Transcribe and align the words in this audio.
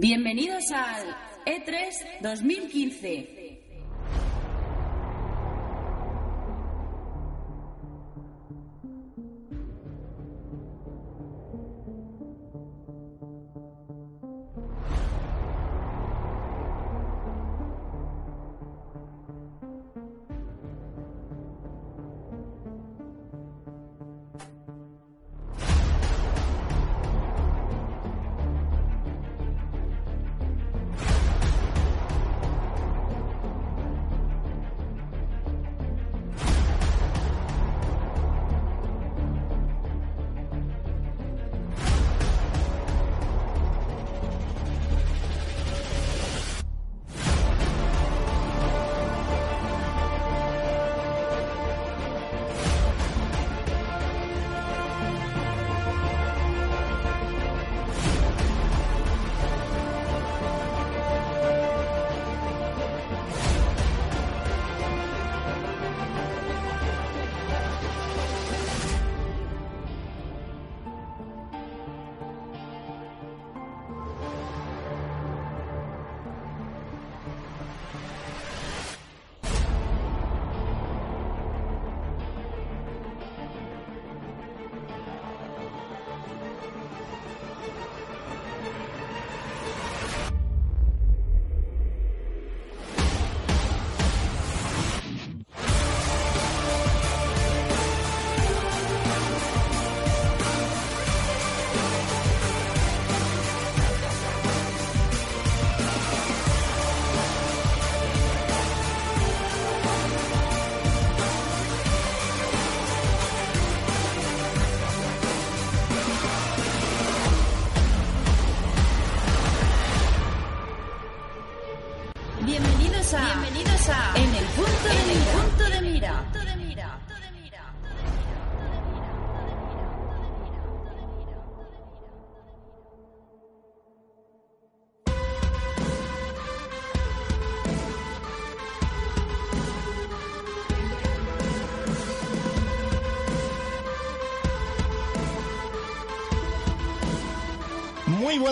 Bienvenidos 0.00 0.64
al 0.72 1.14
E3 1.44 2.22
2015. 2.22 3.39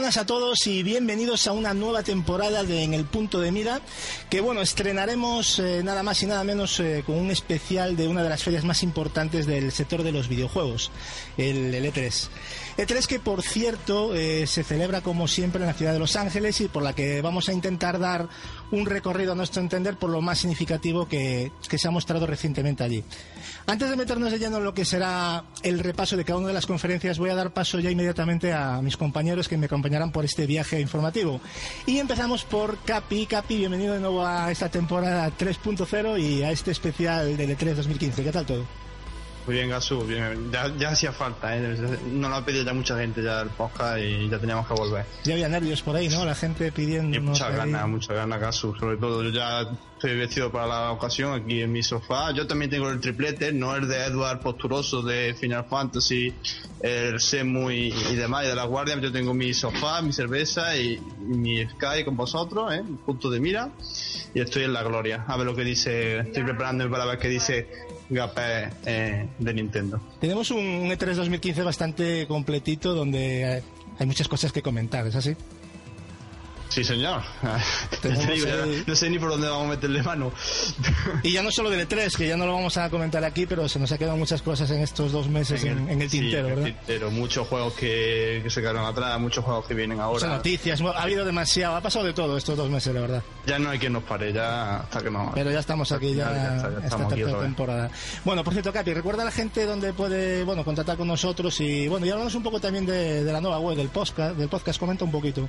Buenas 0.09 0.23
a 0.23 0.27
todos 0.27 0.67
y 0.67 0.83
bienvenidos 0.83 1.47
a 1.49 1.53
una 1.53 1.75
nueva 1.75 2.03
temporada 2.03 2.63
de 2.63 2.83
En 2.83 2.95
el 2.95 3.05
Punto 3.05 3.41
de 3.41 3.53
Mira, 3.53 3.83
que 4.31 4.41
bueno, 4.41 4.63
estrenaremos 4.63 5.59
eh, 5.59 5.83
nada 5.85 6.03
más 6.03 6.23
y 6.23 6.27
nada 6.27 6.45
menos 6.45 6.81
eh, 6.81 7.03
con 7.05 7.17
un 7.17 7.31
especial 7.31 7.95
de 7.95 8.09
una 8.09 8.23
de 8.23 8.31
las 8.31 8.43
ferias 8.43 8.65
más 8.65 8.83
importantes 8.83 9.47
del 9.47 9.71
sector 9.71 10.03
de 10.03 10.13
los 10.13 10.29
videojuegos, 10.29 10.91
el, 11.37 11.75
el 11.75 11.85
E3. 11.85 12.29
E3 12.79 13.07
que 13.07 13.19
por 13.19 13.43
cierto 13.43 14.15
eh, 14.15 14.47
se 14.47 14.65
celebra 14.65 15.03
como 15.03 15.29
siempre 15.29 15.61
en 15.61 15.67
la 15.67 15.75
ciudad 15.75 15.93
de 15.93 15.99
Los 15.99 16.17
Ángeles 16.17 16.59
y 16.63 16.69
por 16.69 16.83
la 16.83 16.95
que 16.95 17.21
vamos 17.21 17.51
a 17.51 17.53
intentar 17.53 17.99
dar 17.99 18.31
un 18.71 18.87
recorrido 18.87 19.33
a 19.33 19.35
nuestro 19.35 19.63
entender 19.63 19.97
por 19.97 20.11
lo 20.11 20.21
más 20.21 20.39
significativo 20.39 21.09
que, 21.09 21.53
que 21.69 21.79
se 21.79 21.89
ha 21.89 21.91
mostrado 21.91 22.27
recientemente 22.27 22.85
allí. 22.85 23.05
Antes 23.67 23.91
de 23.91 23.97
meternos 23.97 24.33
de 24.33 24.39
lleno 24.39 24.59
en 24.59 24.65
lo 24.65 24.75
que 24.75 24.85
será 24.85 25.45
el 25.63 25.79
repaso 25.79 26.17
de 26.17 26.25
cada 26.25 26.39
una 26.39 26.49
de 26.49 26.55
las 26.55 26.67
conferencias, 26.67 27.19
voy 27.19 27.31
a 27.31 27.35
dar 27.35 27.53
paso 27.53 27.79
ya 27.81 27.91
inmediatamente 27.91 28.53
a 28.53 28.81
mis 28.83 28.97
compañeros 28.97 29.49
que 29.49 29.57
me 29.57 29.67
acompañarán 29.67 30.13
por 30.13 30.25
este 30.25 30.47
viaje 30.47 30.81
informativo. 30.81 31.41
Y 31.87 31.99
empezamos 31.99 32.45
por 32.45 32.79
Capi. 32.79 33.27
Capi, 33.27 33.57
bienvenido 33.57 33.95
de 33.95 34.01
nuevo 34.01 34.25
a 34.25 34.51
esta 34.51 34.69
temporada 34.69 35.31
3.0 35.37 36.21
y 36.21 36.43
a 36.43 36.51
este 36.51 36.71
especial 36.71 37.37
del 37.37 37.57
E3 37.57 37.75
2015. 37.75 38.25
¿Qué 38.25 38.33
tal 38.33 38.47
todo? 38.47 38.88
Muy 39.49 39.55
bien, 39.55 39.71
Gasu, 39.71 40.05
bien. 40.05 40.53
Ya, 40.53 40.71
ya 40.77 40.91
hacía 40.91 41.11
falta, 41.11 41.57
¿eh? 41.57 41.75
Nos 42.13 42.29
lo 42.29 42.37
ha 42.37 42.45
pedido 42.45 42.65
ya 42.65 42.75
mucha 42.75 42.99
gente 42.99 43.23
ya 43.23 43.41
el 43.41 43.49
podcast 43.49 43.99
y 43.99 44.29
ya 44.29 44.39
teníamos 44.39 44.69
que 44.69 44.75
volver. 44.75 45.07
Ya 45.25 45.33
había 45.33 45.49
nervios 45.49 45.81
por 45.81 45.97
ahí, 45.97 46.07
¿no? 46.11 46.23
La 46.27 46.35
gente 46.35 46.71
pidiendo. 46.71 47.19
Muchas 47.23 47.57
ganas, 47.57 47.89
muchas 47.89 48.15
ganas, 48.15 48.39
Gasu. 48.43 48.75
Sobre 48.79 48.99
todo, 48.99 49.23
yo 49.23 49.31
ya 49.31 49.63
estoy 49.95 50.19
vestido 50.19 50.53
para 50.53 50.67
la 50.67 50.91
ocasión 50.91 51.33
aquí 51.33 51.63
en 51.63 51.73
mi 51.73 51.83
sofá. 51.83 52.31
Yo 52.33 52.47
también 52.47 52.71
tengo 52.71 52.91
el 52.91 53.01
triplete, 53.01 53.51
no 53.55 53.75
el 53.75 53.89
de 53.89 53.97
Edward 54.05 54.41
Posturoso 54.41 55.01
de 55.01 55.33
Final 55.33 55.65
Fantasy, 55.65 56.35
el 56.83 57.19
Semu 57.19 57.71
y, 57.71 57.87
y 57.89 58.17
demás, 58.17 58.45
y 58.45 58.49
de 58.49 58.55
la 58.55 58.65
Guardia. 58.65 59.01
Yo 59.01 59.11
tengo 59.11 59.33
mi 59.33 59.55
sofá, 59.55 60.03
mi 60.03 60.13
cerveza 60.13 60.77
y, 60.77 60.93
y 60.93 61.35
mi 61.39 61.65
Sky 61.65 62.05
con 62.05 62.19
vosotros, 62.19 62.71
¿eh? 62.75 62.83
Punto 63.07 63.31
de 63.31 63.41
mira. 63.41 63.71
Y 64.35 64.41
estoy 64.41 64.65
en 64.65 64.75
la 64.75 64.83
gloria. 64.83 65.25
A 65.27 65.39
ver 65.39 65.47
lo 65.47 65.57
que 65.57 65.65
dice, 65.65 66.19
estoy 66.19 66.43
preparándome 66.43 66.91
para 66.91 67.07
ver 67.07 67.19
qué 67.19 67.29
dice 67.29 67.67
Gapé 68.11 68.71
eh, 68.87 69.29
de 69.39 69.55
Nintendo. 69.55 70.01
Tenemos 70.21 70.51
un 70.51 70.89
E3 70.91 71.15
2015 71.15 71.63
bastante 71.63 72.27
completito 72.27 72.95
donde 72.95 73.63
hay 73.99 74.07
muchas 74.07 74.29
cosas 74.29 74.53
que 74.53 74.63
comentar, 74.63 75.07
¿es 75.07 75.17
así? 75.17 75.37
Sí, 76.79 76.85
señor. 76.85 77.23
No 78.87 78.95
sé 78.95 79.11
ni 79.11 79.19
por 79.19 79.31
dónde 79.31 79.49
vamos 79.49 79.67
a 79.67 79.71
meterle 79.71 80.01
mano. 80.03 80.33
Y 81.25 81.33
ya 81.33 81.43
no 81.43 81.51
solo 81.51 81.71
del 81.71 81.89
E3, 81.89 82.17
que 82.17 82.29
ya 82.29 82.37
no 82.37 82.47
lo 82.47 82.53
vamos 82.55 82.77
a 82.77 82.89
comentar 82.89 83.25
aquí, 83.25 83.47
pero 83.47 83.69
se 83.69 83.81
nos 83.81 83.91
ha 83.91 83.99
quedado 83.99 84.17
muchas 84.17 84.43
cosas 84.43 84.71
en 84.71 84.81
estos 84.83 85.11
dos 85.11 85.29
meses 85.29 85.65
en, 85.65 85.89
en 85.89 86.01
el 86.03 86.09
sí, 86.09 86.21
tintero, 86.21 86.47
en 86.47 86.53
el 86.53 86.61
¿verdad? 86.61 86.79
tintero. 86.79 87.11
Muchos 87.11 87.49
juegos 87.49 87.75
que, 87.75 88.41
que 88.45 88.51
se 88.51 88.61
quedaron 88.61 88.85
atrás, 88.85 89.19
muchos 89.19 89.45
juegos 89.45 89.67
que 89.67 89.75
vienen 89.75 89.99
Muchas 89.99 90.23
ahora. 90.23 90.37
noticias, 90.37 90.81
ha 90.81 91.03
habido 91.03 91.25
demasiado, 91.25 91.75
ha 91.75 91.81
pasado 91.81 92.05
de 92.05 92.13
todo 92.13 92.37
estos 92.37 92.57
dos 92.57 92.71
meses, 92.71 92.95
la 92.95 93.01
verdad. 93.01 93.23
Ya 93.47 93.59
no 93.59 93.71
hay 93.71 93.79
quien 93.81 93.93
nos 93.95 94.05
pare, 94.05 94.33
ya 94.33 94.77
hasta 94.77 95.03
que 95.03 95.11
no. 95.11 95.33
Pero 95.35 95.51
ya 95.51 95.59
estamos 95.59 95.91
aquí, 95.91 96.15
ya, 96.15 96.31
Ya 96.33 96.57
está, 96.57 96.71
ya 96.81 96.87
esta 96.87 97.09
tercera 97.09 97.41
temporada. 97.41 97.91
Bueno, 98.25 98.45
por 98.45 98.53
cierto, 98.53 98.73
Capi, 98.73 98.95
recuerda 98.95 99.23
a 99.23 99.27
la 99.27 99.33
gente 99.33 99.67
dónde 99.67 99.93
puede, 99.93 100.45
bueno, 100.45 100.65
contactar 100.65 100.97
con 100.97 101.09
nosotros 101.09 101.61
y, 101.61 101.89
bueno, 101.89 102.07
y 102.07 102.11
hablamos 102.11 102.35
un 102.37 102.43
poco 102.45 102.61
también 102.61 102.87
de, 102.87 103.25
de 103.25 103.33
la 103.33 103.41
nueva 103.41 103.59
web, 103.59 103.77
del 103.77 103.89
podcast, 103.89 104.37
del 104.37 104.49
podcast, 104.49 104.79
comenta 104.79 105.05
un 105.05 105.11
poquito. 105.11 105.49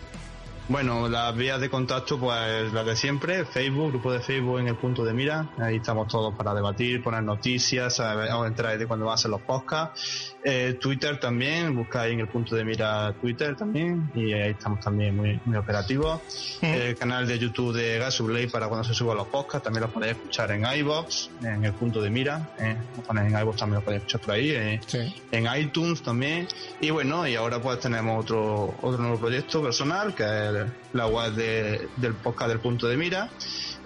Bueno, 0.70 1.10
las 1.10 1.36
vías 1.36 1.60
de 1.60 1.68
contacto, 1.68 2.20
pues 2.20 2.72
las 2.72 2.86
de 2.86 2.96
siempre, 2.96 3.44
Facebook, 3.44 3.90
grupo 3.90 4.14
de 4.14 4.20
Facebook 4.20 4.60
en 4.60 4.68
el 4.68 4.76
punto 4.76 5.04
de 5.04 5.14
mira, 5.16 5.50
ahí 5.58 5.78
estamos 5.78 6.08
todos 6.08 6.36
para 6.36 6.54
debatir, 6.54 7.02
poner 7.02 7.24
noticias, 7.24 8.00
os 8.00 8.48
enteráis 8.48 8.78
de 8.78 8.86
cuando 8.86 9.08
van 9.08 9.16
a 9.16 9.18
ser 9.18 9.32
los 9.32 9.42
podcasts. 9.42 10.36
Eh, 10.44 10.78
Twitter 10.80 11.20
también, 11.20 11.76
buscáis 11.76 12.14
en 12.14 12.20
el 12.20 12.28
punto 12.28 12.56
de 12.56 12.64
mira 12.64 13.12
Twitter 13.20 13.56
también, 13.56 14.12
y 14.14 14.32
ahí 14.32 14.52
estamos 14.52 14.80
también 14.80 15.16
muy, 15.18 15.40
muy 15.44 15.58
operativos. 15.58 16.22
El 16.62 16.96
canal 16.96 17.28
de 17.28 17.40
YouTube 17.40 17.76
de 17.76 17.98
Gasuplay 17.98 18.46
para 18.46 18.68
cuando 18.68 18.84
se 18.88 18.94
suban 18.94 19.18
los 19.18 19.26
podcasts, 19.28 19.64
también 19.64 19.82
los 19.82 19.92
podéis 19.92 20.18
escuchar 20.18 20.52
en 20.52 20.66
iBox, 20.66 21.32
en 21.42 21.66
el 21.66 21.74
punto 21.74 22.00
de 22.00 22.12
mira, 22.12 22.48
eh, 22.60 22.78
en 23.10 23.40
iBox 23.40 23.58
también 23.58 23.80
lo 23.80 23.86
podéis 23.86 24.04
escuchar 24.04 24.22
por 24.22 24.36
ahí. 24.36 24.52
eh, 24.52 24.80
Sí. 24.86 25.16
en 25.32 25.48
iTunes 25.60 26.04
también. 26.04 26.48
Y 26.80 26.92
bueno, 26.92 27.28
y 27.28 27.36
ahora 27.36 27.60
pues 27.60 27.80
tenemos 27.80 28.24
otro, 28.24 28.76
otro 28.84 29.02
nuevo 29.02 29.18
proyecto 29.18 29.64
personal, 29.64 30.14
que 30.14 30.24
es 30.24 30.59
la 30.94 31.08
web 31.08 31.34
de- 31.34 31.88
del 31.98 32.14
podcast 32.16 32.50
del 32.50 32.60
punto 32.60 32.88
de 32.88 32.98
mira. 32.98 33.30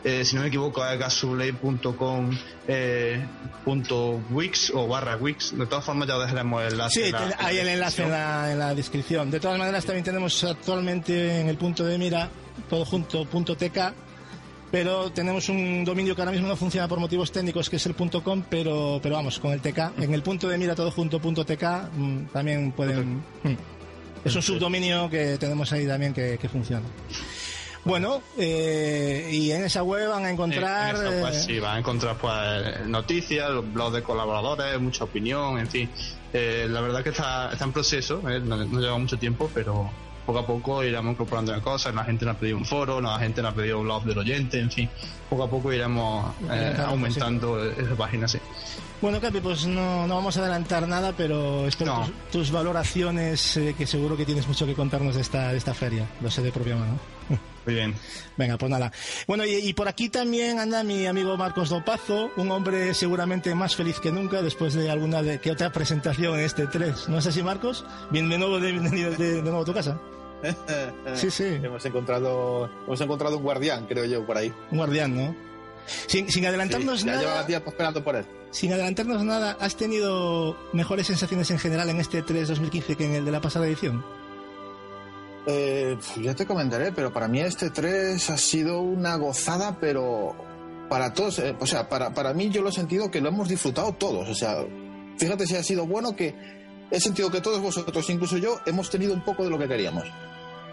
eh, 0.04 0.25
si 0.25 0.36
no 0.36 0.42
me 0.42 0.50
equivoco, 0.50 0.86
es 0.86 1.00
gasuley.com 1.00 2.30
eh, 2.68 3.25
punto 3.64 4.22
wix 4.31 4.72
o 4.75 4.88
barra 4.88 5.16
wix. 5.18 5.58
De 5.58 5.66
todas 5.66 5.86
formas, 5.86 6.08
ya 6.08 6.18
dejaremos 6.18 6.62
el 6.64 6.72
enlace. 6.74 7.06
Sí, 7.10 7.12
hay 7.40 7.58
el 7.60 7.68
enlace 7.70 8.04
en 8.04 8.12
la, 8.12 8.52
en 8.52 8.60
la, 8.60 8.74
descripción. 8.75 9.31
De 9.31 9.40
todas 9.40 9.58
maneras, 9.58 9.86
también 9.86 10.04
tenemos 10.04 10.44
actualmente 10.44 11.40
en 11.42 11.48
el 11.48 11.58
punto 11.58 11.86
de 11.86 11.98
mira, 11.98 12.30
todo 12.70 12.84
junto, 12.86 13.25
punto 13.25 13.56
.tk, 13.56 13.94
pero 14.72 15.12
tenemos 15.12 15.48
un 15.50 15.86
dominio 15.86 16.16
que 16.16 16.22
ahora 16.22 16.31
mismo 16.31 16.48
no 16.48 16.56
funciona 16.56 16.88
por 16.88 17.00
motivos 17.00 17.31
técnicos, 17.31 17.70
que 17.70 17.75
es 17.78 17.86
el 17.86 17.96
.com, 17.96 18.44
pero, 18.50 19.00
pero 19.02 19.16
vamos, 19.16 19.40
con 19.40 19.54
el 19.54 19.62
TK. 19.62 20.00
En 20.00 20.14
el 20.14 20.22
punto 20.24 20.48
de 20.50 20.58
mira, 20.58 20.75
todo 20.75 20.92
junto, 20.92 21.20
punto 21.20 21.46
.tk, 21.46 21.64
mm, 21.96 22.25
también 22.34 22.72
pueden... 22.74 23.18
Mm. 23.44 23.56
Es 24.25 24.36
un 24.36 24.42
subdominio 24.42 25.10
que 25.10 25.38
tenemos 25.38 25.72
ahí 25.74 25.86
también 25.86 26.14
que, 26.14 26.38
que 26.38 26.50
funciona. 26.50 26.86
Bueno, 27.86 28.22
eh, 28.38 29.30
y 29.31 29.52
en 29.52 29.66
esa 29.66 29.84
web 29.84 30.08
van 30.10 30.25
a 30.25 30.30
encontrar. 30.30 30.96
pues, 31.22 31.44
sí, 31.44 31.60
van 31.60 31.75
a 31.75 31.80
encontrar 31.80 32.18
pues 32.18 32.88
noticias, 32.88 33.50
los 33.50 33.74
blogs 33.74 33.96
de 33.96 34.04
colaboradores, 34.04 34.80
mucha 34.80 35.04
opinión, 35.04 35.60
en 35.60 35.68
fin. 35.68 35.90
Eh, 36.31 36.66
la 36.70 36.80
verdad 36.80 37.04
que 37.04 37.10
está, 37.10 37.52
está 37.52 37.66
en 37.66 37.74
proceso, 37.74 38.22
eh, 38.30 38.40
no, 38.40 38.64
lleva 38.80 38.98
mucho 38.98 39.18
tiempo, 39.18 39.52
pero 39.54 39.92
poco 40.25 40.40
a 40.40 40.46
poco 40.46 40.84
iremos 40.84 41.14
incorporando 41.14 41.60
cosas. 41.62 41.94
La 41.94 42.04
gente 42.04 42.25
nos 42.25 42.36
ha 42.36 42.40
pedido 42.40 42.58
un 42.58 42.66
foro, 42.66 43.02
la 43.02 43.20
gente 43.20 43.42
nos 43.42 43.52
ha 43.52 43.56
pedido 43.56 43.80
un 43.80 43.86
blog 43.86 44.04
del 44.04 44.18
oyente, 44.18 44.60
en 44.60 44.72
fin. 44.72 44.90
Poco 45.30 45.44
a 45.44 45.50
poco 45.50 45.74
iremos 45.74 46.34
aumentando 46.86 47.64
esa 47.64 47.96
página, 47.96 48.28
sí. 48.28 48.40
Bueno, 49.02 49.20
Capi, 49.20 49.42
pues 49.42 49.66
no, 49.66 50.08
no 50.08 50.16
vamos 50.16 50.38
a 50.38 50.40
adelantar 50.40 50.88
nada, 50.88 51.14
pero 51.16 51.68
espero 51.68 52.10
tus, 52.31 52.52
valoraciones, 52.52 53.60
que 53.78 53.86
seguro 53.86 54.16
que 54.16 54.25
tienes 54.25 54.48
mucho 54.48 54.66
que 54.66 54.75
contarnos 54.75 55.16
de 55.16 55.22
esta, 55.22 55.52
de 55.52 55.58
esta 55.58 55.74
feria. 55.74 56.08
Lo 56.22 56.31
sé 56.31 56.42
de 56.42 56.52
propia 56.52 56.78
mano. 56.78 56.98
Muy 57.65 57.75
bien. 57.75 57.95
Venga, 58.38 58.57
pues 58.57 58.69
nada. 58.69 58.92
Bueno, 59.27 59.45
y, 59.45 59.74
por 59.74 59.88
aquí 59.88 60.10
también 60.10 60.60
anda 60.60 60.83
mi 60.83 61.06
amigo 61.06 61.38
Marcos 61.38 61.69
Dopazo, 61.69 62.31
un 62.36 62.51
hombre 62.51 62.94
seguramente 62.94 63.54
más 63.56 63.75
feliz 63.75 64.00
que 64.00 64.12
nunca 64.12 64.42
después 64.42 64.74
de 64.74 64.89
alguna 64.89 65.21
de 65.21 65.39
que 65.39 65.51
otra 65.51 65.71
presentación 65.71 66.36
en 66.36 66.45
este 66.45 66.68
3. 66.68 67.10
¿No 67.10 67.19
es 67.19 67.27
así, 67.27 67.42
Marcos? 67.42 67.86
Bienvenido 68.12 68.60
de, 68.60 68.71
de, 68.71 69.42
nuevo 69.42 69.62
a 69.62 69.65
tu 69.65 69.74
casa. 69.74 70.00
sí, 71.15 71.31
sí. 71.31 71.45
Hemos 71.45 71.86
encontrado, 71.86 72.69
hemos 72.86 73.00
encontrado 73.00 73.38
un 73.38 73.44
guardián, 73.44 73.86
creo 73.86 74.06
yo, 74.06 74.25
por 74.25 74.38
ahí. 74.38 74.54
Un 74.71 74.77
guardián, 74.77 75.15
¿no? 75.15 75.36
Sin, 76.07 76.30
sin 76.30 76.45
adelantarnos 76.45 77.06
nada. 77.06 77.21
Ya 77.21 77.27
llevaba 77.27 77.45
tiempo 77.45 77.69
esperando 77.69 78.04
por 78.04 78.15
él. 78.15 78.25
Sin 78.51 78.71
adelantarnos 78.74 79.24
nada, 79.24 79.57
¿has 79.60 79.75
tenido 79.75 80.57
mejores 80.74 81.07
sensaciones 81.07 81.50
en 81.51 81.60
general 81.60 81.89
en 81.89 82.00
este 82.00 82.21
3 82.21 82.48
2015 82.50 82.95
que 82.95 83.06
en 83.06 83.15
el 83.15 83.25
de 83.25 83.31
la 83.31 83.42
pasada 83.42 83.68
edición? 83.68 84.04
Eh, 85.45 85.98
ya 86.22 86.34
te 86.34 86.45
comentaré, 86.45 86.92
pero 86.92 87.12
para 87.12 87.28
mí 87.28 87.42
este 87.42 87.69
3 87.69 88.30
ha 88.30 88.38
sido 88.38 88.81
una 88.81 89.16
gozada, 89.18 89.78
pero 89.80 90.36
para 90.90 91.13
todos, 91.13 91.40
eh, 91.40 91.56
o 91.60 91.66
sea, 91.66 91.90
para, 91.90 92.13
para 92.13 92.34
mí 92.34 92.50
yo 92.50 92.62
lo 92.62 92.69
he 92.69 92.72
sentido 92.72 93.12
que 93.12 93.19
lo 93.19 93.30
hemos 93.30 93.50
disfrutado 93.50 93.94
todos. 93.94 94.30
O 94.30 94.36
sea, 94.36 94.57
fíjate 95.18 95.45
si 95.45 95.56
ha 95.56 95.63
sido 95.63 95.86
bueno 95.86 96.16
que 96.16 96.36
he 96.92 97.00
sentido 97.00 97.30
que 97.30 97.42
todos 97.42 97.62
vosotros, 97.62 98.10
incluso 98.10 98.38
yo, 98.38 98.60
hemos 98.66 98.90
tenido 98.90 99.13
un 99.13 99.24
poco 99.24 99.44
de 99.44 99.50
lo 99.50 99.57
que 99.57 99.68
queríamos. 99.68 100.06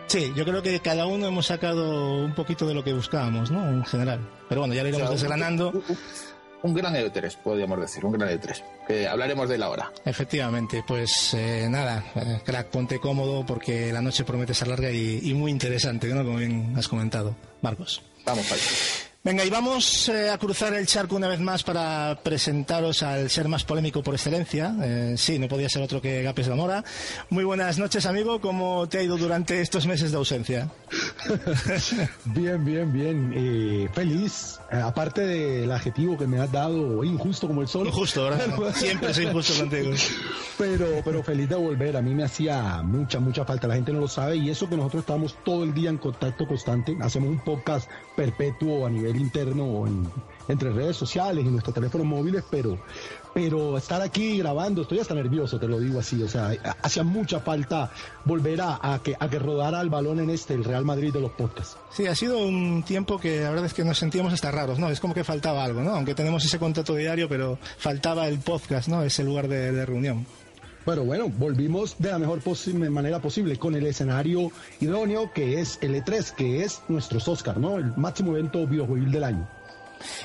Sí, 0.07 0.33
yo 0.35 0.45
creo 0.45 0.61
que 0.61 0.81
cada 0.81 1.07
uno 1.07 1.27
hemos 1.27 1.47
sacado 1.47 2.25
un 2.25 2.35
poquito 2.35 2.67
de 2.67 2.75
lo 2.75 2.83
que 2.83 2.93
buscábamos, 2.93 3.51
¿no? 3.51 3.69
En 3.69 3.85
general. 3.85 4.21
Pero 4.49 4.63
bueno, 4.63 4.75
ya 4.75 4.83
lo 4.83 4.89
iremos 4.89 5.11
desgranando 5.11 5.71
un 5.71 5.85
gran 6.63 6.95
E3, 6.95 7.37
podríamos 7.37 7.81
decir, 7.81 8.05
un 8.05 8.13
gran 8.13 8.29
E3. 8.29 8.63
Que 8.87 9.09
hablaremos 9.09 9.49
de 9.49 9.55
él 9.57 9.63
ahora. 9.63 9.93
Efectivamente, 10.05 10.85
pues 10.87 11.35
eh, 11.35 11.67
nada, 11.69 12.05
eh, 12.15 12.41
crack, 12.45 12.69
ponte 12.69 12.99
cómodo 12.99 13.45
porque 13.45 13.93
la 13.93 14.03
noche 14.03 14.25
promete 14.25 14.55
ser 14.55 14.69
larga 14.69 14.91
y, 14.91 15.33
muy 15.35 15.51
interesante, 15.51 16.09
¿no? 16.09 16.25
Como 16.25 16.39
bien 16.39 16.75
has 16.77 16.89
comentado, 16.89 17.35
Marcos. 17.63 18.03
Vamos 18.25 18.51
ahí. 18.53 19.10
Venga, 19.23 19.45
y 19.45 19.51
vamos 19.51 20.09
eh, 20.09 20.31
a 20.31 20.39
cruzar 20.39 20.73
el 20.73 20.87
charco 20.87 21.15
una 21.15 21.29
vez 21.29 21.41
más 21.41 21.63
para 21.63 22.19
presentaros 22.23 23.03
al 23.03 23.29
ser 23.29 23.49
más 23.49 23.65
polémico 23.65 24.03
por 24.03 24.15
excelencia. 24.15 24.75
Eh, 24.83 25.15
sí, 25.19 25.39
no 25.39 25.47
podía 25.47 25.69
ser 25.69 25.83
otro 25.83 26.01
que 26.01 26.23
Gapes 26.23 26.49
Mora. 26.49 26.83
Muy 27.29 27.45
buenas 27.45 27.79
noches, 27.79 28.07
amigo. 28.07 28.41
¿Cómo 28.41 28.89
te 28.89 28.97
ha 28.97 29.03
ido 29.03 29.19
durante 29.19 29.61
estos 29.61 29.87
meses 29.87 30.11
de 30.11 30.17
ausencia? 30.17 30.71
bien, 32.25 32.65
bien, 32.65 32.91
bien. 32.91 33.33
Eh, 33.37 33.91
feliz. 33.93 34.59
aparte 34.71 35.27
del 35.27 35.71
adjetivo 35.71 36.17
que 36.17 36.27
me 36.27 36.41
has 36.41 36.51
dado, 36.51 37.05
injusto 37.05 37.47
como 37.47 37.61
el 37.61 37.69
sol. 37.69 37.89
Injusto, 37.89 38.25
¿verdad? 38.25 38.73
Siempre 38.75 39.13
soy 39.13 39.27
injusto 39.27 39.53
contigo. 39.61 39.91
Pero, 40.57 40.87
pero 41.05 41.23
feliz 41.23 41.47
de 41.47 41.57
volver. 41.57 41.95
A 41.99 42.01
mí 42.01 42.15
me 42.15 42.25
hacía 42.25 42.81
mucha, 42.83 43.21
mucha 43.21 43.45
falta. 43.45 43.69
La 43.69 43.75
gente 43.75 43.93
no 43.93 44.01
lo 44.01 44.09
sabe. 44.09 44.37
Y 44.37 44.49
eso 44.49 44.67
que 44.67 44.79
nosotros 44.79 45.03
estamos 45.03 45.37
todo 45.45 45.63
el 45.65 45.75
día 45.75 45.91
en 45.91 45.99
contacto 45.99 46.49
constante. 46.49 46.97
Hacemos 47.03 47.29
un 47.29 47.41
podcast 47.41 47.87
perpetuo 48.21 48.85
a 48.85 48.91
nivel 48.91 49.17
interno 49.17 49.65
o 49.65 49.89
entre 50.47 50.71
redes 50.71 50.95
sociales 50.95 51.43
y 51.43 51.49
nuestros 51.49 51.75
teléfonos 51.75 52.07
móviles, 52.07 52.45
pero, 52.51 52.79
pero 53.33 53.79
estar 53.79 54.03
aquí 54.03 54.37
grabando, 54.37 54.83
estoy 54.83 54.99
hasta 54.99 55.15
nervioso, 55.15 55.59
te 55.59 55.67
lo 55.67 55.81
digo 55.81 56.01
así, 56.01 56.23
o 56.23 56.29
sea, 56.29 56.51
hacía 56.83 57.03
mucha 57.03 57.41
falta 57.41 57.91
volver 58.27 58.61
a, 58.61 59.01
que, 59.03 59.17
a 59.19 59.31
que 59.31 59.39
rodara 59.39 59.81
el 59.81 59.89
balón 59.89 60.21
en 60.21 60.29
este, 60.29 60.53
el 60.53 60.65
Real 60.65 60.85
Madrid 60.85 61.15
de 61.15 61.21
los 61.23 61.31
podcasts. 61.31 61.79
Sí, 61.91 62.07
ha 62.07 62.15
sido 62.15 62.41
un 62.41 62.83
tiempo 62.83 63.19
que 63.19 63.41
la 63.41 63.49
verdad 63.49 63.65
es 63.65 63.73
que 63.73 63.85
nos 63.85 63.97
sentíamos 63.97 64.35
hasta 64.35 64.51
raros, 64.51 64.79
¿no? 64.79 64.91
Es 64.91 65.01
como 65.01 65.15
que 65.15 65.25
faltaba 65.25 65.65
algo, 65.65 65.81
¿no? 65.81 65.93
Aunque 65.93 66.15
tenemos 66.15 66.45
ese 66.45 66.59
contacto 66.59 66.95
diario, 66.95 67.27
pero 67.27 67.59
faltaba 67.79 68.29
el 68.29 68.41
podcast, 68.41 68.89
¿no? 68.89 69.03
Ese 69.03 69.25
lugar 69.25 69.49
de, 69.49 69.73
de 69.73 69.87
reunión. 69.87 70.27
Bueno, 70.87 71.05
bueno, 71.05 71.29
volvimos 71.29 71.97
de 71.99 72.11
la 72.11 72.19
mejor 72.19 72.41
manera 72.89 73.21
posible 73.21 73.59
con 73.59 73.75
el 73.75 73.87
escenario 73.87 74.51
idóneo 74.81 75.31
que 75.33 75.61
es 75.61 75.79
el 75.83 75.95
E3, 75.95 76.35
que 76.35 76.65
es 76.65 76.81
nuestro 76.89 77.19
Oscar, 77.19 77.59
¿no? 77.59 77.77
El 77.77 77.95
máximo 77.97 78.33
evento 78.33 78.67
videojuegil 78.67 79.13
del 79.13 79.25
año. 79.25 79.60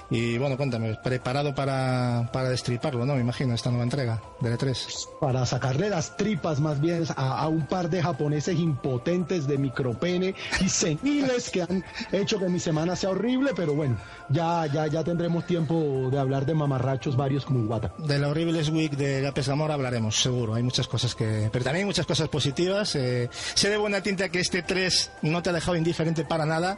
Y 0.09 0.37
bueno, 0.37 0.57
cuéntame, 0.57 0.95
preparado 1.03 1.53
para, 1.53 2.29
para 2.31 2.49
destriparlo, 2.49 3.05
¿no? 3.05 3.15
Me 3.15 3.21
imagino, 3.21 3.53
esta 3.53 3.69
nueva 3.69 3.83
entrega 3.83 4.21
de 4.39 4.57
E3. 4.57 5.09
Para 5.19 5.45
sacarle 5.45 5.89
las 5.89 6.17
tripas 6.17 6.59
más 6.59 6.79
bien 6.79 7.05
a, 7.15 7.47
un 7.47 7.67
par 7.67 7.89
de 7.89 8.01
japoneses 8.01 8.57
impotentes 8.57 9.47
de 9.47 9.57
micropene 9.57 10.35
y 10.61 10.69
seniles 10.69 11.49
que 11.49 11.61
han 11.61 11.83
hecho 12.11 12.39
que 12.39 12.49
mi 12.49 12.59
semana 12.59 12.95
sea 12.95 13.09
horrible, 13.11 13.51
pero 13.55 13.73
bueno, 13.73 13.97
ya, 14.29 14.65
ya, 14.67 14.87
ya 14.87 15.03
tendremos 15.03 15.45
tiempo 15.45 16.09
de 16.11 16.19
hablar 16.19 16.45
de 16.45 16.53
mamarrachos 16.53 17.15
varios 17.15 17.45
como 17.45 17.65
Guata. 17.65 17.93
De 17.97 18.19
la 18.19 18.29
horrible 18.29 18.61
Week 18.69 18.95
de 18.95 19.21
la 19.21 19.31
Zamora 19.43 19.75
hablaremos, 19.75 20.15
seguro. 20.15 20.55
Hay 20.55 20.63
muchas 20.63 20.87
cosas 20.87 21.13
que. 21.15 21.49
Pero 21.51 21.63
también 21.63 21.83
hay 21.83 21.85
muchas 21.85 22.05
cosas 22.05 22.27
positivas. 22.29 22.95
Eh, 22.95 23.29
sé 23.31 23.69
de 23.69 23.77
buena 23.77 24.01
tinta 24.01 24.29
que 24.29 24.39
este 24.39 24.63
3 24.63 25.11
no 25.23 25.41
te 25.43 25.49
ha 25.49 25.53
dejado 25.53 25.77
indiferente 25.77 26.25
para 26.25 26.45
nada 26.45 26.77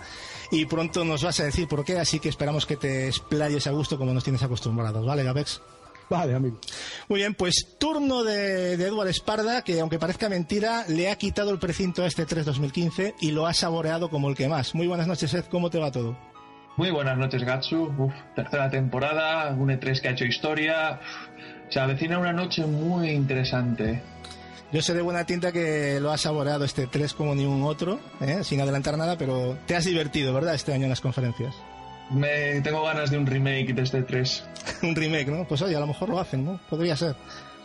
y 0.51 0.65
pronto 0.65 1.03
nos 1.05 1.23
vas 1.23 1.39
a 1.39 1.45
decir 1.45 1.67
por 1.67 1.83
qué, 1.83 1.97
así 1.99 2.19
que 2.19 2.29
esperamos 2.29 2.65
que 2.65 2.77
te 2.77 3.07
explayes 3.07 3.67
a 3.67 3.71
gusto 3.71 3.97
como 3.97 4.13
nos 4.13 4.23
tienes 4.23 4.43
acostumbrados, 4.43 5.05
¿vale, 5.05 5.23
Gabex? 5.23 5.61
Vale, 6.09 6.35
amigo. 6.35 6.57
Muy 7.09 7.19
bien, 7.19 7.33
pues 7.33 7.75
turno 7.77 8.23
de, 8.23 8.77
de 8.77 8.85
Edward 8.85 9.09
Esparda, 9.09 9.61
que 9.63 9.79
aunque 9.79 9.99
parezca 9.99 10.29
mentira, 10.29 10.85
le 10.87 11.09
ha 11.09 11.17
quitado 11.17 11.51
el 11.51 11.59
precinto 11.59 12.03
a 12.03 12.07
este 12.07 12.25
3 12.25 12.45
2015 12.45 13.15
y 13.19 13.31
lo 13.31 13.45
ha 13.45 13.53
saboreado 13.53 14.09
como 14.09 14.29
el 14.29 14.35
que 14.35 14.47
más. 14.47 14.73
Muy 14.73 14.87
buenas 14.87 15.07
noches, 15.07 15.33
Ed, 15.33 15.45
¿cómo 15.49 15.69
te 15.69 15.79
va 15.79 15.91
todo? 15.91 16.17
Muy 16.77 16.91
buenas 16.91 17.17
noches, 17.17 17.43
Gatsu. 17.43 17.91
Uf, 17.97 18.13
tercera 18.35 18.69
temporada, 18.69 19.51
un 19.51 19.69
E3 19.69 19.99
que 19.99 20.07
ha 20.07 20.11
hecho 20.11 20.25
historia. 20.25 20.99
Se 21.69 21.79
avecina 21.79 22.19
una 22.19 22.31
noche 22.31 22.65
muy 22.65 23.09
interesante. 23.09 24.01
Yo 24.71 24.81
sé 24.81 24.93
de 24.93 25.01
buena 25.01 25.25
tinta 25.25 25.51
que 25.53 25.99
lo 26.01 26.11
has 26.11 26.21
saboreado 26.21 26.65
este 26.65 26.87
3 26.87 27.13
como 27.13 27.33
ni 27.33 27.45
un 27.45 27.63
otro, 27.63 27.99
¿eh? 28.19 28.43
sin 28.43 28.59
adelantar 28.59 28.97
nada, 28.97 29.17
pero 29.17 29.57
te 29.65 29.75
has 29.75 29.85
divertido, 29.85 30.33
¿verdad? 30.33 30.55
Este 30.55 30.73
año 30.73 30.83
en 30.83 30.89
las 30.89 30.99
conferencias. 30.99 31.55
Me 32.09 32.59
tengo 32.61 32.83
ganas 32.83 33.09
de 33.09 33.17
un 33.17 33.25
remake 33.25 33.73
de 33.73 33.81
este 33.81 34.03
3. 34.03 34.43
un 34.83 34.95
remake, 34.95 35.27
¿no? 35.27 35.47
Pues 35.47 35.61
oye, 35.61 35.75
a 35.75 35.79
lo 35.79 35.87
mejor 35.87 36.09
lo 36.09 36.19
hacen, 36.19 36.43
¿no? 36.43 36.59
Podría 36.69 36.97
ser. 36.97 37.15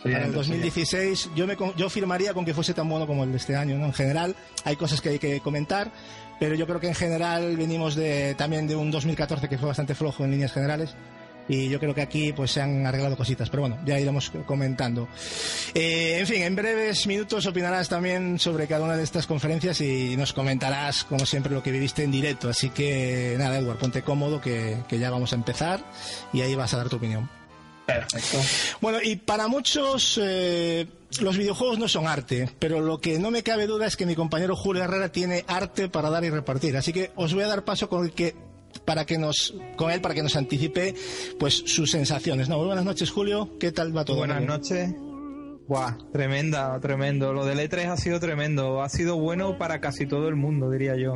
Para 0.01 0.25
el 0.25 0.33
2016 0.33 1.29
yo 1.33 1.47
me 1.47 1.55
yo 1.77 1.89
firmaría 1.89 2.33
con 2.33 2.43
que 2.43 2.53
fuese 2.53 2.73
tan 2.73 2.89
bueno 2.89 3.07
como 3.07 3.23
el 3.23 3.31
de 3.31 3.37
este 3.37 3.55
año, 3.55 3.77
¿no? 3.77 3.85
En 3.85 3.93
general 3.93 4.35
hay 4.65 4.75
cosas 4.75 4.99
que 4.99 5.09
hay 5.09 5.19
que 5.19 5.39
comentar, 5.39 5.91
pero 6.41 6.55
yo 6.55 6.67
creo 6.67 6.81
que 6.81 6.89
en 6.89 6.95
general 6.95 7.55
venimos 7.55 7.95
de 7.95 8.35
también 8.35 8.67
de 8.67 8.75
un 8.75 8.91
2014 8.91 9.47
que 9.47 9.57
fue 9.57 9.69
bastante 9.69 9.95
flojo 9.95 10.25
en 10.25 10.31
líneas 10.31 10.51
generales 10.51 10.93
y 11.47 11.69
yo 11.69 11.79
creo 11.79 11.93
que 11.93 12.01
aquí 12.01 12.33
pues 12.33 12.51
se 12.51 12.61
han 12.61 12.85
arreglado 12.85 13.17
cositas, 13.17 13.49
pero 13.49 13.61
bueno, 13.61 13.79
ya 13.85 13.99
iremos 13.99 14.31
comentando. 14.45 15.07
Eh, 15.73 16.17
en 16.19 16.27
fin, 16.27 16.43
en 16.43 16.55
breves 16.55 17.05
minutos 17.07 17.45
opinarás 17.45 17.89
también 17.89 18.39
sobre 18.39 18.67
cada 18.67 18.85
una 18.85 18.97
de 18.97 19.03
estas 19.03 19.27
conferencias 19.27 19.81
y 19.81 20.15
nos 20.17 20.33
comentarás, 20.33 21.03
como 21.03 21.25
siempre, 21.25 21.53
lo 21.53 21.63
que 21.63 21.71
viviste 21.71 22.03
en 22.03 22.11
directo. 22.11 22.49
Así 22.49 22.69
que 22.69 23.35
nada, 23.37 23.57
Edward, 23.57 23.77
ponte 23.77 24.01
cómodo 24.01 24.39
que, 24.39 24.77
ya 24.89 25.09
vamos 25.09 25.33
a 25.33 25.35
empezar 25.35 25.83
y 26.31 26.41
ahí 26.41 26.55
vas 26.55 26.73
a 26.73 26.77
dar 26.77 26.89
tu 26.89 26.97
opinión. 26.97 27.29
Perfecto. 27.85 28.37
Bueno, 28.79 28.99
y 29.03 29.17
para 29.17 29.49
muchos 29.49 30.17
eh, 30.21 30.87
los 31.19 31.37
videojuegos 31.37 31.77
no 31.79 31.89
son 31.89 32.07
arte, 32.07 32.49
pero 32.57 32.79
lo 32.79 33.01
que 33.01 33.19
no 33.19 33.29
me 33.29 33.43
cabe 33.43 33.67
duda 33.67 33.87
es 33.87 33.97
que 33.97 34.05
mi 34.05 34.15
compañero 34.15 34.55
Julio 34.55 34.83
Herrera 34.83 35.11
tiene 35.11 35.43
arte 35.47 35.89
para 35.89 36.09
dar 36.09 36.23
y 36.23 36.29
repartir. 36.29 36.77
Así 36.77 36.93
que 36.93 37.11
os 37.15 37.33
voy 37.33 37.43
a 37.43 37.47
dar 37.47 37.65
paso 37.65 37.89
con 37.89 38.05
el 38.05 38.13
que 38.13 38.35
para 38.85 39.05
que 39.05 39.17
nos 39.17 39.53
con 39.75 39.91
él 39.91 40.01
para 40.01 40.13
que 40.13 40.23
nos 40.23 40.35
anticipe 40.35 40.95
pues 41.39 41.53
sus 41.65 41.91
sensaciones. 41.91 42.49
No, 42.49 42.63
buenas 42.63 42.85
noches 42.85 43.11
Julio, 43.11 43.57
¿qué 43.59 43.71
tal 43.71 43.95
va 43.95 44.05
todo? 44.05 44.17
Buenas 44.17 44.43
noches. 44.43 44.93
Buah, 45.67 45.97
tremenda, 46.11 46.77
tremendo. 46.81 47.31
Lo 47.31 47.45
del 47.45 47.59
E3 47.59 47.87
ha 47.87 47.97
sido 47.97 48.19
tremendo. 48.19 48.81
Ha 48.81 48.89
sido 48.89 49.17
bueno 49.17 49.57
para 49.57 49.79
casi 49.79 50.05
todo 50.05 50.27
el 50.27 50.35
mundo, 50.35 50.69
diría 50.69 50.97
yo. 50.97 51.13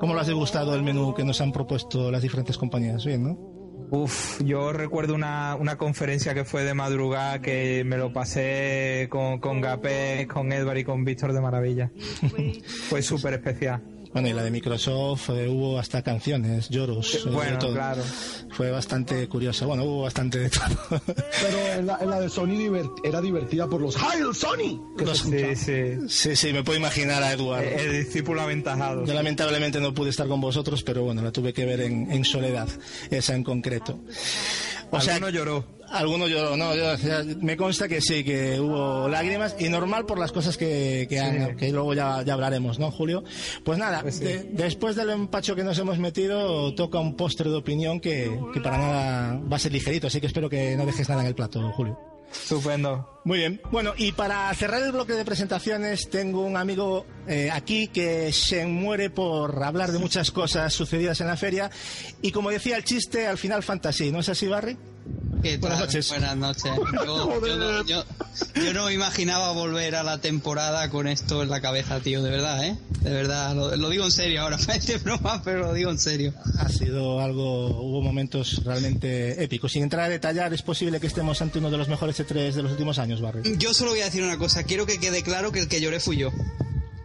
¿Cómo 0.00 0.16
les 0.16 0.28
ha 0.28 0.32
gustado 0.32 0.74
el 0.74 0.82
menú 0.82 1.14
que 1.14 1.24
nos 1.24 1.40
han 1.40 1.52
propuesto 1.52 2.10
las 2.10 2.20
diferentes 2.20 2.58
compañías? 2.58 3.04
Bien, 3.04 3.22
¿no? 3.22 3.54
Uf, 3.90 4.42
yo 4.42 4.72
recuerdo 4.72 5.14
una, 5.14 5.54
una 5.54 5.76
conferencia 5.76 6.34
que 6.34 6.44
fue 6.44 6.64
de 6.64 6.74
madrugada 6.74 7.40
que 7.40 7.84
me 7.86 7.96
lo 7.96 8.12
pasé 8.12 9.06
con, 9.10 9.38
con 9.38 9.60
Gapé, 9.60 10.26
con 10.26 10.52
Edward 10.52 10.78
y 10.78 10.84
con 10.84 11.04
Víctor 11.04 11.32
de 11.32 11.40
maravilla. 11.40 11.92
fue 12.88 13.02
súper 13.02 13.34
especial. 13.34 13.93
Bueno, 14.14 14.28
y 14.28 14.32
la 14.32 14.42
de 14.44 14.50
Microsoft 14.52 15.28
eh, 15.30 15.48
hubo 15.48 15.78
hasta 15.78 16.00
canciones, 16.02 16.68
lloros. 16.70 17.14
eh, 17.16 17.30
Bueno, 17.30 17.58
todo. 17.58 17.72
claro. 17.74 18.02
Fue 18.50 18.70
bastante 18.70 19.28
curiosa. 19.28 19.66
Bueno, 19.66 19.82
hubo 19.84 20.02
bastante 20.02 20.38
de 20.38 20.50
todo. 20.50 20.64
Pero 21.06 21.58
en 21.80 21.86
la, 21.86 21.98
en 22.00 22.08
la 22.10 22.20
de 22.20 22.28
Sony 22.28 22.46
divert- 22.56 23.00
era 23.04 23.20
divertida 23.20 23.68
por 23.68 23.80
los 23.80 23.96
¡Hail 24.00 24.32
Sony! 24.32 24.80
Sí, 25.14 25.56
sí. 25.56 26.08
sí, 26.08 26.36
sí, 26.36 26.52
me 26.52 26.62
puedo 26.62 26.78
imaginar 26.78 27.22
a 27.24 27.32
Eduardo. 27.32 27.68
El, 27.68 27.80
el 27.96 28.04
discípulo 28.04 28.40
aventajado. 28.42 29.04
Yo 29.04 29.14
lamentablemente 29.14 29.80
no 29.80 29.92
pude 29.92 30.10
estar 30.10 30.28
con 30.28 30.40
vosotros, 30.40 30.84
pero 30.84 31.02
bueno, 31.02 31.20
la 31.20 31.32
tuve 31.32 31.52
que 31.52 31.64
ver 31.64 31.80
en, 31.80 32.10
en 32.12 32.24
soledad, 32.24 32.68
esa 33.10 33.34
en 33.34 33.42
concreto. 33.42 33.98
O 34.92 35.00
sea, 35.00 35.14
Alguno 35.16 35.30
lloró. 35.30 35.64
Alguno 35.90 36.26
lloró, 36.26 36.56
no, 36.56 36.74
yo- 36.74 36.94
me 37.40 37.56
consta 37.56 37.88
que 37.88 38.00
sí, 38.00 38.24
que 38.24 38.58
hubo 38.60 39.08
lágrimas 39.08 39.54
y 39.58 39.68
normal 39.68 40.06
por 40.06 40.18
las 40.18 40.32
cosas 40.32 40.56
que, 40.56 41.06
que, 41.08 41.20
han- 41.20 41.56
que 41.56 41.70
luego 41.70 41.94
ya, 41.94 42.22
ya 42.22 42.34
hablaremos, 42.34 42.78
¿no, 42.78 42.90
Julio? 42.90 43.22
Pues 43.64 43.78
nada, 43.78 44.02
Pues 44.02 44.16
sí. 44.16 44.24
de- 44.24 44.44
después 44.52 44.96
del 44.96 45.10
empacho 45.10 45.54
que 45.54 45.62
nos 45.64 45.78
hemos 45.78 45.98
metido, 45.98 46.74
toca 46.74 46.98
un 46.98 47.16
postre 47.16 47.48
de 47.50 47.56
opinión 47.56 48.00
que, 48.00 48.36
que 48.52 48.60
para 48.60 48.78
nada 48.78 49.40
va 49.50 49.56
a 49.56 49.58
ser 49.60 49.72
ligerito, 49.72 50.06
así 50.08 50.20
que 50.20 50.26
espero 50.26 50.48
que 50.50 50.76
no 50.76 50.84
dejes 50.86 51.08
nada 51.08 51.20
en 51.22 51.28
el 51.28 51.34
plato, 51.34 51.70
Julio. 51.72 51.98
Estupendo. 52.32 53.20
Muy 53.24 53.38
bien. 53.38 53.60
Bueno, 53.70 53.92
y 53.96 54.10
para 54.10 54.52
cerrar 54.54 54.82
el 54.82 54.90
bloque 54.90 55.12
de 55.12 55.24
presentaciones, 55.24 56.10
tengo 56.10 56.40
un 56.40 56.56
amigo 56.56 57.06
eh, 57.28 57.48
aquí 57.52 57.86
que 57.86 58.32
se 58.32 58.66
muere 58.66 59.08
por 59.08 59.62
hablar 59.62 59.92
de 59.92 60.00
muchas 60.00 60.32
cosas 60.32 60.72
sucedidas 60.74 61.20
en 61.20 61.28
la 61.28 61.36
feria. 61.36 61.70
Y 62.22 62.32
como 62.32 62.50
decía 62.50 62.76
el 62.76 62.82
chiste, 62.82 63.28
al 63.28 63.38
final 63.38 63.62
fantasy, 63.62 64.10
¿no 64.10 64.18
es 64.18 64.28
así, 64.28 64.48
Barry? 64.48 64.76
¿Qué 65.42 65.58
Buenas 65.58 65.80
noches. 65.80 66.08
Buenas 66.08 66.36
noches. 66.36 66.72
Yo, 67.06 67.46
yo 67.46 67.56
no, 67.58 67.84
yo- 67.84 68.04
yo 68.54 68.72
no 68.72 68.90
imaginaba 68.90 69.52
volver 69.52 69.94
a 69.94 70.02
la 70.02 70.18
temporada 70.18 70.88
con 70.88 71.06
esto 71.06 71.42
en 71.42 71.50
la 71.50 71.60
cabeza, 71.60 72.00
tío, 72.00 72.22
de 72.22 72.30
verdad, 72.30 72.64
¿eh? 72.64 72.76
De 73.02 73.10
verdad, 73.10 73.54
lo, 73.54 73.76
lo 73.76 73.90
digo 73.90 74.04
en 74.06 74.10
serio 74.10 74.40
ahora, 74.42 74.56
parece 74.66 74.96
broma, 74.98 75.42
pero 75.44 75.58
lo 75.60 75.74
digo 75.74 75.90
en 75.90 75.98
serio. 75.98 76.32
Ha 76.58 76.68
sido 76.70 77.20
algo, 77.20 77.66
hubo 77.66 78.00
momentos 78.00 78.62
realmente 78.64 79.42
épicos. 79.44 79.72
Sin 79.72 79.82
entrar 79.82 80.04
a 80.04 80.08
detallar, 80.08 80.54
es 80.54 80.62
posible 80.62 80.98
que 80.98 81.06
estemos 81.08 81.40
ante 81.42 81.58
uno 81.58 81.70
de 81.70 81.76
los 81.76 81.88
mejores 81.88 82.18
E3 82.18 82.52
de 82.54 82.62
los 82.62 82.72
últimos 82.72 82.98
años, 82.98 83.20
Barry. 83.20 83.56
Yo 83.58 83.74
solo 83.74 83.90
voy 83.90 84.00
a 84.00 84.06
decir 84.06 84.22
una 84.24 84.38
cosa, 84.38 84.64
quiero 84.64 84.86
que 84.86 84.98
quede 84.98 85.22
claro 85.22 85.52
que 85.52 85.60
el 85.60 85.68
que 85.68 85.80
lloré 85.82 86.00
fui 86.00 86.16
yo. 86.16 86.30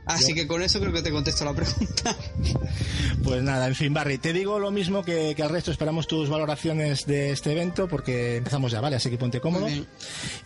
Así 0.10 0.34
que 0.34 0.48
con 0.48 0.62
eso 0.63 0.80
creo 0.80 0.92
que 0.92 1.04
te 1.04 1.12
contesto 1.12 1.46
la 1.46 1.54
pregunta. 1.54 2.16
Pues 3.24 3.44
nada, 3.44 3.68
en 3.68 3.75
fin, 3.75 3.94
Barry, 3.94 4.18
te 4.18 4.32
digo 4.32 4.60
lo 4.60 4.72
mismo 4.72 5.04
que, 5.04 5.34
que 5.36 5.44
al 5.44 5.50
resto. 5.50 5.72
Esperamos 5.72 6.08
tus 6.08 6.30
valoraciones 6.30 7.06
de 7.06 7.32
este 7.32 7.51
evento 7.51 7.88
porque 7.88 8.38
empezamos 8.38 8.72
ya, 8.72 8.80
¿vale? 8.80 8.96
Así 8.96 9.10
que 9.10 9.18
ponte 9.18 9.42
cómodo. 9.42 9.68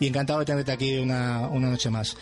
Y 0.00 0.06
encantado 0.06 0.40
de 0.40 0.44
tenerte 0.44 0.72
aquí 0.72 0.96
una, 0.96 1.48
una 1.48 1.70
noche 1.70 1.88
más. 1.88 2.16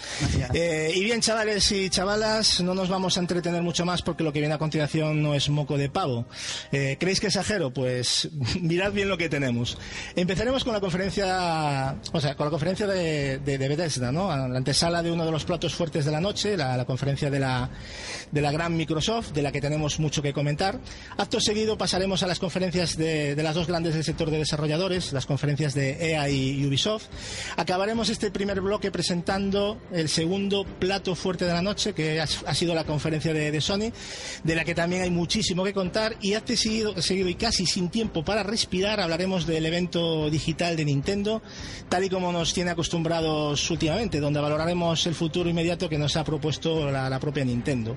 Eh, 0.52 0.92
y 0.94 1.02
bien, 1.02 1.20
chavales 1.20 1.72
y 1.72 1.88
chavalas, 1.88 2.60
no 2.60 2.74
nos 2.74 2.90
vamos 2.90 3.16
a 3.16 3.20
entretener 3.20 3.62
mucho 3.62 3.84
más 3.86 4.02
porque 4.02 4.22
lo 4.22 4.32
que 4.32 4.40
viene 4.40 4.54
a 4.54 4.58
continuación 4.58 5.22
no 5.22 5.34
es 5.34 5.48
moco 5.48 5.78
de 5.78 5.88
pavo. 5.88 6.26
Eh, 6.70 6.96
¿Creéis 7.00 7.18
que 7.18 7.28
exagero? 7.28 7.72
Pues 7.72 8.28
mirad 8.60 8.92
bien 8.92 9.08
lo 9.08 9.16
que 9.16 9.28
tenemos. 9.30 9.78
Empezaremos 10.14 10.64
con 10.64 10.74
la 10.74 10.80
conferencia, 10.80 11.96
o 12.12 12.20
sea, 12.20 12.36
con 12.36 12.46
la 12.46 12.50
conferencia 12.50 12.86
de, 12.86 13.38
de, 13.38 13.58
de 13.58 13.68
Bethesda, 13.68 14.12
¿no? 14.12 14.28
La 14.28 14.58
antesala 14.58 15.02
de 15.02 15.10
uno 15.10 15.24
de 15.24 15.32
los 15.32 15.44
platos 15.44 15.74
fuertes 15.74 16.04
de 16.04 16.12
la 16.12 16.20
noche, 16.20 16.56
la, 16.56 16.76
la 16.76 16.84
conferencia 16.84 17.31
de 17.32 17.40
la, 17.40 17.70
de 18.30 18.40
la 18.40 18.52
gran 18.52 18.76
Microsoft, 18.76 19.32
de 19.32 19.42
la 19.42 19.50
que 19.50 19.60
tenemos 19.60 19.98
mucho 19.98 20.22
que 20.22 20.32
comentar. 20.32 20.78
Acto 21.16 21.40
seguido 21.40 21.76
pasaremos 21.76 22.22
a 22.22 22.28
las 22.28 22.38
conferencias 22.38 22.96
de, 22.96 23.34
de 23.34 23.42
las 23.42 23.56
dos 23.56 23.66
grandes 23.66 23.94
del 23.94 24.04
sector 24.04 24.30
de 24.30 24.38
desarrolladores, 24.38 25.12
las 25.12 25.26
conferencias 25.26 25.74
de 25.74 26.12
EA 26.12 26.28
y 26.30 26.64
Ubisoft. 26.64 27.06
Acabaremos 27.56 28.08
este 28.08 28.30
primer 28.30 28.60
bloque 28.60 28.92
presentando 28.92 29.80
el 29.92 30.08
segundo 30.08 30.64
plato 30.64 31.16
fuerte 31.16 31.44
de 31.44 31.52
la 31.52 31.62
noche, 31.62 31.92
que 31.92 32.20
ha, 32.20 32.24
ha 32.24 32.54
sido 32.54 32.74
la 32.74 32.84
conferencia 32.84 33.32
de, 33.34 33.50
de 33.50 33.60
Sony, 33.60 33.90
de 34.44 34.54
la 34.54 34.64
que 34.64 34.74
también 34.74 35.02
hay 35.02 35.10
muchísimo 35.10 35.64
que 35.64 35.72
contar. 35.72 36.16
Y 36.20 36.34
acto 36.34 36.54
seguido, 36.56 37.00
seguido 37.00 37.28
y 37.28 37.34
casi 37.34 37.66
sin 37.66 37.88
tiempo 37.88 38.24
para 38.24 38.42
respirar, 38.42 39.00
hablaremos 39.00 39.46
del 39.46 39.64
evento 39.64 40.28
digital 40.30 40.76
de 40.76 40.84
Nintendo, 40.84 41.42
tal 41.88 42.04
y 42.04 42.10
como 42.10 42.30
nos 42.30 42.52
tiene 42.52 42.70
acostumbrados 42.70 43.70
últimamente, 43.70 44.20
donde 44.20 44.40
valoraremos 44.40 45.06
el 45.06 45.14
futuro 45.14 45.48
inmediato 45.48 45.88
que 45.88 45.98
nos 45.98 46.16
ha 46.16 46.24
propuesto 46.24 46.90
la, 46.90 47.08
la 47.08 47.18
propia 47.22 47.44
Nintendo. 47.44 47.96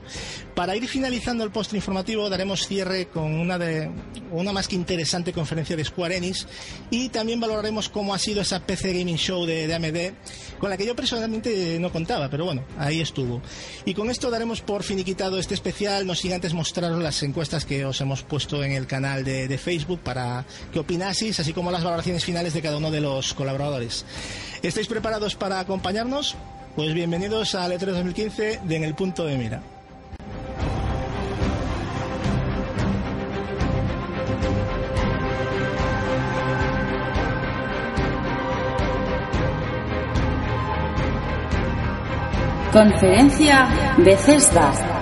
Para 0.54 0.76
ir 0.76 0.88
finalizando 0.88 1.44
el 1.44 1.50
postre 1.50 1.80
informativo, 1.80 2.30
daremos 2.30 2.68
cierre 2.68 3.08
con 3.08 3.34
una, 3.34 3.58
de, 3.58 3.90
una 4.32 4.54
más 4.54 4.68
que 4.68 4.76
interesante 4.76 5.34
conferencia 5.34 5.76
de 5.76 5.84
Square 5.84 6.18
Enix 6.18 6.48
y 6.92 7.10
también 7.10 7.40
valoraremos 7.40 7.90
cómo 7.90 8.14
ha 8.14 8.20
sido 8.20 8.42
esa 8.42 8.60
PC 8.60 8.94
Gaming 8.94 9.18
Show 9.18 9.46
de, 9.46 9.66
de 9.66 9.74
AMD, 9.74 10.60
con 10.60 10.70
la 10.70 10.78
que 10.78 10.86
yo 10.86 10.96
personalmente 10.96 11.80
no 11.80 11.92
contaba, 11.92 12.30
pero 12.30 12.46
bueno, 12.46 12.64
ahí 12.78 13.02
estuvo. 13.02 13.42
Y 13.84 13.96
con 13.96 14.12
esto 14.12 14.30
daremos 14.30 14.62
por 14.62 14.84
finiquitado 14.84 15.40
este 15.40 15.56
especial, 15.56 16.06
no 16.06 16.14
sin 16.14 16.34
antes 16.34 16.54
mostraros 16.54 17.02
las 17.02 17.24
encuestas 17.24 17.66
que 17.66 17.84
os 17.84 18.00
hemos 18.02 18.22
puesto 18.22 18.64
en 18.64 18.74
el 18.74 18.86
canal 18.86 19.24
de, 19.24 19.48
de 19.48 19.58
Facebook 19.58 20.02
para 20.02 20.46
que 20.72 20.80
opinaseis, 20.80 21.40
así 21.40 21.52
como 21.52 21.72
las 21.72 21.84
valoraciones 21.84 22.24
finales 22.24 22.54
de 22.54 22.62
cada 22.62 22.78
uno 22.78 22.92
de 22.92 23.02
los 23.02 23.34
colaboradores. 23.34 24.06
¿Estáis 24.62 24.88
preparados 24.88 25.36
para 25.36 25.60
acompañarnos? 25.60 26.36
Pues 26.76 26.94
bienvenidos 26.94 27.56
al 27.56 27.72
E3 27.72 27.86
2015 27.86 28.60
de 28.66 28.76
En 28.76 28.84
el 28.84 28.94
Punto 28.96 29.24
de 29.24 29.38
Mira. 29.38 29.62
Conferencia 42.74 43.96
Bethesda. 43.98 44.95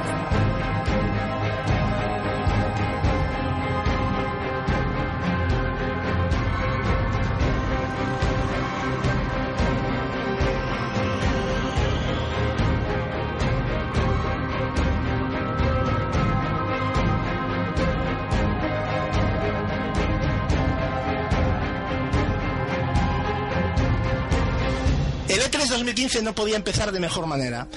E3 26.13 26.21
2015 26.21 26.21
no 26.21 26.35
podía 26.35 26.55
empezar 26.55 26.91
de 26.91 26.99
mejor 26.99 27.25
manera, 27.25 27.67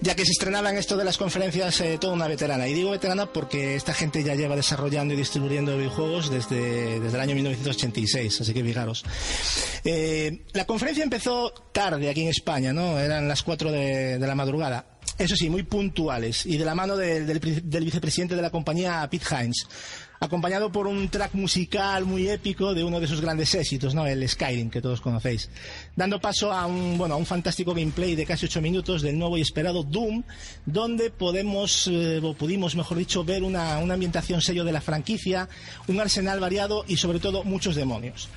ya 0.00 0.14
que 0.14 0.24
se 0.24 0.32
estrenaba 0.32 0.70
en 0.70 0.78
esto 0.78 0.96
de 0.96 1.04
las 1.04 1.16
conferencias 1.16 1.80
eh, 1.80 1.98
toda 2.00 2.12
una 2.12 2.28
veterana. 2.28 2.68
Y 2.68 2.74
digo 2.74 2.90
veterana 2.90 3.26
porque 3.26 3.74
esta 3.74 3.94
gente 3.94 4.22
ya 4.22 4.34
lleva 4.34 4.56
desarrollando 4.56 5.14
y 5.14 5.16
distribuyendo 5.16 5.76
videojuegos 5.76 6.30
desde, 6.30 7.00
desde 7.00 7.16
el 7.16 7.20
año 7.20 7.34
1986, 7.34 8.40
así 8.40 8.54
que 8.54 8.62
fijaros. 8.62 9.04
Eh, 9.84 10.44
la 10.52 10.64
conferencia 10.66 11.04
empezó 11.04 11.50
tarde 11.72 12.08
aquí 12.08 12.22
en 12.22 12.28
España, 12.28 12.72
¿no? 12.72 12.98
Eran 12.98 13.28
las 13.28 13.42
4 13.42 13.72
de, 13.72 14.18
la 14.18 14.34
madrugada. 14.34 14.86
Eso 15.18 15.36
sí, 15.36 15.50
muy 15.50 15.64
puntuales 15.64 16.46
y 16.46 16.56
de 16.56 16.64
la 16.64 16.74
mano 16.74 16.96
del, 16.96 17.26
del 17.26 17.84
vicepresidente 17.84 18.36
de 18.36 18.42
la 18.42 18.50
compañía, 18.50 19.06
Pete 19.10 19.26
Hines, 19.34 19.66
acompañado 20.20 20.70
por 20.70 20.86
un 20.86 21.08
track 21.08 21.32
musical 21.32 22.04
muy 22.04 22.28
épico 22.28 22.74
de 22.74 22.84
uno 22.84 23.00
de 23.00 23.06
sus 23.06 23.22
grandes 23.22 23.54
éxitos, 23.54 23.94
¿no? 23.94 24.06
El 24.06 24.28
Skyrim, 24.28 24.68
que 24.68 24.82
todos 24.82 25.00
conocéis. 25.00 25.48
Dando 25.96 26.20
paso 26.20 26.52
a 26.52 26.66
un, 26.66 26.98
bueno, 26.98 27.14
a 27.14 27.16
un 27.16 27.24
fantástico 27.24 27.72
gameplay 27.72 28.14
de 28.14 28.26
casi 28.26 28.44
ocho 28.44 28.60
minutos 28.60 29.00
del 29.00 29.18
nuevo 29.18 29.38
y 29.38 29.40
esperado 29.40 29.82
Doom, 29.82 30.22
donde 30.66 31.10
podemos, 31.10 31.86
eh, 31.86 32.20
o 32.22 32.34
pudimos, 32.34 32.76
mejor 32.76 32.98
dicho, 32.98 33.24
ver 33.24 33.42
una, 33.42 33.78
una 33.78 33.94
ambientación 33.94 34.42
sello 34.42 34.62
de 34.62 34.72
la 34.72 34.82
franquicia, 34.82 35.48
un 35.88 35.98
arsenal 35.98 36.38
variado 36.38 36.84
y 36.86 36.98
sobre 36.98 37.18
todo 37.18 37.42
muchos 37.42 37.74
demonios. 37.74 38.28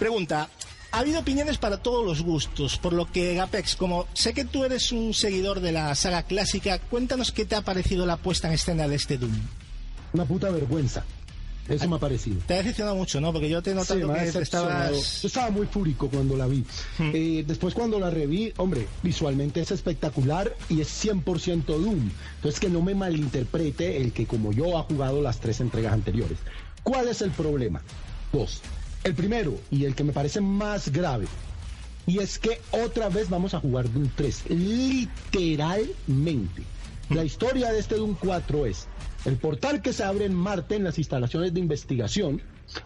Pregunta, 0.00 0.48
ha 0.90 0.98
habido 0.98 1.20
opiniones 1.20 1.56
para 1.56 1.76
todos 1.76 2.04
los 2.04 2.22
gustos, 2.22 2.78
por 2.78 2.92
lo 2.92 3.10
que 3.12 3.34
Gapex, 3.34 3.76
como 3.76 4.08
sé 4.12 4.34
que 4.34 4.44
tú 4.44 4.64
eres 4.64 4.90
un 4.90 5.14
seguidor 5.14 5.60
de 5.60 5.70
la 5.70 5.94
saga 5.94 6.24
clásica, 6.24 6.80
cuéntanos 6.80 7.30
qué 7.30 7.44
te 7.44 7.54
ha 7.54 7.62
parecido 7.62 8.06
la 8.06 8.16
puesta 8.16 8.48
en 8.48 8.54
escena 8.54 8.88
de 8.88 8.96
este 8.96 9.18
Doom. 9.18 9.61
Una 10.12 10.24
puta 10.24 10.50
vergüenza. 10.50 11.04
Eso 11.68 11.88
me 11.88 11.94
ha 11.96 11.98
parecido. 11.98 12.38
Te 12.46 12.54
ha 12.54 12.58
decepcionado 12.58 12.96
mucho, 12.96 13.20
¿no? 13.20 13.32
Porque 13.32 13.48
yo 13.48 13.62
te 13.62 13.70
he 13.70 13.74
notado 13.74 14.00
Sí, 14.00 14.06
me 14.06 14.18
ha 14.18 14.32
que 14.32 14.38
estabas... 14.38 15.22
Yo 15.22 15.28
estaba 15.28 15.50
muy 15.50 15.66
fúrico 15.66 16.08
cuando 16.08 16.36
la 16.36 16.48
vi. 16.48 16.64
Eh, 16.98 17.44
después 17.46 17.72
cuando 17.72 18.00
la 18.00 18.10
reví, 18.10 18.52
hombre, 18.56 18.88
visualmente 19.02 19.60
es 19.60 19.70
espectacular 19.70 20.52
y 20.68 20.80
es 20.80 21.04
100% 21.04 21.64
Doom. 21.64 22.10
Entonces 22.36 22.58
que 22.60 22.68
no 22.68 22.82
me 22.82 22.96
malinterprete 22.96 23.98
el 23.98 24.12
que 24.12 24.26
como 24.26 24.52
yo 24.52 24.76
ha 24.76 24.82
jugado 24.82 25.22
las 25.22 25.38
tres 25.38 25.60
entregas 25.60 25.92
anteriores. 25.92 26.38
¿Cuál 26.82 27.06
es 27.08 27.22
el 27.22 27.30
problema? 27.30 27.80
Dos. 28.32 28.60
El 29.04 29.14
primero, 29.14 29.54
y 29.70 29.84
el 29.84 29.94
que 29.94 30.02
me 30.04 30.12
parece 30.12 30.40
más 30.40 30.90
grave, 30.90 31.26
Y 32.06 32.18
es 32.18 32.40
que 32.40 32.60
otra 32.72 33.08
vez 33.08 33.30
vamos 33.30 33.54
a 33.54 33.60
jugar 33.60 33.88
Doom 33.92 34.08
3, 34.16 34.50
literalmente. 34.50 36.64
La 37.10 37.24
historia 37.24 37.70
de 37.70 37.78
este 37.78 37.94
Doom 37.94 38.16
4 38.18 38.66
es 38.66 38.88
el 39.24 39.36
portal 39.36 39.82
que 39.82 39.92
se 39.92 40.04
abre 40.04 40.24
en 40.24 40.34
Marte 40.34 40.76
en 40.76 40.84
las 40.84 40.98
instalaciones 40.98 41.52
de 41.54 41.60
investigación, 41.60 42.40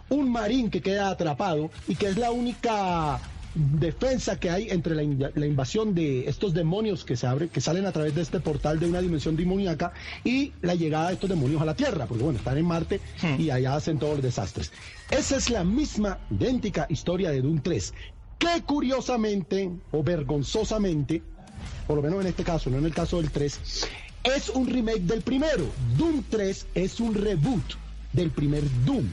un 0.09 0.31
marín 0.31 0.69
que 0.69 0.81
queda 0.81 1.09
atrapado 1.09 1.71
y 1.87 1.95
que 1.95 2.07
es 2.07 2.17
la 2.17 2.31
única 2.31 3.19
defensa 3.55 4.39
que 4.39 4.51
hay 4.51 4.69
entre 4.69 4.93
la, 4.93 5.01
in- 5.01 5.31
la 5.33 5.45
invasión 5.47 5.95
de 5.95 6.29
estos 6.29 6.53
demonios 6.53 7.03
que 7.03 7.15
se 7.15 7.25
abren, 7.25 7.49
que 7.49 7.59
salen 7.59 7.87
a 7.87 7.91
través 7.91 8.13
de 8.13 8.21
este 8.21 8.39
portal 8.39 8.79
de 8.79 8.85
una 8.87 9.01
dimensión 9.01 9.35
demoníaca 9.35 9.93
y 10.23 10.53
la 10.61 10.75
llegada 10.75 11.07
de 11.07 11.15
estos 11.15 11.29
demonios 11.29 11.59
a 11.61 11.65
la 11.65 11.73
Tierra, 11.75 12.05
porque 12.05 12.23
bueno, 12.23 12.37
están 12.37 12.57
en 12.59 12.65
Marte 12.65 12.99
y 13.39 13.49
allá 13.49 13.75
hacen 13.75 13.97
todos 13.97 14.13
los 14.15 14.23
desastres. 14.23 14.71
Esa 15.09 15.37
es 15.37 15.49
la 15.49 15.63
misma, 15.63 16.19
idéntica 16.29 16.85
historia 16.89 17.31
de 17.31 17.41
Doom 17.41 17.61
3, 17.61 17.93
que 18.37 18.61
curiosamente 18.63 19.71
o 19.91 20.03
vergonzosamente, 20.03 21.23
por 21.87 21.95
lo 21.95 22.03
menos 22.03 22.21
en 22.21 22.27
este 22.27 22.43
caso, 22.43 22.69
no 22.69 22.77
en 22.77 22.85
el 22.85 22.93
caso 22.93 23.17
del 23.19 23.31
3, 23.31 23.87
es 24.35 24.49
un 24.49 24.67
remake 24.67 25.01
del 25.01 25.21
primero. 25.21 25.65
Doom 25.97 26.23
3 26.29 26.67
es 26.75 26.99
un 26.99 27.13
reboot 27.13 27.63
del 28.13 28.29
primer 28.31 28.63
Doom. 28.85 29.07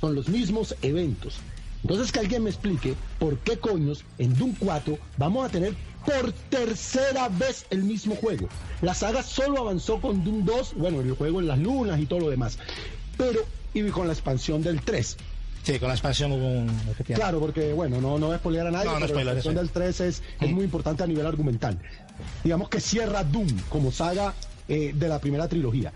Son 0.00 0.14
los 0.14 0.28
mismos 0.28 0.74
eventos. 0.82 1.36
Entonces 1.82 2.10
que 2.12 2.20
alguien 2.20 2.42
me 2.44 2.50
explique 2.50 2.94
por 3.18 3.38
qué 3.38 3.58
coños 3.58 4.04
en 4.18 4.36
Doom 4.36 4.54
4 4.58 4.98
vamos 5.16 5.46
a 5.46 5.48
tener 5.48 5.74
por 6.04 6.32
tercera 6.50 7.28
vez 7.28 7.66
el 7.70 7.82
mismo 7.82 8.16
juego. 8.16 8.48
La 8.82 8.94
saga 8.94 9.22
solo 9.22 9.60
avanzó 9.60 10.00
con 10.00 10.24
Doom 10.24 10.44
2, 10.44 10.74
bueno, 10.74 11.00
el 11.00 11.12
juego 11.12 11.40
en 11.40 11.48
las 11.48 11.58
lunas 11.58 12.00
y 12.00 12.06
todo 12.06 12.20
lo 12.20 12.30
demás. 12.30 12.58
Pero, 13.16 13.40
y 13.74 13.82
con 13.90 14.06
la 14.06 14.12
expansión 14.12 14.62
del 14.62 14.80
3. 14.80 15.16
Sí, 15.64 15.78
con 15.78 15.88
la 15.88 15.94
expansión 15.94 16.32
hubo 16.32 16.48
un... 16.48 16.70
Claro, 17.14 17.40
porque 17.40 17.72
bueno, 17.74 18.00
no, 18.00 18.18
no 18.18 18.26
voy 18.26 18.36
a 18.36 18.38
spoilear 18.38 18.68
a 18.68 18.70
nadie, 18.70 18.86
No, 18.86 18.98
no 18.98 19.06
pero 19.06 19.24
la 19.24 19.32
expansión 19.32 19.54
sí. 19.54 19.58
del 19.58 19.70
3 19.70 20.00
es, 20.00 20.22
es 20.40 20.50
muy 20.50 20.64
importante 20.64 21.02
a 21.02 21.06
nivel 21.06 21.26
argumental. 21.26 21.78
Digamos 22.44 22.68
que 22.68 22.80
cierra 22.80 23.24
Doom 23.24 23.48
como 23.68 23.92
saga 23.92 24.34
eh, 24.68 24.92
de 24.94 25.08
la 25.08 25.18
primera 25.20 25.48
trilogía. 25.48 25.92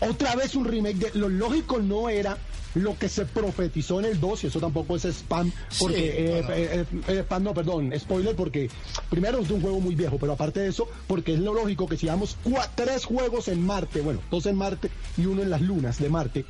Otra 0.00 0.34
vez 0.34 0.54
un 0.54 0.64
remake 0.64 0.96
de 1.12 1.18
lo 1.18 1.28
lógico 1.28 1.78
no 1.78 2.08
era 2.08 2.36
lo 2.74 2.98
que 2.98 3.08
se 3.08 3.24
profetizó 3.24 4.00
en 4.00 4.06
el 4.06 4.20
2 4.20 4.44
y 4.44 4.46
eso 4.48 4.58
tampoco 4.58 4.96
es 4.96 5.04
spam 5.04 5.52
porque 5.78 5.94
Sí, 5.96 6.02
eh, 6.02 6.42
bueno. 6.44 6.54
eh, 6.56 6.86
eh, 7.06 7.18
spam 7.20 7.44
no 7.44 7.54
perdón 7.54 7.92
spoiler 7.96 8.34
porque 8.34 8.68
primero 9.08 9.38
es 9.38 9.46
de 9.46 9.54
un 9.54 9.60
juego 9.60 9.78
muy 9.78 9.94
viejo 9.94 10.18
pero 10.18 10.32
aparte 10.32 10.58
de 10.58 10.68
eso 10.70 10.88
porque 11.06 11.34
es 11.34 11.38
lo 11.38 11.54
lógico 11.54 11.86
que 11.86 11.96
si 11.96 12.06
damos 12.06 12.36
tres 12.74 13.04
juegos 13.04 13.46
en 13.46 13.64
Marte 13.64 14.00
bueno 14.00 14.20
dos 14.28 14.46
en 14.46 14.56
Marte 14.56 14.90
y 15.16 15.26
uno 15.26 15.42
en 15.42 15.50
las 15.50 15.60
lunas 15.60 16.00
de 16.00 16.08
Marte 16.08 16.44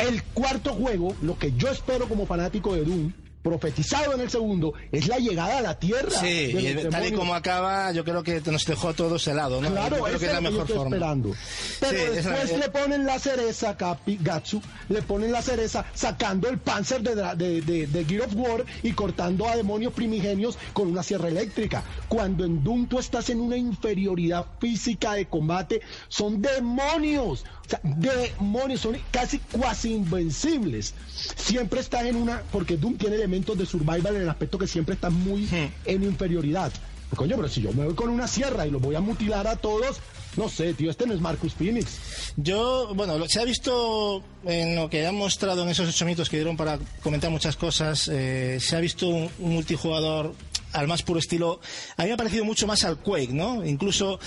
el 0.00 0.24
cuarto 0.24 0.74
juego 0.74 1.14
lo 1.22 1.38
que 1.38 1.52
yo 1.52 1.68
espero 1.68 2.08
como 2.08 2.26
fanático 2.26 2.74
de 2.74 2.84
Doom 2.84 3.12
profetizado 3.42 4.14
en 4.14 4.20
el 4.20 4.30
segundo 4.30 4.72
es 4.90 5.08
la 5.08 5.18
llegada 5.18 5.58
a 5.58 5.60
la 5.62 5.78
Tierra 5.78 6.10
Sí, 6.20 6.54
y 6.56 6.88
tal 6.90 7.06
y 7.06 7.12
como 7.12 7.34
acaba, 7.34 7.90
yo 7.92 8.04
creo 8.04 8.22
que 8.22 8.40
nos 8.50 8.64
dejó 8.64 8.90
a 8.90 8.94
todos 8.94 9.26
helado, 9.26 9.60
¿no? 9.60 9.70
Claro, 9.70 9.98
yo 9.98 10.04
creo 10.04 10.18
que 10.18 10.26
es 10.26 10.32
la 10.32 10.40
mejor 10.40 10.68
forma. 10.68 10.96
esperando. 10.96 11.34
Pero 11.80 11.98
Sí, 11.98 12.08
después 12.14 12.58
le 12.58 12.68
ponen 12.70 13.04
la 13.04 13.18
cereza, 13.18 13.76
Capi, 13.76 14.18
Gatsu, 14.20 14.62
le 14.88 15.02
ponen 15.02 15.32
la 15.32 15.42
cereza 15.42 15.84
sacando 15.94 16.48
el 16.48 16.58
Panzer 16.58 17.02
de, 17.02 17.14
de, 17.36 17.60
de, 17.62 17.86
de 17.86 18.04
Gear 18.04 18.22
of 18.22 18.34
War 18.36 18.64
y 18.82 18.92
cortando 18.92 19.48
a 19.48 19.56
demonios 19.56 19.92
primigenios 19.92 20.56
con 20.72 20.88
una 20.88 21.02
sierra 21.02 21.28
eléctrica. 21.28 21.82
Cuando 22.08 22.44
en 22.44 22.62
Doom 22.62 22.86
tú 22.86 22.98
estás 22.98 23.28
en 23.30 23.40
una 23.40 23.56
inferioridad 23.56 24.46
física 24.60 25.14
de 25.14 25.26
combate, 25.26 25.80
son 26.08 26.40
demonios. 26.40 27.44
O 27.66 27.68
sea, 27.68 27.80
demonios, 27.82 28.80
son 28.80 28.96
casi 29.10 29.38
cuasi 29.38 29.92
invencibles. 29.94 30.94
Siempre 31.36 31.80
estás 31.80 32.04
en 32.04 32.16
una, 32.16 32.42
porque 32.52 32.76
Doom 32.76 32.96
tiene 32.96 33.16
elementos 33.16 33.56
de 33.56 33.66
survival 33.66 34.16
en 34.16 34.22
el 34.22 34.28
aspecto 34.28 34.58
que 34.58 34.66
siempre 34.66 34.94
estás 34.94 35.12
muy 35.12 35.48
en 35.84 36.02
inferioridad. 36.02 36.72
Coño, 37.16 37.36
pero 37.36 37.48
si 37.48 37.60
yo 37.60 37.72
me 37.74 37.84
voy 37.84 37.94
con 37.94 38.08
una 38.08 38.26
sierra 38.26 38.66
y 38.66 38.70
los 38.70 38.80
voy 38.80 38.94
a 38.94 39.00
mutilar 39.00 39.46
a 39.46 39.56
todos, 39.56 39.98
no 40.38 40.48
sé, 40.48 40.72
tío, 40.72 40.90
este 40.90 41.06
no 41.06 41.12
es 41.12 41.20
Marcus 41.20 41.52
Phoenix. 41.52 41.98
Yo, 42.36 42.92
bueno, 42.94 43.18
lo- 43.18 43.28
se 43.28 43.38
ha 43.38 43.44
visto 43.44 44.22
en 44.46 44.76
lo 44.76 44.88
que 44.88 45.06
han 45.06 45.14
mostrado 45.14 45.62
en 45.62 45.68
esos 45.68 45.86
ocho 45.90 46.06
minutos 46.06 46.30
que 46.30 46.36
dieron 46.38 46.56
para 46.56 46.78
comentar 47.02 47.30
muchas 47.30 47.54
cosas, 47.56 48.08
eh, 48.10 48.56
se 48.60 48.76
ha 48.76 48.80
visto 48.80 49.08
un, 49.08 49.28
un 49.40 49.52
multijugador 49.52 50.34
al 50.72 50.88
más 50.88 51.02
puro 51.02 51.18
estilo. 51.18 51.60
A 51.96 52.02
mí 52.02 52.08
me 52.08 52.14
ha 52.14 52.16
parecido 52.16 52.44
mucho 52.44 52.66
más 52.66 52.84
al 52.84 52.98
Quake, 52.98 53.32
¿no? 53.32 53.64
Incluso 53.64 54.18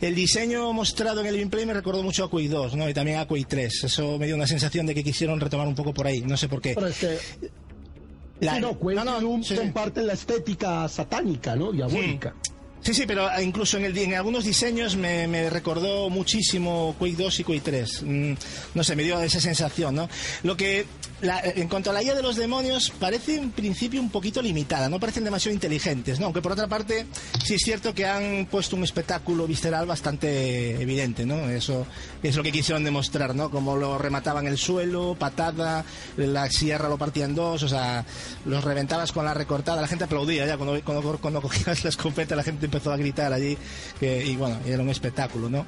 el 0.00 0.14
diseño 0.14 0.72
mostrado 0.72 1.20
en 1.20 1.26
el 1.26 1.36
gameplay 1.38 1.66
me 1.66 1.74
recordó 1.74 2.02
mucho 2.02 2.24
a 2.24 2.30
Quake 2.30 2.48
2, 2.48 2.76
¿no? 2.76 2.88
Y 2.88 2.94
también 2.94 3.18
a 3.18 3.26
Quake 3.26 3.46
3. 3.48 3.84
Eso 3.84 4.18
me 4.18 4.26
dio 4.26 4.34
una 4.36 4.46
sensación 4.46 4.86
de 4.86 4.94
que 4.94 5.04
quisieron 5.04 5.40
retomar 5.40 5.66
un 5.68 5.74
poco 5.74 5.92
por 5.94 6.06
ahí, 6.06 6.20
no 6.22 6.36
sé 6.36 6.48
por 6.48 6.60
qué. 6.60 6.74
Pero 6.74 6.86
este, 6.88 7.18
La- 8.40 8.54
sí, 8.56 8.60
no, 8.60 8.78
Quake 8.78 8.96
no, 8.96 9.04
no, 9.04 9.18
y 9.18 9.22
Doom 9.22 9.42
sí. 9.44 9.54
comparten 9.54 10.06
la 10.06 10.12
estética 10.14 10.88
satánica, 10.88 11.54
¿no? 11.56 11.72
Diabólica. 11.72 12.34
Sí, 12.80 12.92
sí, 12.92 13.04
pero 13.06 13.30
eh, 13.30 13.42
incluso 13.42 13.78
en, 13.78 13.86
el, 13.86 13.96
en 13.96 14.12
algunos 14.12 14.44
diseños 14.44 14.94
me, 14.96 15.26
me 15.26 15.48
recordó 15.48 16.10
muchísimo 16.10 16.94
Quake 16.98 17.16
2 17.16 17.40
y 17.40 17.44
Quake 17.44 17.60
3. 17.62 18.02
Mm, 18.02 18.32
no 18.74 18.84
sé, 18.84 18.94
me 18.94 19.04
dio 19.04 19.18
esa 19.22 19.40
sensación, 19.40 19.94
¿no? 19.94 20.08
Lo 20.42 20.54
que, 20.54 20.84
la- 21.24 21.40
en 21.42 21.68
cuanto 21.68 21.90
a 21.90 21.92
la 21.92 22.02
guía 22.02 22.14
de 22.14 22.22
los 22.22 22.36
demonios, 22.36 22.92
parece 23.00 23.36
en 23.36 23.50
principio 23.50 24.00
un 24.00 24.10
poquito 24.10 24.40
limitada, 24.42 24.88
no 24.88 25.00
parecen 25.00 25.24
demasiado 25.24 25.54
inteligentes, 25.54 26.20
¿no? 26.20 26.26
Aunque 26.26 26.42
por 26.42 26.52
otra 26.52 26.68
parte, 26.68 27.06
sí 27.44 27.54
es 27.54 27.62
cierto 27.62 27.94
que 27.94 28.06
han 28.06 28.46
puesto 28.50 28.76
un 28.76 28.84
espectáculo 28.84 29.46
visceral 29.46 29.86
bastante 29.86 30.80
evidente, 30.80 31.24
¿no? 31.26 31.48
Eso 31.48 31.86
es 32.24 32.36
lo 32.36 32.42
que 32.42 32.50
quisieron 32.50 32.82
demostrar, 32.82 33.34
¿no? 33.34 33.50
Como 33.50 33.76
lo 33.76 33.98
remataban 33.98 34.46
el 34.46 34.56
suelo, 34.56 35.14
patada, 35.18 35.84
la 36.16 36.50
sierra 36.50 36.88
lo 36.88 36.96
partía 36.96 37.26
en 37.26 37.34
dos, 37.34 37.62
o 37.62 37.68
sea, 37.68 38.04
los 38.46 38.64
reventabas 38.64 39.12
con 39.12 39.26
la 39.26 39.34
recortada, 39.34 39.82
la 39.82 39.88
gente 39.88 40.04
aplaudía 40.04 40.46
ya 40.46 40.56
cuando, 40.56 40.82
cuando, 41.20 41.42
cogías 41.42 41.84
la 41.84 41.90
escopeta, 41.90 42.34
la 42.34 42.42
gente 42.42 42.64
empezó 42.64 42.92
a 42.92 42.96
gritar 42.96 43.32
allí, 43.32 43.58
que, 44.00 44.24
y 44.24 44.36
bueno, 44.36 44.58
era 44.64 44.82
un 44.82 44.88
espectáculo, 44.88 45.50
¿no? 45.50 45.66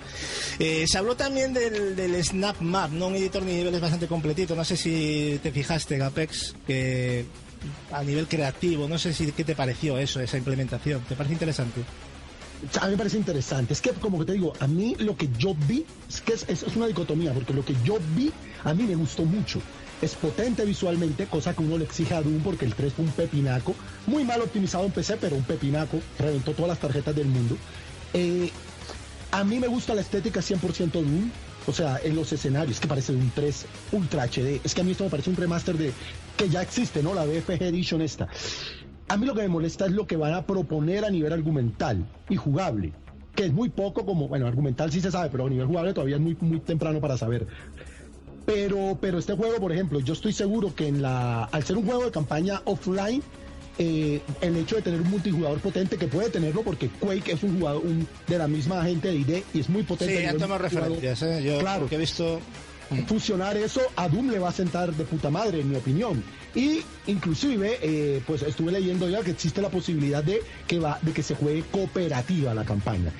Eh, 0.58 0.86
se 0.88 0.96
habló 0.96 1.14
también 1.14 1.52
del, 1.52 1.94
del 1.94 2.24
Snap 2.24 2.58
Map, 2.60 2.90
¿no? 2.90 3.08
Un 3.08 3.16
editor 3.16 3.44
de 3.44 3.52
niveles 3.52 3.80
bastante 3.80 4.06
completito, 4.06 4.56
no 4.56 4.64
sé 4.64 4.78
si 4.78 5.38
te 5.42 5.52
fijaste, 5.52 5.98
Gapex, 5.98 6.54
que 6.66 7.26
a 7.92 8.02
nivel 8.02 8.28
creativo, 8.28 8.88
no 8.88 8.98
sé 8.98 9.12
si 9.12 9.30
qué 9.32 9.44
te 9.44 9.54
pareció 9.54 9.98
eso, 9.98 10.20
esa 10.20 10.38
implementación, 10.38 11.02
¿te 11.02 11.16
parece 11.16 11.34
interesante? 11.34 11.82
A 12.80 12.86
mí 12.86 12.92
me 12.92 12.96
parece 12.98 13.16
interesante. 13.18 13.72
Es 13.74 13.80
que, 13.80 13.90
como 13.90 14.24
te 14.24 14.32
digo, 14.32 14.52
a 14.60 14.66
mí 14.66 14.94
lo 14.98 15.16
que 15.16 15.28
yo 15.38 15.54
vi, 15.68 15.84
es 16.08 16.20
que 16.20 16.32
es, 16.34 16.44
es- 16.48 16.62
es 16.62 16.76
una 16.76 16.86
dicotomía, 16.86 17.32
porque 17.32 17.52
lo 17.52 17.64
que 17.64 17.74
yo 17.84 17.98
vi, 18.14 18.32
a 18.64 18.72
mí 18.74 18.84
me 18.84 18.94
gustó 18.96 19.24
mucho. 19.24 19.60
Es 20.02 20.14
potente 20.14 20.64
visualmente, 20.64 21.26
cosa 21.26 21.54
que 21.54 21.62
uno 21.62 21.78
le 21.78 21.84
exige 21.84 22.14
a 22.14 22.22
Doom, 22.22 22.40
porque 22.42 22.64
el 22.64 22.74
3 22.74 22.92
fue 22.94 23.04
un 23.04 23.10
pepinaco. 23.12 23.74
Muy 24.06 24.24
mal 24.24 24.40
optimizado 24.42 24.84
en 24.84 24.92
PC, 24.92 25.16
pero 25.18 25.36
un 25.36 25.44
pepinaco. 25.44 26.00
Reventó 26.18 26.52
todas 26.52 26.68
las 26.70 26.78
tarjetas 26.80 27.14
del 27.14 27.28
mundo. 27.28 27.56
Eh, 28.12 28.50
a 29.32 29.44
mí 29.44 29.58
me 29.58 29.68
gusta 29.68 29.94
la 29.94 30.00
estética 30.02 30.40
100% 30.40 31.00
Doom. 31.02 31.30
O 31.68 31.72
sea, 31.72 31.98
en 32.04 32.14
los 32.14 32.32
escenarios, 32.32 32.78
que 32.78 32.86
parece 32.86 33.12
un 33.12 33.30
3 33.34 33.66
Ultra 33.90 34.22
HD. 34.28 34.60
Es 34.62 34.72
que 34.74 34.82
a 34.82 34.84
mí 34.84 34.92
esto 34.92 35.02
me 35.04 35.10
parece 35.10 35.30
un 35.30 35.36
remaster 35.36 35.76
de 35.76 35.92
que 36.36 36.48
ya 36.48 36.62
existe, 36.62 37.02
¿no? 37.02 37.12
La 37.12 37.24
BFG 37.24 37.62
Edition 37.64 38.02
esta. 38.02 38.28
A 39.08 39.16
mí 39.16 39.26
lo 39.26 39.34
que 39.34 39.42
me 39.42 39.48
molesta 39.48 39.86
es 39.86 39.92
lo 39.92 40.06
que 40.06 40.16
van 40.16 40.34
a 40.34 40.44
proponer 40.46 41.04
a 41.04 41.10
nivel 41.10 41.32
argumental 41.32 42.04
y 42.28 42.36
jugable, 42.36 42.92
que 43.34 43.44
es 43.46 43.52
muy 43.52 43.68
poco 43.68 44.04
como, 44.04 44.26
bueno, 44.28 44.46
argumental 44.46 44.90
sí 44.90 45.00
se 45.00 45.10
sabe, 45.10 45.28
pero 45.30 45.46
a 45.46 45.50
nivel 45.50 45.66
jugable 45.66 45.92
todavía 45.94 46.16
es 46.16 46.22
muy, 46.22 46.36
muy 46.40 46.58
temprano 46.60 47.00
para 47.00 47.16
saber. 47.16 47.46
Pero, 48.44 48.96
pero 49.00 49.18
este 49.18 49.34
juego, 49.34 49.56
por 49.60 49.72
ejemplo, 49.72 50.00
yo 50.00 50.12
estoy 50.12 50.32
seguro 50.32 50.74
que 50.74 50.86
en 50.88 51.02
la, 51.02 51.44
al 51.44 51.64
ser 51.64 51.76
un 51.76 51.84
juego 51.84 52.04
de 52.04 52.10
campaña 52.12 52.62
offline, 52.64 53.22
eh, 53.78 54.20
el 54.40 54.56
hecho 54.56 54.76
de 54.76 54.82
tener 54.82 55.00
un 55.00 55.10
multijugador 55.10 55.58
potente, 55.60 55.96
que 55.98 56.06
puede 56.08 56.30
tenerlo 56.30 56.62
porque 56.62 56.88
Quake 56.88 57.32
es 57.32 57.42
un 57.42 57.58
jugador 57.58 57.84
un- 57.84 58.06
de 58.26 58.38
la 58.38 58.48
misma 58.48 58.82
gente 58.84 59.08
de 59.08 59.16
ID 59.16 59.42
y 59.52 59.60
es 59.60 59.68
muy 59.68 59.82
potente. 59.82 60.16
Sí, 60.16 60.24
a 60.24 60.30
han 60.30 60.34
nivel 60.36 60.42
tomado 60.42 60.60
multijugador. 60.60 60.96
referencias, 60.96 61.22
¿eh? 61.22 61.42
Yo, 61.44 61.58
Claro. 61.58 61.80
porque 61.80 61.96
he 61.96 61.98
visto... 61.98 62.40
Fusionar 63.08 63.56
eso 63.56 63.80
a 63.96 64.08
Doom 64.08 64.30
le 64.30 64.38
va 64.38 64.50
a 64.50 64.52
sentar 64.52 64.92
de 64.94 65.02
puta 65.04 65.28
madre, 65.28 65.60
en 65.60 65.68
mi 65.70 65.74
opinión. 65.76 66.22
Y 66.56 66.80
inclusive, 67.06 67.78
eh, 67.82 68.22
pues 68.26 68.42
estuve 68.42 68.72
leyendo 68.72 69.08
ya 69.08 69.20
que 69.22 69.30
existe 69.30 69.60
la 69.62 69.68
posibilidad 69.68 70.24
de 70.24 70.40
que 70.66 70.78
va, 70.80 70.98
de 71.02 71.12
que 71.12 71.22
se 71.22 71.34
juegue 71.36 71.62
cooperativa 71.70 72.52
la 72.54 72.64
campaña. 72.64 73.12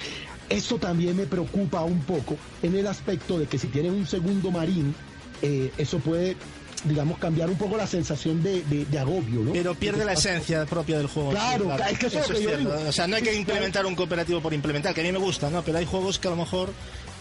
Eso 0.49 0.79
también 0.79 1.17
me 1.17 1.27
preocupa 1.27 1.83
un 1.83 2.01
poco 2.01 2.37
en 2.63 2.75
el 2.77 2.87
aspecto 2.87 3.39
de 3.39 3.47
que 3.47 3.59
si 3.59 3.67
tienen 3.69 3.93
un 3.93 4.07
segundo 4.07 4.51
marín, 4.51 4.95
eh, 5.43 5.71
eso 5.77 5.99
puede, 5.99 6.37
digamos, 6.85 7.19
cambiar 7.19 7.51
un 7.51 7.57
poco 7.59 7.77
la 7.77 7.87
sensación 7.87 8.43
de, 8.43 8.63
de- 8.65 8.85
de 8.87 8.99
agobio, 8.99 9.41
¿no? 9.41 9.53
Pero 9.53 9.75
pierde 9.75 10.05
la 10.05 10.15
esencia 10.15 10.65
propia 10.65 10.97
del 10.99 11.09
juego. 11.09 11.31
Claro, 11.33 11.77
es 11.91 11.99
que 11.99 12.07
eso 12.07 12.21
es 12.21 12.29
lo 12.31 12.37
que 12.37 12.43
yo 12.43 12.49
cierto. 12.51 12.75
digo. 12.77 12.89
O 12.89 12.93
sea, 12.93 13.07
no 13.07 13.17
hay 13.17 13.23
que 13.23 13.35
implementar 13.35 13.85
un 13.85 13.95
cooperativo 13.95 14.41
por 14.41 14.55
implementar, 14.55 14.95
que 14.95 15.03
a 15.03 15.05
mí 15.05 15.13
me 15.13 15.19
gusta, 15.19 15.51
¿no? 15.51 15.63
Pero 15.63 15.77
hay 15.79 15.85
juegos 15.85 16.19
que 16.19 16.29
a 16.29 16.31
lo 16.31 16.37
mejor 16.39 16.71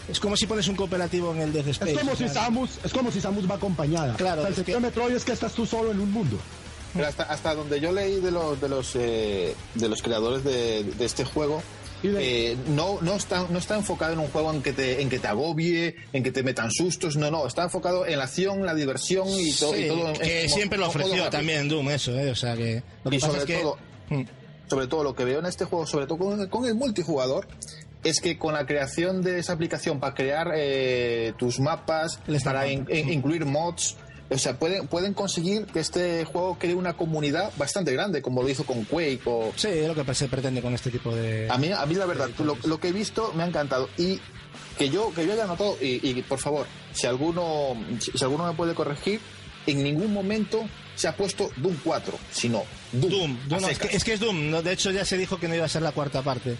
es 0.08 0.20
como 0.20 0.36
si 0.36 0.46
pones 0.46 0.68
un 0.68 0.76
cooperativo 0.76 1.32
en 1.34 1.40
el 1.40 1.52
Death 1.52 1.68
Space. 1.68 1.92
Es 1.92 1.98
como, 1.98 2.12
o 2.12 2.16
si 2.16 2.28
Samus, 2.28 2.78
es 2.84 2.92
como 2.92 3.10
si 3.10 3.20
Samus 3.20 3.50
va 3.50 3.56
acompañada. 3.56 4.14
Claro, 4.16 4.42
O 4.42 4.44
sea, 4.44 4.48
el 4.48 4.52
es 4.52 4.58
secreto 4.58 4.80
de 4.80 4.86
Metroid 4.86 5.14
es 5.16 5.24
que 5.24 5.32
estás 5.32 5.52
tú 5.52 5.66
solo 5.66 5.90
en 5.92 6.00
un 6.00 6.10
mundo. 6.12 6.38
Pero 6.94 7.08
hasta, 7.08 7.24
hasta 7.24 7.54
donde 7.54 7.78
yo 7.80 7.92
leí 7.92 8.20
de 8.20 8.30
los 8.30 8.60
de 8.60 8.68
los 8.68 8.92
eh, 8.96 9.54
de 9.74 9.88
los 9.88 10.00
creadores 10.02 10.44
de, 10.44 10.82
de 10.84 11.04
este 11.04 11.24
juego 11.24 11.62
eh, 12.02 12.56
no 12.68 12.98
no 13.02 13.14
está 13.14 13.46
no 13.50 13.58
está 13.58 13.74
enfocado 13.76 14.12
en 14.14 14.18
un 14.20 14.28
juego 14.28 14.50
en 14.52 14.62
que 14.62 14.72
te 14.72 15.02
en 15.02 15.08
que 15.10 15.18
te 15.18 15.26
agobie 15.26 15.94
en 16.12 16.22
que 16.22 16.30
te 16.30 16.42
metan 16.42 16.70
sustos 16.70 17.16
no 17.16 17.30
no 17.30 17.46
está 17.46 17.64
enfocado 17.64 18.06
en 18.06 18.16
la 18.18 18.24
acción 18.24 18.64
la 18.64 18.74
diversión 18.74 19.28
y, 19.28 19.52
to- 19.52 19.72
sí, 19.74 19.82
y 19.84 19.88
todo 19.88 20.12
que 20.14 20.42
en- 20.44 20.48
siempre 20.48 20.78
lo 20.78 20.86
ofreció 20.88 21.28
también 21.28 21.68
Doom, 21.68 21.90
eso, 21.90 22.12
¿eh? 22.18 22.30
O 22.30 22.34
sea, 22.34 22.54
que 22.56 22.82
lo 23.04 23.10
que 23.10 23.16
y 23.16 23.20
pasa 23.20 23.32
sobre 23.32 23.40
es 23.42 23.46
que... 23.46 23.62
todo 23.62 23.78
Mm. 24.08 24.22
sobre 24.70 24.86
todo 24.86 25.02
lo 25.04 25.14
que 25.16 25.24
veo 25.24 25.40
en 25.40 25.46
este 25.46 25.64
juego, 25.64 25.84
sobre 25.86 26.06
todo 26.06 26.16
con, 26.18 26.46
con 26.48 26.64
el 26.64 26.74
multijugador, 26.76 27.46
es 28.04 28.20
que 28.20 28.38
con 28.38 28.54
la 28.54 28.66
creación 28.66 29.22
de 29.22 29.38
esa 29.38 29.52
aplicación 29.54 29.98
para 30.00 30.14
crear 30.14 30.52
eh, 30.54 31.32
tus 31.38 31.58
mapas, 31.60 32.20
para 32.44 32.68
in- 32.68 32.86
in- 32.90 33.12
incluir 33.12 33.44
mods, 33.44 33.96
o 34.28 34.38
sea, 34.38 34.58
pueden, 34.58 34.86
pueden 34.88 35.14
conseguir 35.14 35.66
que 35.66 35.78
este 35.80 36.24
juego 36.24 36.56
cree 36.58 36.74
una 36.74 36.94
comunidad 36.94 37.52
bastante 37.56 37.92
grande, 37.92 38.22
como 38.22 38.42
lo 38.42 38.48
hizo 38.48 38.64
con 38.64 38.84
Quake 38.84 39.20
o... 39.24 39.52
Sí, 39.54 39.68
es 39.68 39.86
lo 39.88 39.94
que 40.04 40.14
se 40.14 40.26
pretende 40.28 40.60
con 40.62 40.74
este 40.74 40.90
tipo 40.90 41.14
de... 41.14 41.48
A 41.50 41.58
mí, 41.58 41.70
a 41.70 41.86
mí 41.86 41.94
la 41.94 42.06
verdad, 42.06 42.28
lo, 42.40 42.56
lo 42.64 42.78
que 42.80 42.88
he 42.88 42.92
visto 42.92 43.32
me 43.34 43.44
ha 43.44 43.46
encantado. 43.46 43.88
Y 43.96 44.20
que 44.78 44.88
yo, 44.90 45.12
que 45.14 45.24
yo 45.26 45.32
haya 45.32 45.46
notado, 45.46 45.76
y, 45.80 46.00
y, 46.08 46.22
por 46.22 46.38
favor, 46.40 46.66
si 46.92 47.06
alguno, 47.06 47.76
si, 48.00 48.10
alguno 48.24 48.46
me 48.46 48.52
puede 48.54 48.74
corregir, 48.74 49.20
en 49.66 49.82
ningún 49.82 50.12
momento 50.12 50.64
se 50.96 51.06
ha 51.08 51.16
puesto 51.16 51.50
Doom 51.58 51.76
4, 51.84 52.18
sino 52.32 52.62
Doom. 52.92 53.10
Doom, 53.10 53.38
Doom, 53.48 53.62
no, 53.62 53.68
es, 53.68 53.78
que, 53.78 53.96
es 53.96 54.02
que 54.04 54.12
es 54.14 54.20
Doom, 54.20 54.50
¿no? 54.50 54.60
de 54.62 54.72
hecho 54.72 54.90
ya 54.90 55.04
se 55.04 55.16
dijo 55.16 55.38
que 55.38 55.46
no 55.48 55.54
iba 55.54 55.64
a 55.66 55.68
ser 55.68 55.82
la 55.82 55.92
cuarta 55.92 56.22
parte. 56.22 56.56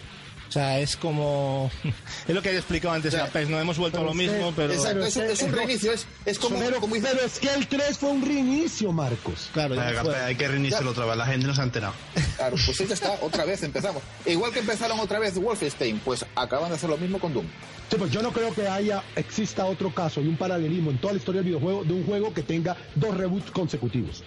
O 0.48 0.52
sea, 0.52 0.78
es 0.78 0.96
como... 0.96 1.70
es 2.28 2.34
lo 2.34 2.40
que 2.42 2.50
he 2.50 2.56
explicado 2.56 2.94
antes, 2.94 3.12
O 3.12 3.16
sea, 3.16 3.26
Capes, 3.26 3.48
no 3.48 3.58
hemos 3.58 3.76
vuelto 3.78 3.98
a 3.98 4.02
lo 4.02 4.12
pero 4.12 4.22
es 4.22 4.30
mismo, 4.32 4.52
pero... 4.54 4.72
Exacto, 4.72 5.04
es, 5.04 5.16
un- 5.16 5.24
es 5.24 5.42
un 5.42 5.52
reinicio, 5.52 5.92
es, 5.92 6.06
es 6.24 6.38
como, 6.38 6.58
pero, 6.58 6.80
como 6.80 6.96
hizo- 6.96 7.08
pero 7.10 7.24
es 7.26 7.38
que 7.38 7.52
el 7.52 7.66
3 7.66 7.98
fue 7.98 8.10
un 8.10 8.24
reinicio, 8.24 8.92
Marcos. 8.92 9.50
Claro, 9.52 9.74
ya 9.74 9.84
Venga, 9.86 10.02
fue. 10.02 10.12
Capé, 10.12 10.24
hay 10.24 10.34
que 10.36 10.48
reiniciarlo 10.48 10.90
otra 10.92 11.04
vez, 11.06 11.16
la 11.16 11.26
gente 11.26 11.46
no 11.46 11.54
se 11.54 11.60
ha 11.60 11.64
enterado. 11.64 11.94
Claro, 12.36 12.56
pues 12.64 12.78
ya 12.78 12.94
está, 12.94 13.18
otra 13.22 13.44
vez 13.44 13.62
empezamos. 13.62 14.02
Igual 14.24 14.52
que 14.52 14.60
empezaron 14.60 14.98
otra 15.00 15.18
vez 15.18 15.34
Wolfenstein, 15.36 15.98
pues 16.04 16.24
acaban 16.36 16.68
de 16.70 16.76
hacer 16.76 16.88
lo 16.90 16.96
mismo 16.96 17.18
con 17.18 17.34
Doom. 17.34 17.46
Sí, 17.90 17.96
pues 17.98 18.10
yo 18.10 18.22
no 18.22 18.32
creo 18.32 18.52
que 18.54 18.66
haya, 18.68 19.02
exista 19.14 19.64
otro 19.66 19.94
caso 19.94 20.20
y 20.20 20.26
un 20.28 20.36
paralelismo 20.36 20.90
en 20.90 20.98
toda 20.98 21.12
la 21.12 21.18
historia 21.18 21.40
del 21.40 21.46
videojuego 21.50 21.84
de 21.84 21.92
un 21.92 22.04
juego 22.04 22.32
que 22.34 22.42
tenga 22.42 22.76
dos 22.94 23.16
reboots 23.16 23.50
consecutivos. 23.50 24.22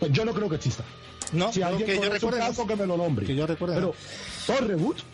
Pues 0.00 0.12
yo 0.12 0.24
no 0.24 0.32
creo 0.32 0.48
que 0.48 0.56
exista. 0.56 0.84
No, 1.32 1.50
Si 1.52 1.62
alguien 1.62 1.86
que 1.86 1.96
yo 1.96 2.10
recuerde, 2.10 2.38
caso 2.40 2.66
que 2.66 2.76
me 2.76 2.86
lo 2.86 2.96
nombre. 2.96 3.24
Que 3.26 3.34
yo 3.34 3.46
recuerde, 3.46 3.76
Pero, 3.76 3.94
¿dos 4.46 4.60
reboots? 4.60 5.04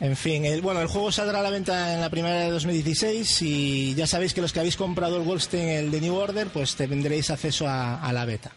En 0.00 0.16
fin, 0.16 0.44
el, 0.44 0.60
bueno, 0.60 0.80
el 0.80 0.88
juego 0.88 1.12
saldrá 1.12 1.38
a 1.38 1.42
la 1.42 1.50
venta 1.50 1.94
en 1.94 2.00
la 2.00 2.10
primera 2.10 2.40
de 2.40 2.50
2016 2.50 3.42
y 3.42 3.94
ya 3.94 4.06
sabéis 4.06 4.34
que 4.34 4.40
los 4.40 4.52
que 4.52 4.58
habéis 4.58 4.76
comprado 4.76 5.16
el 5.16 5.22
Wolfenstein, 5.22 5.68
el 5.68 5.90
de 5.90 6.00
New 6.00 6.14
Order, 6.14 6.48
pues 6.48 6.74
tendréis 6.74 7.30
acceso 7.30 7.66
a, 7.68 8.12
la 8.12 8.24
beta. 8.24 8.52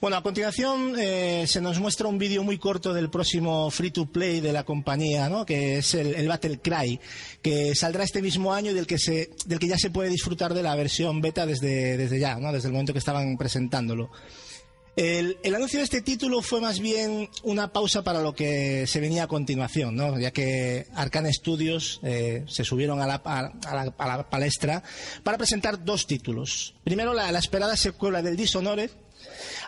Bueno, 0.00 0.16
a 0.16 0.22
continuación 0.22 0.94
eh, 0.98 1.44
se 1.46 1.60
nos 1.60 1.78
muestra 1.78 2.08
un 2.08 2.18
vídeo 2.18 2.42
muy 2.42 2.58
corto 2.58 2.92
del 2.92 3.08
próximo 3.08 3.70
free 3.70 3.92
to 3.92 4.06
play 4.06 4.40
de 4.40 4.52
la 4.52 4.64
compañía, 4.64 5.28
¿no? 5.28 5.46
que 5.46 5.78
es 5.78 5.94
el, 5.94 6.12
el 6.16 6.26
Battle 6.26 6.58
Cry, 6.58 6.98
que 7.40 7.72
saldrá 7.76 8.02
este 8.02 8.20
mismo 8.20 8.52
año 8.52 8.72
y 8.72 8.74
del 8.74 8.88
que, 8.88 8.98
se, 8.98 9.30
del 9.46 9.60
que 9.60 9.68
ya 9.68 9.78
se 9.78 9.90
puede 9.90 10.10
disfrutar 10.10 10.54
de 10.54 10.64
la 10.64 10.74
versión 10.74 11.20
beta 11.20 11.46
desde, 11.46 11.96
desde 11.96 12.18
ya, 12.18 12.34
¿no? 12.34 12.52
desde 12.52 12.66
el 12.66 12.72
momento 12.72 12.92
que 12.92 12.98
estaban 12.98 13.36
presentándolo. 13.36 14.10
El, 14.96 15.38
anuncio 15.54 15.78
de 15.78 15.84
este 15.84 16.02
título 16.02 16.42
fue 16.42 16.60
más 16.60 16.80
bien 16.80 17.28
una 17.42 17.72
pausa 17.72 18.02
para 18.02 18.20
lo 18.20 18.34
que 18.34 18.86
se 18.86 19.00
venía 19.00 19.24
a 19.24 19.28
continuación, 19.28 19.94
¿no? 19.94 20.18
ya 20.18 20.30
que 20.32 20.86
Arcane 20.94 21.32
Studios 21.32 22.00
eh, 22.02 22.44
se 22.48 22.64
subieron 22.64 23.00
a 23.00 23.06
la, 23.06 23.22
a, 23.24 23.38
a 23.38 23.74
la, 23.74 23.94
a 23.96 24.16
la 24.16 24.28
palestra 24.28 24.82
para 25.22 25.38
presentar 25.38 25.84
dos 25.84 26.06
títulos. 26.06 26.74
Primero, 26.84 27.14
la, 27.14 27.30
la 27.30 27.38
esperada 27.38 27.76
secuela 27.76 28.20
del 28.20 28.36
Dishonored, 28.36 28.90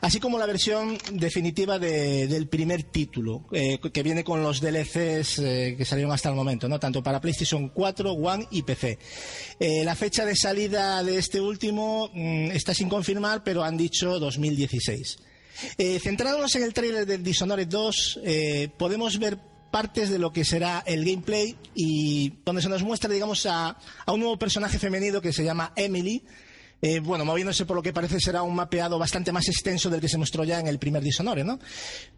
así 0.00 0.18
como 0.20 0.38
la 0.38 0.46
versión 0.46 0.98
definitiva 1.12 1.78
de- 1.78 2.26
del 2.26 2.48
primer 2.48 2.82
título, 2.84 3.44
eh, 3.52 3.78
que 3.92 4.02
viene 4.02 4.24
con 4.24 4.42
los 4.42 4.60
DLCs 4.60 5.38
eh, 5.38 5.74
que 5.76 5.84
salieron 5.84 6.12
hasta 6.12 6.28
el 6.28 6.34
momento, 6.34 6.68
¿no? 6.68 6.78
tanto 6.80 7.02
para 7.02 7.20
PlayStation 7.20 7.68
4, 7.68 8.12
One 8.12 8.46
y 8.50 8.62
PC. 8.62 8.98
Eh, 9.60 9.84
la 9.84 9.94
fecha 9.94 10.24
de 10.24 10.34
salida 10.36 11.02
de 11.04 11.18
este 11.18 11.40
último 11.40 12.10
mm, 12.12 12.50
está 12.52 12.74
sin 12.74 12.88
confirmar, 12.88 13.42
pero 13.44 13.62
han 13.64 13.76
dicho 13.76 14.18
2016. 14.18 15.18
Eh, 15.78 16.00
centrándonos 16.00 16.54
en 16.56 16.62
el 16.62 16.72
tráiler 16.74 17.06
del 17.06 17.22
Dishonored 17.22 17.68
2, 17.68 18.20
eh, 18.24 18.68
podemos 18.78 19.18
ver 19.18 19.38
partes 19.70 20.10
de 20.10 20.18
lo 20.18 20.32
que 20.32 20.44
será 20.44 20.82
el 20.86 21.04
gameplay 21.04 21.56
y 21.74 22.30
donde 22.44 22.60
se 22.62 22.68
nos 22.68 22.82
muestra, 22.82 23.08
digamos, 23.10 23.46
a 23.46 23.76
un 24.08 24.20
nuevo 24.20 24.38
personaje 24.38 24.78
femenino 24.78 25.20
que 25.22 25.32
se 25.32 25.44
llama 25.44 25.72
Emily, 25.76 26.22
eh, 26.82 27.00
bueno, 27.00 27.24
moviéndose 27.24 27.64
por 27.64 27.76
lo 27.76 27.82
que 27.82 27.92
parece 27.92 28.20
será 28.20 28.42
un 28.42 28.54
mapeado 28.54 28.98
bastante 28.98 29.32
más 29.32 29.48
extenso 29.48 29.88
del 29.88 30.00
que 30.00 30.08
se 30.08 30.18
mostró 30.18 30.44
ya 30.44 30.60
en 30.60 30.66
el 30.66 30.78
primer 30.78 31.02
Dishonored, 31.02 31.44
¿no? 31.44 31.58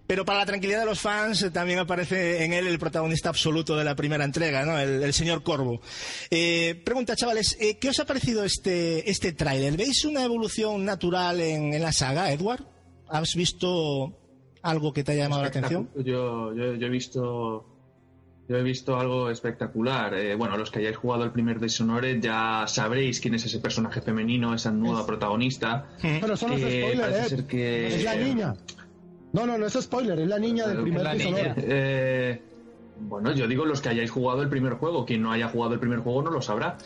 Pero 0.07 0.25
para 0.25 0.41
la 0.41 0.47
tranquilidad 0.47 0.81
de 0.81 0.87
los 0.87 1.01
fans 1.01 1.43
eh, 1.43 1.51
también 1.51 1.79
aparece 1.79 2.45
en 2.45 2.53
él 2.53 2.67
el 2.67 2.79
protagonista 2.79 3.29
absoluto 3.29 3.77
de 3.77 3.85
la 3.85 3.95
primera 3.95 4.25
entrega, 4.25 4.65
¿no? 4.65 4.79
El, 4.79 5.03
el 5.03 5.13
señor 5.13 5.43
Corvo. 5.43 5.81
Eh, 6.31 6.81
pregunta, 6.85 7.15
chavales, 7.15 7.57
eh, 7.61 7.79
¿qué 7.79 7.91
os 7.91 8.01
ha 8.01 8.07
parecido 8.07 8.45
este, 8.45 9.11
este 9.11 9.33
tráiler? 9.33 9.77
¿Veis 9.77 10.05
una 10.05 10.25
evolución 10.25 10.85
natural 10.85 11.41
en, 11.41 11.75
en 11.75 11.83
la 11.83 11.93
saga, 11.93 12.33
Edward? 12.33 12.65
¿Has 13.09 13.35
visto 13.35 14.19
algo 14.63 14.93
que 14.95 15.05
te 15.05 15.13
haya 15.13 15.25
llamado 15.25 15.43
la 15.43 15.49
atención? 15.49 15.91
Yo, 15.97 16.55
yo, 16.55 16.75
yo 16.75 16.87
he 16.87 16.91
visto 16.91 17.74
yo 18.49 18.57
he 18.59 18.63
visto 18.63 18.99
algo 18.99 19.31
espectacular. 19.31 20.15
Eh, 20.15 20.35
bueno, 20.35 20.57
los 20.57 20.71
que 20.71 20.81
hayáis 20.81 20.97
jugado 20.97 21.25
el 21.25 21.31
primer 21.31 21.61
Dishonored 21.61 22.21
ya 22.21 22.65
sabréis 22.67 23.21
quién 23.21 23.35
es 23.35 23.45
ese 23.47 23.59
personaje 23.59 24.01
femenino, 24.01 24.55
esa 24.55 24.71
nueva 24.71 25.07
protagonista. 25.07 25.87
Pero 26.03 26.35
eso 26.35 26.49
no 26.49 26.55
es 26.55 26.61
que 26.61 26.81
spoiler, 26.83 27.01
parece 27.01 27.21
Ed. 27.23 27.29
ser 27.29 27.47
que 27.47 27.87
Es 27.89 28.05
la 28.05 28.15
niña. 28.17 28.55
No, 29.33 29.47
no, 29.47 29.59
no 29.59 29.67
es 29.67 29.73
spoiler, 29.73 30.19
es 30.21 30.29
la 30.29 30.39
niña 30.39 30.67
del 30.69 30.79
Eh, 30.79 30.83
primer 30.83 31.13
Dishonored. 31.17 31.55
Eh, 31.59 32.43
bueno, 33.01 33.33
yo 33.33 33.49
digo 33.49 33.65
los 33.65 33.81
que 33.81 33.89
hayáis 33.89 34.11
jugado 34.11 34.43
el 34.43 34.49
primer 34.49 34.75
juego. 34.75 35.05
Quien 35.05 35.23
no 35.23 35.33
haya 35.33 35.49
jugado 35.49 35.75
el 35.75 35.81
primer 35.81 35.99
juego 36.01 36.23
no 36.23 36.31
lo 36.31 36.41
sabrá. 36.43 36.77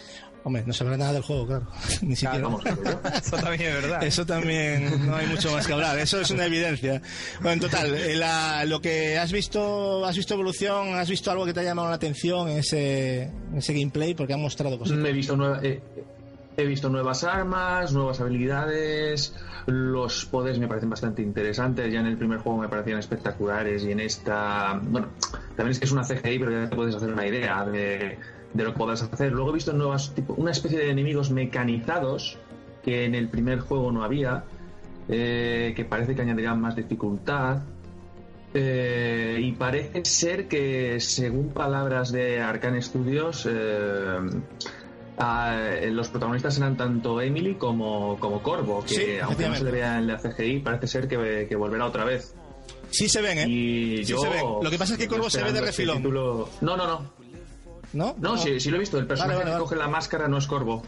Hombre, 0.44 0.62
no 0.66 0.72
sabrá 0.72 0.96
nada 0.96 1.12
del 1.12 1.22
juego, 1.22 1.46
claro. 1.46 1.66
Ni 2.02 2.16
siquiera. 2.16 2.38
vamos, 2.44 2.62
claro, 2.62 2.82
yo. 2.84 2.90
Eso 3.18 3.36
también 3.36 3.62
es 3.70 3.82
verdad. 3.82 4.02
Eso 4.04 4.24
también 4.26 5.06
no 5.06 5.16
hay 5.16 5.26
mucho 5.26 5.52
más 5.52 5.66
que 5.66 5.72
hablar. 5.72 5.98
Eso 5.98 6.20
es 6.20 6.30
una 6.30 6.46
evidencia. 6.46 7.02
Bueno, 7.40 7.52
en 7.52 7.60
total, 7.60 7.94
eh, 7.94 8.14
la- 8.16 8.64
lo 8.64 8.80
que 8.80 9.18
has 9.18 9.30
visto, 9.32 10.04
has 10.06 10.16
visto 10.16 10.34
evolución, 10.34 10.94
has 10.94 11.10
visto 11.10 11.30
algo 11.30 11.44
que 11.44 11.52
te 11.52 11.60
ha 11.60 11.64
llamado 11.64 11.88
la 11.88 11.96
atención 11.96 12.48
en 12.48 12.58
ese, 12.58 13.22
en 13.24 13.58
ese 13.58 13.74
gameplay, 13.74 14.14
porque 14.14 14.32
han 14.32 14.40
mostrado 14.40 14.78
cosas. 14.78 14.96
He 15.04 15.12
visto, 15.12 15.36
nueva- 15.36 15.60
eh, 15.62 15.80
he 16.56 16.64
visto 16.64 16.88
nuevas 16.88 17.24
armas, 17.24 17.92
nuevas 17.92 18.20
habilidades. 18.20 19.34
Los 19.66 20.24
poderes 20.24 20.58
me 20.58 20.66
parecen 20.66 20.88
bastante 20.88 21.20
interesantes. 21.20 21.92
Ya 21.92 22.00
en 22.00 22.06
el 22.06 22.16
primer 22.16 22.38
juego 22.38 22.58
me 22.58 22.68
parecían 22.68 22.98
espectaculares. 23.00 23.84
Y 23.84 23.92
en 23.92 24.00
esta. 24.00 24.80
Bueno, 24.82 25.08
también 25.56 25.72
es 25.72 25.78
que 25.78 25.84
es 25.84 25.92
una 25.92 26.04
CGI, 26.04 26.38
pero 26.38 26.50
ya 26.52 26.70
te 26.70 26.74
puedes 26.76 26.94
hacer 26.94 27.12
una 27.12 27.26
idea 27.26 27.64
de, 27.66 28.18
de 28.54 28.64
lo 28.64 28.72
que 28.72 28.78
podrás 28.78 29.02
hacer. 29.02 29.32
Luego 29.32 29.50
he 29.50 29.54
visto 29.54 29.72
nuevas. 29.72 30.14
Tipo, 30.14 30.34
una 30.34 30.50
especie 30.52 30.78
de 30.78 30.90
enemigos 30.90 31.30
mecanizados 31.30 32.38
que 32.84 33.04
en 33.04 33.14
el 33.14 33.28
primer 33.28 33.60
juego 33.60 33.90
no 33.92 34.02
había. 34.04 34.44
eh, 35.10 35.72
que 35.74 35.84
parece 35.86 36.14
que 36.14 36.20
añadirán 36.22 36.60
más 36.60 36.76
dificultad. 36.76 37.62
Eh, 38.54 39.38
y 39.42 39.52
parece 39.52 40.04
ser 40.04 40.48
que, 40.48 41.00
según 41.00 41.50
palabras 41.50 42.10
de 42.12 42.40
Arcane 42.40 42.80
Studios, 42.82 43.46
eh, 43.50 44.18
ah, 45.18 45.56
los 45.90 46.08
protagonistas 46.08 46.56
eran 46.58 46.76
tanto 46.76 47.20
Emily 47.20 47.54
como, 47.56 48.18
como 48.18 48.42
Corvo, 48.42 48.82
que 48.84 48.94
Sí, 48.94 49.06
aunque 49.22 49.48
no 49.48 49.54
se 49.54 49.64
le 49.64 49.70
vea 49.70 49.98
en 49.98 50.06
la 50.06 50.18
CGI, 50.18 50.60
parece 50.60 50.86
ser 50.86 51.08
que, 51.08 51.46
que 51.48 51.56
volverá 51.56 51.86
otra 51.86 52.04
vez. 52.04 52.34
Sí 52.90 53.08
se 53.08 53.20
ven, 53.20 53.38
¿eh? 53.38 53.46
Y 53.48 53.98
Sí 54.04 54.12
yo, 54.12 54.18
se 54.20 54.28
ven. 54.30 54.44
Lo 54.62 54.70
que 54.70 54.78
pasa 54.78 54.94
es 54.94 54.98
que 54.98 55.08
Corvo 55.08 55.28
se 55.28 55.38
ve 55.42 55.52
de 55.52 55.58
este 55.58 55.66
refilón. 55.66 55.98
título- 55.98 56.48
No, 56.62 56.76
no, 56.76 56.86
no. 56.86 57.17
¿No? 57.92 58.14
No, 58.18 58.36
sí, 58.36 58.60
sí 58.60 58.70
lo 58.70 58.76
he 58.76 58.80
visto. 58.80 58.98
El 58.98 59.06
personaje 59.06 59.36
Vale, 59.38 59.44
vale, 59.44 59.50
que 59.56 59.62
vale. 59.62 59.64
coge 59.64 59.76
la 59.76 59.88
máscara 59.88 60.28
no 60.28 60.38
es 60.38 60.46
Corvo. 60.46 60.82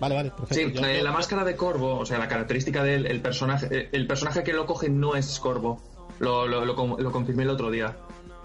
Vale, 0.00 0.14
vale, 0.14 0.30
perfecto. 0.30 0.80
Sí, 0.82 0.84
eh, 0.90 1.02
la 1.02 1.12
máscara 1.12 1.44
de 1.44 1.56
Corvo, 1.56 1.98
o 1.98 2.06
sea, 2.06 2.18
la 2.18 2.28
característica 2.28 2.82
del 2.82 3.06
el 3.06 3.20
personaje, 3.20 3.68
eh, 3.70 3.88
el 3.92 4.06
personaje 4.06 4.42
que 4.42 4.52
lo 4.52 4.66
coge 4.66 4.88
no 4.88 5.14
es 5.16 5.38
Corvo. 5.40 5.80
Lo, 6.18 6.46
lo, 6.46 6.64
lo, 6.64 6.74
con- 6.76 7.02
lo 7.02 7.10
confirmé 7.12 7.42
el 7.44 7.50
otro 7.50 7.70
día. 7.70 7.96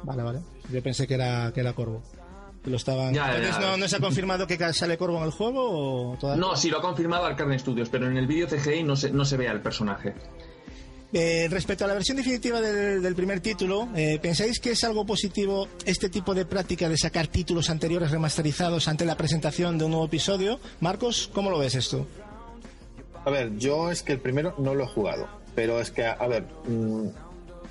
Vale, 0.03 0.23
vale. 0.23 0.39
Yo 0.71 0.81
pensé 0.81 1.05
que 1.07 1.15
era, 1.15 1.51
que 1.53 1.59
era 1.61 1.73
Corvo. 1.73 2.01
Lo 2.65 2.75
estaban... 2.75 3.13
Ya, 3.13 3.27
ya, 3.31 3.35
Entonces, 3.37 3.61
ya. 3.61 3.71
¿no, 3.71 3.77
¿no 3.77 3.87
se 3.87 3.95
ha 3.95 3.99
confirmado 3.99 4.45
que 4.45 4.73
sale 4.73 4.97
Corvo 4.97 5.17
en 5.17 5.23
el 5.23 5.31
juego 5.31 6.11
o 6.13 6.17
todavía? 6.17 6.39
No, 6.45 6.55
sí, 6.55 6.69
lo 6.69 6.79
ha 6.79 6.81
confirmado 6.81 7.25
Arcane 7.25 7.57
Studios, 7.57 7.89
pero 7.89 8.07
en 8.07 8.17
el 8.17 8.27
vídeo 8.27 8.47
CGI 8.47 8.83
no 8.83 8.95
se, 8.95 9.11
no 9.11 9.23
se 9.25 9.37
ve 9.37 9.47
al 9.47 9.61
personaje. 9.61 10.13
Eh, 11.11 11.47
respecto 11.49 11.85
a 11.85 11.87
la 11.87 11.95
versión 11.95 12.17
definitiva 12.17 12.61
del, 12.61 13.15
primer 13.15 13.39
título, 13.39 13.89
eh, 13.95 14.19
¿pensáis 14.21 14.59
que 14.59 14.71
es 14.71 14.83
algo 14.83 15.05
positivo 15.05 15.67
este 15.83 16.07
tipo 16.09 16.35
de 16.35 16.45
práctica 16.45 16.87
de 16.87 16.97
sacar 16.97 17.25
títulos 17.27 17.71
anteriores 17.71 18.11
remasterizados 18.11 18.87
ante 18.87 19.05
la 19.05 19.17
presentación 19.17 19.79
de 19.79 19.85
un 19.85 19.91
nuevo 19.91 20.05
episodio? 20.05 20.59
Marcos, 20.81 21.31
¿cómo 21.33 21.49
lo 21.49 21.57
ves 21.57 21.73
esto? 21.73 22.05
A 23.25 23.31
ver, 23.31 23.57
yo 23.57 23.89
es 23.89 24.03
que 24.03 24.13
el 24.13 24.19
primero 24.19 24.53
no 24.59 24.75
lo 24.75 24.83
he 24.83 24.87
jugado, 24.87 25.27
pero 25.55 25.81
es 25.81 25.89
que, 25.89 26.05
a 26.05 26.27
ver, 26.27 26.43
mm, 26.67 27.07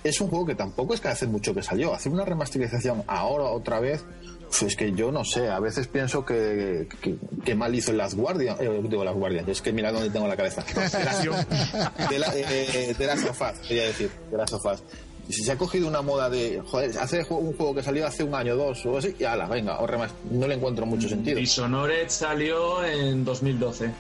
es 0.03 0.21
un 0.21 0.29
juego 0.29 0.47
que 0.47 0.55
tampoco 0.57 0.95
es 0.95 1.01
que 1.01 1.09
hace 1.09 1.27
mucho 1.29 1.55
que 1.55 1.63
salió. 1.63 1.95
Hacer 1.95 2.13
una 2.13 2.25
remasterización 2.25 3.05
ahora 3.07 3.45
otra 3.45 3.79
vez, 3.79 4.05
pues 4.49 4.63
es 4.63 4.77
que 4.77 4.93
yo 4.93 5.13
no 5.13 5.25
sé, 5.25 5.49
a 5.49 5.61
veces 5.61 5.87
pienso 5.89 6.25
que, 6.25 6.89
que, 7.03 7.17
que 7.45 7.55
mal 7.55 7.75
hizo 7.75 7.91
el 7.91 7.99
Last 7.99 8.15
Guardian, 8.15 8.57
eh, 8.61 8.81
digo 8.89 9.05
Last 9.05 9.19
Guardian, 9.19 9.49
es 9.49 9.61
que 9.63 9.73
mira 9.73 9.93
dónde 9.93 10.11
tengo 10.11 10.27
la 10.27 10.37
cabeza. 10.37 10.65
De 12.11 12.19
la, 12.19 12.33
eh, 12.35 12.95
de 12.99 13.07
of 13.29 13.41
Us, 13.41 13.59
quería 13.67 13.85
decir, 13.85 14.11
de 14.31 14.37
Last 14.37 14.53
of 14.55 14.65
Us. 14.65 14.83
Si 15.29 15.43
se 15.45 15.53
ha 15.53 15.59
cogido 15.59 15.87
una 15.87 16.01
moda 16.01 16.31
de, 16.31 16.63
joder, 16.67 16.97
hace 16.99 17.23
un 17.29 17.55
juego 17.55 17.75
que 17.75 17.83
salió 17.83 18.07
hace 18.07 18.25
un 18.25 18.35
año, 18.35 18.57
dos 18.57 18.85
o 18.87 18.97
así, 18.97 19.15
y 19.19 19.25
ala, 19.25 19.47
venga, 19.47 19.79
o 19.81 19.87
remas- 19.87 20.13
no 20.31 20.47
le 20.49 20.55
encuentro 20.55 20.87
mucho 20.87 21.07
sentido. 21.09 21.39
Dishonored 21.39 22.09
salió 22.09 22.83
en 22.85 23.25
2012. 23.27 23.91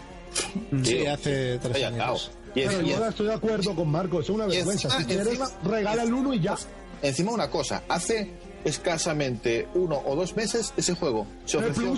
Sí, 0.84 1.06
hace 1.06 1.58
tres 1.58 1.76
Oye, 1.76 1.84
años. 1.84 1.98
cao. 2.34 2.52
Y 2.54 2.60
es- 2.62 2.68
Pero 2.68 2.80
y 2.86 2.88
yo 2.90 2.96
ahora 2.96 3.08
estoy 3.10 3.26
de 3.26 3.34
acuerdo 3.34 3.74
con 3.74 3.90
Marco, 3.90 4.20
es 4.20 4.30
una 4.30 4.46
vergüenza. 4.46 4.88
Si 4.98 5.04
quieres, 5.04 5.38
regala 5.64 6.02
el 6.02 6.12
uno 6.14 6.32
y 6.32 6.40
ya. 6.40 6.56
encima 7.02 7.32
una 7.32 7.50
cosa, 7.50 7.82
hace 7.88 8.30
escasamente 8.64 9.68
uno 9.74 10.00
o 10.04 10.14
dos 10.16 10.36
meses 10.36 10.72
ese 10.76 10.94
juego 10.94 11.26
se 11.44 11.58
¿En 11.58 11.64
el 11.64 11.70
ofreció, 11.70 11.96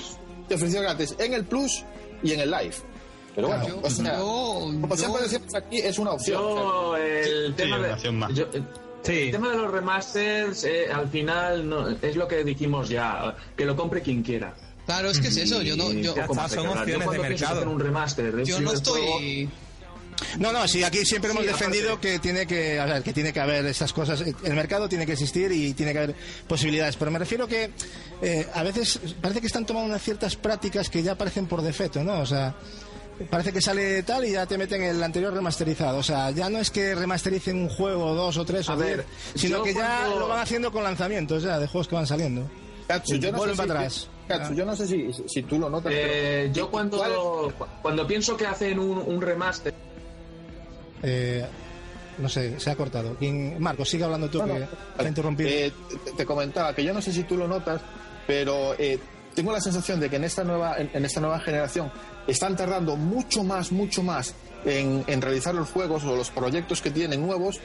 se 0.49 0.55
ofreció 0.55 0.81
gratis 0.83 1.15
en 1.19 1.35
el 1.35 1.45
Plus 1.45 1.85
y 2.23 2.33
en 2.33 2.41
el 2.41 2.51
Live. 2.51 2.75
Pero 3.35 3.49
bueno, 3.49 3.67
Yo- 3.69 3.81
o 3.83 3.91
sea, 3.91 4.19
yo- 4.19 4.71
como 4.81 4.97
siempre 4.97 5.23
decimos 5.23 5.55
aquí, 5.55 5.79
es 5.79 5.99
una 5.99 6.11
opción. 6.13 6.41
Yo, 6.43 6.97
el, 6.97 7.55
tema 7.55 7.77
una 7.79 7.87
de, 7.89 7.93
opción 7.95 8.19
más. 8.19 8.35
yo- 8.35 8.49
el 8.53 8.65
Sí. 9.03 9.31
tema 9.31 9.51
de 9.51 9.57
los 9.57 9.71
remasters, 9.71 10.65
eh, 10.65 10.89
al 10.93 11.09
final, 11.09 11.67
no, 11.69 11.89
es 11.89 12.17
lo 12.17 12.29
que 12.29 12.45
dijimos 12.45 12.89
ya, 12.89 13.35
que 13.57 13.65
lo 13.65 13.75
compre 13.77 14.03
quien 14.03 14.23
quiera. 14.23 14.55
Claro, 14.85 15.11
es 15.11 15.21
que 15.21 15.29
es 15.29 15.37
eso. 15.37 15.63
Yo 15.63 15.77
no, 15.77 15.93
yo, 15.93 16.13
son 16.15 16.67
opciones 16.67 17.11
de 17.11 17.19
mercado. 17.19 17.71
un 17.71 17.79
remaster 17.81 18.43
yo 18.45 18.61
no 18.61 18.71
juego, 18.71 18.73
estoy. 18.73 19.49
No, 20.39 20.53
no, 20.53 20.67
sí, 20.69 20.83
aquí 20.85 21.05
siempre 21.05 21.31
hemos 21.31 21.45
defendido 21.45 21.91
aparte- 21.93 22.13
que 22.13 22.19
tiene 22.19 22.47
que, 22.47 22.79
a 22.81 22.85
ver, 22.87 23.03
que 23.03 23.13
tiene 23.13 23.33
que 23.33 23.41
haber 23.41 23.67
esas 23.67 23.93
cosas. 23.93 24.21
El 24.21 24.55
mercado 24.55 24.89
tiene 24.89 25.07
que 25.07 25.13
existir 25.13 25.51
y 25.53 25.75
tiene 25.75 25.93
que 25.93 25.99
haber 25.99 26.15
posibilidades. 26.47 26.97
Pero 26.97 27.11
me 27.11 27.19
refiero 27.19 27.47
que 27.47 27.71
eh, 28.23 28.47
a 28.55 28.63
veces 28.63 28.99
parece 29.21 29.41
que 29.41 29.47
están 29.47 29.67
tomando 29.67 29.89
unas 29.89 30.03
ciertas 30.03 30.37
prácticas 30.37 30.89
que 30.91 31.03
ya 31.03 31.13
aparecen 31.13 31.47
por 31.47 31.63
defecto, 31.63 32.03
¿no? 32.05 32.21
O 32.21 32.27
sea, 32.27 32.55
parece 33.31 33.53
que 33.53 33.61
sale 33.61 34.03
tal 34.03 34.25
y 34.25 34.33
ya 34.33 34.47
te 34.47 34.57
meten 34.59 34.83
el 34.83 35.03
anterior 35.03 35.33
remasterizado. 35.33 35.99
O 35.99 36.03
sea, 36.03 36.31
ya 36.31 36.49
no 36.51 36.59
es 36.59 36.71
que 36.71 36.95
remastericen 36.95 37.57
un 37.57 37.69
juego, 37.69 38.15
dos 38.15 38.37
o 38.37 38.45
tres 38.45 38.69
A 38.69 38.75
o 38.75 38.77
ver, 38.77 38.97
diez, 38.97 39.07
sino 39.43 39.63
que 39.63 39.75
ya 39.75 40.07
lo 40.09 40.27
van 40.29 40.41
haciendo 40.41 40.73
con 40.73 40.83
lanzamientos 40.85 41.43
ya 41.43 41.59
de 41.59 41.67
juegos 41.67 41.89
que 41.89 41.95
van 41.97 42.07
saliendo. 42.07 42.49
Katsu, 42.89 43.17
yo 43.17 43.31
no 43.31 43.39
Vuelven 43.39 43.57
sé 43.57 43.63
si, 43.63 43.69
para 43.69 43.81
atrás. 43.81 44.09
Katsu, 44.27 44.55
yo 44.55 44.65
no 44.65 44.75
sé 44.77 44.87
si, 44.87 45.09
si 45.29 45.43
tú 45.43 45.59
lo 45.59 45.69
notas. 45.71 45.93
eh, 45.95 46.43
pero- 46.45 46.53
yo 46.55 46.71
cuando, 46.71 47.53
cuando 47.83 48.07
pienso 48.07 48.37
que 48.37 48.47
hacen 48.47 48.79
un, 48.79 48.99
un 48.99 49.21
remaster, 49.23 49.75
Eh, 51.03 51.45
no 52.19 52.29
sé, 52.29 52.59
se 52.61 52.71
ha 52.71 52.77
cortado. 52.77 53.17
¿Quién- 53.19 53.61
Marcos, 53.61 53.89
sigue 53.89 54.05
hablando 54.05 54.29
tú, 54.29 54.39
que 54.39 54.45
te. 54.59 54.69
Eh, 55.49 55.73
te, 56.05 56.13
te 56.13 56.27
comentaba 56.27 56.75
que 56.75 56.85
yo 56.85 56.93
no 56.93 57.01
sé 57.01 57.13
si 57.13 57.23
tú 57.25 57.37
lo 57.37 57.49
notas, 57.49 57.81
pero 58.27 58.75
eh, 58.79 58.99
tengo 59.35 59.53
la 59.53 59.61
sensación 59.61 60.01
de 60.01 60.11
que 60.11 60.17
en 60.17 60.25
esta 60.25 60.45
nueva, 60.45 60.77
en, 60.77 60.91
en 60.93 61.05
esta 61.05 61.21
nueva 61.21 61.41
generación 61.41 61.91
están 62.27 62.57
tardando 62.57 62.97
mucho 62.97 63.43
más, 63.45 63.73
mucho 63.73 64.03
más 64.03 64.35
en, 64.67 65.05
en 65.07 65.23
realizar 65.23 65.55
los 65.55 65.71
juegos 65.71 66.05
o 66.05 66.15
los 66.15 66.31
proyectos 66.31 66.83
que 66.83 66.91
tienen 66.91 67.23
nuevos 67.27 67.59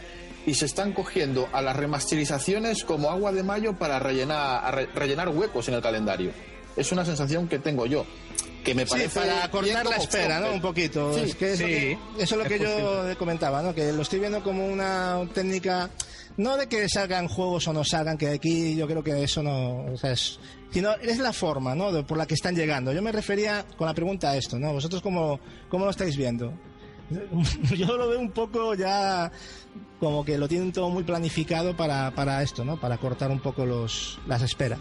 y 0.45 0.53
se 0.53 0.65
están 0.67 0.93
cogiendo 0.93 1.49
a 1.51 1.61
las 1.61 1.75
remasterizaciones 1.75 2.83
como 2.85 3.09
agua 3.09 3.31
de 3.33 3.43
mayo 3.43 3.73
para 3.77 3.99
rellenar, 3.99 4.87
rellenar 4.95 5.29
huecos 5.29 5.67
en 5.67 5.73
el 5.73 5.81
calendario. 5.81 6.31
Es 6.77 6.91
una 6.91 7.03
sensación 7.03 7.47
que 7.47 7.57
tengo 7.59 7.85
yo. 7.87 8.05
Que 8.65 8.73
me 8.75 8.85
Sí, 8.85 9.03
para 9.13 9.47
bien 9.47 9.49
cortar 9.51 9.85
la 9.85 9.95
espera, 9.97 10.39
¿no? 10.41 10.51
Un 10.51 10.61
poquito. 10.61 11.13
Sí, 11.13 11.21
es 11.21 11.35
que 11.35 11.53
eso, 11.53 11.63
sí, 11.65 11.69
que- 11.71 11.91
eso 12.17 12.23
es 12.23 12.31
lo 12.31 12.41
es 12.43 12.47
que 12.49 12.59
yo 12.59 12.65
posible. 12.75 13.15
comentaba, 13.15 13.61
¿no? 13.61 13.73
Que 13.75 13.93
lo 13.93 14.01
estoy 14.01 14.19
viendo 14.19 14.43
como 14.43 14.65
una 14.65 15.19
técnica, 15.33 15.89
no 16.37 16.57
de 16.57 16.67
que 16.67 16.89
salgan 16.89 17.27
juegos 17.27 17.67
o 17.67 17.73
no 17.73 17.83
salgan, 17.85 18.17
que 18.17 18.27
aquí 18.29 18.75
yo 18.75 18.87
creo 18.87 19.03
que 19.03 19.23
eso 19.23 19.41
no, 19.43 19.85
o 19.93 19.97
sea, 19.97 20.11
es, 20.11 20.39
sino 20.71 20.91
es 20.95 21.19
la 21.19 21.31
forma, 21.31 21.75
¿no? 21.75 21.91
De- 21.91 22.03
por 22.03 22.17
la 22.17 22.25
que 22.25 22.33
están 22.33 22.55
llegando. 22.55 22.91
Yo 22.91 23.01
me 23.03 23.11
refería 23.11 23.63
con 23.77 23.85
la 23.87 23.93
pregunta 23.93 24.31
a 24.31 24.35
esto, 24.37 24.57
¿no? 24.59 24.73
¿Vosotros 24.73 25.01
cómo, 25.01 25.39
cómo 25.69 25.85
lo 25.85 25.91
estáis 25.91 26.17
viendo? 26.17 26.51
Yo 27.77 27.97
lo 27.97 28.09
veo 28.09 28.19
un 28.19 28.31
poco 28.31 28.73
ya 28.73 29.31
como 29.99 30.25
que 30.25 30.37
lo 30.39 30.47
tienen 30.47 30.71
todo 30.73 30.89
muy 30.89 31.03
planificado 31.03 31.77
para, 31.77 32.09
para 32.15 32.41
esto, 32.41 32.65
¿no? 32.65 32.79
Para 32.79 32.97
cortar 32.97 33.29
un 33.29 33.39
poco 33.39 33.63
los, 33.65 34.17
las 34.27 34.41
esperas. 34.41 34.79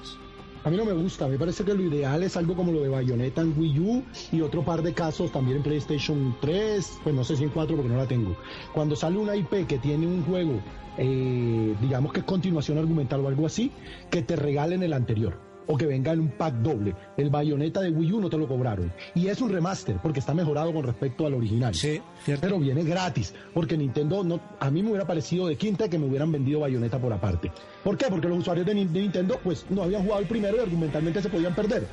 A 0.65 0.71
mí 0.71 0.79
no 0.79 0.87
me 0.87 0.95
gusta, 0.95 1.29
me 1.29 1.37
parece 1.37 1.63
que 1.63 1.75
lo 1.75 1.83
ideal 1.83 2.23
es 2.23 2.39
algo 2.39 2.57
como 2.57 2.73
lo 2.73 2.81
de 2.81 2.89
Bayonetta 2.89 3.43
en 3.43 3.53
Wii 3.59 3.81
U 3.81 4.03
y 4.33 4.41
otro 4.41 4.65
par 4.65 4.81
de 4.81 4.95
casos 4.95 5.31
también 5.31 5.59
en 5.59 5.63
PlayStation 5.63 6.35
3, 6.41 7.01
pues 7.05 7.15
no 7.15 7.23
sé 7.23 7.37
si 7.37 7.45
en 7.45 7.51
4 7.51 7.77
porque 7.77 7.91
no 7.93 7.99
la 7.99 8.09
tengo. 8.09 8.35
Cuando 8.73 8.97
sale 8.97 9.19
una 9.19 9.37
IP 9.37 9.67
que 9.67 9.79
tiene 9.79 10.07
un 10.07 10.25
juego, 10.25 10.63
eh, 10.97 11.75
digamos 11.83 12.15
que 12.15 12.21
es 12.21 12.25
continuación 12.25 12.79
argumental 12.79 13.21
o 13.21 13.29
algo 13.29 13.45
así, 13.45 13.73
que 14.11 14.23
te 14.23 14.37
regalen 14.37 14.83
el 14.83 14.95
anterior 14.95 15.54
o 15.67 15.77
que 15.77 15.87
venga 15.87 16.13
en 16.13 16.21
un 16.21 16.29
pack 16.29 16.55
doble. 16.57 16.95
El 17.17 17.31
Bayonetta 17.31 17.81
de 17.81 17.91
Wii 17.91 18.13
U 18.13 18.21
no 18.21 18.29
te 18.31 18.37
lo 18.39 18.47
cobraron 18.49 18.93
y 19.15 19.29
es 19.29 19.41
un 19.41 19.51
remaster 19.51 19.97
porque 20.03 20.21
está 20.21 20.35
mejorado 20.35 20.73
con 20.73 20.85
respecto 20.85 21.27
al 21.27 21.35
original. 21.35 21.75
Sí, 21.75 22.01
cierto. 22.25 22.43
Pero 22.43 22.59
viene 22.59 22.83
gratis, 22.85 23.35
porque 23.53 23.77
Nintendo 23.77 24.23
no, 24.25 24.41
a 24.61 24.71
mí 24.71 24.83
me 24.83 24.91
hubiera 24.91 25.07
parecido 25.07 25.47
de 25.47 25.57
quinta 25.57 25.89
que 25.89 25.99
me 25.99 26.07
hubieran 26.07 26.31
vendido 26.33 26.61
Bayonetta 26.61 26.99
por 26.99 27.13
aparte. 27.13 27.51
¿Por 27.83 27.97
qué? 27.97 28.07
Porque 28.09 28.29
los 28.29 28.39
usuarios 28.39 28.67
de, 28.67 28.75
Ni- 28.75 28.85
de 28.87 29.01
Nintendo 29.01 29.39
pues 29.43 29.67
no 29.71 29.83
habían 29.83 30.03
jugado 30.03 30.21
el 30.23 30.29
primero 30.29 30.57
y 30.57 30.61
argumentalmente 30.61 31.23
se 31.23 31.29
podían 31.29 31.55
perder. 31.55 31.87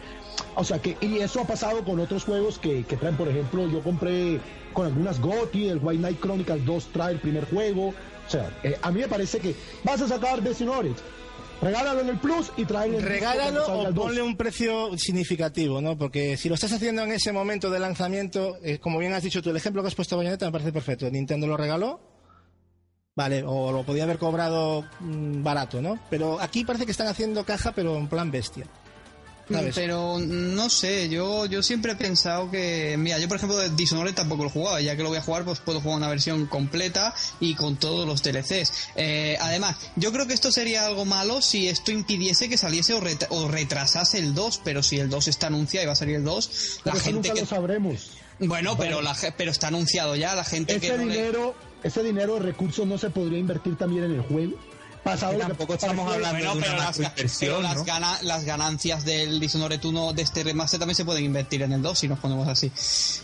O 0.55 0.63
sea 0.63 0.79
que, 0.79 0.97
y 1.01 1.17
eso 1.19 1.41
ha 1.41 1.45
pasado 1.45 1.83
con 1.83 1.99
otros 1.99 2.23
juegos 2.25 2.59
que, 2.59 2.83
que 2.83 2.97
traen, 2.97 3.15
por 3.15 3.27
ejemplo, 3.27 3.67
yo 3.69 3.81
compré 3.81 4.39
con 4.73 4.85
algunas 4.85 5.19
GOTY, 5.21 5.67
el 5.69 5.79
White 5.81 5.99
Knight 5.99 6.19
Chronicles 6.21 6.65
2 6.65 6.87
trae 6.93 7.13
el 7.13 7.19
primer 7.19 7.45
juego. 7.45 7.89
O 7.89 8.29
sea, 8.29 8.49
eh, 8.63 8.77
a 8.81 8.91
mí 8.91 9.01
me 9.01 9.07
parece 9.07 9.39
que 9.39 9.55
vas 9.83 10.01
a 10.01 10.07
sacar 10.07 10.41
Dishonored, 10.41 10.93
regálalo 11.61 12.01
en 12.01 12.09
el 12.09 12.17
Plus 12.17 12.51
y 12.57 12.65
trae 12.65 12.95
el 12.95 13.01
Regálalo 13.01 13.65
o 13.65 13.87
el 13.87 13.93
2. 13.93 14.05
ponle 14.05 14.21
un 14.21 14.35
precio 14.35 14.97
significativo, 14.97 15.81
¿no? 15.81 15.97
Porque 15.97 16.37
si 16.37 16.49
lo 16.49 16.55
estás 16.55 16.73
haciendo 16.73 17.03
en 17.03 17.11
ese 17.11 17.31
momento 17.31 17.69
de 17.69 17.79
lanzamiento, 17.79 18.57
eh, 18.63 18.79
como 18.79 18.99
bien 18.99 19.13
has 19.13 19.23
dicho 19.23 19.41
tú, 19.41 19.49
el 19.49 19.57
ejemplo 19.57 19.81
que 19.81 19.89
has 19.89 19.95
puesto 19.95 20.17
Bayonetta 20.17 20.45
me 20.45 20.51
parece 20.51 20.71
perfecto. 20.71 21.09
Nintendo 21.09 21.47
lo 21.47 21.57
regaló, 21.57 21.99
vale, 23.15 23.43
o 23.45 23.71
lo 23.71 23.83
podía 23.83 24.03
haber 24.03 24.17
cobrado 24.17 24.85
mm, 24.99 25.43
barato, 25.43 25.81
¿no? 25.81 25.99
Pero 26.09 26.39
aquí 26.39 26.65
parece 26.65 26.85
que 26.85 26.91
están 26.91 27.07
haciendo 27.07 27.45
caja, 27.45 27.71
pero 27.73 27.95
en 27.97 28.07
plan 28.07 28.31
bestia. 28.31 28.65
¿Sabes? 29.49 29.75
Pero 29.75 30.17
no 30.19 30.69
sé, 30.69 31.09
yo, 31.09 31.45
yo 31.45 31.61
siempre 31.63 31.93
he 31.93 31.95
pensado 31.95 32.49
que. 32.49 32.95
Mira, 32.97 33.19
yo 33.19 33.27
por 33.27 33.37
ejemplo 33.37 33.57
de 33.57 33.69
Dishonored 33.69 34.13
tampoco 34.13 34.43
lo 34.43 34.49
he 34.49 34.51
jugado. 34.51 34.79
Ya 34.79 34.95
que 34.95 35.03
lo 35.03 35.09
voy 35.09 35.17
a 35.17 35.21
jugar, 35.21 35.43
pues 35.43 35.59
puedo 35.59 35.81
jugar 35.81 35.97
una 35.97 36.07
versión 36.07 36.45
completa 36.45 37.13
y 37.39 37.55
con 37.55 37.75
todos 37.77 38.07
los 38.07 38.23
DLCs. 38.23 38.71
Eh, 38.95 39.37
además, 39.41 39.75
yo 39.97 40.11
creo 40.13 40.25
que 40.27 40.33
esto 40.33 40.51
sería 40.51 40.85
algo 40.85 41.03
malo 41.05 41.41
si 41.41 41.67
esto 41.67 41.91
impidiese 41.91 42.47
que 42.49 42.57
saliese 42.57 42.93
o, 42.93 43.01
ret- 43.01 43.27
o 43.29 43.47
retrasase 43.49 44.19
el 44.19 44.33
2. 44.33 44.61
Pero 44.63 44.83
si 44.83 44.99
el 44.99 45.09
2 45.09 45.27
está 45.27 45.47
anunciado 45.47 45.83
y 45.83 45.87
va 45.87 45.93
a 45.93 45.97
salir 45.97 46.15
el 46.15 46.23
2, 46.23 46.79
la 46.85 46.91
Pero 46.93 47.03
gente 47.03 47.13
nunca 47.29 47.33
que. 47.33 47.39
lo 47.41 47.47
sabremos. 47.47 48.11
Bueno, 48.39 48.77
pero, 48.77 49.01
la, 49.01 49.15
pero 49.37 49.51
está 49.51 49.67
anunciado 49.67 50.15
ya, 50.15 50.33
la 50.33 50.43
gente 50.43 50.79
que. 50.79 50.87
Ese 50.87 50.97
le- 50.97 51.03
dinero, 51.13 51.55
ese 51.83 52.01
dinero 52.03 52.35
de 52.35 52.39
recursos 52.41 52.87
no 52.87 52.97
se 52.97 53.09
podría 53.09 53.37
invertir 53.39 53.77
también 53.77 54.05
en 54.05 54.11
el 54.13 54.21
juego. 54.21 54.53
Pasado 55.03 55.31
Que 55.31 55.37
lo 55.39 55.43
que- 55.45 55.47
tampoco 55.49 55.73
estamos 55.73 56.13
hablando 56.13 56.37
Bueno, 56.37 56.53
de 56.53 56.57
una 56.59 56.67
las, 56.77 56.99
ga- 56.99 57.03
macroinversión, 57.03 57.49
pero 57.49 57.61
las, 57.63 57.75
¿no? 57.77 57.83
gana- 57.85 58.19
las 58.21 58.43
ganancias 58.45 59.03
del 59.03 59.39
Dishonored 59.39 59.83
1 59.83 60.13
de 60.13 60.21
este 60.21 60.43
remaster 60.43 60.79
también 60.79 60.95
se 60.95 61.05
pueden 61.05 61.23
invertir 61.25 61.63
en 61.63 61.71
el 61.73 61.81
2 61.81 61.97
si 61.97 62.07
nos 62.07 62.19
ponemos 62.19 62.47
así. 62.47 62.71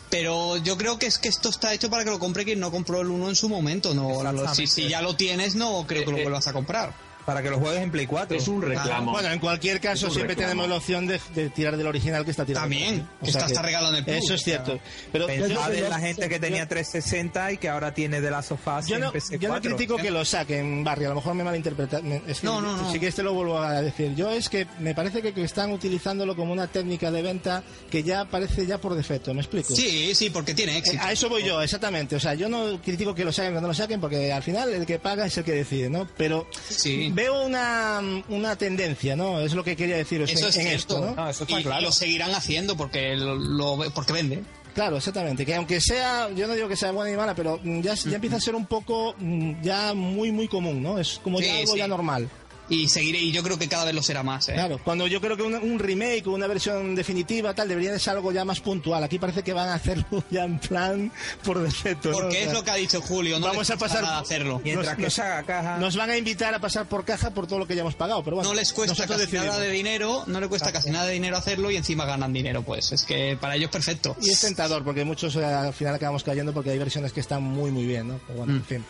Pero 0.10 0.58
yo 0.58 0.76
creo 0.78 0.98
que 0.98 1.06
es 1.06 1.20
que 1.20 1.30
esto 1.30 1.50
está 1.50 1.74
hecho 1.74 1.90
para 1.92 2.04
que 2.04 2.10
lo 2.10 2.18
compre 2.18 2.46
quien 2.46 2.60
no 2.60 2.72
compró 2.72 3.02
el 3.02 3.08
1 3.10 3.30
en 3.30 3.36
su 3.36 3.48
momento. 3.48 3.94
No, 3.94 4.54
si, 4.56 4.66
si 4.66 4.88
ya 4.90 5.02
lo 5.04 5.16
tienes, 5.16 5.54
no 5.54 5.86
creo 5.88 6.04
que 6.04 6.12
lo 6.12 6.18
Eh, 6.18 6.22
eh. 6.22 6.24
vuelvas 6.24 6.48
a 6.48 6.54
comprar. 6.54 6.94
Para 7.28 7.44
que 7.44 7.50
lo 7.50 7.60
juegues 7.60 7.84
en 7.84 7.92
Play 7.92 8.08
4. 8.08 8.38
es 8.38 8.48
un 8.48 8.62
reclamo. 8.62 9.12
Bueno, 9.12 9.30
en 9.30 9.40
cualquier 9.40 9.82
caso, 9.82 10.10
siempre 10.10 10.30
reclamo. 10.34 10.50
tenemos 10.52 10.70
la 10.70 10.76
opción 10.78 11.06
de, 11.08 11.20
de 11.36 11.50
tirar 11.50 11.76
del 11.76 11.86
original 11.88 12.24
que 12.24 12.32
está 12.32 12.46
tirado. 12.46 12.64
También, 12.64 13.06
O 13.20 13.26
que 13.26 13.32
está 13.32 13.48
en 13.48 13.96
el 13.96 14.04
Plus. 14.06 14.16
Eso 14.16 14.34
es 14.36 14.44
cierto. 14.44 14.80
Pero 15.12 15.28
Pensad 15.28 15.50
yo- 15.50 15.74
en 15.74 15.80
yo- 15.82 15.90
la 15.90 16.00
gente 16.00 16.30
que 16.30 16.40
tenía 16.40 16.66
360 16.70 17.52
y 17.52 17.58
que 17.58 17.68
ahora 17.68 17.94
tiene 17.94 18.22
de 18.22 18.32
las 18.32 18.46
sofás 18.46 18.88
Yo 18.88 18.96
en 18.96 19.02
no, 19.02 19.12
PC4. 19.12 19.40
yo 19.40 19.50
no 19.50 19.60
critico 19.62 19.98
que 19.98 20.10
lo 20.10 20.24
saquen, 20.24 20.86
Barry, 20.86 21.04
a 21.04 21.10
lo 21.10 21.16
mejor 21.16 21.34
me 21.34 21.44
malinterpreta. 21.44 22.02
me- 22.02 22.22
es 22.30 22.40
que 22.40 22.48
No, 22.48 22.62
no, 22.62 22.78
no. 22.78 22.92
Si 22.94 22.98
quieres 22.98 23.16
te 23.16 23.24
lo 23.24 23.34
vuelvo 23.34 23.60
a 23.60 23.82
decir. 23.82 24.16
Yo 24.16 24.32
es 24.32 24.48
que 24.48 24.66
me 24.80 24.96
parece 24.96 25.22
que, 25.22 25.34
están 25.44 25.72
utilizándolo 25.74 26.34
como 26.34 26.54
una 26.54 26.68
técnica 26.68 27.12
de 27.12 27.22
venta 27.24 27.62
que 27.92 28.04
ya 28.04 28.24
parece 28.24 28.66
ya 28.66 28.78
por 28.80 28.96
defecto, 28.96 29.34
¿me 29.34 29.42
explico? 29.42 29.76
Sí, 29.76 30.16
sí, 30.16 30.30
porque 30.30 30.54
tiene 30.54 30.76
Eh, 30.76 30.78
éxito. 30.78 31.04
A 31.04 31.12
eso 31.12 31.28
voy 31.28 31.44
yo, 31.44 31.62
exactamente. 31.62 32.16
O 32.16 32.22
sea, 32.22 32.36
yo 32.36 32.48
no 32.48 32.82
critico 32.82 33.14
que 33.14 33.26
lo 33.26 33.34
saquen 33.34 33.52
o 33.52 33.56
que 33.58 33.62
no 33.64 33.68
lo 33.68 33.74
saquen, 33.74 34.00
porque 34.00 34.32
al 34.32 34.44
final 34.44 34.70
el 34.74 34.86
que 34.86 34.98
paga 34.98 35.26
es 35.26 35.38
el 35.38 35.44
que 35.44 35.52
decide, 35.52 35.90
¿no? 35.90 36.08
Pero 36.18 36.48
Sí. 36.70 37.12
Veo 37.18 37.44
una, 37.46 38.00
una 38.30 38.56
tendencia, 38.56 39.16
¿no? 39.16 39.42
Es 39.42 39.54
lo 39.54 39.64
que 39.64 39.76
quería 39.76 39.98
deciros 39.98 40.30
Eso 40.30 40.44
en, 40.46 40.50
es 40.50 40.56
en 40.58 40.62
cierto. 40.68 40.76
esto, 40.98 41.00
¿no? 41.06 41.16
No, 41.16 41.30
eso 41.30 41.44
está 41.44 41.60
y, 41.60 41.64
claro. 41.64 41.82
y 41.82 41.84
lo 41.86 41.92
seguirán 41.92 42.32
haciendo 42.36 42.78
porque 42.78 43.16
lo, 43.16 43.36
lo- 43.36 43.92
porque 43.94 44.14
vende. 44.14 44.44
Claro, 44.76 44.98
exactamente. 44.98 45.44
Que 45.44 45.56
aunque 45.56 45.82
sea, 45.82 46.30
yo 46.36 46.46
no 46.48 46.54
digo 46.54 46.68
que 46.70 46.76
sea 46.76 46.92
buena 46.92 47.10
ni 47.10 47.18
mala, 47.18 47.34
pero 47.34 47.60
ya, 47.82 47.96
ya 47.96 48.16
empieza 48.16 48.36
a 48.36 48.40
ser 48.40 48.54
un 48.54 48.68
poco 48.68 49.16
mm, 49.18 49.62
ya 49.64 49.96
muy, 49.96 50.32
muy 50.32 50.48
común, 50.48 50.84
¿no? 50.84 51.00
Es 51.00 51.20
como 51.24 51.42
ya 51.42 51.58
algo 51.58 51.74
sí. 51.74 51.80
ya 51.80 51.88
normal. 51.88 52.30
Y 52.70 52.90
seguiré, 52.90 53.20
y 53.20 53.32
yo 53.32 53.44
creo 53.44 53.58
que 53.58 53.68
cada 53.70 53.86
vez 53.86 53.96
lo 53.96 54.04
será 54.04 54.24
más, 54.24 54.50
¿eh? 54.50 54.54
Claro, 54.54 54.80
cuando 54.84 55.08
yo 55.08 55.22
creo 55.22 55.38
que 55.38 55.44
un, 55.44 55.56
un 55.56 55.80
remake 55.80 56.28
o 56.28 56.32
una 56.32 56.48
versión 56.48 56.96
definitiva 56.96 57.54
tal 57.54 57.70
debería 57.70 57.94
de 57.94 58.00
ser 58.00 58.16
algo 58.16 58.32
ya 58.34 58.44
más 58.44 58.60
puntual. 58.60 59.02
Aquí 59.04 59.20
parece 59.20 59.42
que 59.44 59.54
van 59.54 59.70
a 59.70 59.76
hacerlo 59.76 60.24
ya 60.30 60.44
en 60.44 60.60
plan 60.60 61.12
por 61.46 61.60
defecto. 61.62 62.10
¿no? 62.12 62.18
Porque 62.18 62.28
O 62.28 62.32
sea, 62.42 62.48
es 62.48 62.54
lo 62.54 62.64
que 62.64 62.72
ha 62.72 62.76
dicho 62.76 63.02
Julio, 63.02 63.40
no 63.40 63.48
vamos 63.48 63.70
a 63.70 63.78
pasar- 63.78 64.02
nada 64.02 64.20
hacerlo. 64.20 64.60
Mientras 64.64 64.88
nos- 64.88 64.96
que 64.98 65.04
nos- 65.04 65.14
se 65.14 65.22
haga 65.22 65.44
caja... 65.44 65.78
Nos 65.78 65.96
van 65.96 66.10
a 66.10 66.18
invitar 66.18 66.54
a 66.54 66.60
pasar 66.60 66.88
por 66.88 67.06
caja 67.06 67.30
por 67.32 67.48
todo 67.48 67.60
lo 67.60 67.68
que 67.68 67.76
ya 67.76 67.82
hemos 67.82 67.96
pagado, 67.96 68.24
pero 68.24 68.36
bueno. 68.38 68.50
no 68.50 68.56
les 68.56 68.74
cuesta 68.74 68.96
casi 69.08 69.14
nada 69.14 69.18
decidimos. 69.20 69.60
de 69.60 69.70
dinero, 69.72 70.24
no 70.28 70.42
le 70.42 70.48
cuesta 70.50 70.72
casi 70.74 70.90
nada 70.92 71.06
de 71.06 71.14
dinero 71.14 71.38
hacerlo 71.38 71.72
y 71.72 71.78
encima 71.78 72.06
ganan 72.06 72.34
dinero, 72.34 72.64
pues 72.64 72.92
es 72.92 73.04
que 73.04 73.38
para 73.40 73.56
ellos 73.56 73.70
perfecto. 73.72 74.16
Y 74.22 74.30
es 74.30 74.42
tentador, 74.42 74.84
porque 74.84 75.06
muchos 75.06 75.36
eh, 75.38 75.46
al 75.46 75.74
final 75.74 75.96
acabamos 75.96 76.24
cayendo 76.24 76.54
porque 76.54 76.72
hay 76.72 76.78
versiones 76.78 77.14
que 77.14 77.22
están 77.22 77.44
muy, 77.44 77.72
muy 77.72 77.86
bien, 77.86 78.08
¿no? 78.10 78.20
Pero 78.28 78.40
bueno, 78.40 78.54
Mm. 78.54 78.58
en 78.58 78.64
fin. 78.66 78.86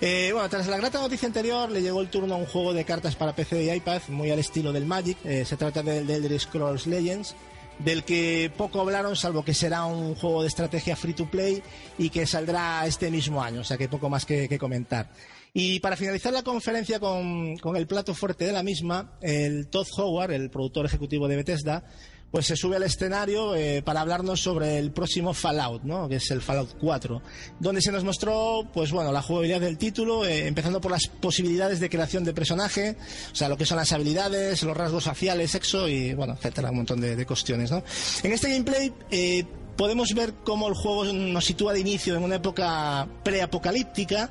Eh, 0.00 0.30
bueno, 0.32 0.48
tras 0.48 0.66
la 0.66 0.76
grata 0.76 1.00
noticia 1.00 1.26
anterior, 1.26 1.70
le 1.70 1.82
llegó 1.82 2.00
el 2.00 2.08
turno 2.08 2.34
a 2.34 2.36
un 2.38 2.46
juego 2.46 2.72
de 2.72 2.84
cartas 2.84 3.16
para 3.16 3.34
PC 3.34 3.64
y 3.64 3.70
iPad, 3.70 4.02
muy 4.08 4.30
al 4.30 4.38
estilo 4.38 4.72
del 4.72 4.86
Magic. 4.86 5.18
Eh, 5.24 5.44
se 5.44 5.56
trata 5.56 5.82
del 5.82 6.06
de 6.06 6.14
Elder 6.16 6.38
Scrolls 6.40 6.86
Legends. 6.86 7.34
del 7.78 8.04
que 8.04 8.52
poco 8.56 8.80
hablaron, 8.80 9.16
salvo 9.16 9.44
que 9.44 9.54
será 9.54 9.84
un 9.86 10.14
juego 10.14 10.42
de 10.42 10.48
estrategia 10.48 10.94
free 10.94 11.14
to 11.14 11.28
play 11.30 11.62
y 11.98 12.10
que 12.10 12.26
saldrá 12.26 12.86
este 12.86 13.10
mismo 13.10 13.42
año, 13.42 13.62
o 13.62 13.64
sea 13.64 13.76
que 13.76 13.88
poco 13.88 14.08
más 14.08 14.24
que, 14.24 14.48
que 14.48 14.58
comentar. 14.58 15.10
Y 15.54 15.80
para 15.80 15.96
finalizar 15.96 16.32
la 16.32 16.42
conferencia 16.42 16.98
con, 16.98 17.56
con 17.58 17.76
el 17.76 17.86
plato 17.86 18.14
fuerte 18.14 18.46
de 18.46 18.52
la 18.52 18.62
misma, 18.62 19.18
el 19.20 19.68
Todd 19.68 19.86
Howard, 19.96 20.32
el 20.32 20.50
productor 20.50 20.86
ejecutivo 20.86 21.28
de 21.28 21.36
Bethesda, 21.36 21.84
pues 22.32 22.46
se 22.46 22.56
sube 22.56 22.76
al 22.76 22.82
escenario 22.82 23.54
eh, 23.54 23.82
para 23.82 24.00
hablarnos 24.00 24.40
sobre 24.40 24.78
el 24.78 24.90
próximo 24.90 25.34
Fallout, 25.34 25.82
¿no? 25.84 26.08
que 26.08 26.16
es 26.16 26.30
el 26.30 26.40
Fallout 26.40 26.70
4, 26.80 27.22
donde 27.60 27.82
se 27.82 27.92
nos 27.92 28.02
mostró 28.04 28.66
pues 28.72 28.90
bueno, 28.90 29.12
la 29.12 29.20
jugabilidad 29.20 29.60
del 29.60 29.76
título, 29.76 30.24
eh, 30.24 30.46
empezando 30.46 30.80
por 30.80 30.90
las 30.90 31.06
posibilidades 31.06 31.78
de 31.78 31.90
creación 31.90 32.24
de 32.24 32.32
personaje, 32.32 32.96
o 33.30 33.34
sea, 33.34 33.50
lo 33.50 33.58
que 33.58 33.66
son 33.66 33.76
las 33.76 33.92
habilidades, 33.92 34.62
los 34.62 34.76
rasgos 34.76 35.04
faciales, 35.04 35.50
sexo 35.50 35.88
y 35.88 36.14
bueno, 36.14 36.32
etcétera, 36.32 36.70
un 36.70 36.78
montón 36.78 37.00
de, 37.02 37.14
de 37.14 37.26
cuestiones. 37.26 37.70
¿no? 37.70 37.84
En 38.22 38.32
este 38.32 38.50
gameplay 38.50 38.92
eh, 39.10 39.44
podemos 39.76 40.10
ver 40.14 40.34
cómo 40.44 40.68
el 40.68 40.74
juego 40.74 41.04
nos 41.04 41.44
sitúa 41.44 41.72
de 41.72 41.80
inicio 41.80 42.14
en 42.16 42.22
una 42.22 42.36
época 42.36 43.08
preapocalíptica, 43.22 44.30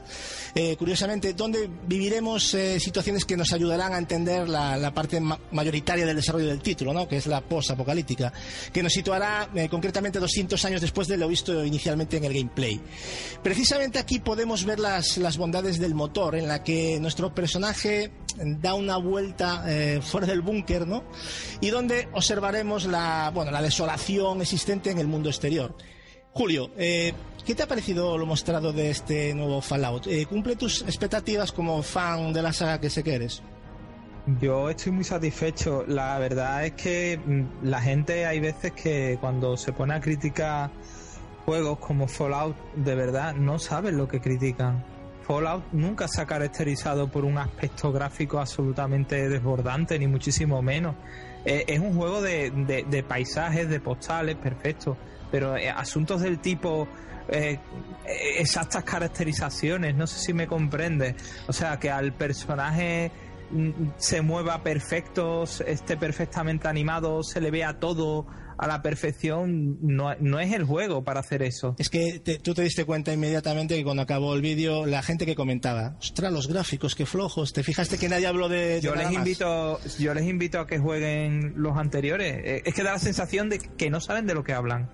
eh, 0.56 0.76
curiosamente, 0.78 1.34
donde 1.34 1.70
viviremos 1.88 2.54
eh, 2.54 2.80
situaciones 2.80 3.26
que 3.26 3.38
nos 3.38 3.52
ayudarán 3.54 3.94
a 3.94 3.98
entender 3.98 4.48
la, 4.50 4.92
parte 4.94 5.20
ma- 5.20 5.40
mayoritaria 5.52 6.06
del 6.06 6.16
desarrollo 6.16 6.48
del 6.48 6.62
título, 6.62 6.94
¿no? 6.94 7.08
que 7.08 7.18
es 7.18 7.28
la 7.28 7.42
post-apocalíptica, 7.42 8.34
que 8.74 8.84
nos 8.84 8.94
situará 8.94 9.50
eh, 9.56 9.70
concretamente 9.70 10.20
200 10.20 10.64
años 10.66 10.82
después 10.82 11.08
de 11.08 11.18
lo 11.18 11.28
visto 11.28 11.64
inicialmente 11.66 12.18
en 12.18 12.24
el 12.26 12.34
gameplay. 12.34 12.80
Precisamente 13.44 14.00
aquí 14.00 14.20
podemos 14.20 14.66
ver 14.66 14.80
las, 14.80 15.18
las 15.18 15.38
bondades 15.38 15.80
del 15.80 15.96
motor, 15.96 16.36
en 16.36 16.48
la 16.48 16.64
que 16.64 17.00
nuestro 17.00 17.34
personaje 17.34 18.12
da 18.38 18.74
una 18.74 18.98
vuelta 18.98 19.64
eh, 19.68 20.02
fuera 20.02 20.28
del 20.28 20.42
búnker, 20.42 20.88
¿no? 20.88 21.04
Y 21.60 21.70
donde 21.70 22.08
observaremos 22.14 22.86
la, 22.86 23.32
bueno, 23.34 23.52
la 23.52 23.62
desolación 23.62 24.42
existente 24.42 24.92
en 24.92 25.00
el 25.00 25.08
mundo 25.08 25.30
exterior. 25.30 25.76
Julio, 26.34 26.72
eh, 26.78 27.14
¿qué 27.46 27.56
te 27.56 27.64
ha 27.64 27.68
parecido 27.68 28.18
lo 28.18 28.26
mostrado 28.26 28.72
de 28.72 28.90
este 28.90 29.34
nuevo 29.34 29.62
Fallout? 29.62 30.08
Eh, 30.08 30.26
¿Cumple 30.26 30.56
tus 30.56 30.82
expectativas 30.84 31.52
como 31.52 31.84
fan 31.84 32.32
de 32.32 32.42
la 32.42 32.54
saga 32.54 32.80
que 32.80 32.90
sé 32.90 33.04
que 33.04 33.16
eres? 33.16 33.42
Yo 34.40 34.70
estoy 34.70 34.94
muy 34.94 35.04
satisfecho. 35.04 35.84
La 35.88 36.18
verdad 36.20 36.66
es 36.66 36.74
que 36.74 37.20
mm, 37.24 37.66
la 37.68 37.82
gente 37.82 38.26
hay 38.26 38.40
veces 38.40 38.72
que 38.72 39.18
cuando 39.20 39.58
se 39.58 39.74
pone 39.74 39.94
a 39.94 40.00
criticar 40.00 40.72
juegos 41.46 41.80
como 41.80 42.08
Fallout, 42.08 42.56
de 42.76 42.96
verdad 42.96 43.36
no 43.36 43.60
saben 43.60 43.98
lo 43.98 44.08
que 44.08 44.22
critican. 44.22 44.86
Fallout 45.22 45.64
nunca 45.72 46.08
se 46.08 46.22
ha 46.22 46.26
caracterizado 46.26 47.10
por 47.10 47.26
un 47.26 47.38
aspecto 47.38 47.92
gráfico 47.92 48.40
absolutamente 48.40 49.30
desbordante, 49.30 49.98
ni 50.00 50.08
muchísimo 50.08 50.62
menos. 50.62 50.96
Eh, 51.46 51.66
es 51.68 51.80
un 51.80 51.96
juego 51.96 52.22
de, 52.22 52.52
de- 52.52 52.84
de 52.84 53.04
paisajes, 53.04 53.70
de 53.70 53.80
postales, 53.80 54.36
perfecto. 54.36 54.98
Pero 55.32 55.56
eh, 55.56 55.70
asuntos 55.70 56.22
del 56.22 56.40
tipo 56.40 56.88
eh, 57.30 57.60
exactas 58.38 58.84
caracterizaciones, 58.84 59.96
no 59.96 60.08
sé 60.08 60.20
si 60.20 60.34
me 60.34 60.48
comprendes. 60.48 61.16
O 61.48 61.54
sea, 61.54 61.80
que 61.80 61.90
al 61.90 62.14
personaje 62.14 63.12
mm, 63.52 63.70
se 63.98 64.22
mueva 64.22 64.62
perfecto, 64.64 65.44
esté 65.66 65.98
perfectamente 65.98 66.68
animado, 66.68 67.24
se 67.24 67.40
le 67.40 67.52
vea 67.52 67.80
todo 67.80 68.26
a 68.62 68.68
la 68.68 68.82
perfección, 68.82 69.78
no, 69.82 70.14
no 70.20 70.40
es 70.40 70.54
el 70.54 70.64
juego 70.64 71.04
para 71.04 71.20
hacer 71.20 71.42
eso. 71.42 71.76
Es 71.80 71.90
que 71.90 72.20
te- 72.20 72.38
tú 72.38 72.54
te 72.54 72.62
diste 72.62 72.86
cuenta 72.86 73.12
inmediatamente 73.12 73.76
que 73.76 73.84
cuando 73.84 74.04
acabó 74.04 74.36
el 74.36 74.42
vídeo, 74.42 74.86
la 74.86 75.02
gente 75.02 75.26
que 75.26 75.36
comentaba, 75.36 75.96
ostras, 76.00 76.32
los 76.32 76.48
gráficos, 76.48 76.94
qué 76.96 77.06
flojos, 77.06 77.54
te 77.54 77.64
fijaste 77.64 77.98
que 77.98 78.08
nadie 78.08 78.28
habló 78.28 78.48
de... 78.50 78.76
de 78.76 78.82
Yo 78.82 78.92
nada 78.96 79.10
les 79.10 79.18
más? 79.18 79.28
invito, 79.28 79.80
yo 80.00 80.14
les 80.14 80.26
invito 80.28 80.60
a 80.60 80.68
que 80.68 80.78
jueguen 80.78 81.54
los 81.58 81.76
anteriores. 81.76 82.36
Eh, 82.46 82.62
Es 82.66 82.74
que 82.76 82.84
da 82.84 82.94
la 82.94 83.00
sensación 83.00 83.50
de 83.50 83.58
que 83.60 83.90
no 83.90 84.00
saben 84.00 84.28
de 84.28 84.34
lo 84.36 84.44
que 84.44 84.54
hablan. 84.54 84.90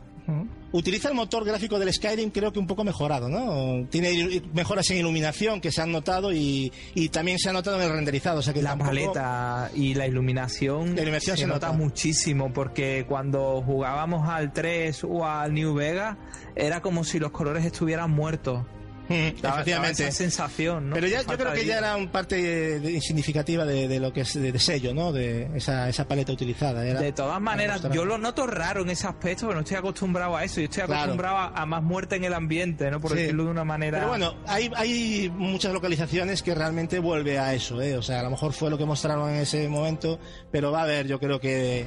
Utiliza 0.73 1.07
el 1.07 1.15
motor 1.15 1.45
gráfico 1.45 1.79
del 1.79 1.93
Skyrim, 1.93 2.29
creo 2.29 2.51
que 2.51 2.59
un 2.59 2.67
poco 2.67 2.83
mejorado, 2.83 3.29
¿no? 3.29 3.87
Tiene 3.89 4.41
mejoras 4.53 4.89
en 4.91 4.97
iluminación 4.97 5.61
que 5.61 5.71
se 5.71 5.81
han 5.81 5.91
notado 5.93 6.33
y, 6.33 6.71
y 6.93 7.07
también 7.09 7.39
se 7.39 7.49
ha 7.49 7.53
notado 7.53 7.77
en 7.77 7.83
el 7.83 7.91
renderizado. 7.91 8.39
O 8.39 8.41
sea 8.41 8.53
que 8.53 8.61
La 8.61 8.71
tampoco- 8.71 8.89
paleta 9.13 9.71
y 9.73 9.93
la 9.93 10.05
iluminación, 10.07 10.95
La 10.95 11.01
iluminación 11.03 11.37
se, 11.37 11.43
se 11.43 11.47
nota, 11.47 11.67
nota. 11.67 11.77
muchísimo 11.79 12.51
porque 12.51 13.05
cuando 13.07 13.61
jugábamos 13.65 14.27
al 14.27 14.51
3 14.51 15.05
o 15.05 15.25
al 15.25 15.53
New 15.53 15.73
Vega 15.73 16.17
era 16.55 16.81
como 16.81 17.03
si 17.05 17.17
los 17.19 17.31
colores 17.31 17.63
estuvieran 17.65 18.11
muertos. 18.11 18.65
Mm, 19.09 19.85
esa 19.87 20.11
sensación, 20.11 20.89
¿no? 20.89 20.95
Pero 20.95 21.07
ya, 21.07 21.21
yo 21.21 21.37
creo 21.37 21.53
que 21.53 21.65
ya 21.65 21.77
era 21.77 21.95
un 21.95 22.09
parte 22.09 22.79
de- 22.79 23.01
significativa 23.01 23.65
de, 23.65 23.87
de 23.87 23.99
lo 23.99 24.11
que 24.11 24.21
es 24.21 24.33
de, 24.33 24.57
sello, 24.59 24.93
¿no? 24.93 25.11
De 25.13 25.49
esa, 25.55 25.87
esa 25.89 26.07
paleta 26.07 26.31
utilizada. 26.33 26.85
Era- 26.85 26.99
De 26.99 27.11
todas 27.13 27.39
maneras, 27.39 27.83
era 27.85 27.93
yo 27.93 28.05
lo 28.05 28.17
noto 28.17 28.45
raro 28.47 28.81
en 28.81 28.89
ese 28.89 29.07
aspecto, 29.07 29.47
pero 29.47 29.55
no 29.55 29.61
estoy 29.61 29.77
acostumbrado 29.77 30.35
a 30.35 30.43
eso. 30.43 30.59
Yo 30.59 30.65
estoy 30.65 30.83
Claro. 30.83 31.01
acostumbrado 31.03 31.37
a, 31.37 31.47
a 31.47 31.65
más 31.65 31.83
muerte 31.83 32.15
en 32.17 32.23
el 32.25 32.33
ambiente, 32.33 32.89
¿no? 32.91 32.99
Por 32.99 33.11
Sí. 33.11 33.17
decirlo 33.17 33.45
de 33.45 33.51
una 33.51 33.63
manera. 33.63 33.97
Pero 33.99 34.09
bueno, 34.09 34.35
hay, 34.45 34.69
hay 34.75 35.31
muchas 35.33 35.73
localizaciones 35.73 36.43
que 36.43 36.53
realmente 36.53 36.99
vuelve 36.99 37.39
a 37.39 37.53
eso, 37.53 37.81
¿eh? 37.81 37.97
O 37.97 38.01
sea, 38.01 38.19
a 38.19 38.23
lo 38.23 38.29
mejor 38.31 38.53
fue 38.53 38.69
lo 38.69 38.77
que 38.77 38.85
mostraron 38.85 39.29
en 39.29 39.37
ese 39.37 39.67
momento, 39.69 40.19
pero 40.51 40.71
va 40.71 40.81
a 40.81 40.83
haber, 40.83 41.07
yo 41.07 41.19
creo 41.19 41.39
que 41.39 41.85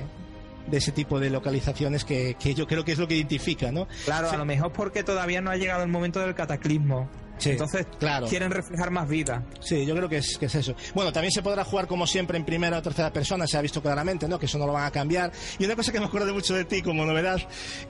de 0.67 0.77
ese 0.79 0.93
tipo 0.93 1.19
de 1.21 1.31
localizaciones 1.31 2.05
que, 2.05 2.37
que 2.39 2.55
yo 2.55 2.67
creo 2.67 2.85
que 2.85 2.93
es 2.93 2.99
lo 2.99 3.09
que 3.09 3.17
identifica, 3.17 3.73
¿no? 3.73 3.89
Claro, 4.05 4.31
a 4.31 4.37
lo 4.37 4.45
mejor 4.45 4.73
porque 4.73 5.03
todavía 5.03 5.41
no 5.41 5.51
ha 5.51 5.57
llegado 5.57 5.83
el 5.83 5.89
momento 5.89 6.21
del 6.21 6.35
cataclismo. 6.35 7.09
Sí, 7.41 7.51
Entonces, 7.51 7.87
claro. 7.99 8.27
quieren 8.27 8.51
reflejar 8.51 8.91
más 8.91 9.09
vida. 9.09 9.45
Sí, 9.61 9.85
yo 9.87 9.97
creo 9.97 10.09
que 10.09 10.19
es, 10.19 10.37
que 10.39 10.47
es 10.47 10.55
eso. 10.55 10.75
Bueno, 10.95 11.13
también 11.13 11.33
se 11.33 11.43
podrá 11.43 11.65
jugar 11.65 11.87
como 11.87 12.07
siempre 12.07 12.37
en 12.39 12.45
primera 12.45 12.79
o 12.79 12.83
tercera 12.83 13.13
persona, 13.13 13.47
se 13.47 13.57
ha 13.57 13.63
visto 13.63 13.83
claramente, 13.83 14.29
¿no? 14.29 14.39
Que 14.39 14.47
eso 14.47 14.59
no 14.59 14.67
lo 14.67 14.73
van 14.75 14.85
a 14.85 14.91
cambiar. 14.91 15.33
Y 15.59 15.65
una 15.65 15.75
cosa 15.75 15.91
que 15.91 15.99
me 16.01 16.07
acuerdo 16.07 16.33
mucho 16.35 16.55
de 16.55 16.65
ti 16.65 16.83
como 16.83 17.05
novedad, 17.05 17.41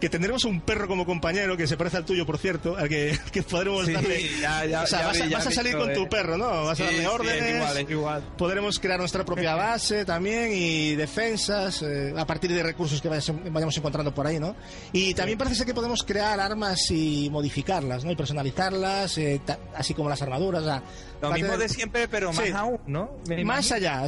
que 0.01 0.09
tendremos 0.09 0.45
un 0.45 0.61
perro 0.61 0.87
como 0.89 1.05
compañero, 1.05 1.57
que 1.57 1.67
se 1.67 1.77
parece 1.77 1.97
al 1.99 2.05
tuyo, 2.05 2.25
por 2.25 2.39
cierto, 2.39 2.77
al 2.77 2.89
que, 2.89 3.19
que 3.33 3.43
podremos 3.43 3.87
Sí, 3.87 3.93
darle... 3.93 4.23
ya- 4.41 4.65
ya- 4.67 4.83
o 4.83 4.87
sea, 4.87 5.01
ya 5.01 5.07
vas, 5.09 5.21
a- 5.21 5.25
vi- 5.27 5.33
vas 5.35 5.47
a 5.47 5.51
salir 5.51 5.75
visto, 5.75 5.87
con 5.87 5.95
tu 5.95 6.03
eh. 6.05 6.09
perro, 6.11 6.37
¿no? 6.39 6.65
Vas 6.65 6.73
a 6.73 6.77
Sí, 6.77 6.83
darle 6.85 6.99
sí, 6.99 7.05
es 7.05 7.09
órdenes. 7.11 7.55
igual, 7.57 7.77
es 7.79 7.91
igual. 7.91 8.23
Podremos 8.39 8.79
crear 8.79 8.99
nuestra 9.01 9.25
propia 9.25 9.55
base 9.57 10.05
también 10.05 10.51
y 10.53 10.95
defensas 10.95 11.83
eh, 11.83 12.15
a 12.17 12.27
partir 12.27 12.53
de 12.53 12.63
recursos 12.63 13.01
que 13.03 13.09
vayamos 13.09 13.77
encontrando 13.77 14.15
por 14.15 14.27
ahí, 14.27 14.39
¿no? 14.39 14.55
Y 14.93 15.15
también 15.15 15.37
parece 15.39 15.57
ser 15.57 15.67
que 15.67 15.75
podemos 15.75 16.03
crear 16.03 16.39
armas 16.39 16.79
y 16.91 17.29
modificarlas, 17.31 18.05
¿no? 18.05 18.13
Y 18.13 18.17
personalizarlas, 18.17 19.19
eh, 19.19 19.40
así 19.75 19.95
como 19.95 20.09
las 20.09 20.21
armaduras. 20.23 20.63
o 20.63 20.67
sea, 20.67 20.83
Lo 21.23 21.31
mismo 21.33 21.53
tener- 21.53 21.59
de 21.59 21.69
siempre, 21.69 22.09
pero 22.09 22.33
más 22.33 22.45
Sí. 22.47 22.53
aún, 22.55 22.79
¿no? 22.87 23.19
Me 23.29 23.45
más 23.45 23.71
imagino. 23.71 23.77
allá, 24.01 24.07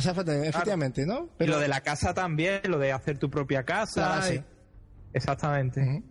efectivamente, 0.48 1.06
¿no? 1.06 1.28
Y 1.38 1.44
lo 1.46 1.58
de 1.58 1.68
la 1.68 1.80
casa 1.80 2.14
también, 2.14 2.60
lo 2.68 2.78
de 2.78 2.92
hacer 2.92 3.18
tu 3.18 3.30
propia 3.30 3.64
casa. 3.64 4.08
Base. 4.08 4.34
y- 4.36 4.42
Exactamente. 5.14 6.02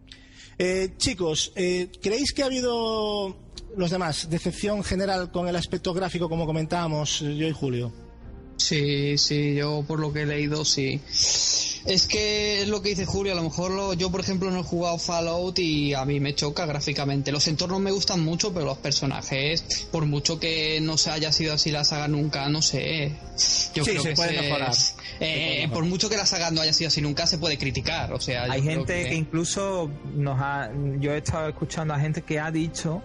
Eh, 0.58 0.94
chicos, 0.98 1.52
eh, 1.56 1.90
¿creéis 2.02 2.34
que 2.34 2.44
ha 2.44 2.46
habido 2.46 3.36
los 3.76 3.90
demás 3.90 4.30
decepción 4.30 4.84
general 4.84 5.32
con 5.32 5.48
el 5.48 5.56
aspecto 5.56 5.94
gráfico 5.94 6.30
como 6.30 6.46
comentábamos 6.46 7.22
eh, 7.24 7.36
yo 7.36 7.48
y 7.48 7.52
Julio? 7.52 7.92
Sí, 8.58 9.18
sí, 9.18 9.56
yo 9.56 9.84
por 9.88 10.00
lo 10.00 10.14
que 10.14 10.22
he 10.22 10.26
leído, 10.28 10.64
sí. 10.64 11.02
Es 11.86 12.06
que 12.08 12.62
es 12.62 12.68
lo 12.68 12.82
que 12.82 12.90
dice 12.90 13.06
Julio, 13.06 13.34
a 13.34 13.36
lo 13.36 13.44
mejor 13.44 13.72
lo- 13.72 13.94
yo, 13.94 14.12
por 14.12 14.22
ejemplo, 14.22 14.52
no 14.52 14.60
he 14.60 14.64
jugado 14.64 14.98
Fallout 15.00 15.58
y 15.60 15.94
a 15.94 16.06
mí 16.06 16.20
me 16.20 16.36
choca 16.36 16.66
gráficamente. 16.66 17.32
Los 17.32 17.48
entornos 17.48 17.80
me 17.80 17.92
gustan 17.92 18.24
mucho, 18.24 18.54
pero 18.54 18.66
los 18.66 18.78
personajes, 18.78 19.88
por 19.92 20.06
mucho 20.06 20.40
que 20.40 20.80
no 20.82 20.98
se 20.98 21.10
haya 21.10 21.32
sido 21.32 21.54
así 21.54 21.72
la 21.72 21.84
saga 21.84 22.08
nunca, 22.08 22.48
no 22.50 22.62
sé. 22.62 23.10
Yo 23.74 23.84
Sí, 23.84 23.92
creo 23.92 24.04
se 24.04 24.10
que 24.10 24.16
puede 24.16 24.42
mejorar. 24.42 24.70
eh, 24.72 24.74
Se 24.74 24.94
puede 25.18 25.50
mejorar. 25.56 25.74
por 25.74 25.86
mucho 25.86 26.10
que 26.10 26.18
la 26.18 26.26
saga 26.26 26.52
no 26.52 26.62
haya 26.62 26.74
sido 26.74 26.90
así 26.90 27.02
nunca, 27.02 27.26
se 27.26 27.38
puede 27.40 27.58
criticar. 27.58 28.14
O 28.14 28.20
sea, 28.20 28.44
Hay 28.44 28.62
gente 28.62 29.10
que... 29.10 29.16
incluso 29.16 29.90
nos 30.16 30.40
ha. 30.40 30.70
Yo 31.00 31.14
he 31.14 31.18
estado 31.18 31.50
escuchando 31.50 31.94
a 31.96 32.00
gente 32.00 32.22
que 32.22 32.40
ha 32.40 32.52
dicho 32.52 33.02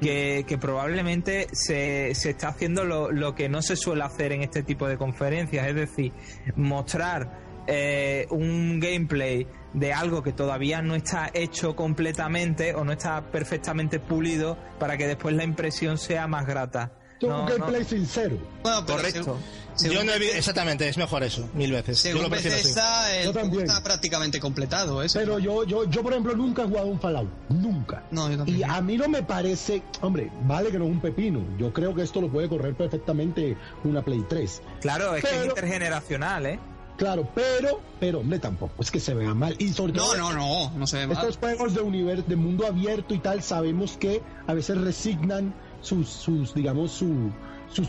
que, 0.00 0.44
que 0.48 0.58
probablemente 0.58 1.46
se, 1.52 2.14
se 2.14 2.30
está 2.30 2.48
haciendo 2.48 2.84
lo, 2.84 3.10
lo 3.12 3.34
que 3.34 3.48
no 3.48 3.62
se 3.62 3.76
suele 3.76 4.02
hacer 4.02 4.32
en 4.32 4.42
este 4.42 4.62
tipo 4.62 4.86
de 4.88 4.98
conferencias, 4.98 5.66
es 5.68 5.74
decir, 5.74 6.12
mostrar 6.56 7.45
eh, 7.66 8.26
un 8.30 8.78
gameplay 8.80 9.46
de 9.74 9.92
algo 9.92 10.22
que 10.22 10.32
todavía 10.32 10.80
no 10.82 10.94
está 10.94 11.30
hecho 11.34 11.76
completamente 11.76 12.74
o 12.74 12.84
no 12.84 12.92
está 12.92 13.30
perfectamente 13.30 13.98
pulido 14.00 14.56
para 14.78 14.96
que 14.96 15.06
después 15.06 15.34
la 15.34 15.44
impresión 15.44 15.98
sea 15.98 16.26
más 16.26 16.46
grata. 16.46 16.92
Un 17.22 17.28
No, 17.30 17.38
no. 17.38 17.46
gameplay 17.56 17.82
sincero. 17.84 18.36
Bueno, 18.62 18.84
pero 18.86 18.98
Correcto. 18.98 19.38
según- 19.74 19.94
yo 19.94 20.04
no 20.04 20.12
he 20.12 20.18
vi- 20.18 20.24
según- 20.26 20.38
exactamente, 20.38 20.86
es 20.88 20.98
mejor 20.98 21.22
eso, 21.24 21.48
mil 21.54 21.72
veces. 21.72 21.96
yo 22.02 22.08
Según 22.10 22.22
lo 22.24 22.28
prefiero 22.30 22.56
así. 22.56 22.64
Bethesda, 22.68 23.16
el 23.16 23.32
Yo 23.32 23.60
está 23.60 23.82
prácticamente 23.82 24.38
completado, 24.38 25.02
¿eh? 25.02 25.06
Pero 25.14 25.38
yo, 25.38 25.64
yo, 25.64 25.84
yo, 25.88 26.02
por 26.02 26.12
ejemplo, 26.12 26.36
nunca 26.36 26.62
he 26.62 26.66
jugado 26.66 26.86
un 26.88 27.00
Fallout. 27.00 27.30
Nunca. 27.48 28.04
No, 28.10 28.30
yo. 28.30 28.44
Y 28.46 28.62
a 28.62 28.82
mí 28.82 28.98
no 28.98 29.08
me 29.08 29.22
parece, 29.22 29.82
hombre, 30.02 30.30
vale 30.46 30.70
que 30.70 30.78
no 30.78 30.84
es 30.84 30.90
un 30.90 31.00
pepino. 31.00 31.40
Yo 31.58 31.72
creo 31.72 31.94
que 31.94 32.02
esto 32.02 32.20
lo 32.20 32.28
puede 32.30 32.50
correr 32.50 32.74
perfectamente 32.74 33.56
una 33.84 34.02
Play 34.02 34.22
3. 34.28 34.60
Claro, 34.82 35.14
es 35.16 35.24
que 35.24 35.38
es 35.38 35.44
intergeneracional, 35.46 36.44
¿eh? 36.46 36.58
Claro, 36.96 37.28
pero, 37.34 37.80
pero, 38.00 38.20
hombre, 38.20 38.38
tampoco 38.38 38.82
es 38.82 38.90
que 38.90 39.00
se 39.00 39.12
vea 39.14 39.34
mal. 39.34 39.54
Y 39.58 39.68
sobre 39.72 39.92
No, 39.92 40.04
todo, 40.04 40.16
no, 40.16 40.32
no, 40.32 40.70
no 40.78 40.86
se 40.86 40.96
ve 40.98 41.06
mal. 41.06 41.16
estos 41.18 41.36
juegos 41.36 41.74
de 41.74 41.80
universo, 41.82 42.24
de 42.26 42.36
mundo 42.36 42.66
abierto 42.66 43.14
y 43.14 43.18
tal, 43.18 43.42
sabemos 43.42 43.96
que 43.98 44.22
a 44.46 44.54
veces 44.54 44.78
resignan 44.78 45.54
sus, 45.82 46.08
sus 46.08 46.54
digamos, 46.54 46.92
su, 46.92 47.30
sus 47.72 47.88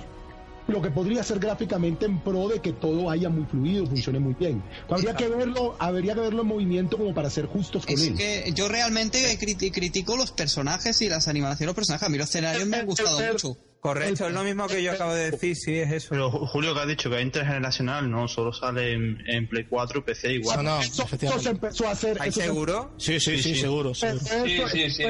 lo 0.67 0.81
que 0.81 0.91
podría 0.91 1.23
ser 1.23 1.39
gráficamente 1.39 2.05
en 2.05 2.19
pro 2.19 2.49
de 2.49 2.59
que 2.59 2.73
todo 2.73 3.05
vaya 3.05 3.29
muy 3.29 3.45
fluido, 3.45 3.85
funcione 3.85 4.19
muy 4.19 4.33
bien. 4.33 4.61
Habría 4.89 5.15
que 5.15 5.29
verlo, 5.29 5.77
habría 5.79 6.13
que 6.13 6.19
verlo 6.19 6.41
en 6.41 6.47
movimiento 6.49 6.97
como 6.97 7.13
para 7.13 7.29
ser 7.29 7.45
justos 7.45 7.85
con 7.85 7.95
Es 7.95 8.01
él. 8.07 8.15
que 8.17 8.51
yo 8.53 8.67
realmente 8.67 9.39
criti- 9.39 9.71
critico 9.71 10.17
los 10.17 10.33
personajes 10.33 11.01
y 11.01 11.07
las 11.07 11.29
animaciones 11.29 11.59
de 11.59 11.65
los 11.67 11.75
personajes. 11.75 12.05
A 12.05 12.09
mí 12.09 12.17
los 12.17 12.27
escenarios 12.27 12.67
me 12.67 12.75
han 12.77 12.85
gustado 12.85 13.17
mucho. 13.31 13.57
Correcto, 13.79 14.27
es 14.27 14.33
lo 14.33 14.43
mismo 14.43 14.67
que 14.67 14.81
yo 14.83 14.91
acabo 14.91 15.13
de 15.13 15.31
decir, 15.31 15.55
sí, 15.55 15.77
es 15.79 15.91
eso. 15.91 16.07
Pero 16.09 16.31
Ju- 16.31 16.47
Julio 16.47 16.73
que 16.73 16.79
ha 16.81 16.85
dicho 16.85 17.09
que 17.09 17.17
es 17.17 17.21
intergeneracional, 17.23 18.09
no, 18.09 18.27
solo 18.27 18.51
sale 18.51 18.93
en, 18.93 19.17
en 19.27 19.47
Play 19.47 19.65
4 19.69 19.99
y 19.99 20.01
PC 20.01 20.33
igual. 20.33 20.57
No, 20.63 20.75
no, 20.77 20.81
Eso, 20.81 21.07
se 21.39 21.49
empezó 21.49 21.87
a 21.87 21.91
hacer. 21.91 22.17
¿Hay 22.19 22.31
se- 22.31 22.41
seguro? 22.43 22.93
Sí, 22.97 23.19
sí, 23.19 23.37
sí, 23.41 23.55
seguro. 23.55 23.93
seguro. 23.93 24.21
eso- 24.25 24.67
sí, 24.69 24.89
sí. 24.89 25.03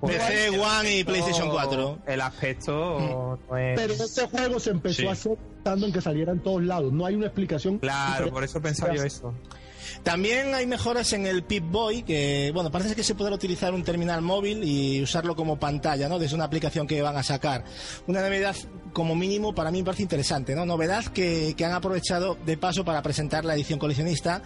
PC, 0.00 0.50
One 0.58 0.98
y 0.98 1.04
PlayStation 1.04 1.50
4. 1.50 1.98
El 2.06 2.20
aspecto 2.20 3.38
no 3.50 3.56
es... 3.58 3.78
Pero 3.78 3.92
este 3.94 4.26
juego 4.28 4.60
se 4.60 4.70
empezó 4.70 5.02
Sí. 5.02 5.06
a 5.06 5.10
hacer 5.12 5.36
pensando 5.56 5.86
en 5.86 5.92
que 5.92 6.00
saliera 6.00 6.32
en 6.32 6.40
todos 6.42 6.62
lados. 6.62 6.92
No 6.92 7.04
hay 7.04 7.14
una 7.16 7.26
explicación. 7.26 7.78
Claro, 7.78 8.30
por 8.30 8.44
eso 8.44 8.60
pensaba 8.62 8.94
yo 8.94 9.02
eso. 9.02 9.34
También 10.02 10.54
hay 10.54 10.66
mejoras 10.66 11.12
en 11.12 11.26
el 11.26 11.42
Pip-Boy, 11.42 12.02
que 12.02 12.50
bueno, 12.54 12.70
parece 12.70 12.94
que 12.94 13.02
se 13.02 13.14
podrá 13.14 13.34
utilizar 13.34 13.74
un 13.74 13.82
terminal 13.84 14.22
móvil 14.22 14.64
y 14.64 15.02
usarlo 15.02 15.36
como 15.36 15.58
pantalla, 15.58 16.08
¿no? 16.08 16.18
Desde 16.18 16.34
una 16.34 16.44
aplicación 16.44 16.86
que 16.86 17.02
van 17.02 17.16
a 17.16 17.22
sacar. 17.22 17.64
Una 18.06 18.22
novedad, 18.22 18.56
como 18.92 19.14
mínimo, 19.14 19.54
para 19.54 19.70
mí 19.70 19.78
me 19.78 19.84
parece 19.84 20.02
interesante, 20.04 20.54
¿no? 20.54 20.64
Novedad 20.64 21.04
que, 21.06 21.54
que 21.56 21.64
han 21.64 21.72
aprovechado 21.72 22.38
de 22.46 22.56
paso 22.56 22.84
para 22.84 23.02
presentar 23.02 23.44
la 23.44 23.54
edición 23.54 23.78
coleccionista 23.78 24.42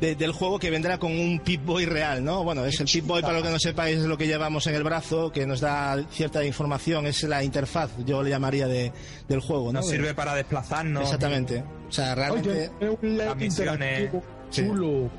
de- 0.00 0.14
del 0.16 0.32
juego 0.32 0.58
que 0.58 0.70
vendrá 0.70 0.98
con 0.98 1.12
un 1.12 1.40
Pip-Boy 1.40 1.84
real, 1.86 2.24
¿no? 2.24 2.42
Bueno, 2.42 2.64
es 2.64 2.80
el 2.80 2.86
Pip-Boy, 2.86 3.22
para 3.22 3.34
lo 3.34 3.42
que 3.42 3.50
no 3.50 3.58
sepáis, 3.60 3.98
es 3.98 4.04
lo 4.04 4.18
que 4.18 4.26
llevamos 4.26 4.66
en 4.66 4.74
el 4.74 4.82
brazo, 4.82 5.30
que 5.30 5.46
nos 5.46 5.60
da 5.60 6.02
cierta 6.10 6.44
información, 6.44 7.06
es 7.06 7.22
la 7.22 7.44
interfaz, 7.44 7.90
yo 8.04 8.22
le 8.22 8.30
llamaría, 8.30 8.66
de, 8.66 8.92
del 9.28 9.40
juego, 9.40 9.66
¿no? 9.72 9.80
Nos 9.80 9.88
sirve 9.88 10.14
para 10.14 10.34
desplazarnos. 10.34 11.04
Exactamente. 11.04 11.62
O 11.88 11.92
sea, 11.92 12.14
realmente... 12.14 12.70
Oye, 12.80 12.98
chulo. 14.50 15.10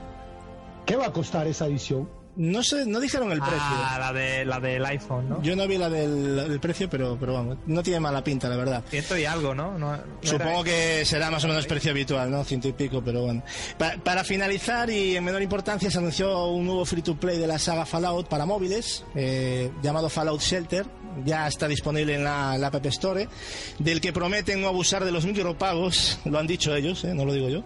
¿Qué 0.85 0.95
va 0.95 1.07
a 1.07 1.13
costar 1.13 1.47
esa 1.47 1.67
edición? 1.67 2.09
No 2.35 2.63
sé, 2.63 2.85
no 2.85 3.01
dijeron 3.01 3.31
el 3.33 3.39
precio. 3.39 3.59
Ah, 3.59 3.97
la, 3.99 4.13
de, 4.13 4.45
la 4.45 4.61
del 4.61 4.85
iPhone, 4.85 5.27
¿no? 5.27 5.41
Yo 5.41 5.57
no 5.57 5.67
vi 5.67 5.77
la 5.77 5.89
del, 5.89 6.39
el 6.39 6.59
precio, 6.61 6.89
pero, 6.89 7.17
pero 7.19 7.33
vamos, 7.33 7.57
no 7.65 7.83
tiene 7.83 7.99
mala 7.99 8.23
pinta, 8.23 8.47
la 8.47 8.55
verdad. 8.55 8.81
Ciento 8.89 9.17
y 9.17 9.25
algo, 9.25 9.53
¿no? 9.53 9.77
No- 9.77 9.97
no 9.97 10.03
Supongo 10.21 10.63
que 10.63 11.03
será 11.03 11.29
más 11.29 11.43
o 11.43 11.49
menos 11.49 11.67
precio 11.67 11.91
habitual, 11.91 12.31
¿no? 12.31 12.45
Ciento 12.45 12.69
y 12.69 12.73
pico, 12.73 13.01
pero 13.03 13.23
bueno. 13.23 13.43
Pa- 13.77 13.95
para 14.01 14.23
finalizar 14.23 14.89
y 14.89 15.17
en 15.17 15.23
menor 15.25 15.41
importancia, 15.41 15.91
se 15.91 15.97
anunció 15.97 16.45
un 16.47 16.65
nuevo 16.65 16.85
free 16.85 17.01
to 17.01 17.15
play 17.19 17.37
de 17.39 17.47
la 17.47 17.59
saga 17.59 17.85
Fallout 17.85 18.29
para 18.29 18.45
móviles, 18.45 19.03
eh, 19.15 19.69
llamado 19.83 20.07
Fallout 20.07 20.39
Shelter. 20.39 20.85
Ya 21.25 21.47
está 21.47 21.67
disponible 21.67 22.15
en 22.15 22.23
la, 22.23 22.57
la 22.57 22.67
App 22.67 22.85
Store, 22.87 23.27
del 23.79 23.99
que 24.01 24.13
prometen 24.13 24.61
no 24.61 24.67
abusar 24.67 25.03
de 25.03 25.11
los 25.11 25.25
micropagos, 25.25 26.19
lo 26.25 26.39
han 26.39 26.47
dicho 26.47 26.75
ellos, 26.75 27.03
¿eh? 27.03 27.13
no 27.13 27.25
lo 27.25 27.33
digo 27.33 27.49
yo, 27.49 27.63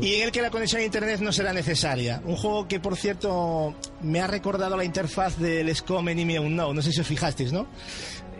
y 0.00 0.14
en 0.14 0.22
el 0.22 0.32
que 0.32 0.42
la 0.42 0.50
conexión 0.50 0.82
a 0.82 0.84
internet 0.84 1.20
no 1.20 1.32
será 1.32 1.52
necesaria. 1.52 2.22
Un 2.24 2.36
juego 2.36 2.68
que, 2.68 2.80
por 2.80 2.96
cierto, 2.96 3.74
me 4.00 4.20
ha 4.20 4.26
recordado 4.26 4.76
la 4.76 4.84
interfaz 4.84 5.38
del 5.38 5.74
SCOM 5.74 6.08
Enemy 6.08 6.38
Unknown, 6.38 6.74
no 6.74 6.82
sé 6.82 6.92
si 6.92 7.00
os 7.00 7.06
fijasteis, 7.06 7.52
¿no? 7.52 7.66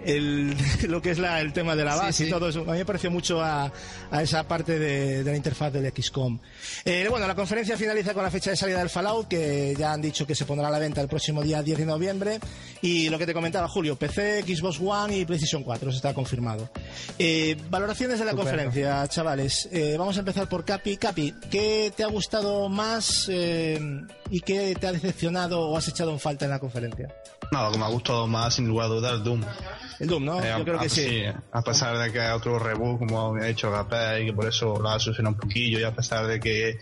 El, 0.04 0.54
lo 0.88 1.00
que 1.02 1.10
es 1.10 1.18
la, 1.18 1.40
el 1.40 1.52
tema 1.52 1.76
de 1.76 1.84
la 1.84 1.92
Sí, 1.94 1.98
base 2.00 2.22
y 2.22 2.26
sí. 2.26 2.32
todo 2.32 2.48
eso. 2.48 2.60
A 2.62 2.72
mí 2.72 2.78
me 2.78 2.84
pareció 2.84 3.10
mucho 3.10 3.40
a, 3.42 3.72
a 4.10 4.22
esa 4.22 4.46
parte 4.46 4.78
de, 4.78 5.22
de 5.24 5.30
la 5.30 5.36
interfaz 5.36 5.72
del 5.72 5.92
XCOM. 5.94 6.38
Eh, 6.84 7.06
bueno, 7.10 7.26
la 7.26 7.34
conferencia 7.34 7.76
finaliza 7.76 8.14
con 8.14 8.22
la 8.22 8.30
fecha 8.30 8.50
de 8.50 8.56
salida 8.56 8.78
del 8.78 8.90
Fallout, 8.90 9.28
que 9.28 9.74
ya 9.78 9.92
han 9.92 10.02
dicho 10.02 10.26
que 10.26 10.34
se 10.34 10.44
pondrá 10.44 10.68
a 10.68 10.70
la 10.70 10.78
venta 10.78 11.00
el 11.00 11.08
próximo 11.08 11.42
día 11.42 11.62
10 11.62 11.78
de 11.78 11.86
noviembre. 11.86 12.40
Y 12.80 13.08
lo 13.08 13.18
que 13.18 13.26
te 13.26 13.34
comentaba, 13.34 13.68
Julio, 13.68 13.96
PC, 13.96 14.42
Xbox 14.42 14.80
One 14.80 15.18
y 15.18 15.24
PlayStation 15.24 15.62
4, 15.62 15.88
eso 15.90 15.96
está 15.96 16.14
confirmado. 16.14 16.68
Eh, 17.18 17.56
valoraciones 17.70 18.18
de 18.18 18.24
la 18.24 18.30
Estupendo. 18.32 18.50
conferencia, 18.58 19.06
chavales. 19.08 19.68
Eh, 19.72 19.96
vamos 19.98 20.16
a 20.16 20.20
empezar 20.20 20.48
por 20.48 20.64
Capi. 20.64 20.96
Capi, 20.96 21.34
¿qué 21.50 21.92
te 21.96 22.02
ha 22.04 22.08
gustado 22.08 22.68
más 22.68 23.26
eh, 23.30 23.78
y 24.30 24.40
qué 24.40 24.74
te 24.78 24.86
ha 24.86 24.92
decepcionado 24.92 25.60
o 25.68 25.76
has 25.76 25.88
echado 25.88 26.10
en 26.10 26.18
falta 26.20 26.44
en 26.46 26.50
la 26.50 26.58
conferencia? 26.58 27.08
No, 27.52 27.62
lo 27.64 27.70
que 27.72 27.78
me 27.78 27.84
ha 27.84 27.88
gustado 27.88 28.26
más, 28.26 28.54
sin 28.54 28.66
lugar 28.66 28.86
a 28.86 28.88
dudas, 28.88 29.12
el 29.12 29.22
Doom. 29.24 29.42
El 30.00 30.08
Doom, 30.08 30.24
¿no? 30.24 30.42
Eh, 30.42 30.54
Yo 30.58 30.64
creo 30.64 30.78
a- 30.80 30.82
que 30.82 30.88
sí. 30.88 31.22
A 31.52 31.62
pesar 31.62 31.96
de 31.98 32.10
que 32.10 32.18
hay 32.20 32.32
otro 32.32 32.58
reboot, 32.58 32.98
como 32.98 33.34
ha 33.36 33.46
hecho 33.48 33.68
HP, 33.76 34.22
y 34.22 34.26
que 34.26 34.32
por 34.32 34.46
eso 34.48 34.74
ha 34.88 34.98
solucionado 34.98 35.34
un 35.34 35.40
poquillo, 35.40 35.78
y 35.78 35.84
a 35.84 35.94
pesar 35.94 36.26
de 36.26 36.40
que 36.40 36.78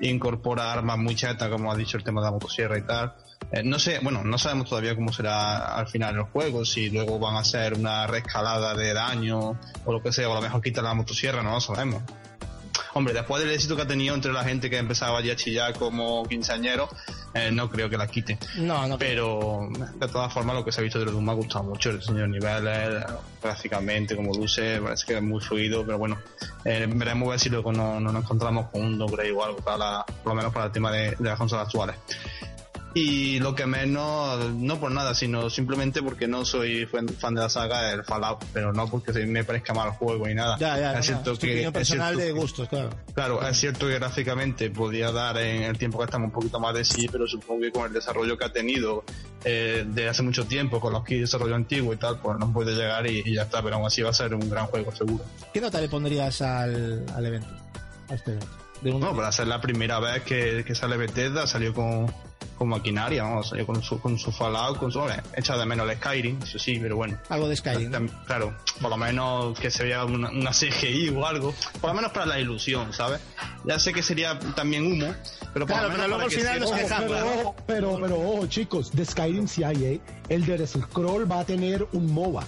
incorpora 0.00 0.72
armas 0.72 0.98
muy 0.98 1.14
chetas, 1.14 1.48
como 1.48 1.72
ha 1.72 1.76
dicho 1.76 1.96
el 1.96 2.04
tema 2.04 2.20
de 2.20 2.26
la 2.26 2.30
motosierra 2.32 2.76
y 2.78 2.82
tal. 2.82 3.14
Eh, 3.52 3.62
no 3.62 3.78
sé, 3.78 4.00
bueno, 4.02 4.22
no 4.24 4.36
sabemos 4.38 4.68
todavía 4.68 4.94
cómo 4.96 5.12
será 5.12 5.76
al 5.76 5.86
final 5.88 6.16
el 6.16 6.22
juego, 6.22 6.64
si 6.64 6.90
luego 6.90 7.18
van 7.20 7.36
a 7.36 7.44
ser 7.44 7.74
una 7.74 8.06
reescalada 8.08 8.74
de 8.74 8.92
daño 8.92 9.58
o 9.84 9.92
lo 9.92 10.02
que 10.02 10.12
sea, 10.12 10.28
o 10.28 10.32
a 10.32 10.34
lo 10.36 10.42
mejor 10.42 10.60
quitan 10.60 10.84
la 10.84 10.94
motosierra, 10.94 11.42
no 11.44 11.52
lo 11.52 11.60
sabemos. 11.60 12.02
Hombre, 12.94 13.14
después 13.14 13.42
del 13.42 13.52
éxito 13.52 13.76
que 13.76 13.82
ha 13.82 13.86
tenido 13.86 14.14
entre 14.14 14.32
la 14.32 14.42
gente 14.42 14.68
que 14.68 14.78
empezaba 14.78 15.20
ya 15.20 15.34
a 15.34 15.36
chillar 15.36 15.74
como 15.74 16.24
quinceañero, 16.24 16.88
eh, 17.34 17.50
no 17.52 17.68
creo 17.70 17.88
que 17.90 17.96
la 17.96 18.06
quite. 18.06 18.38
No, 18.56 18.86
no. 18.86 18.98
Pero 18.98 19.68
de 19.94 20.08
todas 20.08 20.32
formas 20.32 20.56
lo 20.56 20.64
que 20.64 20.72
se 20.72 20.80
ha 20.80 20.84
visto 20.84 20.98
de 20.98 21.04
los 21.06 21.14
Doom 21.14 21.24
me 21.24 21.32
ha 21.32 21.34
gustado 21.34 21.64
mucho, 21.64 21.90
el 21.90 21.98
diseño 21.98 22.20
de 22.22 22.28
niveles, 22.28 23.04
gráficamente, 23.42 24.16
como 24.16 24.32
luce, 24.34 24.80
parece 24.80 25.06
que 25.06 25.16
es 25.16 25.22
muy 25.22 25.40
fluido, 25.40 25.84
pero 25.84 25.98
bueno, 25.98 26.18
eh, 26.64 26.86
veremos 26.92 27.28
a 27.28 27.30
ver 27.32 27.40
si 27.40 27.48
luego 27.50 27.72
no, 27.72 28.00
no 28.00 28.12
nos 28.12 28.24
encontramos 28.24 28.70
con 28.70 28.82
un 28.84 28.98
o 29.00 29.44
algo, 29.44 29.58
para 29.58 29.76
la- 29.78 30.04
por 30.22 30.32
lo 30.32 30.34
menos 30.34 30.52
para 30.52 30.66
el 30.66 30.72
tema 30.72 30.90
de, 30.92 31.10
de 31.18 31.28
las 31.28 31.38
consolas 31.38 31.66
actuales. 31.66 31.96
Y 32.94 33.38
lo 33.40 33.54
que 33.54 33.66
menos, 33.66 34.50
no 34.54 34.80
por 34.80 34.90
nada, 34.90 35.14
sino 35.14 35.50
simplemente 35.50 36.02
porque 36.02 36.26
no 36.26 36.44
soy 36.44 36.86
fan 36.86 37.06
de 37.34 37.40
la 37.42 37.48
saga 37.48 37.82
del 37.90 38.02
Fallout, 38.04 38.42
pero 38.52 38.72
no 38.72 38.88
porque 38.88 39.12
me 39.26 39.44
parezca 39.44 39.74
mal 39.74 39.88
el 39.88 39.94
juego 39.94 40.26
ni 40.26 40.34
nada. 40.34 40.56
Ya, 40.58 40.78
ya, 40.78 40.98
es 40.98 41.06
cierto 41.06 41.34
tu 41.34 41.40
que 41.40 41.64
es 41.64 41.70
personal 41.70 42.14
cierto 42.14 42.26
de 42.26 42.34
que- 42.34 42.40
gustos, 42.40 42.68
claro. 42.68 42.90
Claro, 43.14 43.46
es 43.46 43.56
cierto 43.58 43.86
que 43.86 43.94
gráficamente 43.94 44.70
podría 44.70 45.12
dar 45.12 45.36
en 45.38 45.62
el 45.64 45.76
tiempo 45.78 45.98
que 45.98 46.04
estamos 46.06 46.26
un 46.28 46.32
poquito 46.32 46.58
más 46.58 46.74
de 46.74 46.84
sí, 46.84 47.08
pero 47.12 47.26
supongo 47.26 47.60
que 47.60 47.72
con 47.72 47.86
el 47.86 47.92
desarrollo 47.92 48.36
que 48.38 48.44
ha 48.46 48.52
tenido 48.52 49.04
eh, 49.44 49.84
de 49.86 50.08
hace 50.08 50.22
mucho 50.22 50.46
tiempo, 50.46 50.80
con 50.80 50.92
los 50.92 51.04
de 51.04 51.20
desarrollo 51.20 51.54
antiguo 51.54 51.92
y 51.92 51.96
tal, 51.98 52.18
pues 52.20 52.38
no 52.38 52.52
puede 52.52 52.74
llegar 52.74 53.06
y, 53.06 53.22
y 53.24 53.34
ya 53.34 53.42
está, 53.42 53.62
pero 53.62 53.76
aún 53.76 53.86
así 53.86 54.02
va 54.02 54.10
a 54.10 54.14
ser 54.14 54.34
un 54.34 54.48
gran 54.50 54.66
juego 54.66 54.90
seguro. 54.96 55.24
¿Qué 55.52 55.60
nota 55.60 55.80
le 55.80 55.88
pondrías 55.88 56.40
al, 56.42 57.04
al 57.14 57.26
evento? 57.26 57.48
A 58.08 58.14
este 58.14 58.30
evento. 58.32 58.48
De 58.80 58.90
un- 58.92 59.00
No, 59.00 59.14
para 59.14 59.30
ser 59.30 59.46
la 59.46 59.60
primera 59.60 60.00
vez 60.00 60.22
que, 60.22 60.64
que 60.66 60.74
sale 60.74 60.96
Bethesda, 60.96 61.46
salió 61.46 61.74
con, 61.74 62.06
con 62.58 62.68
maquinaria, 62.68 63.22
vamos, 63.22 63.48
salió 63.50 63.64
con 63.64 63.80
su, 63.82 64.00
con 64.00 64.18
su 64.18 64.32
Fallout, 64.32 64.78
con 64.78 64.90
su, 64.90 64.98
hombre, 64.98 65.16
echa 65.34 65.56
de 65.56 65.64
menos 65.64 65.88
el 65.88 65.96
Skyrim, 65.96 66.42
eso 66.42 66.58
sí, 66.58 66.78
pero 66.82 66.96
bueno. 66.96 67.16
Algo 67.28 67.48
de 67.48 67.54
Skyrim. 67.56 68.08
Claro, 68.26 68.54
por 68.80 68.90
lo 68.90 68.96
menos 68.96 69.58
que 69.58 69.70
se 69.70 69.84
vea 69.84 70.04
una, 70.04 70.28
una 70.30 70.50
CGI 70.52 71.10
o 71.10 71.24
algo, 71.26 71.54
por 71.80 71.90
lo 71.90 71.94
menos 71.94 72.10
para 72.12 72.26
la 72.26 72.38
ilusión, 72.40 72.92
¿sabes? 72.92 73.20
Ya 73.64 73.78
sé 73.78 73.92
que 73.92 74.02
sería 74.02 74.38
también 74.56 74.84
humo, 74.86 75.14
pero 75.54 75.66
por 75.66 75.76
Claro, 75.76 75.88
lo 75.88 75.94
menos 75.94 76.06
pero 76.06 76.08
luego 76.08 76.14
para 76.16 76.24
al 76.24 76.30
que 76.30 76.36
final 76.36 76.54
se- 76.54 76.60
nos 76.60 76.70
Ojo, 76.70 76.78
quejamos. 76.80 77.06
pero, 77.08 77.20
¿no? 77.24 77.40
ojo, 77.40 77.56
pero, 77.66 77.98
pero 78.00 78.20
ojo, 78.20 78.46
chicos, 78.48 78.90
de 78.92 79.04
Skyrim 79.04 79.46
sí 79.46 79.62
hay, 79.62 79.84
¿eh? 79.84 80.00
El 80.28 80.44
de 80.44 80.66
Scroll 80.66 81.30
va 81.30 81.40
a 81.40 81.44
tener 81.44 81.86
un 81.92 82.12
MOBA. 82.12 82.44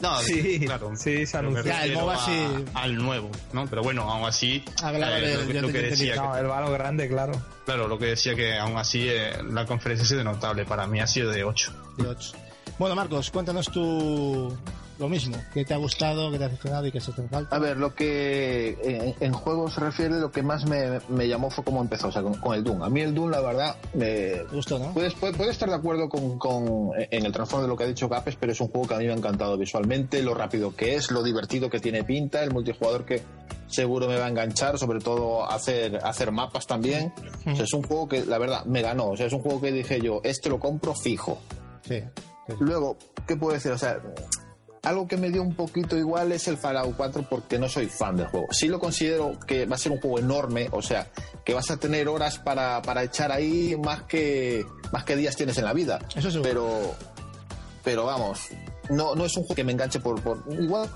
No, 0.00 0.18
Sí, 0.20 0.60
claro. 0.60 0.92
sí, 0.96 1.26
se 1.26 1.36
anunció. 1.36 1.64
Ya, 1.64 1.84
el 1.84 1.92
MOBA 1.94 2.14
a- 2.14 2.24
sí. 2.24 2.46
Al 2.74 2.96
nuevo, 2.96 3.30
¿no? 3.52 3.66
Pero 3.66 3.82
bueno, 3.82 4.02
aún 4.10 4.26
así. 4.26 4.64
Hablaba 4.82 5.18
eh, 5.18 5.36
del- 5.36 5.54
lo, 5.56 5.60
lo 5.62 5.68
que 5.72 5.82
decía, 5.82 6.16
No, 6.16 6.32
que- 6.32 6.40
el 6.40 6.46
balo 6.46 6.72
grande, 6.72 7.06
claro. 7.08 7.32
claro, 7.66 7.86
lo 7.86 7.98
que 7.98 8.06
decía 8.06 8.34
que 8.34 8.56
aún 8.58 8.78
así 8.78 9.06
eh, 9.08 9.32
la 9.50 9.66
conferencia 9.66 10.04
ha 10.04 10.08
sido 10.08 10.24
notable. 10.24 10.64
Para 10.64 10.86
mí 10.86 11.00
ha 11.00 11.06
sido 11.06 11.30
de 11.30 11.44
8. 11.44 11.72
De 11.98 12.08
ocho. 12.08 12.32
Bueno, 12.78 12.94
Marcos, 12.96 13.30
cuéntanos 13.30 13.66
tú 13.70 14.56
lo 15.00 15.08
mismo. 15.08 15.36
¿Qué 15.52 15.64
te 15.64 15.74
ha 15.74 15.78
gustado, 15.78 16.30
qué 16.30 16.38
te 16.38 16.44
ha 16.44 16.48
decepcionado 16.48 16.86
y 16.86 16.92
qué 16.92 17.00
se 17.00 17.10
te 17.12 17.22
falta? 17.26 17.56
A 17.56 17.58
ver, 17.58 17.76
lo 17.78 17.94
que 17.94 18.78
en, 18.84 19.14
en 19.18 19.32
juegos 19.32 19.74
se 19.74 19.80
refiere, 19.80 20.20
lo 20.20 20.30
que 20.30 20.42
más 20.42 20.66
me, 20.66 21.00
me 21.08 21.26
llamó 21.26 21.50
fue 21.50 21.64
cómo 21.64 21.80
empezó, 21.80 22.08
o 22.08 22.12
sea, 22.12 22.22
con, 22.22 22.34
con 22.34 22.54
el 22.54 22.62
Doom. 22.62 22.82
A 22.82 22.88
mí 22.90 23.00
el 23.00 23.14
Doom, 23.14 23.30
la 23.30 23.40
verdad, 23.40 23.76
me, 23.94 24.06
¿Te 24.06 24.44
gustó, 24.52 24.78
no? 24.78 24.92
Puedes, 24.92 25.14
puede, 25.14 25.32
puede 25.32 25.50
estar 25.50 25.68
de 25.68 25.74
acuerdo 25.74 26.08
con, 26.08 26.38
con- 26.38 26.90
en 26.96 27.26
el 27.26 27.32
trasfondo 27.32 27.62
de 27.64 27.68
lo 27.68 27.76
que 27.76 27.84
ha 27.84 27.88
dicho 27.88 28.08
Capes, 28.08 28.36
pero 28.38 28.52
es 28.52 28.60
un 28.60 28.68
juego 28.68 28.86
que 28.86 28.94
a 28.94 28.98
mí 28.98 29.06
me 29.06 29.12
ha 29.12 29.16
encantado 29.16 29.56
visualmente, 29.56 30.22
lo 30.22 30.34
rápido 30.34 30.76
que 30.76 30.94
es, 30.96 31.10
lo 31.10 31.22
divertido 31.22 31.68
que 31.70 31.80
tiene 31.80 32.04
pinta, 32.04 32.42
el 32.44 32.52
multijugador 32.52 33.04
que 33.04 33.22
seguro 33.68 34.08
me 34.08 34.16
va 34.18 34.26
a 34.26 34.28
enganchar, 34.28 34.78
sobre 34.78 34.98
todo 34.98 35.48
hacer, 35.48 35.98
hacer 36.04 36.32
mapas 36.32 36.66
también. 36.66 37.12
O 37.46 37.54
sea, 37.54 37.64
es 37.64 37.72
un 37.72 37.82
juego 37.82 38.08
que 38.08 38.24
la 38.26 38.36
verdad 38.38 38.64
me 38.66 38.82
ganó, 38.82 39.10
o 39.10 39.16
sea, 39.16 39.26
es 39.26 39.32
un 39.32 39.40
juego 39.40 39.60
que 39.60 39.70
dije 39.72 40.00
yo, 40.00 40.20
este 40.24 40.48
lo 40.50 40.58
compro 40.58 40.94
fijo. 40.94 41.38
Sí. 41.88 42.02
Luego, 42.58 42.96
¿qué 43.28 43.36
puedo 43.36 43.54
decir? 43.54 43.70
O 43.70 43.78
sea, 43.78 44.00
algo 44.82 45.06
que 45.06 45.16
me 45.16 45.30
dio 45.30 45.42
un 45.42 45.54
poquito 45.54 45.96
igual 45.96 46.32
es 46.32 46.48
el 46.48 46.56
Fallout 46.56 46.96
4 46.96 47.26
porque 47.28 47.58
no 47.58 47.68
soy 47.68 47.86
fan 47.86 48.16
del 48.16 48.26
juego. 48.28 48.46
Sí 48.50 48.68
lo 48.68 48.78
considero 48.80 49.38
que 49.46 49.66
va 49.66 49.74
a 49.76 49.78
ser 49.78 49.92
un 49.92 50.00
juego 50.00 50.18
enorme, 50.18 50.68
o 50.72 50.80
sea, 50.82 51.10
que 51.44 51.52
vas 51.54 51.70
a 51.70 51.76
tener 51.76 52.08
horas 52.08 52.38
para, 52.38 52.80
para 52.82 53.02
echar 53.02 53.30
ahí 53.32 53.76
más 53.82 54.02
que, 54.04 54.64
más 54.92 55.04
que 55.04 55.16
días 55.16 55.36
tienes 55.36 55.58
en 55.58 55.64
la 55.64 55.72
vida. 55.74 55.98
Eso 56.16 56.30
seguro. 56.30 56.42
Pero, 56.42 56.94
pero 57.84 58.04
vamos, 58.06 58.40
no, 58.90 59.14
no 59.14 59.24
es 59.24 59.36
un 59.36 59.42
juego 59.42 59.54
que 59.54 59.64
me 59.64 59.72
enganche 59.72 60.00
por, 60.00 60.20
por 60.22 60.42
igual 60.58 60.88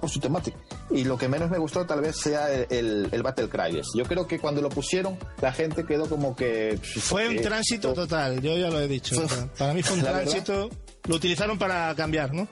por 0.00 0.08
su 0.08 0.18
temática. 0.18 0.56
Y 0.90 1.04
lo 1.04 1.18
que 1.18 1.28
menos 1.28 1.50
me 1.50 1.58
gustó 1.58 1.84
tal 1.84 2.00
vez 2.00 2.16
sea 2.16 2.50
el, 2.50 2.66
el, 2.70 3.08
el 3.12 3.22
Battle 3.22 3.50
Cryers. 3.50 3.88
Yo 3.94 4.04
creo 4.04 4.26
que 4.26 4.38
cuando 4.38 4.62
lo 4.62 4.70
pusieron, 4.70 5.18
la 5.42 5.52
gente 5.52 5.84
quedó 5.84 6.08
como 6.08 6.34
que... 6.34 6.78
Fue 6.82 7.28
un 7.28 7.36
eh, 7.36 7.40
tránsito 7.40 7.88
to- 7.92 8.02
total, 8.02 8.40
yo 8.40 8.56
ya 8.56 8.70
lo 8.70 8.80
he 8.80 8.88
dicho. 8.88 9.14
Para- 9.58 9.74
mí 9.74 9.82
fue 9.82 9.98
un 9.98 10.04
La 10.04 10.12
verdad. 10.12 10.32
Lo 11.06 11.16
utilizaron 11.16 11.58
para 11.58 11.94
cambiar, 11.94 12.32
¿no? 12.32 12.48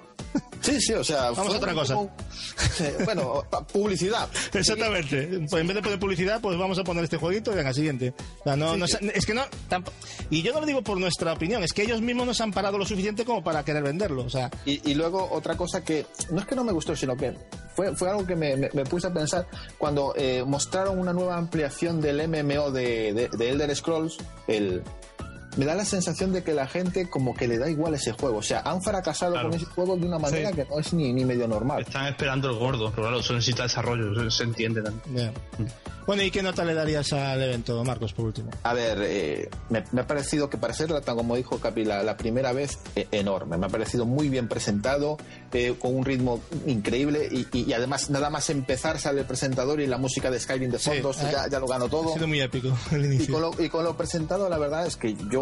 Sí, 0.61 0.81
sí, 0.81 0.93
o 0.93 1.03
sea. 1.03 1.31
Vamos 1.33 1.55
a 1.55 1.57
otra 1.57 1.75
cosa. 1.75 1.95
como- 1.95 2.15
sí, 2.77 2.85
bueno, 3.05 3.43
publicidad. 3.73 4.29
Exactamente. 4.53 5.27
Pues 5.51 5.61
en 5.61 5.67
vez 5.67 5.77
de 5.77 5.83
poner 5.83 5.99
publicidad, 5.99 6.41
pues 6.41 6.57
vamos 6.57 6.79
a 6.79 6.85
poner 6.85 7.03
este 7.05 7.17
jueguito 7.17 7.51
y 7.53 7.57
venga, 7.57 7.75
siguiente. 7.75 8.15
O 8.41 8.45
sea, 8.45 8.57
no, 8.57 8.77
no 8.77 8.87
se- 8.87 8.99
es 9.15 9.27
que 9.27 9.35
no. 9.35 9.43
y 10.31 10.43
yo 10.43 10.53
no 10.55 10.61
lo 10.61 10.67
digo 10.67 10.83
por 10.83 10.99
nuestra 11.01 11.33
opinión, 11.33 11.63
es 11.65 11.73
que 11.73 11.83
ellos 11.83 12.01
mismos 12.01 12.27
nos 12.27 12.41
han 12.41 12.53
parado 12.53 12.79
lo 12.79 12.87
suficiente 12.87 13.25
como 13.25 13.43
para 13.43 13.65
querer 13.65 13.83
venderlo. 13.83 14.23
O 14.25 14.31
sea, 14.31 14.51
Y, 14.65 14.89
y 14.89 14.95
luego 14.95 15.29
otra 15.33 15.57
cosa 15.57 15.83
que 15.83 16.07
no 16.31 16.39
es 16.41 16.47
que 16.47 16.55
no 16.55 16.63
me 16.65 16.73
gustó, 16.73 16.95
sino 16.95 17.17
que 17.17 17.35
fue, 17.75 17.97
fue 17.97 18.09
algo 18.11 18.25
que 18.27 18.37
me, 18.37 18.57
me- 18.57 18.71
me 18.73 18.85
puse 18.85 19.09
a 19.09 19.13
pensar 19.13 19.47
cuando 19.79 20.15
eh, 20.17 20.45
mostraron 20.47 20.99
una 20.99 21.13
nueva 21.13 21.37
ampliación 21.37 22.01
del 22.01 22.29
MMO 22.29 22.71
de, 22.71 23.13
de- 23.13 23.29
de 23.37 23.51
Elder 23.51 23.75
Scrolls, 23.75 24.17
el 24.47 24.83
me 25.57 25.65
da 25.65 25.75
la 25.75 25.85
sensación 25.85 26.33
de 26.33 26.43
que 26.43 26.53
la 26.55 26.67
gente 26.67 27.09
como 27.11 27.35
que 27.35 27.47
le 27.49 27.59
da 27.59 27.69
igual 27.71 27.95
ese 27.95 28.13
juego. 28.13 28.39
O 28.39 28.43
sea, 28.43 28.61
han 28.61 28.83
fracasado 28.83 29.33
Claro. 29.33 29.51
con 29.51 29.57
ese 29.59 29.67
juego 29.67 29.97
de 29.97 30.07
una 30.07 30.19
manera 30.19 30.51
Sí. 30.51 30.57
que 30.57 30.65
no 30.65 30.79
es 30.79 30.93
ni, 30.93 31.13
ni 31.13 31.25
medio 31.25 31.47
normal. 31.49 31.83
Están 31.83 32.07
esperando 32.07 32.49
el 32.51 32.57
gordo, 32.59 32.91
pero 32.91 33.03
claro, 33.03 33.21
eso 33.21 33.33
necesita 33.35 33.65
desarrollo, 33.65 34.13
eso 34.13 34.31
se 34.31 34.45
entiende 34.45 34.83
también. 34.83 35.33
ya. 35.33 35.33
bueno, 36.07 36.23
¿y 36.23 36.31
qué 36.31 36.43
nota 36.43 36.65
le 36.65 36.75
darías 36.75 37.13
al 37.13 37.41
evento, 37.43 37.83
Marcos, 37.85 38.13
por 38.13 38.25
último? 38.27 38.51
A 38.65 38.75
ver, 38.75 38.99
eh, 39.03 39.49
me, 39.71 39.85
me 39.93 40.01
ha 40.01 40.07
parecido 40.07 40.49
que 40.51 40.57
para 40.59 40.73
ser, 40.75 40.93
como 41.05 41.37
dijo 41.37 41.59
Capi, 41.59 41.85
la, 41.85 42.03
la 42.03 42.17
primera 42.17 42.53
vez, 42.53 42.79
eh, 42.97 43.07
enorme. 43.13 43.57
Me 43.59 43.67
ha 43.67 43.69
parecido 43.69 44.05
muy 44.05 44.29
bien 44.29 44.49
presentado, 44.49 45.17
eh, 45.53 45.75
con 45.79 45.95
un 45.95 46.05
ritmo 46.05 46.41
increíble 46.67 47.29
y, 47.31 47.47
y- 47.57 47.65
y 47.71 47.73
además 47.73 48.11
nada 48.11 48.31
más 48.31 48.51
empezar 48.51 48.99
sale 48.99 49.21
el 49.21 49.27
presentador 49.27 49.81
y 49.81 49.87
la 49.87 49.99
música 49.99 50.31
de 50.31 50.41
Skyrim 50.41 50.71
de 50.71 50.79
Sí, 50.79 50.91
fondo, 50.91 51.11
eso 51.11 51.27
eh, 51.27 51.31
ya, 51.33 51.49
ya 51.49 51.61
lo 51.61 51.67
ganó 51.67 51.89
todo. 51.89 52.11
Ha 52.11 52.15
sido 52.15 52.27
muy 52.29 52.41
épico 52.41 52.77
el 52.93 53.03
Y 53.05 53.07
inicio. 53.07 53.35
con, 53.35 53.43
lo, 53.43 53.63
y 53.63 53.69
con 53.69 53.85
lo 53.85 53.97
presentado, 53.97 54.49
la 54.49 54.59
verdad 54.59 54.87
es 54.87 54.97
que 54.97 55.15
yo, 55.31 55.42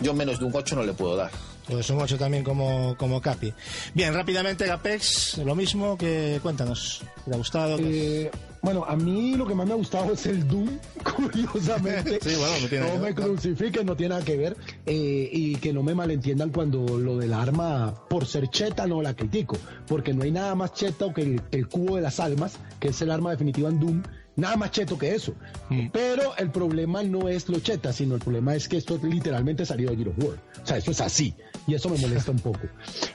yo 0.00 0.14
menos 0.14 0.38
de 0.38 0.44
un 0.46 0.52
8 0.54 0.76
no 0.76 0.82
le 0.84 0.92
puedo 0.92 1.16
dar. 1.16 1.30
Pues 1.68 1.90
un 1.90 2.00
8 2.00 2.16
también 2.16 2.44
como, 2.44 2.94
como 2.96 3.20
Capi. 3.20 3.52
Bien, 3.92 4.14
rápidamente, 4.14 4.70
Apex, 4.70 5.38
lo 5.38 5.54
mismo 5.56 5.98
que 5.98 6.38
cuéntanos. 6.40 7.02
¿Te 7.24 7.34
ha 7.34 7.36
gustado? 7.36 7.76
Eh, 7.80 8.30
bueno, 8.62 8.84
a 8.86 8.94
mí 8.94 9.34
lo 9.34 9.44
que 9.48 9.54
más 9.56 9.66
me 9.66 9.72
ha 9.72 9.76
gustado 9.76 10.12
es 10.12 10.26
el 10.26 10.46
Doom, 10.46 10.78
curiosamente. 11.16 12.20
Sí, 12.22 12.36
bueno, 12.36 12.54
no 12.62 12.68
tiene 12.68 12.84
No 12.86 12.94
nada 12.94 13.00
me 13.08 13.14
que 13.14 13.20
ver. 13.20 13.30
crucifiquen, 13.30 13.86
no 13.86 13.96
tiene 13.96 14.10
nada 14.14 14.24
que 14.24 14.36
ver. 14.36 14.56
eh, 14.86 15.28
y 15.32 15.56
que 15.56 15.72
no 15.72 15.82
me 15.82 15.92
malentiendan 15.94 16.50
cuando 16.50 16.86
lo 16.98 17.16
del 17.18 17.32
arma, 17.32 17.94
por 18.08 18.26
ser 18.26 18.48
cheta, 18.48 18.86
no 18.86 19.02
la 19.02 19.14
critico. 19.14 19.56
Porque 19.88 20.14
no 20.14 20.22
hay 20.22 20.30
nada 20.30 20.54
más 20.54 20.72
cheto 20.72 21.12
que 21.12 21.22
el, 21.22 21.42
que 21.50 21.58
el 21.58 21.68
cubo 21.68 21.96
de 21.96 22.02
las 22.02 22.20
almas, 22.20 22.58
que 22.78 22.88
es 22.88 23.02
el 23.02 23.10
arma 23.10 23.32
definitiva 23.32 23.68
en 23.70 23.80
Doom. 23.80 24.02
Nada 24.36 24.56
más 24.56 24.70
cheto 24.70 24.98
que 24.98 25.14
eso. 25.14 25.32
Mm. 25.70 25.88
Pero 25.92 26.36
el 26.36 26.50
problema 26.50 27.02
no 27.02 27.28
es 27.28 27.48
lo 27.48 27.58
cheta, 27.60 27.92
sino 27.92 28.14
el 28.14 28.20
problema 28.20 28.54
es 28.54 28.68
que 28.68 28.76
esto 28.76 28.98
literalmente 29.02 29.64
salió 29.64 29.90
de 29.90 29.96
Gear 29.96 30.08
of 30.10 30.18
War. 30.18 30.36
O 30.62 30.66
sea, 30.66 30.76
eso 30.76 30.90
es 30.90 31.00
así. 31.00 31.34
Y 31.66 31.74
eso 31.74 31.88
me 31.88 31.96
molesta 31.98 32.30
un 32.30 32.38
poco. 32.38 32.60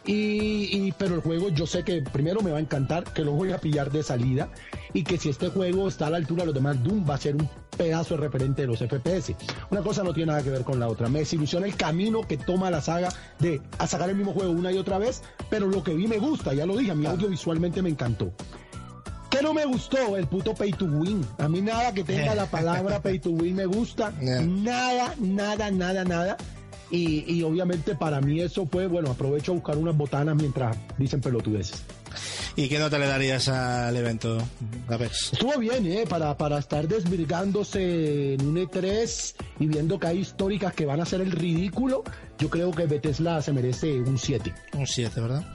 Y, 0.06 0.14
y- 0.88 0.94
pero 0.98 1.16
el 1.16 1.22
juego 1.22 1.50
yo 1.50 1.66
sé 1.68 1.84
que 1.84 2.02
primero 2.02 2.42
me 2.42 2.52
va 2.52 2.58
a 2.58 2.62
encantar, 2.62 3.04
que 3.14 3.24
lo 3.24 3.32
voy 3.34 3.52
a 3.52 3.60
pillar 3.60 3.92
de 3.92 4.04
salida 4.04 4.50
y 4.94 5.04
que 5.04 5.18
si 5.18 5.30
este 5.30 5.50
juego 5.50 5.88
está 5.88 6.08
a 6.08 6.10
la 6.10 6.18
altura 6.18 6.42
de 6.42 6.48
los 6.48 6.56
demás 6.56 6.84
Doom 6.84 7.08
va 7.10 7.16
a 7.16 7.18
ser 7.18 7.36
un 7.36 7.48
pedazo 7.78 8.16
de 8.16 8.22
referente 8.22 8.64
de 8.64 8.68
los 8.68 8.80
FPS. 8.80 9.36
Una 9.70 9.82
cosa 9.82 10.04
no 10.04 10.14
tiene 10.14 10.32
nada 10.32 10.44
que 10.44 10.50
ver 10.50 10.64
con 10.64 10.80
la 10.80 10.88
otra. 10.88 11.08
Me 11.08 11.20
desilusiona 11.20 11.66
el 11.68 11.76
camino 11.76 12.28
que 12.28 12.38
toma 12.38 12.70
la 12.72 12.82
saga 12.82 13.10
de 13.40 13.62
a 13.78 13.88
sacar 13.88 14.10
el 14.10 14.16
mismo 14.18 14.34
juego 14.34 14.52
una 14.52 14.72
y 14.72 14.78
otra 14.78 14.98
vez, 14.98 15.22
pero 15.50 15.68
lo 15.68 15.84
que 15.84 15.94
vi 15.94 16.08
me 16.08 16.18
gusta, 16.18 16.54
ya 16.54 16.66
lo 16.66 16.76
dije, 16.76 16.92
a 16.92 16.96
mí 16.96 17.06
audiovisualmente 17.06 17.82
me 17.82 17.90
encantó. 17.90 18.34
¿Qué 19.32 19.42
no 19.42 19.54
me 19.54 19.66
gustó? 19.66 20.18
El 20.18 20.28
puto 20.28 20.54
pay 20.54 20.72
to 20.74 20.86
win. 20.86 21.26
A 21.38 21.48
mí 21.48 21.62
nada 21.62 21.94
que 21.94 22.04
tenga 22.04 22.36
la 22.36 22.46
palabra 22.46 23.02
pay 23.02 23.18
to 23.18 23.32
win 23.32 23.56
me 23.56 23.66
gusta. 23.66 24.12
Yeah. 24.22 24.42
Nada, 24.42 25.16
nada, 25.20 25.72
nada, 25.72 26.04
nada. 26.04 26.38
Y, 26.92 27.24
y 27.34 27.42
obviamente 27.44 27.96
para 27.96 28.20
mí 28.22 28.42
eso 28.42 28.68
fue, 28.68 28.86
bueno, 28.88 29.12
aprovecho 29.12 29.54
a 29.54 29.56
buscar 29.56 29.78
unas 29.78 29.96
botanas 29.98 30.36
mientras 30.36 30.78
dicen 30.98 31.22
pelotudeces. 31.22 31.82
¿Y 32.56 32.68
qué 32.70 32.80
nota 32.80 32.98
le 33.00 33.08
darías 33.08 33.48
al 33.48 33.96
evento, 33.96 34.38
Apex? 34.88 35.34
Estuvo 35.34 35.58
bien, 35.58 35.86
¿eh? 35.86 36.06
Para, 36.08 36.38
para 36.38 36.58
estar 36.58 36.88
desvirgándose 36.88 38.34
en 38.34 38.46
un 38.46 38.58
E3 38.58 39.36
y 39.60 39.68
viendo 39.68 40.00
que 40.00 40.08
hay 40.08 40.20
históricas 40.20 40.74
que 40.74 40.86
van 40.86 41.00
a 41.00 41.04
hacer 41.04 41.22
el 41.22 41.32
ridículo, 41.32 42.04
yo 42.38 42.50
creo 42.50 42.72
que 42.72 42.86
Bethesda 42.86 43.42
se 43.42 43.54
merece 43.54 44.00
un 44.02 44.18
7. 44.18 44.54
Un 44.74 44.88
7, 44.88 45.22
¿verdad? 45.22 45.46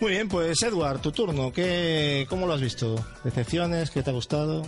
Muy 0.00 0.12
bien, 0.12 0.28
pues 0.28 0.62
Edward, 0.62 1.00
tu 1.00 1.12
turno. 1.12 1.52
¿Qué, 1.52 2.26
¿Cómo 2.28 2.46
lo 2.46 2.54
has 2.54 2.60
visto? 2.60 2.94
¿Decepciones? 3.24 3.90
¿Qué 3.90 4.02
te 4.02 4.10
ha 4.10 4.12
gustado? 4.12 4.62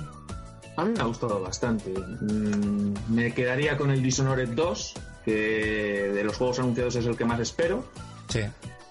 A 0.76 0.84
mí 0.84 0.92
me 0.92 1.00
ha 1.00 1.04
gustado 1.04 1.40
bastante. 1.40 1.90
Mm, 1.90 2.94
me 3.08 3.32
quedaría 3.32 3.76
con 3.76 3.90
el 3.90 4.02
Dishonored 4.02 4.50
2, 4.50 4.94
que 5.24 6.10
de 6.12 6.24
los 6.24 6.36
juegos 6.36 6.58
anunciados 6.58 6.96
es 6.96 7.06
el 7.06 7.16
que 7.16 7.24
más 7.24 7.40
espero. 7.40 7.84
Sí. 8.28 8.40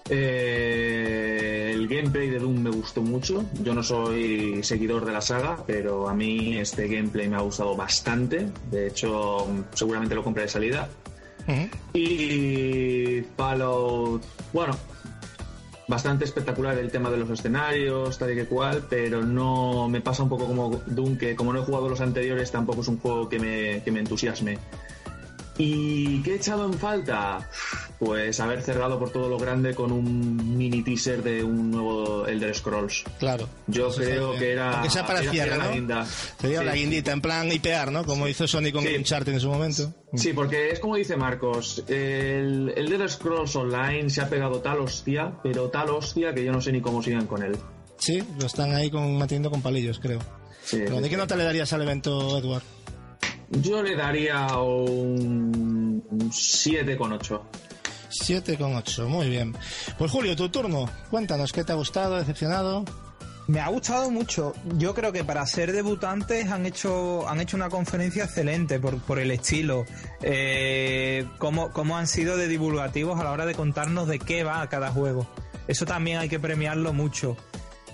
Eh, 0.08 1.70
el 1.72 1.88
gameplay 1.88 2.28
de 2.30 2.38
Doom 2.38 2.60
me 2.60 2.70
gustó 2.70 3.02
mucho. 3.02 3.44
Yo 3.62 3.74
no 3.74 3.82
soy 3.82 4.62
seguidor 4.62 5.04
de 5.04 5.12
la 5.12 5.20
saga, 5.20 5.64
pero 5.66 6.08
a 6.08 6.14
mí 6.14 6.58
este 6.58 6.88
gameplay 6.88 7.28
me 7.28 7.36
ha 7.36 7.40
gustado 7.40 7.76
bastante. 7.76 8.48
De 8.70 8.88
hecho, 8.88 9.46
seguramente 9.72 10.14
lo 10.14 10.22
compré 10.22 10.44
de 10.44 10.48
salida. 10.48 10.88
Ujú. 11.46 11.68
Y 11.98 13.22
Fallout, 13.36 14.22
bueno, 14.52 14.76
bastante 15.88 16.24
espectacular 16.24 16.78
el 16.78 16.90
tema 16.90 17.10
de 17.10 17.18
los 17.18 17.30
escenarios, 17.30 18.18
tal 18.18 18.32
y 18.32 18.34
que 18.34 18.46
cual, 18.46 18.86
pero 18.88 19.22
no 19.22 19.88
me 19.88 20.00
pasa 20.00 20.22
un 20.22 20.28
poco 20.28 20.46
como 20.46 20.70
Doom, 20.86 21.18
que 21.18 21.36
como 21.36 21.52
no 21.52 21.60
he 21.60 21.64
jugado 21.64 21.88
los 21.88 22.00
anteriores, 22.00 22.50
tampoco 22.50 22.80
es 22.80 22.88
un 22.88 22.98
juego 22.98 23.28
que 23.28 23.38
me, 23.38 23.82
que 23.82 23.90
me 23.90 24.00
entusiasme. 24.00 24.58
¿Y 25.56 26.20
qué 26.22 26.32
he 26.32 26.36
echado 26.36 26.66
en 26.66 26.74
falta? 26.74 27.48
Pues 28.00 28.40
haber 28.40 28.60
cerrado 28.62 28.98
por 28.98 29.10
todo 29.10 29.28
lo 29.28 29.38
grande 29.38 29.72
con 29.74 29.92
un 29.92 30.58
mini 30.58 30.82
teaser 30.82 31.22
de 31.22 31.44
un 31.44 31.70
nuevo 31.70 32.26
Elder 32.26 32.54
Scrolls. 32.54 33.04
Claro. 33.20 33.48
Yo 33.68 33.86
Eso 33.88 34.00
creo 34.00 34.32
que 34.36 34.52
era. 34.52 34.72
Aunque 34.74 34.90
sea 34.90 35.06
para 35.06 35.20
era- 35.22 35.30
cierre, 35.30 35.48
era 35.54 35.58
la 35.58 35.64
¿no? 35.66 35.72
guinda. 35.72 36.06
Sería 36.40 36.58
Sí. 36.60 36.64
la 36.66 36.74
guindita, 36.74 37.12
en 37.12 37.20
plan 37.20 37.52
IPR, 37.52 37.92
¿no? 37.92 38.04
Como 38.04 38.26
hizo 38.26 38.48
Sony 38.48 38.72
con 38.72 38.82
Sí. 38.84 38.96
Uncharted 38.96 39.32
en 39.32 39.40
su 39.40 39.48
momento. 39.48 39.92
Sí, 40.14 40.32
porque 40.32 40.70
es 40.70 40.80
como 40.80 40.96
dice 40.96 41.16
Marcos, 41.16 41.84
el, 41.88 42.72
el 42.76 42.92
Elder 42.92 43.08
Scrolls 43.10 43.54
Online 43.54 44.10
se 44.10 44.20
ha 44.22 44.28
pegado 44.28 44.58
tal 44.60 44.80
hostia, 44.80 45.32
pero 45.42 45.68
tal 45.70 45.90
hostia 45.90 46.34
que 46.34 46.44
yo 46.44 46.50
no 46.52 46.60
sé 46.60 46.72
ni 46.72 46.80
cómo 46.80 47.00
sigan 47.02 47.26
con 47.26 47.42
él. 47.44 47.56
Sí, 47.96 48.22
lo 48.40 48.46
están 48.46 48.74
ahí 48.74 48.90
con, 48.90 49.16
manteniendo 49.16 49.50
con 49.50 49.62
palillos, 49.62 50.00
creo. 50.00 50.18
Sí, 50.64 50.78
Pero, 50.84 51.00
¿De 51.00 51.08
qué 51.10 51.16
nota 51.16 51.36
le 51.36 51.44
darías 51.44 51.72
al 51.72 51.82
evento, 51.82 52.38
Edward? 52.38 52.62
Yo 53.60 53.82
le 53.82 53.96
daría 53.96 54.46
un 54.58 56.02
7,8. 56.30 57.40
7,8, 58.10 59.06
muy 59.06 59.28
bien. 59.28 59.54
Pues 59.98 60.10
Julio, 60.10 60.36
tu 60.36 60.48
turno. 60.48 60.88
Cuéntanos, 61.10 61.52
¿qué 61.52 61.64
te 61.64 61.72
ha 61.72 61.76
gustado, 61.76 62.16
decepcionado? 62.16 62.84
Me 63.46 63.60
ha 63.60 63.68
gustado 63.68 64.10
mucho. 64.10 64.54
Yo 64.78 64.94
creo 64.94 65.12
que 65.12 65.22
para 65.22 65.44
ser 65.46 65.72
debutantes 65.72 66.50
han 66.50 66.64
hecho, 66.64 67.28
han 67.28 67.40
hecho 67.40 67.56
una 67.56 67.68
conferencia 67.68 68.24
excelente 68.24 68.80
por, 68.80 68.98
por 69.00 69.18
el 69.18 69.30
estilo. 69.30 69.84
Eh, 70.22 71.26
cómo, 71.38 71.70
cómo 71.70 71.98
han 71.98 72.06
sido 72.06 72.36
de 72.36 72.48
divulgativos 72.48 73.20
a 73.20 73.24
la 73.24 73.32
hora 73.32 73.46
de 73.46 73.54
contarnos 73.54 74.08
de 74.08 74.18
qué 74.18 74.44
va 74.44 74.66
cada 74.68 74.90
juego. 74.90 75.26
Eso 75.68 75.84
también 75.84 76.18
hay 76.18 76.28
que 76.28 76.40
premiarlo 76.40 76.92
mucho. 76.92 77.36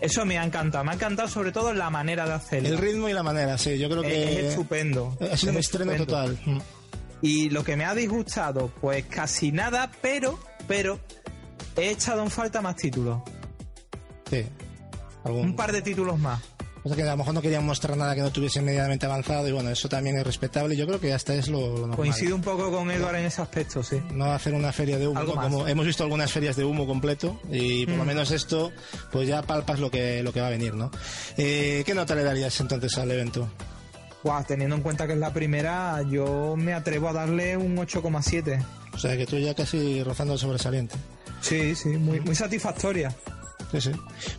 Eso 0.01 0.25
me 0.25 0.39
ha 0.39 0.45
encantado. 0.45 0.83
Me 0.85 0.93
ha 0.93 0.95
encantado 0.95 1.29
sobre 1.29 1.53
todo 1.53 1.73
la 1.75 1.91
manera 1.91 2.27
de 2.27 2.33
hacerlo. 2.33 2.69
El 2.69 2.79
ritmo 2.79 3.09
y 3.09 3.13
la 3.13 3.23
manera, 3.23 3.59
sí. 3.59 3.79
Yo 3.79 3.89
creo 3.91 4.03
que 4.03 4.41
es 4.41 4.45
estupendo. 4.51 5.17
ha 5.21 5.37
sido 5.37 5.53
un 5.53 5.59
Es 5.59 5.67
estreno 5.67 5.93
estupendo. 5.93 6.35
total. 6.35 6.63
Y 7.23 7.51
lo 7.51 7.63
que 7.65 7.77
me 7.77 7.85
ha 7.85 7.95
disgustado, 7.95 8.73
pues 8.81 9.05
casi 9.07 9.53
nada, 9.53 9.91
pero, 10.01 10.39
pero 10.67 10.99
he 11.77 11.91
echado 11.91 12.23
en 12.23 12.31
falta 12.31 12.63
más 12.63 12.77
títulos. 12.77 13.21
Sí. 14.31 14.47
Algún- 15.25 15.47
Un 15.49 15.57
par 15.57 15.71
de 15.73 15.83
títulos 15.83 16.19
más. 16.19 16.41
O 16.83 16.89
sea 16.89 16.97
que 16.97 17.03
a 17.03 17.11
lo 17.11 17.17
mejor 17.19 17.35
no 17.35 17.43
querían 17.43 17.65
mostrar 17.67 17.97
nada 17.97 18.15
que 18.15 18.23
no 18.23 18.31
tuviese 18.33 18.63
medianamente 18.63 19.05
avanzado 19.05 19.47
y 19.47 19.53
bueno, 19.53 19.69
eso 19.71 19.89
también 19.89 20.17
es 20.17 20.25
respetable. 20.25 20.77
Yo 20.77 20.87
creo 20.87 20.99
que 20.99 21.13
hasta 21.13 21.35
es 21.35 21.49
lo, 21.49 21.61
lo 21.61 21.79
normal. 21.81 21.97
Coincido 21.97 22.35
un 22.35 22.41
poco 22.43 22.71
con 22.71 22.91
Edward 22.91 23.17
en 23.17 23.27
ese 23.27 23.43
aspecto, 23.43 23.83
sí. 23.83 24.01
No 24.13 24.33
hacer 24.33 24.55
una 24.55 24.73
feria 24.73 24.99
de 24.99 25.07
humo, 25.07 25.25
como 25.27 25.69
hemos 25.69 25.85
visto 25.85 26.05
algunas 26.05 26.33
ferias 26.33 26.57
de 26.57 26.65
humo 26.65 26.87
completo 26.87 27.39
y 27.51 27.85
por 27.87 27.97
lo 27.97 28.05
Mm. 28.05 28.07
menos 28.07 28.31
esto, 28.31 28.73
pues 29.13 29.29
ya 29.29 29.43
palpas 29.43 29.79
lo 29.79 29.91
que 29.91 30.23
lo 30.23 30.33
que 30.33 30.41
va 30.41 30.47
a 30.47 30.51
venir, 30.51 30.75
¿no? 30.75 30.91
Eh, 31.37 31.83
¿Qué 31.85 31.95
nota 31.95 32.15
le 32.15 32.23
darías 32.25 32.59
entonces 32.61 32.97
al 32.97 33.11
evento? 33.11 33.49
Guau, 34.23 34.45
teniendo 34.45 34.77
en 34.77 34.83
cuenta 34.83 35.07
que 35.07 35.15
es 35.15 35.19
la 35.19 35.33
primera, 35.33 36.03
yo 36.11 36.55
me 36.57 36.73
atrevo 36.75 37.09
a 37.09 37.13
darle 37.13 37.57
un 37.57 37.77
8,7. 37.79 38.63
O 38.93 38.99
sea 38.99 39.17
que 39.17 39.27
tú 39.27 39.39
ya 39.39 39.55
casi 39.55 40.03
rozando 40.03 40.35
el 40.35 40.39
sobresaliente. 40.39 40.95
Sí, 41.43 41.75
sí, 41.75 41.89
muy, 41.91 42.21
muy 42.21 42.35
satisfactoria. 42.35 43.15
Sí, 43.73 43.81
sí. 43.81 43.91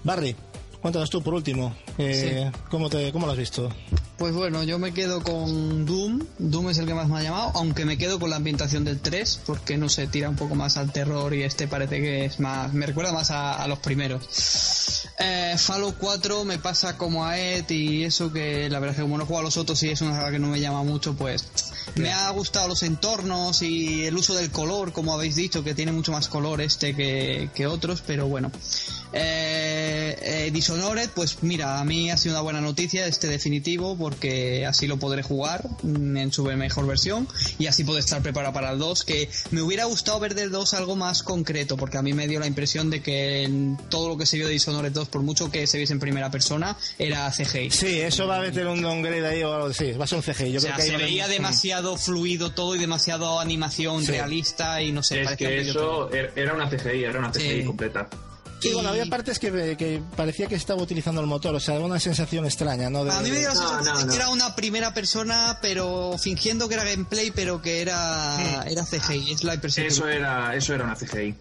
Barry, 0.03 0.35
cuéntanos 0.82 1.09
tú 1.09 1.21
por 1.21 1.34
último. 1.34 1.75
eh, 1.97 2.51
¿cómo, 2.69 2.89
te, 2.89 3.11
¿Cómo 3.11 3.25
lo 3.25 3.34
has 3.34 3.38
visto? 3.38 3.69
pues 4.17 4.36
bueno, 4.36 4.61
yo 4.61 4.77
me 4.77 4.93
quedo 4.93 5.23
con 5.23 5.84
Doom. 5.88 6.19
Doom 6.38 6.69
es 6.69 6.77
el 6.77 6.86
que 6.86 6.93
más 6.93 7.09
me 7.09 7.17
ha 7.17 7.23
llamado, 7.23 7.51
aunque 7.55 7.86
me 7.86 7.97
quedo 7.97 8.19
con 8.19 8.29
la 8.29 8.36
ambientación 8.36 8.84
del 8.86 8.99
3, 8.99 9.41
porque 9.47 9.77
no 9.79 9.89
sé, 9.89 10.05
tira 10.05 10.29
un 10.29 10.36
poco 10.36 10.53
más 10.53 10.77
al 10.77 10.91
terror 10.91 11.34
y 11.34 11.41
este 11.41 11.67
parece 11.67 11.99
que 12.01 12.25
es 12.25 12.39
más. 12.39 12.71
me 12.71 12.86
recuerda 12.86 13.13
más 13.13 13.32
a, 13.32 13.53
a 13.53 13.67
los 13.67 13.79
primeros. 13.79 15.07
Eh, 15.17 15.55
Fallout 15.57 15.95
4 15.97 16.45
me 16.45 16.59
pasa 16.59 16.97
como 16.97 17.25
a 17.25 17.39
Ed 17.39 17.67
y 17.69 18.03
eso 18.03 18.32
que 18.32 18.69
la 18.69 18.77
verdad 18.79 18.91
es 18.91 18.97
que 18.97 19.01
como 19.01 19.17
no 19.17 19.25
jugado 19.25 19.41
a 19.41 19.45
los 19.45 19.57
otros 19.57 19.82
y 19.82 19.89
es 19.89 20.01
una 20.01 20.15
saga 20.15 20.29
que 20.32 20.39
no 20.39 20.47
me 20.49 20.59
llama 20.59 20.84
mucho, 20.84 21.15
pues 21.15 21.47
me 21.95 22.11
ha 22.11 22.29
gustado 22.29 22.67
los 22.67 22.84
entornos 22.84 23.63
y 23.63 24.05
el 24.05 24.15
uso 24.15 24.36
del 24.36 24.51
color, 24.51 24.91
como 24.93 25.13
habéis 25.15 25.36
dicho, 25.36 25.63
que 25.63 25.73
tiene 25.73 25.91
mucho 25.91 26.11
más 26.11 26.27
color 26.27 26.61
este 26.61 26.95
que, 26.95 27.49
que 27.55 27.65
otros, 27.65 28.03
pero 28.05 28.27
bueno. 28.27 28.51
Eh, 29.14 30.18
eh, 30.22 30.51
Dishonored, 30.51 31.09
pues 31.14 31.43
mira, 31.43 31.80
a 31.80 31.86
mí 31.86 32.09
ha 32.12 32.18
sido 32.18 32.36
una 32.36 32.41
buena 32.41 32.62
noticia 32.62 33.07
este 33.07 33.28
definitivo 33.28 33.97
porque 33.97 34.66
así 34.66 34.88
lo 34.88 34.97
podré 34.97 35.22
jugar 35.24 35.68
mm, 35.84 36.18
en 36.18 36.32
su 36.32 36.43
mejor 36.43 36.88
versión 36.88 37.28
y 37.59 37.68
así 37.68 37.84
puedo 37.84 37.99
estar 37.99 38.22
preparado 38.22 38.53
para 38.53 38.72
el 38.72 38.80
2, 38.80 39.03
que 39.03 39.30
me 39.51 39.62
hubiera 39.62 39.86
gustado 39.86 40.20
ver 40.20 40.36
del 40.36 40.51
2 40.51 40.74
algo 40.76 40.95
más 40.95 41.24
concreto 41.24 41.78
porque 41.78 41.97
a 41.97 42.01
mí 42.01 42.14
me 42.14 42.28
dio 42.28 42.39
la 42.39 42.47
impresión 42.47 42.89
de 42.89 43.01
que 43.01 43.43
en 43.43 43.78
todo 43.89 44.09
lo 44.09 44.18
que 44.18 44.26
se 44.26 44.38
vio 44.38 44.47
de 44.47 44.53
Dishonored 44.53 44.91
2, 44.91 45.07
por 45.09 45.22
mucho 45.22 45.51
que 45.51 45.68
se 45.68 45.78
viese 45.78 45.93
en 45.93 45.99
primera 45.99 46.32
persona, 46.32 46.78
era 46.97 47.30
CGI. 47.32 47.72
Sí, 47.72 47.99
eso 48.01 48.28
va 48.28 48.38
a 48.38 48.41
meter 48.41 48.66
un 48.68 48.82
downgrade 48.82 49.28
ahí 49.28 49.43
o 49.43 49.53
algo 49.53 49.68
así, 49.68 49.91
va 49.93 50.05
a 50.05 50.07
ser 50.07 50.18
un 50.20 50.24
CGI. 50.24 50.51
Yo 50.53 50.57
o 50.57 50.62
sea, 50.62 50.74
creo 50.76 50.86
que 50.88 50.91
ahí 50.93 50.97
se 50.99 51.03
veía 51.05 51.28
demasiado 51.28 51.97
fluido 51.97 52.51
todo 52.51 52.76
y 52.76 52.80
demasiado 52.80 53.39
animación 53.39 54.03
Sí. 54.05 54.12
realista 54.12 54.82
y 54.82 54.91
no 54.91 55.03
sé, 55.03 55.22
Es 55.22 55.36
que 55.36 55.59
eso 55.62 56.09
er- 56.12 56.32
era 56.36 56.53
una 56.53 56.70
CGI, 56.70 57.03
era 57.03 57.20
una 57.20 57.32
CGI 57.32 57.62
Sí. 57.62 57.66
completa. 57.66 58.07
Sí, 58.62 58.74
bueno, 58.74 58.89
había 58.89 59.05
partes 59.07 59.39
que, 59.39 59.76
que 59.76 60.01
parecía 60.16 60.47
que 60.47 60.55
estaba 60.55 60.82
utilizando 60.84 61.20
el 61.22 61.28
motor, 61.28 61.55
o 61.55 61.59
sea, 61.59 61.80
una 61.80 61.99
sensación 61.99 62.45
extraña, 62.45 62.89
¿no? 62.89 63.03
De- 63.03 63.12
A 63.12 63.20
mí 63.22 63.32
me 63.32 63.39
dio 63.39 63.47
la 63.49 63.53
No, 63.55 63.59
sensación 63.59 63.93
no, 63.93 63.99
de 63.99 64.05
no. 64.05 64.12
que 64.12 64.16
era 64.18 64.30
una 64.30 64.55
primera 64.55 64.93
persona, 64.93 65.57
pero 65.62 66.16
fingiendo 66.20 66.68
que 66.68 66.76
era 66.76 66.84
gameplay, 66.84 67.32
pero 67.32 67.62
que 67.62 67.82
era, 67.82 68.64
era 68.68 68.86
CGI. 68.86 69.32
Es 69.34 69.43
la 69.43 69.55
impresión 69.55 69.88
que 69.88 69.93
Eso 69.93 70.05
me- 70.05 70.16
era, 70.16 70.55
eso 70.55 70.74
era 70.76 70.84
una 70.84 70.95
CGI. 70.95 71.36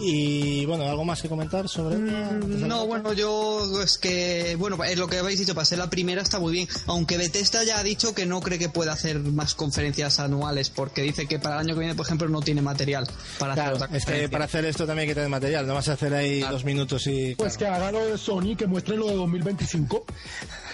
Y 0.00 0.64
bueno, 0.66 0.84
¿algo 0.88 1.04
más 1.04 1.20
que 1.22 1.28
comentar 1.28 1.68
sobre 1.68 1.96
ella? 1.96 2.30
Mm, 2.32 2.60
No, 2.66 2.78
la- 2.80 2.84
bueno, 2.84 3.12
yo 3.12 3.82
es 3.82 3.98
que, 3.98 4.56
bueno, 4.58 4.82
es 4.84 4.98
lo 4.98 5.06
que 5.08 5.18
habéis 5.18 5.38
dicho, 5.40 5.54
para 5.54 5.64
ser 5.64 5.78
la 5.78 5.90
primera 5.90 6.22
está 6.22 6.38
muy 6.38 6.52
bien. 6.52 6.68
Aunque 6.86 7.16
Bethesda 7.16 7.64
ya 7.64 7.78
ha 7.78 7.82
dicho 7.82 8.14
que 8.14 8.26
no 8.26 8.40
cree 8.40 8.58
que 8.58 8.68
pueda 8.68 8.92
hacer 8.92 9.18
más 9.20 9.54
conferencias 9.54 10.18
anuales, 10.20 10.70
porque 10.70 11.02
dice 11.02 11.26
que 11.26 11.38
para 11.38 11.56
el 11.56 11.60
año 11.62 11.74
que 11.74 11.80
viene, 11.80 11.94
por 11.94 12.06
ejemplo, 12.06 12.28
no 12.28 12.40
tiene 12.40 12.62
material 12.62 13.06
para 13.38 13.54
Claro, 13.54 13.76
hacer 13.76 13.84
otra 13.86 13.96
es 13.96 14.04
que 14.04 14.28
para 14.28 14.44
hacer 14.46 14.64
esto 14.64 14.86
también 14.86 15.00
hay 15.04 15.08
que 15.08 15.14
tener 15.14 15.28
material, 15.30 15.66
no 15.66 15.74
vas 15.74 15.88
a 15.88 15.92
hacer 15.94 16.14
ahí 16.14 16.40
dos 16.40 16.64
minutos 16.64 17.06
y... 17.06 17.34
Pues 17.34 17.56
que 17.56 17.66
haga 17.66 17.90
lo 17.92 18.04
de 18.06 18.18
Sony, 18.18 18.56
que 18.56 18.66
muestre 18.66 18.96
lo 18.96 19.06
de 19.08 19.14
2025. 19.14 20.04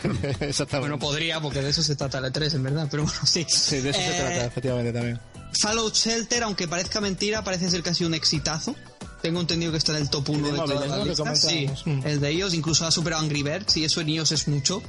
Exactamente. 0.41 0.79
Bueno, 0.81 0.99
podría, 0.99 1.41
porque 1.41 1.63
de 1.63 1.71
eso 1.71 1.83
se 1.83 1.97
trata 1.97 2.19
el 2.19 2.25
E3, 2.25 2.55
en 2.55 2.63
verdad, 2.63 2.89
pero 2.91 3.05
bueno, 3.05 3.19
sí. 3.25 3.45
Sí, 3.49 3.81
de 3.81 3.91
eso 3.91 4.01
se 4.01 4.11
Eh, 4.11 4.15
trata, 4.17 4.45
efectivamente, 4.47 4.93
también. 4.93 5.21
Fallout 5.61 5.95
Shelter, 5.95 6.43
aunque 6.45 6.69
parezca 6.69 7.01
mentira, 7.01 7.43
parece 7.43 7.69
ser 7.71 7.95
sido 7.95 8.09
un 8.09 8.15
exitazo. 8.15 8.75
Tengo 9.23 9.41
entendido 9.41 9.73
que 9.73 9.79
está 9.79 9.93
en 9.93 10.03
el 10.03 10.11
top 10.11 10.31
1 10.31 10.49
de 10.49 10.59
todas 10.59 10.89
las 10.89 11.07
listas. 11.07 11.41
Sí. 11.41 11.69
Mm. 11.85 12.07
el 12.07 12.21
de 12.21 12.31
ellos 12.31 12.55
incluso 12.55 12.87
ha 12.87 12.91
superado 12.91 13.23
Angry 13.23 13.43
Birds 13.43 13.77
y 13.77 13.85
eso 13.85 14.01
en 14.01 14.09
iOS 14.09 14.33
es 14.33 14.49
mucho. 14.49 14.83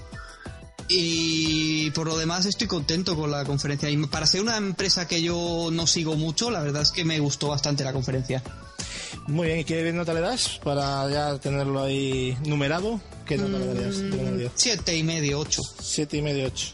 Y 0.88 1.89
por 1.91 2.07
lo 2.07 2.17
demás 2.17 2.45
estoy 2.45 2.67
contento 2.67 3.15
con 3.15 3.32
la 3.32 3.45
conferencia. 3.45 3.89
Y 3.89 3.97
para 4.07 4.27
ser 4.27 4.41
una 4.41 4.57
empresa 4.57 5.07
que 5.07 5.21
yo 5.21 5.69
no 5.71 5.88
sigo 5.88 6.15
mucho, 6.15 6.51
la 6.51 6.61
verdad 6.61 6.82
es 6.82 6.91
que 6.91 7.05
me 7.05 7.19
gustó 7.19 7.47
bastante 7.47 7.84
la 7.84 7.93
conferencia. 7.93 8.43
Muy 9.27 9.47
bien, 9.47 9.59
¿y 9.59 9.63
qué 9.63 9.91
nota 9.93 10.13
le 10.13 10.21
das 10.21 10.59
para 10.63 11.09
ya 11.09 11.38
tenerlo 11.38 11.82
ahí 11.84 12.38
numerado? 12.45 12.99
¿Qué 13.25 13.38
nota 13.38 13.59
le 13.59 13.67
darías? 13.67 14.38
Diez? 14.38 14.51
Siete 14.55 14.97
y 14.97 15.03
medio, 15.03 15.39
ocho. 15.39 15.61
Siete 15.82 16.17
y 16.17 16.21
medio, 16.21 16.47
ocho. 16.47 16.73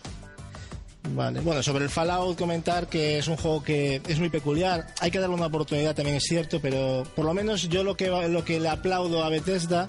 Vale, 1.15 1.39
bueno, 1.41 1.63
sobre 1.63 1.85
el 1.85 1.89
Fallout 1.89 2.37
comentar 2.37 2.87
que 2.87 3.17
es 3.17 3.27
un 3.27 3.37
juego 3.37 3.63
que 3.63 4.01
es 4.07 4.19
muy 4.19 4.29
peculiar, 4.29 4.87
hay 4.99 5.11
que 5.11 5.19
darle 5.19 5.35
una 5.35 5.47
oportunidad 5.47 5.95
también 5.95 6.17
es 6.17 6.23
cierto, 6.23 6.59
pero 6.61 7.03
por 7.15 7.25
lo 7.25 7.33
menos 7.33 7.69
yo 7.69 7.83
lo 7.83 7.95
que 7.95 8.07
lo 8.07 8.43
que 8.43 8.59
le 8.59 8.69
aplaudo 8.69 9.23
a 9.23 9.29
Bethesda 9.29 9.87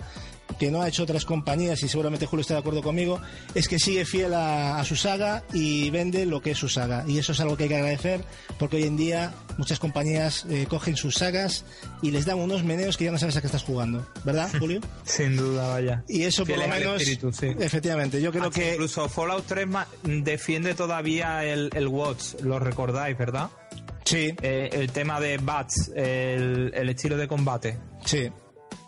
que 0.58 0.70
no 0.70 0.82
ha 0.82 0.88
hecho 0.88 1.02
otras 1.04 1.24
compañías 1.24 1.82
y 1.82 1.88
seguramente 1.88 2.26
Julio 2.26 2.40
está 2.40 2.54
de 2.54 2.60
acuerdo 2.60 2.82
conmigo, 2.82 3.20
es 3.54 3.68
que 3.68 3.78
sigue 3.78 4.04
fiel 4.04 4.34
a, 4.34 4.78
a 4.80 4.84
su 4.84 4.96
saga 4.96 5.44
y 5.52 5.90
vende 5.90 6.26
lo 6.26 6.40
que 6.40 6.52
es 6.52 6.58
su 6.58 6.68
saga. 6.68 7.04
Y 7.06 7.18
eso 7.18 7.32
es 7.32 7.40
algo 7.40 7.56
que 7.56 7.64
hay 7.64 7.68
que 7.68 7.76
agradecer 7.76 8.24
porque 8.58 8.76
hoy 8.76 8.84
en 8.84 8.96
día 8.96 9.34
muchas 9.58 9.78
compañías 9.78 10.46
eh, 10.48 10.66
cogen 10.68 10.96
sus 10.96 11.16
sagas 11.16 11.64
y 12.00 12.10
les 12.10 12.24
dan 12.24 12.38
unos 12.38 12.64
meneos 12.64 12.96
que 12.96 13.04
ya 13.04 13.10
no 13.12 13.18
sabes 13.18 13.36
a 13.36 13.40
qué 13.42 13.46
estás 13.48 13.64
jugando. 13.64 14.06
¿Verdad, 14.24 14.50
Julio? 14.58 14.80
Sin 15.04 15.36
duda, 15.36 15.68
vaya. 15.68 16.02
Y 16.08 16.22
eso 16.22 16.46
por 16.46 16.56
lo 16.56 16.66
menos... 16.68 17.02
espíritu, 17.02 17.30
sí. 17.32 17.48
Efectivamente, 17.58 18.22
yo 18.22 18.30
creo 18.32 18.50
que... 18.50 18.72
Incluso 18.72 19.06
Fallout 19.10 19.44
3 19.46 19.66
ma- 19.66 19.86
defiende 20.04 20.74
todavía 20.74 21.44
el, 21.44 21.68
el 21.74 21.86
Watch, 21.88 22.40
lo 22.42 22.58
recordáis, 22.58 23.18
¿verdad? 23.18 23.50
Sí, 24.04 24.34
Eh, 24.40 24.70
el 24.72 24.90
tema 24.90 25.20
de 25.20 25.36
Bats, 25.36 25.92
el, 25.94 26.72
el 26.74 26.88
estilo 26.88 27.16
de 27.18 27.28
combate. 27.28 27.78
sí. 28.06 28.30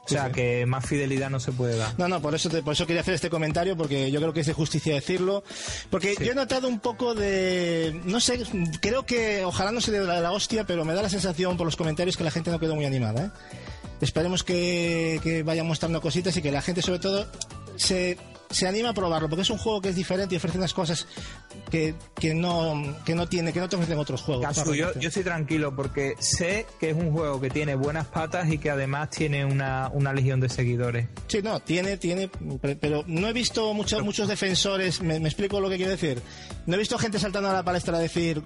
O 0.06 0.08
sea, 0.08 0.32
que 0.32 0.66
más 0.66 0.84
fidelidad 0.86 1.30
no 1.30 1.38
se 1.38 1.52
puede 1.52 1.76
dar. 1.76 1.96
No, 1.96 2.08
no, 2.08 2.20
por 2.20 2.34
eso, 2.34 2.48
te- 2.50 2.62
por 2.64 2.72
eso 2.72 2.84
quería 2.86 3.02
hacer 3.02 3.14
este 3.14 3.30
comentario, 3.30 3.76
porque 3.76 4.10
yo 4.10 4.18
creo 4.20 4.32
que 4.32 4.40
es 4.40 4.46
de 4.46 4.52
justicia 4.54 4.94
decirlo. 4.94 5.44
Porque 5.88 6.16
yo 6.18 6.32
he 6.32 6.34
notado 6.34 6.66
un 6.66 6.80
poco 6.80 7.14
de. 7.14 8.00
No 8.04 8.18
sé, 8.18 8.42
creo 8.80 9.04
que 9.06 9.44
ojalá 9.44 9.70
no 9.70 9.80
se 9.80 9.92
dé 9.92 10.00
la, 10.00 10.20
la 10.20 10.32
hostia, 10.32 10.64
pero 10.64 10.84
me 10.84 10.94
da 10.94 11.02
la 11.02 11.08
sensación 11.10 11.56
por 11.56 11.64
los 11.66 11.76
comentarios 11.76 12.16
que 12.16 12.24
la 12.24 12.30
gente 12.32 12.50
no 12.50 12.58
quedó 12.58 12.74
muy 12.74 12.86
animada. 12.86 13.26
¿eh? 13.26 13.30
Esperemos 14.00 14.42
que, 14.42 15.20
que 15.22 15.42
vaya 15.44 15.62
mostrando 15.62 16.00
cositas 16.00 16.36
y 16.36 16.42
que 16.42 16.50
la 16.50 16.62
gente, 16.62 16.82
sobre 16.82 16.98
todo, 16.98 17.26
se, 17.76 18.16
se 18.50 18.66
anime 18.66 18.88
a 18.88 18.92
probarlo, 18.92 19.28
porque 19.28 19.42
es 19.42 19.50
un 19.50 19.58
juego 19.58 19.80
que 19.80 19.90
es 19.90 19.96
diferente 19.96 20.34
y 20.34 20.38
ofrece 20.38 20.58
unas 20.58 20.74
cosas 20.74 21.06
que, 21.70 21.94
que, 22.16 22.34
no, 22.34 22.96
que 23.04 23.14
no 23.14 23.28
tiene, 23.28 23.52
que 23.52 23.60
no 23.60 23.68
te 23.68 23.76
ofrecen 23.76 23.98
otros 23.98 24.22
juegos. 24.22 24.44
Yo, 24.94 25.00
yo 25.00 25.08
estoy 25.08 25.22
tranquilo 25.22 25.74
porque 25.76 26.14
sé 26.18 26.66
que 26.80 26.90
es 26.90 26.96
un 26.96 27.12
juego 27.12 27.40
que 27.40 27.48
tiene 27.50 27.74
buenas 27.76 28.06
patas 28.06 28.50
y 28.50 28.58
que 28.58 28.70
además 28.70 29.10
tiene 29.10 29.44
una, 29.44 29.88
una 29.92 30.12
legión 30.12 30.40
de 30.40 30.48
seguidores. 30.48 31.06
Sí, 31.28 31.40
no, 31.42 31.60
tiene, 31.60 31.96
tiene, 31.96 32.28
pe- 32.28 32.76
pero 32.76 33.04
no 33.06 33.28
he 33.28 33.32
visto 33.32 33.72
muchos 33.72 34.02
muchos 34.02 34.26
defensores, 34.28 35.00
me, 35.00 35.20
me 35.20 35.28
explico 35.28 35.60
lo 35.60 35.68
que 35.70 35.76
quiero 35.76 35.92
decir. 35.92 36.20
No 36.66 36.74
he 36.74 36.78
visto 36.78 36.98
gente 36.98 37.18
saltando 37.18 37.50
a 37.50 37.52
la 37.52 37.62
palestra 37.62 37.96
a 37.96 38.00
decir, 38.00 38.42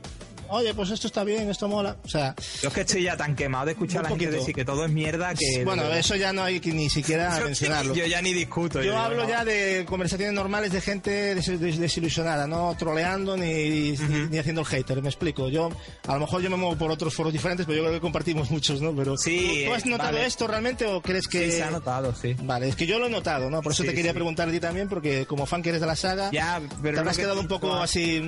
oye, 0.54 0.74
pues 0.74 0.90
esto 0.90 1.06
está 1.06 1.24
bien, 1.24 1.50
esto 1.50 1.68
mola. 1.68 1.96
O 2.04 2.08
sea, 2.08 2.34
Yo 2.62 2.68
es 2.68 2.74
que 2.74 2.80
estoy 2.82 3.02
ya 3.02 3.16
tan 3.16 3.34
quemado 3.36 3.66
de 3.66 3.72
escuchar 3.72 4.00
a 4.00 4.10
la 4.10 4.16
gente 4.16 4.30
decir 4.30 4.54
que 4.54 4.64
todo 4.64 4.84
es 4.84 4.90
mierda 4.90 5.34
que... 5.34 5.64
bueno, 5.64 5.84
eso 5.92 6.16
ya 6.16 6.32
no 6.32 6.42
hay 6.42 6.60
que 6.60 6.72
ni 6.72 6.88
siquiera 6.90 7.38
Yo- 7.38 7.44
mencionarlo. 7.46 7.94
Yo 7.96 8.06
ya 8.06 8.20
ni 8.22 8.32
discuto. 8.32 8.82
Yo 8.82 8.96
hablo 8.98 9.24
no. 9.24 9.28
ya 9.28 9.44
de 9.44 9.84
conversaciones 9.88 10.34
normales 10.34 10.72
de 10.72 10.80
gente 10.80 11.34
des- 11.34 11.60
des- 11.60 11.78
desilusionada, 11.78 12.46
no 12.46 12.74
troleando 12.78 13.36
ni, 13.36 13.92
ni, 13.92 14.26
ni 14.30 14.38
haciendo 14.38 14.62
el 14.62 14.66
hater, 14.66 15.00
me 15.02 15.08
explico. 15.08 15.48
Yo, 15.48 15.70
a 16.06 16.14
lo 16.14 16.20
mejor 16.20 16.42
yo 16.42 16.50
me 16.50 16.56
muevo 16.56 16.76
por 16.76 16.90
otros 16.90 17.14
foros 17.14 17.32
diferentes, 17.32 17.66
pero 17.66 17.76
yo 17.78 17.82
creo 17.84 17.94
que 17.94 18.00
compartimos 18.00 18.50
muchos, 18.50 18.80
¿no? 18.80 18.94
Pero, 18.94 19.16
Sí, 19.16 19.60
¿tú, 19.64 19.68
tú 19.70 19.74
has 19.74 19.86
notado 19.86 20.12
vale. 20.12 20.26
esto 20.26 20.46
realmente 20.46 20.86
o 20.86 21.00
crees 21.02 21.26
que...? 21.28 21.50
Sí, 21.50 21.56
se 21.58 21.62
ha 21.62 21.70
notado, 21.70 22.14
sí. 22.14 22.34
Vale, 22.42 22.68
es 22.68 22.76
que 22.76 22.86
yo 22.86 22.98
lo 22.98 23.06
he 23.06 23.10
notado, 23.10 23.50
¿no? 23.50 23.60
Por 23.62 23.72
eso 23.72 23.82
Sí, 23.82 23.88
te 23.88 23.94
quería 23.94 24.12
sí. 24.12 24.14
preguntar 24.14 24.48
a 24.48 24.52
ti 24.52 24.60
también, 24.60 24.88
porque 24.88 25.26
como 25.26 25.46
fan 25.46 25.62
que 25.62 25.70
eres 25.70 25.80
de 25.80 25.86
la 25.86 25.96
saga, 25.96 26.30
Ya, 26.32 26.60
pero 26.82 26.94
te 26.94 27.00
habrás 27.00 27.16
que 27.16 27.22
quedado 27.22 27.40
un 27.40 27.48
poco 27.48 27.74
así, 27.74 28.20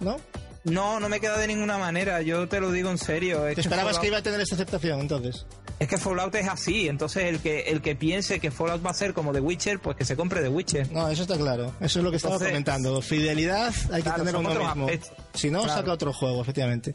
¿no? 0.00 0.16
No, 0.64 0.98
no 0.98 1.08
me 1.10 1.20
queda 1.20 1.36
de 1.38 1.46
ninguna 1.46 1.76
manera, 1.76 2.22
yo 2.22 2.48
te 2.48 2.58
lo 2.58 2.72
digo 2.72 2.90
en 2.90 2.96
serio. 2.98 3.46
Es 3.46 3.54
¿Te 3.56 3.60
esperabas 3.60 3.96
Fallout- 3.96 4.00
que 4.00 4.06
iba 4.08 4.16
a 4.18 4.22
tener 4.22 4.40
esta 4.40 4.54
aceptación 4.54 5.00
entonces? 5.00 5.44
Es 5.78 5.88
que 5.88 5.98
Fallout 5.98 6.34
es 6.36 6.48
así, 6.48 6.88
entonces 6.88 7.24
el 7.24 7.40
que 7.40 7.60
el 7.62 7.82
que 7.82 7.94
piense 7.96 8.40
que 8.40 8.50
Fallout 8.50 8.84
va 8.84 8.90
a 8.90 8.94
ser 8.94 9.12
como 9.12 9.32
The 9.32 9.40
Witcher, 9.40 9.80
pues 9.80 9.96
que 9.96 10.04
se 10.06 10.16
compre 10.16 10.40
The 10.40 10.48
Witcher. 10.48 10.90
No, 10.92 11.08
eso 11.08 11.22
está 11.22 11.36
claro. 11.36 11.74
Eso 11.80 11.98
es 11.98 12.04
lo 12.04 12.10
que 12.10 12.16
estaba 12.16 12.36
Entonces- 12.36 12.52
comentando. 12.52 13.02
Fidelidad 13.02 13.74
hay 13.90 14.02
que 14.02 14.08
Claro, 14.08 14.24
tener 14.24 14.36
uno 14.36 14.50
mismo. 14.74 14.86
Si 15.34 15.50
no, 15.50 15.64
Claro. 15.64 15.80
saca 15.80 15.92
otro 15.92 16.12
juego, 16.14 16.40
efectivamente. 16.40 16.92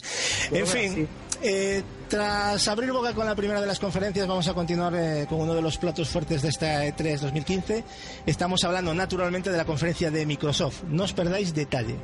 Yo 0.50 0.58
en 0.58 0.68
fin, 0.68 1.08
eh, 1.44 1.84
tras 2.08 2.68
abrir 2.70 2.92
boca 2.92 3.14
con 3.14 3.28
la 3.28 3.36
primera 3.36 3.62
de 3.62 3.68
las 3.68 3.80
conferencias, 3.80 4.26
vamos 4.28 4.48
a 4.48 4.54
continuar 4.56 4.94
eh, 4.96 5.26
con 5.30 5.42
uno 5.42 5.54
de 5.54 5.62
los 5.62 5.78
platos 5.78 6.10
fuertes 6.10 6.42
de 6.42 6.50
esta 6.50 6.86
E 6.86 6.96
E3 6.96 7.20
2015. 7.20 7.84
Estamos 8.26 8.64
hablando 8.64 8.94
naturalmente 8.96 9.52
de 9.52 9.58
la 9.58 9.66
conferencia 9.66 10.10
de 10.10 10.26
Microsoft. 10.26 10.84
No 10.88 11.04
os 11.04 11.14
perdáis 11.14 11.54
detalle. 11.54 11.98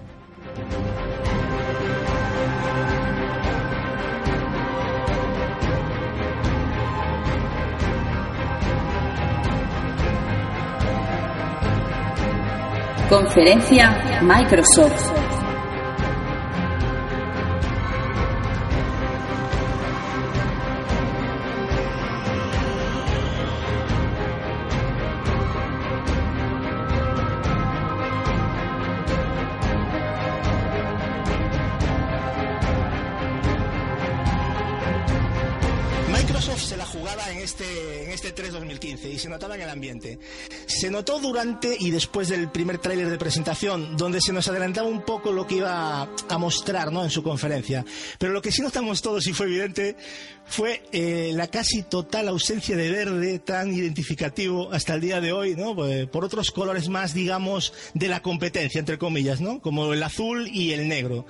Conferencia 13.10 14.22
Microsoft. 14.22 15.25
Se 40.86 40.92
notó 40.92 41.20
durante 41.20 41.76
y 41.80 41.90
después 41.90 42.28
del 42.28 42.52
primer 42.52 42.78
tráiler 42.78 43.10
de 43.10 43.18
presentación, 43.18 43.98
donde 43.98 44.22
se 44.22 44.32
nos 44.32 44.48
adelantaba 44.50 44.88
un 44.88 45.02
poco 45.02 45.32
lo 45.32 45.48
que 45.48 45.56
iba 45.56 46.08
a 46.30 46.38
mostrar 46.38 46.92
¿no? 46.92 47.04
en 47.04 47.10
su 47.10 47.24
conferencia. 47.24 47.84
Pero 48.20 48.34
lo 48.34 48.42
que 48.44 48.52
sí 48.52 48.62
notamos 48.62 49.02
todos 49.02 49.26
y 49.26 49.34
fue 49.34 49.48
evidente 49.48 49.96
fue 50.48 50.84
eh, 50.92 51.32
la 51.34 51.48
casi 51.48 51.84
total 51.84 52.28
ausencia 52.28 52.76
de 52.76 52.92
verde 52.92 53.40
tan 53.40 53.74
identificativo 53.74 54.72
hasta 54.72 54.94
el 54.94 55.02
día 55.02 55.20
de 55.20 55.34
hoy, 55.34 55.56
¿no? 55.56 55.76
Pues, 55.76 56.08
por 56.08 56.24
otros 56.24 56.52
colores 56.52 56.88
más, 56.88 57.14
digamos, 57.14 57.74
de 57.94 58.08
la 58.08 58.22
competencia, 58.22 58.80
entre 58.80 58.98
comillas, 58.98 59.42
¿no? 59.42 59.60
Como 59.60 59.92
el 59.92 60.04
azul 60.04 60.48
y 60.48 60.72
el 60.72 60.88
negro. 60.88 61.26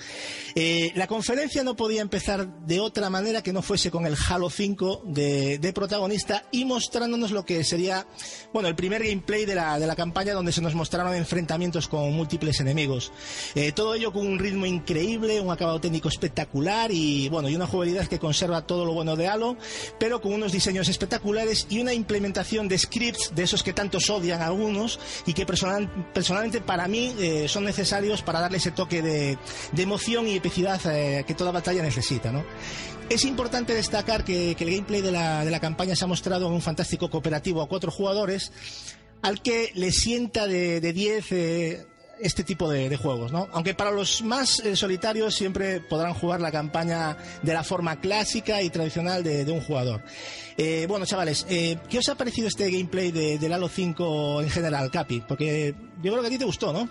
Eh, 0.53 0.91
la 0.95 1.07
conferencia 1.07 1.63
no 1.63 1.75
podía 1.75 2.01
empezar 2.01 2.47
de 2.65 2.79
otra 2.79 3.09
manera 3.09 3.41
que 3.41 3.53
no 3.53 3.61
fuese 3.61 3.89
con 3.89 4.05
el 4.05 4.15
Halo 4.27 4.49
5 4.49 5.03
de, 5.05 5.59
de 5.59 5.73
protagonista 5.73 6.45
y 6.51 6.65
mostrándonos 6.65 7.31
lo 7.31 7.45
que 7.45 7.63
sería, 7.63 8.05
bueno, 8.53 8.67
el 8.67 8.75
primer 8.75 9.03
gameplay 9.03 9.44
de 9.45 9.55
la, 9.55 9.79
de 9.79 9.87
la 9.87 9.95
campaña 9.95 10.33
donde 10.33 10.51
se 10.51 10.61
nos 10.61 10.75
mostraron 10.75 11.13
enfrentamientos 11.15 11.87
con 11.87 12.13
múltiples 12.13 12.59
enemigos. 12.59 13.11
Eh, 13.55 13.71
todo 13.71 13.95
ello 13.95 14.11
con 14.11 14.25
un 14.27 14.39
ritmo 14.39 14.65
increíble, 14.65 15.41
un 15.41 15.51
acabado 15.51 15.79
técnico 15.79 16.09
espectacular 16.09 16.91
y, 16.91 17.29
bueno, 17.29 17.49
y 17.49 17.55
una 17.55 17.67
jugabilidad 17.67 18.07
que 18.07 18.19
conserva 18.19 18.65
todo 18.65 18.85
lo 18.85 18.93
bueno 18.93 19.15
de 19.15 19.27
Halo, 19.27 19.57
pero 19.99 20.21
con 20.21 20.33
unos 20.33 20.51
diseños 20.51 20.87
espectaculares 20.87 21.67
y 21.69 21.79
una 21.79 21.93
implementación 21.93 22.67
de 22.67 22.77
scripts 22.77 23.33
de 23.35 23.43
esos 23.43 23.63
que 23.63 23.73
tantos 23.73 24.09
odian 24.09 24.41
algunos 24.41 24.99
y 25.25 25.33
que 25.33 25.45
personal, 25.45 25.89
personalmente 26.13 26.61
para 26.61 26.87
mí 26.87 27.13
eh, 27.19 27.47
son 27.47 27.65
necesarios 27.65 28.21
para 28.21 28.39
darle 28.39 28.57
ese 28.57 28.71
toque 28.71 29.01
de, 29.01 29.37
de 29.71 29.83
emoción 29.83 30.27
y 30.27 30.35
epicidad 30.35 30.81
eh, 30.85 31.23
que 31.25 31.33
toda 31.33 31.51
batalla 31.51 31.81
necesita, 31.81 32.31
¿no? 32.31 32.43
Es 33.07 33.23
importante 33.23 33.75
destacar 33.75 34.23
que, 34.23 34.55
que 34.55 34.63
el 34.63 34.71
gameplay 34.71 35.01
de 35.01 35.11
la, 35.11 35.45
de 35.45 35.51
la, 35.51 35.59
campaña 35.59 35.95
se 35.95 36.03
ha 36.03 36.07
mostrado 36.07 36.47
en 36.47 36.53
un 36.53 36.61
fantástico 36.61 37.07
cooperativo 37.07 37.61
a 37.61 37.67
cuatro 37.67 37.91
jugadores, 37.91 38.51
al 39.25 39.41
que 39.41 39.71
le 39.73 39.91
sienta 39.91 40.45
de 40.45 40.79
10 40.79 41.31
eh, 41.31 41.85
este 42.19 42.43
tipo 42.43 42.69
de, 42.69 42.95
juegos, 42.95 43.31
¿no? 43.31 43.47
Aunque 43.53 43.73
para 43.73 43.91
los 43.91 44.23
más 44.23 44.59
eh, 44.59 44.75
solitarios 44.75 45.33
siempre 45.33 45.79
podrán 45.79 46.13
jugar 46.13 46.41
la 46.41 46.51
campaña 46.51 47.17
de 47.41 47.53
la 47.53 47.63
forma 47.63 47.99
clásica 47.99 48.61
y 48.61 48.69
tradicional 48.69 49.23
de, 49.23 49.51
un 49.51 49.61
jugador. 49.61 50.01
Eh, 50.57 50.85
bueno, 50.87 51.05
chavales, 51.05 51.45
eh, 51.49 51.77
¿qué 51.89 51.97
os 51.97 52.09
ha 52.09 52.15
parecido 52.15 52.47
este 52.47 52.69
gameplay 52.69 53.11
de, 53.11 53.37
del 53.37 53.53
Halo 53.53 53.67
5 53.67 54.43
en 54.43 54.49
general, 54.49 54.91
Capi? 54.91 55.23
Porque 55.27 55.73
yo 56.03 56.11
creo 56.11 56.21
que 56.21 56.27
a 56.27 56.31
ti 56.31 56.37
te 56.37 56.45
gustó, 56.45 56.71
¿no? 56.71 56.87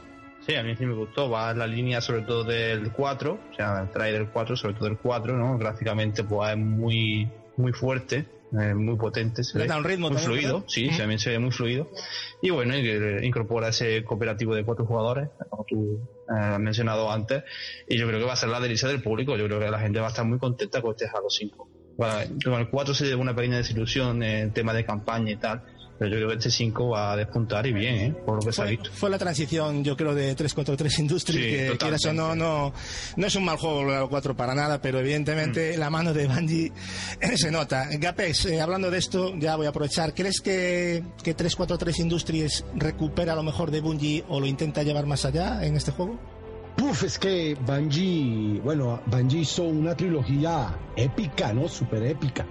Sí, 0.47 0.55
a 0.57 0.62
mí 0.62 0.74
sí 0.76 0.85
me 0.85 0.95
gustó. 0.95 1.30
Va 1.30 1.55
la 1.55 1.66
línea 1.66 2.01
sobre 2.01 2.22
todo 2.22 2.45
del 2.45 2.93
4, 2.93 3.32
o 3.32 3.55
sea, 3.55 3.89
trae 3.93 4.12
del 4.12 4.28
4, 4.28 4.57
sobre 4.57 4.74
todo 4.74 4.85
del 4.87 4.99
4, 4.99 5.37
¿no? 5.37 5.57
Gráficamente 5.57 6.24
pues 6.24 6.51
es 6.51 6.59
muy, 6.59 7.30
muy 7.57 7.72
fuerte, 7.72 8.26
eh, 8.61 8.74
muy 8.74 8.96
potente, 8.96 9.42
se 9.42 9.59
ve, 9.59 9.64
un 9.70 9.84
ritmo 9.84 10.09
muy 10.11 10.16
también, 10.16 10.24
fluido, 10.24 10.55
¿verdad? 10.55 10.68
sí, 10.68 10.90
también 10.96 11.18
se 11.18 11.30
ve 11.30 11.38
muy 11.38 11.50
fluido. 11.50 11.90
Y 12.42 12.50
bueno, 12.50 12.74
que 12.74 13.20
incorpora 13.22 13.68
ese 13.68 14.05
cooperativo 14.05 14.55
de 14.55 14.64
cuatro 14.64 14.86
jugadores, 14.86 15.30
como 15.48 15.64
tú 15.64 16.00
eh, 16.28 16.32
has 16.34 16.61
mencionado 16.61 17.11
antes, 17.11 17.42
y 17.88 17.96
yo 17.96 18.07
creo 18.07 18.20
que 18.20 18.26
va 18.26 18.34
a 18.34 18.36
ser 18.36 18.50
la 18.50 18.61
delicia 18.61 18.88
del 18.88 19.02
público, 19.02 19.36
yo 19.36 19.46
creo 19.46 19.61
que 19.61 19.70
la 19.70 19.78
gente 19.78 20.00
va 20.00 20.07
a 20.07 20.11
estar 20.11 20.24
muy 20.24 20.38
contenta 20.38 20.80
con 20.82 20.92
este 20.92 21.07
Halo 21.07 21.30
5. 21.30 21.68
Bueno, 21.96 22.14
con 22.44 22.55
el 22.55 22.68
4 22.68 22.94
se 22.94 23.07
llevó 23.07 23.22
una 23.22 23.34
pequeña 23.34 23.57
desilusión 23.57 24.22
en 24.22 24.52
tema 24.52 24.72
de 24.72 24.84
campaña 24.84 25.32
y 25.32 25.36
tal, 25.36 25.62
pero 25.99 26.11
yo 26.11 26.16
creo 26.16 26.28
que 26.28 26.34
este 26.34 26.51
5 26.51 26.88
va 26.88 27.12
a 27.12 27.16
despuntar 27.16 27.66
y 27.66 27.72
bien, 27.72 27.95
¿eh? 27.95 28.14
por 28.24 28.36
lo 28.36 28.40
que 28.42 28.53
se 28.53 28.62
ha 28.62 28.64
visto. 28.66 28.90
fue 28.92 29.11
la 29.11 29.18
transición, 29.18 29.84
yo 29.84 29.97
creo, 29.97 30.14
de 30.14 30.34
343 30.34 30.99
Industries, 30.99 31.45
Sí, 31.45 31.72
que 31.72 31.78
quieras 31.78 32.05
o 32.07 32.12
no, 32.12 32.34
no, 32.34 32.72
no 33.16 33.26
es 33.26 33.34
un 33.36 33.45
mal 33.45 33.57
juego 33.57 34.03
el 34.03 34.09
4 34.09 34.36
para 34.36 34.55
nada, 34.55 34.80
pero 34.80 34.99
evidentemente 34.99 35.76
la 35.76 35.90
mano 35.90 36.12
de 36.12 36.26
Bungie 36.26 36.72
se 37.36 37.51
nota. 37.51 37.88
Gapex, 37.92 38.47
eh, 38.47 38.61
hablando 38.61 38.90
de 38.90 38.99
esto, 38.99 39.34
ya 39.38 39.57
voy 39.57 39.66
a 39.66 39.70
aprovechar. 39.70 40.14
¿Crees 40.14 40.40
que, 40.40 41.03
que 41.22 41.34
343 41.34 41.99
Industries 42.01 42.64
recupera 42.74 43.34
lo 43.34 43.42
mejor 43.42 43.70
de 43.70 43.80
Bungie 43.80 44.24
o 44.28 44.40
lo 44.40 44.47
intenta 44.47 44.82
llevar 44.82 45.07
más 45.07 45.24
allá 45.24 45.64
en 45.64 45.76
este 45.76 45.92
juego? 45.92 46.34
Puf, 46.77 47.05
es 47.05 47.18
que 47.20 47.57
Bungie, 47.66 48.61
bueno, 48.64 49.01
Bungie 49.07 49.41
hizo 49.41 49.62
una 49.62 49.95
trilogía 49.95 50.77
épica, 50.97 51.53
¿no? 51.53 51.68
Súper 51.68 52.03
épica. 52.03 52.47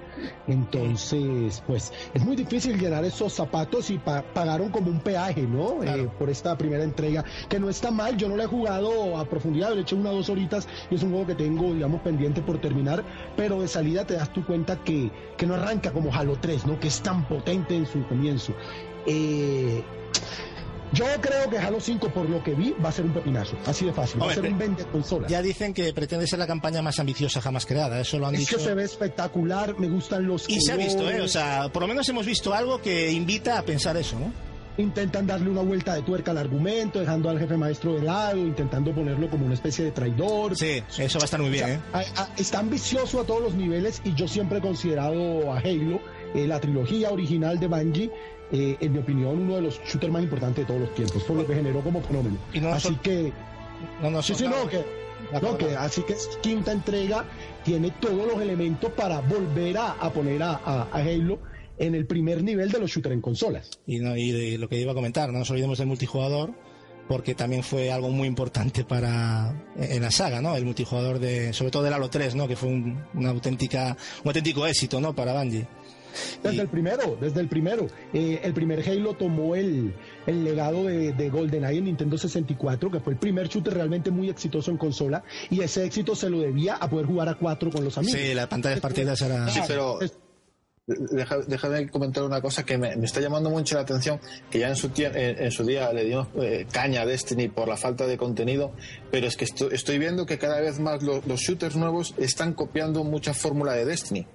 Entonces, 0.48 1.62
pues, 1.68 1.92
es 2.14 2.24
muy 2.24 2.38
difícil 2.38 2.80
llenar 2.80 3.04
esos 3.04 3.34
zapatos 3.34 3.90
y 3.90 3.98
pa 3.98 4.22
pagaron 4.22 4.70
como 4.70 4.90
un 4.90 5.02
peaje, 5.02 5.42
¿no? 5.42 5.80
Claro. 5.80 6.04
Eh, 6.04 6.10
por 6.18 6.30
esta 6.30 6.58
primera 6.58 6.84
entrega, 6.84 7.26
que 7.50 7.60
no 7.60 7.70
está 7.70 7.92
mal, 7.92 8.16
yo 8.16 8.30
no 8.30 8.38
la 8.38 8.44
he 8.44 8.48
jugado 8.48 9.18
a 9.18 9.26
profundidad, 9.26 9.72
le 9.72 9.80
he 9.80 9.82
hecho 9.82 9.98
unas 9.98 10.14
dos 10.14 10.30
horitas 10.30 10.70
y 10.90 10.96
es 10.96 11.04
un 11.04 11.10
juego 11.12 11.28
que 11.28 11.36
tengo, 11.36 11.74
digamos, 11.74 12.00
pendiente 12.02 12.42
por 12.42 12.60
terminar, 12.60 13.04
pero 13.36 13.62
de 13.62 13.68
salida 13.68 14.08
te 14.08 14.14
das 14.14 14.32
tu 14.32 14.46
cuenta 14.46 14.78
que, 14.84 15.12
que 15.38 15.46
no 15.46 15.56
arranca 15.56 15.92
como 15.92 16.14
Halo 16.14 16.38
3, 16.40 16.66
¿no? 16.66 16.80
Que 16.80 16.88
es 16.88 17.02
tan 17.02 17.28
potente 17.28 17.76
en 17.76 17.86
su 17.86 18.08
comienzo. 18.08 18.54
Eh, 19.06 19.84
yo 20.94 21.06
creo 21.22 21.50
que 21.50 21.58
Halo 21.58 21.80
5, 21.80 22.10
por 22.10 22.30
lo 22.30 22.44
que 22.44 22.54
vi, 22.54 22.74
va 22.84 22.90
a 22.90 22.92
ser 22.92 23.06
un 23.06 23.14
pepinazo. 23.14 23.58
Así 23.66 23.86
de 23.86 23.94
fácil. 23.94 24.22
Va 24.22 24.32
a 24.32 24.34
ser 24.34 24.46
un 24.46 24.58
vende 24.58 24.86
consola. 24.86 25.28
Ya 25.28 25.42
dicen 25.42 25.74
que 25.74 25.94
pretende 25.94 26.28
ser 26.28 26.40
la 26.40 26.48
campaña 26.48 26.82
más 26.82 27.00
ambiciosa 27.00 27.42
jamás 27.42 27.66
creada, 27.66 28.00
eso 28.00 28.20
lo 28.20 28.28
han 28.28 28.36
Es 28.36 28.42
dicho. 28.42 28.58
que 28.58 28.64
se 28.64 28.74
ve 28.74 28.84
espectacular, 28.84 29.78
me 29.80 29.88
gustan 29.90 30.28
los 30.28 30.50
Y 30.50 30.62
se 30.62 30.72
ha 30.72 30.76
visto, 30.76 31.10
¿eh? 31.10 31.22
O 31.22 31.28
sea, 31.28 31.70
por 31.72 31.82
lo 31.82 31.88
menos 31.88 32.08
hemos 32.10 32.26
visto 32.26 32.54
algo 32.54 32.82
que 32.82 33.12
invita 33.12 33.58
a 33.60 33.64
pensar 33.64 33.98
eso, 33.98 34.18
¿no? 34.20 34.32
Intentan 34.76 35.28
darle 35.28 35.52
una 35.52 35.62
vuelta 35.62 35.94
de 35.94 36.02
tuerca 36.02 36.32
al 36.32 36.40
argumento, 36.40 37.00
dejando 37.00 37.30
al 37.30 37.38
jefe 37.38 37.56
maestro 37.58 37.94
de 37.94 38.02
lado, 38.02 38.38
intentando 38.40 38.92
ponerlo 38.92 39.30
como 39.30 39.46
una 39.46 39.54
especie 39.54 39.86
de 39.86 39.92
traidor. 39.92 40.58
Sí, 40.58 40.82
eso 40.98 41.20
va 41.20 41.24
a 41.24 41.26
estar 41.26 41.40
muy 41.40 41.50
O 41.50 41.52
bien, 41.52 41.66
sea, 41.68 41.76
¿eh? 42.02 42.06
a- 42.16 42.22
a- 42.24 42.30
está 42.38 42.58
ambicioso 42.58 43.22
a 43.22 43.24
todos 43.24 43.42
los 43.42 43.54
niveles 43.54 44.02
y 44.04 44.16
yo 44.16 44.28
siempre 44.28 44.58
he 44.58 44.62
considerado 44.62 45.52
a 45.54 45.60
Halo, 45.60 46.00
eh, 46.34 46.48
la 46.48 46.60
trilogía 46.60 47.12
original 47.12 47.60
de 47.60 47.68
Bungie, 47.68 48.12
eh, 48.54 48.78
en 48.80 48.94
mi 48.94 49.00
opinión, 49.00 49.40
uno 49.42 49.56
de 49.56 49.62
los 49.64 49.80
shooters 49.82 50.14
más 50.14 50.24
importantes 50.24 50.64
de 50.64 50.66
todos 50.66 50.80
los 50.82 50.96
tiempos, 50.96 51.22
por 51.24 51.36
lo 51.36 51.46
que 51.46 51.56
generó 51.56 51.82
como 51.82 52.02
fenómeno. 52.02 52.38
Y 52.54 52.60
no 52.62 52.70
Así 52.70 52.96
que 53.04 53.34
No, 54.02 54.10
no, 54.12 54.22
Sí, 54.22 54.34
sí, 54.36 54.46
no, 54.46 54.68
que, 54.70 54.86
no, 55.42 55.58
que 55.58 55.76
así 55.76 56.04
que 56.04 56.14
es 56.14 56.30
quinta 56.42 56.72
entrega 56.72 57.26
tiene 57.66 57.92
todos 58.00 58.26
los 58.32 58.42
elementos 58.42 58.92
para 58.94 59.20
volver 59.22 59.78
a, 59.78 59.92
a 59.94 60.10
poner 60.14 60.42
a, 60.44 60.52
a- 60.64 60.88
a 60.92 60.98
Halo 61.00 61.40
en 61.78 61.96
el 61.96 62.06
primer 62.06 62.44
nivel 62.44 62.72
de 62.72 62.80
los 62.80 62.92
shooters 62.92 63.14
en 63.14 63.22
consolas. 63.22 63.72
Y, 63.88 63.98
no, 64.00 64.16
y 64.16 64.32
de 64.32 64.58
lo 64.60 64.70
que 64.70 64.80
iba 64.80 64.92
a 64.92 64.96
comentar, 64.96 65.32
no 65.34 65.40
nos 65.40 65.50
olvidemos 65.50 65.80
del 65.80 65.88
multijugador, 65.88 66.52
porque 67.08 67.34
también 67.36 67.64
fue 67.64 67.92
algo 67.92 68.10
muy 68.10 68.28
importante 68.28 68.86
para 68.86 69.54
en 69.76 70.02
la 70.04 70.12
saga, 70.12 70.40
¿no? 70.42 70.56
El 70.56 70.64
multijugador 70.66 71.20
de, 71.20 71.52
sobre 71.52 71.72
todo 71.72 71.84
del 71.84 71.94
Halo 71.94 72.10
3, 72.10 72.36
¿no? 72.36 72.48
Que 72.48 72.56
fue 72.56 72.70
un, 72.70 73.04
una 73.16 73.32
auténtica, 73.32 73.98
un 74.24 74.30
auténtico 74.30 74.66
éxito, 74.68 75.02
¿no? 75.02 75.14
Para 75.16 75.34
Bungie. 75.34 75.68
Desde 76.44 76.56
Y- 76.58 76.60
el 76.60 76.68
primero, 76.68 77.18
desde 77.20 77.40
el 77.42 77.48
primero. 77.48 77.88
Eh, 78.14 78.40
el 78.44 78.54
primer 78.54 78.88
Halo 78.88 79.14
tomó 79.16 79.56
el, 79.56 79.94
el 80.28 80.44
legado 80.44 80.86
de, 80.86 81.14
de 81.14 81.30
GoldenEye 81.30 81.80
en 81.80 81.86
Nintendo 81.86 82.18
64, 82.18 82.92
que 82.92 83.00
fue 83.00 83.14
el 83.14 83.20
primer 83.20 83.48
shooter 83.48 83.74
realmente 83.74 84.12
muy 84.12 84.30
exitoso 84.30 84.72
en 84.72 84.78
consola, 84.78 85.24
y 85.50 85.62
ese 85.62 85.84
éxito 85.86 86.16
se 86.16 86.30
lo 86.30 86.40
debía 86.40 86.76
a 86.76 86.90
poder 86.90 87.06
jugar 87.08 87.30
a 87.30 87.36
cuatro 87.36 87.72
con 87.72 87.84
los 87.84 87.98
amigos. 87.98 88.20
Sí, 88.20 88.34
la 88.34 88.48
pantalla 88.50 88.76
de 88.76 88.82
partidas 88.82 89.22
era... 89.22 89.48
Sí, 89.50 89.60
pero 89.68 90.00
Es- 90.02 90.18
deja- 90.86 91.40
déjame 91.48 91.90
comentar 91.90 92.24
una 92.24 92.42
cosa 92.42 92.66
que 92.66 92.78
me, 92.78 92.96
me 92.98 93.06
está 93.06 93.22
llamando 93.22 93.50
mucho 93.50 93.76
la 93.76 93.82
atención, 93.82 94.20
que 94.50 94.60
ya 94.60 94.68
en 94.70 94.76
su, 94.76 94.92
en, 94.98 95.16
en 95.44 95.52
su 95.52 95.64
día 95.64 95.94
le 95.94 96.04
dimos 96.04 96.28
eh, 96.42 96.66
caña 96.72 97.04
a 97.04 97.06
Destiny 97.06 97.48
por 97.48 97.68
la 97.70 97.78
falta 97.78 98.06
de 98.06 98.18
contenido, 98.18 98.74
pero 99.10 99.26
es 99.28 99.38
que 99.38 99.46
esto- 99.46 99.72
estoy 99.72 99.98
viendo 99.98 100.26
que 100.26 100.38
cada 100.38 100.60
vez 100.60 100.80
más 100.80 101.02
lo- 101.02 101.22
los 101.26 101.40
shooters 101.40 101.76
nuevos 101.78 102.14
están 102.18 102.54
copiando 102.54 103.04
mucha 103.06 103.34
fórmula 103.34 103.74
de 103.74 103.86
Destiny. 103.86 104.28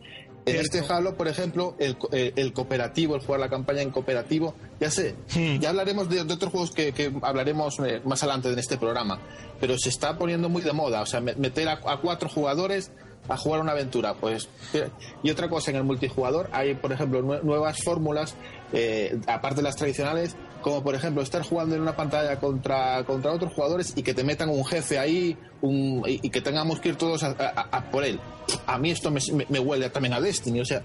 En 0.50 0.56
este 0.56 0.82
Halo, 0.88 1.14
por 1.16 1.28
ejemplo, 1.28 1.74
el, 1.78 1.96
co- 1.98 2.08
eh, 2.12 2.32
el 2.36 2.52
cooperativo, 2.52 3.14
el 3.14 3.20
jugar 3.22 3.40
la 3.40 3.48
campaña 3.48 3.82
en 3.82 3.90
cooperativo, 3.90 4.54
ya 4.80 4.90
sé, 4.90 5.14
Hmm. 5.34 5.58
ya 5.60 5.70
hablaremos 5.70 6.08
de, 6.08 6.24
de 6.24 6.34
otros 6.34 6.50
juegos 6.52 6.70
que, 6.72 6.92
que 6.92 7.12
hablaremos 7.22 7.78
eh, 7.80 8.00
más 8.04 8.22
adelante 8.22 8.50
en 8.52 8.58
este 8.58 8.76
programa, 8.78 9.18
pero 9.60 9.76
se 9.78 9.88
está 9.88 10.16
poniendo 10.18 10.48
muy 10.48 10.62
de 10.62 10.72
moda, 10.72 11.02
o 11.02 11.06
sea, 11.06 11.20
me- 11.20 11.34
meter 11.34 11.68
a, 11.68 11.80
a 11.84 11.96
cuatro 12.00 12.28
jugadores 12.28 12.90
a 13.28 13.36
jugar 13.36 13.60
una 13.60 13.72
aventura, 13.72 14.14
pues 14.14 14.48
eh, 14.72 14.88
y 15.22 15.30
otra 15.30 15.48
cosa 15.50 15.70
en 15.70 15.76
el 15.76 15.84
multijugador 15.84 16.48
hay, 16.52 16.74
por 16.74 16.92
ejemplo, 16.92 17.22
nue- 17.22 17.42
nuevas 17.42 17.82
fórmulas 17.84 18.34
eh, 18.72 19.18
aparte 19.26 19.56
de 19.56 19.62
las 19.62 19.76
tradicionales, 19.76 20.36
como 20.62 20.82
por 20.82 20.94
ejemplo 20.94 21.22
estar 21.22 21.42
jugando 21.42 21.74
en 21.76 21.82
una 21.82 21.94
pantalla 21.96 22.38
contra, 22.40 23.04
contra 23.04 23.32
otros 23.32 23.52
jugadores 23.54 23.92
y 23.96 24.02
que 24.02 24.12
te 24.14 24.24
metan 24.24 24.48
un 24.48 24.64
jefe 24.64 24.98
ahí 24.98 25.36
un, 25.60 26.02
y, 26.06 26.20
y 26.26 26.30
que 26.30 26.40
tengamos 26.40 26.80
que 26.80 26.90
ir 26.90 26.96
todos 26.96 27.22
a, 27.22 27.28
a- 27.38 27.68
a 27.76 27.90
por 27.90 28.04
él. 28.04 28.18
A 28.66 28.78
mí 28.78 28.90
esto 28.90 29.10
me, 29.10 29.20
me- 29.34 29.46
me 29.48 29.58
huele 29.58 29.88
también 29.90 30.14
a 30.14 30.20
Destiny, 30.20 30.60
o 30.60 30.64
sea, 30.64 30.82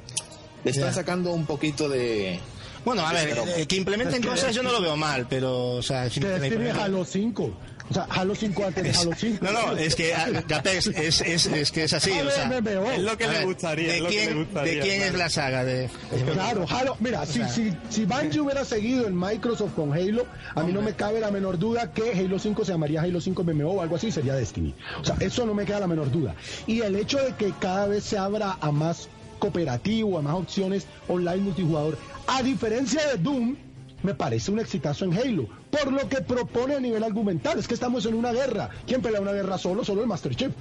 le 0.63 0.71
están 0.71 0.89
Ya. 0.89 0.93
sacando 0.93 1.34
un 1.34 1.45
poquito 1.45 1.89
de... 1.89 2.39
Bueno, 2.86 3.05
a 3.07 3.13
ver, 3.13 3.36
eh, 3.55 3.65
que 3.65 3.77
implementen 3.77 4.15
Es 4.15 4.21
que 4.21 4.27
cosas 4.27 4.53
yo 4.53 4.61
no 4.61 4.71
lo 4.71 4.81
veo 4.81 4.97
mal, 4.97 5.25
pero, 5.29 5.69
o 5.75 5.81
sea... 5.81 6.09
que 6.09 6.19
Destiny 6.19 6.67
es 6.67 6.75
Halo 6.77 7.05
5. 7.05 7.51
O 7.89 7.93
sea, 7.93 8.07
Halo 8.09 8.34
5 8.34 8.65
antes 8.65 8.84
de 8.84 8.89
Halo 8.91 9.11
5. 9.15 9.45
No, 9.45 9.51
no, 9.51 9.77
es 9.77 9.95
que 9.95 10.13
ah, 10.13 10.27
es, 10.65 10.88
es, 11.21 11.45
es 11.45 11.71
que 11.71 11.84
es 11.84 11.93
así, 11.93 12.11
o 12.11 12.29
sea... 12.31 12.47
MMO. 12.47 12.91
Es 12.91 13.01
lo 13.01 13.17
que 13.17 13.27
le 13.27 13.45
gustaría, 13.45 13.88
¿De 13.89 13.95
es 13.97 14.01
lo 14.01 14.09
que 14.09 14.15
quién, 14.15 14.29
le 14.29 14.43
gustaría, 14.43 14.73
¿de 14.73 14.79
quién 14.79 14.93
es 15.01 15.09
claro. 15.09 15.17
la 15.17 15.29
saga? 15.29 15.63
De, 15.63 15.89
Claro, 16.34 16.65
Halo, 16.69 16.97
mira, 16.99 17.25
si, 17.25 17.34
sea- 17.34 17.49
si, 17.49 17.73
si 17.89 18.05
Bungie 18.05 18.39
hubiera 18.39 18.63
seguido 18.65 19.05
en 19.05 19.19
Microsoft 19.19 19.73
con 19.75 19.93
Halo, 19.93 20.25
a 20.55 20.63
mí 20.63 20.71
no 20.71 20.81
me 20.81 20.93
cabe 20.93 21.19
la 21.19 21.29
menor 21.29 21.59
duda 21.59 21.91
que 21.91 22.13
Halo 22.13 22.39
5 22.39 22.65
se 22.65 22.71
llamaría 22.71 23.01
Halo 23.01 23.19
5 23.21 23.43
MMO 23.43 23.71
o 23.71 23.81
algo 23.81 23.95
así, 23.97 24.11
sería 24.11 24.34
Destiny. 24.34 24.73
O 25.01 25.05
sea, 25.05 25.15
eso 25.19 25.45
no 25.45 25.53
me 25.53 25.65
queda 25.65 25.81
la 25.81 25.88
menor 25.88 26.09
duda. 26.09 26.36
Y 26.65 26.81
el 26.81 26.95
hecho 26.95 27.17
de 27.19 27.36
que 27.36 27.53
cada 27.59 27.88
vez 27.88 28.03
se 28.05 28.17
abra 28.17 28.57
a 28.61 28.71
más 28.71 29.09
cooperativo, 29.39 30.17
a 30.17 30.21
más 30.21 30.36
opciones 30.36 30.88
online 31.07 31.38
multijugador. 31.38 31.97
A 32.27 32.41
diferencia 32.41 33.05
de 33.09 33.17
Doom, 33.17 33.57
me 34.04 34.14
parece 34.14 34.51
un 34.51 34.60
exitazo 34.60 35.06
en 35.06 35.14
Halo, 35.14 35.47
por 35.72 35.91
lo 35.91 36.08
que 36.08 36.22
propone 36.22 36.76
a 36.76 36.80
nivel 36.80 37.04
argumental. 37.04 37.58
Es 37.58 37.68
que 37.68 37.74
estamos 37.74 38.06
en 38.06 38.14
una 38.14 38.32
guerra. 38.32 38.70
¿Quién 38.86 39.01
pelea 39.01 39.22
una 39.22 39.32
guerra 39.32 39.58
solo? 39.58 39.84
Solo 39.84 40.01
el 40.01 40.08
Master 40.08 40.36
Chief. 40.36 40.51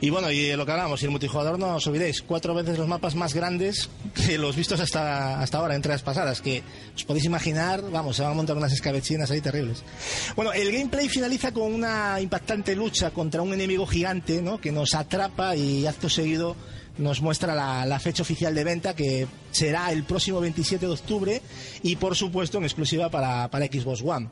Y 0.00 0.10
bueno, 0.10 0.30
y 0.30 0.54
lo 0.54 0.64
que 0.64 0.72
hablamos, 0.72 1.02
y 1.02 1.06
el 1.06 1.10
multijugador 1.10 1.58
no 1.58 1.76
os 1.76 1.86
olvidéis, 1.86 2.22
cuatro 2.22 2.54
veces 2.54 2.78
los 2.78 2.86
mapas 2.86 3.14
más 3.14 3.34
grandes 3.34 3.88
que 4.14 4.38
los 4.38 4.54
vistos 4.54 4.80
hasta, 4.80 5.40
hasta 5.40 5.58
ahora, 5.58 5.74
en 5.74 5.78
entregas 5.78 6.02
pasadas, 6.02 6.40
que 6.40 6.62
os 6.94 7.04
podéis 7.04 7.24
imaginar, 7.24 7.82
vamos, 7.90 8.16
se 8.16 8.22
van 8.22 8.32
a 8.32 8.34
montar 8.34 8.56
unas 8.56 8.72
escabechinas 8.72 9.30
ahí 9.30 9.40
terribles. 9.40 9.82
Bueno, 10.36 10.52
el 10.52 10.70
gameplay 10.70 11.08
finaliza 11.08 11.52
con 11.52 11.72
una 11.72 12.20
impactante 12.20 12.76
lucha 12.76 13.10
contra 13.10 13.42
un 13.42 13.52
enemigo 13.52 13.86
gigante, 13.86 14.42
¿no? 14.42 14.60
Que 14.60 14.72
nos 14.72 14.94
atrapa 14.94 15.56
y 15.56 15.86
acto 15.86 16.08
seguido 16.08 16.56
nos 16.98 17.22
muestra 17.22 17.54
la, 17.54 18.00
fecha 18.00 18.22
oficial 18.22 18.54
de 18.54 18.64
venta 18.64 18.94
que 18.94 19.26
será 19.50 19.90
el 19.92 20.04
próximo 20.04 20.40
27 20.40 20.86
de 20.86 20.92
octubre 20.92 21.42
y 21.82 21.96
por 21.96 22.16
supuesto 22.16 22.58
en 22.58 22.64
exclusiva 22.64 23.10
para, 23.10 23.50
para 23.50 23.66
Xbox 23.66 24.02
One. 24.02 24.28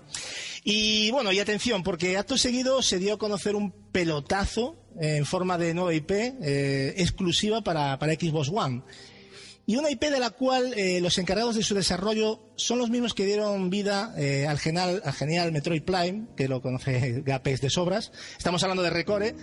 Y 0.65 1.11
bueno, 1.13 1.33
y 1.33 1.39
atención, 1.39 1.83
porque 1.83 2.17
acto 2.17 2.37
seguido 2.37 2.83
se 2.83 2.99
dio 2.99 3.15
a 3.15 3.19
conocer 3.19 3.55
un 3.55 3.71
pelotazo 3.93 4.77
en 4.99 5.25
forma 5.25 5.59
de 5.59 5.75
nueva 5.75 5.95
IP 5.95 6.11
eh, 6.11 6.95
exclusiva 6.97 7.63
para, 7.63 7.99
para 7.99 8.15
Xbox 8.15 8.51
One. 8.53 8.83
Y 9.69 9.77
una 9.77 9.91
IP 9.91 10.03
de 10.03 10.21
la 10.21 10.31
cual 10.31 10.75
eh, 10.77 11.01
los 11.01 11.19
encargados 11.19 11.57
de 11.57 11.65
su 11.65 11.75
desarrollo 11.75 12.41
son 12.55 12.79
los 12.79 12.89
mismos 12.89 13.15
que 13.15 13.27
dieron 13.27 13.69
vida 13.69 14.15
eh, 14.17 14.47
al, 14.47 14.61
genial, 14.61 15.03
al 15.05 15.13
genial 15.13 15.51
Metroid 15.51 15.83
Prime, 15.83 16.27
que 16.37 16.47
lo 16.47 16.63
conoce 16.63 17.23
Gapex 17.27 17.61
de 17.61 17.71
sobras. 17.71 18.13
Estamos 18.39 18.63
hablando 18.63 18.85
de 18.85 18.91
Recore. 18.91 19.35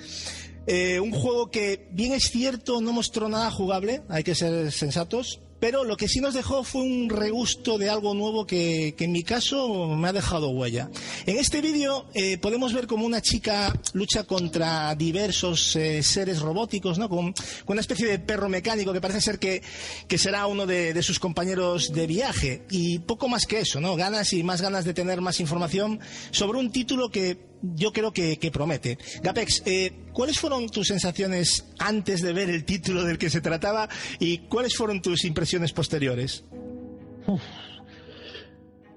Eh, 0.66 1.00
un 1.00 1.12
juego 1.12 1.52
que, 1.52 1.88
bien 1.92 2.14
es 2.14 2.30
cierto, 2.32 2.82
no 2.82 2.94
mostró 2.94 3.28
nada 3.30 3.52
jugable, 3.52 4.02
hay 4.10 4.24
que 4.24 4.36
ser 4.36 4.72
sensatos, 4.72 5.40
pero 5.60 5.86
lo 5.86 5.96
que 5.96 6.10
sí 6.10 6.20
nos 6.20 6.34
dejó 6.34 6.66
fue 6.66 6.82
un 6.82 7.10
regusto 7.10 7.78
de 7.78 7.90
algo 7.90 8.14
nuevo 8.14 8.46
que, 8.46 8.96
que 8.98 9.06
en 9.06 9.14
mi 9.14 9.24
caso 9.24 9.88
me 9.96 10.10
ha 10.10 10.12
dejado 10.12 10.50
huella. 10.50 10.90
En 11.26 11.38
este 11.38 11.62
vídeo 11.62 12.06
eh, 12.14 12.38
podemos 12.38 12.74
ver 12.74 12.86
como 12.86 13.06
una 13.06 13.22
chica 13.22 13.74
lucha 13.94 14.26
contra 14.26 14.94
diversos 14.96 15.78
eh, 15.78 16.04
seres 16.04 16.42
robóticos, 16.42 16.98
¿no? 16.98 17.08
Con, 17.08 17.32
con 17.32 17.76
una 17.76 17.80
especie 17.80 18.08
de 18.08 18.20
perro 18.20 18.50
mecánico 18.50 18.92
que 18.92 19.00
parece 19.00 19.22
ser 19.22 19.40
que, 19.40 19.62
que 20.10 20.18
será 20.18 20.48
uno 20.48 20.66
de, 20.66 20.94
de 20.94 21.02
sus 21.02 21.18
compañeros 21.18 21.94
de 21.94 22.08
viaje. 22.08 22.64
Y 22.70 23.00
poco 23.00 23.30
más 23.30 23.46
que 23.46 23.60
eso, 23.60 23.80
¿no? 23.80 23.96
Ganas 23.96 24.34
y 24.34 24.44
más 24.44 24.62
ganas 24.62 24.84
de 24.84 24.94
tener 24.94 25.22
más 25.22 25.40
información 25.40 26.02
sobre 26.32 26.60
un 26.60 26.74
título 26.74 27.10
que 27.10 27.53
yo 27.64 27.94
creo 27.94 28.12
que, 28.12 28.38
promete. 28.52 28.98
Gapex, 29.22 29.64
eh, 29.66 29.92
¿cuáles 30.12 30.38
fueron 30.38 30.68
tus 30.70 30.88
sensaciones 30.88 31.66
antes 31.80 32.22
de 32.22 32.34
ver 32.34 32.50
el 32.50 32.66
título 32.66 33.04
del 33.04 33.18
que 33.18 33.30
se 33.30 33.42
trataba 33.42 33.88
y 34.20 34.40
cuáles 34.50 34.76
fueron 34.76 35.02
tus 35.02 35.24
impresiones 35.24 35.72
posteriores? 35.72 36.44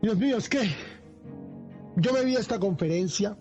Dios 0.03 0.19
mío, 0.19 0.37
es 0.37 0.49
que 0.49 0.69
yo 1.97 2.13
me 2.13 2.25
vi 2.25 2.35
esta 2.35 2.59
conferencia 2.59 3.37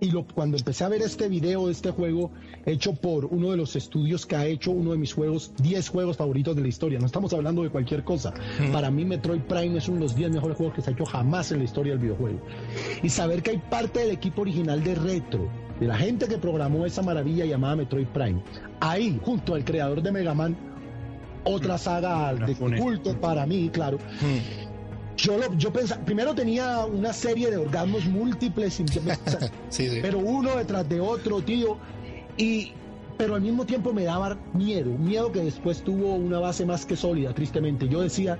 y 0.00 0.10
lo, 0.10 0.26
cuando 0.26 0.56
empecé 0.58 0.84
a 0.84 0.88
ver 0.88 1.02
este 1.02 1.28
video 1.28 1.66
de 1.66 1.72
este 1.72 1.90
juego 1.90 2.30
hecho 2.66 2.94
por 2.94 3.24
uno 3.26 3.50
de 3.50 3.56
los 3.56 3.76
estudios 3.76 4.26
que 4.26 4.36
ha 4.36 4.46
hecho 4.46 4.70
uno 4.70 4.92
de 4.92 4.98
mis 4.98 5.12
juegos, 5.12 5.52
10 5.62 5.88
juegos 5.88 6.16
favoritos 6.16 6.54
de 6.56 6.62
la 6.62 6.68
historia, 6.68 6.98
no 6.98 7.06
estamos 7.06 7.32
hablando 7.32 7.62
de 7.62 7.70
cualquier 7.70 8.04
cosa. 8.04 8.32
Para 8.72 8.90
mí 8.90 9.04
Metroid 9.04 9.40
Prime 9.42 9.78
es 9.78 9.88
uno 9.88 9.98
de 9.98 10.02
los 10.04 10.16
10 10.16 10.32
mejores 10.32 10.56
juegos 10.56 10.74
que 10.74 10.82
se 10.82 10.90
ha 10.90 10.92
hecho 10.92 11.06
jamás 11.06 11.52
en 11.52 11.58
la 11.58 11.64
historia 11.64 11.92
del 11.92 12.02
videojuego. 12.02 12.40
Y 13.02 13.08
saber 13.08 13.42
que 13.42 13.50
hay 13.50 13.58
parte 13.58 14.00
del 14.00 14.10
equipo 14.10 14.42
original 14.42 14.82
de 14.82 14.94
Retro, 14.94 15.48
de 15.80 15.86
la 15.86 15.96
gente 15.96 16.26
que 16.26 16.38
programó 16.38 16.84
esa 16.86 17.02
maravilla 17.02 17.44
llamada 17.44 17.76
Metroid 17.76 18.08
Prime, 18.08 18.42
ahí 18.80 19.18
junto 19.22 19.54
al 19.54 19.64
creador 19.64 20.02
de 20.02 20.12
Mega 20.12 20.34
Man, 20.34 20.56
otra 21.44 21.78
saga 21.78 22.34
de 22.34 22.54
culto 22.54 23.18
para 23.20 23.46
mí, 23.46 23.70
claro. 23.70 23.98
Yo, 25.16 25.36
lo, 25.36 25.52
yo 25.54 25.72
pensaba, 25.72 26.04
primero 26.04 26.32
tenía 26.34 26.84
una 26.84 27.12
serie 27.12 27.50
de 27.50 27.56
orgasmos 27.56 28.04
múltiples, 28.06 28.74
sí. 29.68 29.98
pero 30.00 30.18
uno 30.18 30.56
detrás 30.56 30.88
de 30.88 31.00
otro, 31.00 31.40
tío, 31.42 31.76
y 32.38 32.72
pero 33.18 33.34
al 33.34 33.40
mismo 33.40 33.66
tiempo 33.66 33.92
me 33.92 34.04
daba 34.04 34.38
miedo, 34.54 34.92
miedo 34.92 35.32
que 35.32 35.40
después 35.40 35.82
tuvo 35.82 36.14
una 36.14 36.38
base 36.38 36.64
más 36.64 36.86
que 36.86 36.94
sólida, 36.94 37.34
tristemente. 37.34 37.88
Yo 37.88 38.00
decía, 38.00 38.38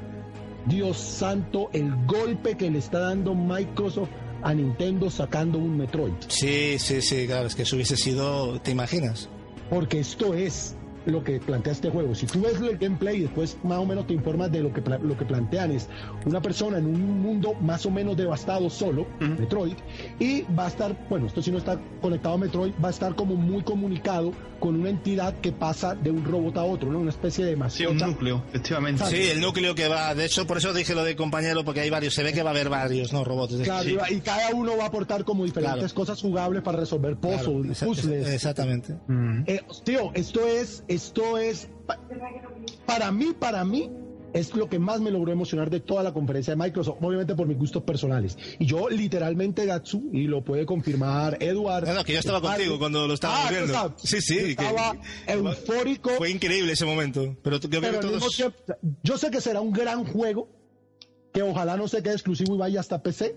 Dios 0.66 0.96
santo, 0.96 1.68
el 1.72 1.92
golpe 2.06 2.56
que 2.56 2.70
le 2.70 2.78
está 2.78 3.00
dando 3.00 3.34
Microsoft 3.34 4.10
a 4.42 4.54
Nintendo 4.54 5.10
sacando 5.10 5.58
un 5.58 5.76
Metroid, 5.76 6.12
Sí, 6.28 6.78
sí, 6.78 7.02
sí, 7.02 7.26
claro, 7.26 7.48
es 7.48 7.56
que 7.56 7.62
eso 7.62 7.74
hubiese 7.74 7.96
sido, 7.96 8.60
¿te 8.60 8.70
imaginas? 8.70 9.28
porque 9.68 9.98
esto 9.98 10.32
es 10.32 10.76
lo 11.08 11.24
que 11.24 11.40
plantea 11.40 11.72
este 11.72 11.90
juego. 11.90 12.14
Si 12.14 12.26
tú 12.26 12.40
ves 12.42 12.60
el 12.60 12.76
gameplay 12.78 13.16
y 13.18 13.20
después 13.22 13.56
más 13.64 13.78
o 13.78 13.86
menos 13.86 14.06
te 14.06 14.14
informas 14.14 14.52
de 14.52 14.60
lo 14.62 14.72
que, 14.72 14.80
lo 15.02 15.16
que 15.16 15.24
plantean 15.24 15.72
es 15.72 15.88
una 16.24 16.40
persona 16.40 16.78
en 16.78 16.86
un 16.86 17.20
mundo 17.22 17.54
más 17.60 17.84
o 17.86 17.90
menos 17.90 18.16
devastado 18.16 18.68
solo, 18.70 19.06
Metroid, 19.20 19.74
y 20.18 20.42
va 20.56 20.66
a 20.66 20.68
estar, 20.68 20.96
bueno, 21.08 21.26
esto 21.26 21.42
si 21.42 21.50
no 21.50 21.58
está 21.58 21.80
conectado 22.00 22.34
a 22.34 22.38
Metroid, 22.38 22.72
va 22.82 22.88
a 22.88 22.90
estar 22.92 23.14
como 23.14 23.34
muy 23.34 23.62
comunicado 23.62 24.32
con 24.60 24.74
una 24.80 24.90
entidad 24.90 25.34
que 25.40 25.52
pasa 25.52 25.94
de 25.94 26.10
un 26.10 26.24
robot 26.24 26.56
a 26.56 26.64
otro, 26.64 26.90
¿no? 26.90 26.98
Una 26.98 27.10
especie 27.10 27.44
de 27.44 27.52
Sí, 27.70 27.86
un 27.86 27.92
mascota. 27.94 28.06
núcleo, 28.08 28.42
efectivamente. 28.48 29.04
Sí, 29.06 29.28
el 29.30 29.40
núcleo 29.40 29.74
que 29.76 29.86
va, 29.86 30.16
de 30.16 30.24
hecho, 30.24 30.48
por 30.48 30.58
eso 30.58 30.74
dije 30.74 30.96
lo 30.96 31.04
de 31.04 31.14
compañero, 31.14 31.64
porque 31.64 31.80
hay 31.80 31.90
varios, 31.90 32.12
se 32.14 32.24
ve 32.24 32.32
que 32.32 32.42
va 32.42 32.50
a 32.50 32.54
haber 32.54 32.68
varios, 32.68 33.12
¿no? 33.12 33.22
Robots. 33.22 33.54
Claro, 33.62 33.84
Sí. 33.84 33.96
y 34.16 34.20
cada 34.20 34.50
uno 34.52 34.76
va 34.76 34.84
a 34.84 34.86
aportar 34.88 35.24
como 35.24 35.44
diferentes 35.44 35.78
Claro. 35.78 35.94
cosas 35.94 36.20
jugables 36.20 36.62
para 36.62 36.78
resolver 36.80 37.16
Claro, 37.18 37.52
puzzles, 37.52 37.78
puzzles. 37.84 38.28
exactamente. 38.30 38.96
Eh, 39.46 39.60
tío, 39.84 40.10
esto 40.14 40.40
es, 40.44 40.82
esto 40.98 41.38
es, 41.38 41.68
pa- 41.86 41.98
para 42.86 43.10
mí, 43.12 43.28
para 43.38 43.64
mí, 43.64 43.90
es 44.34 44.54
lo 44.54 44.68
que 44.68 44.78
más 44.78 45.00
me 45.00 45.10
logró 45.10 45.32
emocionar 45.32 45.70
de 45.70 45.80
toda 45.80 46.02
la 46.02 46.12
conferencia 46.12 46.54
de 46.54 46.62
Microsoft, 46.62 46.98
obviamente 47.00 47.34
por 47.34 47.46
mis 47.46 47.56
gustos 47.56 47.82
personales. 47.84 48.36
Y 48.58 48.66
yo 48.66 48.88
literalmente, 48.90 49.64
Gatsu, 49.64 50.10
y 50.12 50.24
lo 50.24 50.44
puede 50.44 50.66
confirmar 50.66 51.38
Edward. 51.42 51.86
No, 51.86 51.94
no, 51.94 52.04
que 52.04 52.12
yo 52.12 52.18
estaba 52.18 52.40
contigo 52.40 52.78
cuando 52.78 53.06
lo 53.06 53.14
estábamos 53.14 53.46
Ah, 53.46 53.50
viendo. 53.50 53.66
estabas- 53.72 54.02
Sí, 54.02 54.20
sí, 54.20 54.38
Estaba 54.50 54.92
que- 55.26 55.32
eufórico. 55.32 56.10
Fue 56.10 56.30
increíble 56.30 56.72
ese 56.72 56.84
momento. 56.84 57.36
Pero 57.42 57.58
tú- 57.58 57.68
yo 57.70 57.80
pero 57.80 58.00
todos. 58.00 58.36
tiempo, 58.36 58.56
yo 59.02 59.16
sé 59.16 59.30
que 59.30 59.40
será 59.40 59.60
un 59.62 59.72
gran 59.72 60.04
juego, 60.04 60.48
que 61.32 61.40
ojalá 61.42 61.76
no 61.78 61.88
se 61.88 62.02
quede 62.02 62.14
exclusivo 62.14 62.54
y 62.54 62.58
vaya 62.58 62.80
hasta 62.80 63.02
PC, 63.02 63.34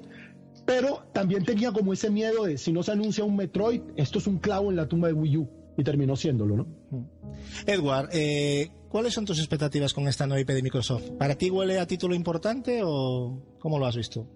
pero 0.66 1.03
también 1.14 1.45
tenía 1.45 1.72
como 1.72 1.93
ese 1.93 2.09
miedo 2.09 2.43
de 2.45 2.57
si 2.57 2.74
no 2.74 2.84
se 2.84 2.91
anuncia 2.91 3.24
un 3.24 3.38
Metroid, 3.38 3.82
esto 3.95 4.20
es 4.20 4.28
un 4.28 4.39
clavo 4.39 4.70
en 4.70 4.76
la 4.76 4.88
tumba 4.88 5.07
de 5.07 5.14
Wii 5.14 5.38
U. 5.38 5.49
Y 5.78 5.84
terminó 5.84 6.16
siéndolo, 6.16 6.58
¿no? 6.58 6.68
Edward, 7.66 8.10
eh, 8.12 8.70
¿cuáles 8.90 9.14
son 9.14 9.26
tus 9.26 9.40
expectativas 9.40 9.94
con 9.94 10.08
esta 10.08 10.28
nueva 10.28 10.42
IP 10.42 10.50
de 10.50 10.64
Microsoft? 10.64 11.12
¿Para 11.18 11.36
ti 11.36 11.50
huele 11.50 11.80
a 11.80 11.88
título 11.88 12.14
importante 12.14 12.82
o 12.84 13.42
cómo 13.60 13.80
lo 13.80 13.86
has 13.86 13.96
visto? 13.96 14.28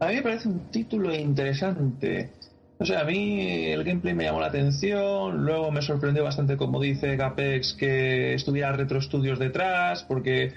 A 0.00 0.08
mí 0.08 0.16
me 0.16 0.22
parece 0.22 0.48
un 0.48 0.70
título 0.70 1.14
interesante. 1.14 2.30
O 2.78 2.84
sea, 2.84 3.00
a 3.00 3.04
mí 3.04 3.66
el 3.66 3.84
gameplay 3.84 4.12
me 4.12 4.24
llamó 4.24 4.40
la 4.40 4.48
atención, 4.48 5.44
luego 5.44 5.70
me 5.70 5.80
sorprendió 5.80 6.24
bastante, 6.24 6.58
como 6.58 6.80
dice 6.80 7.16
Gapex, 7.16 7.74
que 7.74 8.34
estuviera 8.34 8.72
Retro 8.72 9.00
Studios 9.00 9.38
detrás, 9.38 10.02
porque 10.02 10.52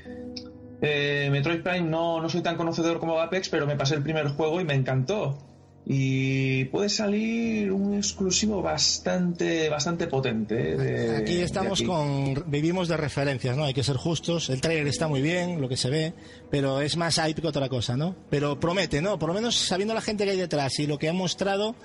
eh, 0.81 1.29
Metroid 1.31 1.61
Prime 1.61 1.89
no, 1.89 2.21
no 2.21 2.27
soy 2.27 2.41
tan 2.41 2.57
conocedor 2.57 2.99
como 2.99 3.15
Gapex, 3.15 3.47
pero 3.47 3.65
me 3.65 3.77
pasé 3.77 3.95
el 3.95 4.03
primer 4.03 4.27
juego 4.29 4.59
y 4.59 4.65
me 4.65 4.73
encantó. 4.73 5.37
Y 5.85 6.65
puede 6.65 6.87
salir 6.89 7.71
un 7.71 7.95
exclusivo 7.95 8.61
bastante 8.61 9.69
bastante 9.69 10.05
potente. 10.07 10.73
eh, 10.73 10.77
de- 10.77 11.17
Aquí 11.17 11.35
de 11.37 11.43
estamos 11.43 11.79
aquí. 11.79 11.87
con. 11.87 12.43
Vivimos 12.51 12.87
de 12.87 12.97
referencias, 12.97 13.57
¿no? 13.57 13.63
Hay 13.63 13.73
que 13.73 13.83
ser 13.83 13.95
justos. 13.97 14.49
El 14.51 14.61
trailer 14.61 14.85
está 14.87 15.07
muy 15.07 15.21
bien, 15.21 15.59
lo 15.61 15.67
que 15.67 15.77
se 15.77 15.89
ve, 15.89 16.13
pero 16.51 16.81
es 16.81 16.95
más 16.95 17.19
hype 17.19 17.41
que 17.41 17.47
otra 17.47 17.69
cosa, 17.69 17.97
¿no? 17.97 18.15
Pero 18.29 18.59
promete, 18.59 19.01
¿no? 19.01 19.17
Por 19.17 19.29
lo 19.29 19.35
menos 19.35 19.55
sabiendo 19.55 19.93
la 19.95 20.01
gente 20.01 20.25
que 20.25 20.31
hay 20.31 20.37
detrás 20.37 20.77
y 20.79 20.85
lo 20.85 20.99
que 20.99 21.09
ha 21.09 21.13
mostrado, 21.13 21.75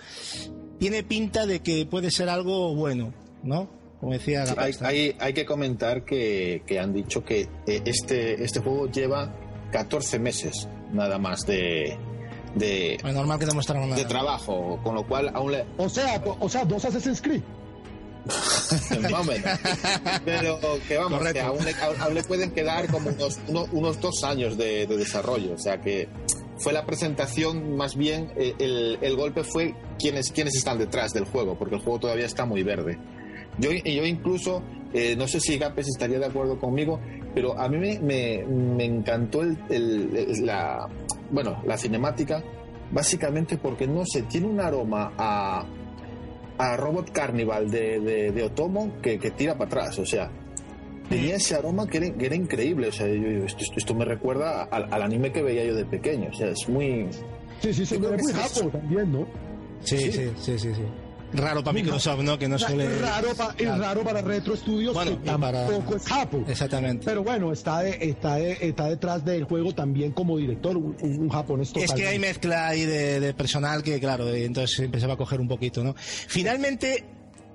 tiene 0.79 1.03
pinta 1.03 1.47
de 1.47 1.61
que 1.61 1.87
puede 1.87 2.11
ser 2.11 2.29
algo 2.29 2.75
bueno, 2.75 3.15
¿no? 3.43 3.71
Como 4.01 4.13
decía 4.13 4.45
Sí, 4.45 4.55
hay, 4.59 4.73
hay- 4.83 5.17
hay 5.19 5.33
que 5.33 5.47
comentar 5.47 6.05
que, 6.05 6.63
que 6.67 6.79
han 6.79 6.93
dicho 6.93 7.25
que 7.25 7.49
eh, 7.67 7.81
este, 7.87 8.45
este 8.45 8.61
juego 8.61 8.91
lleva 8.91 9.35
14 9.73 10.19
meses 10.19 10.69
nada 10.93 11.19
más 11.19 11.47
de, 11.47 11.97
de, 12.55 12.99
normal 13.03 13.39
que 13.39 13.47
de 13.47 14.05
trabajo, 14.05 14.81
con 14.83 14.95
lo 14.95 15.07
cual 15.07 15.31
aún 15.35 15.53
le, 15.53 15.65
O 15.77 15.89
sea, 15.89 16.23
o 16.41 16.49
sea, 16.49 16.65
dos 16.65 16.85
Assassin's 16.85 17.21
Creed. 17.21 17.43
más 19.03 19.13
o 19.13 19.25
menos. 19.25 19.51
Pero 20.25 20.59
que 20.89 20.97
vamos, 20.97 21.23
que 21.33 21.41
aún, 21.41 21.65
le, 21.65 21.75
aún 22.01 22.15
le 22.15 22.23
pueden 22.25 22.51
quedar 22.53 22.87
como 22.91 23.11
unos, 23.11 23.39
uno- 23.49 23.67
unos 23.73 24.01
dos 24.01 24.25
años 24.25 24.57
de, 24.57 24.87
de 24.87 24.97
desarrollo. 24.97 25.53
O 25.55 25.59
sea 25.59 25.81
que 25.81 26.09
fue 26.59 26.73
la 26.73 26.87
presentación, 26.87 27.77
más 27.77 27.97
bien 27.97 28.33
eh, 28.37 28.55
el, 28.59 28.99
el 29.03 29.17
golpe 29.17 29.45
fue 29.45 29.75
quienes, 29.99 30.31
quienes 30.33 30.55
están 30.55 30.79
detrás 30.79 31.13
del 31.13 31.25
juego, 31.27 31.59
porque 31.59 31.75
el 31.75 31.83
juego 31.83 31.99
todavía 32.01 32.25
está 32.27 32.47
muy 32.47 32.63
verde. 32.63 32.99
Yo, 33.59 33.71
yo 33.73 34.05
incluso, 34.07 34.63
eh, 34.93 35.15
no 35.17 35.27
sé 35.29 35.41
si 35.41 35.59
Gapes 35.59 35.89
estaría 35.89 36.19
de 36.19 36.27
acuerdo 36.27 36.59
conmigo, 36.59 37.01
pero 37.35 37.59
a 37.59 37.69
mí 37.69 37.79
me, 37.79 37.99
me, 38.01 38.45
me 38.47 38.85
encantó 38.85 39.43
el, 39.43 39.59
la, 40.45 40.89
bueno, 41.31 41.63
la 41.65 41.77
cinemática, 41.79 42.43
básicamente 42.93 43.57
porque, 43.59 43.87
no 43.87 44.05
sé, 44.07 44.23
tiene 44.23 44.47
un 44.47 44.61
aroma 44.61 45.13
a, 45.17 45.65
a 46.59 46.77
Robot 46.77 47.11
Carnival 47.11 47.71
de, 47.71 48.01
de, 48.01 48.33
de 48.33 48.43
Otomo 48.43 48.93
que, 49.03 49.19
que 49.19 49.31
tira 49.31 49.55
para 49.55 49.67
atrás, 49.67 49.99
o 49.99 50.07
sea, 50.07 50.31
tenía 51.09 51.37
ese 51.37 51.55
aroma 51.55 51.87
que 51.87 51.99
era, 51.99 52.11
que 52.15 52.27
era 52.27 52.35
increíble. 52.37 52.89
O 52.89 52.93
sea, 52.93 53.07
yo- 53.07 53.15
yo- 53.15 53.45
esto, 53.45 53.63
esto- 53.63 53.75
esto 53.79 53.95
me 53.95 54.05
recuerda 54.05 54.63
al, 54.65 54.93
al 54.93 55.03
anime 55.03 55.33
que 55.33 55.43
veía 55.43 55.65
yo 55.65 55.75
de 55.75 55.85
pequeño. 55.85 56.31
O 56.31 56.35
sea, 56.35 56.49
es 56.49 56.69
muy. 56.69 57.07
Sí, 57.61 57.73
sí, 57.75 57.85
sí, 57.87 57.95
Yo 57.97 58.01
pero 58.01 58.15
creo 58.17 58.29
es 58.29 58.35
muy 58.35 58.43
japo 58.43 58.71
también, 58.71 59.13
¿no? 59.13 59.27
Sí, 59.81 59.99
sí, 59.99 60.11
sí, 60.13 60.59
sí, 60.59 60.75
sí. 60.75 60.83
Raro 61.35 61.63
para 61.65 61.75
Microsoft, 61.75 62.21
¿no? 62.23 62.39
Que 62.39 62.49
no 62.49 62.59
suele... 62.59 62.85
Es 62.87 63.01
raro, 63.01 63.35
pa- 63.35 63.55
es 63.59 63.79
raro 63.79 64.03
para 64.05 64.23
Retro 64.23 64.57
Studios 64.57 64.95
Bueno, 64.95 65.21
que 65.23 65.29
y 65.31 65.33
para- 65.35 65.67
tampoco 65.67 65.97
es 65.97 66.07
japo. 66.07 66.45
Exactamente. 66.49 67.05
Pero 67.05 67.23
bueno, 67.25 67.53
está, 67.53 67.81
de- 67.81 67.99
está, 68.01 68.37
de- 68.37 68.59
está 68.61 68.89
detrás 68.89 69.25
del 69.25 69.45
juego 69.45 69.75
también 69.75 70.13
como 70.13 70.39
director, 70.39 70.77
un, 70.77 70.97
un- 71.01 71.29
japonés 71.29 71.73
Es 71.77 71.93
que 71.93 72.07
hay 72.07 72.19
mezcla 72.19 72.69
ahí 72.69 72.85
de, 72.87 73.21
de 73.21 73.35
personal 73.35 73.83
que, 73.83 73.99
claro, 74.01 74.29
entonces 74.33 74.79
empezaba 74.79 75.15
a 75.15 75.17
coger 75.17 75.41
un 75.41 75.49
poquito, 75.49 75.83
¿no? 75.83 75.95
Finalmente, 75.99 77.05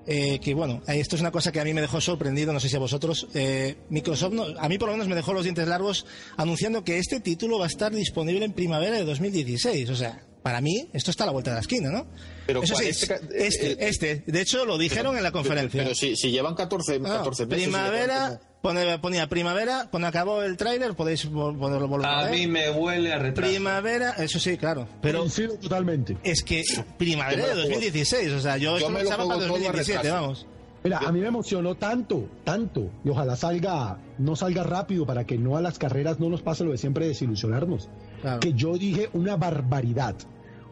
eh, 0.08 0.40
que 0.40 0.54
bueno, 0.54 0.82
esto 0.88 1.16
es 1.16 1.22
una 1.22 1.32
cosa 1.32 1.52
que 1.52 1.60
a 1.60 1.64
mí 1.64 1.74
me 1.74 1.82
dejó 1.82 2.02
sorprendido, 2.02 2.52
no 2.52 2.60
sé 2.60 2.68
si 2.70 2.76
a 2.76 2.80
vosotros, 2.80 3.28
eh, 3.34 3.78
Microsoft, 3.90 4.34
no- 4.34 4.46
a 4.60 4.68
mí 4.68 4.78
por 4.78 4.88
lo 4.90 4.94
menos 4.94 5.08
me 5.08 5.16
dejó 5.16 5.34
los 5.34 5.44
dientes 5.44 5.68
largos 5.68 6.06
anunciando 6.38 6.84
que 6.84 6.98
este 6.98 7.20
título 7.20 7.60
va 7.60 7.66
a 7.66 7.68
estar 7.68 7.94
disponible 7.94 8.44
en 8.46 8.54
primavera 8.54 8.98
de 8.98 9.06
2016, 9.06 9.90
o 9.90 9.96
sea... 9.96 10.22
Para 10.44 10.62
mí, 10.62 10.88
esto 10.94 11.12
está 11.12 11.24
a 11.24 11.28
la 11.28 11.34
vuelta 11.34 11.52
de 11.52 11.56
la 11.56 11.62
esquina, 11.62 11.90
¿no? 11.90 12.08
Pero 12.48 12.64
Eso 12.64 12.74
¿cuál? 12.74 12.86
sí, 12.86 12.90
Este 12.92 13.20
este, 13.48 13.72
eh, 13.74 13.78
este, 13.80 14.24
De 14.26 14.42
hecho, 14.42 14.66
lo 14.66 14.78
dijeron 14.78 15.18
en 15.18 15.24
la 15.24 15.32
conferencia. 15.32 15.84
Pero 15.84 15.94
si, 15.96 16.16
si 16.16 16.32
llevan 16.32 16.56
14, 16.56 16.96
Ah, 17.06 17.18
14 17.18 17.46
meses. 17.46 17.64
primavera, 17.66 18.40
pone- 18.62 18.98
ponía 19.00 19.28
primavera, 19.28 19.88
cuando 19.92 20.08
acabó 20.08 20.42
el 20.44 20.56
tráiler 20.58 20.94
podéis 20.96 21.26
ponerlo 21.26 21.88
volver 21.88 22.08
a 22.08 22.28
A 22.28 22.30
mí 22.30 22.48
me 22.48 22.72
huele 22.72 23.12
a 23.14 23.20
retraso. 23.20 23.52
Primavera, 23.52 24.12
eso 24.18 24.40
sí, 24.40 24.58
claro. 24.58 24.88
Pero 25.02 25.20
Coincido 25.20 25.56
totalmente. 25.58 26.18
es 26.24 26.42
que 26.44 26.64
primavera 26.98 27.44
de 27.44 27.48
lo 27.50 27.62
juego- 27.64 27.70
2016, 27.70 28.32
o 28.32 28.40
sea, 28.40 28.58
yo, 28.58 28.72
yo 28.72 28.78
esto 28.78 28.90
me 28.92 29.04
lo 29.04 29.10
para 29.10 29.24
juego 29.24 29.34
todo 29.42 29.46
a 29.46 29.48
2017, 29.50 29.98
retraso. 30.04 30.22
vamos. 30.22 30.48
Mira, 30.82 31.00
a 31.00 31.12
mí 31.12 31.20
me 31.20 31.28
emocionó 31.28 31.76
tanto, 31.76 32.30
tanto, 32.46 32.90
y 33.04 33.10
ojalá 33.10 33.36
salga, 33.36 33.98
no 34.18 34.38
salga 34.38 34.64
rápido 34.64 35.06
para 35.06 35.26
que 35.26 35.38
no 35.38 35.58
a 35.58 35.62
las 35.62 35.78
carreras 35.78 36.22
no 36.22 36.30
nos 36.30 36.42
pase 36.42 36.64
lo 36.64 36.72
de 36.72 36.78
siempre 36.78 37.06
desilusionarnos. 37.06 37.90
Claro. 38.22 38.40
Que 38.40 38.54
yo 38.54 38.78
dije 38.78 39.10
una 39.14 39.36
barbaridad, 39.38 40.16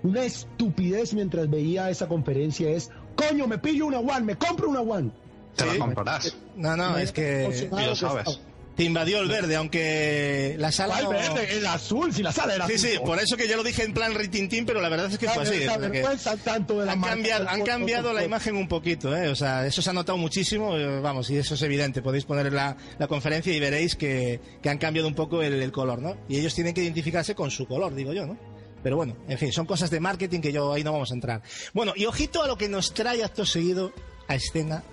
una 0.04 0.24
estupidez 0.24 1.14
mientras 1.14 1.50
veía 1.50 1.90
esa 1.90 2.08
conferencia 2.08 2.70
es, 2.70 2.90
coño, 3.16 3.48
me 3.48 3.58
pillo 3.58 3.86
una 3.88 4.00
One, 4.00 4.22
me 4.22 4.36
compro 4.38 4.70
una 4.70 4.82
One. 4.82 5.12
Te 5.56 5.64
Sí. 5.64 5.70
la 5.74 5.80
comprarás. 5.86 6.38
No, 6.56 6.76
no, 6.78 6.92
Me 6.92 7.04
es 7.04 7.12
que 7.12 7.68
y 7.72 7.86
lo 7.86 7.96
sabes. 7.96 8.40
Te 8.78 8.84
invadió 8.84 9.20
el 9.20 9.28
verde, 9.28 9.56
aunque 9.56 10.56
la 10.60 10.72
sala 10.72 10.94
¿Cuál 11.02 11.04
no- 11.06 11.10
verde? 11.10 11.58
El 11.58 11.66
azul, 11.66 12.14
si 12.14 12.22
la 12.24 12.32
sala 12.32 12.54
era 12.56 12.68
Sí, 12.68 12.76
azul. 12.76 12.90
sí, 12.92 12.98
por 13.04 13.20
eso 13.20 13.36
que 13.36 13.48
yo 13.48 13.58
lo 13.58 13.64
dije 13.64 13.84
en 13.84 13.92
plan 13.94 14.14
ritintín, 14.14 14.66
pero 14.68 14.80
la 14.82 14.88
verdad 14.88 15.12
es 15.12 15.18
que 15.18 15.26
La 15.26 15.34
fue 15.34 15.44
así. 15.44 15.60
que 15.92 16.38
tanto 16.44 16.80
de 16.80 16.86
la 16.86 16.92
han 16.94 17.00
marca 17.00 17.16
cambiado, 17.16 18.10
han 18.10 18.16
la 18.16 18.24
imagen 18.24 18.56
un 18.56 18.68
poquito, 18.68 19.16
¿eh? 19.18 19.30
O 19.30 19.36
sea, 19.36 19.66
eso 19.66 19.82
se 19.82 19.90
ha 19.90 19.94
notado 19.94 20.18
muchísimo, 20.20 20.78
eh, 20.78 21.00
vamos, 21.02 21.30
y 21.32 21.38
eso 21.38 21.56
es 21.56 21.62
evidente. 21.64 22.02
Podéis 22.04 22.26
poner 22.26 22.54
la, 22.54 22.78
la 23.00 23.08
conferencia 23.08 23.52
y 23.52 23.60
veréis 23.60 23.96
que, 23.96 24.40
que 24.62 24.70
han 24.70 24.78
cambiado 24.78 25.08
un 25.08 25.16
poco 25.16 25.42
el, 25.42 25.54
el 25.62 25.72
color, 25.72 26.00
¿no? 26.00 26.16
Y 26.30 26.38
ellos 26.38 26.54
tienen 26.54 26.74
que 26.76 26.84
identificarse 26.84 27.34
con 27.34 27.50
su 27.50 27.66
color, 27.68 27.96
digo 27.96 28.14
yo, 28.14 28.28
¿no? 28.28 28.38
Pero 28.84 28.96
bueno, 28.96 29.18
en 29.28 29.40
fin, 29.40 29.52
son 29.52 29.66
cosas 29.66 29.90
de 29.90 30.00
marketing 30.00 30.40
que 30.40 30.52
yo 30.54 30.72
ahí 30.72 30.84
no 30.84 30.92
vamos 30.94 31.10
a 31.10 31.16
entrar. 31.16 31.42
Bueno, 31.74 31.94
y 31.96 32.06
ojito 32.06 32.44
a 32.44 32.48
lo 32.48 32.58
que 32.60 32.70
nos 32.70 32.94
trae 32.94 33.24
acto 33.24 33.44
seguido 33.44 33.92
a 34.28 34.36
escena 34.36 34.84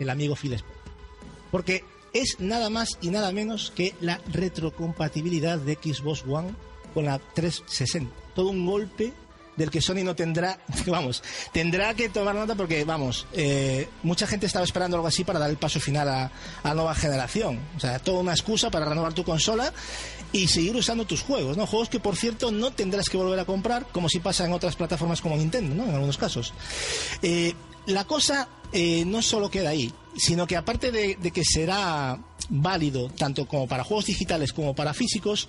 el 0.00 0.08
amigo 0.08 0.34
Phil. 0.34 0.56
Porque 1.50 1.84
es 2.14 2.36
nada 2.38 2.70
más 2.70 2.96
y 3.02 3.10
nada 3.10 3.32
menos 3.32 3.72
que 3.74 3.94
la 4.00 4.20
retrocompatibilidad 4.32 5.58
de 5.58 5.74
Xbox 5.74 6.24
One 6.26 6.54
con 6.94 7.04
la 7.04 7.18
360. 7.18 8.14
Todo 8.34 8.48
un 8.48 8.64
golpe 8.64 9.12
del 9.56 9.70
que 9.70 9.80
Sony 9.80 10.04
no 10.04 10.14
tendrá, 10.14 10.58
vamos, 10.86 11.22
tendrá 11.52 11.94
que 11.94 12.08
tomar 12.08 12.34
nota 12.34 12.54
porque, 12.54 12.84
vamos, 12.84 13.26
eh, 13.32 13.88
mucha 14.02 14.26
gente 14.26 14.46
estaba 14.46 14.64
esperando 14.64 14.96
algo 14.96 15.08
así 15.08 15.24
para 15.24 15.38
dar 15.38 15.50
el 15.50 15.56
paso 15.56 15.80
final 15.80 16.08
a, 16.08 16.30
la 16.62 16.74
nueva 16.74 16.94
generación. 16.94 17.60
O 17.76 17.80
sea, 17.80 17.98
toda 17.98 18.20
una 18.20 18.32
excusa 18.32 18.70
para 18.70 18.86
renovar 18.86 19.12
tu 19.12 19.24
consola 19.24 19.72
y 20.32 20.48
seguir 20.48 20.74
usando 20.74 21.04
tus 21.04 21.22
juegos, 21.22 21.56
¿no? 21.56 21.66
Juegos 21.66 21.88
que, 21.88 22.00
por 22.00 22.16
cierto, 22.16 22.50
no 22.50 22.72
tendrás 22.72 23.08
que 23.08 23.16
volver 23.16 23.38
a 23.38 23.44
comprar, 23.44 23.86
como 23.92 24.08
si 24.08 24.20
pasa 24.20 24.44
en 24.44 24.52
otras 24.52 24.76
plataformas 24.76 25.20
como 25.20 25.36
Nintendo, 25.36 25.74
¿no? 25.74 25.84
En 25.84 25.94
algunos 25.94 26.18
casos. 26.18 26.52
Eh, 27.22 27.54
la 27.86 28.04
cosa 28.04 28.48
eh, 28.72 29.04
no 29.04 29.22
solo 29.22 29.50
queda 29.50 29.70
ahí, 29.70 29.92
sino 30.16 30.46
que 30.46 30.56
aparte 30.56 30.90
de, 30.90 31.16
que 31.16 31.44
será 31.44 32.18
válido 32.48 33.08
tanto 33.10 33.46
como 33.46 33.66
para 33.66 33.84
juegos 33.84 34.06
digitales 34.06 34.52
como 34.52 34.74
para 34.74 34.94
físicos, 34.94 35.48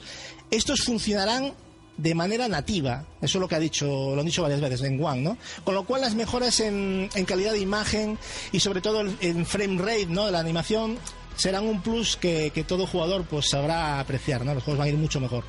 estos 0.51 0.83
funcionarán 0.83 1.53
de 1.97 2.13
manera 2.13 2.47
nativa. 2.47 3.05
Eso 3.21 3.38
es 3.38 3.41
lo 3.41 3.47
que 3.47 3.55
ha 3.55 3.59
dicho, 3.59 4.13
lo 4.13 4.19
han 4.19 4.25
dicho 4.25 4.41
varias 4.41 4.61
veces 4.61 4.81
en 4.81 5.01
One, 5.03 5.21
¿no? 5.21 5.38
Con 5.63 5.75
lo 5.75 5.86
cual 5.86 6.01
las 6.01 6.15
mejoras 6.15 6.59
en, 6.59 7.09
calidad 7.25 7.53
de 7.53 7.59
imagen 7.59 8.17
y 8.51 8.59
sobre 8.59 8.81
todo 8.81 9.01
en 9.21 9.45
frame 9.45 9.81
rate, 9.81 10.07
¿no? 10.07 10.25
De 10.25 10.31
la 10.31 10.39
animación 10.39 10.97
serán 11.38 11.65
un 11.65 11.81
plus 11.81 12.17
que, 12.17 12.51
que 12.53 12.63
todo 12.63 12.88
jugador 12.88 13.25
pues 13.25 13.49
sabrá 13.49 13.99
apreciar, 13.99 14.45
¿no? 14.45 14.53
Los 14.53 14.63
juegos 14.63 14.79
van 14.79 14.88
a 14.88 14.91
ir 14.91 14.97
mucho 14.97 15.19
mejor. 15.19 15.45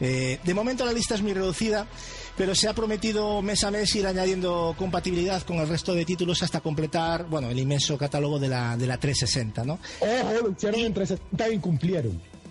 Eh, 0.00 0.38
de 0.42 0.54
momento 0.54 0.84
la 0.84 0.92
lista 0.92 1.14
es 1.14 1.22
muy 1.22 1.32
reducida, 1.32 1.86
pero 2.36 2.54
se 2.54 2.68
ha 2.68 2.74
prometido 2.74 3.40
mes 3.42 3.64
a 3.64 3.70
mes 3.70 3.94
ir 3.96 4.06
añadiendo 4.06 4.74
compatibilidad 4.78 5.42
con 5.42 5.56
el 5.58 5.68
resto 5.68 5.94
de 5.94 6.04
títulos 6.04 6.42
hasta 6.42 6.60
completar, 6.60 7.26
bueno, 7.26 7.48
el 7.50 7.58
inmenso 7.58 7.96
catálogo 7.96 8.38
de 8.38 8.48
la, 8.48 8.76
de 8.76 8.86
la 8.86 8.98
360, 8.98 9.64
¿no? 9.64 9.78
Ojo, 10.00 10.32
lo 10.42 10.50
hicieron 10.50 10.80
en 10.80 10.94
360 10.94 11.48
y. 11.50 11.58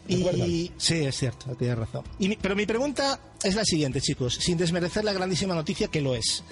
Recuérdalo. 0.08 0.46
Y 0.46 0.72
sí, 0.78 0.96
es 1.06 1.18
cierto, 1.18 1.56
tienes 1.56 1.78
razón. 1.78 2.04
Y 2.20 2.30
mi- 2.30 2.38
pero 2.40 2.56
mi 2.56 2.66
pregunta 2.66 3.20
es 3.44 3.56
la 3.56 3.64
siguiente, 3.66 4.02
chicos, 4.02 4.36
sin 4.36 4.58
desmerecer 4.58 5.04
la 5.04 5.14
grandísima 5.14 5.56
noticia 5.56 5.88
que 5.88 6.02
lo 6.02 6.16
es. 6.16 6.44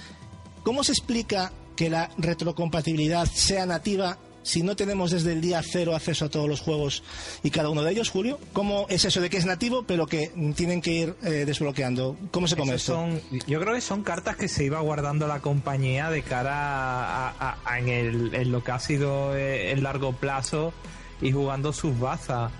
¿Cómo 0.63 0.84
se 0.84 0.91
explica 0.93 1.51
que 1.75 1.89
la 1.89 2.09
retrocompatibilidad 2.17 3.25
sea 3.27 3.65
nativa 3.65 4.17
si 4.43 4.61
no 4.61 4.75
tenemos 4.75 5.11
desde 5.11 5.31
el 5.33 5.41
día 5.41 5.61
cero 5.63 5.95
acceso 5.95 6.25
a 6.25 6.29
todos 6.29 6.47
los 6.47 6.61
juegos 6.61 7.01
y 7.43 7.49
cada 7.49 7.69
uno 7.69 7.81
de 7.83 7.91
ellos, 7.91 8.09
Julio? 8.09 8.39
¿Cómo 8.53 8.85
es 8.89 9.05
eso 9.05 9.19
de 9.21 9.29
que 9.29 9.37
es 9.37 9.45
nativo 9.45 9.83
pero 9.87 10.05
que 10.05 10.31
tienen 10.55 10.81
que 10.81 10.91
ir 10.91 11.15
eh, 11.23 11.43
desbloqueando? 11.45 12.15
¿Cómo 12.31 12.47
se 12.47 12.55
come 12.55 12.75
esto? 12.75 12.93
son, 12.93 13.21
yo 13.47 13.59
creo 13.59 13.73
que 13.73 13.81
son 13.81 14.03
cartas 14.03 14.35
que 14.37 14.47
se 14.47 14.63
iba 14.65 14.79
guardando 14.81 15.27
la 15.27 15.39
compañía 15.39 16.09
de 16.09 16.21
cara 16.21 16.53
a, 16.53 17.29
a- 17.29 17.57
a- 17.65 17.79
en, 17.79 17.89
el- 17.89 18.35
en 18.35 18.51
lo 18.51 18.63
que 18.63 18.71
ha 18.71 18.79
sido 18.79 19.35
eh, 19.35 19.71
el 19.71 19.83
largo 19.83 20.11
plazo 20.13 20.73
y 21.21 21.31
jugando 21.31 21.71
sus 21.73 21.97
bazas. 21.99 22.51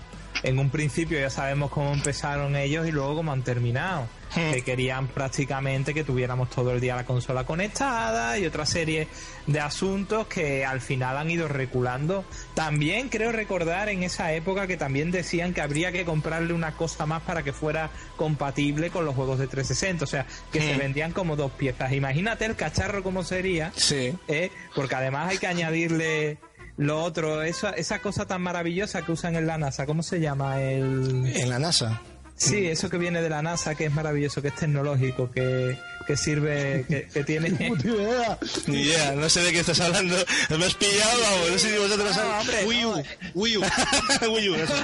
En 0.44 0.58
un 0.58 0.68
principio 0.70 1.18
ya 1.18 1.30
sabemos 1.30 1.70
cómo 1.70 1.92
empezaron 1.92 2.54
ellos 2.54 2.86
y 2.86 2.92
luego 2.92 3.16
cómo 3.16 3.32
han 3.32 3.42
terminado. 3.42 4.06
Que 4.34 4.62
querían 4.62 5.06
prácticamente 5.06 5.94
que 5.94 6.02
tuviéramos 6.02 6.50
todo 6.50 6.72
el 6.72 6.80
día 6.80 6.96
la 6.96 7.04
consola 7.06 7.44
conectada 7.46 8.36
y 8.36 8.44
otra 8.44 8.66
serie 8.66 9.06
de 9.46 9.60
asuntos 9.60 10.26
que 10.26 10.64
al 10.64 10.80
final 10.80 11.16
han 11.16 11.30
ido 11.30 11.46
reculando. 11.46 12.24
También 12.54 13.10
creo 13.10 13.30
recordar 13.30 13.88
en 13.90 14.02
esa 14.02 14.32
época 14.32 14.66
que 14.66 14.76
también 14.76 15.12
decían 15.12 15.54
que 15.54 15.60
habría 15.60 15.92
que 15.92 16.04
comprarle 16.04 16.52
una 16.52 16.72
cosa 16.72 17.06
más 17.06 17.22
para 17.22 17.44
que 17.44 17.52
fuera 17.52 17.90
compatible 18.16 18.90
con 18.90 19.04
los 19.04 19.14
juegos 19.14 19.38
de 19.38 19.46
360. 19.46 20.02
O 20.04 20.08
sea, 20.08 20.26
que 20.52 20.60
se 20.60 20.74
Mm. 20.74 20.78
vendían 20.78 21.12
como 21.12 21.36
dos 21.36 21.52
piezas. 21.52 21.92
Imagínate 21.92 22.44
el 22.44 22.56
cacharro 22.56 23.04
como 23.04 23.22
sería. 23.22 23.72
Sí. 23.76 24.14
¿eh? 24.26 24.50
Porque 24.74 24.96
además 24.96 25.30
hay 25.30 25.38
que 25.38 25.46
añadirle 25.46 26.38
lo 26.76 27.02
otro, 27.02 27.42
esa, 27.42 27.70
esa 27.70 28.00
cosa 28.00 28.26
tan 28.26 28.42
maravillosa 28.42 29.02
que 29.02 29.12
usan 29.12 29.36
en 29.36 29.46
la 29.46 29.58
NASA. 29.58 29.86
¿Cómo 29.86 30.02
se 30.02 30.20
llama? 30.20 30.60
El... 30.62 31.26
En 31.34 31.48
la 31.50 31.58
NASA. 31.58 32.02
Sí, 32.36 32.66
eso 32.66 32.90
que 32.90 32.98
viene 32.98 33.22
de 33.22 33.30
la 33.30 33.42
NASA, 33.42 33.76
que 33.76 33.84
es 33.84 33.92
maravilloso, 33.92 34.42
que 34.42 34.48
es 34.48 34.56
tecnológico, 34.56 35.30
que, 35.30 35.78
que 36.04 36.16
sirve, 36.16 36.84
que, 36.88 37.06
que 37.06 37.22
tiene... 37.22 37.50
Puta 37.68 37.86
idea. 37.86 38.38
Ni 38.66 38.82
idea, 38.82 39.12
no 39.12 39.28
sé 39.28 39.40
de 39.42 39.52
qué 39.52 39.60
estás 39.60 39.78
hablando. 39.78 40.16
Me 40.58 40.64
has 40.64 40.74
pillado, 40.74 41.20
vamos. 41.22 41.50
No 41.52 41.58
sé 41.58 41.70
si 41.70 41.78
vosotros 41.78 42.08
No, 42.08 42.12
sabéis. 42.12 42.40
hombre, 42.40 42.64
Wii 42.66 42.84
U. 42.86 43.02
Wii 43.36 43.56
U. 43.58 43.62
Wii 44.34 44.48
U, 44.50 44.54
eso. 44.56 44.74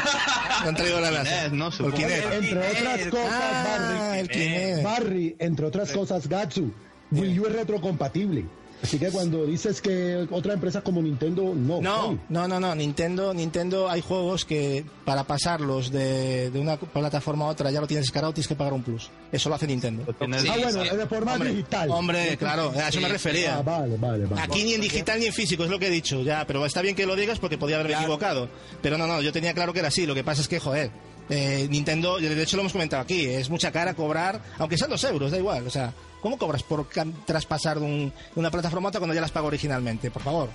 Han 0.65 0.77
traído 0.77 1.01
la 1.01 1.11
NASA. 1.11 1.49
¿no? 1.49 1.73
Supongo. 1.73 1.97
Kinect. 1.97 2.33
Entre 2.35 2.59
otras 2.71 3.07
cosas, 3.09 3.33
Ah, 3.33 4.17
Barry. 4.23 4.83
Barry, 4.85 5.37
entre 5.41 5.67
otras 5.67 5.91
cosas, 5.91 6.29
Gatsu, 6.29 6.73
Wii 7.11 7.41
U 7.41 7.47
es 7.49 7.53
retrocompatible. 7.53 8.45
Así 8.83 8.99
que 8.99 9.11
cuando 9.11 9.45
dices 9.45 9.81
que 9.81 10.27
otra 10.31 10.55
empresa 10.55 10.81
como 10.81 11.03
Nintendo, 11.03 11.53
no. 11.55 11.81
No, 11.81 12.19
no, 12.29 12.49
no, 12.49 12.61
no. 12.61 12.75
Nintendo, 12.75 13.35
Nintendo 13.35 13.91
hay 13.91 14.01
juegos 14.01 14.45
que 14.45 14.85
para 15.05 15.25
pasarlos 15.25 15.91
de, 15.91 16.51
de 16.51 16.59
una 16.59 16.79
plataforma 16.79 17.45
a 17.45 17.49
otra 17.49 17.71
ya 17.71 17.81
lo 17.81 17.87
tienes 17.87 18.07
descargado, 18.07 18.33
tienes 18.33 18.49
que 18.49 18.55
pagar 18.55 18.73
un 18.73 18.83
plus. 18.83 19.11
Eso 19.33 19.49
lo 19.49 19.55
hace 19.55 19.67
Nintendo. 19.67 20.05
Ah, 20.09 20.15
bueno, 20.19 20.39
sí. 20.85 20.97
de 20.97 21.07
forma 21.07 21.35
Hombre, 21.35 21.51
digital. 21.51 21.91
Hombre, 21.91 22.37
claro, 22.37 22.73
a 22.75 22.89
eso 22.89 23.01
me 23.01 23.09
refería. 23.09 23.59
Ah, 23.59 23.63
vale, 23.63 23.97
vale, 23.97 24.27
vale. 24.27 24.43
Aquí 24.43 24.65
ni 24.65 24.75
en 24.75 24.81
digital 24.81 25.21
ni 25.21 25.27
en 25.27 25.33
físico, 25.33 25.65
es 25.65 25.71
lo 25.71 25.79
que 25.79 25.89
he 25.89 25.91
dicho, 25.91 26.23
ya, 26.23 26.47
pero 26.47 26.65
está 26.65 26.81
bien 26.81 26.95
que 26.95 27.07
lo 27.07 27.17
digas 27.17 27.39
porque 27.39 27.59
podía 27.59 27.77
haberme 27.77 27.95
equivocado. 27.95 28.49
Pero 28.81 28.97
no, 28.97 29.07
no, 29.07 29.21
yo 29.21 29.33
tenía 29.33 29.53
claro 29.53 29.73
que 29.73 29.81
era 29.81 29.89
así, 29.89 30.07
lo 30.07 30.15
que 30.15 30.25
pasa 30.25 30.41
es 30.41 30.49
que, 30.49 30.59
joder, 30.59 30.91
eh, 31.29 31.67
Nintendo, 31.71 32.19
de 32.19 32.43
hecho 32.43 32.57
lo 32.57 32.63
hemos 32.63 32.73
comentado 32.73 33.03
aquí, 33.03 33.27
es 33.27 33.51
mucha 33.51 33.71
cara 33.71 33.95
cobrar, 33.95 34.41
aunque 34.59 34.77
sean 34.77 34.91
dos 34.91 35.05
euros, 35.05 35.31
da 35.31 35.39
igual, 35.39 35.67
o 35.67 35.71
sea, 35.71 35.93
¿cómo 36.21 36.39
cobras 36.39 36.63
por 36.63 36.87
traspasar 37.27 37.79
de, 37.81 37.85
un- 37.87 38.11
de 38.35 38.41
una 38.41 38.51
plataforma 38.51 38.89
a 38.89 38.91
otra 38.91 39.01
cuando 39.01 39.15
ya 39.15 39.21
las 39.21 39.31
pago 39.31 39.47
originalmente? 39.49 40.11
Por 40.11 40.23
favor, 40.23 40.49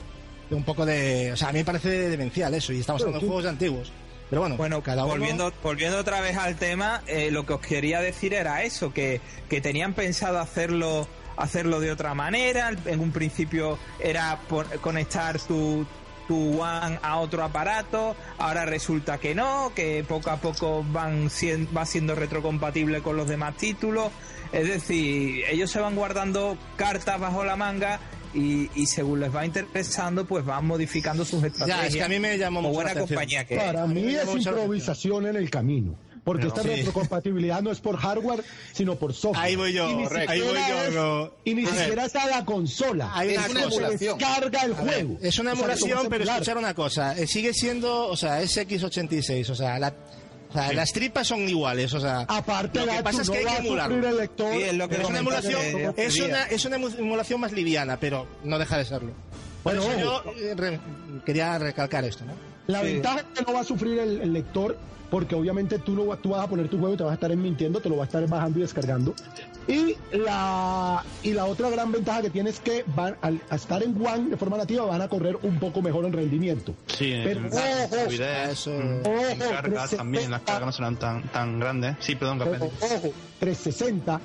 un 0.51 0.63
poco 0.63 0.85
de, 0.85 1.31
o 1.33 1.37
sea, 1.37 1.49
a 1.49 1.51
mí 1.51 1.59
me 1.59 1.65
parece 1.65 1.89
demencial 2.09 2.53
eso, 2.53 2.71
y 2.73 2.79
estamos 2.79 3.01
hablando 3.01 3.19
de 3.21 3.27
juegos 3.27 3.45
antiguos. 3.45 3.91
Pero 4.29 4.41
bueno, 4.41 4.57
Bueno, 4.57 4.81
cada 4.81 5.03
uno... 5.03 5.13
volviendo, 5.13 5.53
volviendo 5.61 5.99
otra 5.99 6.19
vez 6.19 6.35
al 6.35 6.55
tema, 6.55 7.03
eh, 7.05 7.29
lo 7.29 7.45
que 7.45 7.53
os 7.53 7.61
quería 7.61 8.01
decir 8.01 8.33
era 8.33 8.63
eso, 8.63 8.91
que, 8.91 9.21
que 9.49 9.61
tenían 9.61 9.93
pensado 9.93 10.39
hacerlo 10.39 11.07
hacerlo 11.37 11.79
de 11.81 11.91
otra 11.91 12.13
manera. 12.15 12.71
En 12.85 13.01
un 13.01 13.11
principio 13.11 13.77
era 13.99 14.39
pon- 14.47 14.65
conectar 14.81 15.37
tu, 15.41 15.85
tu 16.29 16.61
One 16.61 16.97
a 17.03 17.17
otro 17.19 17.43
aparato, 17.43 18.15
ahora 18.39 18.65
resulta 18.65 19.17
que 19.19 19.35
no, 19.35 19.71
que 19.75 20.03
poco 20.07 20.31
a 20.31 20.37
poco 20.37 20.83
van 20.91 21.27
va 21.75 21.85
siendo 21.85 22.15
retrocompatible 22.15 23.01
con 23.03 23.17
los 23.17 23.27
demás 23.27 23.55
títulos. 23.57 24.11
Es 24.51 24.67
decir, 24.67 25.43
ellos 25.49 25.69
se 25.71 25.79
van 25.79 25.95
guardando 25.95 26.57
cartas 26.75 27.19
bajo 27.19 27.43
la 27.45 27.55
manga 27.55 27.99
y, 28.33 28.69
y 28.75 28.85
según 28.87 29.19
les 29.21 29.33
va 29.33 29.45
interesando, 29.45 30.25
pues 30.25 30.43
van 30.45 30.65
modificando 30.65 31.23
sus 31.25 31.43
estrategias. 31.43 31.81
Ya, 31.81 31.87
es 31.87 31.95
que 31.95 32.03
a 32.03 32.09
mí 32.09 32.19
me 32.19 32.37
llamó 32.37 32.61
mucho 32.61 32.73
buena 32.73 32.89
la 32.93 33.01
atención. 33.01 33.17
compañía 33.17 33.45
que 33.45 33.55
es. 33.55 33.63
Para 33.63 33.87
mí 33.87 34.13
es 34.15 34.27
improvisación 34.35 35.27
en 35.27 35.35
el 35.35 35.49
camino. 35.49 35.95
Porque 36.23 36.47
esta 36.47 36.63
Sí. 36.63 36.69
retrocompatibilidad 36.69 37.61
no 37.61 37.69
es 37.71 37.79
por 37.79 37.97
hardware, 37.97 38.43
sino 38.73 38.95
por 38.95 39.13
software. 39.13 39.45
Ahí 39.45 39.55
voy 39.55 39.73
yo, 39.73 39.87
Y 39.91 39.93
ni 39.95 40.07
Rec, 40.07 40.27
ahí 40.27 40.41
voy 40.41 40.55
yo, 40.55 40.83
es- 40.87 40.93
no. 40.95 41.31
Y 41.43 41.53
ni 41.53 41.67
siquiera 41.67 42.05
está 42.05 42.25
la 42.25 42.43
consola. 42.43 43.11
Hay 43.13 43.29
Es 43.29 43.37
una 43.37 43.47
una 43.51 43.63
cosa. 43.65 43.75
emulación. 43.81 44.17
Carga 44.17 44.61
el 44.63 44.73
A 44.73 44.81
ver, 44.81 44.93
juego. 45.05 45.17
es 45.21 45.37
una 45.37 45.51
O 45.51 45.53
sea, 45.55 45.61
emulación, 45.63 45.89
¿cómo 45.91 46.01
se 46.03 46.09
pero 46.09 46.23
escuchar 46.23 46.57
una 46.57 46.73
cosa, 46.73 47.15
eh, 47.15 47.27
sigue 47.27 47.53
siendo, 47.53 48.07
o 48.07 48.17
sea, 48.17 48.41
es 48.41 48.57
X86, 48.57 49.51
o 49.51 49.55
sea, 49.55 49.77
la- 49.77 49.93
o 50.61 50.63
sea, 50.63 50.73
las 50.73 50.91
tripas 50.91 51.27
son 51.27 51.41
iguales, 51.47 51.93
o 51.93 51.99
sea, 51.99 52.19
Aparte, 52.27 52.85
lo 52.85 52.91
que 52.91 53.03
pasa 53.03 53.21
es 53.21 53.27
no 53.27 53.33
que 53.33 53.39
hay 53.39 53.45
va 53.45 53.87
que 53.87 54.11
lector. 54.13 54.53
Sí, 54.53 54.61
es 54.63 54.73
lo 54.73 54.87
que 54.89 54.95
Es 54.95 55.05
una 55.09 55.19
emulación, 55.19 55.61
que- 55.61 55.93
es 55.97 56.19
una, 56.19 56.43
es 56.45 56.65
una 56.65 56.77
emu- 56.77 56.97
emulación 56.99 57.39
más 57.41 57.51
liviana, 57.51 57.97
pero 57.99 58.27
no 58.43 58.57
deja 58.59 58.77
de 58.77 58.85
serlo. 58.85 59.11
Por 59.63 59.75
Bueno, 59.75 59.91
eso 59.91 59.99
yo 60.25 60.31
eh, 60.37 60.53
re- 60.55 60.79
quería 61.25 61.57
recalcar 61.57 62.03
esto, 62.05 62.23
¿no? 62.25 62.33
La 62.67 62.81
Sí. 62.81 62.87
ventaja 62.93 63.19
es 63.19 63.25
que 63.39 63.43
no 63.45 63.53
va 63.53 63.61
a 63.61 63.63
sufrir 63.63 63.99
el, 63.99 64.21
el 64.21 64.33
lector, 64.33 64.77
porque 65.09 65.35
obviamente 65.35 65.79
tú, 65.79 65.93
no, 65.93 66.07
va- 66.07 66.17
tú 66.17 66.29
vas 66.29 66.43
a 66.43 66.47
poner 66.49 66.67
tu 66.69 66.77
juego 66.79 66.93
y 66.93 66.97
te 66.97 67.03
vas 67.03 67.11
a 67.11 67.15
estar 67.15 67.35
mintiendo, 67.35 67.79
te 67.79 67.89
lo 67.89 67.97
va 67.97 68.03
a 68.03 68.05
estar 68.07 68.27
bajando 68.27 68.59
y 68.59 68.61
descargando. 68.63 69.13
Y 69.67 69.95
la, 70.11 71.03
y 71.23 71.31
la 71.33 71.45
otra 71.45 71.69
gran 71.71 71.91
ventaja 71.91 72.21
que 72.21 72.29
tiene 72.29 72.51
es 72.51 72.59
que 72.59 72.83
van, 72.95 73.15
al 73.21 73.41
a 73.49 73.55
estar 73.55 73.81
en 73.81 73.95
One 73.99 74.29
de 74.29 74.37
forma 74.37 74.57
nativa 74.57 74.85
van 74.85 75.01
a 75.01 75.07
correr 75.07 75.37
un 75.41 75.57
poco 75.59 75.81
mejor 75.81 76.05
en 76.05 76.13
rendimiento. 76.13 76.75
Sí, 76.87 77.13
Pero, 77.23 77.39
en 77.39 77.45
ojo, 77.47 77.57
fluidez, 78.05 78.49
eso- 78.51 78.71
ojo, 78.71 78.79
en 78.79 79.39
cargas 79.39 79.61
360. 79.89 79.97
también, 79.97 80.29
las 80.31 80.41
cargas 80.41 80.65
no 80.67 80.71
serán 80.71 80.95
tan, 80.97 81.23
tan 81.29 81.59
grandes. 81.59 81.95
Sí, 81.99 82.15
perdón, 82.15 82.41
Ojo, 82.41 82.51
Capelli. 82.51 82.71
ojo, 82.81 83.13
360 83.39 84.21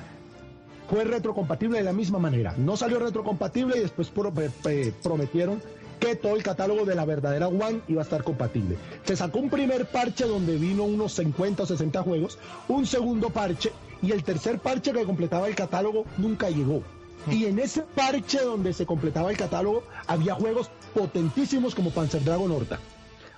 fue 0.90 1.04
retrocompatible 1.04 1.78
de 1.78 1.84
la 1.84 1.92
misma 1.92 2.18
manera. 2.18 2.54
No 2.58 2.76
salió 2.76 2.98
retrocompatible 2.98 3.78
y 3.78 3.80
después 3.80 4.08
pro- 4.08 4.34
pe- 4.34 4.50
pe- 4.62 4.92
prometieron 5.02 5.62
que 6.00 6.16
todo 6.16 6.34
el 6.36 6.42
catálogo 6.42 6.84
de 6.84 6.94
la 6.94 7.04
verdadera 7.04 7.48
One 7.48 7.80
iba 7.88 8.00
a 8.00 8.04
estar 8.04 8.24
compatible. 8.24 8.76
Se 9.04 9.16
sacó 9.16 9.38
un 9.38 9.50
primer 9.50 9.86
parche 9.86 10.24
donde 10.26 10.56
vino 10.56 10.82
unos 10.84 11.12
50 11.14 11.62
o 11.62 11.66
60 11.66 12.02
juegos, 12.02 12.38
un 12.68 12.86
segundo 12.86 13.30
parche 13.30 13.70
y 14.02 14.12
el 14.12 14.22
tercer 14.24 14.58
parche 14.58 14.92
que 14.92 15.04
completaba 15.04 15.48
el 15.48 15.54
catálogo 15.54 16.04
nunca 16.18 16.50
llegó. 16.50 16.82
Y 17.30 17.44
en 17.44 17.58
ese 17.58 17.82
parche 17.82 18.40
donde 18.40 18.72
se 18.72 18.86
completaba 18.86 19.30
el 19.30 19.36
catálogo 19.36 19.82
había 20.06 20.34
juegos 20.34 20.70
potentísimos 20.94 21.74
como 21.74 21.90
Panzer 21.90 22.24
Dragon 22.24 22.50
Horta. 22.50 22.78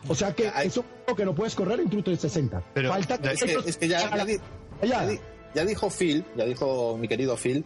O 0.09 0.15
sea 0.15 0.33
que 0.35 0.51
Ay. 0.55 0.69
eso 0.69 0.81
es 0.81 0.87
lo 1.09 1.17
que 1.17 1.25
no 1.25 1.35
puedes 1.35 1.55
correr 1.55 1.81
en 1.81 1.89
tu 1.91 2.03
360. 2.03 2.63
Pero, 2.75 2.89
Falta 2.91 3.15
Es 3.33 3.43
que, 3.43 3.53
es 3.67 3.77
que 3.77 3.89
ya, 3.89 4.15
ya 4.17 4.25
di- 4.25 4.39
Allá. 4.81 5.05
ya 5.05 5.07
di- 5.07 5.21
ya 5.55 5.65
dijo 5.65 5.91
Phil, 5.91 6.25
ya 6.37 6.45
dijo 6.45 6.97
mi 6.99 7.09
querido 7.09 7.37
Phil, 7.37 7.65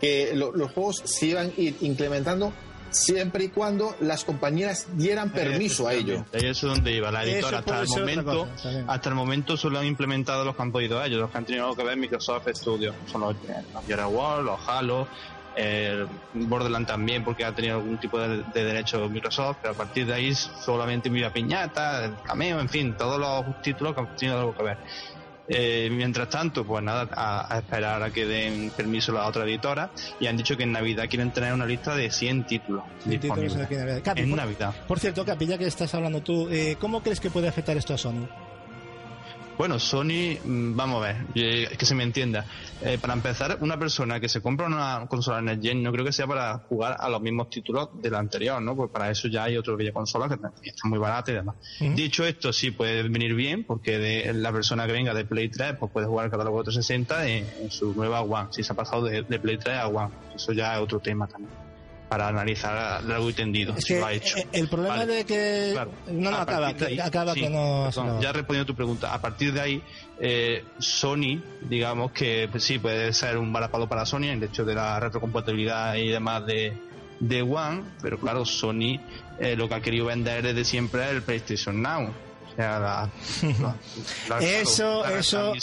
que 0.00 0.32
lo- 0.34 0.52
los 0.52 0.72
juegos 0.72 1.02
se 1.04 1.26
iban 1.26 1.52
a 1.56 1.60
ir 1.60 1.76
implementando 1.80 2.52
siempre 2.96 3.44
y 3.44 3.48
cuando 3.48 3.96
las 4.00 4.24
compañías 4.24 4.86
dieran 4.94 5.30
permiso 5.30 5.88
a 5.88 5.94
ello. 5.94 6.24
Eso 6.32 6.48
es 6.48 6.60
donde 6.60 6.92
iba 6.92 7.10
la 7.10 7.24
editora. 7.24 7.58
Hasta 7.58 7.82
el 7.82 7.88
momento, 7.88 8.48
cosa, 8.48 8.84
hasta 8.86 9.08
el 9.08 9.14
momento 9.14 9.56
solo 9.56 9.78
han 9.78 9.86
implementado 9.86 10.44
los 10.44 10.56
que 10.56 10.62
han 10.62 10.72
podido 10.72 11.02
ellos, 11.02 11.20
los 11.20 11.30
que 11.30 11.38
han 11.38 11.44
tenido 11.44 11.64
algo 11.64 11.76
que 11.76 11.84
ver 11.84 11.96
Microsoft 11.96 12.48
Studios. 12.54 12.94
Son 13.10 13.20
los, 13.20 13.34
eh, 13.34 13.62
los 13.88 14.12
War, 14.12 14.42
los 14.42 14.60
Halo, 14.66 15.08
el 15.56 16.06
Borderland 16.34 16.86
también, 16.86 17.24
porque 17.24 17.44
ha 17.44 17.54
tenido 17.54 17.76
algún 17.76 17.98
tipo 17.98 18.18
de, 18.18 18.42
de 18.42 18.64
derecho 18.64 19.08
Microsoft, 19.08 19.58
pero 19.62 19.74
a 19.74 19.76
partir 19.76 20.06
de 20.06 20.14
ahí 20.14 20.34
solamente 20.34 21.08
Viva 21.08 21.30
Piñata, 21.30 22.04
el 22.04 22.16
Cameo, 22.22 22.60
en 22.60 22.68
fin, 22.68 22.94
todos 22.96 23.18
los 23.18 23.62
títulos 23.62 23.94
que 23.94 24.00
han 24.00 24.16
tenido 24.16 24.38
algo 24.38 24.54
que 24.54 24.62
ver. 24.62 24.78
Eh, 25.48 25.88
mientras 25.92 26.28
tanto, 26.28 26.64
pues 26.64 26.82
nada, 26.82 27.08
a, 27.12 27.54
a 27.54 27.58
esperar 27.58 28.02
a 28.02 28.10
que 28.10 28.26
den 28.26 28.70
permiso 28.76 29.12
la 29.12 29.26
otra 29.26 29.44
editora 29.44 29.90
y 30.18 30.26
han 30.26 30.36
dicho 30.36 30.56
que 30.56 30.64
en 30.64 30.72
Navidad 30.72 31.04
quieren 31.08 31.30
tener 31.32 31.52
una 31.54 31.66
lista 31.66 31.94
de 31.94 32.10
100 32.10 32.46
títulos 32.46 32.82
Títulos 33.04 33.20
disponibles. 33.20 33.56
aquí 33.56 33.74
en 33.74 33.80
Navidad. 33.80 34.02
Capi, 34.02 34.20
En 34.22 34.28
por- 34.30 34.36
Navidad. 34.38 34.74
Por 34.88 34.98
cierto, 34.98 35.24
Capi, 35.24 35.46
ya 35.46 35.56
que 35.58 35.66
estás 35.66 35.94
hablando 35.94 36.20
tú, 36.20 36.48
eh, 36.50 36.76
¿cómo 36.80 37.02
crees 37.02 37.20
que 37.20 37.30
puede 37.30 37.46
afectar 37.48 37.76
esto 37.76 37.94
a 37.94 37.98
Sony? 37.98 38.26
Bueno, 39.58 39.78
Sony, 39.78 40.36
mm, 40.44 40.76
vamos 40.76 41.02
a 41.02 41.06
ver, 41.06 41.16
eh, 41.34 41.74
que 41.78 41.86
se 41.86 41.94
me 41.94 42.02
entienda. 42.02 42.44
Eh, 42.82 42.98
para 43.00 43.14
empezar, 43.14 43.56
una 43.60 43.78
persona 43.78 44.20
que 44.20 44.28
se 44.28 44.42
compra 44.42 44.66
una 44.66 45.06
consola 45.08 45.40
Next 45.40 45.62
Gen 45.64 45.82
no 45.82 45.90
creo 45.92 46.04
que 46.04 46.12
sea 46.12 46.26
para 46.26 46.58
jugar 46.58 46.96
a 47.00 47.08
los 47.08 47.22
mismos 47.22 47.48
títulos 47.48 47.88
de 47.94 48.10
la 48.10 48.18
anterior, 48.18 48.60
¿no? 48.60 48.76
Pues 48.76 48.90
para 48.90 49.10
eso 49.10 49.28
ya 49.28 49.44
hay 49.44 49.56
otra 49.56 49.74
videoconsola 49.74 50.28
que 50.28 50.34
está 50.68 50.88
muy 50.88 50.98
barata 50.98 51.30
y 51.30 51.34
demás. 51.34 51.56
Dicho 51.80 52.26
esto, 52.26 52.52
sí 52.52 52.70
puede 52.70 53.02
venir 53.08 53.34
bien, 53.34 53.64
porque 53.64 53.98
de, 53.98 54.34
la 54.34 54.52
persona 54.52 54.86
que 54.86 54.92
venga 54.92 55.14
de 55.14 55.24
Play 55.24 55.48
3 55.48 55.76
pues 55.80 55.90
puede 55.90 56.06
jugar 56.06 56.26
el 56.26 56.30
catálogo 56.30 56.58
de 56.58 56.64
360 56.64 57.26
en, 57.26 57.46
en 57.62 57.70
su 57.70 57.94
nueva 57.94 58.20
One, 58.20 58.48
si 58.50 58.62
se 58.62 58.72
ha 58.72 58.76
pasado 58.76 59.04
de, 59.04 59.22
de 59.22 59.38
Play 59.38 59.56
3 59.56 59.74
a 59.78 59.88
One. 59.88 60.12
Eso 60.34 60.52
ya 60.52 60.74
es 60.74 60.80
otro 60.80 61.00
tema 61.00 61.26
también, 61.26 61.50
para 62.08 62.28
analizar 62.28 63.02
largo 63.04 63.28
y 63.30 63.32
tendido, 63.32 63.74
Es 63.76 63.84
si 63.84 63.94
que 63.94 64.00
lo 64.00 64.06
ha 64.06 64.12
hecho. 64.12 64.36
el 64.52 64.68
problema 64.68 64.96
Vale. 64.98 65.12
de 65.14 65.24
que... 65.24 65.70
Claro. 65.72 65.90
No, 66.06 66.30
no, 66.30 66.36
acaba, 66.36 66.68
ahí- 66.68 67.00
acaba 67.00 67.34
sí, 67.34 67.40
que 67.40 67.50
no... 67.50 67.90
perdón, 67.92 68.20
ya 68.20 68.32
respondiendo 68.32 68.62
a 68.62 68.66
tu 68.66 68.76
pregunta, 68.76 69.12
a 69.12 69.20
partir 69.20 69.52
de 69.52 69.60
ahí, 69.60 69.82
eh, 70.20 70.64
Sony, 70.78 71.42
digamos 71.62 72.12
que 72.12 72.48
pues 72.50 72.62
sí, 72.64 72.78
puede 72.78 73.12
ser 73.12 73.36
un 73.38 73.52
balapalo 73.52 73.88
para 73.88 74.06
Sony, 74.06 74.24
el 74.30 74.42
hecho 74.42 74.64
de 74.64 74.74
la 74.74 75.00
retrocompatibilidad 75.00 75.94
y 75.96 76.08
demás 76.08 76.46
de, 76.46 76.76
de 77.18 77.42
One, 77.42 77.82
pero 78.00 78.18
claro, 78.20 78.44
Sony 78.44 79.00
eh, 79.40 79.56
lo 79.56 79.68
que 79.68 79.74
ha 79.74 79.80
querido 79.80 80.06
vender 80.06 80.42
desde 80.44 80.64
siempre 80.64 81.04
es 81.06 81.10
el 81.10 81.22
PlayStation 81.22 81.82
Now. 81.82 82.04
O 82.04 82.56
sea, 82.56 82.78
la- 82.78 83.10
la- 83.60 83.76
la- 84.28 84.38
Eso- 84.46 85.04
eso 85.06 85.54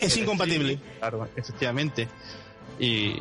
es 0.00 0.16
incompatible. 0.16 0.78
Claro, 1.00 1.28
efectivamente. 1.36 2.08
Y, 2.78 3.16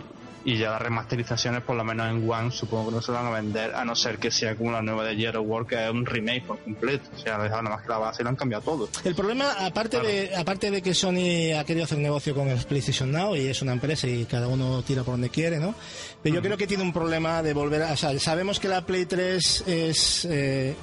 y 0.46 0.58
ya 0.58 0.72
las 0.72 0.82
remasterizaciones, 0.82 1.62
por 1.64 1.76
lo 1.76 1.84
menos 1.84 2.10
en 2.10 2.30
One, 2.30 2.52
supongo 2.52 2.90
que 2.90 2.96
no 2.96 3.02
se 3.02 3.12
van 3.12 3.26
a 3.28 3.30
vender, 3.30 3.74
a 3.74 3.86
no 3.86 3.96
ser 3.96 4.18
que 4.18 4.30
sea 4.30 4.56
como 4.56 4.72
la 4.72 4.82
nueva 4.82 5.06
de 5.06 5.30
of 5.30 5.46
War, 5.48 5.66
que 5.66 5.84
es 5.86 5.90
un 5.90 6.06
remake 6.06 6.44
por 6.46 6.60
completo. 6.60 7.10
O 7.16 7.20
sea, 7.20 7.38
nada 7.38 7.62
más 7.62 7.82
que 7.82 7.88
la 7.90 7.98
base 7.98 8.22
y 8.22 8.24
lo 8.24 8.30
han 8.30 8.36
cambiado 8.36 8.64
todo. 8.64 8.90
El 9.04 9.16
problema, 9.16 9.54
aparte 9.66 10.00
Claro. 10.00 10.08
de 10.08 10.36
aparte 10.36 10.72
de 10.72 10.82
que 10.82 10.94
Sony 10.94 11.54
ha 11.58 11.64
querido 11.64 11.86
hacer 11.86 11.98
negocio 12.00 12.34
con 12.36 12.48
el 12.50 12.60
PlayStation 12.66 13.12
Now 13.12 13.36
y 13.36 13.48
es 13.48 13.62
una 13.62 13.74
empresa 13.74 14.08
y 14.08 14.26
cada 14.26 14.48
uno 14.48 14.82
tira 14.82 15.04
por 15.04 15.14
donde 15.14 15.30
quiere, 15.30 15.60
¿no? 15.60 15.76
Pero 16.22 16.36
yo 16.36 16.42
creo 16.42 16.58
que 16.58 16.68
tiene 16.68 16.84
un 16.84 16.92
problema 16.94 17.42
de 17.42 17.54
volver 17.54 17.84
a... 17.84 17.94
O 17.94 17.98
sea, 17.98 18.18
sabemos 18.20 18.60
que 18.60 18.68
la 18.68 18.86
Play 18.86 19.06
3 19.06 19.64
es... 19.68 20.26
eh, 20.30 20.76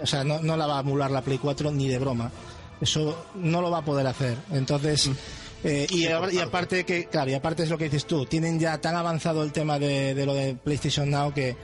o 0.00 0.06
sea, 0.06 0.24
no, 0.24 0.40
no 0.40 0.56
la 0.56 0.66
va 0.66 0.78
a 0.78 0.80
emular 0.80 1.10
la 1.10 1.22
Play 1.22 1.38
4 1.38 1.70
ni 1.70 1.88
de 1.88 1.98
broma. 1.98 2.30
Eso 2.80 3.26
no 3.36 3.62
lo 3.62 3.70
va 3.70 3.78
a 3.78 3.84
poder 3.84 4.06
hacer. 4.06 4.36
Entonces... 4.52 5.10
eh, 5.66 5.86
y, 5.90 6.06
aparte 6.38 6.84
que 6.84 7.06
claro 7.06 7.30
y 7.30 7.34
aparte 7.34 7.64
es 7.64 7.70
lo 7.70 7.76
que 7.76 7.84
dices 7.84 8.06
tú 8.06 8.24
tienen 8.26 8.58
ya 8.58 8.78
tan 8.78 8.94
avanzado 8.94 9.42
el 9.42 9.52
tema 9.52 9.78
de, 9.78 10.14
de 10.14 10.26
lo 10.26 10.34
de 10.34 10.54
PlayStation 10.54 11.10
Now 11.10 11.32
que 11.32 11.56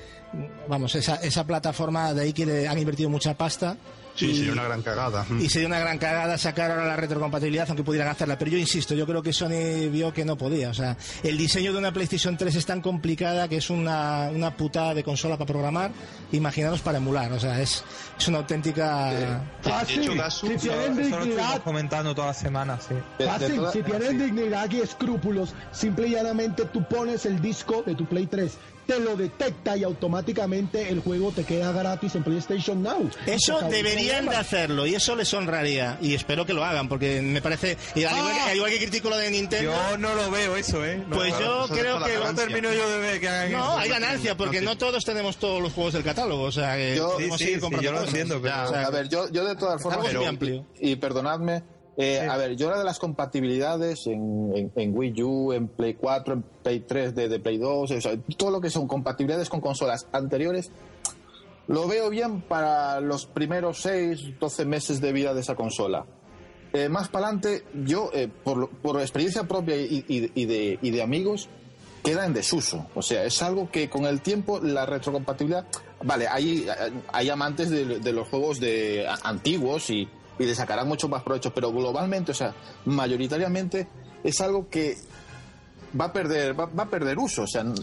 vamos 0.69 0.95
esa, 0.95 1.17
esa 1.17 1.47
plataforma 1.47 2.13
de 2.13 2.23
ahí 2.23 2.33
que 2.33 2.47
le 2.47 2.69
han 2.69 2.79
invertido 2.79 3.09
mucha 3.09 3.35
pasta 3.35 3.77
Sí, 4.15 4.27
y- 4.27 4.37
sería 4.37 4.53
una 4.53 4.65
gran 4.65 4.83
cagada. 4.83 5.27
y 5.41 5.49
sería 5.49 5.69
una 5.69 5.79
gran 5.79 5.99
cagada 5.99 6.37
sacar 6.39 6.71
ahora 6.71 6.87
la 6.87 6.97
retrocompatibilidad, 6.97 7.67
aunque 7.69 7.83
pudieran 7.83 8.09
hacerla. 8.09 8.37
Pero 8.39 8.51
yo 8.51 8.59
insisto, 8.59 8.95
yo 8.95 9.07
creo 9.07 9.23
que 9.23 9.33
Sony 9.33 9.89
vio 9.91 10.13
que 10.13 10.25
no 10.25 10.37
podía. 10.37 10.71
O 10.71 10.75
sea, 10.75 10.97
el 11.23 11.39
diseño 11.39 11.73
de 11.73 11.79
una 11.79 11.93
PlayStation 11.93 12.37
3 12.37 12.55
es 12.57 12.67
tan 12.67 12.81
complicada 12.83 13.49
que 13.49 13.57
es 13.57 13.71
una, 13.71 14.29
una 14.35 14.55
putada 14.57 14.95
de 14.95 15.03
consola 15.03 15.37
para 15.37 15.47
programar. 15.47 15.91
Imaginaros 16.33 16.81
para 16.83 16.99
emular. 16.99 17.33
O 17.33 17.41
sea, 17.41 17.61
es, 17.61 17.83
es 18.19 18.29
una 18.29 18.39
auténtica. 18.39 19.43
Fácil. 19.63 19.97
de 19.99 20.03
hecho, 20.05 20.15
Gasu- 20.15 20.49
si 20.59 20.69
tienen 20.69 20.97
dignidad, 20.97 21.63
comentando 21.63 22.15
toda 22.15 22.29
la 22.29 22.35
semana, 22.35 22.79
sí. 22.81 22.95
De- 23.19 23.25
de 23.25 23.31
fácil. 23.31 23.57
toda- 23.57 23.73
si 23.73 23.83
tienen 23.83 24.19
dignidad 24.19 24.71
y 24.71 24.81
escrúpulos, 24.81 25.55
simple 25.73 26.09
y 26.09 26.11
llanamente 26.13 26.65
tú 26.67 26.85
pones 26.85 27.25
el 27.27 27.41
disco 27.41 27.83
de 27.87 27.95
tu 27.95 28.05
Play 28.07 28.27
3, 28.27 28.53
te 28.87 28.99
lo 28.99 29.17
detecta 29.17 29.77
y 29.77 29.85
automáticamente 29.85 30.89
el 30.89 31.01
juego 31.01 31.31
te 31.33 31.45
queda 31.45 31.73
gratis 31.73 32.15
en 32.15 32.25
PlayStation 32.25 32.83
Now. 32.83 33.09
Eso 33.27 33.61
deberían 33.69 34.27
de 34.27 34.37
hacerlo 34.37 34.87
y 34.87 34.95
eso 34.95 35.15
les 35.17 35.33
honraría. 35.35 35.99
Y 36.01 36.15
espero 36.15 36.45
que 36.47 36.53
lo 36.53 36.65
hagan 36.65 36.89
porque 36.89 37.23
me 37.23 37.41
parece. 37.41 37.77
Y 37.95 38.05
al, 38.05 38.17
igual, 38.17 38.35
que, 38.35 38.41
al 38.51 38.57
igual 38.57 38.71
que 38.73 38.79
critico 38.79 39.11
lo 39.11 39.17
de 39.17 39.31
Nintendo. 39.31 39.73
Yo 39.73 39.99
no 39.99 40.15
lo 40.15 40.31
veo 40.31 40.57
eso, 40.57 40.85
¿eh? 40.85 41.03
No, 41.09 41.17
Pues 41.17 41.33
yo 41.39 41.67
creo 41.71 42.03
que. 42.03 42.13
ganancia. 42.19 42.45
termino 42.47 42.73
yo 42.73 42.89
de 42.91 42.99
ver 42.99 43.21
que 43.21 43.29
hagan 43.29 43.53
No, 43.53 43.59
eso. 43.65 43.79
hay 43.79 43.89
ganancia 43.89 44.37
porque 44.37 44.61
no 44.61 44.77
todos 44.77 45.05
tenemos 45.05 45.37
todos 45.37 45.63
los 45.63 45.73
juegos 45.73 45.93
del 45.95 46.03
catálogo. 46.05 46.43
O 46.45 46.53
sea, 46.53 46.77
que 46.77 46.97
Yo- 46.97 47.13
podemos 47.15 47.39
Sí, 47.39 47.45
sí, 47.45 47.45
seguir 47.45 47.55
sí, 47.57 47.61
comprando 47.61 47.91
yo 47.91 47.93
lo 48.01 48.05
entiendo, 48.07 48.41
pero- 48.43 48.65
O 48.65 48.69
sea, 48.69 48.87
A 48.87 48.91
ver, 48.91 49.09
yo, 49.09 49.29
yo 49.31 49.45
de 49.45 49.57
todas 49.57 49.81
formas, 49.83 50.07
pero- 50.07 50.27
amplio. 50.27 50.67
y 50.81 50.97
perdonadme, 50.97 51.63
eh, 51.97 52.21
a 52.21 52.37
ver, 52.37 52.57
yo 52.57 52.71
la 52.71 52.79
de 52.79 52.85
las 52.85 52.99
compatibilidades 52.99 54.07
en, 54.07 54.53
en- 54.57 54.73
en 54.77 54.97
Wii 54.97 55.23
U, 55.23 55.53
en 55.53 55.69
Play 55.69 55.95
4, 55.95 56.35
en 56.35 56.43
Play 56.63 56.81
3 56.81 57.15
de, 57.15 57.29
de 57.29 57.39
Play 57.41 57.59
2, 57.59 57.91
o 57.91 58.01
sea, 58.01 58.13
todo 58.37 58.51
lo 58.51 58.61
que 58.61 58.71
son 58.71 58.87
compatibilidades 58.89 59.49
con 59.49 59.61
consolas 59.61 60.07
anteriores, 60.13 60.71
lo 61.69 61.87
veo 61.87 62.11
bien 62.11 62.41
para 62.43 63.01
los 63.01 63.27
primeros 63.27 63.83
6, 63.83 64.39
12 64.41 64.65
meses 64.65 65.01
de 65.01 65.13
vida 65.13 65.33
de 65.35 65.41
esa 65.41 65.55
consola. 65.55 66.05
Eh, 66.73 66.89
más 66.89 67.09
para 67.09 67.27
adelante, 67.27 67.65
yo, 67.85 68.11
eh, 68.15 68.29
por, 68.43 68.71
por 68.71 69.01
experiencia 69.01 69.45
propia 69.45 69.77
y, 69.77 70.05
y- 70.09 70.31
y 70.35 70.47
de, 70.47 70.79
y 70.81 70.91
de 70.91 71.03
amigos, 71.03 71.49
queda 72.03 72.25
en 72.27 72.33
desuso. 72.33 72.87
O 72.95 73.03
sea, 73.03 73.25
es 73.25 73.43
algo 73.43 73.71
que 73.71 73.89
con 73.91 74.07
el 74.07 74.23
tiempo 74.23 74.59
la 74.61 74.87
retrocompatibilidad 74.87 75.67
vale, 76.03 76.27
hay, 76.27 76.67
hay 77.13 77.31
amantes 77.31 77.71
de, 77.71 78.01
de 78.01 78.13
los 78.13 78.27
juegos 78.29 78.59
de 78.59 79.07
antiguos 79.23 79.89
y, 79.91 80.09
y 80.43 80.47
le 80.47 80.55
sacarán 80.55 80.89
mucho 80.89 81.09
más 81.09 81.23
provecho, 81.23 81.53
pero 81.55 81.71
globalmente, 81.73 82.33
o 82.33 82.35
sea, 82.35 82.55
mayoritariamente 82.85 83.87
es 84.25 84.41
algo 84.41 84.69
que 84.69 84.97
va 85.99 86.07
a 86.07 86.13
perder, 86.13 86.59
va, 86.59 86.67
va 86.67 86.85
a 86.85 86.89
perder 86.89 87.19
uso, 87.19 87.43
o 87.43 87.47
sea, 87.47 87.65
yo- 87.65 87.75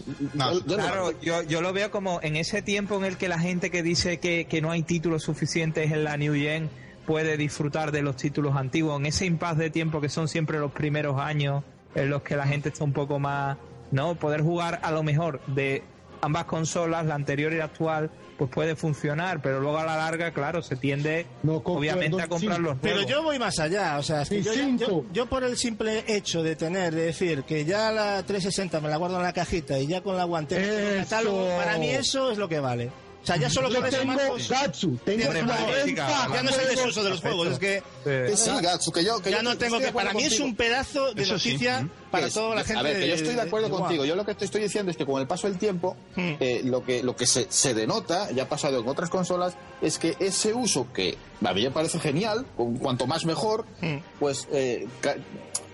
yo 0.66 0.76
no- 0.76 0.82
Claro, 0.82 1.20
yo, 1.20 1.42
yo 1.42 1.60
lo 1.60 1.72
veo 1.72 1.90
como 1.90 2.20
en 2.22 2.36
ese 2.36 2.60
tiempo 2.62 2.96
en 2.96 3.04
el 3.04 3.16
que 3.16 3.28
la 3.28 3.38
gente 3.38 3.70
que 3.70 3.82
dice 3.82 4.18
que, 4.18 4.46
que 4.46 4.60
no 4.60 4.70
hay 4.72 4.82
títulos 4.82 5.22
suficientes 5.22 5.92
en 5.92 6.02
la 6.04 6.16
New 6.16 6.34
Gen 6.34 6.68
puede 7.06 7.36
disfrutar 7.36 7.92
de 7.92 8.02
los 8.02 8.16
títulos 8.16 8.56
antiguos, 8.56 8.98
en 8.98 9.06
ese 9.06 9.26
impasse 9.26 9.58
de 9.62 9.70
tiempo 9.70 10.00
que 10.00 10.08
son 10.08 10.26
siempre 10.28 10.58
los 10.58 10.72
primeros 10.72 11.20
años 11.20 11.62
en 11.94 12.10
los 12.10 12.22
que 12.22 12.36
la 12.36 12.46
gente 12.46 12.68
está 12.70 12.84
un 12.84 12.92
poco 12.92 13.18
más, 13.18 13.58
¿no? 13.92 14.14
Poder 14.16 14.42
jugar 14.42 14.80
a 14.82 14.90
lo 14.92 15.02
mejor 15.02 15.40
de 15.46 15.82
ambas 16.22 16.44
consolas, 16.44 17.06
la 17.06 17.14
anterior 17.14 17.52
y 17.52 17.56
la 17.58 17.64
actual, 17.64 18.10
pues 18.38 18.50
puede 18.50 18.74
funcionar, 18.76 19.40
pero 19.42 19.60
luego 19.60 19.78
a 19.78 19.84
la 19.84 19.96
larga, 19.96 20.32
claro, 20.32 20.62
se 20.62 20.76
tiende 20.76 21.26
obviamente 21.64 22.22
a 22.22 22.26
comprar 22.28 22.58
los 22.58 22.78
Pero 22.80 22.94
nuevos. 22.96 23.10
yo 23.10 23.22
voy 23.22 23.38
más 23.38 23.58
allá, 23.58 23.98
o 23.98 24.02
sea, 24.02 24.22
es 24.22 24.28
que 24.30 24.42
Sí, 24.42 24.44
yo, 24.44 24.54
ya- 24.54 24.76
yo- 24.86 25.04
yo 25.12 25.26
por 25.26 25.44
el 25.44 25.56
simple 25.56 26.04
hecho 26.08 26.42
de 26.42 26.56
tener, 26.56 26.94
de 26.94 27.02
decir 27.06 27.42
que 27.44 27.64
ya 27.64 27.90
la 27.92 28.22
360 28.22 28.80
me 28.80 28.88
la 28.88 28.96
guardo 28.96 29.16
en 29.16 29.22
la 29.24 29.32
cajita 29.32 29.78
y 29.78 29.86
ya 29.86 30.02
con 30.02 30.16
la 30.16 30.24
guantera 30.24 30.62
tengo 30.62 30.76
el 30.78 30.86
Eso. 30.96 31.10
catálogo, 31.10 31.48
para 31.56 31.78
mí 31.78 31.88
eso 31.90 32.30
es 32.30 32.38
lo 32.38 32.48
que 32.48 32.60
vale. 32.60 32.90
O 33.22 33.26
sea, 33.26 33.36
ya 33.36 33.50
solo 33.50 33.68
Yo 33.68 33.80
con 33.80 33.86
eso, 33.86 33.98
tengo 33.98 34.14
Gatsu, 34.48 34.96
tengo 35.04 35.26
vale, 35.28 35.42
40 35.44 36.28
ya 36.32 36.42
no 36.42 36.48
es 36.50 36.58
el 36.58 36.68
desuso 36.74 37.04
de 37.04 37.10
los 37.10 37.20
juegos, 37.20 37.48
es 37.48 37.58
que 37.58 37.82
que 38.02 38.34
sí, 38.34 38.50
Gatsu, 38.62 38.90
que 38.92 39.04
yo, 39.04 39.20
que 39.20 39.30
ya 39.30 39.36
yo 39.36 39.42
no 39.42 39.58
tengo 39.58 39.78
que. 39.78 39.92
Para 39.92 40.14
mí 40.14 40.24
es 40.24 40.40
un 40.40 40.56
pedazo 40.56 41.12
de 41.12 41.22
Eso 41.22 41.38
sí. 41.38 41.50
noticia 41.52 41.86
para 42.10 42.28
Es- 42.28 42.34
toda 42.34 42.54
la 42.54 42.64
gente. 42.64 42.80
A 42.80 42.82
ver, 42.82 42.98
que 42.98 43.08
yo 43.08 43.14
estoy 43.14 43.34
de 43.34 43.42
acuerdo 43.42 43.68
de- 43.68 43.74
contigo. 43.74 44.06
Yo 44.06 44.16
lo 44.16 44.24
que 44.24 44.34
te 44.34 44.46
estoy 44.46 44.62
diciendo 44.62 44.90
es 44.90 44.96
que 44.96 45.04
con 45.04 45.20
el 45.20 45.26
paso 45.26 45.48
del 45.48 45.58
tiempo, 45.58 45.96
Hmm. 46.16 46.32
eh, 46.40 46.62
lo 46.64 46.82
que, 46.82 47.02
lo 47.02 47.14
que 47.14 47.26
se, 47.26 47.46
se 47.50 47.74
denota, 47.74 48.30
ya 48.32 48.44
ha 48.44 48.48
pasado 48.48 48.80
en 48.80 48.88
otras 48.88 49.10
consolas, 49.10 49.52
es 49.82 49.98
que 49.98 50.16
ese 50.18 50.54
uso 50.54 50.86
que 50.92 51.18
a 51.44 51.52
mí 51.52 51.62
me 51.62 51.70
parece 51.70 52.00
genial, 52.00 52.46
con- 52.56 52.78
cuanto 52.78 53.06
más 53.06 53.26
mejor, 53.26 53.66
Hmm. 53.82 53.98
pues 54.18 54.48
eh, 54.50 54.88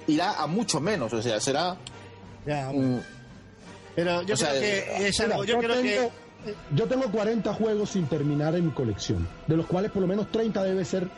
irá 0.08 0.32
a 0.32 0.48
mucho 0.48 0.80
menos. 0.80 1.12
O 1.12 1.22
sea, 1.22 1.40
será. 1.40 1.76
Ya, 2.44 2.70
mm, 2.74 3.00
pero 3.94 4.22
yo 4.22 4.34
o 4.34 4.36
sea, 4.36 4.52
que 4.52 5.06
es 5.08 5.20
algo. 5.20 5.44
Yo 5.44 5.58
creo 5.58 5.80
que. 5.80 6.10
Yo 6.74 6.86
tengo 6.86 7.10
40 7.10 7.52
juegos 7.54 7.90
sin 7.90 8.06
terminar 8.06 8.54
en 8.54 8.66
mi 8.66 8.72
colección, 8.72 9.26
de 9.46 9.56
los 9.56 9.66
cuales 9.66 9.90
por 9.90 10.02
lo 10.02 10.08
menos 10.08 10.30
30 10.30 10.62
debe 10.64 10.84
ser 10.84 11.08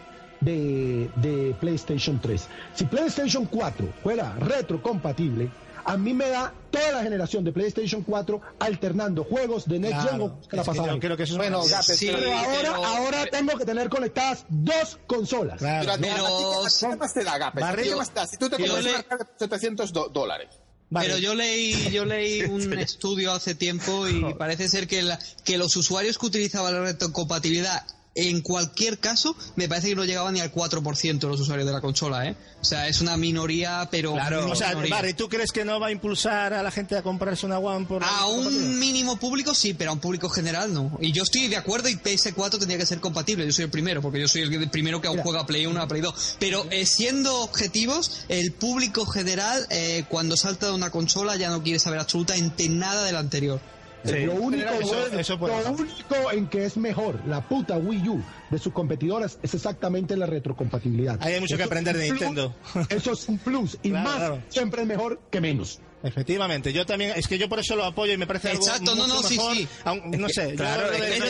de, 0.40 1.10
de 1.16 1.54
PlayStation 1.60 2.20
3. 2.20 2.48
Si 2.74 2.84
PlayStation 2.84 3.44
4 3.46 3.86
fuera 4.02 4.34
retrocompatible, 4.38 5.50
a 5.84 5.96
mí 5.96 6.12
me 6.12 6.28
da 6.28 6.52
toda 6.70 6.92
la 6.92 7.02
generación 7.02 7.44
de 7.44 7.52
PlayStation 7.52 8.02
4 8.02 8.40
alternando 8.58 9.24
juegos 9.24 9.66
de 9.66 9.78
Next 9.78 9.96
Gen 10.02 10.08
Claro, 10.18 10.26
la 10.28 10.40
es 10.42 10.48
que 10.48 10.56
pasada. 10.58 10.92
yo 10.94 11.00
creo 11.00 11.16
que 11.16 11.22
eso 11.22 11.36
Bueno, 11.38 11.62
Sí, 11.62 12.10
pero 12.12 12.30
ahora, 12.32 12.50
pero- 12.60 12.84
ahora 12.84 13.26
tengo 13.30 13.56
que 13.56 13.64
tener 13.64 13.88
conectadas 13.88 14.44
dos 14.48 14.98
consolas. 15.06 15.58
Claro. 15.58 15.80
pero 15.80 15.92
a 15.92 15.96
ti- 15.96 16.02
Pero- 16.02 16.26
a 16.26 16.28
ti 16.28 16.44
qué- 16.44 16.66
a 16.66 16.88
ti 16.90 16.94
qué 16.94 16.96
más 16.96 17.14
te 17.14 17.24
da? 17.24 17.50
Barrio- 17.52 17.84
¿Qué 17.92 17.96
más 17.96 18.10
te 18.10 18.20
da? 18.20 18.26
Si 18.26 18.36
tú 18.36 18.48
te 18.50 18.56
compras 18.58 18.84
le- 18.84 18.90
una 18.94 19.02
caja 19.02 19.24
de 19.24 19.30
700 19.38 19.92
do- 19.92 20.08
dólares. 20.08 20.48
Vale. 20.90 21.06
Pero 21.08 21.18
yo 21.18 21.34
leí, 21.34 21.90
yo 21.92 22.04
leí 22.04 22.42
un 22.48 22.78
estudio 22.78 23.32
hace 23.32 23.54
tiempo 23.54 24.08
y 24.08 24.34
parece 24.34 24.68
ser 24.68 24.86
que, 24.86 25.02
la- 25.02 25.18
que 25.44 25.58
los 25.58 25.76
usuarios 25.76 26.16
que 26.18 26.26
utilizaban 26.26 26.72
la 26.74 26.80
retrocompatibilidad 26.82 27.84
en 28.18 28.40
cualquier 28.40 28.98
caso, 28.98 29.36
me 29.54 29.68
parece 29.68 29.88
que 29.88 29.94
no 29.94 30.04
llegaban 30.04 30.34
ni 30.34 30.40
al 30.40 30.52
4% 30.52 31.18
de 31.18 31.28
los 31.28 31.40
usuarios 31.40 31.66
de 31.66 31.72
la 31.72 31.80
consola, 31.80 32.26
¿eh? 32.26 32.36
O 32.60 32.64
sea, 32.64 32.88
es 32.88 33.00
una 33.00 33.16
minoría, 33.16 33.88
pero... 33.92 34.14
Claro, 34.14 34.50
o 34.50 34.56
sea, 34.56 34.70
minoría. 34.70 34.96
vale, 34.96 35.14
¿tú 35.14 35.28
crees 35.28 35.52
que 35.52 35.64
no 35.64 35.78
va 35.78 35.88
a 35.88 35.90
impulsar 35.92 36.52
a 36.52 36.62
la 36.62 36.72
gente 36.72 36.96
a 36.96 37.02
comprarse 37.02 37.46
una 37.46 37.58
One 37.58 37.86
por 37.86 38.02
A 38.02 38.26
un 38.26 38.80
mínimo 38.80 39.16
público 39.18 39.54
sí, 39.54 39.74
pero 39.74 39.90
a 39.90 39.94
un 39.94 40.00
público 40.00 40.28
general 40.28 40.74
no. 40.74 40.98
Y 41.00 41.12
yo 41.12 41.22
estoy 41.22 41.46
de 41.46 41.56
acuerdo 41.56 41.88
y 41.88 41.94
PS4 41.94 42.58
tendría 42.58 42.78
que 42.78 42.86
ser 42.86 42.98
compatible. 42.98 43.46
Yo 43.46 43.52
soy 43.52 43.66
el 43.66 43.70
primero, 43.70 44.02
porque 44.02 44.20
yo 44.20 44.26
soy 44.26 44.42
el 44.42 44.70
primero 44.70 45.00
que 45.00 45.06
aún 45.06 45.18
juega 45.18 45.46
Play 45.46 45.66
1 45.66 45.80
a 45.80 45.86
Play 45.86 46.02
2. 46.02 46.36
Pero 46.40 46.66
eh, 46.70 46.86
siendo 46.86 47.42
objetivos, 47.42 48.24
el 48.28 48.52
público 48.52 49.06
general, 49.06 49.64
eh, 49.70 50.04
cuando 50.08 50.36
salta 50.36 50.66
de 50.66 50.72
una 50.72 50.90
consola, 50.90 51.36
ya 51.36 51.50
no 51.50 51.62
quiere 51.62 51.78
saber 51.78 52.00
absolutamente 52.00 52.68
nada 52.68 53.04
del 53.04 53.16
anterior. 53.16 53.60
Sí. 54.04 54.20
Lo 54.26 54.34
único, 54.34 54.68
Eso- 54.70 54.94
bueno, 54.94 55.18
eso 55.18 55.36
lo 55.36 55.72
único 55.72 56.30
en 56.32 56.46
que 56.48 56.64
es 56.64 56.76
mejor 56.76 57.20
la 57.26 57.40
puta 57.48 57.76
Wii 57.78 58.08
U 58.08 58.22
de 58.50 58.58
sus 58.58 58.72
competidoras 58.72 59.38
es 59.42 59.54
exactamente 59.54 60.16
la 60.16 60.26
retrocompatibilidad. 60.26 61.18
Ahí 61.20 61.34
hay 61.34 61.40
mucho 61.40 61.56
que 61.56 61.62
Eso 61.64 61.68
aprender 61.68 61.96
es 61.96 62.02
de 62.02 62.10
un 62.12 62.16
plus, 62.18 62.28
Nintendo. 62.28 62.54
Eso 62.90 63.12
es 63.12 63.28
un 63.28 63.38
plus. 63.38 63.76
Y 63.82 63.90
Claro, 63.90 64.08
más, 64.08 64.16
claro. 64.16 64.42
siempre 64.48 64.82
es 64.82 64.88
mejor 64.88 65.20
que 65.30 65.40
menos. 65.40 65.80
Efectivamente, 66.02 66.72
yo 66.72 66.86
también, 66.86 67.12
es 67.16 67.26
que 67.26 67.38
yo 67.38 67.48
por 67.48 67.58
eso 67.58 67.74
lo 67.74 67.84
apoyo 67.84 68.12
y 68.12 68.16
me 68.16 68.26
parece 68.28 68.50
algo 68.50 68.64
Exacto, 68.64 68.94
no, 68.94 69.02
mucho 69.08 69.14
no, 69.20 69.22
sí, 69.28 69.36
mejor, 69.36 69.56
sí. 69.56 69.68
aun- 69.84 70.10
no 70.16 70.28
sé, 70.28 70.54
claro, 70.54 70.92
yo, 70.92 71.02
que 71.02 71.18
yo- 71.18 71.24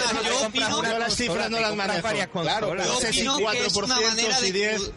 yo 0.52 0.82
yo 0.82 0.98
las 0.98 1.14
cifras 1.16 1.50
no 1.50 1.58
las 1.58 1.74
manejo. 1.74 2.02
varias 2.02 2.28
Claro, 2.28 2.74
no 2.74 2.84
sé 3.00 3.12
si 3.14 3.20
opino 3.20 3.36
que 3.38 3.42
4 3.44 3.64
es 3.66 3.72
por 3.72 3.84
una 3.84 3.98
manera 3.98 4.38
y 4.40 4.52
de 4.52 4.52
10. 4.52 4.90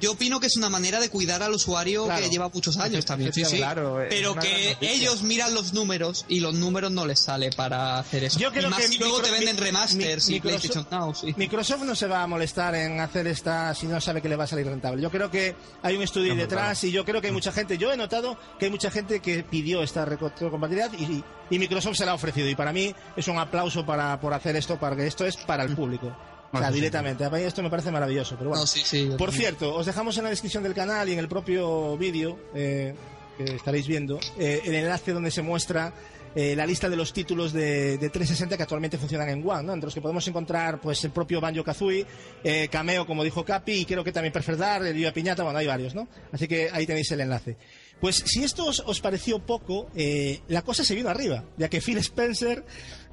Yo 0.00 0.12
opino 0.12 0.40
que 0.40 0.46
es 0.46 0.56
una 0.56 0.68
manera 0.68 1.00
de 1.00 1.08
cuidar 1.10 1.42
al 1.42 1.52
usuario 1.52 2.04
Claro. 2.04 2.22
que 2.24 2.30
lleva 2.30 2.48
muchos 2.48 2.76
años 2.78 3.04
también, 3.04 3.32
sí, 3.32 3.44
sí. 3.44 3.56
Claro, 3.56 3.98
Pero 4.08 4.34
que 4.34 4.76
ellos 4.80 5.22
miran 5.22 5.54
los 5.54 5.72
números 5.72 6.24
y 6.28 6.40
los 6.40 6.54
números 6.54 6.90
no 6.90 7.06
les 7.06 7.20
sale 7.20 7.50
para 7.50 7.98
hacer 7.98 8.24
eso. 8.24 8.38
Yo 8.38 8.50
creo 8.52 8.68
y 8.68 8.70
más 8.70 8.80
que 8.80 8.88
si 8.88 8.98
luego 8.98 9.20
te 9.20 9.30
venden 9.30 9.56
remasters 9.56 10.28
mi- 10.28 10.36
y 10.36 10.40
PlayStation 10.40 10.86
Now, 10.90 11.14
sí. 11.14 11.34
Microsoft 11.36 11.82
no 11.82 11.94
se 11.94 12.06
va 12.06 12.22
a 12.22 12.26
molestar 12.26 12.74
en 12.74 13.00
hacer 13.00 13.26
esta 13.26 13.74
si 13.74 13.86
no 13.86 14.00
sabe 14.00 14.22
que 14.22 14.28
le 14.28 14.36
va 14.36 14.44
a 14.44 14.46
salir 14.46 14.66
rentable. 14.66 15.02
Yo 15.02 15.10
creo 15.10 15.30
que 15.30 15.54
hay 15.82 15.96
un 15.96 16.02
estudio 16.02 16.32
ahí 16.32 16.38
detrás 16.38 16.82
y 16.84 16.90
yo 16.92 17.04
creo 17.04 17.20
que 17.20 17.28
hay 17.28 17.32
mucha 17.32 17.52
gente, 17.52 17.78
yo 17.78 17.92
he 17.92 17.96
notado 17.96 18.38
que 18.58 18.66
hay 18.66 18.70
mucha 18.70 18.90
gente 18.90 19.20
que 19.20 19.42
pidió 19.44 19.82
esta 19.82 20.04
retrocompatibilidad 20.04 20.92
y, 20.98 21.22
y 21.50 21.58
Microsoft 21.58 21.96
se 21.96 22.04
la 22.06 22.12
ha 22.12 22.14
ofrecido 22.14 22.48
y 22.48 22.54
para 22.54 22.72
mí 22.72 22.94
es 23.16 23.28
un 23.28 23.38
aplauso 23.38 23.84
para 23.84 24.18
por 24.20 24.32
hacer 24.34 24.56
esto, 24.56 24.78
porque 24.78 25.06
esto 25.06 25.24
es 25.26 25.36
para 25.36 25.64
el 25.64 25.74
público. 25.74 26.16
O 26.52 26.58
sea, 26.58 26.70
directamente. 26.70 27.24
A 27.24 27.30
mí 27.30 27.40
esto 27.42 27.62
me 27.62 27.70
parece 27.70 27.90
maravilloso, 27.90 28.36
pero 28.36 28.50
bueno. 28.50 28.62
No, 28.62 28.66
sí, 28.66 28.80
sí, 28.84 29.08
yo 29.08 29.16
Por 29.16 29.32
cierto, 29.32 29.74
os 29.74 29.86
dejamos 29.86 30.16
en 30.18 30.24
la 30.24 30.30
descripción 30.30 30.62
del 30.62 30.74
canal 30.74 31.08
y 31.08 31.12
en 31.12 31.18
el 31.18 31.28
propio 31.28 31.96
vídeo 31.98 32.38
eh, 32.54 32.94
que 33.36 33.44
estaréis 33.56 33.86
viendo 33.86 34.18
eh, 34.38 34.62
el 34.64 34.74
enlace 34.74 35.12
donde 35.12 35.30
se 35.30 35.42
muestra 35.42 35.92
eh, 36.34 36.54
la 36.54 36.66
lista 36.66 36.88
de 36.88 36.96
los 36.96 37.12
títulos 37.12 37.52
de, 37.52 37.98
de 37.98 38.10
360 38.10 38.56
que 38.56 38.62
actualmente 38.62 38.98
funcionan 38.98 39.28
en 39.28 39.48
One, 39.48 39.62
¿no? 39.62 39.72
entre 39.72 39.86
los 39.86 39.94
que 39.94 40.00
podemos 40.00 40.26
encontrar 40.28 40.80
pues 40.80 41.02
el 41.04 41.10
propio 41.10 41.40
Banjo 41.40 41.64
Kazooie, 41.64 42.06
eh, 42.44 42.68
Cameo, 42.70 43.06
como 43.06 43.24
dijo 43.24 43.44
Capi, 43.44 43.72
y 43.72 43.84
creo 43.84 44.04
que 44.04 44.12
también 44.12 44.32
Perfect 44.32 44.58
Dark, 44.58 44.86
el 44.86 44.94
Viva 44.94 45.10
Piñata, 45.12 45.42
bueno, 45.42 45.58
hay 45.58 45.66
varios, 45.66 45.94
¿no? 45.94 46.06
Así 46.30 46.46
que 46.46 46.68
ahí 46.72 46.86
tenéis 46.86 47.10
el 47.12 47.22
enlace. 47.22 47.56
Pues 48.00 48.16
si 48.24 48.44
esto 48.44 48.66
os, 48.66 48.80
os 48.80 49.00
pareció 49.00 49.40
poco, 49.40 49.90
eh, 49.96 50.40
la 50.48 50.62
cosa 50.62 50.84
se 50.84 50.94
vino 50.94 51.08
arriba, 51.08 51.44
ya 51.56 51.68
que 51.68 51.80
Phil 51.80 51.98
Spencer 51.98 52.64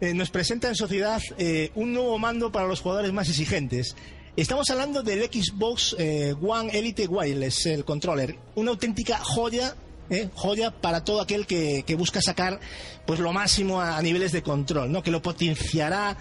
eh, 0.01 0.13
nos 0.13 0.29
presenta 0.29 0.67
en 0.67 0.75
sociedad 0.75 1.21
eh, 1.37 1.71
un 1.75 1.93
nuevo 1.93 2.17
mando 2.17 2.51
para 2.51 2.67
los 2.67 2.81
jugadores 2.81 3.13
más 3.13 3.29
exigentes. 3.29 3.95
Estamos 4.35 4.69
hablando 4.69 5.01
del 5.01 5.23
Xbox 5.23 5.95
eh, 5.97 6.35
One 6.41 6.77
Elite 6.77 7.07
Wireless, 7.07 7.67
el 7.67 7.85
controller, 7.85 8.37
una 8.55 8.71
auténtica 8.71 9.17
joya. 9.19 9.75
eh, 10.09 10.29
joya 10.35 10.69
para 10.71 11.03
todo 11.03 11.19
aquel 11.21 11.47
que, 11.47 11.83
que 11.87 11.95
busca 11.95 12.21
sacar 12.21 12.59
pues 13.07 13.19
lo 13.19 13.33
máximo 13.33 13.81
a, 13.81 13.99
niveles 14.01 14.31
de 14.33 14.43
control, 14.43 14.91
¿no? 14.91 15.01
que 15.01 15.09
lo 15.09 15.21
potenciará 15.21 16.17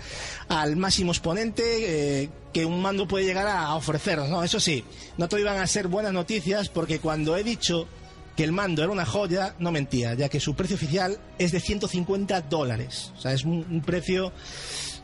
al 0.49 0.77
máximo 0.77 1.13
exponente 1.13 2.23
eh, 2.23 2.31
que 2.53 2.65
un 2.65 2.81
mando 2.81 3.07
puede 3.07 3.25
llegar 3.27 3.47
a, 3.47 3.67
a 3.67 3.75
ofrecernos. 3.77 4.29
¿no? 4.31 4.43
Eso 4.45 4.61
sí, 4.61 4.85
no 5.19 5.29
todo 5.29 5.41
iban 5.41 5.59
a 5.59 5.67
ser 5.67 5.89
buenas 5.89 6.13
noticias 6.13 6.69
porque 6.69 6.99
cuando 7.01 7.37
he 7.37 7.43
dicho 7.43 7.87
que 8.37 8.45
el 8.45 8.53
mando 8.53 8.83
era 8.83 8.91
una 8.93 9.07
joya, 9.07 9.55
no 9.59 9.71
mentía, 9.71 10.15
ya 10.15 10.29
que 10.29 10.41
su 10.41 10.55
precio 10.55 10.77
oficial 10.77 11.19
es 11.39 11.53
de 11.53 11.61
150 11.61 12.41
dólares. 12.43 13.13
O 13.17 13.21
sea, 13.21 13.33
es 13.33 13.45
un, 13.45 13.65
un 13.71 13.81
precio 13.81 14.33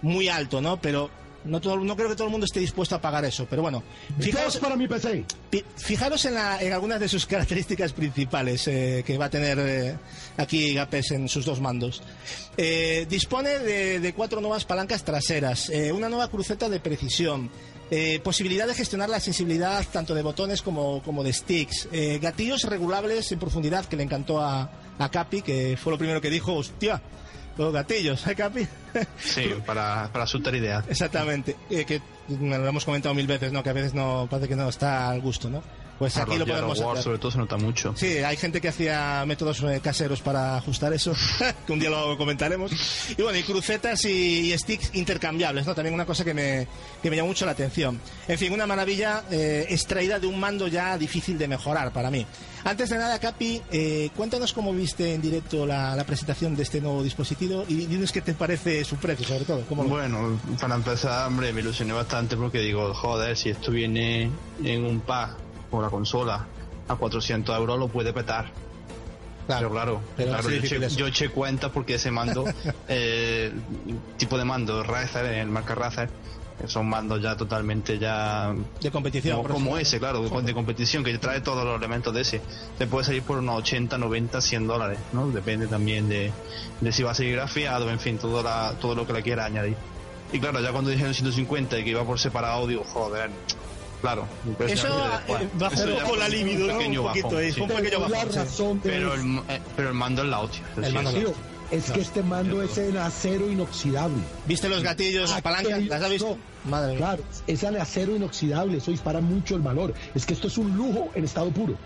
muy 0.02 0.28
alto, 0.28 0.60
¿no? 0.60 0.80
Pero 0.80 1.10
no, 1.44 1.60
todo, 1.60 1.76
no 1.78 1.96
creo 1.96 2.08
que 2.08 2.16
todo 2.16 2.26
el 2.26 2.30
mundo 2.32 2.44
esté 2.44 2.60
dispuesto 2.60 2.94
a 2.96 3.00
pagar 3.00 3.24
eso. 3.24 3.46
Pero 3.48 3.62
bueno, 3.62 3.82
fijaos, 4.18 4.54
Dos 4.54 4.56
para 4.58 4.76
mi 4.76 4.88
PC. 4.88 5.24
fijaros 5.76 6.24
en, 6.24 6.34
la- 6.34 6.60
en 6.62 6.72
algunas 6.72 6.98
de 7.00 7.08
sus 7.08 7.24
características 7.26 7.92
principales 7.92 8.66
eh, 8.68 9.02
que 9.06 9.16
va 9.16 9.26
a 9.26 9.30
tener 9.30 9.58
eh, 9.60 9.96
aquí 10.36 10.74
Gapes 10.74 11.12
en 11.12 11.28
sus 11.28 11.44
dos 11.44 11.60
mandos. 11.60 12.02
Eh, 12.56 13.06
dispone 13.08 13.58
de, 13.60 14.00
de 14.00 14.12
cuatro 14.12 14.40
nuevas 14.40 14.64
palancas 14.64 15.02
traseras, 15.04 15.70
una 15.94 16.08
nueva 16.08 16.28
cruceta 16.28 16.68
de 16.68 16.80
precisión, 16.80 17.48
eh, 17.90 18.20
posibilidad 18.20 18.66
de 18.66 18.74
gestionar 18.74 19.08
la 19.08 19.20
sensibilidad 19.20 19.84
tanto 19.92 20.14
de 20.14 20.22
botones 20.22 20.62
como, 20.62 21.02
como 21.02 21.24
de 21.24 21.32
sticks, 21.32 21.88
eh, 21.92 22.18
gatillos 22.20 22.64
regulables 22.64 23.32
en 23.32 23.38
profundidad 23.38 23.84
que 23.86 23.96
le 23.96 24.04
encantó 24.04 24.40
a, 24.40 24.70
a 24.98 25.10
Capi, 25.10 25.42
que 25.42 25.76
fue 25.76 25.92
lo 25.92 25.98
primero 25.98 26.20
que 26.20 26.30
dijo, 26.30 26.54
hostia, 26.54 27.02
los 27.56 27.72
gatillos, 27.72 28.26
¿eh, 28.26 28.34
Capi? 28.34 28.66
Sí, 29.18 29.50
para, 29.66 30.08
para 30.12 30.24
asustar 30.24 30.54
ideas. 30.54 30.84
Exactamente, 30.88 31.56
eh, 31.68 31.84
que 31.84 32.00
lo 32.28 32.66
hemos 32.66 32.84
comentado 32.84 33.14
mil 33.14 33.26
veces, 33.26 33.52
¿no? 33.52 33.62
Que 33.62 33.70
a 33.70 33.74
veces 33.74 33.94
no 33.94 34.28
parece 34.30 34.48
que 34.48 34.56
no 34.56 34.68
está 34.68 35.10
al 35.10 35.20
gusto, 35.20 35.50
¿no? 35.50 35.62
Pues 36.00 36.16
aquí 36.16 36.38
lo 36.38 36.46
podemos 36.46 36.78
War, 36.80 36.92
hacer. 36.92 37.04
sobre 37.04 37.18
todo 37.18 37.30
se 37.30 37.36
nota 37.36 37.58
mucho. 37.58 37.92
Sí, 37.94 38.06
hay 38.06 38.34
gente 38.38 38.58
que 38.58 38.68
hacía 38.68 39.22
métodos 39.26 39.62
eh, 39.64 39.80
caseros 39.84 40.22
para 40.22 40.56
ajustar 40.56 40.94
eso, 40.94 41.12
que 41.66 41.72
un 41.74 41.78
día 41.78 41.90
lo 41.90 42.16
comentaremos. 42.16 42.72
Y 43.18 43.20
bueno, 43.20 43.38
y 43.38 43.42
crucetas 43.42 44.06
y, 44.06 44.50
y 44.50 44.58
sticks 44.58 44.92
intercambiables, 44.94 45.66
¿no? 45.66 45.74
También 45.74 45.92
una 45.92 46.06
cosa 46.06 46.24
que 46.24 46.32
me, 46.32 46.66
que 47.02 47.10
me 47.10 47.16
llamó 47.16 47.28
mucho 47.28 47.44
la 47.44 47.52
atención. 47.52 48.00
En 48.26 48.38
fin, 48.38 48.50
una 48.50 48.66
maravilla 48.66 49.24
eh, 49.30 49.66
extraída 49.68 50.18
de 50.18 50.26
un 50.26 50.40
mando 50.40 50.68
ya 50.68 50.96
difícil 50.96 51.36
de 51.36 51.46
mejorar 51.48 51.92
para 51.92 52.10
mí. 52.10 52.24
Antes 52.64 52.88
de 52.88 52.96
nada, 52.96 53.18
Capi, 53.18 53.60
eh, 53.70 54.08
cuéntanos 54.16 54.54
cómo 54.54 54.72
viste 54.72 55.12
en 55.12 55.20
directo 55.20 55.66
la, 55.66 55.94
la 55.94 56.04
presentación 56.04 56.56
de 56.56 56.62
este 56.62 56.80
nuevo 56.80 57.02
dispositivo 57.02 57.66
y 57.68 57.74
dinos 57.74 58.10
qué 58.10 58.22
te 58.22 58.32
parece 58.32 58.86
su 58.86 58.96
precio, 58.96 59.26
sobre 59.26 59.44
todo. 59.44 59.66
¿Cómo 59.68 59.84
Bueno, 59.84 60.40
para 60.58 60.76
empezar, 60.76 61.26
hombre, 61.26 61.52
me 61.52 61.60
ilusioné 61.60 61.92
bastante 61.92 62.38
porque 62.38 62.60
digo, 62.60 62.94
joder, 62.94 63.36
si 63.36 63.50
esto 63.50 63.70
viene 63.70 64.30
en 64.64 64.84
un 64.86 65.00
pack 65.00 65.49
por 65.70 65.82
la 65.82 65.90
consola 65.90 66.46
a 66.88 66.96
400 66.96 67.56
euros, 67.56 67.78
lo 67.78 67.88
puede 67.88 68.12
petar. 68.12 68.50
Pero 69.46 69.70
claro, 69.70 70.00
pero 70.16 70.30
claro, 70.30 70.50
yo, 70.50 70.76
eso. 70.76 70.96
yo 70.96 71.06
eché 71.06 71.28
cuenta 71.30 71.72
porque 71.72 71.94
ese 71.94 72.10
mando, 72.10 72.44
eh, 72.88 73.52
tipo 74.16 74.38
de 74.38 74.44
mando, 74.44 74.82
Razer, 74.82 75.26
el 75.26 75.48
marca 75.48 75.74
Razer, 75.74 76.08
son 76.66 76.88
mandos 76.88 77.22
ya 77.22 77.36
totalmente 77.36 77.98
ya 77.98 78.54
De 78.80 78.90
competición. 78.90 79.42
como, 79.44 79.78
ese, 79.78 79.98
claro, 79.98 80.22
de, 80.22 80.42
de 80.42 80.54
competición, 80.54 81.02
que 81.02 81.16
trae 81.18 81.40
todos 81.40 81.64
los 81.64 81.78
elementos 81.78 82.12
de 82.14 82.20
ese. 82.20 82.40
Te 82.78 82.86
puede 82.86 83.04
salir 83.04 83.22
por 83.22 83.38
unos 83.38 83.58
80, 83.58 83.96
90, 83.98 84.40
100 84.40 84.66
dólares, 84.66 84.98
¿no? 85.12 85.28
Depende 85.30 85.66
también 85.66 86.08
de, 86.08 86.32
de 86.80 86.92
si 86.92 87.02
va 87.02 87.12
a 87.12 87.14
seguir 87.14 87.36
grafiado, 87.36 87.90
en 87.90 87.98
fin, 87.98 88.18
todo, 88.18 88.42
la, 88.42 88.74
todo 88.80 88.94
lo 88.94 89.06
que 89.06 89.12
le 89.14 89.22
quiera 89.22 89.46
añadir. 89.46 89.76
Y 90.32 90.38
claro, 90.38 90.60
ya 90.60 90.70
cuando 90.70 90.90
dijeron 90.90 91.12
150 91.12 91.78
y 91.78 91.84
que 91.84 91.90
iba 91.90 92.04
por 92.04 92.18
separado, 92.18 92.66
digo, 92.66 92.84
joder, 92.84 93.30
claro. 94.00 94.26
Eso 94.66 94.88
eh, 95.28 95.48
Eso 95.72 95.84
un 95.96 96.02
poco 96.02 96.16
la 96.16 96.28
libido, 96.28 96.66
¿no? 96.66 96.78
pequeño 96.78 97.00
Un 97.02 97.06
poquito, 97.08 97.26
bajón, 97.28 97.44
es 97.44 97.54
sí. 97.54 97.60
un 97.60 97.68
pequeño 97.68 97.84
Pero 97.90 98.00
la 98.00 98.08
bajón. 98.08 98.32
sí. 98.32 98.38
razón 98.38 98.80
Pero 98.82 99.14
el, 99.14 99.20
eh, 99.48 99.60
pero 99.76 99.88
el 99.88 99.94
mando 99.94 100.22
es 100.22 100.28
la 100.28 100.40
hostia. 100.40 100.62
El 100.76 100.84
sí, 100.86 100.92
mando. 100.92 101.12
Tío, 101.12 101.34
es 101.70 101.90
que 101.92 102.00
este 102.00 102.22
mando 102.22 102.62
es 102.62 102.76
en 102.78 102.96
acero 102.96 103.48
inoxidable. 103.50 104.22
¿Viste 104.46 104.68
los 104.68 104.82
gatillos, 104.82 105.30
las 105.30 105.40
palancas? 105.42 105.80
¿Las 105.86 106.02
has 106.02 106.10
visto? 106.10 106.28
no, 106.64 106.70
Madre 106.70 106.90
mía. 106.90 106.98
Claro, 106.98 107.22
es 107.46 107.62
en 107.62 107.76
acero 107.76 108.16
inoxidable, 108.16 108.78
eso 108.78 108.90
dispara 108.90 109.20
mucho 109.20 109.54
el 109.54 109.62
valor. 109.62 109.94
Es 110.14 110.26
que 110.26 110.34
esto 110.34 110.48
es 110.48 110.58
un 110.58 110.76
lujo 110.76 111.10
en 111.14 111.24
estado 111.24 111.50
puro. 111.50 111.76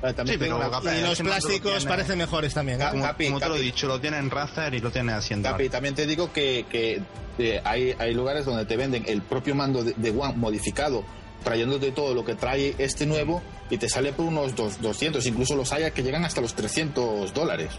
También 0.00 0.26
Sí, 0.30 0.36
pero 0.36 0.56
una- 0.56 0.68
Gapi, 0.68 0.88
Y 0.88 0.90
los 1.00 1.00
mando 1.02 1.22
lo 1.22 1.24
plásticos 1.30 1.72
tiene- 1.76 1.88
parecen 1.88 2.18
mejores 2.18 2.54
también. 2.54 2.82
¿eh? 2.82 2.86
Como, 2.90 3.04
Capi, 3.04 3.26
como 3.26 3.38
te 3.40 3.48
lo 3.48 3.56
he 3.56 3.60
dicho, 3.60 3.86
lo 3.86 4.00
tiene 4.00 4.18
en 4.18 4.30
Razer 4.30 4.74
y 4.74 4.80
lo 4.80 4.90
tiene 4.90 5.12
haciendo. 5.12 5.48
Capi, 5.50 5.68
también 5.68 5.94
te 5.94 6.06
digo 6.06 6.32
que, 6.32 6.66
que, 6.70 7.00
eh, 7.38 7.60
hay, 7.64 7.94
hay 7.98 8.12
lugares 8.12 8.44
donde 8.44 8.64
te 8.64 8.76
venden 8.76 9.04
el 9.06 9.22
propio 9.22 9.54
mando 9.54 9.84
de, 9.84 9.92
de 9.96 10.10
One 10.10 10.34
modificado, 10.36 11.04
trayéndote 11.42 11.92
todo 11.92 12.14
lo 12.14 12.24
que 12.24 12.34
trae 12.34 12.74
este 12.78 13.06
nuevo 13.06 13.42
y 13.70 13.76
te 13.78 13.88
sale 13.88 14.12
por 14.12 14.26
unos 14.26 14.54
dos- 14.56 14.80
200, 14.80 15.24
incluso 15.26 15.54
los 15.56 15.72
hay 15.72 15.90
que 15.92 16.02
llegan 16.02 16.24
hasta 16.24 16.40
los 16.40 16.54
300 16.54 17.32
dólares. 17.34 17.70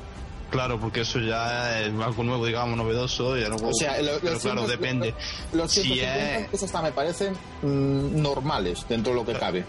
Claro, 0.52 0.80
porque 0.80 1.02
eso 1.02 1.20
ya 1.20 1.80
es 1.82 1.92
algo 2.00 2.24
nuevo, 2.24 2.46
digamos, 2.46 2.78
novedoso. 2.78 3.36
Ya 3.38 3.50
no 3.50 3.56
O 3.56 3.74
sea, 3.74 4.00
lo- 4.02 4.20
pero 4.20 4.34
los 4.34 4.42
claro, 4.44 4.62
cientos- 4.62 4.68
depende. 4.68 5.14
Los 5.52 5.72
Si 5.72 5.82
150 5.82 6.40
es- 6.40 6.48
esos 6.54 6.64
hasta 6.64 6.82
me 6.84 6.92
parecen 6.92 7.34
mm, 7.64 8.22
normales 8.22 8.86
dentro 8.88 9.14
de 9.14 9.20
lo 9.20 9.26
que 9.26 9.34
cabe. 9.34 9.66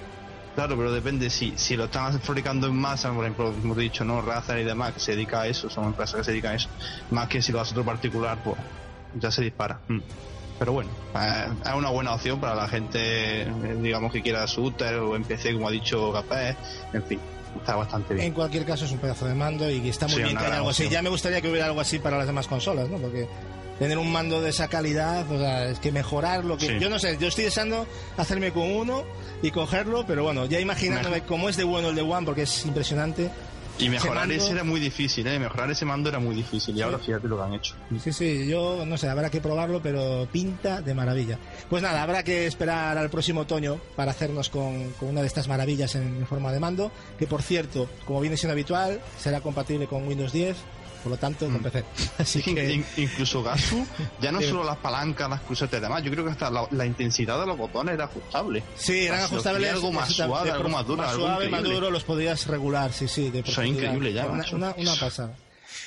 Claro, 0.55 0.77
pero 0.77 0.93
depende 0.93 1.31
si, 1.31 1.55
si 1.57 1.75
lo 1.77 1.87
están 1.87 2.21
fabricando 2.21 2.67
en 2.69 2.77
masa, 2.77 3.11
por 3.13 3.25
ejemplo, 3.25 3.53
como 3.61 3.75
te 3.75 3.81
he 3.81 3.85
dicho, 3.85 4.05
¿no? 4.05 4.21
Razer 4.21 4.59
y 4.59 4.65
demás, 4.65 4.93
que 4.93 5.01
se 5.01 5.13
dedica 5.13 5.41
a 5.41 5.47
eso, 5.49 5.69
son 5.71 5.87
empresas 5.87 6.17
que 6.17 6.25
se 6.25 6.31
dedican 6.33 6.53
a 6.53 6.57
eso, 6.57 6.69
más 7.11 7.29
que 7.29 7.41
si 7.43 7.51
lo 7.51 7.61
hace 7.61 7.73
otro 7.73 7.85
particular, 7.85 8.39
pues 8.45 8.57
ya 9.15 9.31
se 9.31 9.43
dispara. 9.43 9.81
Mm. 9.89 9.99
Pero 10.59 10.73
bueno, 10.73 10.91
eh, 11.17 11.47
es 11.67 11.75
una 11.75 11.91
buena 11.91 12.15
opción 12.15 12.41
para 12.41 12.55
la 12.55 12.69
gente, 12.69 13.43
eh, 13.43 13.49
digamos, 13.83 14.13
que 14.13 14.23
quiera 14.23 14.45
shooter 14.47 14.95
o 14.97 15.17
en 15.17 15.25
PC, 15.25 15.53
como 15.55 15.69
ha 15.69 15.71
dicho 15.71 16.13
Gapé, 16.13 16.57
en 16.93 17.03
fin, 17.05 17.21
está 17.57 17.75
bastante 17.77 18.15
bien. 18.15 18.27
En 18.29 18.33
cualquier 18.33 18.65
caso 18.65 18.85
es 18.85 18.93
un 18.93 18.99
pedazo 18.99 19.27
de 19.27 19.35
mando 19.35 19.69
y 19.69 19.89
está 19.89 20.07
muy 20.07 20.17
Sí, 20.17 20.23
bien 20.23 20.37
que 20.37 20.45
haya 20.45 20.57
algo 20.57 20.71
así. 20.71 20.89
Ya 20.89 21.03
me 21.03 21.09
gustaría 21.11 21.41
que 21.41 21.51
hubiera 21.51 21.67
algo 21.67 21.81
así 21.81 21.99
para 21.99 22.19
las 22.19 22.27
demás 22.27 22.47
consolas, 22.47 22.89
¿no? 22.89 22.99
Porque 22.99 23.27
tener 23.79 23.99
un 23.99 24.13
mando 24.13 24.41
de 24.41 24.51
esa 24.51 24.69
calidad, 24.69 25.29
o 25.31 25.37
sea, 25.39 25.65
es 25.67 25.81
que 25.81 25.91
mejorar 25.91 26.45
lo 26.45 26.57
que... 26.57 26.67
Sí. 26.69 26.79
Yo 26.79 26.89
no 26.89 27.01
sé, 27.01 27.19
yo 27.19 27.27
estoy 27.27 27.45
deseando 27.45 27.87
hacerme 28.17 28.53
con 28.53 28.71
uno 28.71 29.03
y 29.43 29.51
cogerlo, 29.51 30.07
pero 30.07 30.23
bueno, 30.23 30.47
ya 30.47 30.61
imaginándome 30.61 31.23
cómo 31.23 31.49
es 31.49 31.57
de 31.57 31.65
bueno 31.65 31.89
el 31.89 31.97
de 31.97 32.03
One, 32.03 32.25
porque 32.25 32.43
es 32.43 32.65
impresionante. 32.67 33.29
Y 33.79 33.89
mejorar 33.89 34.29
mando- 34.29 34.35
ese 34.35 34.53
era 34.53 34.63
muy 34.65 34.79
difícil, 34.81 35.27
¿eh? 35.27 35.39
Mejorar 35.39 35.71
ese 35.71 35.85
mando 35.85 36.09
era 36.09 36.19
muy 36.21 36.35
difícil 36.35 36.77
y 36.77 36.83
ahora 36.83 36.99
fíjate 36.99 37.27
lo 37.27 37.37
que 37.37 37.43
han 37.43 37.55
hecho. 37.55 37.75
Sí, 38.03 38.13
sí, 38.13 38.47
yo 38.47 38.85
no 38.87 38.97
sé, 38.97 39.09
habrá 39.09 39.31
que 39.31 39.41
probarlo, 39.41 39.83
pero 39.83 40.29
pinta 40.31 40.81
de 40.81 40.95
maravilla. 40.95 41.39
Pues 41.69 41.83
nada, 41.83 42.03
habrá 42.03 42.23
que 42.23 42.47
esperar 42.47 42.97
al 42.97 43.11
próximo 43.11 43.41
otoño 43.41 43.79
para 43.97 44.13
hacernos 44.13 44.49
con, 44.49 44.91
con 44.93 45.09
una 45.09 45.21
de 45.23 45.27
estas 45.27 45.49
maravillas 45.49 45.95
en 45.97 46.25
forma 46.27 46.53
de 46.53 46.61
mando, 46.61 46.93
que 47.19 47.27
por 47.27 47.43
cierto, 47.43 47.89
como 48.05 48.21
viene 48.21 48.37
siendo 48.37 48.53
habitual, 48.53 49.01
será 49.19 49.41
compatible 49.41 49.87
con 49.89 50.07
Windows 50.07 50.33
10, 50.33 50.57
por 51.05 51.13
lo 51.13 51.19
tanto, 51.19 51.47
con 51.47 51.61
Mm. 51.61 51.63
PC. 51.63 51.85
Así 52.19 52.43
que... 52.43 52.73
in- 52.75 52.85
incluso 52.97 53.43
Gasu, 53.45 53.87
ya 54.21 54.33
no 54.33 54.41
solo 54.43 54.65
las 54.65 54.79
palancas, 54.79 55.31
las 55.31 55.43
crucetas 55.43 55.79
y 55.79 55.83
demás, 55.83 56.03
yo 56.03 56.11
creo 56.11 56.25
que 56.25 56.33
hasta 56.33 56.51
la, 56.51 56.67
la 56.73 56.85
intensidad 56.87 57.39
de 57.39 57.47
los 57.47 57.57
botones 57.57 57.95
era 57.95 58.05
ajustable. 58.07 58.65
Sí, 58.77 59.07
eran 59.07 59.21
ajustables. 59.21 59.73
algo 59.73 59.93
más 59.93 60.13
suave, 60.13 60.51
algo 60.51 60.69
más 60.71 60.85
duro, 60.87 61.03
Más 61.03 61.15
suave, 61.15 61.49
más 61.49 61.63
duro, 61.63 61.91
los 61.93 62.03
podías 62.03 62.47
regular, 62.49 62.93
sí, 62.93 63.07
sí. 63.07 63.31
De 63.31 63.41
Eso 63.41 63.63
es 63.63 63.69
increíble 63.69 64.13
ya, 64.13 64.27
Una, 64.27 64.45
una, 64.53 64.75
una 64.77 64.95
pasada. 64.97 65.37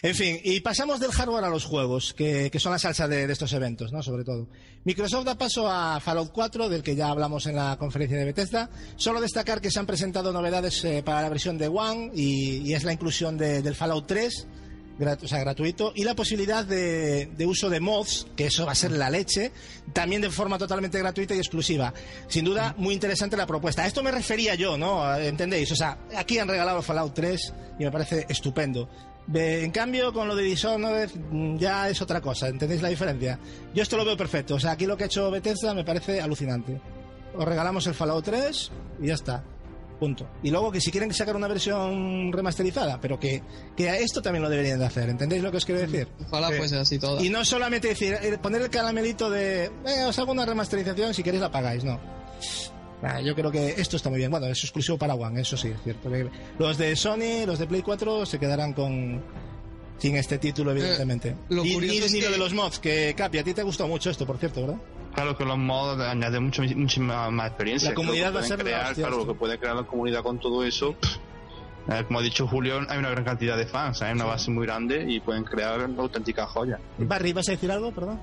En 0.03 0.13
fin, 0.13 0.39
y 0.43 0.59
pasamos 0.59 0.99
del 0.99 1.11
hardware 1.11 1.45
a 1.45 1.49
los 1.49 1.65
juegos, 1.65 2.13
que, 2.13 2.51
que 2.51 2.59
son 2.59 2.71
la 2.71 2.77
salsa 2.77 3.07
de, 3.07 3.25
de 3.25 3.33
estos 3.33 3.51
eventos, 3.53 3.91
¿no? 3.91 4.03
Sobre 4.03 4.23
todo. 4.23 4.47
Microsoft 4.83 5.25
da 5.25 5.35
paso 5.35 5.67
a 5.67 5.99
Fallout 5.99 6.31
4, 6.31 6.69
del 6.69 6.83
que 6.83 6.95
ya 6.95 7.07
hablamos 7.07 7.47
en 7.47 7.55
la 7.55 7.77
conferencia 7.79 8.15
de 8.15 8.25
Bethesda. 8.25 8.69
Solo 8.95 9.19
destacar 9.21 9.59
que 9.59 9.71
se 9.71 9.79
han 9.79 9.87
presentado 9.87 10.31
novedades 10.31 10.83
eh, 10.85 11.01
para 11.03 11.23
la 11.23 11.29
versión 11.29 11.57
de 11.57 11.67
One 11.67 12.11
y, 12.13 12.57
y 12.69 12.73
es 12.75 12.83
la 12.83 12.93
inclusión 12.93 13.37
de- 13.39 13.63
del 13.63 13.73
Fallout 13.73 14.05
3 14.05 14.47
grat- 14.99 15.23
o 15.23 15.27
sea, 15.27 15.39
gratuito, 15.39 15.91
y 15.95 16.03
la 16.03 16.15
posibilidad 16.15 16.65
de, 16.65 17.27
de 17.27 17.45
uso 17.45 17.69
de 17.69 17.79
mods, 17.79 18.27
que 18.35 18.47
eso 18.47 18.65
va 18.65 18.71
a 18.71 18.75
ser 18.75 18.91
la 18.91 19.09
leche, 19.09 19.51
también 19.93 20.21
de 20.21 20.29
forma 20.29 20.57
totalmente 20.57 20.99
gratuita 20.99 21.35
y 21.35 21.37
exclusiva. 21.39 21.93
Sin 22.27 22.45
duda, 22.45 22.73
muy 22.77 22.93
interesante 22.93 23.37
la 23.37 23.47
propuesta. 23.47 23.83
A 23.83 23.87
esto 23.87 24.03
me 24.03 24.11
refería 24.11 24.55
yo, 24.55 24.77
¿no? 24.77 25.15
¿Entendéis? 25.17 25.71
O 25.71 25.75
sea, 25.75 25.97
aquí 26.15 26.39
han 26.39 26.47
regalado 26.47 26.81
Fallout 26.81 27.13
3 27.13 27.53
y 27.79 27.83
me 27.83 27.91
parece 27.91 28.25
estupendo. 28.29 28.89
En 29.33 29.71
cambio, 29.71 30.13
con 30.13 30.27
lo 30.29 30.35
de 30.37 30.43
Dishonored 30.43 31.09
mm, 31.31 31.57
ya 31.57 31.89
es 31.89 32.01
otra 32.01 32.21
cosa, 32.21 32.47
¿entendéis 32.47 32.81
la 32.81 32.87
diferencia? 32.87 33.37
Yo 33.75 33.83
esto 33.83 33.97
lo 33.97 34.05
veo 34.05 34.15
perfecto, 34.15 34.55
o 34.55 34.59
sea, 34.59 34.71
aquí 34.71 34.85
lo 34.85 34.95
que 34.95 35.03
ha 35.03 35.07
hecho 35.07 35.29
Bethesda 35.29 35.73
me 35.73 35.83
parece 35.83 36.21
alucinante. 36.21 36.79
Os 37.35 37.45
regalamos 37.45 37.85
el 37.87 37.93
Fallout 37.93 38.23
3 38.23 38.71
y 39.01 39.07
ya 39.07 39.15
está. 39.15 39.43
Punto. 39.99 40.29
Y 40.43 40.51
luego 40.51 40.71
que 40.71 40.79
si 40.79 40.91
quieren 40.91 41.11
sacar 41.11 41.35
una 41.35 41.47
versión 41.47 42.31
remasterizada, 42.31 43.01
pero 43.01 43.19
que, 43.19 43.41
que 43.75 43.89
a 43.89 43.97
esto 43.97 44.21
también 44.21 44.43
lo 44.43 44.49
deberían 44.49 44.77
de 44.77 44.85
hacer, 44.85 45.09
¿entendéis 45.09 45.41
lo 45.41 45.49
que 45.49 45.57
os 45.57 45.65
quiero 45.65 45.81
decir? 45.81 46.07
Ojalá 46.27 46.49
Sí. 46.49 46.53
fuese 46.53 46.77
así 46.77 46.99
todo. 46.99 47.23
Y 47.23 47.29
no 47.29 47.43
solamente 47.43 47.87
decir, 47.87 48.15
eh, 48.21 48.37
poner 48.39 48.61
el 48.61 48.69
caramelito 48.69 49.29
de, 49.31 49.65
eh, 49.65 50.03
os 50.07 50.19
hago 50.19 50.31
una 50.33 50.45
remasterización, 50.45 51.13
si 51.15 51.23
queréis 51.23 51.41
la 51.41 51.51
pagáis, 51.51 51.83
no. 51.83 51.99
Ah, 53.01 53.21
yo 53.21 53.35
creo 53.35 53.51
que 53.51 53.75
esto 53.77 53.95
está 53.95 54.09
muy 54.09 54.17
bien. 54.19 54.31
Bueno, 54.31 54.47
es 54.47 54.63
exclusivo 54.63 54.97
para 54.97 55.13
One, 55.15 55.41
eso 55.41 55.55
sí, 55.57 55.67
es 55.69 55.81
cierto. 55.83 56.09
Los 56.57 56.77
de 56.77 56.95
Sony, 56.95 57.45
los 57.45 57.59
de 57.59 57.67
Play 57.67 57.81
4 57.81 58.25
se 58.25 58.39
quedarán 58.39 58.73
con 58.73 59.21
sin 59.99 60.15
este 60.15 60.37
título, 60.37 60.71
evidentemente. 60.71 61.35
lo 61.49 61.65
y 61.65 61.73
curioso 61.73 61.95
y- 61.95 61.97
es 62.05 62.13
lo 62.13 62.19
que- 62.21 62.29
de 62.33 62.37
los 62.37 62.53
mods, 62.53 62.79
que 62.79 63.13
Capi, 63.17 63.39
a 63.39 63.43
ti 63.43 63.53
te 63.55 63.63
gustó 63.63 63.87
mucho 63.87 64.09
esto, 64.11 64.25
por 64.27 64.37
cierto, 64.37 64.61
¿verdad? 64.61 64.77
Claro 65.17 65.35
que 65.35 65.45
los 65.45 65.57
mods 65.57 65.99
añaden 65.99 66.43
mucho, 66.43 66.61
muchísima 66.61 67.31
más 67.31 67.47
experiencia. 67.47 67.89
La 67.89 67.95
comunidad 67.95 68.25
va 68.25 68.29
a 68.29 68.31
pueden 68.33 68.47
ser 68.49 68.59
crear, 68.59 68.85
hostia, 68.91 69.07
claro, 69.07 69.17
lo 69.17 69.27
que 69.33 69.33
puede 69.33 69.57
crear 69.57 69.75
la 69.75 69.81
comunidad 69.81 70.21
con 70.21 70.39
todo 70.39 70.63
eso. 70.63 70.93
pff, 70.93 71.15
eh, 71.89 72.03
como 72.05 72.19
ha 72.19 72.21
dicho 72.21 72.45
Julio, 72.47 72.81
hay 72.87 72.99
una 72.99 73.09
gran 73.09 73.23
cantidad 73.25 73.57
de 73.57 73.65
fans, 73.65 73.99
hay 74.03 74.13
una 74.13 74.25
base 74.25 74.51
muy 74.51 74.67
grande 74.67 75.05
y 75.11 75.19
pueden 75.19 75.43
crear 75.43 75.89
auténticas 75.97 76.47
joyas. 76.51 76.79
Barry, 76.99 77.33
¿vas 77.33 77.49
a 77.49 77.53
decir 77.53 77.71
algo, 77.71 77.91
perdón? 77.91 78.19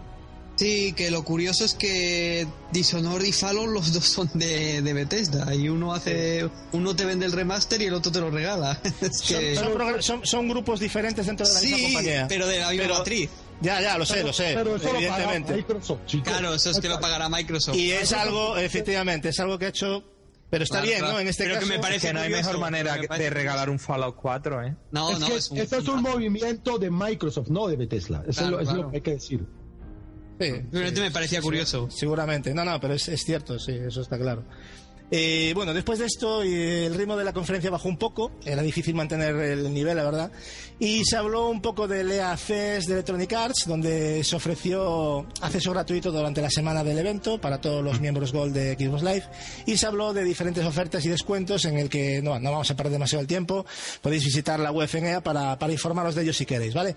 Sí, 0.54 0.92
que 0.92 1.10
lo 1.10 1.24
curioso 1.24 1.64
es 1.64 1.74
que 1.74 2.46
Dishonored 2.70 3.24
y 3.24 3.32
Fallout 3.32 3.70
los 3.70 3.92
dos 3.92 4.04
son 4.04 4.30
de, 4.34 4.80
de 4.82 4.92
Bethesda 4.92 5.52
y 5.52 5.68
uno 5.68 5.92
hace 5.94 6.48
uno 6.70 6.94
te 6.94 7.04
vende 7.04 7.26
el 7.26 7.32
remaster 7.32 7.82
y 7.82 7.86
el 7.86 7.94
otro 7.94 8.12
te 8.12 8.20
lo 8.20 8.30
regala. 8.30 8.78
Es 9.00 9.18
Son, 9.18 9.40
que 9.40 9.56
son 9.56 9.72
progr- 9.74 10.00
son- 10.00 10.24
son 10.24 10.48
grupos 10.48 10.78
diferentes 10.78 11.26
dentro 11.26 11.44
de 11.44 11.54
la 11.54 11.60
misma 11.60 11.76
sí, 11.76 11.84
compañía. 11.86 12.26
pero 12.28 12.46
de 12.46 12.60
la 12.60 12.68
misma 12.70 12.84
Pero- 12.84 12.98
matriz. 12.98 13.30
Ya, 13.64 13.80
ya, 13.80 13.98
lo 13.98 14.04
sé, 14.06 14.22
lo 14.22 14.32
sé, 14.32 14.52
Pero 14.54 14.76
eso 14.76 14.92
lo 14.92 14.98
evidentemente. 14.98 15.54
Microsoft, 15.54 16.00
chicos. 16.06 16.28
Claro, 16.28 16.54
eso 16.54 16.70
es 16.70 16.78
que 16.80 16.88
lo 16.88 17.00
pagará 17.00 17.28
Microsoft. 17.28 17.76
Y 17.76 17.90
es 17.92 18.12
algo, 18.12 18.56
efectivamente, 18.58 19.30
es 19.30 19.40
algo 19.40 19.58
que 19.58 19.66
ha 19.66 19.68
hecho. 19.68 20.04
Pero 20.50 20.62
está 20.62 20.76
Claro, 20.76 20.86
bien, 20.86 20.98
claro. 21.00 21.14
¿no? 21.14 21.20
En 21.20 21.26
este 21.28 21.48
caso. 21.48 21.60
que 21.60 21.66
me 21.66 21.78
parece 21.80 22.06
que 22.08 22.12
no 22.12 22.20
hay 22.20 22.28
curioso, 22.28 22.48
mejor 22.50 22.60
manera 22.60 22.96
me 22.96 23.08
parece 23.08 23.24
de 23.24 23.30
regalar 23.30 23.70
un 23.70 23.78
Fallout 23.80 24.14
4, 24.14 24.62
¿eh? 24.66 24.76
No, 24.92 25.10
es 25.10 25.18
no, 25.18 25.26
que 25.26 25.34
es 25.36 25.50
un, 25.50 25.58
esto 25.58 25.78
es 25.78 25.88
un 25.88 26.02
movimiento 26.02 26.78
de 26.78 26.90
Microsoft, 26.90 27.48
no 27.48 27.66
de 27.66 27.76
Bethesda. 27.76 28.22
Eso, 28.28 28.30
es, 28.30 28.36
Claro, 28.36 28.50
lo, 28.56 28.60
es 28.60 28.68
lo 28.72 28.90
que 28.90 28.96
hay 28.98 29.02
que 29.02 29.10
decir. 29.14 29.46
Sí, 30.38 30.46
Simplemente 30.50 31.00
me 31.00 31.10
parecía 31.10 31.40
curioso. 31.40 31.88
Seguramente. 31.90 32.54
No, 32.54 32.64
no, 32.64 32.78
pero 32.78 32.94
es, 32.94 33.08
es 33.08 33.24
cierto, 33.24 33.58
sí, 33.58 33.72
eso 33.72 34.02
está 34.02 34.16
claro. 34.18 34.44
Eh, 35.10 35.52
bueno, 35.54 35.74
después 35.74 35.98
de 35.98 36.06
esto, 36.06 36.42
eh, 36.42 36.86
el 36.86 36.94
ritmo 36.94 37.16
de 37.16 37.24
la 37.24 37.32
conferencia 37.32 37.70
bajó 37.70 37.88
un 37.88 37.98
poco, 37.98 38.32
era 38.44 38.62
difícil 38.62 38.94
mantener 38.94 39.34
el 39.36 39.72
nivel, 39.72 39.96
la 39.96 40.04
verdad, 40.04 40.32
y 40.84 41.02
se 41.02 41.16
habló 41.16 41.48
un 41.48 41.62
poco 41.62 41.88
del 41.88 42.12
EA 42.12 42.36
Fest 42.36 42.88
de 42.88 42.92
Electronic 42.92 43.32
Arts, 43.32 43.64
donde 43.66 44.22
se 44.22 44.36
ofreció 44.36 45.26
acceso 45.40 45.70
gratuito 45.70 46.12
durante 46.12 46.42
la 46.42 46.50
semana 46.50 46.84
del 46.84 46.98
evento 46.98 47.40
para 47.40 47.58
todos 47.58 47.82
los 47.82 48.02
miembros 48.02 48.34
Gold 48.34 48.52
de 48.52 48.74
Xbox 48.74 49.02
Live, 49.02 49.24
y 49.64 49.78
se 49.78 49.86
habló 49.86 50.12
de 50.12 50.22
diferentes 50.22 50.62
ofertas 50.62 51.02
y 51.06 51.08
descuentos 51.08 51.64
en 51.64 51.78
el 51.78 51.88
que 51.88 52.20
no, 52.20 52.38
no 52.38 52.50
vamos 52.50 52.70
a 52.70 52.76
perder 52.76 52.92
demasiado 52.92 53.22
el 53.22 53.26
tiempo, 53.26 53.64
podéis 54.02 54.24
visitar 54.24 54.60
la 54.60 54.72
web 54.72 54.90
en 54.92 55.06
EA 55.06 55.22
para, 55.22 55.58
para 55.58 55.72
informaros 55.72 56.14
de 56.14 56.22
ellos 56.22 56.36
si 56.36 56.44
queréis, 56.44 56.74
¿vale? 56.74 56.94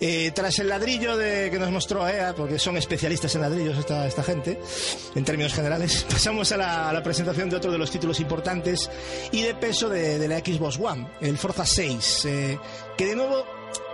Eh, 0.00 0.32
tras 0.34 0.58
el 0.58 0.68
ladrillo 0.68 1.16
de, 1.16 1.48
que 1.50 1.58
nos 1.58 1.70
mostró 1.70 2.06
EA, 2.06 2.34
porque 2.34 2.58
son 2.58 2.76
especialistas 2.76 3.34
en 3.36 3.40
ladrillos 3.40 3.78
esta, 3.78 4.06
esta 4.06 4.22
gente, 4.22 4.60
en 5.14 5.24
términos 5.24 5.54
generales, 5.54 6.04
pasamos 6.10 6.52
a 6.52 6.58
la, 6.58 6.90
a 6.90 6.92
la 6.92 7.02
presentación 7.02 7.48
de 7.48 7.56
otro 7.56 7.72
de 7.72 7.78
los 7.78 7.90
títulos 7.90 8.20
importantes 8.20 8.90
y 9.32 9.40
de 9.40 9.54
peso 9.54 9.88
de, 9.88 10.18
de 10.18 10.28
la 10.28 10.40
Xbox 10.40 10.78
One, 10.78 11.08
el 11.22 11.38
Forza 11.38 11.64
6, 11.64 12.24
eh, 12.26 12.58
que 12.96 13.06
de 13.06 13.16
nuevo 13.16 13.44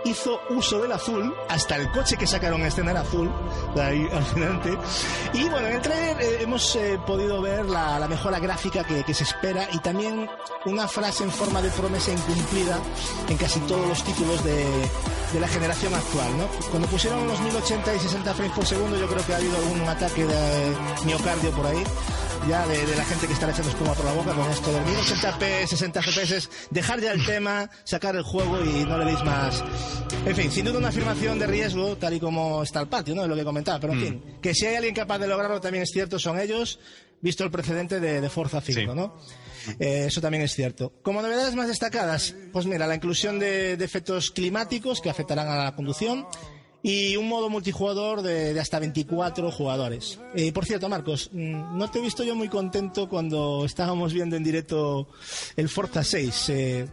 hizo 0.05 0.39
uso 0.49 0.81
del 0.81 0.91
azul, 0.91 1.33
hasta 1.49 1.75
el 1.75 1.91
coche 1.91 2.15
que 2.17 2.25
sacaron 2.27 2.61
a 2.61 2.67
escena 2.67 2.91
era 2.91 3.01
azul, 3.01 3.31
ahí 3.79 4.07
adelante. 4.11 4.77
Y 5.33 5.43
bueno, 5.49 5.67
en 5.67 5.75
el 5.75 5.81
trailer 5.81 6.21
eh, 6.21 6.37
hemos 6.41 6.75
eh, 6.75 6.99
podido 7.05 7.41
ver 7.41 7.65
la, 7.65 7.99
la 7.99 8.07
mejora 8.07 8.39
gráfica 8.39 8.83
que, 8.83 9.03
que 9.03 9.13
se 9.13 9.23
espera 9.23 9.67
y 9.71 9.79
también 9.79 10.29
una 10.65 10.87
frase 10.87 11.23
en 11.23 11.31
forma 11.31 11.61
de 11.61 11.69
promesa 11.71 12.11
incumplida 12.11 12.79
en 13.27 13.37
casi 13.37 13.59
todos 13.61 13.87
los 13.87 14.03
títulos 14.03 14.43
de, 14.43 14.65
de 15.33 15.39
la 15.39 15.47
generación 15.47 15.93
actual, 15.93 16.37
¿no? 16.37 16.47
Cuando 16.69 16.87
pusieron 16.87 17.27
los 17.27 17.39
1080 17.39 17.95
y 17.95 17.99
60 17.99 18.33
frames 18.33 18.55
por 18.55 18.65
segundo, 18.65 18.97
yo 18.97 19.07
creo 19.07 19.25
que 19.25 19.33
ha 19.33 19.37
habido 19.37 19.57
algún 19.57 19.81
ataque 19.87 20.25
de 20.25 20.75
miocardio 21.05 21.51
por 21.51 21.65
ahí 21.65 21.83
ya 22.47 22.65
de, 22.67 22.85
de 22.85 22.95
la 22.95 23.03
gente 23.05 23.27
que 23.27 23.33
está 23.33 23.49
echando 23.49 23.69
espuma 23.69 23.93
por 23.93 24.05
la 24.05 24.13
boca 24.13 24.33
con 24.33 24.49
esto 24.49 24.71
del 24.71 24.83
1080p, 24.83 25.65
60 25.67 26.01
FPS, 26.01 26.49
dejar 26.71 26.99
ya 27.01 27.11
el 27.11 27.25
tema, 27.25 27.69
sacar 27.83 28.15
el 28.15 28.23
juego 28.23 28.59
y 28.63 28.85
no 28.85 28.97
le 28.97 29.05
deis 29.05 29.23
más. 29.23 29.63
En 30.25 30.35
fin, 30.35 30.51
sin 30.51 30.65
duda 30.65 30.77
una 30.79 30.89
afirmación 30.89 31.39
de 31.39 31.47
riesgo, 31.47 31.97
tal 31.97 32.13
y 32.13 32.19
como 32.19 32.63
está 32.63 32.79
el 32.81 32.87
patio, 32.87 33.15
¿no? 33.15 33.23
Es 33.23 33.29
lo 33.29 33.35
que 33.35 33.43
comentaba, 33.43 33.79
pero 33.79 33.93
en 33.93 33.99
fin, 34.01 34.23
que 34.41 34.53
si 34.53 34.65
hay 34.65 34.75
alguien 34.75 34.95
capaz 34.95 35.19
de 35.19 35.27
lograrlo 35.27 35.59
también 35.61 35.83
es 35.83 35.89
cierto, 35.91 36.19
son 36.19 36.39
ellos, 36.39 36.79
visto 37.21 37.43
el 37.43 37.51
precedente 37.51 37.99
de, 37.99 38.21
de 38.21 38.29
Forza 38.29 38.61
5, 38.61 38.79
Sí. 38.79 38.85
¿no? 38.87 39.15
Eh, 39.79 40.05
eso 40.07 40.21
también 40.21 40.43
es 40.43 40.53
cierto. 40.53 40.93
Como 41.01 41.21
novedades 41.21 41.53
más 41.55 41.67
destacadas, 41.67 42.33
pues 42.53 42.65
mira, 42.65 42.87
la 42.87 42.95
inclusión 42.95 43.37
de, 43.37 43.75
de 43.75 43.83
efectos 43.85 44.31
climáticos 44.31 45.01
que 45.01 45.09
afectarán 45.09 45.49
a 45.49 45.57
la 45.65 45.75
conducción 45.75 46.25
y 46.89 47.17
un 47.17 47.27
modo 47.27 47.49
multijugador 47.49 48.21
de, 48.21 48.53
de 48.53 48.59
hasta 48.61 48.79
24 48.79 49.51
jugadores. 49.51 50.19
Eh, 50.35 50.53
por 50.53 50.63
cierto, 50.65 50.87
Marcos, 50.87 51.29
mm, 51.33 51.77
no 51.77 51.91
te 51.91 51.99
he 51.99 52.01
visto 52.01 52.23
yo 52.23 52.33
muy 52.33 52.47
contento 52.47 53.09
cuando 53.09 53.65
estábamos 53.65 54.13
viendo 54.13 54.37
en 54.37 54.43
directo 54.43 55.07
el 55.57 55.67
Forza 55.67 56.01
6. 56.03 56.49
Eh, 56.49 56.87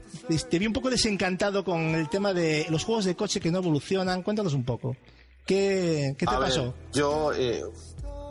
te 0.51 0.59
vi 0.59 0.67
un 0.67 0.73
poco 0.73 0.91
desencantado 0.91 1.63
con 1.65 1.81
el 1.95 2.09
tema 2.09 2.33
de 2.35 2.67
los 2.71 2.83
juegos 2.83 3.05
de 3.05 3.15
coche 3.15 3.39
que 3.39 3.53
no 3.53 3.59
evolucionan. 3.59 4.23
Cuéntanos 4.25 4.53
un 4.55 4.65
poco. 4.65 4.97
¿Qué, 5.47 6.17
qué 6.19 6.27
te 6.27 6.35
A 6.35 6.39
ver, 6.41 6.49
pasó? 6.49 6.75
yo, 6.93 7.33
eh, 7.33 7.63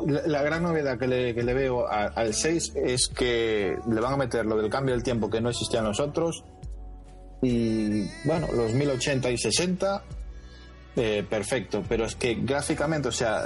la, 0.05 0.27
la 0.27 0.41
gran 0.41 0.63
novedad 0.63 0.97
que 0.99 1.07
le, 1.07 1.33
que 1.33 1.43
le 1.43 1.53
veo 1.53 1.87
a- 1.87 2.07
al 2.07 2.33
6 2.33 2.73
es 2.75 3.07
que 3.07 3.77
le 3.89 4.01
van 4.01 4.13
a 4.13 4.17
meter 4.17 4.45
lo 4.45 4.57
del 4.57 4.69
cambio 4.69 4.95
del 4.95 5.03
tiempo 5.03 5.29
que 5.29 5.39
no 5.39 5.49
existía 5.49 5.81
los 5.81 6.01
otros. 6.01 6.43
Y 7.41 8.03
bueno, 8.25 8.47
los 8.53 8.73
1080 8.73 9.29
y 9.31 9.37
60, 9.37 10.03
eh, 10.95 11.25
perfecto. 11.29 11.83
Pero 11.87 12.05
es 12.05 12.15
que 12.15 12.35
gráficamente, 12.35 13.07
o 13.09 13.11
sea, 13.11 13.45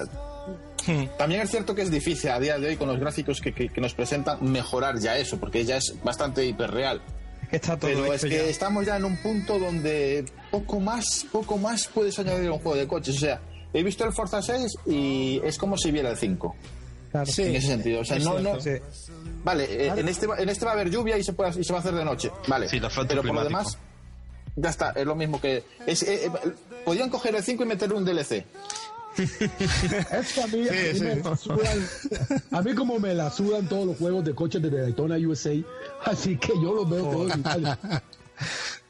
también 1.18 1.42
es 1.42 1.50
cierto 1.52 1.76
que 1.76 1.82
es 1.82 1.92
difícil 1.92 2.30
a 2.30 2.40
día 2.40 2.58
de 2.58 2.68
hoy 2.70 2.78
con 2.78 2.88
los 2.88 3.00
gráficos 3.00 3.42
que, 3.42 3.54
que- 3.54 3.70
que 3.70 3.82
nos 3.82 3.94
presentan 3.94 4.38
mejorar 4.42 4.98
ya 5.00 5.18
eso, 5.18 5.38
porque 5.40 5.66
ya 5.66 5.78
es 5.78 5.96
bastante 6.04 6.46
hiperreal. 6.46 7.02
Está 7.52 7.78
todo 7.78 7.90
Pero 7.90 8.14
es 8.14 8.22
que 8.24 8.30
ya. 8.30 8.44
estamos 8.44 8.86
ya 8.86 8.98
en 8.98 9.06
un 9.06 9.16
punto 9.18 9.58
donde 9.58 10.26
poco 10.52 10.80
más, 10.82 11.26
poco 11.32 11.58
más 11.58 11.88
puedes 11.88 12.18
añadir 12.20 12.50
a 12.50 12.54
un 12.54 12.60
juego 12.60 12.78
de 12.78 12.88
coches. 12.88 13.16
O 13.16 13.20
sea, 13.20 13.40
he 13.74 13.84
visto 13.84 14.04
el 14.06 14.12
Forza 14.14 14.42
6 14.42 14.74
y 14.86 15.40
es 15.44 15.58
como 15.58 15.78
si 15.78 15.92
viera 15.92 16.10
el 16.10 16.18
5. 16.18 16.56
Claro. 17.12 17.26
Sí. 17.26 17.44
En 17.44 17.56
ese 17.56 17.68
sentido. 17.68 18.02
O 18.02 18.06
sea, 18.06 18.18
es 18.18 18.26
no, 18.26 18.40
no, 18.40 18.60
Sí. 18.60 18.72
Vale, 19.46 19.64
eh, 19.64 19.94
en 19.96 20.08
este, 20.10 20.28
va- 20.28 20.38
en 20.40 20.50
este 20.50 20.66
va 20.66 20.72
a 20.72 20.74
haber 20.74 20.90
lluvia 20.90 21.18
y 21.18 21.24
se, 21.24 21.32
puede, 21.32 21.58
y 21.60 21.64
se 21.64 21.72
va 21.72 21.80
a 21.80 21.82
hacer 21.82 21.94
de 21.96 22.04
noche. 22.04 22.30
Vale. 22.50 22.68
Sí, 22.68 22.82
Pero 23.08 23.22
por 23.24 23.34
lo 23.34 23.44
demás, 23.46 23.78
ya 24.58 24.70
está. 24.70 24.92
Es 24.92 25.06
lo 25.06 25.16
mismo 25.16 25.40
que. 25.40 25.64
Es, 25.86 26.04
eh, 26.04 26.26
eh, 26.26 26.32
podían 26.88 27.10
coger 27.10 27.36
el 27.36 27.44
5 27.44 27.64
y 27.64 27.66
meterle 27.68 27.96
un 27.98 28.06
DLC. 28.06 28.46
Es 29.18 30.34
que 30.34 30.42
a 30.42 30.48
mí, 30.48 30.70
a 30.70 30.72
mí 30.72 30.78
Sí, 30.94 31.02
me 31.04 31.16
sí. 31.16 31.22
la 31.22 31.36
sudan- 31.36 31.88
a 32.52 32.62
mí 32.62 32.74
como 32.76 32.98
me 32.98 33.14
la 33.14 33.30
sudan 33.30 33.68
todos 33.68 33.88
los 33.88 33.98
juegos 33.98 34.24
de 34.24 34.34
coches 34.34 34.62
de 34.62 34.70
Daytona 34.70 35.18
USA, 35.18 35.52
así 36.06 36.38
que 36.38 36.54
yo 36.64 36.74
los 36.74 36.90
veo 36.90 37.04
todos 37.10 37.36
iguales. 37.38 37.78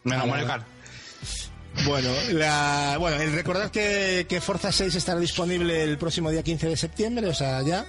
Menos 0.04 0.28
Mario 0.28 0.46
Kart. 0.48 0.64
Bueno, 1.86 2.10
la, 2.34 2.98
bueno, 3.00 3.22
el 3.22 3.32
recordad 3.34 3.72
que, 3.72 4.26
que 4.28 4.42
Forza 4.42 4.72
6 4.72 4.96
estará 4.96 5.20
disponible 5.20 5.84
el 5.84 5.98
próximo 5.98 6.30
día 6.30 6.44
15 6.44 6.70
de 6.70 6.78
septiembre, 6.78 7.28
o 7.28 7.34
sea, 7.34 7.62
ya. 7.62 7.86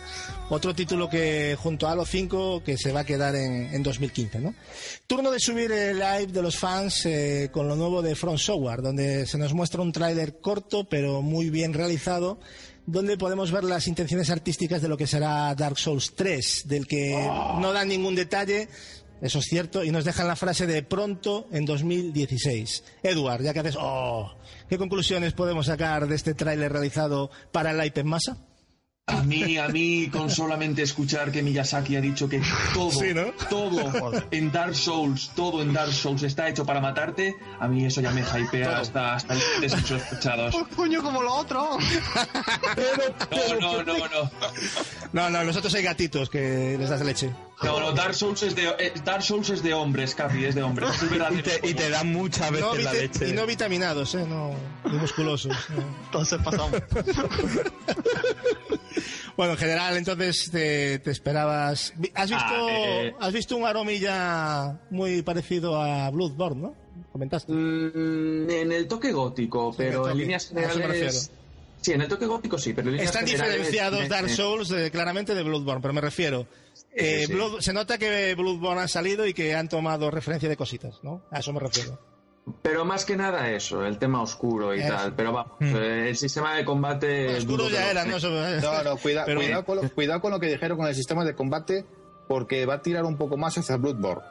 Otro 0.51 0.74
título 0.74 1.09
que 1.09 1.56
junto 1.60 1.89
a 1.89 1.93
Halo 1.93 2.05
5 2.05 2.62
que 2.65 2.77
se 2.77 2.93
va 2.93 3.01
a 3.01 3.05
quedar 3.05 3.35
en, 3.35 3.74
en 3.74 3.82
2015, 3.82 4.40
¿no? 4.40 4.55
Turno 5.06 5.31
de 5.31 5.40
subir 5.40 5.73
el 5.73 5.98
live 5.98 6.28
de 6.28 6.43
los 6.43 6.56
fans 6.56 7.06
eh, 7.06 7.51
con 7.52 7.66
lo 7.66 7.77
nuevo 7.77 8.02
de 8.02 8.15
Front 8.15 8.39
Software, 8.39 8.82
donde 8.82 9.27
se 9.27 9.39
nos 9.39 9.52
muestra 9.55 9.82
un 9.82 9.93
tráiler 9.93 10.39
corto 10.40 10.89
pero 10.89 11.23
muy 11.23 11.51
bien 11.51 11.74
realizado, 11.74 12.39
donde 12.86 13.19
podemos 13.19 13.52
ver 13.52 13.65
las 13.65 13.86
intenciones 13.86 14.31
artísticas 14.31 14.81
de 14.81 14.89
lo 14.89 14.97
que 14.97 15.06
será 15.06 15.55
Dark 15.55 15.78
Souls 15.78 16.15
3, 16.15 16.69
del 16.69 16.86
que 16.86 17.10
no 17.60 17.73
dan 17.73 17.89
ningún 17.89 18.15
detalle, 18.15 18.69
eso 19.20 19.39
es 19.40 19.45
cierto, 19.47 19.85
y 19.85 19.90
nos 19.90 20.05
dejan 20.05 20.28
la 20.28 20.36
frase 20.36 20.66
de 20.66 20.82
pronto 20.82 21.47
en 21.53 21.65
2016. 21.65 22.85
Edward, 23.03 23.43
ya 23.43 23.53
que 23.53 23.61
haces, 23.61 23.77
oh, 23.78 24.32
¿qué 24.69 24.78
conclusiones 24.78 25.32
podemos 25.32 25.66
sacar 25.66 26.07
de 26.07 26.15
este 26.16 26.35
tráiler 26.35 26.73
realizado 26.73 27.31
para 27.53 27.70
el 27.73 27.85
iPad 27.85 27.99
en 28.01 28.07
masa? 28.07 28.36
A 29.11 29.23
mí, 29.23 29.57
a 29.57 29.69
mí, 29.69 30.09
con 30.12 30.28
solamente 30.28 30.82
escuchar 30.82 31.32
que 31.32 31.43
Miyazaki 31.43 31.97
ha 31.97 32.01
dicho 32.03 32.28
que 32.28 32.43
todo, 32.74 32.90
Sí, 32.90 33.15
¿no? 33.15 33.32
todo 33.49 34.12
en 34.31 34.53
Dark 34.53 34.74
Souls, 34.74 35.31
todo 35.35 35.62
en 35.62 35.73
Dark 35.73 35.95
Souls 35.95 36.23
está 36.24 36.47
hecho 36.47 36.66
para 36.66 36.78
matarte, 36.78 37.35
a 37.59 37.66
mí 37.69 37.86
eso 37.86 38.03
ya 38.03 38.11
me 38.11 38.20
hypea 38.20 38.81
hasta, 38.81 39.15
hasta 39.15 39.35
límites 39.35 39.73
insospechados. 39.81 40.55
Coño, 40.77 41.03
como 41.03 41.23
lo 41.23 41.35
otro. 41.35 41.78
No, 43.61 43.82
no, 43.82 43.82
no, 43.82 44.09
no. 44.09 44.31
No, 45.12 45.31
no, 45.31 45.45
nosotros 45.45 45.73
hay 45.74 45.82
gatitos 45.82 46.28
que 46.28 46.77
les 46.78 46.89
das 46.90 47.01
leche. 47.05 47.31
No, 47.62 47.80
no, 47.80 47.93
Dark 47.93 48.14
Souls 48.14 48.43
es 48.44 48.55
de, 48.55 48.68
eh, 48.78 48.93
Dark 49.05 49.22
Souls 49.22 49.51
es 49.51 49.62
de 49.64 49.74
hombres, 49.74 50.14
Capi, 50.14 50.44
es 50.44 50.55
de 50.55 50.62
hombres. 50.62 50.90
Es 51.02 51.10
verdad. 51.10 51.30
Y 51.36 51.43
te, 51.43 51.60
y 51.68 51.74
te 51.74 51.90
dan 51.90 52.12
muchas 52.12 52.51
veces 52.52 52.66
No 52.66 52.74
la 52.76 52.93
leche. 52.93 53.28
y 53.28 53.32
no 53.32 53.47
vitaminados, 53.47 54.14
¿eh? 54.14 54.24
No, 54.28 54.52
ni 54.85 54.97
musculosos. 54.98 55.56
no. 55.70 55.82
Entonces 56.06 56.39
pasamos. 56.44 56.80
Bueno, 59.36 59.52
en 59.52 59.59
general, 59.59 59.97
entonces 59.97 60.48
te, 60.51 60.98
te 60.98 61.10
esperabas. 61.12 61.93
¿Has 62.14 62.28
visto, 62.28 62.44
Ah, 62.48 62.66
eh. 62.70 63.14
has 63.20 63.32
visto 63.32 63.56
un 63.56 63.66
aromilla 63.66 64.80
muy 64.90 65.22
parecido 65.22 65.80
a 65.80 66.10
Bloodborne, 66.10 66.60
¿no? 66.60 66.74
Comentaste. 67.12 67.52
Mm, 67.52 68.51
en 68.51 68.72
el 68.72 68.89
toque 68.89 69.12
gótico, 69.12 69.72
pero 69.76 69.98
toque. 70.02 70.10
en 70.12 70.18
líneas 70.18 70.48
generales. 70.48 71.30
Sí, 71.80 71.93
en 71.93 72.01
el 72.02 72.09
toque 72.09 72.26
gótico 72.26 72.59
sí, 72.59 72.72
pero 72.72 72.89
en 72.89 72.94
líneas 72.94 73.10
Están 73.14 73.26
generales. 73.28 73.55
diferenciados 73.55 74.01
me- 74.01 74.09
Dark 74.09 74.26
me- 74.26 74.35
Souls 74.35 74.70
eh, 74.72 74.90
claramente 74.90 75.32
de 75.36 75.43
Bloodborne, 75.44 75.80
pero 75.82 75.94
me 75.94 76.01
refiero. 76.01 76.48
Eh, 76.93 77.24
sí. 77.27 77.32
Blood- 77.32 77.60
se 77.60 77.73
nota 77.73 77.98
que 77.98 78.35
Bloodborne 78.35 78.82
ha 78.82 78.89
salido 78.89 79.27
y 79.27 79.35
que 79.35 79.55
han 79.55 79.69
tomado 79.69 80.10
referencia 80.10 80.48
de 80.48 80.56
cositas, 80.56 81.01
¿no? 81.02 81.23
A 81.31 81.39
eso 81.40 81.52
me 81.52 81.60
refiero. 81.60 81.98
Pero 82.62 82.85
más 82.86 83.05
que 83.05 83.15
nada 83.15 83.51
eso, 83.51 83.85
el 83.85 83.98
tema 83.98 84.23
oscuro 84.23 84.74
y 84.74 84.81
Eso. 84.81 84.94
tal. 84.94 85.15
Pero 85.15 85.32
vamos, 85.35 85.52
eh, 85.60 86.06
el 86.09 86.16
sistema 86.16 86.55
de 86.56 86.65
combate. 86.65 87.36
Oscuro 87.36 87.69
ya 87.69 87.90
era, 87.90 88.05
¿no? 88.06 88.16
Eso, 88.16 88.28
eh. 88.48 88.59
No, 88.62 88.82
no, 88.82 88.97
cuida- 88.97 89.24
Pero- 89.27 89.40
cuidado, 89.40 89.65
con 89.66 89.77
lo, 89.77 89.90
cuidado 89.90 90.20
con 90.23 90.31
lo 90.31 90.40
que 90.40 90.47
dijeron 90.47 90.78
con 90.78 90.86
el 90.86 90.94
sistema 90.94 91.24
de 91.27 91.35
combate, 91.35 91.85
porque 92.27 92.65
va 92.65 92.74
a 92.74 92.82
tirar 92.82 93.05
un 93.05 93.19
poco 93.19 93.36
más 93.36 93.59
hacia 93.59 93.77
Bloodborne. 93.77 94.23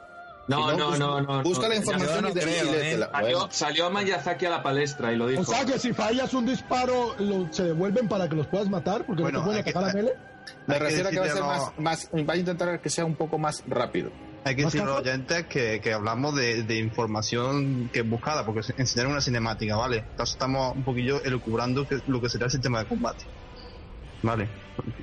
No, 0.48 0.70
Si 0.70 0.76
no, 0.78 0.88
bus- 0.88 0.98
no, 0.98 1.20
no. 1.20 1.42
Busca 1.44 1.64
no, 1.64 1.68
la 1.68 1.76
información 1.76 2.24
y, 2.34 2.38
¿eh? 2.40 2.64
léetela. 2.64 3.10
Salió, 3.50 3.90
Miyazaki 3.90 4.46
a 4.46 4.50
la 4.50 4.62
palestra 4.64 5.12
y 5.12 5.16
lo 5.16 5.26
dijo. 5.28 5.42
O 5.42 5.44
sea 5.44 5.64
que 5.64 5.78
si 5.78 5.92
fallas 5.92 6.32
un 6.34 6.46
disparo, 6.46 7.14
lo- 7.18 7.52
se 7.52 7.64
devuelven 7.64 8.08
para 8.08 8.28
que 8.28 8.34
los 8.34 8.46
puedas 8.48 8.68
matar, 8.68 9.04
porque 9.06 9.22
Bueno, 9.22 9.40
no 9.40 9.44
te 9.44 9.48
pueden 9.48 9.60
atacar 9.62 9.90
a 9.90 9.92
melee. 9.92 10.14
Me 10.66 10.74
hay 10.74 10.80
que 10.80 10.86
refiero 10.86 11.08
a 11.08 11.10
que 11.10 11.18
va 11.20 11.26
a 11.26 11.28
ser 11.30 11.42
más, 11.42 11.72
más. 11.78 12.10
Va 12.28 12.34
a 12.34 12.36
intentar 12.36 12.80
que 12.80 12.90
sea 12.90 13.04
un 13.04 13.14
poco 13.16 13.38
más 13.38 13.62
rápido. 13.66 14.10
Hay 14.44 14.54
que 14.56 14.62
¿Más 14.64 14.72
decir 14.72 14.86
a 14.86 14.90
los 14.90 14.98
café? 14.98 15.10
oyentes 15.10 15.46
que, 15.46 15.80
que 15.80 15.92
hablamos 15.92 16.34
de, 16.36 16.62
de 16.62 16.78
información 16.78 17.90
que 17.92 18.00
es 18.00 18.08
buscada, 18.08 18.46
porque 18.46 18.62
se- 18.62 18.74
enseñaron 18.78 19.12
una 19.12 19.20
cinemática, 19.20 19.76
¿vale? 19.76 19.98
Entonces 20.10 20.34
estamos 20.34 20.74
un 20.76 20.84
poquillo 20.84 21.22
elucubrando 21.24 21.86
que- 21.86 22.00
lo 22.06 22.20
que 22.20 22.28
será 22.28 22.46
el 22.46 22.50
sistema 22.52 22.78
de 22.80 22.86
combate. 22.86 23.24
Vale. 24.22 24.48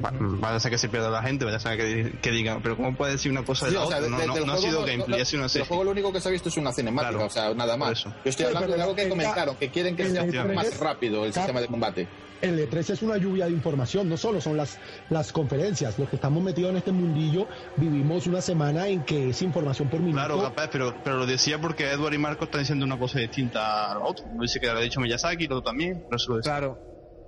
Va- 0.04 0.12
Vaya 0.14 0.56
a 0.56 0.60
ser 0.60 0.72
que 0.72 0.78
se 0.78 0.90
pierda 0.90 1.10
la 1.10 1.22
gente, 1.22 1.46
vaya 1.46 1.58
a 1.58 1.60
ser 1.60 1.78
que, 1.78 2.18
que 2.22 2.32
diga, 2.32 2.60
pero 2.62 2.76
¿cómo 2.76 2.96
puede 2.96 3.14
decir 3.14 3.32
una 3.32 3.44
cosa 3.44 3.66
de 3.66 3.72
Sí, 3.72 3.78
la 3.78 3.84
o 3.84 3.88
sea, 3.88 3.98
otra? 3.98 4.10
No, 4.10 4.18
de- 4.18 4.28
no, 4.28 4.34
del 4.36 4.46
no 4.46 4.54
ha 4.54 4.58
sido 4.58 4.86
gameplay, 4.86 5.22
ha 5.22 5.26
sido 5.26 5.42
una 5.42 5.50
serie. 5.50 5.68
juego 5.68 5.84
lo 5.86 5.92
único 5.92 6.12
que 6.12 6.20
se 6.22 6.28
ha 6.28 6.32
visto 6.32 6.50
es 6.50 6.58
una 6.58 6.72
cinemática, 6.74 7.12
Claro, 7.12 7.26
o 7.26 7.30
sea, 7.30 7.54
nada 7.54 7.78
más. 7.78 8.04
Yo 8.04 8.12
estoy 8.26 8.46
hablando 8.48 8.76
de 8.76 8.82
algo 8.82 8.96
que 8.96 9.04
el- 9.04 9.10
comentaron, 9.10 9.56
que 9.58 9.70
quieren 9.70 9.96
que 9.96 10.04
el- 10.04 10.12
sea 10.12 10.24
el- 10.24 10.54
más 10.56 10.78
rápido 10.80 11.26
el 11.26 11.34
sistema 11.34 11.62
de 11.62 11.68
combate. 11.68 12.08
El 12.46 12.70
E3 12.70 12.92
es 12.92 13.02
una 13.02 13.18
lluvia 13.18 13.46
de 13.46 13.52
información, 13.52 14.08
no 14.08 14.18
solo 14.18 14.40
son 14.40 14.56
las, 14.56 14.78
las 15.10 15.32
conferencias. 15.32 15.98
Los 15.98 16.10
que 16.10 16.18
estamos 16.18 16.44
metidos 16.44 16.72
en 16.72 16.78
este 16.78 16.92
mundillo 16.92 17.48
vivimos 17.76 18.28
una 18.28 18.42
semana 18.42 18.88
en 18.88 19.04
que 19.04 19.30
es 19.30 19.42
información 19.42 19.90
por 19.90 20.00
minuto. 20.00 20.18
Claro, 20.18 20.42
capaz, 20.42 20.70
pero, 20.72 20.96
pero 21.04 21.18
lo 21.18 21.26
decía 21.26 21.60
porque 21.60 21.90
Edward 21.90 22.14
y 22.14 22.18
Marco 22.20 22.46
están 22.46 22.62
diciendo 22.62 22.86
una 22.86 23.00
cosa 23.00 23.20
distinta 23.20 23.92
a 23.92 23.96
lo 23.96 24.06
otro. 24.06 24.26
No 24.34 24.44
dice 24.44 24.60
que 24.60 24.68
lo 24.68 24.78
ha 24.78 24.82
dicho 24.82 25.00
Miyazaki, 25.00 25.48
lo 25.48 25.58
otro 25.58 25.72
también, 25.72 26.04
pero 26.06 26.18
eso 26.18 26.32
lo 26.32 26.38
decía. 26.38 26.52
Claro. 26.52 26.80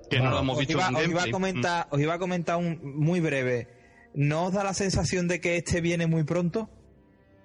Que 0.10 0.20
no 0.20 0.30
lo 0.30 0.40
hemos 0.40 0.54
Os 0.54 0.60
visto 0.60 0.74
iba, 0.74 0.88
en 0.88 0.96
os 0.96 1.08
iba 1.08 1.24
a 1.24 1.32
comentar, 1.32 1.88
os 1.90 2.00
iba 2.00 2.14
a 2.14 2.20
comentar 2.20 2.58
un 2.58 2.80
muy 2.82 3.20
breve. 3.20 3.68
¿No 4.14 4.46
os 4.46 4.54
da 4.54 4.64
la 4.64 4.74
sensación 4.74 5.28
de 5.28 5.42
que 5.42 5.58
este 5.58 5.82
viene 5.82 6.08
muy 6.08 6.24
pronto? 6.24 6.70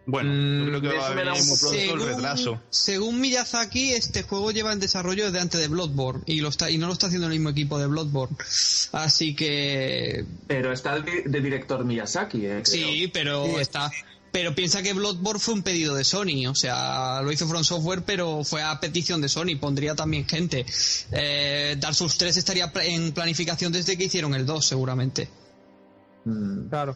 Bueno, 0.05 0.33
yo 0.33 0.67
creo 0.67 0.81
que 0.81 0.89
Mm, 0.89 1.01
va 1.01 1.07
a 1.07 1.15
venir 1.15 1.33
muy 1.45 1.57
pronto 1.59 1.73
el 1.73 1.81
según, 1.87 2.01
retraso. 2.07 2.61
según 2.71 3.21
Miyazaki, 3.21 3.93
este 3.93 4.25
juego 4.25 4.51
lleva 4.51 4.73
en 4.73 4.81
desarrollo 4.81 5.25
desde 5.27 5.39
antes 5.39 5.61
de 5.61 5.69
Bloodborne 5.69 6.23
y, 6.27 6.41
lo 6.41 6.49
está, 6.49 6.71
y 6.71 6.79
no 6.79 6.89
lo 6.89 6.93
está 6.93 7.07
haciendo 7.07 7.29
el 7.29 7.33
mismo 7.35 7.51
equipo 7.51 7.79
de 7.79 7.87
Bloodborne. 7.87 8.37
Así 8.93 9.35
que 9.37 10.25
Pero 10.49 10.73
está 10.73 10.97
el 10.97 11.05
di- 11.05 11.23
de 11.25 11.41
director 11.41 11.85
Miyazaki, 11.85 12.39
¿eh? 12.47 12.63
creo. 12.65 12.65
sí, 12.65 13.11
pero 13.13 13.61
está. 13.61 13.91
Pero 14.33 14.55
piensa 14.55 14.83
que 14.83 14.95
Bloodborne 14.95 15.39
fue 15.39 15.55
un 15.55 15.63
pedido 15.63 15.95
de 15.95 16.05
Sony, 16.05 16.47
o 16.49 16.55
sea, 16.55 17.21
lo 17.23 17.31
hizo 17.31 17.47
From 17.47 17.63
Software, 17.65 18.03
pero 18.05 18.43
fue 18.45 18.63
a 18.63 18.81
petición 18.81 19.21
de 19.21 19.29
Sony, 19.29 19.57
pondría 19.61 19.95
también 19.95 20.27
gente. 20.27 20.65
Eh, 21.13 21.77
Dark 21.79 21.95
Souls 21.95 22.17
3 22.17 22.39
estaría 22.39 22.73
en 22.83 23.13
planificación 23.13 23.71
desde 23.73 23.97
que 23.99 24.05
hicieron 24.05 24.35
el 24.35 24.47
2, 24.47 24.67
seguramente. 24.67 25.29
Mm. 26.25 26.69
Claro. 26.71 26.95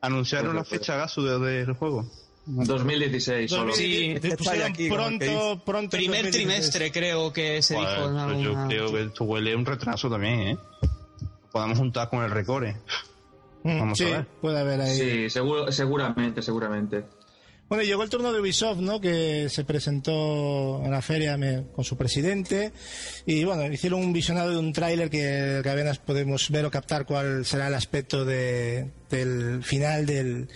¿Anunciaron 0.00 0.54
Pues, 0.54 0.70
la 0.70 0.78
fecha 0.78 0.96
Gasu 0.96 1.22
de- 1.22 1.38
del 1.40 1.72
juego? 1.74 2.08
2016 2.48 3.50
solo. 3.50 3.72
Sí, 3.72 4.16
pusieron 4.36 4.70
aquí, 4.72 4.88
pronto, 4.88 5.62
pronto. 5.64 5.90
Primer 5.90 6.24
2016. 6.24 6.32
trimestre, 6.32 6.90
creo 6.92 7.32
que 7.32 7.62
se 7.62 7.74
Joder, 7.76 7.90
dijo 7.90 8.08
en 8.08 8.24
pues 8.26 8.40
yo 8.42 8.66
creo 8.68 8.92
que 8.92 9.02
esto 9.02 9.24
huele 9.24 9.52
a 9.52 9.56
un 9.56 9.66
retraso 9.66 10.08
también, 10.08 10.40
¿eh? 10.40 10.58
Podemos 11.52 11.78
juntar 11.78 12.08
con 12.08 12.24
el 12.24 12.30
recore. 12.30 12.76
Mm, 13.64 13.78
Vamos 13.78 14.00
a 14.00 14.04
sí, 14.04 14.10
ver. 14.10 14.26
puede 14.40 14.60
haber 14.60 14.80
ahí. 14.80 14.96
Sí, 14.96 15.30
seguro, 15.30 15.70
seguramente, 15.70 16.42
seguramente. 16.42 17.04
Bueno, 17.68 17.84
llegó 17.84 18.02
el 18.02 18.08
turno 18.08 18.32
de 18.32 18.40
Ubisoft, 18.40 18.78
¿no? 18.78 18.98
Que 18.98 19.48
se 19.50 19.62
presentó 19.64 20.82
en 20.82 20.90
la 20.90 21.02
feria 21.02 21.36
me- 21.36 21.64
con 21.74 21.84
su 21.84 21.98
presidente 21.98 22.72
y 23.26 23.44
bueno, 23.44 23.70
hicieron 23.70 24.00
un 24.00 24.12
visionado 24.14 24.50
de 24.50 24.56
un 24.56 24.72
tráiler 24.72 25.10
que, 25.10 25.60
que 25.62 25.68
apenas 25.68 25.98
podemos 25.98 26.48
ver 26.50 26.64
o 26.64 26.70
captar 26.70 27.04
cuál 27.04 27.44
será 27.44 27.68
el 27.68 27.74
aspecto 27.74 28.24
de, 28.24 28.86
del 29.10 29.62
final 29.62 30.06
del, 30.06 30.48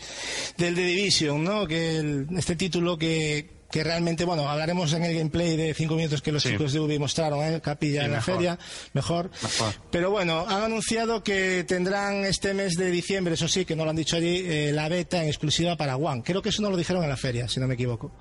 del 0.56 0.74
The 0.74 0.80
Division, 0.86 1.44
¿no? 1.44 1.66
Que 1.66 1.98
el- 1.98 2.26
este 2.38 2.56
título 2.56 2.96
que, 2.96 3.46
que 3.72 3.82
realmente, 3.82 4.24
bueno, 4.24 4.48
hablaremos 4.48 4.92
en 4.92 5.02
el 5.02 5.16
gameplay 5.16 5.56
de 5.56 5.74
cinco 5.74 5.96
minutos 5.96 6.22
que 6.22 6.30
los 6.30 6.42
Sí. 6.42 6.50
chicos 6.50 6.72
de 6.72 6.78
Ubi 6.80 6.98
mostraron, 6.98 7.42
¿eh? 7.42 7.60
Capilla 7.60 8.00
Sí, 8.02 8.06
en 8.06 8.12
la 8.12 8.20
feria, 8.20 8.58
mejor. 8.92 9.30
Mejor. 9.42 9.74
Pero 9.90 10.10
bueno, 10.10 10.44
han 10.46 10.62
anunciado 10.62 11.22
que 11.24 11.64
tendrán 11.66 12.24
este 12.24 12.52
mes 12.54 12.74
de 12.74 12.90
diciembre, 12.90 13.34
eso 13.34 13.48
sí, 13.48 13.64
que 13.64 13.74
no 13.74 13.84
lo 13.84 13.90
han 13.90 13.96
dicho 13.96 14.14
allí, 14.16 14.44
eh, 14.46 14.70
la 14.72 14.88
beta 14.88 15.22
en 15.22 15.28
exclusiva 15.28 15.76
para 15.76 15.96
One. 15.96 16.22
Creo 16.22 16.42
que 16.42 16.50
eso 16.50 16.60
no 16.62 16.70
lo 16.70 16.76
dijeron 16.76 17.02
en 17.02 17.08
la 17.08 17.16
feria, 17.16 17.48
si 17.48 17.58
no 17.60 17.66
me 17.66 17.74
equivoco. 17.74 18.12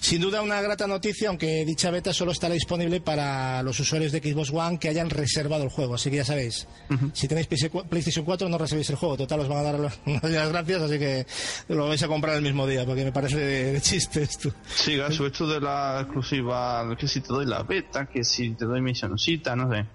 Sin 0.00 0.20
duda 0.20 0.42
una 0.42 0.60
grata 0.60 0.86
noticia, 0.86 1.28
aunque 1.28 1.64
dicha 1.64 1.90
beta 1.90 2.12
solo 2.12 2.30
estará 2.32 2.54
disponible 2.54 3.00
para 3.00 3.62
los 3.64 3.80
usuarios 3.80 4.12
de 4.12 4.20
Xbox 4.20 4.50
One 4.50 4.78
que 4.78 4.88
hayan 4.88 5.10
reservado 5.10 5.64
el 5.64 5.70
juego. 5.70 5.94
Así 5.96 6.08
que 6.10 6.16
ya 6.16 6.24
sabéis, 6.24 6.66
si 7.14 7.26
tenéis 7.26 7.48
PlayStation 7.48 8.24
4 8.24 8.48
no 8.48 8.58
reservéis 8.58 8.90
el 8.90 8.96
juego. 8.96 9.16
Total, 9.16 9.40
os 9.40 9.48
van 9.48 9.58
a 9.58 9.62
dar 9.62 9.78
las 9.80 9.98
las 10.22 10.48
gracias, 10.50 10.82
así 10.82 10.98
que 11.00 11.26
lo 11.68 11.88
vais 11.88 12.02
a 12.02 12.06
comprar 12.08 12.36
el 12.36 12.42
mismo 12.42 12.66
día, 12.66 12.84
porque 12.86 13.04
me 13.04 13.12
parece 13.12 13.38
de, 13.38 13.72
de 13.72 13.80
chiste 13.80 14.22
esto. 14.22 14.52
Sí, 14.84 14.96
Gasu, 14.96 15.24
esto 15.24 15.46
de 15.46 15.60
la 15.60 16.00
exclusiva, 16.02 16.94
que 16.98 17.08
si 17.08 17.22
te 17.22 17.28
doy 17.28 17.46
la 17.46 17.62
beta, 17.62 18.04
que 18.06 18.22
si 18.22 18.50
te 18.50 18.66
doy 18.66 18.82
misioncita, 18.82 19.56
no 19.56 19.72
sé. 19.72 19.86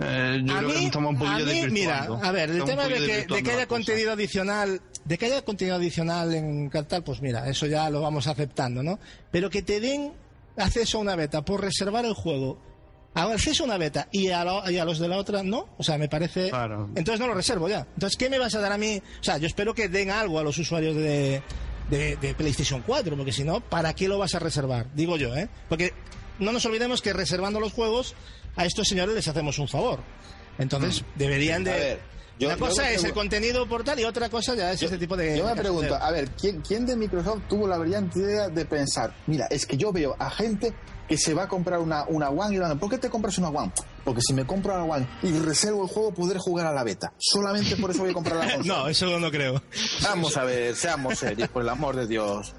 Eh, 0.00 0.40
yo 0.44 0.54
a 0.54 0.58
creo 0.58 0.70
que 0.70 0.78
mí, 0.78 0.84
estamos 0.84 1.12
un 1.14 1.18
poquillo 1.18 1.46
mí, 1.46 1.66
mira, 1.70 2.04
a 2.22 2.30
ver, 2.30 2.50
el 2.50 2.62
tema 2.62 2.86
de 2.86 2.94
que, 2.94 3.34
de 3.34 3.42
que 3.42 3.50
haya 3.50 3.66
cosa. 3.66 3.66
contenido 3.66 4.12
adicional, 4.12 4.80
de 5.04 5.18
que 5.18 5.26
haya 5.26 5.42
contenido 5.42 5.76
adicional 5.76 6.32
en 6.32 6.68
Cartal, 6.68 7.02
pues 7.02 7.20
mira, 7.22 7.48
eso 7.48 7.66
ya 7.66 7.90
lo 7.90 8.02
vamos 8.02 8.28
aceptando, 8.28 8.84
¿no? 8.84 9.00
Pero 9.32 9.50
que 9.50 9.62
te 9.62 9.80
den 9.80 10.12
acceso 10.56 10.98
a 10.98 11.00
una 11.00 11.16
beta 11.16 11.44
por 11.44 11.60
reservar 11.60 12.04
el 12.04 12.14
juego, 12.14 12.60
a 13.14 13.24
acceso 13.24 13.64
a 13.64 13.66
una 13.66 13.78
beta 13.78 14.08
y 14.12 14.28
a, 14.28 14.44
y 14.70 14.78
a 14.78 14.84
los 14.84 15.00
de 15.00 15.08
la 15.08 15.16
otra 15.16 15.42
no, 15.42 15.70
o 15.76 15.82
sea, 15.82 15.98
me 15.98 16.08
parece. 16.08 16.50
Claro. 16.50 16.90
Entonces 16.94 17.18
no 17.18 17.26
lo 17.26 17.34
reservo 17.34 17.68
ya. 17.68 17.84
Entonces, 17.94 18.16
¿qué 18.16 18.30
me 18.30 18.38
vas 18.38 18.54
a 18.54 18.60
dar 18.60 18.70
a 18.70 18.78
mí? 18.78 19.02
O 19.20 19.24
sea, 19.24 19.38
yo 19.38 19.48
espero 19.48 19.74
que 19.74 19.88
den 19.88 20.10
algo 20.10 20.38
a 20.38 20.44
los 20.44 20.56
usuarios 20.56 20.94
de, 20.94 21.42
de, 21.90 22.16
de 22.16 22.34
PlayStation 22.34 22.82
4, 22.86 23.16
porque 23.16 23.32
si 23.32 23.44
no, 23.44 23.60
¿para 23.60 23.92
qué 23.94 24.08
lo 24.08 24.18
vas 24.18 24.34
a 24.34 24.38
reservar? 24.38 24.86
Digo 24.94 25.16
yo, 25.16 25.34
¿eh? 25.36 25.48
Porque 25.68 25.92
no 26.38 26.52
nos 26.52 26.64
olvidemos 26.66 27.02
que 27.02 27.12
reservando 27.12 27.60
los 27.60 27.72
juegos, 27.72 28.14
a 28.56 28.64
estos 28.64 28.86
señores 28.88 29.14
les 29.14 29.28
hacemos 29.28 29.58
un 29.58 29.68
favor. 29.68 30.00
Entonces, 30.58 31.04
deberían 31.16 31.64
de. 31.64 31.70
A 31.72 31.76
ver, 31.76 32.00
yo- 32.38 32.48
Una 32.48 32.56
cosa 32.56 32.90
es 32.90 33.02
el 33.04 33.12
contenido 33.12 33.66
portal 33.68 33.98
y 34.00 34.04
otra 34.04 34.28
cosa 34.28 34.54
ya 34.54 34.72
es 34.72 34.82
este 34.82 34.98
tipo 34.98 35.16
de. 35.16 35.36
Yo 35.38 35.46
me 35.46 35.54
pregunto, 35.54 35.94
a 35.94 36.10
ver, 36.10 36.30
¿quién, 36.30 36.60
¿quién 36.62 36.86
de 36.86 36.96
Microsoft 36.96 37.42
tuvo 37.48 37.66
la 37.68 37.78
brillante 37.78 38.18
idea 38.20 38.48
de 38.48 38.64
pensar, 38.64 39.14
mira, 39.26 39.46
es 39.50 39.66
que 39.66 39.76
yo 39.76 39.92
veo 39.92 40.16
a 40.18 40.30
gente 40.30 40.72
que 41.08 41.18
se 41.18 41.34
va 41.34 41.44
a 41.44 41.48
comprar 41.48 41.80
una, 41.80 42.04
una 42.08 42.30
One 42.30 42.56
y 42.56 42.76
¿por 42.76 42.88
qué 42.90 42.98
te 42.98 43.10
compras 43.10 43.36
una 43.38 43.48
One? 43.50 43.72
Porque 44.04 44.20
si 44.20 44.34
me 44.34 44.44
compro 44.44 44.74
una 44.74 44.84
One 44.84 45.06
y 45.22 45.32
reservo 45.38 45.82
el 45.84 45.88
juego, 45.88 46.12
podré 46.12 46.38
jugar 46.38 46.66
a 46.66 46.72
la 46.72 46.84
beta. 46.84 47.12
Solamente 47.18 47.76
por 47.76 47.90
eso 47.90 48.00
voy 48.00 48.10
a 48.10 48.14
comprar 48.14 48.36
la 48.36 48.44
consola. 48.56 48.78
No, 48.82 48.88
eso 48.88 49.18
no 49.18 49.30
creo. 49.30 49.62
Vamos 50.02 50.36
a 50.36 50.44
ver, 50.44 50.74
seamos 50.76 51.18
serios, 51.18 51.48
por 51.48 51.62
el 51.62 51.68
amor 51.68 51.96
de 51.96 52.06
Dios. 52.06 52.52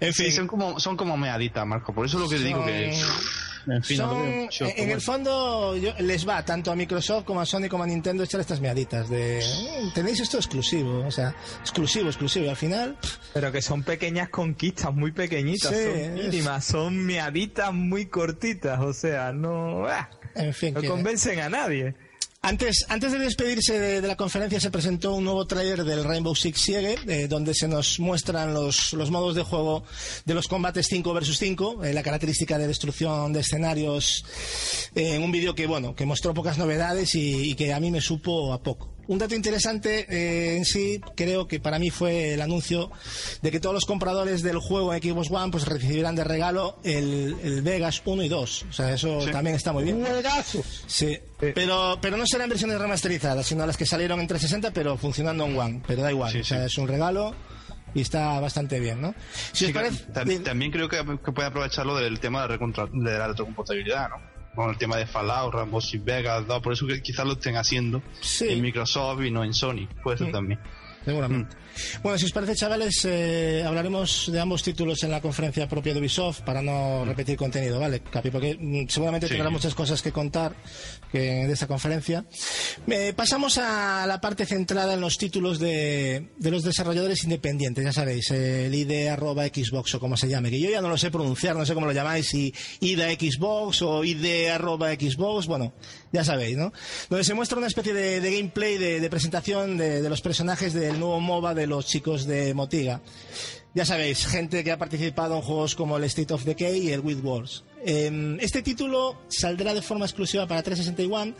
En 0.00 0.12
fin. 0.14 0.26
Sí, 0.26 0.32
son 0.32 0.46
como, 0.46 0.78
son 0.78 0.96
como 0.96 1.16
meaditas, 1.16 1.66
Marco. 1.66 1.92
Por 1.92 2.06
eso 2.06 2.18
es 2.18 2.22
lo 2.24 2.28
que 2.28 2.38
digo 2.44 2.64
que. 2.64 2.92
En 3.70 3.84
fin, 3.84 3.98
Son- 3.98 4.16
en 4.60 4.90
el 4.90 5.00
fondo 5.02 5.76
yo- 5.76 5.92
les 5.98 6.26
va 6.26 6.42
tanto 6.42 6.72
a 6.72 6.76
Microsoft 6.76 7.24
como 7.24 7.42
a 7.42 7.44
Sony 7.44 7.68
como 7.68 7.82
a 7.82 7.86
Nintendo 7.86 8.22
echar 8.22 8.40
estas 8.40 8.60
meaditas 8.62 9.10
de 9.10 9.40
"Eh, 9.40 9.90
tenéis 9.94 10.20
esto 10.20 10.38
exclusivo, 10.38 11.04
o 11.06 11.10
sea, 11.10 11.34
exclusivo, 11.60 12.06
exclusivo 12.08 12.46
y 12.46 12.48
al 12.48 12.56
final 12.56 12.96
Pero 13.34 13.52
que 13.52 13.60
son 13.60 13.82
pequeñas 13.82 14.30
conquistas, 14.30 14.94
muy 14.94 15.12
pequeñitas, 15.12 15.70
Sí, 15.70 15.82
son 15.82 15.98
es- 15.98 16.10
mínimas, 16.12 16.64
son 16.64 16.96
meaditas 17.04 17.74
muy 17.74 18.06
cortitas, 18.06 18.80
o 18.80 18.94
sea, 18.94 19.32
no, 19.32 19.86
ah, 19.86 20.08
en 20.38 20.54
fin, 20.54 20.74
no 20.74 20.80
que- 20.80 20.88
convencen 20.88 21.40
a 21.40 21.48
nadie. 21.48 21.94
Antes, 22.40 22.86
antes 22.88 23.10
de 23.10 23.18
despedirse 23.18 23.80
de, 23.80 24.00
de 24.00 24.06
la 24.06 24.16
conferencia 24.16 24.60
se 24.60 24.70
presentó 24.70 25.12
un 25.14 25.24
nuevo 25.24 25.44
tráiler 25.48 25.82
del 25.82 26.04
Rainbow 26.04 26.36
Six 26.36 26.60
Siege, 26.60 26.96
eh, 27.08 27.26
donde 27.26 27.52
se 27.52 27.66
nos 27.66 27.98
muestran 27.98 28.54
los, 28.54 28.92
los 28.92 29.10
modos 29.10 29.34
de 29.34 29.42
juego 29.42 29.82
de 30.24 30.34
los 30.34 30.46
combates 30.46 30.86
5 30.86 31.12
versus 31.12 31.36
5, 31.38 31.84
eh, 31.84 31.92
la 31.92 32.04
característica 32.04 32.56
de 32.56 32.68
destrucción 32.68 33.32
de 33.32 33.40
escenarios, 33.40 34.24
eh, 34.94 35.14
en 35.16 35.22
un 35.24 35.32
vídeo 35.32 35.56
que 35.56 35.66
bueno, 35.66 35.96
que 35.96 36.06
mostró 36.06 36.32
pocas 36.32 36.58
novedades 36.58 37.16
y, 37.16 37.50
y 37.50 37.54
que 37.56 37.72
a 37.74 37.80
mí 37.80 37.90
me 37.90 38.00
supo 38.00 38.52
a 38.52 38.62
poco. 38.62 38.94
Un 39.08 39.18
dato 39.18 39.34
interesante 39.34 40.06
eh, 40.08 40.56
en 40.58 40.64
sí, 40.64 41.00
creo 41.16 41.48
que 41.48 41.58
para 41.60 41.78
mí 41.78 41.90
fue 41.90 42.34
el 42.34 42.40
anuncio 42.42 42.90
de 43.42 43.50
que 43.50 43.58
todos 43.58 43.74
los 43.74 43.84
compradores 43.86 44.42
del 44.42 44.58
juego 44.58 44.94
en 44.94 45.02
Xbox 45.02 45.30
One 45.30 45.50
pues 45.50 45.66
recibirán 45.66 46.14
de 46.14 46.24
regalo 46.24 46.78
el, 46.84 47.34
el 47.42 47.62
Vegas 47.62 48.00
1 48.04 48.22
y 48.22 48.28
2. 48.28 48.66
O 48.68 48.72
sea, 48.72 48.92
eso 48.92 49.18
también 49.32 49.56
está 49.56 49.72
muy 49.72 49.84
bien. 49.84 50.04
¡Juegazo! 50.04 50.62
Sí, 50.86 51.18
pero, 51.40 51.98
pero 52.02 52.16
no 52.16 52.24
serán 52.26 52.48
versiones 52.50 52.78
remasterizadas, 52.78 53.46
sino 53.46 53.66
las 53.66 53.76
que 53.76 53.86
salieron 53.86 54.20
en 54.20 54.26
360, 54.26 54.72
pero 54.74 54.96
funcionando 54.96 55.44
en 55.46 55.58
One. 55.58 55.82
Pero 55.86 56.02
da 56.02 56.10
igual, 56.12 56.30
Sí, 56.30 56.40
o 56.40 56.44
sea, 56.44 56.58
sí. 56.60 56.66
es 56.66 56.78
un 56.78 56.86
regalo 56.88 57.34
y 57.94 58.02
está 58.02 58.38
bastante 58.40 58.78
bien, 58.78 59.00
¿no? 59.00 59.14
Si 59.52 59.52
os 59.52 59.58
Sí, 59.58 59.66
que 59.68 59.72
parece, 59.72 60.04
también 60.42 60.70
creo 60.70 60.88
que, 60.88 60.98
que 61.24 61.32
puede 61.32 61.48
aprovecharlo 61.48 61.96
del 61.96 62.20
tema 62.20 62.46
de, 62.46 62.58
recontra- 62.58 62.90
de 62.92 63.18
la 63.18 63.28
retrocompatibilidad, 63.28 64.10
¿no? 64.10 64.37
Con 64.54 64.70
el 64.70 64.76
tema 64.78 64.96
de 64.96 65.06
Fallout, 65.06 65.54
Rainbow 65.54 65.80
Six 65.80 66.04
Vegas, 66.04 66.46
¿no? 66.46 66.60
por 66.60 66.72
eso 66.72 66.86
que 66.86 67.00
quizás 67.00 67.24
lo 67.26 67.34
estén 67.34 67.56
haciendo 67.56 68.02
Sí. 68.20 68.48
en 68.48 68.60
Microsoft 68.60 69.22
y 69.22 69.30
no 69.30 69.44
en 69.44 69.54
Sony. 69.54 69.86
Puede 70.02 70.18
ser 70.18 70.32
también. 70.32 70.58
Seguramente. 71.04 71.56
Bueno, 72.02 72.18
si 72.18 72.24
os 72.24 72.32
parece, 72.32 72.56
chavales, 72.56 73.04
eh, 73.04 73.62
hablaremos 73.64 74.30
de 74.32 74.40
ambos 74.40 74.64
títulos 74.64 75.02
en 75.04 75.12
la 75.12 75.20
conferencia 75.20 75.68
propia 75.68 75.94
de 75.94 76.00
Ubisoft 76.00 76.40
para 76.40 76.60
no 76.60 77.04
repetir 77.04 77.36
contenido, 77.36 77.78
¿vale, 77.78 78.00
Capi? 78.00 78.30
Porque 78.30 78.56
mm, 78.58 78.88
seguramente 78.88 79.28
Sí. 79.28 79.34
tendrá 79.34 79.48
muchas 79.50 79.74
cosas 79.76 80.02
que 80.02 80.10
contar 80.10 80.56
que, 81.12 81.18
de 81.46 81.52
esta 81.52 81.68
conferencia. 81.68 82.24
Eh, 82.88 83.12
pasamos 83.14 83.58
a 83.58 84.06
la 84.08 84.20
parte 84.20 84.44
centrada 84.44 84.94
en 84.94 85.00
los 85.00 85.18
títulos 85.18 85.60
de, 85.60 86.30
de 86.36 86.50
los 86.50 86.64
desarrolladores 86.64 87.22
independientes, 87.24 87.84
ya 87.84 87.92
sabéis, 87.92 88.30
eh, 88.32 88.66
el 88.66 88.74
ID 88.74 89.06
arroba 89.08 89.46
Xbox 89.46 89.94
o 89.94 90.00
como 90.00 90.16
se 90.16 90.28
llame, 90.28 90.50
que 90.50 90.60
yo 90.60 90.70
ya 90.70 90.80
no 90.82 90.88
lo 90.88 90.98
sé 90.98 91.10
pronunciar, 91.12 91.54
no 91.54 91.64
sé 91.64 91.74
cómo 91.74 91.86
lo 91.86 91.92
llamáis, 91.92 92.26
si 92.28 92.52
IDA 92.80 93.10
Xbox 93.12 93.82
o 93.82 94.02
ID 94.04 94.48
arroba 94.48 94.90
Xbox, 94.94 95.46
bueno, 95.46 95.72
ya 96.12 96.24
sabéis, 96.24 96.56
¿no? 96.56 96.72
Donde 97.08 97.24
se 97.24 97.34
muestra 97.34 97.58
una 97.58 97.66
especie 97.66 97.92
de, 97.92 98.20
gameplay, 98.20 98.78
de, 98.78 99.10
presentación 99.10 99.76
de, 99.76 100.08
los 100.08 100.20
personajes 100.20 100.72
del 100.72 100.98
nuevo 100.98 101.20
MOBA 101.20 101.54
de 101.54 101.66
los 101.66 101.86
chicos 101.86 102.26
de 102.26 102.54
Motiga. 102.54 103.00
Ya 103.74 103.84
sabéis, 103.84 104.26
gente 104.26 104.64
que 104.64 104.72
ha 104.72 104.78
participado 104.78 105.36
en 105.36 105.42
juegos 105.42 105.74
como 105.74 105.96
el 105.96 106.04
State 106.04 106.32
of 106.32 106.44
Decay 106.44 106.88
y 106.88 106.92
el 106.92 107.00
With 107.00 107.20
Wars. 107.22 107.64
Eh, 107.84 108.36
este 108.40 108.62
título 108.62 109.16
saldrá 109.28 109.74
de 109.74 109.82
forma 109.82 110.06
exclusiva 110.06 110.46
para 110.46 110.62
361 110.62 111.34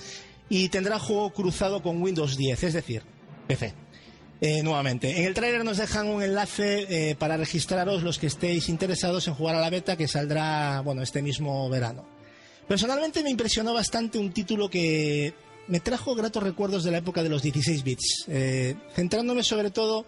y 0.48 0.68
tendrá 0.68 0.98
juego 0.98 1.30
cruzado 1.30 1.82
con 1.82 2.02
Windows 2.02 2.36
10, 2.36 2.62
es 2.62 2.72
decir, 2.74 3.02
PC. 3.46 3.74
Eh, 4.40 4.62
nuevamente, 4.62 5.18
en 5.18 5.24
el 5.24 5.34
tráiler 5.34 5.64
nos 5.64 5.78
dejan 5.78 6.06
un 6.06 6.22
enlace 6.22 7.10
eh, 7.10 7.16
para 7.16 7.36
registraros 7.36 8.04
los 8.04 8.20
que 8.20 8.28
estéis 8.28 8.68
interesados 8.68 9.26
en 9.26 9.34
jugar 9.34 9.56
a 9.56 9.60
la 9.60 9.68
beta 9.68 9.96
que 9.96 10.06
saldrá, 10.06 10.80
bueno, 10.82 11.02
este 11.02 11.22
mismo 11.22 11.68
verano. 11.68 12.17
Personalmente 12.68 13.22
me 13.22 13.30
impresionó 13.30 13.72
bastante 13.72 14.18
un 14.18 14.30
título 14.30 14.68
que 14.68 15.32
me 15.68 15.80
trajo 15.80 16.14
gratos 16.14 16.42
recuerdos 16.42 16.84
de 16.84 16.90
la 16.90 16.98
época 16.98 17.22
de 17.22 17.30
los 17.30 17.42
16 17.42 17.82
bits, 17.82 18.24
eh, 18.28 18.74
centrándome 18.94 19.42
sobre 19.42 19.70
todo 19.70 20.04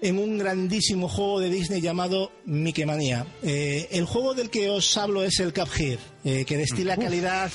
en 0.00 0.18
un 0.18 0.38
grandísimo 0.38 1.08
juego 1.08 1.40
de 1.40 1.50
Disney 1.50 1.80
llamado 1.80 2.30
Mickey 2.46 2.86
Manía. 2.86 3.26
Eh, 3.42 3.88
el 3.90 4.04
juego 4.04 4.34
del 4.34 4.50
que 4.50 4.70
os 4.70 4.96
hablo 4.96 5.24
es 5.24 5.40
el 5.40 5.52
Cuphead, 5.52 5.98
eh, 6.24 6.44
que 6.44 6.56
destila 6.56 6.96
calidad 6.96 7.50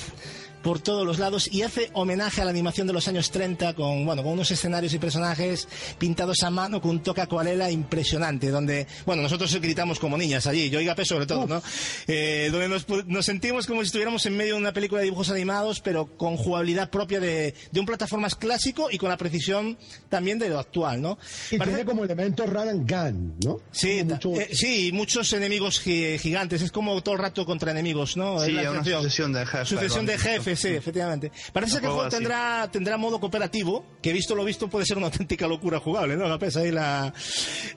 por 0.65 0.79
todos 0.79 1.05
los 1.05 1.19
lados 1.19 1.47
y 1.51 1.61
hace 1.61 1.91
homenaje 1.93 2.41
a 2.41 2.43
la 2.43 2.49
animación 2.49 2.87
de 2.87 2.93
los 2.93 3.07
años 3.07 3.29
30 3.29 3.75
con, 3.75 4.03
bueno, 4.03 4.23
con 4.23 4.33
unos 4.33 4.49
escenarios 4.49 4.91
y 4.95 4.97
personajes 4.97 5.67
pintados 5.99 6.41
a 6.41 6.49
mano 6.49 6.81
con 6.81 6.89
un 6.89 7.03
toque 7.03 7.21
acuarela 7.21 7.69
impresionante, 7.69 8.49
donde, 8.49 8.87
bueno, 9.05 9.21
nosotros 9.21 9.53
gritamos 9.61 9.99
como 9.99 10.17
niñas 10.17 10.47
allí, 10.47 10.71
yo 10.71 10.79
y 10.81 10.85
Gape 10.85 11.05
sobre 11.05 11.27
todo, 11.27 11.45
¿no? 11.45 11.61
Eh, 12.07 12.49
donde 12.51 12.67
nos, 12.67 12.87
nos 13.05 13.25
sentimos 13.27 13.67
como 13.67 13.81
si 13.81 13.85
estuviéramos 13.85 14.25
en 14.25 14.35
medio 14.35 14.55
de 14.55 14.59
una 14.61 14.73
película 14.73 15.01
de 15.01 15.05
dibujos 15.05 15.29
animados, 15.29 15.81
pero 15.81 16.17
con 16.17 16.35
jugabilidad 16.35 16.89
propia 16.89 17.19
de, 17.19 17.53
de 17.71 17.79
un 17.79 17.85
plataformas 17.85 18.33
clásico 18.33 18.87
y 18.89 18.97
con 18.97 19.09
la 19.09 19.17
precisión 19.17 19.77
también 20.09 20.39
de 20.39 20.49
lo 20.49 20.57
actual, 20.57 20.99
¿no? 20.99 21.19
Y 21.51 21.57
Parece- 21.59 21.75
tiene 21.77 21.85
como 21.85 22.03
elemento 22.05 22.43
run 22.47 22.69
and 22.69 22.89
gun, 22.91 23.35
¿no? 23.43 23.59
Sí, 23.71 24.03
mucho- 24.03 24.33
eh, 24.33 24.49
sí, 24.51 24.89
muchos 24.93 25.31
enemigos 25.33 25.79
gi- 25.79 26.17
gigantes. 26.17 26.63
Es 26.63 26.71
como 26.71 26.99
todo 27.03 27.13
el 27.13 27.21
rato 27.21 27.45
contra 27.45 27.69
enemigos, 27.69 28.17
¿no? 28.17 28.39
Sí, 28.39 28.57
Es 28.57 28.67
una 28.67 28.83
sucesión 28.83 29.31
de 29.31 29.45
jefes, 29.45 29.69
Sucesión 29.69 30.05
de 30.07 30.17
jefes, 30.17 30.54
sí, 30.55 30.69
efectivamente. 30.69 31.31
Parece 31.53 31.75
Un 31.75 31.79
que 31.81 31.85
el 31.87 31.93
juego 31.93 32.09
tendrá, 32.09 32.69
tendrá 32.71 32.97
modo 32.97 33.19
cooperativo, 33.19 33.85
que 34.01 34.13
visto 34.13 34.35
lo 34.35 34.43
visto 34.43 34.67
puede 34.67 34.85
ser 34.85 34.97
una 34.97 35.05
auténtica 35.15 35.47
locura 35.47 35.79
jugable, 35.79 36.15
¿no, 36.15 36.27
Gapes? 36.27 36.57
Ahí 36.57 36.71
la... 36.71 37.13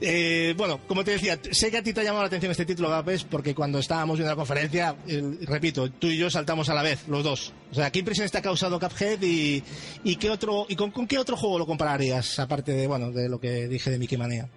Eh, 0.01 0.55
bueno, 0.57 0.81
como 0.87 1.05
te 1.05 1.13
decía, 1.13 1.39
sé 1.51 1.71
que 1.71 1.79
a 1.79 1.83
ti 1.83 1.93
te 1.93 2.01
ha 2.01 2.05
llamado 2.05 2.23
la 2.23 2.29
atención 2.29 2.53
este 2.53 2.67
título, 2.67 2.91
Gapes, 2.91 3.25
porque 3.25 3.55
cuando 3.55 3.79
estábamos 3.79 4.19
viendo 4.19 4.33
la 4.33 4.37
conferencia, 4.37 4.97
repito, 5.43 5.91
tú 5.91 6.09
y 6.09 6.17
yo 6.17 6.31
saltamos 6.31 6.69
a 6.69 6.75
la 6.75 6.83
vez, 6.83 7.07
los 7.09 7.25
dos. 7.25 7.53
O 7.71 7.75
sea, 7.75 7.91
¿qué 7.91 7.99
impresiones 8.01 8.33
te 8.33 8.39
ha 8.39 8.43
causado 8.43 8.79
Cuphead 8.79 9.23
y, 9.23 9.63
y 10.05 10.17
qué 10.17 10.31
otro, 10.31 10.67
y 10.69 10.77
con, 10.77 10.91
con 10.91 11.07
qué 11.07 11.19
otro 11.19 11.37
juego 11.37 11.59
lo 11.59 11.67
compararías, 11.67 12.39
aparte 12.39 12.73
de, 12.73 12.87
bueno, 12.87 13.11
de 13.11 13.29
lo 13.29 13.41
que 13.41 13.69
dije 13.69 13.91
de 13.91 13.99
Mickey 13.99 14.19
Manía? 14.19 14.49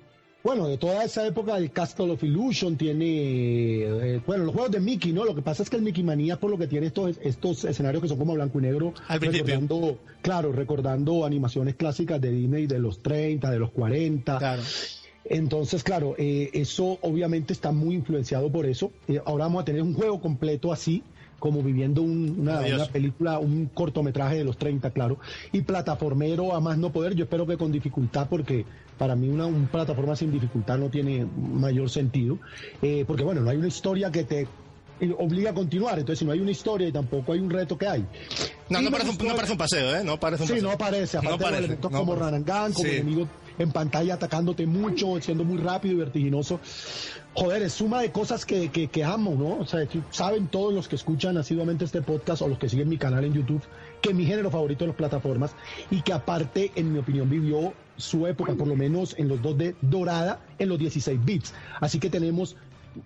Bueno, 0.43 0.67
de 0.67 0.77
toda 0.77 1.03
esa 1.03 1.25
época 1.27 1.55
el 1.57 1.71
Castle 1.71 2.11
of 2.11 2.23
Illusion 2.23 2.75
tiene, 2.75 3.05
eh, 3.05 4.21
bueno, 4.25 4.45
los 4.45 4.53
juegos 4.53 4.71
de 4.71 4.79
Mickey, 4.79 5.13
¿no? 5.13 5.23
Lo 5.23 5.35
que 5.35 5.43
pasa 5.43 5.61
es 5.61 5.69
que 5.69 5.75
el 5.75 5.83
Mickey 5.83 6.03
Manía 6.03 6.39
por 6.39 6.49
lo 6.49 6.57
que 6.57 6.67
tiene 6.67 6.87
estos, 6.87 7.19
estos 7.21 7.63
escenarios 7.63 8.01
que 8.01 8.09
son 8.09 8.17
como 8.17 8.33
blanco 8.33 8.57
y 8.57 8.63
negro, 8.63 8.93
Al 9.07 9.19
principio. 9.19 9.45
recordando, 9.45 9.99
claro, 10.23 10.51
recordando 10.51 11.25
animaciones 11.25 11.75
clásicas 11.75 12.19
de 12.19 12.31
Disney 12.31 12.65
de 12.65 12.79
los 12.79 13.03
30, 13.03 13.51
de 13.51 13.59
los 13.59 13.69
40. 13.71 14.39
Claro. 14.39 14.63
Entonces, 15.25 15.83
claro, 15.83 16.15
eh, 16.17 16.49
eso 16.53 16.97
obviamente 17.01 17.53
está 17.53 17.71
muy 17.71 17.93
influenciado 17.95 18.51
por 18.51 18.65
eso. 18.65 18.91
Eh, 19.07 19.21
ahora 19.23 19.45
vamos 19.45 19.61
a 19.61 19.65
tener 19.65 19.83
un 19.83 19.93
juego 19.93 20.19
completo 20.19 20.73
así, 20.73 21.03
como 21.41 21.63
viviendo 21.63 22.03
un- 22.03 22.35
una, 22.39 22.59
una 22.61 22.85
película, 22.85 23.39
un 23.39 23.65
cortometraje 23.73 24.37
de 24.37 24.43
los 24.45 24.57
30, 24.57 24.91
claro. 24.91 25.17
Y 25.51 25.63
plataformero 25.63 26.55
a 26.55 26.59
más 26.61 26.77
no 26.77 26.91
poder, 26.91 27.15
yo 27.15 27.23
espero 27.23 27.47
que 27.47 27.57
con 27.57 27.71
dificultad, 27.71 28.27
porque 28.29 28.63
para 28.99 29.15
mí 29.15 29.27
una 29.27 29.47
un 29.47 29.65
plataforma 29.65 30.15
sin 30.15 30.31
dificultad 30.31 30.77
no 30.77 30.89
tiene 30.89 31.25
mayor 31.25 31.89
sentido. 31.89 32.37
Eh, 32.83 33.03
porque 33.07 33.23
bueno, 33.23 33.41
no 33.41 33.49
hay 33.49 33.57
una 33.57 33.67
historia 33.67 34.11
que 34.11 34.23
te 34.23 34.47
eh, 34.99 35.15
obliga 35.17 35.49
a 35.49 35.53
continuar, 35.55 35.97
entonces 35.97 36.19
si 36.19 36.25
no 36.25 36.31
hay 36.31 36.39
una 36.41 36.51
historia 36.51 36.87
y 36.87 36.91
tampoco 36.91 37.33
hay 37.33 37.39
un 37.39 37.49
reto 37.49 37.75
que 37.75 37.87
hay. 37.87 38.05
No, 38.69 38.79
no 38.83 38.91
parece, 38.91 39.09
un, 39.09 39.15
gustó- 39.17 39.27
no 39.27 39.35
parece 39.35 39.51
un 39.53 39.57
paseo, 39.57 39.95
¿eh? 39.95 40.03
No 40.03 40.19
parece 40.19 40.43
un 40.43 40.47
Sí, 40.47 40.53
paseo. 40.53 40.67
no 40.67 40.73
aparece, 40.75 41.17
aparte 41.17 41.31
No 41.31 41.37
de 41.37 41.43
parece, 41.43 41.59
elementos 41.63 41.91
no 41.91 41.97
como. 41.97 42.15
Ranangan, 42.15 42.71
como 42.73 42.87
Sí. 42.87 42.95
enemigos 42.97 43.27
en 43.57 43.71
pantalla 43.71 44.13
atacándote 44.13 44.65
mucho, 44.67 45.19
siendo 45.19 45.43
muy 45.43 45.57
rápido 45.57 45.95
y 45.95 45.97
vertiginoso. 45.97 46.59
Joder, 47.33 47.63
es 47.63 47.73
suma 47.73 48.01
de 48.01 48.11
cosas 48.11 48.45
que, 48.45 48.69
que, 48.69 48.89
que 48.89 49.03
amo, 49.05 49.35
¿no? 49.37 49.59
O 49.63 49.65
sea, 49.65 49.85
que 49.85 50.01
saben 50.11 50.47
todos 50.47 50.73
los 50.73 50.87
que 50.89 50.97
escuchan 50.97 51.37
asiduamente 51.37 51.85
este 51.85 52.01
podcast 52.01 52.41
o 52.41 52.47
los 52.49 52.57
que 52.59 52.67
siguen 52.67 52.89
mi 52.89 52.97
canal 52.97 53.23
en 53.23 53.33
YouTube, 53.33 53.61
que 54.01 54.13
mi 54.13 54.25
género 54.25 54.51
favorito 54.51 54.83
de 54.83 54.89
las 54.89 54.97
plataformas 54.97 55.51
y 55.89 56.01
que 56.01 56.11
aparte, 56.11 56.71
en 56.75 56.91
mi 56.91 56.99
opinión, 56.99 57.29
vivió 57.29 57.73
su 57.95 58.27
época, 58.27 58.53
por 58.55 58.67
lo 58.67 58.75
menos 58.75 59.15
en 59.17 59.29
los 59.29 59.39
2D 59.41 59.75
dorada, 59.81 60.41
en 60.59 60.67
los 60.69 60.77
16 60.77 61.23
bits. 61.23 61.53
Así 61.79 61.99
que 61.99 62.09
tenemos 62.09 62.57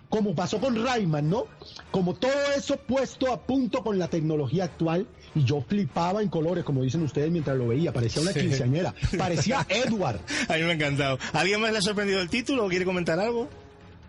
como 0.08 0.34
pasó 0.34 0.58
con 0.58 0.84
Rayman, 0.84 1.30
¿no? 1.30 1.44
Como 1.92 2.14
todo 2.14 2.32
eso 2.56 2.76
puesto 2.76 3.32
a 3.32 3.40
punto 3.42 3.84
con 3.84 4.00
la 4.00 4.08
tecnología 4.08 4.64
actual 4.64 5.06
y 5.36 5.44
yo 5.44 5.60
flipaba 5.60 6.22
en 6.22 6.28
colores, 6.28 6.64
como 6.64 6.82
dicen 6.82 7.02
ustedes 7.04 7.30
mientras 7.30 7.56
lo 7.56 7.68
veía, 7.68 7.92
parecía 7.92 8.20
una 8.22 8.32
Sí. 8.32 8.40
quinceañera, 8.40 8.92
parecía 9.16 9.64
Edward. 9.68 10.18
A 10.48 10.54
mí 10.54 10.62
me 10.62 10.70
ha 10.70 10.72
encantado. 10.72 11.18
¿Alguien 11.32 11.60
más 11.60 11.70
le 11.70 11.78
ha 11.78 11.82
sorprendido 11.82 12.20
el 12.20 12.28
título 12.28 12.64
o 12.66 12.68
quiere 12.68 12.84
comentar 12.84 13.20
algo? 13.20 13.48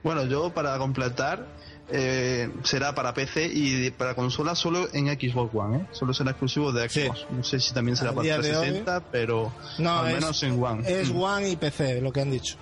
Bueno, 0.04 0.26
yo 0.26 0.52
para 0.54 0.78
completar 0.78 1.46
eh, 1.90 2.50
será 2.64 2.94
para 2.94 3.14
PC 3.14 3.50
y 3.54 3.92
para 3.92 4.14
consola 4.16 4.56
solo 4.56 4.88
en 4.94 5.08
Xbox 5.08 5.56
One, 5.56 5.78
¿eh? 5.78 5.86
Solo 5.92 6.14
será 6.14 6.32
exclusivo 6.32 6.72
de 6.72 6.88
Xbox. 6.90 7.26
No 7.30 7.44
sé 7.44 7.60
si 7.60 7.74
también 7.74 7.96
será 7.96 8.10
Al 8.10 8.16
para 8.16 8.24
día 8.26 8.36
de 8.38 8.42
360, 8.50 9.04
pero 9.12 9.54
No, 9.80 10.00
al 10.00 10.08
es- 10.10 10.14
menos 10.16 10.44
en 10.44 10.64
One. 10.64 10.84
Es 10.86 11.10
Mm. 11.12 11.22
One 11.22 11.50
y 11.50 11.56
PC, 11.56 12.02
lo 12.02 12.12
que 12.12 12.22
han 12.22 12.32
dicho. 12.32 12.56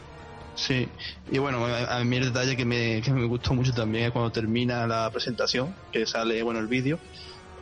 Sí, 0.56 0.88
y 1.32 1.38
bueno, 1.38 1.66
a, 1.66 1.98
a 1.98 2.04
mí 2.06 2.16
el 2.16 2.26
detalle 2.26 2.56
que 2.56 2.64
me, 2.64 3.02
que 3.02 3.12
me 3.12 3.26
gustó 3.26 3.54
mucho 3.54 3.74
también 3.74 4.06
es 4.06 4.12
cuando 4.12 4.32
termina 4.32 4.88
la 4.88 5.10
presentación, 5.12 5.76
que 5.92 6.06
sale, 6.06 6.42
bueno, 6.44 6.62
el 6.62 6.68
vídeo, 6.68 6.98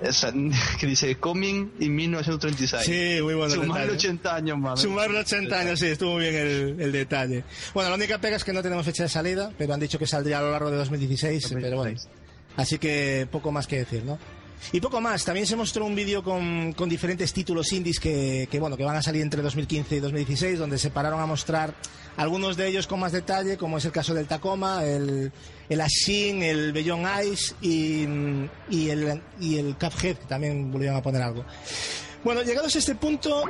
que 0.80 0.88
dice 0.88 1.16
Coming 1.18 1.74
in 1.80 1.96
1936. 1.96 2.84
Sí, 2.86 3.22
muy 3.22 3.34
bueno. 3.34 3.54
Sumarle 3.54 3.82
detalle. 3.82 3.98
80 3.98 4.36
años 4.36 4.58
más. 4.58 4.82
Sumarle 4.82 5.20
80 5.20 5.60
años, 5.60 5.80
sí, 5.80 5.88
estuvo 5.88 6.14
muy 6.14 6.22
bien 6.24 6.36
el, 6.36 6.82
el 6.82 6.92
detalle. 6.92 7.44
Bueno, 7.74 7.90
la 7.90 7.96
única 7.96 8.20
pega 8.20 8.36
es 8.36 8.44
que 8.44 8.54
no 8.54 8.62
tenemos 8.62 8.86
fecha 8.86 9.04
de 9.04 9.10
salida, 9.10 9.52
pero 9.58 9.74
han 9.74 9.80
dicho 9.80 9.98
que 10.00 10.08
saldría 10.08 10.40
a 10.40 10.42
lo 10.42 10.52
largo 10.52 10.72
de 10.72 10.78
2016, 10.78 11.56
pero 11.62 11.78
bueno. 11.78 12.00
Así 12.56 12.78
que 12.78 13.28
poco 13.32 13.52
más 13.52 13.68
que 13.68 13.78
decir, 13.78 14.04
¿no? 14.04 14.20
Y 14.72 14.80
poco 14.80 15.02
más, 15.02 15.26
también 15.26 15.46
se 15.46 15.56
mostró 15.56 15.86
un 15.86 15.94
vídeo 15.94 16.24
con, 16.24 16.74
con 16.74 16.88
diferentes 16.88 17.34
títulos 17.34 17.72
indies 17.74 18.00
que, 18.00 18.48
que, 18.50 18.60
bueno, 18.60 18.78
que 18.78 18.84
van 18.84 18.96
a 18.96 19.02
salir 19.02 19.22
entre 19.22 19.42
2015 19.42 19.98
y 19.98 20.00
2016, 20.00 20.60
donde 20.60 20.78
se 20.78 20.90
pararon 20.90 21.20
a 21.20 21.26
mostrar 21.26 21.76
algunos 22.18 22.58
de 22.58 22.68
ellos 22.68 22.88
con 22.88 23.00
más 23.00 23.12
detalle, 23.12 23.58
como 23.58 23.78
es 23.78 23.86
el 23.86 23.92
caso 23.92 24.14
del 24.14 24.28
Tacoma, 24.28 24.84
el, 24.86 25.32
el 25.70 25.82
Ashin, 25.82 26.44
el 26.44 26.72
Beyond 26.72 27.08
Ice 27.26 27.56
y, 27.62 28.06
y, 28.70 28.90
el, 28.90 29.22
y 29.40 29.58
el 29.58 29.76
Cuphead, 29.76 30.18
que 30.18 30.26
también 30.26 30.72
volvieron 30.72 30.98
a 30.98 31.02
poner 31.02 31.22
algo. 31.22 31.46
Bueno, 32.24 32.42
llegados 32.42 32.74
a 32.76 32.80
este 32.80 32.96
punto, 32.96 33.44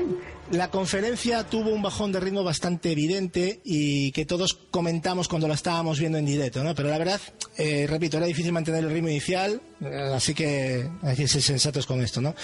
la 0.52 0.70
conferencia 0.70 1.44
tuvo 1.44 1.70
un 1.70 1.82
bajón 1.82 2.11
de 2.11 2.20
ritmo 2.20 2.44
bastante 2.44 2.91
evidente 2.91 3.61
y 3.64 4.11
que 4.11 4.26
todos 4.26 4.53
comentamos 4.53 5.28
cuando 5.28 5.48
la 5.48 5.53
estábamos 5.53 5.99
viendo 5.99 6.18
en 6.18 6.26
directo, 6.26 6.64
¿no? 6.64 6.76
Pero 6.76 6.90
la 6.90 6.98
verdad, 6.98 7.22
eh, 7.57 7.88
repito, 7.90 8.18
era 8.18 8.26
difícil 8.26 8.52
mantener 8.52 8.84
el 8.84 8.91
ritmo 8.91 9.10
inicial, 9.10 9.61
eh, 9.82 10.11
así 10.14 10.34
que 10.34 10.90
hay 11.02 11.15
que 11.15 11.28
ser 11.28 11.41
sensatos 11.41 11.86
con 11.86 12.02
esto, 12.02 12.22
¿no? 12.22 12.36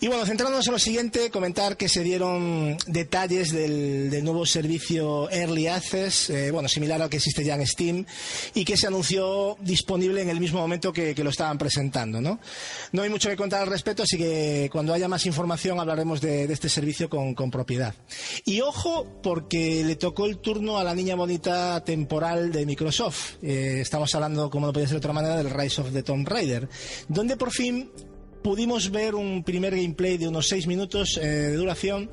Y 0.00 0.08
bueno, 0.08 0.26
centrándonos 0.26 0.66
en 0.66 0.72
lo 0.72 0.78
siguiente, 0.78 1.30
comentar 1.30 1.76
que 1.76 1.88
se 1.88 2.02
dieron 2.02 2.76
detalles 2.86 3.52
del, 3.52 4.10
del 4.10 4.24
nuevo 4.24 4.44
servicio 4.44 5.30
Early 5.30 5.68
Access, 5.68 6.30
eh, 6.30 6.50
bueno, 6.50 6.68
similar 6.68 7.00
al 7.00 7.08
que 7.08 7.16
existe 7.18 7.44
ya 7.44 7.54
en 7.54 7.66
Steam, 7.66 8.06
y 8.54 8.64
que 8.64 8.76
se 8.76 8.86
anunció 8.86 9.56
disponible 9.60 10.22
en 10.22 10.28
el 10.28 10.40
mismo 10.40 10.60
momento 10.60 10.92
que, 10.92 11.14
lo 11.18 11.30
estaban 11.30 11.58
presentando, 11.58 12.20
¿no? 12.20 12.38
No 12.92 13.02
hay 13.02 13.10
mucho 13.10 13.28
que 13.28 13.36
contar 13.36 13.62
al 13.62 13.68
respecto, 13.68 14.04
así 14.04 14.16
que 14.16 14.68
cuando 14.70 14.94
haya 14.94 15.08
más 15.08 15.26
información 15.26 15.80
hablaremos 15.80 16.20
de 16.20 16.44
este 16.44 16.68
servicio 16.68 17.10
con, 17.10 17.27
con 17.34 17.50
propiedad. 17.50 17.94
Y 18.44 18.60
ojo, 18.60 19.06
porque 19.22 19.82
le 19.84 19.96
tocó 19.96 20.26
el 20.26 20.38
turno 20.38 20.78
a 20.78 20.84
la 20.84 20.94
niña 20.94 21.14
bonita 21.14 21.82
temporal 21.84 22.52
de 22.52 22.66
Microsoft. 22.66 23.42
Eh, 23.42 23.78
estamos 23.80 24.14
hablando, 24.14 24.50
como 24.50 24.66
no 24.66 24.72
podía 24.72 24.86
ser 24.86 24.94
de 24.94 24.98
otra 24.98 25.12
manera, 25.12 25.36
del 25.36 25.50
Rise 25.50 25.80
of 25.80 25.92
the 25.92 26.02
Tomb 26.02 26.28
Raider, 26.28 26.68
donde 27.08 27.36
por 27.36 27.50
fin 27.50 27.90
pudimos 28.42 28.90
ver 28.90 29.14
un 29.14 29.42
primer 29.44 29.74
gameplay 29.74 30.16
de 30.16 30.28
unos 30.28 30.48
6 30.48 30.66
minutos 30.66 31.18
eh, 31.18 31.26
de 31.26 31.56
duración 31.56 32.10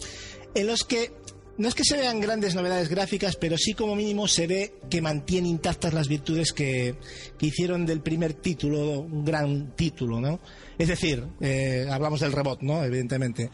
en 0.54 0.68
los 0.68 0.84
que 0.84 1.12
no 1.58 1.70
es 1.70 1.76
que 1.76 1.86
se 1.86 1.96
vean 1.96 2.20
grandes 2.20 2.54
novedades 2.54 2.90
gráficas, 2.90 3.38
pero 3.38 3.58
sí 3.58 3.74
como 3.74 3.96
mínimo 3.96 4.28
se 4.28 4.46
ve 4.46 4.74
que 4.90 5.02
mantiene 5.02 5.48
intactas 5.48 5.94
las 5.94 6.10
virtudes 6.10 6.52
que, 6.52 6.96
que 7.38 7.46
hicieron 7.46 7.86
del 7.86 8.02
primer 8.02 8.34
título, 8.34 9.00
un 9.00 9.24
gran 9.24 9.74
título, 9.76 10.20
¿no? 10.20 10.40
Es 10.78 10.88
decir, 10.90 11.24
eh, 11.40 11.88
hablamos 11.90 12.20
del 12.20 12.32
rebot, 12.32 12.62
¿no? 12.62 12.84
Evidentemente. 12.84 13.50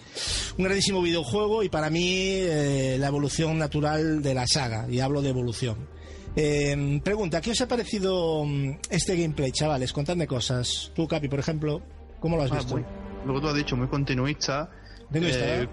Un 0.58 0.64
grandísimo 0.66 1.02
videojuego 1.02 1.64
y 1.64 1.70
para 1.70 1.90
mí 1.90 2.04
eh, 2.06 2.98
la 3.00 3.08
evolución 3.08 3.58
natural 3.58 4.22
de 4.22 4.34
la 4.34 4.46
saga, 4.48 4.88
y 4.90 5.00
hablo 5.00 5.22
de 5.22 5.30
evolución. 5.30 5.88
Eh, 6.36 7.00
pregunta, 7.04 7.42
¿qué 7.42 7.52
os 7.52 7.62
ha 7.62 7.68
parecido 7.68 8.46
mm, 8.46 8.78
este 8.90 9.16
gameplay, 9.16 9.52
chavales? 9.52 9.92
Contadme 9.94 10.28
cosas. 10.28 10.92
Tú, 10.96 11.08
Capi, 11.08 11.28
por 11.28 11.40
ejemplo, 11.40 11.82
¿cómo 12.20 12.38
lo 12.38 12.44
has 12.44 12.52
Ah, 12.52 12.56
visto? 12.58 12.76
muy- 12.76 12.86
lo 13.26 13.34
que 13.36 13.42
tú 13.42 13.48
has 13.50 13.56
dicho, 13.56 13.76
muy 13.78 13.88
continuista. 13.88 14.70
Continuista, 15.04 15.46
Eh, 15.46 15.64
¿eh? 15.64 15.70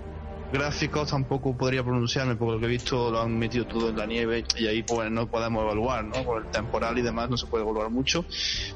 Gráficos 0.52 1.10
tampoco 1.10 1.54
podría 1.56 1.82
pronunciarme 1.84 2.34
porque 2.36 2.52
lo 2.54 2.60
que 2.60 2.66
he 2.66 2.68
visto 2.70 3.10
lo 3.10 3.20
han 3.20 3.38
metido 3.38 3.66
todo 3.66 3.90
en 3.90 3.98
la 3.98 4.06
nieve 4.06 4.44
y 4.56 4.66
ahí 4.66 4.82
pues 4.82 5.10
no 5.10 5.26
podemos 5.26 5.62
evaluar, 5.62 6.04
¿no? 6.04 6.22
Por 6.24 6.42
el 6.42 6.50
temporal 6.50 6.96
y 6.96 7.02
demás 7.02 7.28
no 7.28 7.36
se 7.36 7.46
puede 7.46 7.64
evaluar 7.64 7.90
mucho. 7.90 8.24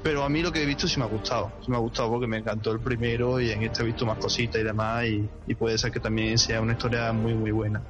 Pero 0.03 0.23
a 0.23 0.29
mí 0.29 0.43
lo 0.43 0.53
que 0.53 0.63
he 0.63 0.67
visto 0.67 0.87
sí 0.87 0.99
me 0.99 1.07
ha 1.07 1.09
gustado. 1.09 1.51
Sí 1.65 1.71
me 1.71 1.77
ha 1.77 1.81
gustado 1.81 2.11
porque 2.11 2.27
me 2.27 2.37
encantó 2.39 2.73
el 2.73 2.81
primero 2.81 3.41
y 3.41 3.51
en 3.51 3.63
este 3.63 3.83
he 3.83 3.87
visto 3.87 4.05
más 4.05 4.19
cositas 4.19 4.61
y 4.61 4.65
demás 4.65 5.07
y, 5.07 5.27
y 5.47 5.55
puede 5.55 5.79
ser 5.79 5.91
que 5.93 6.01
también 6.01 6.37
sea 6.37 6.61
una 6.61 6.73
historia 6.73 7.11
muy 7.13 7.35
muy 7.35 7.51
buena. 7.53 7.83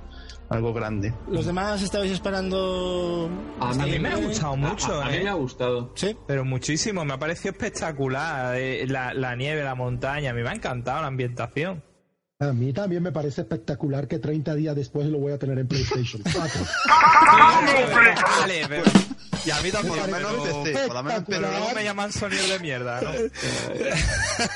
Algo 0.48 0.72
grande. 0.74 1.12
¿Los 1.28 1.46
demás 1.46 1.82
estabais 1.82 2.12
esperando? 2.12 3.28
A 3.58 3.72
mí 3.74 3.98
me 3.98 4.10
ha 4.10 4.16
gustado 4.16 4.54
mucho, 4.56 5.00
A, 5.00 5.06
a 5.06 5.08
mí 5.08 5.16
¿eh? 5.16 5.24
me 5.24 5.30
ha 5.30 5.34
gustado. 5.34 5.92
Sí. 5.94 6.14
Pero 6.26 6.44
muchísimo, 6.44 7.04
me 7.06 7.14
ha 7.14 7.18
parecido 7.18 7.52
espectacular. 7.52 8.54
eh, 8.56 8.84
la, 8.86 9.14
la 9.14 9.34
nieve, 9.34 9.64
la 9.64 9.74
montaña, 9.74 10.30
a 10.30 10.34
mí 10.34 10.42
me 10.42 10.50
ha 10.50 10.52
encantado 10.54 11.00
la 11.00 11.06
ambientación. 11.06 11.82
A 12.42 12.52
mí 12.52 12.72
también 12.72 13.04
me 13.04 13.12
parece 13.12 13.42
espectacular 13.42 14.08
que 14.08 14.18
30 14.18 14.56
días 14.56 14.74
después 14.74 15.06
lo 15.06 15.18
voy 15.18 15.32
a 15.32 15.38
tener 15.38 15.60
en 15.60 15.68
PlayStation 15.68 16.20
4. 16.24 16.60
Y 19.44 19.50
a 19.50 19.60
mí 19.60 19.70
tampoco. 19.70 19.98
Por 20.00 20.08
lo 20.08 20.16
menos 20.16 20.48
en 20.48 20.62
PC, 20.64 20.86
por 20.86 20.94
lo 20.96 21.02
menos 21.02 21.18
en 21.18 21.24
pero 21.26 21.40
luego 21.50 21.70
me 21.74 21.84
llaman 21.84 22.12
sonido 22.12 22.46
de 22.48 22.58
mierda, 22.60 23.00
¿no? 23.00 23.10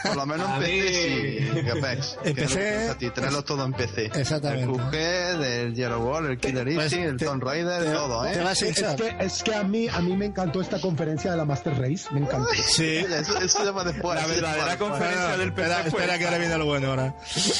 por 0.04 0.16
lo 0.16 0.26
menos 0.26 0.58
mí- 0.60 0.66
sí, 0.66 1.48
Apex. 1.70 2.18
En 2.24 2.34
Que 2.34 2.44
es 2.44 2.50
lo 2.50 2.56
que 2.56 2.62
PC, 2.62 2.70
te 2.70 2.76
gusta 2.78 2.92
a 2.92 2.98
ti, 2.98 3.10
tenerlos 3.10 3.44
todo 3.44 3.64
en 3.64 3.72
PC. 3.72 4.04
Exactamente. 4.14 4.64
El 4.64 4.70
QG, 4.70 5.38
del 5.38 5.74
Yellow 5.74 6.02
Wall, 6.04 6.26
el 6.30 6.38
Killer 6.38 6.64
Pues 6.64 6.76
Instinct, 6.92 7.08
el 7.10 7.16
te- 7.16 7.24
Tomb 7.24 7.42
Raider, 7.42 7.92
todo, 7.92 8.22
Te 8.24 8.32
¿eh? 8.38 8.42
vas 8.42 8.62
a 8.62 8.66
Es 8.66 8.80
que, 8.96 9.16
es 9.20 9.42
que 9.42 9.54
a 9.54 9.62
mí 9.64 9.88
a 9.88 10.00
mí 10.00 10.16
me 10.16 10.26
encantó 10.26 10.60
esta 10.60 10.80
conferencia 10.80 11.30
de 11.30 11.36
la 11.36 11.44
Master 11.44 11.74
Race, 11.78 12.04
me 12.12 12.20
encantó. 12.20 12.48
Sí. 12.54 12.96
Eso, 12.98 13.38
eso 13.38 13.64
ya 13.64 13.70
va 13.72 13.84
después. 13.84 14.18
La 14.20 14.26
verdadera 14.26 14.78
conferencia 14.78 15.36
del 15.36 15.52
PC 15.52 15.88
espera, 15.88 16.18
que 16.18 16.24
ahora 16.24 16.38
viene 16.38 16.58
lo 16.58 16.66
bueno 16.66 16.88
ahora. 16.90 17.14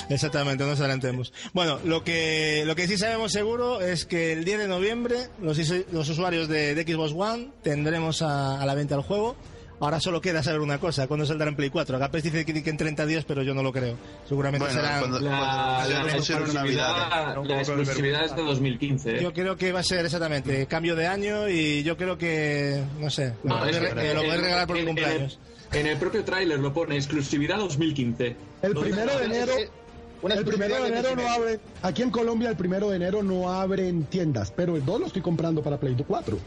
Exactamente, 0.08 0.64
no 0.64 0.70
nos 0.70 0.80
adelantemos. 0.80 1.32
Bueno, 1.52 1.78
lo 1.84 2.04
que, 2.04 2.62
lo 2.66 2.74
que 2.76 2.86
sí 2.88 2.96
sabemos 2.98 3.32
seguro 3.32 3.80
es 3.80 4.04
que 4.06 4.32
el 4.32 4.44
10 4.44 4.58
de 4.60 4.68
noviembre 4.68 5.28
los, 5.40 5.58
los 5.92 6.08
usuarios 6.08 6.48
de, 6.48 6.74
de 6.74 6.82
Xbox 6.82 7.12
One 7.16 7.50
tendremos 7.62 8.22
a, 8.22 8.60
a 8.60 8.66
la 8.66 8.74
venta 8.74 8.94
el 8.94 9.02
juego. 9.02 9.36
Ahora 9.78 10.00
solo 10.00 10.22
queda 10.22 10.42
saber 10.42 10.60
una 10.60 10.78
cosa, 10.78 11.06
¿cuándo 11.06 11.26
saldrá 11.26 11.48
en 11.48 11.54
Play 11.56 11.68
4? 11.68 11.98
Capes 11.98 12.22
dice 12.22 12.46
que, 12.46 12.62
que 12.62 12.70
en 12.70 12.78
30 12.78 13.04
días, 13.04 13.26
pero 13.28 13.42
yo 13.42 13.52
no 13.52 13.62
lo 13.62 13.72
creo. 13.74 13.94
Seguramente 14.26 14.64
Bueno, 14.64 14.80
será... 14.80 15.00
La, 15.02 15.20
la 15.20 15.88
Navidad. 16.02 16.14
exclusividad, 16.16 17.36
la 17.44 17.58
exclusividad 17.60 18.24
es 18.24 18.36
de 18.36 18.42
2015. 18.42 19.16
¿eh? 19.16 19.22
Yo 19.22 19.34
creo 19.34 19.56
que 19.58 19.72
va 19.72 19.80
a 19.80 19.82
ser 19.82 20.04
exactamente 20.06 20.66
cambio 20.66 20.96
de 20.96 21.06
año 21.06 21.48
y 21.50 21.82
yo 21.82 21.98
creo 21.98 22.16
que, 22.16 22.82
no 22.98 23.10
sé, 23.10 23.34
No, 23.44 23.58
lo, 23.58 23.66
es 23.66 23.76
que- 23.76 23.86
eh, 23.86 24.14
lo 24.14 24.22
voy 24.22 24.30
a 24.30 24.34
en- 24.36 24.40
regalar 24.40 24.66
por 24.66 24.76
mi 24.76 24.82
en- 24.82 24.88
en 24.88 24.94
cumpleaños. 24.94 25.38
el- 25.72 25.78
En 25.80 25.86
el 25.88 25.98
propio 25.98 26.24
tráiler 26.24 26.58
lo 26.58 26.72
pone 26.72 26.96
exclusividad 26.96 27.58
2015. 27.58 28.34
El 28.62 28.74
primero 28.74 29.18
de 29.18 29.24
enero, 29.26 29.52
el 29.58 30.44
primero 30.46 30.74
de 30.82 30.88
enero 30.88 31.16
no 31.16 31.28
abre, 31.28 31.60
aquí 31.82 32.00
en 32.00 32.10
Colombia 32.10 32.48
el 32.48 32.56
primero 32.56 32.88
de 32.88 32.96
enero 32.96 33.22
no 33.22 33.52
abren 33.52 34.04
tiendas, 34.04 34.50
pero 34.56 34.76
el 34.76 34.86
2 34.86 35.00
lo 35.00 35.06
estoy 35.06 35.20
comprando 35.20 35.62
para 35.62 35.76
Play 35.78 35.94
4. 36.06 36.38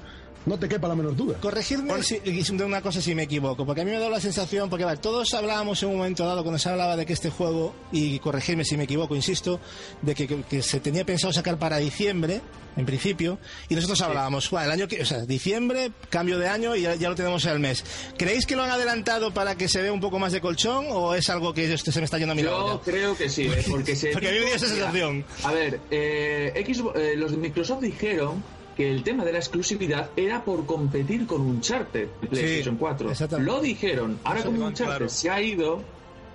No 0.50 0.58
te 0.58 0.68
quepa 0.68 0.88
la 0.88 0.96
menor 0.96 1.16
duda. 1.16 1.38
Corregirme 1.40 2.02
si, 2.02 2.18
de 2.20 2.64
una 2.66 2.82
cosa 2.82 3.02
si 3.02 3.14
me 3.14 3.24
equivoco, 3.24 3.66
porque 3.66 3.82
a 3.82 3.86
mí 3.86 3.92
me 3.92 4.00
da 4.00 4.10
la 4.10 4.20
sensación, 4.20 4.68
porque 4.70 4.84
vale, 4.84 4.98
todos 4.98 5.34
hablábamos 5.36 5.82
en 5.84 5.90
un 5.90 5.98
momento 5.98 6.26
dado 6.26 6.42
cuando 6.42 6.58
se 6.58 6.70
hablaba 6.70 6.98
de 6.98 7.06
que 7.06 7.14
este 7.14 7.30
juego, 7.30 7.76
y 7.92 8.18
corregirme 8.20 8.66
si 8.66 8.76
me 8.76 8.86
equivoco, 8.86 9.16
insisto, 9.16 9.60
de 10.02 10.16
que, 10.16 10.28
que- 10.28 10.42
que 10.44 10.62
se 10.64 10.80
tenía 10.80 11.06
pensado 11.06 11.32
sacar 11.32 11.60
para 11.60 11.78
diciembre, 11.78 12.42
en 12.76 12.86
principio, 12.86 13.38
y 13.70 13.76
nosotros 13.76 14.02
hablábamos, 14.02 14.50
"Buah, 14.50 14.66
el 14.66 14.72
año 14.72 14.88
que, 14.88 15.02
o 15.02 15.06
sea, 15.06 15.20
diciembre, 15.26 15.92
cambio 16.10 16.40
de 16.40 16.48
año 16.48 16.76
y 16.76 16.82
ya, 16.82 16.96
ya 16.96 17.10
lo 17.10 17.16
tenemos 17.16 17.46
al 17.46 17.60
mes. 17.60 17.84
¿Creéis 18.18 18.46
que 18.48 18.56
lo 18.56 18.64
han 18.64 18.72
adelantado 18.72 19.32
para 19.34 19.56
que 19.56 19.68
se 19.70 19.82
vea 19.84 19.94
un 19.94 20.00
poco 20.00 20.18
más 20.18 20.32
de 20.34 20.42
colchón 20.42 20.86
o 20.90 21.14
es 21.14 21.30
algo 21.30 21.54
que 21.54 21.72
esto 21.72 21.92
se 21.92 22.00
me 22.00 22.06
está 22.06 22.18
yendo 22.18 22.32
a 22.32 22.36
mi 22.36 22.42
Yo 22.42 22.52
lado? 22.52 22.82
creo 22.84 23.16
que 23.16 23.30
sí, 23.30 23.44
¿eh? 23.44 23.64
porque 23.70 23.96
se 23.96 24.10
Porque 24.12 24.30
a 24.30 24.32
mí 24.32 24.40
me 24.40 24.46
dio 24.46 24.56
esa 24.56 24.66
Mira, 24.66 24.78
sensación. 24.78 25.26
A 25.44 25.52
ver, 25.52 25.80
eh, 25.92 26.66
Xbox- 26.68 26.96
eh, 26.98 27.16
los 27.18 27.32
de 27.32 27.38
Microsoft 27.38 27.82
dijeron 27.82 28.44
que 28.80 28.90
el 28.90 29.04
tema 29.04 29.26
de 29.26 29.34
la 29.34 29.40
exclusividad 29.40 30.10
era 30.16 30.46
por 30.46 30.66
competir 30.66 31.28
con 31.28 31.42
Uncharted 31.42 32.08
de 32.22 32.28
PlayStation 32.30 32.78
4. 32.78 33.12
exactamente. 33.12 33.52
Lo 33.52 33.60
dijeron. 33.60 34.18
Ahora 34.24 34.40
Eso 34.40 34.50
como 34.52 34.68
Uncharted 34.68 34.86
claro. 34.86 35.10
se 35.10 35.30
ha 35.30 35.42
ido 35.42 35.84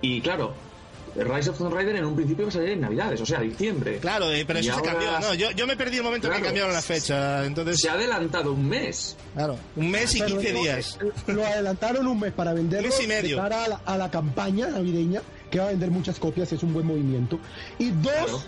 y 0.03 0.21
claro, 0.21 0.53
Rise 1.17 1.49
of 1.49 1.57
Tomb 1.57 1.73
Raider 1.73 1.97
en 1.97 2.05
un 2.05 2.15
principio 2.15 2.45
va 2.45 2.49
a 2.51 2.53
salir 2.53 2.69
en 2.71 2.83
Navidades, 2.83 3.19
o 3.23 3.25
sea, 3.25 3.41
diciembre. 3.41 3.97
Claro, 3.99 4.31
eh, 4.31 4.45
pero 4.47 4.59
Y 4.59 4.63
eso 4.69 4.73
se 4.73 4.79
ahora- 4.81 4.93
cambió. 4.93 5.21
No, 5.21 5.33
yo, 5.33 5.53
yo 5.53 5.67
me 5.67 5.75
perdí 5.75 5.97
el 5.97 6.03
momento 6.03 6.27
en 6.27 6.33
que 6.33 6.39
Claro. 6.41 6.45
cambiaron 6.49 6.73
la 6.75 6.83
fecha. 6.83 7.47
Entonces, 7.47 7.81
Se 7.81 7.89
ha 7.89 7.95
adelantado 7.95 8.53
un 8.53 8.69
mes. 8.69 9.17
claro, 9.33 9.57
un 9.77 9.91
mes 9.91 10.15
y 10.15 10.19
Pero 10.19 10.37
15 10.37 10.53
no, 10.53 10.61
días. 10.61 10.99
eh, 11.03 11.33
Lo 11.33 11.47
adelantaron 11.47 12.07
un 12.07 12.21
mes 12.21 12.33
para 12.35 12.53
venderlo 12.53 12.89
Mes 12.89 13.03
y 13.03 13.07
medio. 13.07 13.37
de 13.37 13.43
cara 13.43 13.65
a 13.65 13.69
la, 13.69 13.81
a 13.87 13.97
la 13.97 14.11
campaña 14.11 14.67
navideña, 14.69 15.23
que 15.51 15.61
va 15.61 15.65
a 15.67 15.69
vender 15.69 15.91
muchas 15.91 16.19
copias, 16.19 16.53
es 16.53 16.63
un 16.63 16.75
buen 16.75 16.85
movimiento. 16.87 17.39
Y 17.79 17.89
dos, 17.91 18.13
Claro. 18.13 18.43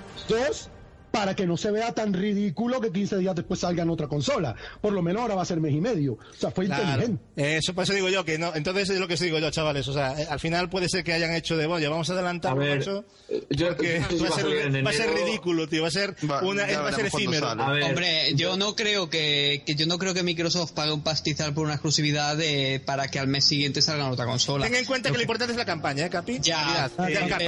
dos, 0.48 0.68
para 1.16 1.34
que 1.34 1.47
no 1.47 1.56
se 1.56 1.70
vea 1.70 1.93
tan 1.93 2.12
ridículo 2.12 2.78
que 2.80 2.93
15 2.93 3.16
días 3.18 3.34
después 3.34 3.60
salga 3.60 3.82
en 3.82 3.88
otra 3.90 4.06
consola. 4.06 4.55
Por 4.82 4.93
lo 4.93 5.01
menos 5.02 5.22
ahora 5.22 5.34
va 5.34 5.43
a 5.43 5.47
ser 5.47 5.60
mes 5.60 5.72
y 5.72 5.80
medio. 5.80 6.12
O 6.14 6.18
sea, 6.38 6.51
fue 6.51 6.66
Claro. 6.66 6.82
inteligente. 6.84 7.56
Eso, 7.56 7.72
por 7.74 7.84
eso 7.84 7.94
digo 7.94 8.09
yo 8.10 8.24
que 8.24 8.38
no. 8.38 8.55
Entonces 8.55 8.90
es 8.90 9.01
lo 9.01 9.09
que 9.09 9.14
os 9.14 9.20
digo 9.20 9.38
yo, 9.38 9.51
chavales. 9.51 9.88
O 9.88 9.93
sea, 9.94 10.20
eh, 10.20 10.26
al 10.28 10.40
final 10.40 10.68
puede 10.68 10.88
ser 10.90 11.05
que 11.05 11.14
hayan 11.14 11.34
hecho 11.34 11.56
de, 11.56 11.66
bueno, 11.66 11.88
vamos 11.90 12.10
a 12.10 12.12
A 12.12 12.16
adelantarlo, 12.16 12.59
ver, 12.60 12.78
macho, 12.80 13.05
eh, 13.30 13.47
yo- 13.51 13.68
porque 13.68 14.02
yo 14.10 14.16
no 14.26 14.34
sé 14.34 14.43
si 14.43 14.43
va 14.43 14.78
a, 14.80 14.82
va 14.82 14.90
a 14.90 14.93
ser, 14.93 15.09
va 15.09 15.12
a 15.14 15.24
ridículo, 15.24 15.68
tío. 15.68 15.82
Va 15.82 15.88
a 15.88 15.90
ser, 15.90 16.14
Va, 16.30 16.43
una, 16.43 16.66
va 16.66 16.88
a 16.90 16.93
ser 16.93 17.06
efímero. 17.06 17.47
A 17.48 17.52
Hombre, 17.86 18.34
yo 18.34 18.56
no 18.59 18.76
creo 18.76 19.09
que, 19.09 19.62
que 19.64 19.74
yo 19.74 19.86
no 19.86 19.98
creo 19.98 20.12
que 20.12 20.22
Microsoft 20.22 20.72
pague 20.72 20.93
un 20.93 21.02
pastizal 21.02 21.55
por 21.55 21.64
una 21.64 21.74
exclusividad 21.74 22.36
de, 22.36 22.82
para 22.84 23.09
que 23.09 23.18
al 23.18 23.28
mes 23.28 23.44
siguiente 23.47 23.80
salga 23.80 24.06
en 24.06 24.12
otra 24.12 24.26
consola. 24.26 24.66
Ten 24.66 24.74
en 24.74 24.84
cuenta 24.84 25.10
que 25.10 25.16
lo 25.16 25.22
importante 25.22 25.52
es 25.52 25.56
la 25.59 25.64
campaña, 25.64 26.05
¿eh, 26.06 26.10
Capi? 26.10 26.40
Ya, 26.43 26.90
Capi, 26.97 27.44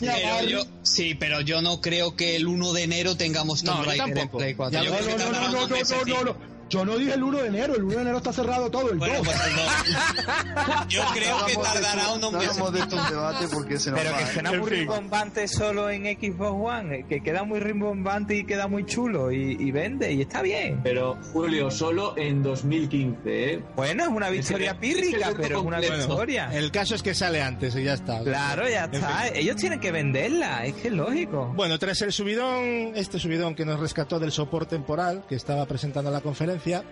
Pero 0.00 0.48
yo, 0.48 0.66
sí, 0.82 1.14
pero 1.14 1.40
yo 1.40 1.62
no 1.62 1.80
creo 1.80 2.16
que 2.16 2.36
el 2.36 2.46
1 2.46 2.72
de 2.74 2.82
enero 2.82 3.16
tengamos 3.16 3.62
Tomb 3.62 3.84
Raider 3.84 4.08
en 4.08 4.14
tampoco. 4.14 4.38
Play 4.38 4.54
4. 4.54 4.78
Ya 4.78 4.84
Yo 4.84 4.90
lo- 4.90 4.96
creo 4.96 5.08
que 5.08 5.12
No, 5.14 5.18
no, 5.18 5.24
tardará 5.32 5.46
no, 5.46 5.52
no, 5.52 5.58
unos 5.58 5.70
no, 5.70 5.76
no, 5.76 5.76
mesecillos. 5.80 6.24
no, 6.24 6.32
no. 6.32 6.53
Yo 6.68 6.84
no 6.84 6.96
dije 6.96 7.14
el 7.14 7.22
1 7.22 7.38
de 7.38 7.46
enero, 7.48 7.74
el 7.76 7.84
1 7.84 7.94
de 7.96 8.00
enero 8.02 8.16
está 8.18 8.32
cerrado 8.32 8.70
todo, 8.70 8.90
el 8.90 8.98
Bueno, 8.98 9.18
2. 9.18 9.26
pues 9.26 9.38
no. 9.54 10.84
Yo 10.88 11.02
creo 11.12 11.46
que 11.46 11.54
tardará 11.56 12.12
unos 12.12 12.32
No 12.32 12.38
meses. 12.38 12.50
hagamos 12.52 12.72
de 12.72 12.80
esto 12.80 12.96
un 12.96 13.08
debate 13.10 13.46
porque 13.52 13.78
se 13.78 13.90
nos 13.90 14.00
Pero 14.00 14.12
va. 14.12 14.18
que 14.18 14.26
suena 14.26 14.52
muy 14.52 14.70
rimbombante 14.70 15.48
solo 15.48 15.90
en 15.90 16.04
Xbox 16.04 16.50
One, 16.80 16.96
eh, 17.00 17.06
que 17.08 17.20
queda 17.22 17.44
muy 17.44 17.60
rimbombante 17.60 18.36
y 18.36 18.44
queda 18.44 18.66
muy 18.66 18.84
chulo 18.86 19.30
y, 19.32 19.56
y 19.60 19.70
vende 19.70 20.12
y 20.12 20.22
está 20.22 20.42
bien. 20.42 20.80
Pero 20.82 21.18
Julio, 21.32 21.70
solo 21.70 22.14
en 22.16 22.42
2015, 22.42 23.52
¿eh? 23.54 23.62
Bueno, 23.76 24.02
es 24.04 24.08
una 24.08 24.30
victoria 24.30 24.72
Es 24.72 24.78
que- 24.78 24.88
es 24.88 24.94
que 24.96 25.02
pírrica, 25.02 25.28
el 25.28 25.36
pero 25.36 25.58
es 25.60 25.64
una 25.64 25.80
victoria. 25.80 26.50
El 26.52 26.70
caso 26.70 26.94
es 26.94 27.02
que 27.02 27.14
sale 27.14 27.42
antes 27.42 27.74
y 27.76 27.84
ya 27.84 27.94
está. 27.94 28.20
Claro, 28.22 28.68
ya 28.68 28.84
En 28.84 28.94
está. 28.94 29.08
fin. 29.08 29.32
Ellos 29.34 29.56
tienen 29.56 29.80
que 29.80 29.92
venderla, 29.92 30.64
es 30.66 30.74
que 30.74 30.88
es 30.88 30.94
lógico. 30.94 31.52
Bueno, 31.54 31.78
tras 31.78 32.00
el 32.02 32.12
subidón, 32.12 32.92
este 32.94 33.18
subidón 33.18 33.54
que 33.54 33.64
nos 33.64 33.78
rescató 33.80 34.18
del 34.18 34.32
sopor 34.32 34.66
temporal 34.66 35.24
que 35.28 35.34
estaba 35.34 35.66
presentando 35.66 36.10
en 36.10 36.14
la 36.14 36.20
conferencia, 36.20 36.53
referencia 36.54 36.84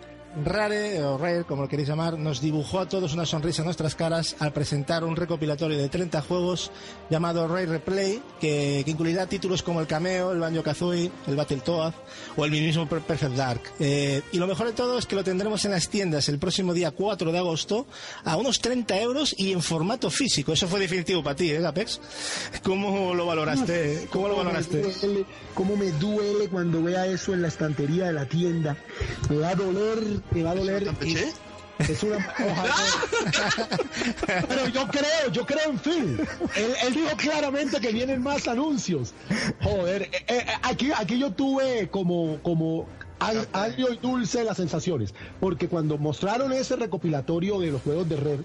Rare, 0.45 1.03
o 1.05 1.19
Rare, 1.19 1.45
como 1.45 1.63
lo 1.63 1.69
queréis 1.69 1.89
llamar, 1.89 2.19
nos 2.19 2.41
dibujó 2.41 2.81
a 2.81 2.89
todos 2.89 3.13
una 3.13 3.27
sonrisa 3.27 3.61
en 3.61 3.67
nuestras 3.67 3.95
caras 3.95 4.35
al 4.39 4.53
presentar 4.53 5.05
un 5.05 5.15
recopilatorio 5.15 5.77
de 5.77 5.91
30 5.91 6.23
juegos 6.23 6.71
llamado 7.11 7.47
Rare 7.47 7.67
Replay, 7.67 8.23
que, 8.41 8.81
que 8.83 8.91
incluirá 8.91 9.27
títulos 9.27 9.63
como 9.63 9.81
el 9.81 9.87
Cameo, 9.87 10.33
el 10.33 10.39
Banjo 10.41 10.63
Kazooie, 10.63 11.11
el 11.27 11.37
Battletoads 11.37 11.95
o 12.37 12.45
el 12.47 12.51
mismo 12.51 12.89
Per- 12.89 13.03
Perfect 13.03 13.35
Dark. 13.35 13.61
Eh, 13.79 14.23
y 14.33 14.39
lo 14.39 14.47
mejor 14.47 14.69
de 14.69 14.73
todo 14.73 14.97
es 14.99 15.05
que 15.05 15.17
lo 15.17 15.23
tendremos 15.23 15.67
en 15.67 15.73
las 15.73 15.91
tiendas 15.91 16.29
el 16.31 16.39
próximo 16.39 16.73
día 16.73 16.93
4 16.93 17.31
de 17.31 17.39
agosto 17.39 17.87
a 18.25 18.37
unos 18.39 18.61
30 18.61 19.01
euros 19.03 19.35
y 19.37 19.53
en 19.53 19.61
formato 19.61 20.09
físico. 20.09 20.55
Eso 20.55 20.67
fue 20.67 20.81
definitivo 20.81 21.23
para 21.23 21.37
ti, 21.37 21.51
¿eh, 21.51 21.67
Apex? 21.67 22.01
¿Cómo 22.63 23.15
lo 23.15 23.27
valoraste? 23.27 24.09
¿Cómo 24.11 24.29
lo 24.29 24.37
valoraste? 24.37 24.77
Me 24.83 24.93
duele, 24.93 25.27
cómo 25.55 25.77
me 25.77 25.91
duele 25.93 26.49
cuando 26.49 26.83
vea 26.83 27.07
eso 27.07 27.35
en 27.35 27.43
la 27.43 27.49
estantería 27.49 28.07
de 28.07 28.13
la 28.15 28.25
tienda. 28.27 28.79
Me 29.29 29.37
va 29.37 29.51
a 29.51 29.55
doler, 29.55 30.22
me 30.31 30.43
va 30.43 30.51
a 30.53 30.55
doler. 30.55 30.89
Es 31.79 32.03
una. 32.03 32.19
Pero 34.49 34.69
yo 34.69 34.87
creo, 34.89 35.33
yo 35.33 35.47
creo 35.47 35.71
en 35.71 35.79
Phil. 35.79 36.21
Él, 36.55 36.75
él 36.87 36.95
dijo 36.95 37.17
claramente 37.17 37.81
que 37.81 37.93
vienen 37.93 38.23
más 38.23 38.47
anuncios. 38.47 39.15
Joder, 39.63 40.03
eh, 40.03 40.25
eh, 40.29 40.47
aquí, 40.63 40.91
aquí 40.97 41.19
yo 41.19 41.33
tuve 41.33 41.89
como, 41.91 42.39
como 42.43 42.87
agrio 43.53 43.93
y 43.93 43.97
dulce 43.97 44.45
las 44.45 44.57
sensaciones. 44.57 45.15
Porque 45.41 45.69
cuando 45.69 45.99
mostraron 45.99 46.53
ese 46.53 46.77
recopilatorio 46.77 47.59
de 47.61 47.73
los 47.73 47.83
juegos 47.83 48.09
de 48.09 48.17
Red, 48.17 48.41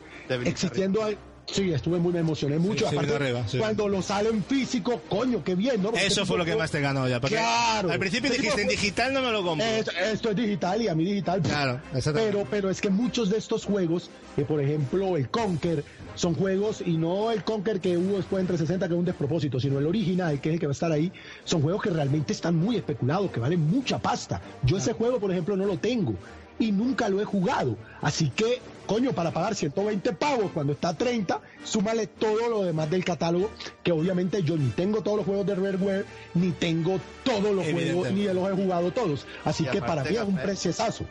existiendo. 0.46 1.02
Sí, 1.50 1.72
estuve 1.72 1.98
muy, 1.98 2.12
me 2.12 2.20
emocioné 2.20 2.60
mucho. 2.60 2.90
sí, 2.90 2.96
Aparte, 2.96 3.16
arriba, 3.16 3.48
sí. 3.48 3.58
cuando 3.58 3.88
lo 3.88 4.02
salen 4.02 4.44
físico, 4.44 5.02
coño, 5.10 5.44
qué 5.44 5.56
bien, 5.56 5.82
¿no? 5.82 5.92
Porque 5.92 6.06
Eso 6.06 6.26
fue 6.26 6.38
lo 6.38 6.46
que 6.46 6.56
más 6.56 6.72
te 6.72 6.82
ganó 6.82 7.08
ya. 7.08 7.22
Claro. 7.22 7.90
Al 7.90 8.00
principio 8.00 8.30
dijiste, 8.30 8.62
en 8.62 8.68
digital 8.68 9.14
no 9.14 9.22
me 9.22 9.32
lo 9.32 9.44
compro. 9.44 9.66
Esto, 9.66 9.92
esto 9.92 10.30
es 10.32 10.36
digital 10.36 10.82
y 10.82 10.88
a 10.90 10.96
mí 10.96 11.06
digital. 11.06 11.42
Claro, 11.42 11.82
exactamente. 11.94 12.38
Pero, 12.38 12.48
pero 12.50 12.70
es 12.70 12.82
que 12.82 12.90
muchos 12.90 13.30
de 13.30 13.38
estos 13.38 13.66
juegos, 13.66 14.10
que 14.36 14.44
por 14.44 14.62
ejemplo 14.62 15.16
el 15.16 15.30
Conker, 15.30 15.84
son 16.16 16.36
juegos, 16.36 16.82
y 16.86 16.98
no 16.98 17.32
el 17.32 17.44
Conker 17.44 17.80
que 17.80 17.98
hubo 17.98 18.18
después 18.18 18.42
en 18.42 18.48
360, 18.48 18.88
que 18.88 18.94
es 18.94 19.00
un 19.00 19.06
despropósito, 19.06 19.60
sino 19.60 19.80
el 19.80 19.86
original, 19.86 20.42
que 20.42 20.50
es 20.50 20.54
el 20.54 20.60
que 20.60 20.66
va 20.66 20.72
a 20.72 20.74
estar 20.74 20.92
ahí, 20.92 21.12
son 21.46 21.62
juegos 21.62 21.82
que 21.82 21.92
realmente 21.92 22.34
están 22.34 22.56
muy 22.56 22.76
especulados, 22.76 23.32
que 23.32 23.40
valen 23.40 23.62
mucha 23.62 24.00
pasta. 24.00 24.42
Yo 24.64 24.78
ese 24.78 24.94
juego, 24.94 25.20
por 25.20 25.32
ejemplo, 25.32 25.56
no 25.56 25.66
lo 25.66 25.78
tengo 25.78 26.16
y 26.60 26.72
nunca 26.72 27.08
lo 27.08 27.22
he 27.22 27.26
jugado. 27.26 27.78
Así 28.02 28.30
que 28.32 28.60
coño, 28.88 29.14
para 29.14 29.32
pagar 29.32 29.54
120 29.54 30.14
pavos 30.14 30.52
cuando 30.54 30.74
está 30.74 30.90
a 30.90 30.98
30, 30.98 31.40
súmale 31.64 32.08
todo 32.08 32.50
lo 32.50 32.64
demás 32.64 32.90
del 32.90 33.06
catálogo, 33.06 33.52
que 33.84 33.92
obviamente 33.92 34.42
yo 34.42 34.58
ni 34.58 34.70
tengo 34.70 35.02
todos 35.04 35.18
los 35.18 35.26
juegos 35.26 35.46
de 35.46 35.56
Rareware, 35.56 36.06
ni 36.34 36.52
tengo 36.52 37.00
todos 37.24 37.54
los 37.54 37.66
juegos, 37.68 38.12
ni 38.12 38.24
los 38.24 38.50
he 38.50 38.54
jugado 38.54 38.92
todos. 38.92 39.26
Así 39.46 39.64
Y 39.64 39.68
que 39.68 39.82
para 39.82 40.04
mí 40.04 40.16
es 40.16 40.24
un 40.24 40.38
preciosazo. 40.38 41.06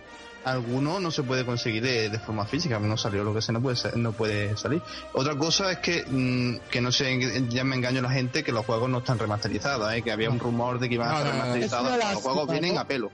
alguno 0.45 1.01
no 1.01 1.11
se 1.11 1.23
puede 1.25 1.45
conseguir 1.45 1.83
de, 1.83 2.09
de 2.09 2.19
forma 2.21 2.47
física, 2.47 2.79
no 2.79 2.97
salió 2.97 3.25
lo 3.25 3.35
que 3.35 3.43
se 3.43 3.53
no 3.53 3.61
puede 3.61 3.77
no 3.97 4.13
puede 4.13 4.57
salir. 4.57 4.81
Otra 5.13 5.37
cosa 5.37 5.73
es 5.73 5.79
que 5.79 6.05
mm, 6.07 6.69
que 6.71 6.81
no 6.81 6.93
se 6.93 7.47
ya 7.49 7.65
me 7.65 7.75
engaño 7.77 8.01
la 8.01 8.11
gente 8.11 8.45
que 8.45 8.53
los 8.53 8.65
juegos 8.65 8.89
no 8.89 8.99
están 8.99 9.19
remasterizados, 9.19 9.93
¿eh? 9.93 10.03
que 10.03 10.13
había 10.13 10.31
un 10.31 10.39
rumor 10.39 10.79
de 10.79 10.89
que 10.89 10.95
iban 10.95 11.09
a 11.09 11.19
estar 11.19 11.25
no, 11.27 11.31
no, 11.33 11.37
no. 11.39 11.45
remasterizados, 11.45 12.15
los 12.15 12.23
juegos 12.23 12.51
vienen 12.51 12.79
a 12.79 12.87
pelo. 12.87 13.11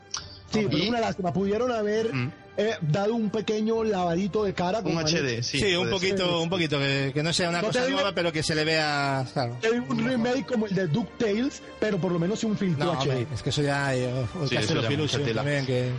Sí, 0.52 0.66
pero 0.70 0.88
una 0.88 1.00
lástima. 1.00 1.32
Pudieron 1.32 1.72
haber 1.72 2.12
Mm. 2.14 2.30
eh, 2.56 2.74
dado 2.82 3.14
un 3.14 3.30
pequeño 3.30 3.82
lavadito 3.84 4.44
de 4.44 4.52
cara. 4.54 4.78
Un 4.78 4.84
como 4.84 4.98
han 5.00 5.06
HD, 5.06 5.42
sí. 5.42 5.58
Sí, 5.58 5.74
un 5.74 5.88
puede 5.88 6.00
ser. 6.00 6.10
poquito, 6.16 6.42
un 6.42 6.50
poquito, 6.50 6.78
que, 6.78 7.10
que 7.14 7.22
no 7.22 7.32
sea 7.32 7.48
una 7.48 7.60
No 7.62 7.68
cosa 7.68 7.88
nueva, 7.88 8.12
pero 8.14 8.30
que 8.32 8.42
se 8.42 8.54
le 8.54 8.64
vea, 8.64 9.24
claro. 9.32 9.56
Hay 9.62 9.78
un 9.78 10.04
remake 10.06 10.44
como 10.46 10.66
el 10.66 10.74
de 10.74 10.86
DuckTales, 10.88 11.62
pero 11.80 11.98
por 11.98 12.12
lo 12.12 12.18
menos 12.18 12.44
un 12.44 12.56
filtro 12.56 12.84
No, 12.84 12.92
HD. 12.92 13.00
hombre, 13.10 13.26
es 13.34 13.42
que 13.42 13.50
eso 13.50 13.62
ya, 13.62 13.94
eh, 13.94 14.10
Sí, 14.48 14.54
Castle 14.56 14.80
eso 14.80 15.04
of 15.18 15.26
ya 15.26 15.34
también, 15.34 15.64
que... 15.66 15.90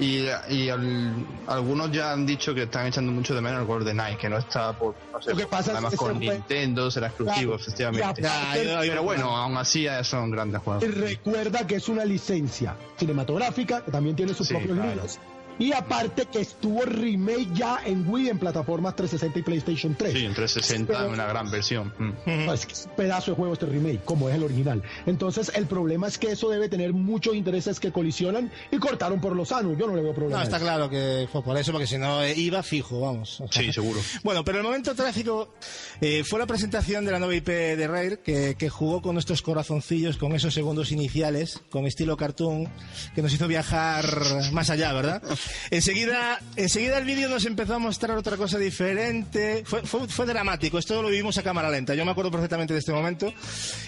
Y, 0.00 0.26
y 0.48 0.68
al- 0.68 1.26
algunos 1.48 1.90
ya 1.90 2.12
han 2.12 2.24
dicho 2.24 2.54
que 2.54 2.62
están 2.62 2.86
echando 2.86 3.10
mucho 3.10 3.34
de 3.34 3.40
menos 3.40 3.60
el 3.62 3.66
GoldenEye, 3.66 4.16
que 4.16 4.28
no 4.28 4.38
está 4.38 4.72
por, 4.72 4.94
no 5.12 5.20
sé, 5.20 5.30
Lo 5.30 5.36
que 5.36 5.46
pasa 5.46 5.70
es 5.72 5.76
además 5.76 5.96
con 5.96 6.18
Nintendo, 6.20 6.88
será 6.90 7.08
exclusivo, 7.08 7.56
Claro. 7.56 7.56
efectivamente. 7.56 8.04
Aparte- 8.26 8.76
Pero 8.88 9.02
bueno, 9.02 9.36
aún 9.36 9.56
así 9.56 9.86
son 10.04 10.30
grandes 10.30 10.62
juegos. 10.62 10.84
Y 10.84 10.86
recuerda 10.86 11.66
que 11.66 11.76
es 11.76 11.88
una 11.88 12.04
licencia 12.04 12.76
cinematográfica, 12.96 13.84
que 13.84 13.90
también 13.90 14.14
tiene 14.14 14.34
sus 14.34 14.46
Sí, 14.46 14.54
propios 14.54 14.74
claro. 14.76 14.90
libros. 14.92 15.18
Y 15.58 15.72
aparte 15.72 16.26
que 16.26 16.40
estuvo 16.40 16.82
remake 16.82 17.48
ya 17.54 17.80
en 17.84 18.08
Wii 18.08 18.28
en 18.28 18.38
plataformas 18.38 18.94
360 18.96 19.38
y 19.38 19.42
PlayStation 19.42 19.94
3. 19.96 20.12
Sí, 20.12 20.24
en 20.24 20.34
360 20.34 21.06
en 21.06 21.12
una 21.12 21.26
gran 21.26 21.50
versión. 21.50 21.92
Mm. 21.98 22.46
No, 22.46 22.52
es 22.52 22.66
que 22.66 22.72
es 22.72 22.86
un 22.86 22.96
pedazo 22.96 23.32
de 23.32 23.36
juego 23.36 23.52
este 23.54 23.66
remake, 23.66 24.04
como 24.04 24.28
es 24.28 24.36
el 24.36 24.44
original. 24.44 24.82
Entonces, 25.06 25.50
el 25.54 25.66
problema 25.66 26.06
es 26.06 26.18
que 26.18 26.32
eso 26.32 26.48
debe 26.48 26.68
tener 26.68 26.92
muchos 26.92 27.34
intereses 27.34 27.80
que 27.80 27.92
colisionan 27.92 28.52
y 28.70 28.78
cortaron 28.78 29.20
por 29.20 29.34
lo 29.34 29.44
sano. 29.44 29.76
Yo 29.76 29.86
no 29.86 29.96
le 29.96 30.02
veo 30.02 30.14
problema. 30.14 30.38
No, 30.38 30.44
está 30.44 30.58
claro 30.60 30.88
que 30.88 31.28
fue 31.30 31.42
por 31.42 31.56
eso, 31.56 31.72
porque 31.72 31.86
si 31.86 31.98
no 31.98 32.22
eh, 32.22 32.34
iba 32.36 32.62
fijo, 32.62 33.00
vamos. 33.00 33.40
O 33.40 33.50
sea, 33.50 33.62
Sí, 33.62 33.72
seguro. 33.72 34.00
Bueno, 34.22 34.44
pero 34.44 34.58
el 34.58 34.64
momento 34.64 34.94
trágico 34.94 35.54
eh, 36.00 36.22
fue 36.24 36.38
la 36.38 36.46
presentación 36.46 37.04
de 37.04 37.12
la 37.12 37.18
nueva 37.18 37.34
IP 37.34 37.48
de 37.48 37.88
Rare, 37.88 38.20
que, 38.20 38.56
que 38.56 38.68
jugó 38.68 39.00
con 39.00 39.14
nuestros 39.14 39.42
corazoncillos, 39.42 40.16
con 40.16 40.34
esos 40.34 40.54
segundos 40.54 40.92
iniciales, 40.92 41.60
con 41.70 41.86
estilo 41.86 42.16
cartoon, 42.16 42.68
que 43.14 43.22
nos 43.22 43.32
hizo 43.32 43.48
viajar 43.48 44.04
más 44.52 44.70
allá, 44.70 44.92
¿verdad? 44.92 45.22
Enseguida, 45.70 46.40
enseguida 46.56 46.98
el 46.98 47.04
vídeo 47.04 47.28
nos 47.28 47.44
empezó 47.44 47.74
a 47.74 47.78
mostrar 47.78 48.16
otra 48.16 48.36
cosa 48.36 48.58
diferente. 48.58 49.62
Fue, 49.66 49.82
fue, 49.82 50.08
fue 50.08 50.26
dramático, 50.26 50.78
esto 50.78 51.02
lo 51.02 51.08
vivimos 51.08 51.38
a 51.38 51.42
cámara 51.42 51.70
lenta. 51.70 51.94
Yo 51.94 52.04
me 52.04 52.10
acuerdo 52.10 52.30
perfectamente 52.30 52.72
de 52.72 52.80
este 52.80 52.92
momento. 52.92 53.32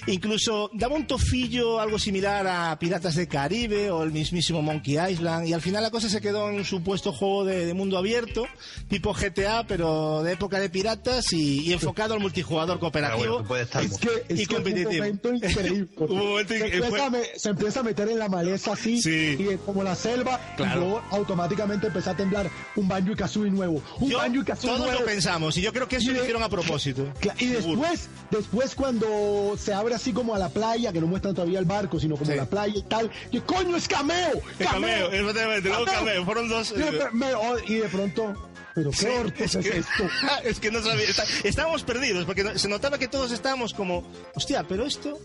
Incluso 0.06 0.70
daba 0.74 0.94
un 0.94 1.06
tofillo 1.06 1.80
algo 1.80 1.98
similar 1.98 2.46
a 2.46 2.78
Piratas 2.78 3.14
del 3.14 3.28
Caribe 3.28 3.90
o 3.90 4.02
el 4.02 4.12
mismísimo 4.12 4.62
Monkey 4.62 4.98
Island. 5.10 5.46
Y 5.48 5.52
al 5.52 5.60
final 5.60 5.82
la 5.82 5.90
cosa 5.90 6.08
se 6.08 6.20
quedó 6.20 6.48
en 6.48 6.56
un 6.56 6.64
supuesto 6.64 7.12
juego 7.12 7.44
de, 7.44 7.66
de 7.66 7.74
mundo 7.74 7.98
abierto, 7.98 8.46
tipo 8.88 9.12
GTA, 9.12 9.66
pero 9.66 10.22
de 10.22 10.32
época 10.32 10.58
de 10.58 10.70
piratas 10.70 11.32
y, 11.32 11.60
y 11.68 11.72
enfocado 11.72 12.14
al 12.14 12.20
multijugador 12.20 12.78
cooperativo. 12.78 13.32
bueno, 13.34 13.48
puede 13.48 13.62
estar 13.64 13.82
Es 13.82 13.98
que, 13.98 14.08
es 14.28 14.40
Y 14.40 14.46
que 14.46 14.54
competitivo. 14.54 15.04
se, 15.40 15.68
in- 15.68 15.90
empieza 15.98 16.88
fue- 16.88 17.00
a 17.02 17.10
me- 17.10 17.24
se 17.36 17.48
empieza 17.50 17.80
a 17.80 17.82
meter 17.82 18.08
en 18.08 18.18
la 18.18 18.28
maleza 18.28 18.72
así, 18.72 19.00
Sí. 19.00 19.36
y 19.38 19.56
como 19.64 19.82
la 19.82 19.94
selva, 19.94 20.40
Claro. 20.56 20.72
y 20.72 20.84
luego 20.84 21.02
automáticamente 21.10 21.49
empieza 21.54 22.10
a 22.12 22.16
temblar 22.16 22.50
un 22.76 22.88
Banjo 22.88 23.12
y 23.12 23.16
Kazooie 23.16 23.50
nuevo. 23.50 23.82
Un 23.98 24.10
Yo- 24.10 24.18
Banjo 24.18 24.40
y 24.40 24.44
Kazooie 24.44 24.74
todos 24.74 24.86
nuevo. 24.86 25.00
lo 25.00 25.06
pensamos 25.06 25.56
y 25.56 25.62
yo 25.62 25.72
creo 25.72 25.88
que 25.88 25.96
eso 25.96 26.10
Y 26.10 26.14
lo 26.14 26.20
hicieron 26.22 26.42
a 26.42 26.48
propósito. 26.48 27.06
Y 27.38 27.48
Seguro. 27.48 27.80
después, 27.82 28.08
después 28.30 28.74
cuando 28.74 29.56
se 29.58 29.72
abre 29.74 29.94
así 29.94 30.12
como 30.12 30.34
a 30.34 30.38
la 30.38 30.48
playa, 30.48 30.92
que 30.92 31.00
no 31.00 31.06
muestran 31.06 31.34
todavía 31.34 31.58
el 31.58 31.64
barco, 31.64 31.98
sino 32.00 32.16
como 32.16 32.30
Sí. 32.30 32.36
la 32.36 32.46
playa 32.46 32.74
y 32.76 32.82
tal, 32.82 33.10
y 33.30 33.40
coño 33.40 33.76
es 33.76 33.88
cameo, 33.88 34.40
cameo, 34.58 35.08
efectivamente, 35.10 35.68
luego 35.68 35.84
Cameo. 35.84 36.00
cameo, 36.00 36.24
fueron 36.24 36.48
dos. 36.48 36.72
Y 36.72 36.80
de, 36.80 37.08
me- 37.12 37.34
oh, 37.34 37.56
y 37.66 37.74
de 37.76 37.88
pronto, 37.88 38.48
pero 38.74 38.90
qué 38.90 38.96
Sí, 38.96 39.06
ortos 39.06 39.54
es, 39.56 39.66
que, 39.70 39.78
esto. 39.78 40.04
es 40.44 40.60
que 40.60 40.70
no 40.70 40.82
sabía, 40.82 41.04
está- 41.08 41.24
estábamos 41.44 41.82
perdidos 41.82 42.24
porque 42.24 42.44
no- 42.44 42.56
se 42.58 42.68
notaba 42.68 42.98
que 42.98 43.08
todos 43.08 43.32
estábamos 43.32 43.74
como, 43.74 44.04
hostia, 44.34 44.64
pero 44.68 44.86
esto, 44.86 45.18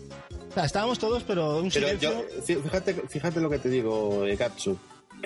o 0.50 0.54
sea, 0.54 0.64
estábamos 0.64 0.98
todos, 0.98 1.22
pero 1.22 1.58
un 1.58 1.70
Pero 1.70 1.86
silencio. 1.86 2.10
yo, 2.10 2.42
fí- 2.44 2.62
fíjate, 2.62 2.94
fíjate 3.08 3.40
lo 3.40 3.50
que 3.50 3.58
te 3.58 3.68
digo, 3.68 4.24
eh, 4.26 4.36
Gatsu. 4.36 4.78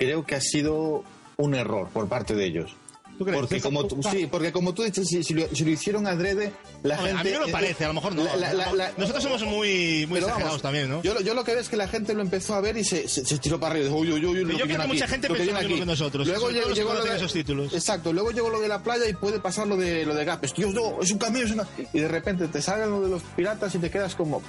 Creo 0.05 0.25
que 0.25 0.35
ha 0.35 0.41
sido 0.41 1.03
un 1.37 1.53
error 1.55 1.89
por 1.89 2.07
parte 2.07 2.33
de 2.33 2.45
ellos. 2.45 2.75
¿Tú 3.17 3.25
crees? 3.25 3.39
Porque 3.39 3.61
como 3.61 3.85
tú, 3.85 4.01
sí, 4.01 4.25
porque 4.25 4.51
como 4.51 4.73
tú 4.73 4.81
dices, 4.81 5.07
si, 5.07 5.23
si 5.23 5.35
lo, 5.35 5.47
si 5.53 5.63
lo 5.63 5.69
hicieron 5.69 6.07
adrede, 6.07 6.51
la 6.81 6.97
gente. 6.97 7.19
a 7.19 7.23
mí 7.23 7.29
no 7.33 7.39
me 7.41 7.49
eh, 7.49 7.51
parece, 7.51 7.85
a 7.85 7.89
lo 7.89 7.93
mejor 7.93 8.15
no. 8.15 8.23
la- 8.23 8.53
la- 8.53 8.91
Nosotros 8.97 9.21
somos 9.21 9.43
muy, 9.43 10.07
muy 10.09 10.17
exagerados 10.17 10.43
vamos, 10.43 10.61
también, 10.63 10.89
¿no? 10.89 11.03
Yo, 11.03 11.13
lo- 11.13 11.21
yo 11.21 11.35
lo 11.35 11.43
que 11.43 11.51
veo 11.51 11.61
es 11.61 11.69
que 11.69 11.75
la 11.77 11.87
gente 11.87 12.15
lo 12.15 12.21
empezó 12.23 12.55
a 12.55 12.61
ver 12.61 12.77
y 12.77 12.83
se, 12.83 13.07
se, 13.07 13.23
se 13.23 13.37
tiró 13.37 13.59
para 13.59 13.75
arriba. 13.75 13.93
Uy, 13.93 14.11
uy, 14.11 14.25
uy, 14.25 14.43
lo 14.43 14.53
yo 14.57 14.65
creo 14.65 14.81
que 14.81 14.87
mucha 14.87 15.07
gente 15.07 15.27
lo 15.29 15.35
que 15.35 15.41
pensó 15.41 15.53
lo 15.53 15.59
mismo 15.69 15.77
que 15.81 15.85
nosotros, 15.85 16.27
Luego 16.27 16.49
llegó, 16.49 16.69
llegó 16.71 16.93
lo 16.95 17.03
de, 17.03 17.15
esos 17.15 17.31
títulos. 17.33 17.71
Exacto, 17.73 18.11
luego 18.11 18.31
llegó 18.31 18.49
lo 18.49 18.59
de 18.59 18.67
la 18.67 18.81
playa 18.81 19.07
y 19.07 19.13
puede 19.13 19.39
pasar 19.39 19.67
lo 19.67 19.77
de 19.77 20.03
lo 20.03 20.15
de 20.15 20.25
Gap. 20.25 20.43
Dios, 20.55 20.73
no, 20.73 20.99
es 20.99 21.11
un 21.11 21.19
cambio, 21.19 21.43
es 21.45 21.51
una... 21.51 21.67
Y 21.93 21.99
de 21.99 22.07
repente 22.07 22.47
te 22.47 22.59
salen 22.59 22.89
lo 22.89 23.01
de 23.01 23.09
los 23.09 23.21
piratas 23.21 23.75
y 23.75 23.77
te 23.77 23.91
quedas 23.91 24.15
como. 24.15 24.41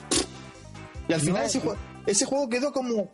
Y 1.09 1.12
al 1.12 1.20
final 1.20 1.43
No, 1.43 1.47
ese, 1.47 1.61
juego, 1.61 1.79
ese 2.07 2.24
juego 2.24 2.49
quedó 2.49 2.73
como. 2.73 3.11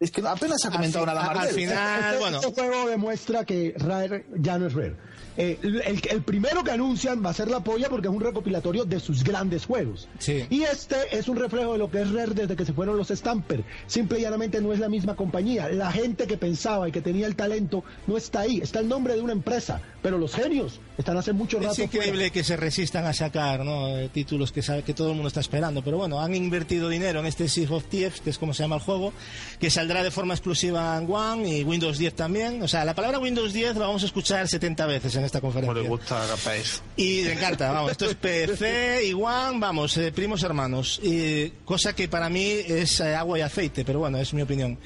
Es 0.00 0.12
que 0.12 0.20
apenas 0.26 0.64
ha 0.64 0.70
comentado 0.70 1.06
nada 1.06 1.22
más. 1.24 1.38
al 1.38 1.48
final- 1.48 2.04
Este, 2.04 2.18
bueno. 2.18 2.40
este 2.40 2.52
juego 2.52 2.88
demuestra 2.88 3.44
que 3.44 3.74
Rare 3.76 4.26
ya 4.36 4.56
no 4.58 4.66
es 4.66 4.74
Rare. 4.74 4.96
Eh, 5.40 5.56
el, 5.62 6.02
el 6.10 6.22
primero 6.22 6.64
que 6.64 6.72
anuncian 6.72 7.24
va 7.24 7.30
a 7.30 7.32
ser 7.32 7.48
la 7.48 7.60
polla 7.60 7.88
porque 7.88 8.08
es 8.08 8.12
un 8.12 8.20
recopilatorio 8.20 8.84
de 8.84 8.98
sus 8.98 9.22
grandes 9.22 9.66
juegos. 9.66 10.08
Sí. 10.18 10.44
Y 10.50 10.64
este 10.64 10.96
es 11.12 11.28
un 11.28 11.36
reflejo 11.36 11.74
de 11.74 11.78
lo 11.78 11.88
que 11.88 12.02
es 12.02 12.10
Rare 12.10 12.34
desde 12.34 12.56
que 12.56 12.64
se 12.64 12.72
fueron 12.72 12.96
los 12.96 13.08
Stamper. 13.08 13.62
Simple 13.86 14.18
y 14.18 14.22
llanamente 14.22 14.60
no 14.60 14.72
es 14.72 14.80
la 14.80 14.88
misma 14.88 15.14
compañía. 15.14 15.68
La 15.68 15.92
gente 15.92 16.26
que 16.26 16.36
pensaba 16.36 16.88
y 16.88 16.92
que 16.92 17.00
tenía 17.00 17.28
el 17.28 17.36
talento 17.36 17.84
no 18.08 18.16
está 18.16 18.40
ahí. 18.40 18.58
Está 18.60 18.80
el 18.80 18.88
nombre 18.88 19.14
de 19.14 19.20
una 19.20 19.32
empresa. 19.32 19.80
Pero 20.02 20.18
los 20.18 20.34
genios 20.34 20.80
están 20.96 21.16
hace 21.16 21.32
mucho 21.32 21.58
rato. 21.58 21.72
Es 21.72 21.78
increíble 21.78 22.12
fuera. 22.12 22.30
que 22.30 22.44
se 22.44 22.56
resistan 22.56 23.06
a 23.06 23.12
sacar 23.12 23.64
¿no? 23.64 23.96
Eh, 23.96 24.08
títulos 24.12 24.52
que, 24.52 24.62
sabe, 24.62 24.82
que 24.82 24.94
todo 24.94 25.10
el 25.10 25.14
mundo 25.14 25.28
está 25.28 25.40
esperando. 25.40 25.82
Pero 25.82 25.98
bueno, 25.98 26.20
han 26.20 26.34
invertido 26.34 26.88
dinero 26.88 27.20
en 27.20 27.26
este 27.26 27.48
Sea 27.48 27.70
of 27.70 27.84
Thieves, 27.84 28.20
que 28.20 28.30
es 28.30 28.38
como 28.38 28.54
se 28.54 28.64
llama 28.64 28.76
el 28.76 28.82
juego, 28.82 29.12
que 29.60 29.70
saldrá 29.70 30.02
de 30.02 30.10
forma 30.10 30.34
exclusiva 30.34 30.98
en 30.98 31.10
One 31.10 31.58
y 31.58 31.64
Windows 31.64 31.98
10 31.98 32.14
también. 32.14 32.62
O 32.62 32.68
sea, 32.68 32.84
la 32.84 32.94
palabra 32.94 33.18
Windows 33.18 33.52
10 33.52 33.76
la 33.76 33.86
vamos 33.86 34.02
a 34.02 34.06
escuchar 34.06 34.48
70 34.48 34.86
veces 34.86 35.14
en 35.16 35.24
esta 35.28 35.40
Como 35.40 35.52
conferencia. 35.52 35.82
le 35.82 35.88
gusta 35.88 36.26
Capaz. 36.28 36.82
Y 36.96 37.22
me 37.24 37.32
encanta, 37.32 37.70
vamos, 37.72 37.92
esto 37.92 38.06
es 38.06 38.14
PC 38.16 39.06
y 39.06 39.12
One, 39.12 39.58
vamos, 39.58 39.96
eh, 39.96 40.10
primos 40.12 40.42
hermanos. 40.42 41.00
Y, 41.02 41.50
cosa 41.64 41.94
que 41.94 42.08
para 42.08 42.28
mí 42.28 42.44
es 42.44 43.00
eh, 43.00 43.14
agua 43.14 43.38
y 43.38 43.42
aceite, 43.42 43.84
pero 43.84 44.00
bueno, 44.00 44.18
es 44.18 44.34
mi 44.34 44.42
opinión. 44.42 44.78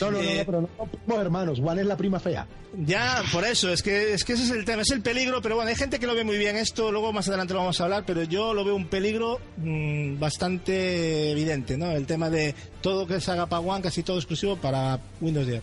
No, 0.00 0.10
no, 0.10 0.18
no, 0.18 0.24
Eh, 0.24 0.38
no, 0.38 0.44
pero 0.46 0.60
no 0.62 0.68
somos 1.06 1.20
hermanos. 1.20 1.60
Juan 1.60 1.78
es 1.78 1.86
la 1.86 1.96
prima 1.96 2.18
fea. 2.18 2.46
Ya, 2.84 3.22
por 3.32 3.44
eso, 3.46 3.72
es 3.72 3.82
que, 3.82 4.12
es 4.12 4.24
que 4.24 4.34
ese 4.34 4.44
es 4.44 4.50
el 4.50 4.64
tema, 4.64 4.82
es 4.82 4.90
el 4.90 5.00
peligro, 5.00 5.40
pero 5.40 5.56
bueno, 5.56 5.70
hay 5.70 5.76
gente 5.76 5.98
que 5.98 6.06
lo 6.06 6.14
ve 6.14 6.22
muy 6.22 6.36
bien 6.36 6.54
esto, 6.56 6.92
luego 6.92 7.12
más 7.14 7.26
adelante 7.28 7.54
lo 7.54 7.60
vamos 7.60 7.80
a 7.80 7.84
hablar, 7.84 8.04
pero 8.06 8.22
yo 8.24 8.52
lo 8.52 8.62
veo 8.62 8.76
un 8.76 8.88
peligro 8.88 9.40
mm, 9.56 10.18
bastante 10.18 11.30
evidente, 11.30 11.78
¿no? 11.78 11.90
El 11.92 12.04
tema 12.06 12.28
de 12.28 12.54
todo 12.82 13.06
que 13.06 13.20
se 13.22 13.30
haga 13.30 13.46
para 13.46 13.60
One, 13.60 13.80
casi 13.82 14.02
todo 14.02 14.18
exclusivo 14.18 14.56
para 14.56 15.00
Windows 15.20 15.46
10. 15.46 15.62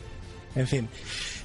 En 0.55 0.67
fin. 0.67 0.89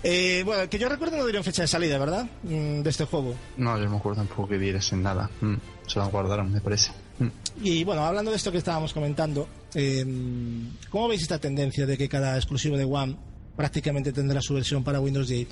Eh, 0.02 0.42
bueno, 0.44 0.68
que 0.70 0.78
yo 0.78 0.88
recuerdo 0.88 1.16
no 1.18 1.24
dieron 1.24 1.44
fecha 1.44 1.62
de 1.62 1.68
salida, 1.68 1.98
¿verdad? 1.98 2.26
Mm, 2.42 2.82
de 2.82 2.90
este 2.90 3.04
juego. 3.04 3.34
No, 3.56 3.76
yo 3.76 3.84
no 3.84 3.90
me 3.90 3.96
acuerdo 3.98 4.18
tampoco 4.18 4.48
que 4.48 4.58
dieras 4.58 4.92
nada. 4.94 5.30
Mm, 5.40 5.56
se 5.86 5.98
lo 5.98 6.08
guardaron, 6.08 6.50
me 6.52 6.60
parece. 6.60 6.92
Mm. 7.18 7.28
Y 7.62 7.84
bueno, 7.84 8.04
hablando 8.04 8.30
de 8.30 8.36
esto 8.36 8.50
que 8.50 8.58
estábamos 8.58 8.92
comentando, 8.94 9.46
eh, 9.74 10.04
¿cómo 10.88 11.08
veis 11.08 11.22
esta 11.22 11.38
tendencia 11.38 11.86
de 11.86 11.98
que 11.98 12.08
cada 12.08 12.36
exclusivo 12.36 12.76
de 12.76 12.84
One 12.84 13.16
prácticamente 13.56 14.12
tendrá 14.12 14.40
su 14.40 14.54
versión 14.54 14.82
para 14.82 15.00
Windows 15.00 15.28
10? 15.28 15.48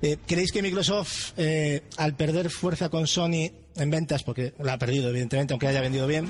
Eh, 0.00 0.16
¿Creéis 0.26 0.52
que 0.52 0.62
Microsoft, 0.62 1.32
eh, 1.36 1.82
al 1.96 2.14
perder 2.14 2.50
fuerza 2.50 2.88
con 2.88 3.06
Sony 3.06 3.50
en 3.76 3.90
ventas, 3.90 4.22
porque 4.22 4.54
la 4.60 4.74
ha 4.74 4.78
perdido 4.78 5.08
evidentemente, 5.10 5.52
aunque 5.52 5.66
haya 5.66 5.80
vendido 5.80 6.06
bien, 6.06 6.28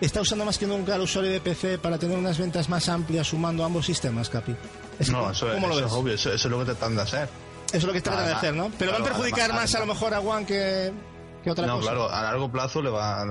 está 0.00 0.20
usando 0.20 0.44
más 0.44 0.58
que 0.58 0.66
nunca 0.66 0.94
al 0.94 1.00
usuario 1.00 1.30
de 1.30 1.40
PC 1.40 1.78
para 1.78 1.98
tener 1.98 2.18
unas 2.18 2.38
ventas 2.38 2.68
más 2.68 2.88
amplias 2.88 3.28
sumando 3.28 3.64
ambos 3.64 3.86
sistemas, 3.86 4.28
Capi? 4.28 4.54
No, 5.10 5.30
eso, 5.30 5.48
es- 5.48 5.54
¿Cómo 5.54 5.68
lo 5.68 5.74
eso 5.74 5.82
ves? 5.82 5.92
es 5.92 5.98
obvio, 5.98 6.14
eso, 6.14 6.32
eso 6.32 6.48
es 6.48 6.52
lo 6.52 6.58
que 6.60 6.64
tratan 6.66 6.96
de 6.96 7.02
hacer. 7.02 7.28
Eso 7.68 7.76
es 7.78 7.84
lo 7.84 7.92
que 7.92 8.00
tratan 8.00 8.26
de 8.26 8.32
hacer, 8.32 8.54
¿no? 8.54 8.70
Pero 8.78 8.92
van 8.92 9.00
a 9.00 9.04
claro, 9.04 9.16
perjudicar 9.16 9.50
además- 9.50 9.62
más 9.62 9.74
a 9.74 9.80
lo 9.80 9.86
mejor 9.86 10.14
a 10.14 10.20
One 10.20 10.46
que, 10.46 10.92
que 11.42 11.50
otra 11.50 11.66
no, 11.66 11.76
cosa. 11.76 11.90
claro, 11.90 12.10
a 12.10 12.22
largo 12.22 12.50
plazo 12.50 12.80
le 12.82 12.90
va, 12.90 13.24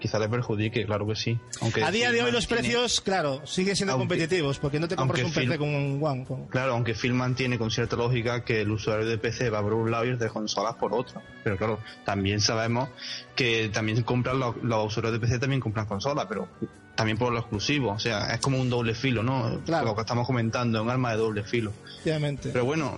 quizá 0.00 0.18
le 0.18 0.28
perjudique, 0.28 0.84
claro 0.86 1.06
que 1.06 1.16
sí. 1.16 1.38
Aunque 1.60 1.82
A 1.84 1.90
día 1.90 2.10
de 2.12 2.22
hoy 2.22 2.30
los 2.32 2.46
precios, 2.46 3.00
claro, 3.00 3.40
siguen 3.46 3.74
siendo 3.76 3.92
Aunque- 3.94 4.02
competitivos, 4.08 4.58
porque 4.58 4.78
no 4.80 4.86
te 4.88 4.96
compras 4.96 5.22
un 5.24 5.32
PC 5.32 5.56
con 5.58 5.68
un 5.74 6.00
One. 6.02 6.24
con- 6.24 6.46
Claro, 6.46 6.72
aunque 6.72 6.94
Phil 6.94 7.14
mantiene 7.14 7.58
con 7.58 7.70
cierta 7.70 7.96
lógica 7.96 8.44
que 8.44 8.60
el 8.60 8.70
usuario 8.70 9.06
de 9.06 9.18
PC 9.18 9.50
va 9.50 9.62
por 9.62 9.74
un 9.74 9.90
lado 9.90 10.04
y 10.04 10.08
el 10.10 10.18
de 10.18 10.28
consolas 10.28 10.74
por 10.74 10.92
otro. 10.92 11.22
Pero 11.44 11.56
claro, 11.56 11.78
también 12.04 12.40
sabemos 12.40 12.88
que 13.34 13.68
también 13.72 14.02
compran 14.02 14.38
los, 14.38 14.56
los 14.62 14.86
usuarios 14.86 15.12
de 15.12 15.20
PC 15.20 15.38
también 15.38 15.60
compran 15.60 15.86
consolas, 15.86 16.26
pero 16.28 16.48
también 16.96 17.16
por 17.18 17.32
lo 17.32 17.38
exclusivo. 17.38 17.92
O 17.92 17.98
sea, 18.00 18.32
es 18.34 18.40
como 18.40 18.58
un 18.60 18.68
doble 18.68 18.94
filo, 18.94 19.22
¿no? 19.22 19.60
Claro. 19.64 19.86
Lo 19.86 19.94
que 19.94 20.00
estamos 20.00 20.26
comentando, 20.26 20.82
un 20.82 20.90
arma 20.90 21.12
de 21.12 21.18
doble 21.18 21.44
filo. 21.44 21.72
Obviamente. 22.02 22.48
Pero 22.52 22.64
bueno, 22.64 22.96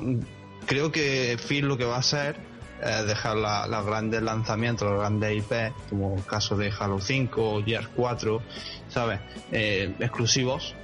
creo 0.67 0.91
que 0.91 1.37
Phil 1.47 1.67
lo 1.67 1.77
que 1.77 1.85
va 1.85 1.97
a 1.97 2.01
hacer 2.01 2.37
eh, 2.83 3.03
dejar 3.07 3.37
la- 3.37 3.67
los 3.67 3.85
grandes 3.85 4.23
lanzamientos, 4.23 4.89
los 4.89 5.01
grandes 5.01 5.37
IP, 5.39 5.73
como 5.91 6.15
el 6.17 6.25
caso 6.25 6.57
de 6.57 6.73
Halo 6.79 7.01
5 7.01 7.55
o 7.57 7.65
Gears 7.65 7.89
4, 7.97 8.41
¿sabes? 8.89 9.19
Eh, 9.51 9.95
exclusivos 9.99 10.75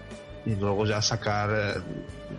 y 0.45 0.57
luego 0.57 0.85
ya 0.87 1.01
sacar 1.01 1.51
eh, 1.53 1.81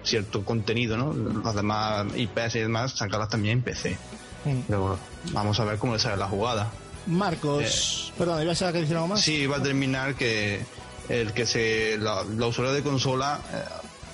cierto 0.03 0.43
contenido, 0.43 0.97
¿no? 0.97 1.13
Los 1.13 1.55
demás 1.55 2.05
IPs 2.17 2.55
y 2.55 2.59
demás, 2.59 2.91
sacarlas 2.91 3.29
también 3.29 3.59
en 3.59 3.63
PC. 3.63 3.97
Mm. 4.43 4.59
Pero 4.67 4.79
bueno, 4.81 4.99
vamos 5.31 5.57
a 5.59 5.63
ver 5.63 5.77
cómo 5.79 5.93
le 5.93 5.99
sale 5.99 6.17
la 6.17 6.27
jugada. 6.27 6.69
Marcos, 7.07 8.13
perdón, 8.17 8.41
¿ibas 8.43 8.61
a 8.61 8.71
decir 8.71 8.95
algo 8.95 9.07
más? 9.09 9.21
Sí, 9.21 9.45
va 9.47 9.57
a 9.57 9.63
terminar 9.63 10.15
que 10.15 10.61
el 11.09 11.33
que 11.33 11.45
se 11.45 11.97
la- 11.99 12.23
los 12.23 12.49
usuarios 12.49 12.75
de 12.75 12.83
consola 12.83 13.39
eh, 13.53 13.57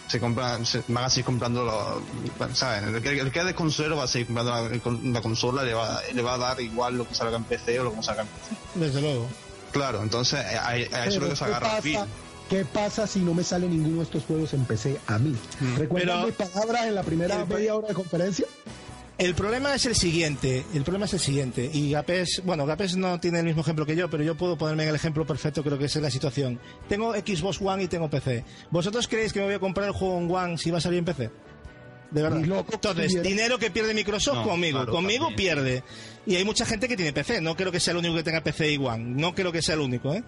se 0.07 0.19
compran, 0.19 0.65
se 0.65 0.83
van 0.89 1.05
a 1.05 1.09
seguir 1.09 1.25
comprando 1.25 1.63
los, 1.63 2.57
¿saben? 2.57 2.95
El 2.95 3.01
que, 3.01 3.17
el 3.19 3.31
que 3.31 3.39
es 3.39 3.45
de 3.45 3.55
consolero 3.55 3.95
va 3.95 4.03
a 4.03 4.07
seguir 4.07 4.27
comprando 4.27 4.51
la, 4.53 5.11
la 5.13 5.21
consola, 5.21 5.63
le 5.63 5.73
va, 5.73 6.01
le 6.13 6.21
va 6.21 6.33
a 6.33 6.37
dar 6.37 6.59
igual 6.59 6.97
lo 6.97 7.07
que 7.07 7.15
salga 7.15 7.37
en 7.37 7.45
PC 7.45 7.79
o 7.79 7.85
lo 7.85 7.89
que 7.91 7.95
no 7.97 8.03
salga 8.03 8.23
en 8.23 8.27
PC. 8.27 8.55
Desde 8.75 9.01
luego. 9.01 9.27
Claro, 9.71 10.01
entonces 10.03 10.39
eh, 10.51 10.57
a, 10.57 10.67
a 10.69 10.75
eso 10.77 10.89
es 11.07 11.15
lo 11.17 11.29
que 11.29 11.35
se 11.37 11.45
¿qué 11.45 11.49
agarra 11.51 11.67
pasa? 11.69 11.81
Phil. 11.81 11.99
¿Qué 12.49 12.65
pasa 12.65 13.07
si 13.07 13.19
no 13.19 13.33
me 13.33 13.45
sale 13.45 13.69
ninguno 13.69 13.99
de 13.99 14.03
estos 14.03 14.25
juegos 14.25 14.53
en 14.53 14.65
PC 14.65 14.99
a 15.07 15.17
mí? 15.17 15.33
¿Recuerdan 15.77 16.25
Pero- 16.25 16.27
mis 16.27 16.35
palabras 16.51 16.85
en 16.87 16.95
la 16.95 17.03
primera 17.03 17.45
media 17.45 17.73
hora 17.75 17.87
de 17.87 17.93
conferencia? 17.93 18.45
El 19.17 19.35
problema 19.35 19.75
es 19.75 19.85
el 19.85 19.95
siguiente, 19.95 20.65
el 20.73 20.81
problema 20.83 21.05
es 21.05 21.13
el 21.13 21.19
siguiente, 21.19 21.69
y 21.71 21.91
Gapes, 21.91 22.41
bueno, 22.43 22.65
Gapes 22.65 22.95
no 22.97 23.19
tiene 23.19 23.39
el 23.39 23.45
mismo 23.45 23.61
ejemplo 23.61 23.85
que 23.85 23.95
yo, 23.95 24.09
pero 24.09 24.23
yo 24.23 24.35
puedo 24.35 24.57
ponerme 24.57 24.81
en 24.83 24.89
el 24.89 24.95
ejemplo 24.95 25.27
perfecto, 25.27 25.61
creo 25.63 25.77
que 25.77 25.85
esa 25.85 25.99
es 25.99 26.03
la 26.03 26.09
situación. 26.09 26.59
Tengo 26.89 27.13
Xbox 27.13 27.61
One 27.61 27.83
y 27.83 27.87
tengo 27.87 28.09
PC. 28.09 28.43
¿Vosotros 28.71 29.07
creéis 29.07 29.31
que 29.31 29.39
me 29.39 29.45
voy 29.45 29.53
a 29.55 29.59
comprar 29.59 29.85
el 29.87 29.93
juego 29.93 30.17
en 30.17 30.31
One 30.31 30.57
si 30.57 30.71
va 30.71 30.79
a 30.79 30.81
salir 30.81 30.99
en 30.99 31.05
PC? 31.05 31.29
De 32.09 32.21
verdad. 32.23 32.41
Loco 32.41 32.73
Entonces, 32.73 33.21
dinero 33.21 33.59
que 33.59 33.69
pierde 33.69 33.93
Microsoft 33.93 34.37
No, 34.37 34.43
conmigo, 34.43 34.79
claro, 34.79 34.91
conmigo 34.91 35.27
también. 35.27 35.37
pierde. 35.55 35.83
Y 36.25 36.35
hay 36.35 36.43
mucha 36.43 36.65
gente 36.65 36.87
que 36.87 36.95
tiene 36.97 37.13
PC, 37.13 37.41
no 37.41 37.55
creo 37.55 37.71
que 37.71 37.79
sea 37.79 37.91
el 37.91 37.97
único 37.99 38.15
que 38.15 38.23
tenga 38.23 38.41
PC 38.41 38.71
y 38.71 38.77
One, 38.77 39.03
no 39.21 39.35
creo 39.35 39.51
que 39.51 39.61
sea 39.61 39.75
el 39.75 39.81
único, 39.81 40.13
¿eh? 40.15 40.23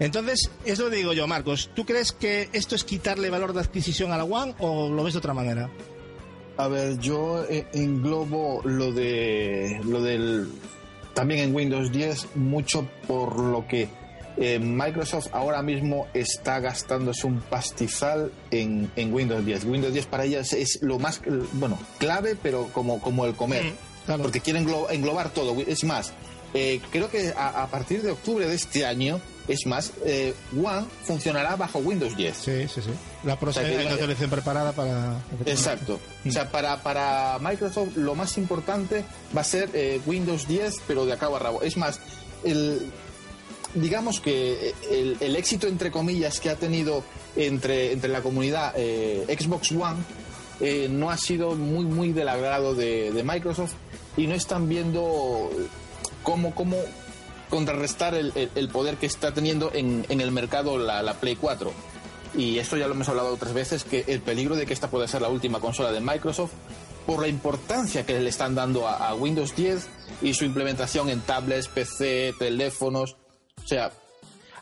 Entonces, 0.00 0.50
es 0.64 0.78
lo 0.78 0.88
que 0.88 0.96
digo 0.96 1.12
yo, 1.12 1.26
Marcos, 1.26 1.70
¿tú 1.74 1.84
crees 1.84 2.12
que 2.12 2.48
esto 2.54 2.74
es 2.74 2.82
quitarle 2.84 3.28
valor 3.30 3.52
de 3.52 3.60
adquisición 3.60 4.10
a 4.10 4.16
la 4.16 4.24
One 4.24 4.54
o 4.58 4.88
lo 4.90 5.04
ves 5.04 5.12
de 5.14 5.18
otra 5.18 5.34
manera? 5.34 5.68
A 6.58 6.68
ver, 6.68 6.98
yo 6.98 7.44
eh, 7.48 7.66
englobo 7.72 8.60
lo 8.64 8.92
de 8.92 9.80
lo 9.84 10.02
del 10.02 10.48
también 11.14 11.40
en 11.40 11.54
Windows 11.54 11.90
10 11.92 12.36
mucho 12.36 12.86
por 13.06 13.38
lo 13.38 13.66
que 13.66 13.88
eh, 14.36 14.58
Microsoft 14.58 15.28
ahora 15.32 15.62
mismo 15.62 16.06
está 16.14 16.60
gastándose 16.60 17.26
un 17.26 17.40
pastizal 17.40 18.30
en, 18.50 18.90
en 18.96 19.12
Windows 19.12 19.44
10. 19.44 19.64
Windows 19.64 19.92
10 19.92 20.06
para 20.06 20.24
ellas 20.24 20.52
es 20.52 20.78
lo 20.82 20.98
más 20.98 21.20
bueno 21.54 21.78
clave, 21.98 22.36
pero 22.40 22.68
como 22.72 23.00
como 23.00 23.24
el 23.24 23.34
comer, 23.34 23.64
Mm, 23.64 23.72
claro. 24.06 24.22
porque 24.22 24.40
quieren 24.40 24.66
englo- 24.66 24.86
englobar 24.90 25.30
todo. 25.30 25.56
Es 25.66 25.82
más, 25.84 26.12
eh, 26.54 26.80
creo 26.90 27.08
que 27.10 27.32
a, 27.36 27.62
a 27.62 27.66
partir 27.68 28.02
de 28.02 28.10
octubre 28.12 28.46
de 28.46 28.54
este 28.54 28.84
año, 28.86 29.20
es 29.48 29.66
más, 29.66 29.92
eh, 30.04 30.34
One 30.56 30.86
funcionará 31.04 31.56
bajo 31.56 31.78
Windows 31.80 32.14
10. 32.16 32.36
Sí, 32.36 32.68
sí, 32.68 32.82
sí. 32.82 32.90
La 33.24 33.34
O 33.34 33.36
sea, 33.36 33.40
próxima 33.40 33.66
que- 33.68 33.86
una 33.86 33.96
selección 33.96 34.30
preparada 34.30 34.72
para... 34.72 35.20
Exacto. 35.46 35.98
O 36.26 36.30
sea, 36.30 36.50
para, 36.50 36.82
para 36.82 37.38
Microsoft 37.40 37.96
lo 37.96 38.14
más 38.14 38.36
importante 38.38 39.04
va 39.36 39.40
a 39.40 39.44
ser 39.44 39.70
eh, 39.72 40.00
Windows 40.06 40.46
10, 40.46 40.82
pero 40.86 41.06
de 41.06 41.14
acá 41.14 41.26
a 41.26 41.38
rabo. 41.38 41.62
Es 41.62 41.76
más, 41.76 41.98
el, 42.44 42.90
digamos 43.74 44.20
que 44.20 44.74
el, 44.90 45.16
el 45.20 45.36
éxito, 45.36 45.66
entre 45.66 45.90
comillas, 45.90 46.40
que 46.40 46.50
ha 46.50 46.56
tenido 46.56 47.02
entre, 47.36 47.92
entre 47.92 48.10
la 48.10 48.20
comunidad 48.22 48.72
eh, 48.76 49.24
Xbox 49.38 49.72
One 49.72 49.98
eh, 50.60 50.88
no 50.90 51.10
ha 51.10 51.16
sido 51.16 51.54
muy, 51.54 51.84
muy 51.84 52.12
del 52.12 52.28
agrado 52.28 52.74
de, 52.74 53.12
de 53.12 53.22
Microsoft 53.22 53.72
y 54.16 54.26
no 54.26 54.34
están 54.34 54.68
viendo 54.68 55.50
cómo, 56.22 56.54
cómo 56.54 56.76
contrarrestar 57.48 58.14
el, 58.14 58.32
el- 58.54 58.68
poder 58.68 58.96
que 58.96 59.06
está 59.06 59.32
teniendo 59.32 59.70
en, 59.74 60.04
en 60.08 60.20
el 60.20 60.30
mercado 60.30 60.78
la, 60.78 61.02
la 61.02 61.14
Play 61.14 61.36
4. 61.36 61.72
Y 62.36 62.58
esto 62.58 62.76
ya 62.76 62.86
lo 62.86 62.94
hemos 62.94 63.08
hablado 63.08 63.32
otras 63.32 63.54
veces, 63.54 63.84
que 63.84 64.04
el 64.06 64.20
peligro 64.20 64.54
de 64.56 64.66
que 64.66 64.74
esta 64.74 64.90
pueda 64.90 65.08
ser 65.08 65.22
la 65.22 65.28
última 65.28 65.60
consola 65.60 65.90
de 65.92 66.00
Microsoft 66.00 66.52
por 67.06 67.20
la 67.22 67.28
importancia 67.28 68.04
que 68.04 68.20
le 68.20 68.28
están 68.28 68.54
dando 68.54 68.86
a, 68.86 69.08
a 69.08 69.14
Windows 69.14 69.56
10 69.56 69.86
y 70.22 70.34
su 70.34 70.44
implementación 70.44 71.08
en 71.08 71.20
tablets, 71.22 71.68
PC, 71.68 72.34
teléfonos. 72.38 73.16
O 73.64 73.66
sea, 73.66 73.90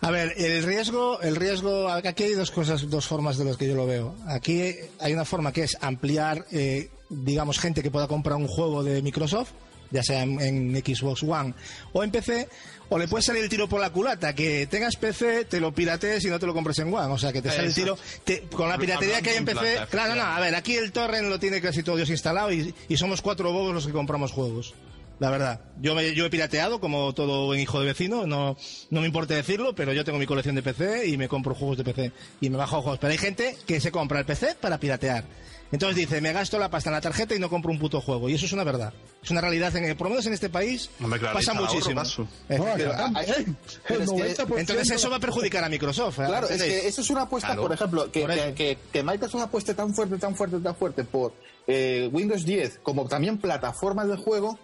A 0.00 0.10
ver, 0.12 0.32
el 0.36 0.62
riesgo, 0.62 1.20
el 1.22 1.34
riesgo, 1.34 1.88
aquí 1.88 2.22
hay 2.22 2.34
dos 2.34 2.52
cosas, 2.52 2.88
dos 2.88 3.06
formas 3.06 3.36
de 3.36 3.44
las 3.46 3.56
que 3.56 3.66
yo 3.66 3.74
lo 3.74 3.84
veo. 3.86 4.14
Aquí 4.28 4.62
hay 5.00 5.12
una 5.12 5.24
forma 5.24 5.52
que 5.52 5.64
es 5.64 5.76
ampliar, 5.80 6.46
eh, 6.52 6.88
digamos, 7.10 7.58
gente 7.58 7.82
que 7.82 7.90
pueda 7.90 8.06
comprar 8.06 8.36
un 8.36 8.46
juego 8.46 8.84
de 8.84 9.02
Microsoft, 9.02 9.50
ya 9.90 10.02
sea 10.02 10.22
en, 10.22 10.40
en 10.40 10.76
Xbox 10.84 11.22
One 11.22 11.54
o 11.92 12.02
en 12.04 12.10
PC, 12.10 12.48
o 12.88 12.98
le 12.98 13.08
puede 13.08 13.22
salir 13.22 13.42
el 13.42 13.48
tiro 13.48 13.68
por 13.68 13.80
la 13.80 13.90
culata, 13.90 14.34
que 14.34 14.66
tengas 14.68 14.96
PC, 14.96 15.44
te 15.46 15.58
lo 15.60 15.72
piratees 15.74 16.24
y 16.24 16.28
no 16.28 16.38
te 16.38 16.46
lo 16.46 16.54
compres 16.54 16.78
en 16.78 16.92
One. 16.94 17.12
O 17.12 17.18
sea, 17.18 17.32
que 17.32 17.42
te 17.42 17.50
sale 17.50 17.68
el 17.68 17.74
tiro 17.74 17.98
te- 18.24 18.42
con 18.42 18.68
la 18.68 18.78
piratería 18.78 19.20
que 19.22 19.30
hay 19.30 19.36
en 19.38 19.44
PC. 19.44 19.58
plata, 19.60 19.86
Claro, 19.86 20.14
no, 20.14 20.22
a 20.22 20.38
ver, 20.40 20.54
aquí 20.54 20.74
el 20.76 20.92
torrent 20.92 21.28
lo 21.28 21.38
tiene 21.40 21.60
casi 21.60 21.82
todo 21.82 21.96
Dios 21.96 22.10
instalado 22.10 22.52
y, 22.52 22.74
y 22.88 22.96
somos 22.96 23.22
cuatro 23.22 23.52
bobos 23.52 23.74
los 23.74 23.86
que 23.86 23.92
compramos 23.92 24.30
juegos. 24.32 24.74
La 25.18 25.30
verdad, 25.30 25.62
yo, 25.80 25.94
me- 25.94 26.14
yo 26.14 26.26
he 26.26 26.30
pirateado 26.30 26.78
como 26.78 27.14
todo 27.14 27.46
buen 27.46 27.58
hijo 27.58 27.80
de 27.80 27.86
vecino, 27.86 28.26
no, 28.26 28.54
no 28.90 29.00
me 29.00 29.06
importa 29.06 29.34
decirlo, 29.34 29.74
pero 29.74 29.94
yo 29.94 30.04
tengo 30.04 30.18
mi 30.18 30.26
colección 30.26 30.54
de 30.54 30.62
PC 30.62 31.06
y 31.08 31.16
me 31.16 31.26
compro 31.26 31.54
juegos 31.54 31.78
de 31.78 31.84
PC 31.84 32.12
y 32.42 32.50
me 32.50 32.58
bajo 32.58 32.82
juegos. 32.82 32.98
Pero 33.00 33.12
hay 33.12 33.18
gente 33.18 33.56
que 33.66 33.80
se 33.80 33.90
compra 33.90 34.18
el 34.18 34.26
PC 34.26 34.56
para 34.60 34.78
piratear. 34.78 35.24
Entonces 35.72 35.96
dice, 35.96 36.20
me 36.20 36.32
gasto 36.32 36.58
la 36.58 36.70
pasta 36.70 36.90
en 36.90 36.94
la 36.94 37.00
tarjeta 37.00 37.34
y 37.34 37.38
no 37.40 37.50
compro 37.50 37.72
un 37.72 37.78
puto 37.78 38.00
juego. 38.00 38.28
Y 38.28 38.34
eso 38.34 38.46
es 38.46 38.52
una 38.52 38.64
verdad. 38.64 38.92
Es 39.22 39.30
una 39.30 39.40
realidad, 39.40 39.74
en, 39.76 39.96
por 39.96 40.06
lo 40.06 40.10
menos 40.10 40.26
en 40.26 40.32
este 40.34 40.48
país, 40.48 40.90
pasa 41.32 41.54
muchísimo. 41.54 42.02
Eh, 42.48 42.58
90% 42.58 44.58
Entonces 44.58 44.90
eso 44.90 45.10
va 45.10 45.16
a 45.16 45.20
perjudicar 45.20 45.64
a 45.64 45.68
Microsoft. 45.68 46.20
¿eh? 46.20 46.26
Claro, 46.26 46.48
es 46.48 46.62
que 46.62 46.86
eso 46.88 47.00
es 47.00 47.10
una 47.10 47.22
apuesta, 47.22 47.48
Claro. 47.48 47.62
por 47.62 47.72
ejemplo, 47.72 48.12
que, 48.12 48.20
Por 48.20 48.30
que, 48.34 48.54
que- 48.54 48.78
que 48.92 49.02
Microsoft 49.02 49.42
apueste 49.42 49.74
tan 49.74 49.94
fuerte, 49.94 50.18
tan 50.18 50.36
fuerte, 50.36 50.58
tan 50.60 50.76
fuerte 50.76 51.04
por 51.04 51.32
eh, 51.66 52.08
Windows 52.12 52.44
10 52.44 52.80
como 52.82 53.06
también 53.08 53.38
plataformas 53.38 54.08
de 54.08 54.16
juego, 54.16 54.58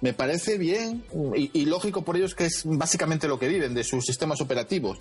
me 0.00 0.14
parece 0.14 0.56
bien 0.56 1.04
y, 1.36 1.50
y 1.52 1.66
lógico 1.66 2.02
por 2.02 2.16
ellos 2.16 2.34
que 2.34 2.46
es 2.46 2.62
básicamente 2.64 3.28
lo 3.28 3.38
que 3.38 3.48
viven 3.48 3.74
de 3.74 3.84
sus 3.84 4.06
sistemas 4.06 4.40
operativos. 4.40 4.98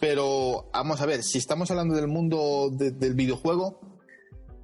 Pero 0.00 0.68
vamos 0.72 1.00
a 1.00 1.06
ver, 1.06 1.22
si 1.22 1.38
estamos 1.38 1.70
hablando 1.70 1.94
del 1.94 2.08
mundo 2.08 2.68
de- 2.72 2.90
del 2.90 3.14
videojuego, 3.14 3.80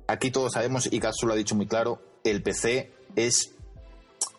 aquí 0.07 0.31
todos 0.31 0.53
sabemos, 0.53 0.89
y 0.91 0.99
Gatsu 0.99 1.27
lo 1.27 1.35
ha 1.35 1.37
dicho 1.37 1.55
muy 1.55 1.67
claro, 1.67 2.01
el 2.25 2.43
PC 2.43 2.93
es 3.17 3.55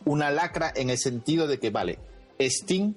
una 0.05 0.31
lacra 0.31 0.71
en 0.75 0.89
el 0.89 0.97
sentido 0.97 1.47
de 1.47 1.59
que, 1.59 1.69
vale, 1.69 1.99
Steam 2.39 2.95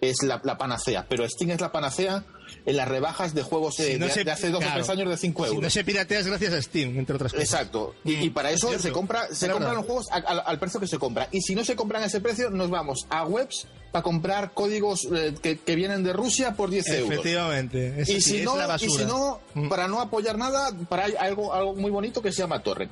es 0.00 0.22
la 0.22 0.58
panacea, 0.58 1.06
pero 1.08 1.28
Steam 1.28 1.50
es 1.50 1.60
la 1.60 1.72
panacea 1.72 2.24
en 2.66 2.76
las 2.76 2.88
rebajas 2.88 3.34
de 3.34 3.42
juegos 3.42 3.78
eh, 3.80 3.98
no 3.98 4.06
de, 4.06 4.12
se- 4.12 4.24
de 4.24 4.30
hace 4.30 4.50
dos 4.50 4.60
claro. 4.60 4.74
o 4.74 4.76
tres 4.84 4.88
años 4.90 5.08
de 5.10 5.16
5 5.16 5.42
Si 5.44 5.48
euros. 5.48 5.62
no 5.64 5.70
se 5.70 5.84
piratea 5.84 6.18
es 6.20 6.26
gracias 6.26 6.52
a 6.54 6.62
Steam, 6.62 6.98
entre 6.98 7.16
otras 7.16 7.32
cosas. 7.32 7.44
Exacto. 7.44 7.94
Y, 8.04 8.14
y 8.14 8.30
para 8.30 8.50
Es 8.50 8.56
eso 8.62 8.78
se 8.78 8.92
compra, 8.92 9.28
se 9.34 9.48
compran 9.50 9.74
los 9.76 9.84
juegos 9.86 10.06
a- 10.10 10.16
a- 10.16 10.40
al 10.40 10.58
precio 10.58 10.80
que 10.80 10.86
se 10.86 10.98
compra. 10.98 11.28
Y 11.32 11.40
si 11.42 11.54
no 11.54 11.64
se 11.64 11.76
compran 11.76 12.02
a 12.02 12.06
ese 12.06 12.20
precio, 12.20 12.50
nos 12.50 12.70
vamos 12.70 13.06
a 13.10 13.24
webs 13.24 13.66
para 13.92 14.02
comprar 14.02 14.52
códigos 14.54 15.06
eh, 15.14 15.34
que, 15.40 15.58
que 15.58 15.76
vienen 15.76 16.02
de 16.02 16.12
Rusia 16.12 16.54
por 16.54 16.68
10 16.70 16.88
euros. 16.88 17.10
Efectivamente. 17.12 18.00
Es, 18.02 18.08
Y 18.08 18.20
sí, 18.20 18.20
si, 18.20 18.38
es 18.38 18.44
no, 18.44 18.56
la 18.56 18.64
y 18.64 18.68
basura. 18.68 19.02
si 19.02 19.04
no, 19.06 19.40
Mm. 19.54 19.68
para 19.68 19.86
no 19.88 20.00
apoyar 20.00 20.36
nada, 20.36 20.70
para 20.88 21.04
hay 21.04 21.14
algo, 21.18 21.54
algo 21.54 21.74
muy 21.74 21.90
bonito 21.92 22.20
que 22.22 22.32
se 22.32 22.38
llama 22.38 22.62
torrent. 22.62 22.90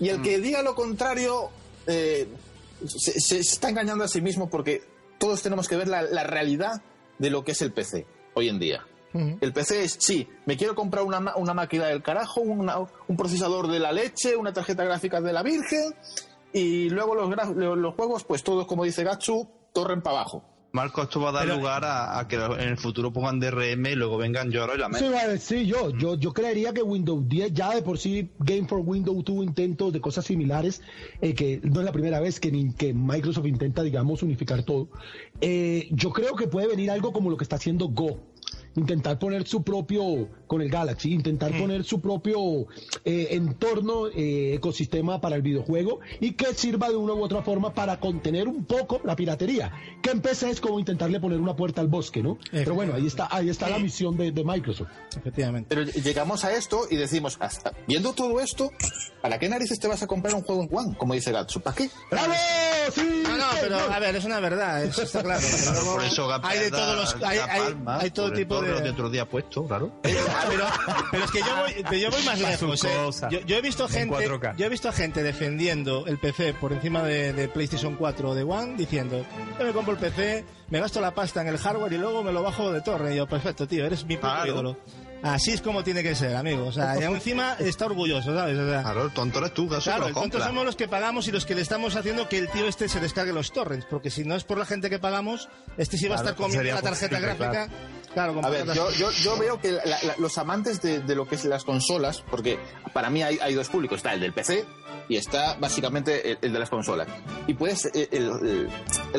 Y 0.00 0.08
el 0.08 0.22
que 0.22 0.38
diga 0.40 0.62
lo 0.62 0.74
contrario 0.74 1.50
eh, 1.86 2.26
se, 2.86 3.20
se 3.20 3.38
está 3.38 3.68
engañando 3.68 4.04
a 4.04 4.08
sí 4.08 4.20
mismo 4.20 4.48
porque 4.50 4.82
todos 5.18 5.42
tenemos 5.42 5.68
que 5.68 5.76
ver 5.76 5.86
la, 5.88 6.02
la 6.02 6.24
realidad 6.24 6.82
de 7.18 7.30
lo 7.30 7.44
que 7.44 7.52
es 7.52 7.60
el 7.62 7.72
PC 7.72 8.06
hoy 8.34 8.48
en 8.48 8.58
día. 8.58 8.84
El 9.40 9.52
PC 9.52 9.82
es, 9.84 9.96
sí, 9.98 10.28
me 10.46 10.56
quiero 10.56 10.76
comprar 10.76 11.02
una, 11.04 11.34
una 11.36 11.52
máquina 11.52 11.86
del 11.86 12.00
carajo, 12.02 12.40
una- 12.42 12.78
un 13.08 13.16
procesador 13.16 13.66
de 13.66 13.80
la 13.80 13.90
leche, 13.90 14.36
una 14.36 14.52
tarjeta 14.52 14.84
gráfica 14.84 15.20
de 15.20 15.32
la 15.32 15.42
Virgen, 15.42 15.94
y 16.52 16.88
luego 16.90 17.14
los, 17.16 17.28
los 17.56 17.94
juegos, 17.94 18.22
pues 18.24 18.42
todos, 18.44 18.66
como 18.66 18.84
dice 18.84 19.02
Gatsu, 19.02 19.48
torren 19.72 20.00
para 20.02 20.18
abajo. 20.20 20.44
Marco, 20.72 21.02
esto 21.02 21.20
va 21.20 21.30
a 21.30 21.32
dar 21.32 21.44
Pero- 21.46 21.56
lugar 21.56 21.84
a, 21.84 22.18
a 22.20 22.28
que 22.28 22.36
en 22.36 22.60
el 22.68 22.76
futuro 22.76 23.12
pongan 23.12 23.40
DRM 23.40 23.86
y 23.86 23.94
luego 23.96 24.16
vengan 24.18 24.50
lloro 24.52 24.74
y 24.76 24.78
la 24.78 24.86
Eso 24.86 25.06
iba 25.06 25.20
a 25.20 25.26
decir 25.26 25.66
yo. 25.66 25.90
yo. 25.90 26.14
Yo 26.14 26.32
creería 26.32 26.72
que 26.72 26.80
Windows 26.82 27.28
10 27.28 27.52
ya 27.52 27.74
de 27.74 27.82
por 27.82 27.98
sí, 27.98 28.30
Game 28.38 28.68
for 28.68 28.78
Windows 28.84 29.24
tuvo 29.24 29.42
intentos 29.42 29.92
de 29.92 30.00
cosas 30.00 30.24
similares, 30.24 30.80
eh, 31.20 31.34
que 31.34 31.60
no 31.64 31.80
es 31.80 31.84
la 31.86 31.90
primera 31.92 32.20
vez 32.20 32.38
que, 32.38 32.52
ni- 32.52 32.72
que 32.72 32.94
Microsoft 32.94 33.46
intenta, 33.46 33.82
digamos, 33.82 34.22
unificar 34.22 34.62
todo. 34.62 34.88
Eh, 35.40 35.88
yo 35.90 36.10
creo 36.12 36.36
que 36.36 36.46
puede 36.46 36.68
venir 36.68 36.90
algo 36.92 37.12
como 37.12 37.30
lo 37.30 37.36
que 37.36 37.42
está 37.44 37.56
haciendo 37.56 37.88
Go, 37.88 38.20
intentar 38.76 39.18
poner 39.18 39.46
su 39.46 39.62
propio, 39.62 40.28
con 40.46 40.62
el 40.62 40.68
Galaxy, 40.70 41.12
intentar 41.12 41.50
poner 41.58 41.84
su 41.84 42.00
propio 42.00 42.66
eh, 43.04 43.28
entorno, 43.32 44.06
eh, 44.08 44.54
ecosistema 44.54 45.20
para 45.20 45.36
el 45.36 45.42
videojuego 45.42 46.00
y 46.20 46.32
que 46.32 46.54
sirva 46.54 46.88
de 46.88 46.96
una 46.96 47.12
u 47.14 47.22
otra 47.22 47.42
forma 47.42 47.72
para 47.74 47.98
contener 48.00 48.48
un 48.48 48.64
poco 48.64 49.00
la 49.04 49.16
piratería. 49.16 49.72
Que 50.02 50.10
en 50.10 50.20
PC 50.20 50.50
es 50.50 50.60
como 50.60 50.78
intentarle 50.78 51.20
poner 51.20 51.40
una 51.40 51.56
puerta 51.56 51.80
al 51.80 51.88
bosque, 51.88 52.22
¿no? 52.22 52.38
Pero 52.50 52.74
bueno, 52.74 52.94
ahí 52.94 53.06
está, 53.06 53.28
ahí 53.30 53.48
está 53.48 53.68
la 53.68 53.78
misión 53.78 54.16
de, 54.16 54.32
de 54.32 54.44
Microsoft. 54.44 54.88
Efectivamente. 55.16 55.74
Pero 55.74 55.90
llegamos 55.90 56.44
a 56.44 56.52
esto 56.52 56.86
y 56.90 56.96
decimos, 56.96 57.36
hasta, 57.40 57.72
viendo 57.86 58.12
todo 58.12 58.40
esto, 58.40 58.70
¿para 59.20 59.38
qué 59.38 59.48
narices 59.48 59.78
te 59.78 59.88
vas 59.88 60.02
a 60.02 60.06
comprar 60.06 60.34
un 60.34 60.42
juego 60.42 60.62
en 60.62 60.68
One? 60.72 60.96
Como 60.96 61.14
dice 61.14 61.32
Gatsu, 61.32 61.60
¿para 61.60 61.76
qué? 61.76 61.90
¡Bravo! 62.10 62.32
¡Sí! 62.94 63.22
No, 63.24 63.36
no, 63.36 63.44
pero 63.60 63.76
a 63.78 63.98
ver, 63.98 64.16
es 64.16 64.24
una 64.24 64.40
verdad, 64.40 64.84
eso 64.84 65.02
está 65.02 65.22
claro. 65.22 65.40
Pero 65.42 65.72
luego 65.74 65.94
Por 65.96 66.04
eso 66.04 66.28
hay 66.42 66.58
de 66.58 66.70
todos 66.70 66.96
los, 66.96 67.22
hay, 67.22 67.38
hay- 67.86 68.10
todo 68.10 68.32
tipo 68.32 68.59
de. 68.62 68.90
otro 68.90 69.10
día 69.10 69.28
puesto, 69.28 69.66
claro. 69.66 69.90
Pero, 70.02 70.66
pero 71.10 71.24
es 71.24 71.30
que 71.30 71.38
yo 71.40 71.56
voy, 71.56 72.00
yo 72.00 72.10
voy 72.10 72.22
más 72.24 72.38
lejos. 72.40 72.84
eh. 72.84 73.10
Yo, 73.30 73.40
yo 73.40 73.56
he 73.56 73.60
visto 73.62 73.84
En 73.84 73.90
gente, 73.90 74.28
4K. 74.28 74.56
yo 74.56 74.66
he 74.66 74.68
visto 74.68 74.92
gente 74.92 75.22
defendiendo 75.22 76.06
el 76.06 76.18
PC 76.18 76.54
por 76.54 76.72
encima 76.72 77.02
de, 77.02 77.32
de 77.32 77.48
PlayStation 77.48 77.94
4 77.96 78.30
o 78.30 78.34
de 78.34 78.42
One, 78.42 78.74
diciendo, 78.76 79.24
yo 79.58 79.64
me 79.64 79.72
compro 79.72 79.92
el 79.94 79.98
PC, 79.98 80.44
me 80.68 80.80
gasto 80.80 81.00
la 81.00 81.12
pasta 81.12 81.40
en 81.42 81.48
el 81.48 81.58
hardware 81.58 81.92
y 81.92 81.98
luego 81.98 82.22
me 82.22 82.32
lo 82.32 82.42
bajo 82.42 82.72
de 82.72 82.80
torre. 82.80 83.12
Y 83.14 83.16
yo, 83.18 83.26
perfecto, 83.26 83.66
tío, 83.66 83.84
eres 83.86 84.04
mi 84.04 84.16
puto 84.16 84.28
Claro. 84.32 84.50
ídolo. 84.52 84.76
Así 85.22 85.50
es 85.52 85.60
como 85.60 85.84
tiene 85.84 86.02
que 86.02 86.14
ser, 86.14 86.34
amigo. 86.34 86.66
O 86.66 86.72
sea, 86.72 86.98
y 86.98 87.04
encima 87.04 87.52
está 87.58 87.84
orgulloso, 87.84 88.34
¿sabes? 88.34 88.58
O 88.58 88.66
sea, 88.70 88.82
Claro, 88.82 89.04
el 89.04 89.10
tonto 89.10 89.38
eres 89.40 89.52
tú, 89.52 89.68
Gaso, 89.68 89.82
Claro, 89.90 90.06
el 90.08 90.14
tonto 90.14 90.30
compra. 90.38 90.46
somos 90.46 90.64
los 90.64 90.76
que 90.76 90.88
pagamos 90.88 91.28
y 91.28 91.32
los 91.32 91.44
que 91.44 91.54
le 91.54 91.60
estamos 91.60 91.94
haciendo 91.94 92.26
que 92.26 92.38
el 92.38 92.48
tío 92.48 92.66
este 92.66 92.88
se 92.88 93.00
descargue 93.00 93.34
los 93.34 93.52
torrents, 93.52 93.84
porque 93.90 94.08
si 94.08 94.24
no 94.24 94.34
es 94.34 94.44
por 94.44 94.56
la 94.56 94.64
gente 94.64 94.88
que 94.88 94.98
pagamos, 94.98 95.50
este 95.76 95.98
sí 95.98 96.08
va 96.08 96.14
a 96.14 96.22
Claro, 96.22 96.30
estar 96.30 96.42
comiendo 96.42 96.74
la 96.74 96.80
tarjeta 96.82 97.20
gráfica. 97.20 97.50
Claro, 97.50 97.72
con 98.14 98.44
A 98.44 98.50
ver, 98.50 98.66
yo, 98.66 99.38
veo 99.38 99.60
que 99.60 99.78
los 100.18 100.38
amantes 100.38 100.80
de, 100.82 101.14
lo 101.14 101.26
que 101.26 101.36
es 101.36 101.44
las 101.44 101.64
consolas, 101.64 102.22
porque 102.28 102.58
para 102.92 103.10
mí 103.10 103.22
hay, 103.22 103.54
dos 103.54 103.68
públicos, 103.68 103.98
está 103.98 104.12
el 104.12 104.20
del 104.20 104.32
PC 104.32 104.64
y 105.08 105.16
está 105.16 105.56
básicamente 105.58 106.38
el, 106.44 106.52
de 106.52 106.58
las 106.58 106.70
consolas. 106.70 107.08
Y 107.46 107.54
puedes, 107.54 107.86
el, 107.94 108.68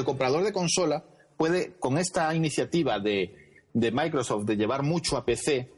comprador 0.05 0.43
de 0.43 0.51
consola 0.51 1.05
puede, 1.37 1.77
con 1.79 1.97
esta 1.97 2.33
iniciativa 2.35 2.99
de, 2.99 3.35
Microsoft 3.73 4.45
de 4.45 4.57
llevar 4.57 4.83
mucho 4.83 5.17
a 5.17 5.25
PC, 5.25 5.71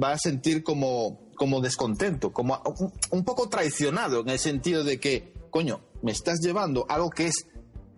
va 0.00 0.12
a 0.12 0.18
sentir 0.18 0.62
como, 0.62 1.30
como 1.36 1.60
descontento, 1.60 2.32
como 2.32 2.62
un 3.10 3.24
poco 3.24 3.48
traicionado 3.48 4.20
en 4.20 4.28
el 4.28 4.38
sentido 4.38 4.84
de 4.84 5.00
que, 5.00 5.32
coño, 5.50 5.80
me 6.02 6.12
estás 6.12 6.40
llevando 6.40 6.86
algo 6.88 7.10
que 7.10 7.26
es 7.26 7.46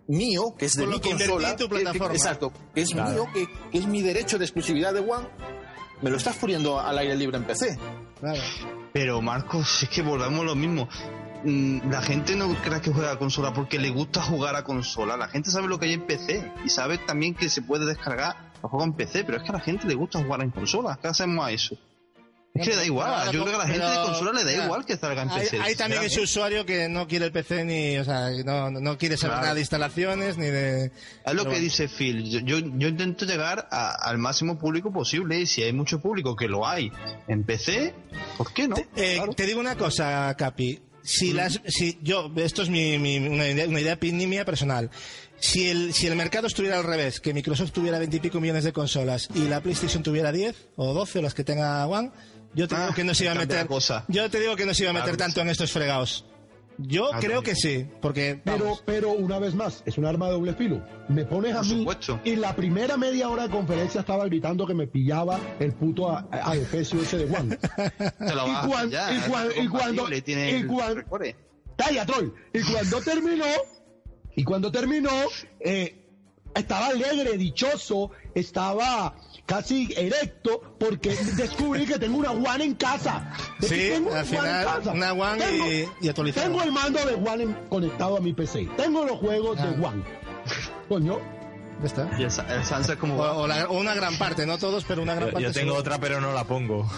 mío, 0.07 0.55
que 0.57 0.65
es 0.65 0.75
de 0.75 0.83
Con 0.85 0.93
mi 0.93 0.99
consola, 0.99 1.49
en 1.51 1.55
tu 1.57 1.69
que- 1.69 1.75
que- 1.77 1.81
plataforma. 1.83 2.13
exacto, 2.15 2.51
que 2.73 2.81
es 2.81 2.93
mío, 2.93 3.27
que, 3.33 3.47
que 3.71 3.77
es 3.77 3.85
mi 3.87 4.01
derecho 4.01 4.37
de 4.37 4.45
exclusividad 4.45 4.93
de 4.93 4.99
One, 4.99 5.27
me 6.01 6.09
lo 6.09 6.17
estás 6.17 6.35
poniendo 6.37 6.79
al 6.79 6.97
aire 6.97 7.15
libre 7.15 7.37
en 7.37 7.43
PC. 7.45 7.77
Claro. 8.19 8.41
Pero 8.91 9.21
Marcos, 9.21 9.83
es 9.83 9.89
que 9.89 10.01
volvemos 10.01 10.41
a 10.41 10.43
lo 10.43 10.55
mismo. 10.55 10.87
Mm, 11.45 11.89
La 11.91 12.01
gente 12.01 12.35
no 12.35 12.53
cree 12.61 12.79
que 12.81 12.91
juega 12.91 13.11
a 13.11 13.19
consola 13.19 13.53
porque 13.53 13.79
le 13.79 13.89
gusta 13.89 14.21
jugar 14.21 14.55
a 14.55 14.63
consola. 14.63 15.17
La 15.17 15.27
gente 15.27 15.49
sabe 15.49 15.67
lo 15.67 15.77
que 15.79 15.85
hay 15.87 15.93
en 15.93 16.05
PC 16.05 16.51
y 16.65 16.69
sabe 16.69 16.97
también 16.99 17.33
que 17.35 17.49
se 17.49 17.61
puede 17.61 17.85
descargar 17.85 18.51
los 18.61 18.69
juegos 18.69 18.87
en 18.87 18.93
PC, 18.93 19.23
pero 19.25 19.37
es 19.37 19.43
que 19.43 19.49
a 19.49 19.53
la 19.53 19.59
gente 19.59 19.87
le 19.87 19.95
gusta 19.95 20.23
jugar 20.23 20.41
en 20.41 20.51
consola. 20.51 20.97
¿Qué 21.01 21.07
hacemos 21.07 21.45
a 21.45 21.51
eso? 21.51 21.75
Es 22.55 22.65
que 22.65 22.69
le 22.69 22.75
da 22.75 22.85
igual. 22.85 23.31
Yo 23.31 23.43
creo 23.43 23.45
que 23.45 23.55
a 23.55 23.57
la 23.57 23.67
gente 23.67 23.83
de 23.83 23.89
Pero- 23.91 24.03
consola 24.05 24.31
le 24.33 24.43
da 24.43 24.51
Mira, 24.51 24.65
igual 24.65 24.85
que 24.85 24.95
salga 24.95 25.23
en 25.23 25.29
Hay, 25.31 25.39
PC. 25.41 25.59
hay 25.59 25.75
también 25.75 26.03
ese 26.03 26.21
usuario 26.21 26.65
que 26.67 26.87
no 26.87 27.07
quiere 27.07 27.25
el 27.25 27.31
PC 27.31 27.65
ni, 27.65 27.97
o 27.97 28.05
sea, 28.05 28.29
no, 28.45 28.69
no 28.69 28.97
quiere 28.99 29.17
saber 29.17 29.31
Claro. 29.31 29.41
nada 29.41 29.53
de 29.55 29.61
instalaciones 29.61 30.37
ni 30.37 30.45
de. 30.45 30.91
Es 31.25 31.33
lo 31.33 31.45
que 31.49 31.59
dice 31.59 31.87
Phil. 31.87 32.23
Yo, 32.45 32.59
yo, 32.59 32.87
intento 32.87 33.25
llegar 33.25 33.67
a- 33.71 33.95
al 34.07 34.19
máximo 34.19 34.59
público 34.59 34.93
posible 34.93 35.39
y 35.39 35.47
si 35.47 35.63
hay 35.63 35.73
mucho 35.73 35.99
público 35.99 36.35
que 36.35 36.47
lo 36.47 36.67
hay 36.67 36.91
en 37.27 37.43
PC, 37.43 37.95
¿por 38.37 38.53
qué 38.53 38.67
no? 38.67 38.75
Eh, 38.95 39.15
Claro. 39.15 39.33
Te 39.33 39.47
digo 39.47 39.59
una 39.59 39.75
cosa, 39.75 40.35
Capi. 40.37 40.79
Si 41.01 41.33
las, 41.33 41.59
si 41.67 41.97
yo, 42.03 42.31
esto 42.37 42.61
es 42.61 42.69
mi, 42.69 42.97
mi- 42.99 43.17
una 43.17 43.49
idea, 43.49 43.67
una 43.67 43.81
idea 43.81 43.97
mía 44.01 44.45
personal. 44.45 44.89
Si 45.39 45.67
el, 45.67 45.93
si 45.93 46.07
el 46.07 46.15
mercado 46.15 46.47
estuviera 46.47 46.77
al 46.77 46.85
revés, 46.85 47.19
que 47.19 47.33
Microsoft 47.33 47.71
tuviera 47.71 47.99
veintipico 47.99 48.39
millones 48.39 48.63
de 48.63 48.71
consolas 48.71 49.27
y 49.35 49.49
la 49.49 49.59
PlayStation 49.59 50.01
tuviera 50.01 50.31
10 50.31 50.55
o 50.77 50.93
12 50.93 51.19
o 51.19 51.21
las 51.21 51.33
que 51.33 51.43
tenga 51.43 51.85
One, 51.85 52.11
yo 52.55 52.67
te 52.67 52.75
Ah, 52.75 52.81
digo 52.83 52.93
que 52.95 53.03
no 53.03 53.13
se 53.13 53.23
iba 53.25 53.33
a 53.33 53.35
meter. 53.35 53.65
cosa. 53.67 54.05
Yo 54.07 54.29
te 54.29 54.39
digo 54.39 54.55
que 54.55 54.65
no 54.65 54.73
se 54.73 54.83
iba 54.83 54.89
a 54.91 54.93
meter 54.93 55.15
Claro. 55.15 55.17
tanto 55.17 55.41
en 55.41 55.49
estos 55.49 55.71
fregados. 55.71 56.25
Yo 56.79 57.13
Ah, 57.13 57.19
creo 57.19 57.43
que 57.43 57.55
sí, 57.55 57.85
porque 58.01 58.41
Pero, 58.43 58.57
vamos, 58.65 58.83
pero 58.83 59.11
una 59.11 59.37
vez 59.37 59.53
más, 59.53 59.83
es 59.85 59.95
un 59.99 60.05
arma 60.07 60.25
de 60.25 60.31
doble 60.33 60.55
filo. 60.55 60.83
Me 61.07 61.23
pones 61.23 61.53
a 61.53 61.57
Por 61.57 61.65
mí 61.67 61.79
supuesto. 61.81 62.19
y 62.23 62.35
la 62.35 62.55
primera 62.55 62.97
media 62.97 63.29
hora 63.29 63.43
de 63.43 63.49
conferencia 63.49 64.01
estaba 64.01 64.25
gritando 64.25 64.65
que 64.65 64.73
me 64.73 64.87
pillaba 64.87 65.39
el 65.59 65.73
puto 65.73 66.09
a, 66.09 66.27
a 66.31 66.55
Efesio 66.55 66.99
ese 67.01 67.17
de 67.19 67.27
Juan. 67.27 67.49
Te 68.17 68.33
lo 68.35 68.47
y 68.47 68.51
vas 68.51 68.63
a 68.65 68.67
cuan- 68.67 68.85
pillar, 68.89 69.13
y 69.13 69.17
es 69.17 69.23
cuan- 69.25 69.47
y 69.55 69.67
cuando-. 69.67 70.07
Y 72.55 72.63
cuando 72.63 73.01
terminó, 73.01 73.45
y 74.35 74.43
cuando 74.43 74.71
terminó, 74.71 75.09
eh, 75.59 76.02
estaba 76.55 76.87
alegre, 76.87 77.37
dichoso, 77.37 78.11
estaba 78.35 79.15
casi 79.45 79.93
erecto 79.97 80.61
porque 80.79 81.09
descubrí 81.35 81.85
que 81.85 81.99
tengo 81.99 82.17
una 82.17 82.31
One 82.31 82.63
en 82.63 82.75
casa. 82.75 83.31
Sí, 83.61 83.89
tengo 83.93 84.09
al 84.13 84.17
One 84.17 84.19
en 84.21 84.25
final, 84.27 84.65
casa. 84.65 84.91
una 84.91 85.13
One 85.13 85.43
y- 86.01 86.05
y 86.05 86.09
actualizada. 86.09 86.47
Tengo 86.47 86.63
el 86.63 86.71
mando 86.71 86.99
de 87.05 87.13
One 87.15 87.43
en- 87.43 87.53
conectado 87.69 88.17
a 88.17 88.19
mi 88.21 88.33
PC. 88.33 88.69
Tengo 88.77 89.05
los 89.05 89.17
juegos 89.19 89.57
Ah. 89.59 89.65
de 89.67 89.85
One. 89.85 90.03
Coño, 90.89 91.19
ya 91.83 91.87
está. 91.87 92.09
Y 92.17 92.23
el, 92.23 92.31
Sa- 92.31 92.47
el 92.53 92.65
Sunset 92.65 92.97
como 92.97 93.15
O, 93.15 93.17
va. 93.19 93.33
o 93.33 93.45
la- 93.47 93.67
o 93.69 93.79
una 93.79 93.93
gran 93.93 94.17
parte, 94.17 94.45
no 94.47 94.57
todos, 94.57 94.83
pero 94.85 95.01
una 95.03 95.13
gran 95.13 95.27
Yo, 95.27 95.33
parte. 95.33 95.43
yo 95.47 95.51
tengo 95.53 95.75
otra, 95.75 95.99
pero 95.99 96.19
no 96.19 96.33
la 96.33 96.43
pongo. 96.45 96.89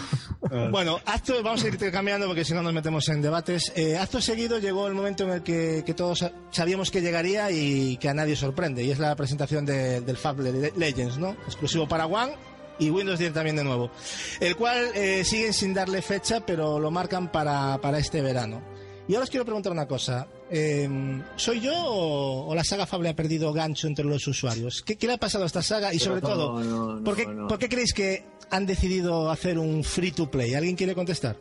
Bueno, 0.70 1.00
acto, 1.06 1.42
vamos 1.42 1.64
a 1.64 1.66
ir 1.68 1.76
cambiando 1.90 2.28
porque 2.28 2.44
si 2.44 2.54
no 2.54 2.62
nos 2.62 2.72
metemos 2.72 3.08
en 3.08 3.20
debates. 3.20 3.72
Eh, 3.74 3.98
acto 3.98 4.20
seguido 4.20 4.60
llegó 4.60 4.86
el 4.86 4.94
momento 4.94 5.24
en 5.24 5.30
el 5.30 5.42
que, 5.42 5.82
que 5.84 5.92
todos 5.92 6.20
sa- 6.20 6.30
sabíamos 6.52 6.92
que 6.92 7.00
llegaría 7.02 7.50
y 7.50 7.96
que 7.96 8.08
a 8.08 8.14
nadie 8.14 8.36
sorprende, 8.36 8.84
y 8.84 8.92
es 8.92 9.00
la 9.00 9.16
presentación 9.16 9.66
de- 9.66 10.02
del 10.02 10.16
Fab 10.16 10.38
Le- 10.38 10.72
Legends, 10.76 11.18
¿no? 11.18 11.30
Exclusivo 11.46 11.88
para 11.88 12.06
One 12.06 12.32
y 12.78 12.90
Windows 12.90 13.18
10 13.18 13.32
también 13.32 13.56
de 13.56 13.64
nuevo. 13.64 13.90
El 14.38 14.54
cual 14.54 14.90
eh, 14.94 15.24
siguen 15.24 15.52
sin 15.52 15.74
darle 15.74 16.00
fecha, 16.00 16.38
pero 16.46 16.78
lo 16.78 16.92
marcan 16.92 17.32
para, 17.32 17.78
para 17.80 17.98
este 17.98 18.22
verano. 18.22 18.62
Y 19.08 19.14
ahora 19.14 19.24
os 19.24 19.30
quiero 19.30 19.44
preguntar 19.44 19.70
una 19.72 19.86
cosa. 19.86 20.26
Eh, 20.50 20.88
¿Soy 21.36 21.60
yo 21.60 21.72
o, 21.74 22.48
o 22.48 22.54
la 22.54 22.64
saga 22.64 22.86
Fable 22.86 23.08
ha 23.10 23.14
perdido 23.16 23.52
gancho 23.52 23.86
entre 23.86 24.04
los 24.04 24.26
usuarios? 24.26 24.82
¿Qué, 24.84 24.96
qué 24.96 25.06
le 25.06 25.14
ha 25.14 25.18
pasado 25.18 25.44
a 25.44 25.46
esta 25.46 25.62
saga? 25.62 25.94
Y 25.94 25.98
sobre 25.98 26.20
no, 26.20 26.28
todo, 26.28 26.60
no, 26.62 26.94
no, 26.96 27.04
¿por, 27.04 27.16
qué, 27.16 27.26
no. 27.26 27.46
por 27.46 27.58
qué 27.58 27.68
creéis 27.68 27.92
que 27.92 28.24
han 28.50 28.66
decidido 28.66 29.30
hacer 29.30 29.58
un 29.58 29.84
free 29.84 30.10
to 30.10 30.30
play? 30.30 30.54
¿Alguien 30.54 30.74
quiere 30.76 30.94
contestar? 30.94 31.36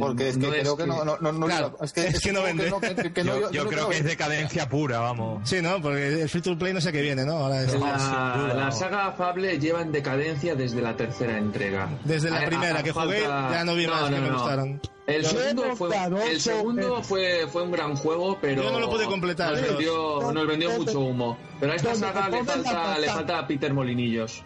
Porque 0.00 0.28
es 0.30 0.38
que 0.38 0.46
no 0.46 0.50
creo 0.52 0.76
que, 0.76 0.86
no, 0.86 1.04
no, 1.04 1.16
no, 1.20 1.32
no- 1.32 1.46
Claro, 1.46 1.76
es 1.80 1.92
que 1.92 2.32
no 2.32 2.42
vende. 2.42 2.64
que 2.80 2.94
que- 2.96 3.12
que 3.12 3.24
no- 3.24 3.50
Yo, 3.50 3.66
creo 3.66 3.88
que 3.88 3.98
es 3.98 4.04
decadencia 4.04 4.68
pura, 4.68 4.98
vamos. 4.98 5.48
Sí, 5.48 5.62
¿no? 5.62 5.80
Porque 5.80 6.22
el 6.22 6.28
free 6.28 6.42
to 6.42 6.58
play 6.58 6.72
no 6.72 6.80
sé 6.80 6.90
qué 6.92 7.00
viene, 7.02 7.24
¿no? 7.24 7.34
Ahora 7.34 7.62
es- 7.62 7.72
La, 7.74 8.36
duda, 8.54 8.70
saga 8.72 9.12
Fable 9.12 9.58
lleva 9.58 9.82
en 9.82 9.92
decadencia 9.92 10.54
desde 10.54 10.82
la 10.82 10.96
tercera 10.96 11.38
entrega. 11.38 11.88
Desde 12.04 12.30
la 12.30 12.40
A- 12.40 12.46
primera 12.46 12.80
a- 12.80 12.82
que 12.82 12.90
jugué, 12.92 13.20
falta- 13.22 13.50
ya 13.52 13.64
no 13.64 13.74
vi 13.74 13.86
más 13.86 14.10
que 14.10 14.20
me 14.20 14.30
gustaron. 14.30 14.80
El 15.06 15.24
segundo, 15.26 15.76
fue, 15.76 15.90
el 16.30 16.40
segundo 16.40 17.02
fue, 17.02 17.46
fue 17.50 17.62
un 17.64 17.72
gran 17.72 17.96
juego, 17.96 18.38
pero. 18.40 18.62
Yo 18.62 18.70
no 18.70 18.78
lo 18.80 18.88
pude 18.88 19.04
completar, 19.06 19.50
Nos 19.52 19.60
pero- 19.60 19.72
vendió, 19.74 20.32
nos 20.32 20.46
vendió 20.46 20.70
mucho 20.72 21.00
humo. 21.00 21.38
Pero 21.60 21.72
a 21.72 21.76
esta 21.76 21.94
saga 21.94 22.28
le 22.28 22.44
falta, 22.44 22.98
le 22.98 23.06
falta 23.08 23.38
a 23.40 23.46
Peter 23.46 23.72
Molinillos. 23.74 24.42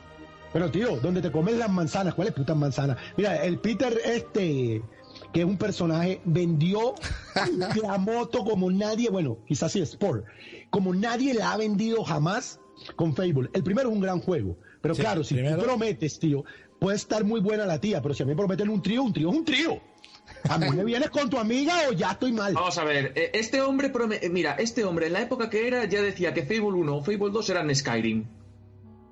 Pero 0.53 0.71
tío, 0.71 0.97
donde 0.97 1.21
te 1.21 1.31
comes 1.31 1.57
las 1.57 1.69
manzanas, 1.71 2.15
¿cuáles 2.15 2.33
putas 2.33 2.57
manzanas? 2.57 2.97
Mira, 3.19 3.37
el 3.45 3.59
Peter 3.59 4.01
este, 4.07 4.81
que 5.33 5.41
es 5.41 5.47
un 5.47 5.57
personaje, 5.59 6.21
vendió 6.25 6.95
la 7.83 7.99
moto 7.99 8.45
como 8.45 8.71
nadie, 8.71 9.11
bueno, 9.11 9.39
quizás 9.47 9.73
sí 9.73 9.81
Sport, 9.81 10.25
como 10.71 10.95
nadie 10.95 11.35
la 11.35 11.53
ha 11.53 11.57
vendido 11.57 12.05
jamás 12.05 12.61
con 12.97 13.15
Fable. 13.15 13.49
El 13.53 13.63
primero 13.63 13.89
es 13.89 13.95
un 13.95 14.01
gran 14.01 14.21
juego, 14.21 14.57
pero 14.81 14.95
Sí, 14.95 15.03
claro, 15.03 15.25
si 15.25 15.35
primero. 15.35 15.57
tú 15.59 15.65
prometes, 15.65 16.19
tío, 16.19 16.45
puede 16.79 16.97
estar 16.97 17.25
muy 17.25 17.41
buena 17.41 17.67
la 17.67 17.81
tía, 17.81 18.03
pero 18.03 18.15
si 18.15 18.23
a 18.23 18.27
mí 18.27 18.33
me 18.33 18.37
prometen 18.37 18.69
un 18.69 18.83
trío, 18.83 19.03
un 19.03 19.13
trío 19.13 19.31
es 19.31 19.37
un 19.37 19.45
trío. 19.45 19.81
A 20.49 20.59
mí 20.59 20.67
me 20.71 20.85
vienes 20.85 21.11
con 21.11 21.31
tu 21.31 21.39
amiga 21.39 21.75
o 21.89 21.93
ya 21.93 22.13
estoy 22.13 22.33
mal. 22.33 22.53
Vamos 22.55 22.77
a 22.79 22.85
ver, 22.85 23.13
eh, 23.15 23.31
este 23.35 23.61
hombre, 23.63 23.93
eh, 24.21 24.29
mira, 24.29 24.53
este 24.59 24.85
hombre 24.85 25.07
en 25.07 25.13
la 25.15 25.23
época 25.23 25.49
que 25.51 25.67
era 25.67 25.85
ya 25.87 26.03
decía 26.03 26.35
que 26.35 26.43
Fable 26.43 26.79
1 26.81 26.97
o 26.97 27.03
Fable 27.03 27.31
2 27.31 27.51
eran 27.51 27.75
Skyrim. 27.75 28.25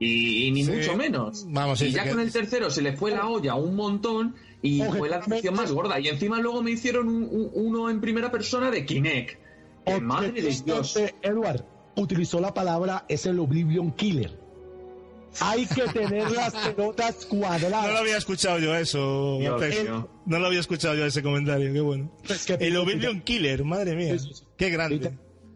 Y, 0.01 0.49
y 0.49 0.51
ni 0.51 0.65
Sí. 0.65 0.73
mucho 0.73 0.97
menos. 0.97 1.47
Vamos, 1.49 1.81
y 1.81 1.93
ya 1.93 2.03
que- 2.05 2.11
con 2.11 2.21
el 2.21 2.33
tercero 2.33 2.69
se 2.69 2.83
le 2.83 2.97
fue 2.97 3.13
la 3.13 3.29
olla 3.29 3.55
un 3.55 3.77
montón 3.77 4.35
y 4.65 4.83
fue 4.83 5.09
la 5.09 5.19
decepción 5.19 5.55
más 5.55 5.71
gorda. 5.73 6.01
Y 6.01 6.09
encima 6.09 6.41
luego 6.41 6.63
me 6.63 6.71
hicieron 6.73 7.09
un- 7.09 7.25
un- 7.31 7.51
uno 7.53 7.91
en 7.91 8.01
primera 8.01 8.31
persona 8.31 8.71
de 8.71 8.85
Kinect. 8.85 9.39
Que 9.85 10.01
madre 10.01 10.33
de 10.33 10.51
Dios. 10.65 10.99
Edward 11.23 11.65
utilizó 11.97 12.41
la 12.41 12.53
palabra 12.55 13.05
es 13.09 13.27
el 13.27 13.39
Oblivion 13.39 13.93
Killer. 13.93 14.43
Hay 15.41 15.67
que 15.67 15.83
tener 15.93 16.31
las 16.31 16.55
pelotas 16.55 17.27
cuadradas. 17.27 17.87
No 17.87 17.93
lo 17.93 17.99
había 17.99 18.17
escuchado 18.17 18.59
yo 18.61 18.75
eso, 18.75 19.39
Dios. 19.41 19.63
No 20.27 20.39
lo 20.39 20.47
había 20.47 20.61
escuchado 20.61 20.95
yo 20.95 21.05
ese 21.05 21.23
comentario, 21.23 21.73
qué 21.73 21.81
bueno. 21.81 22.11
Es 22.29 22.47
que- 22.47 22.55
El 22.55 22.77
Oblivion 22.77 23.21
Killer, 23.21 23.65
madre 23.65 23.97
mía. 23.97 24.17
Qué 24.57 24.71
grande. 24.71 25.13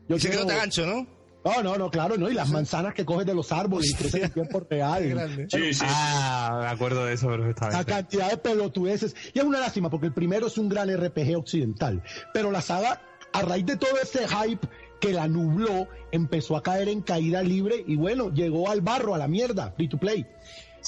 Yo 0.09 0.17
y 0.17 0.21
se 0.21 0.31
quedó 0.31 0.47
te 0.47 0.57
gancho, 0.57 0.85
¿no? 0.85 1.07
No, 1.45 1.63
no, 1.63 1.77
no, 1.79 1.91
claro, 1.91 2.17
no. 2.19 2.29
Y 2.31 2.35
las 2.35 2.51
manzanas 2.51 2.95
que 2.95 3.05
coges 3.05 3.25
de 3.27 3.35
los 3.35 3.53
árboles 3.53 3.91
y 3.91 3.95
crecen 3.95 4.25
en 4.25 4.31
tiempo 4.33 4.61
real. 4.71 5.47
Sí, 5.51 5.73
sí. 5.73 5.85
Ah, 5.89 6.59
me 6.63 6.67
acuerdo 6.69 7.05
de 7.07 7.15
eso 7.15 7.31
La 7.31 7.37
perfectamente. 7.37 7.85
cantidad 7.93 8.31
de 8.31 8.37
pelotudeces. 8.37 9.15
Y 9.33 9.39
es 9.39 9.45
una 9.45 9.61
lástima 9.61 9.89
porque 9.89 10.07
el 10.09 10.13
primero 10.13 10.49
es 10.49 10.59
un 10.59 10.69
gran 10.69 10.89
RPG 10.95 11.37
occidental. 11.37 12.03
Pero 12.35 12.51
la 12.51 12.61
saga, 12.61 13.01
a 13.33 13.43
raíz 13.43 13.65
de 13.67 13.77
todo 13.77 13.99
ese 14.03 14.27
hype 14.29 14.67
que 15.01 15.13
la 15.13 15.29
nubló, 15.29 15.87
empezó 16.11 16.57
a 16.57 16.63
caer 16.63 16.89
en 16.89 17.03
caída 17.03 17.41
libre 17.43 17.85
y 17.87 17.95
bueno, 17.95 18.31
llegó 18.33 18.69
al 18.69 18.81
barro, 18.81 19.15
a 19.15 19.19
la 19.19 19.29
mierda, 19.29 19.73
free 19.77 19.89
to 19.89 19.97
play. 19.97 20.27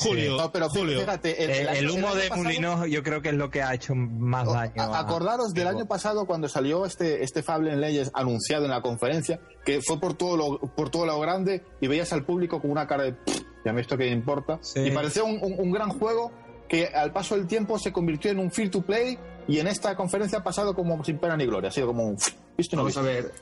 Julio, 0.09 0.37
No, 0.37 0.51
pero 0.53 0.69
Julio. 0.69 1.01
fíjate, 1.01 1.45
el, 1.45 1.51
El, 1.51 1.57
el 1.61 1.69
año- 1.69 1.79
el 1.79 1.85
el 1.85 1.91
humo 1.91 2.15
de 2.15 2.29
pasado- 2.29 2.43
Mulino 2.45 2.87
yo 2.87 3.03
creo 3.03 3.23
que 3.23 3.29
es 3.31 3.35
lo 3.35 3.51
que 3.51 3.63
ha 3.63 3.75
hecho 3.75 3.95
más 3.95 4.47
daño. 4.47 4.73
a- 4.83 4.85
a- 4.97 5.01
Acordaros 5.01 5.53
del 5.55 5.67
año 5.69 5.87
pasado 5.87 6.27
cuando 6.27 6.49
salió 6.49 6.87
este, 6.87 7.23
este 7.25 7.43
Fable 7.43 7.73
en 7.73 7.81
Leyes 7.81 8.11
anunciado 8.15 8.65
en 8.65 8.71
la 8.71 8.83
conferencia, 8.83 9.41
que 9.65 9.81
fue 9.83 9.99
por 10.01 10.15
todo 10.15 10.37
lo, 10.37 10.59
por 10.59 10.91
todo 10.91 11.07
lo 11.07 11.19
grande 11.21 11.63
y 11.81 11.87
veías 11.87 12.13
al 12.13 12.25
público 12.25 12.61
con 12.61 12.71
una 12.71 12.87
cara 12.87 13.05
de 13.05 13.13
"Pff, 13.13 13.41
ya 13.65 13.73
me 13.73 13.81
esto 13.81 13.97
que 13.97 14.07
importa. 14.09 14.59
Sí. 14.63 14.81
Y 14.81 14.91
parecía 14.91 15.25
un, 15.25 15.39
un- 15.43 15.55
un 15.59 15.71
gran 15.73 15.91
juego 15.91 16.33
que 16.69 16.87
al 16.87 17.13
paso 17.13 17.35
del 17.37 17.47
tiempo 17.47 17.79
se 17.79 17.93
convirtió 17.93 18.31
en 18.31 18.39
un 18.39 18.51
free 18.51 18.69
to 18.69 18.83
play 18.83 19.19
y 19.49 19.59
en 19.59 19.67
esta 19.67 19.97
conferencia 19.97 20.39
ha 20.39 20.45
pasado 20.45 20.75
como 20.75 21.03
sin 21.05 21.19
pena 21.19 21.37
ni 21.37 21.45
gloria. 21.47 21.69
Ha 21.69 21.73
sido 21.73 21.89
como 21.89 22.05
un 22.07 22.17
"Pff, 22.17 22.29
visto 22.57 22.75
y 22.75 22.77
no 22.77 22.85
Vamos 22.85 22.97
a 22.97 23.03
visto". 23.03 23.13
ver. 23.29 23.33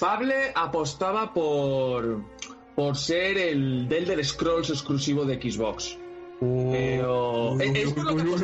Pable 0.00 0.52
apostaba 0.54 1.32
por 1.34 2.22
por 2.78 2.96
ser 2.96 3.36
el 3.38 3.88
del 3.88 4.04
Elder 4.04 4.24
Scrolls 4.24 4.70
exclusivo 4.70 5.24
de 5.24 5.34
Xbox. 5.42 5.98
Pero 6.40 7.60
eh, 7.60 7.92
no, 7.96 8.12
no, 8.12 8.36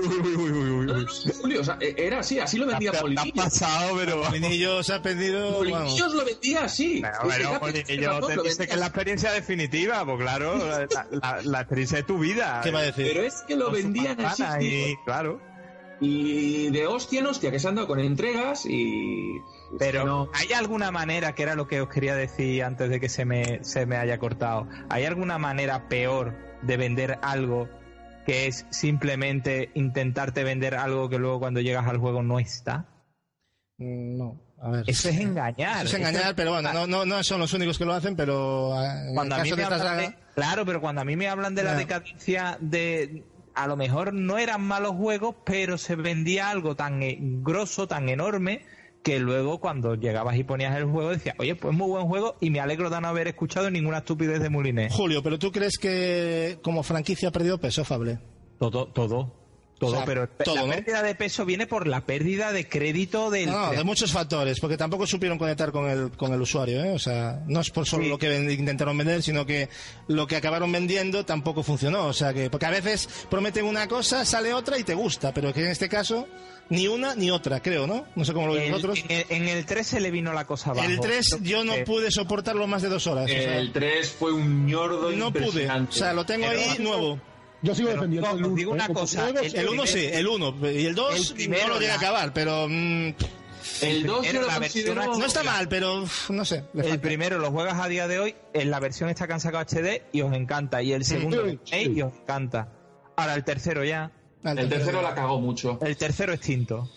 Julio, 1.41 1.61
o 1.61 1.65
sea, 1.65 1.79
eh, 1.81 1.95
era 1.97 2.19
así, 2.19 2.41
así 2.41 2.59
lo 2.59 2.67
vendía 2.67 2.91
Te 2.91 2.99
ha 2.99 3.25
pasado, 3.37 3.97
pero... 3.97 4.17
Molinillo 4.25 4.83
se 4.83 4.95
ha 4.95 5.01
perdido. 5.03 5.51
vamos. 5.53 5.69
Molinillo 5.69 6.09
lo 6.09 6.25
vendía 6.25 6.65
así. 6.65 7.01
Bueno, 7.01 7.17
Pues 7.61 7.79
bueno, 7.79 8.27
te 8.27 8.43
dice 8.43 8.67
que 8.67 8.73
es 8.73 8.81
la 8.81 8.87
experiencia 8.87 9.31
definitiva, 9.31 10.05
pues 10.05 10.19
claro, 10.19 10.57
la, 10.67 10.89
la- 11.13 11.43
la 11.45 11.61
experiencia 11.61 11.99
de 11.99 12.03
tu 12.03 12.19
vida. 12.19 12.61
¿Qué 12.65 12.73
va 12.73 12.81
a 12.81 12.83
decir? 12.83 13.07
Pero 13.07 13.23
es 13.23 13.43
que 13.47 13.55
lo 13.55 13.67
Con 13.67 13.75
vendían 13.75 14.21
así. 14.21 14.43
y, 14.61 14.97
claro. 15.05 15.41
Y 16.01 16.71
de 16.71 16.89
hostia 16.89 17.21
en 17.21 17.27
hostia 17.27 17.53
que 17.53 17.61
se 17.61 17.69
han 17.69 17.77
dado 17.77 17.87
con 17.87 18.01
entregas 18.01 18.67
y. 18.67 19.39
Pero 19.79 20.05
no. 20.05 20.31
¿hay 20.35 20.53
alguna 20.53 20.91
manera, 20.91 21.35
que 21.35 21.43
era 21.43 21.55
lo 21.55 21.67
que 21.67 21.81
os 21.81 21.89
quería 21.89 22.15
decir 22.15 22.63
antes 22.65 22.89
de 22.91 23.01
que 23.01 23.09
se 23.09 23.25
me, 23.25 23.63
se 23.65 23.87
me 23.87 23.97
haya 23.97 24.19
cortado, 24.19 24.69
¿hay 24.89 25.05
alguna 25.05 25.39
manera 25.39 25.89
peor 25.89 26.35
de 26.63 26.77
vender 26.77 27.19
algo 27.23 27.69
que 28.27 28.47
es 28.47 28.67
simplemente 28.71 29.71
intentarte 29.75 30.45
vender 30.45 30.75
algo 30.75 31.09
que 31.09 31.19
luego 31.19 31.41
cuando 31.41 31.61
llegas 31.61 31.87
al 31.87 31.99
juego 31.99 32.23
no 32.23 32.39
está? 32.39 32.87
Mm, 33.79 34.17
No, 34.17 34.41
a 34.63 34.71
ver. 34.71 34.85
Eso 34.87 35.09
es 35.09 35.19
engañar. 35.21 35.85
Eso 35.85 35.97
es 35.97 36.01
engañar, 36.03 36.35
pero 36.35 36.53
bueno, 36.53 36.73
no, 36.73 36.87
no, 36.87 37.05
no 37.05 37.23
son 37.25 37.41
los 37.41 37.53
únicos 37.53 37.77
que 37.77 37.85
lo 37.85 37.93
hacen, 37.93 38.17
pero 38.17 38.73
en 38.81 39.15
cuando 39.15 39.35
el 39.35 39.41
a 39.41 39.45
mí 39.45 39.51
de 39.51 39.57
me 39.57 39.63
esta 39.63 39.75
hablan 39.75 39.89
saga... 39.89 40.03
de- 40.09 40.17
claro, 40.35 40.65
pero 40.65 40.81
cuando 40.81 41.01
a 41.03 41.05
mí 41.05 41.17
me 41.17 41.29
hablan 41.29 41.55
de 41.55 41.65
la 41.65 41.75
decadencia 41.75 42.57
de 42.61 43.25
a 43.55 43.67
lo 43.69 43.77
mejor 43.77 44.13
no 44.15 44.39
eran 44.39 44.63
malos 44.63 44.93
juegos, 44.97 45.37
pero 45.45 45.79
se 45.79 45.95
vendía 45.97 46.51
algo 46.51 46.75
tan 46.77 47.03
eh, 47.03 47.19
grosso, 47.21 47.87
tan 47.87 48.09
enorme 48.09 48.65
que 49.05 49.21
luego 49.21 49.61
cuando 49.61 49.95
llegabas 49.95 50.37
y 50.37 50.45
ponías 50.45 50.75
el 50.77 50.87
juego 50.87 51.11
decías, 51.11 51.37
oye, 51.39 51.55
pues 51.55 51.77
muy 51.77 51.89
buen 51.89 52.07
juego 52.07 52.37
y 52.41 52.49
me 52.49 52.59
alegro 52.59 52.89
de 52.89 53.01
no 53.03 53.09
haber 53.09 53.29
escuchado 53.29 53.71
ninguna 53.71 53.99
estupidez 53.99 54.41
de 54.41 54.49
Moulinet. 54.49 54.91
Julio, 54.91 55.23
pero 55.23 55.39
¿tú 55.39 55.53
crees 55.53 55.77
que 55.77 56.59
como 56.63 56.83
franquicia 56.83 57.29
ha 57.29 57.33
perdido 57.33 57.59
peso, 57.59 57.85
Fable? 57.85 58.19
Todo, 58.59 58.87
todo, 58.87 59.44
todo, 59.87 59.93
O 59.93 59.97
sea, 59.97 60.05
pero 60.05 60.29
todo, 60.29 60.55
la 60.57 60.63
¿no? 60.63 60.69
pérdida 60.73 61.03
de 61.03 61.15
peso 61.15 61.45
viene 61.45 61.67
por 61.67 61.87
la 61.87 62.01
pérdida 62.03 62.53
de 62.53 62.69
crédito 62.69 63.31
del 63.31 63.51
No, 63.51 63.71
de 63.71 63.85
muchos 63.85 64.13
factores, 64.13 64.61
porque 64.61 64.77
tampoco 64.77 65.07
supieron 65.07 65.39
conectar 65.39 65.73
con 65.73 65.89
el, 65.89 66.11
con 66.13 66.33
el 66.33 66.41
usuario, 66.41 66.85
¿eh? 66.85 66.91
O 66.93 66.99
sea, 66.99 67.43
no 67.47 67.61
es 67.61 67.71
por 67.71 67.87
solo 67.87 68.05
Sí. 68.05 68.09
lo 68.09 68.19
que 68.19 68.29
ven- 68.29 68.51
intentaron 68.51 68.97
vender, 68.99 69.23
sino 69.23 69.47
que 69.47 69.69
lo 70.09 70.27
que 70.27 70.37
acabaron 70.37 70.71
vendiendo 70.73 71.25
tampoco 71.25 71.63
funcionó. 71.63 72.07
O 72.07 72.13
sea, 72.13 72.33
que, 72.33 72.51
porque 72.51 72.67
a 72.67 72.71
veces 72.71 73.09
prometen 73.31 73.65
una 73.65 73.89
cosa, 73.89 74.25
sale 74.25 74.53
otra 74.55 74.79
y 74.79 74.85
te 74.85 74.95
gusta, 74.95 75.33
pero 75.35 75.53
que 75.53 75.61
en 75.61 75.69
este 75.71 75.89
caso, 75.89 76.27
ni 76.71 76.89
una 76.89 77.15
ni 77.15 77.31
otra, 77.31 77.61
creo, 77.61 77.87
¿no? 77.87 78.07
No 78.17 78.25
sé 78.25 78.33
cómo 78.33 78.47
lo 78.47 78.55
ven 78.55 78.65
El- 78.65 78.73
vosotros. 78.73 79.01
en, 79.09 79.11
el, 79.19 79.27
en 79.29 79.49
el 79.49 79.67
3 79.67 79.87
se 79.87 80.01
le 80.01 80.11
vino 80.11 80.33
la 80.33 80.47
cosa 80.47 80.71
abajo. 80.71 80.89
El 80.89 80.99
3 81.01 81.39
yo 81.43 81.63
no 81.65 81.75
Eh, 81.75 81.85
pude 81.85 82.11
soportarlo 82.11 82.67
más 82.67 82.83
de 82.83 82.89
dos 82.89 83.07
horas. 83.07 83.25
o 83.27 83.29
sea, 83.29 83.59
El 83.59 83.73
3 83.73 84.11
fue 84.19 84.33
un 84.33 84.67
ñordo 84.67 85.11
no 85.13 85.33
pude. 85.33 85.69
O 85.71 85.93
sea, 85.93 86.13
lo 86.13 86.25
tengo 86.25 86.47
Pero- 86.49 86.59
ahí 86.61 86.79
nuevo. 86.83 87.21
Yo 87.65 87.75
sigo 87.75 87.89
Pero, 87.89 88.01
defendiendo 88.03 88.29
no, 88.29 88.37
el 88.37 88.43
os 88.43 88.49
uno, 88.49 88.57
digo 88.57 88.71
¿eh? 88.73 88.75
una 88.75 88.89
cosa, 88.89 89.29
el- 89.31 89.57
El 89.57 89.69
1 89.69 89.87
sí, 89.87 90.07
el 90.13 90.27
1. 90.29 90.57
Y 90.71 90.87
el 90.87 90.95
2 90.95 91.31
El 91.31 91.35
primero, 91.37 91.67
no 91.69 91.75
lo 91.75 91.81
llegué 91.81 91.93
a 91.93 91.97
acabar, 91.97 92.33
pero 92.35 92.67
mm, 92.69 93.15
El 93.81 94.07
2 94.07 94.25
yo 94.25 94.31
Era 94.31 94.41
lo 94.43 94.47
la 94.47 94.59
versión 94.59 94.95
considero... 94.95 95.19
no 95.19 95.27
está 95.27 95.43
mal, 95.43 95.69
pero 95.69 96.05
no 96.29 96.45
sé. 96.45 96.65
El 96.75 97.01
primero 97.01 97.39
lo 97.39 97.51
juegas 97.51 97.81
a 97.81 97.89
día 97.89 98.07
de 98.07 98.19
hoy, 98.19 98.35
en 98.53 98.71
la 98.71 98.81
versión 98.81 99.09
esta 99.09 99.27
que 99.27 99.33
han 99.33 99.41
sacado 99.41 99.65
HD 99.65 100.03
y 100.13 100.21
os 100.21 100.33
encanta. 100.35 100.83
Y 100.83 100.93
el 100.93 101.05
segundo 101.05 101.45
Sí, 101.49 101.59
sí. 101.65 101.93
y 101.97 102.03
os 102.03 102.13
encanta. 102.13 102.69
Ahora 103.17 103.35
el 103.35 103.45
tercero 103.45 103.83
ya. 103.85 104.13
El 104.45 104.69
tercero 104.69 105.01
la 105.01 105.15
cagó 105.15 105.41
mucho. 105.41 105.79
El 105.81 105.97
tercero 105.97 106.33
extinto. 106.35 106.91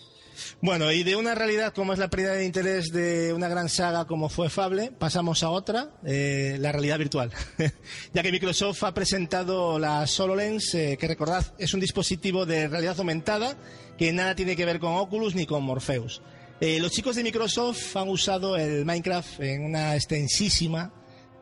Bueno, 0.60 0.90
y 0.92 1.02
de 1.02 1.16
una 1.16 1.34
realidad 1.34 1.72
como 1.72 1.92
es 1.92 1.98
la 1.98 2.08
pérdida 2.08 2.34
de 2.34 2.44
interés 2.44 2.92
de 2.92 3.32
una 3.32 3.48
gran 3.48 3.68
saga 3.68 4.06
como 4.06 4.28
fue 4.28 4.50
Fable, 4.50 4.90
pasamos 4.90 5.42
a 5.42 5.50
otra, 5.50 5.90
eh, 6.04 6.56
la 6.60 6.72
realidad 6.72 6.98
virtual. 6.98 7.30
ya 8.14 8.22
que 8.22 8.32
Microsoft 8.32 8.82
ha 8.84 8.94
presentado 8.94 9.78
la 9.78 10.04
HoloLens, 10.04 10.74
eh, 10.74 10.96
que 10.98 11.08
recordad 11.08 11.54
es 11.58 11.74
un 11.74 11.80
dispositivo 11.80 12.46
de 12.46 12.68
realidad 12.68 12.98
aumentada 12.98 13.56
que 13.96 14.12
nada 14.12 14.34
tiene 14.34 14.56
que 14.56 14.64
ver 14.64 14.78
con 14.78 14.94
Oculus 14.94 15.34
ni 15.34 15.46
con 15.46 15.62
Morpheus. 15.64 16.22
Eh, 16.60 16.80
los 16.80 16.92
chicos 16.92 17.16
de 17.16 17.22
Microsoft 17.22 17.96
han 17.96 18.08
usado 18.08 18.56
el 18.56 18.84
Minecraft 18.84 19.40
en 19.40 19.64
una 19.64 19.94
extensísima, 19.94 20.92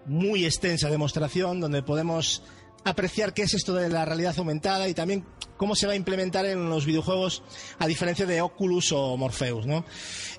muy 0.05 0.44
extensa 0.44 0.90
demostración 0.90 1.60
donde 1.60 1.82
podemos 1.82 2.43
apreciar 2.85 3.32
qué 3.32 3.43
es 3.43 3.55
esto 3.55 3.74
de 3.74 3.89
la 3.89 4.05
realidad 4.05 4.35
aumentada 4.39 4.89
y 4.89 4.94
también 4.94 5.24
cómo 5.56 5.74
se 5.74 5.86
va 5.86 5.92
a 5.92 5.96
implementar 5.96 6.46
en 6.46 6.68
los 6.68 6.86
videojuegos 6.86 7.42
a 7.78 7.86
diferencia 7.86 8.26
de 8.26 8.40
Oculus 8.40 8.92
o 8.92 9.16
Morpheus, 9.16 9.66
¿no? 9.66 9.84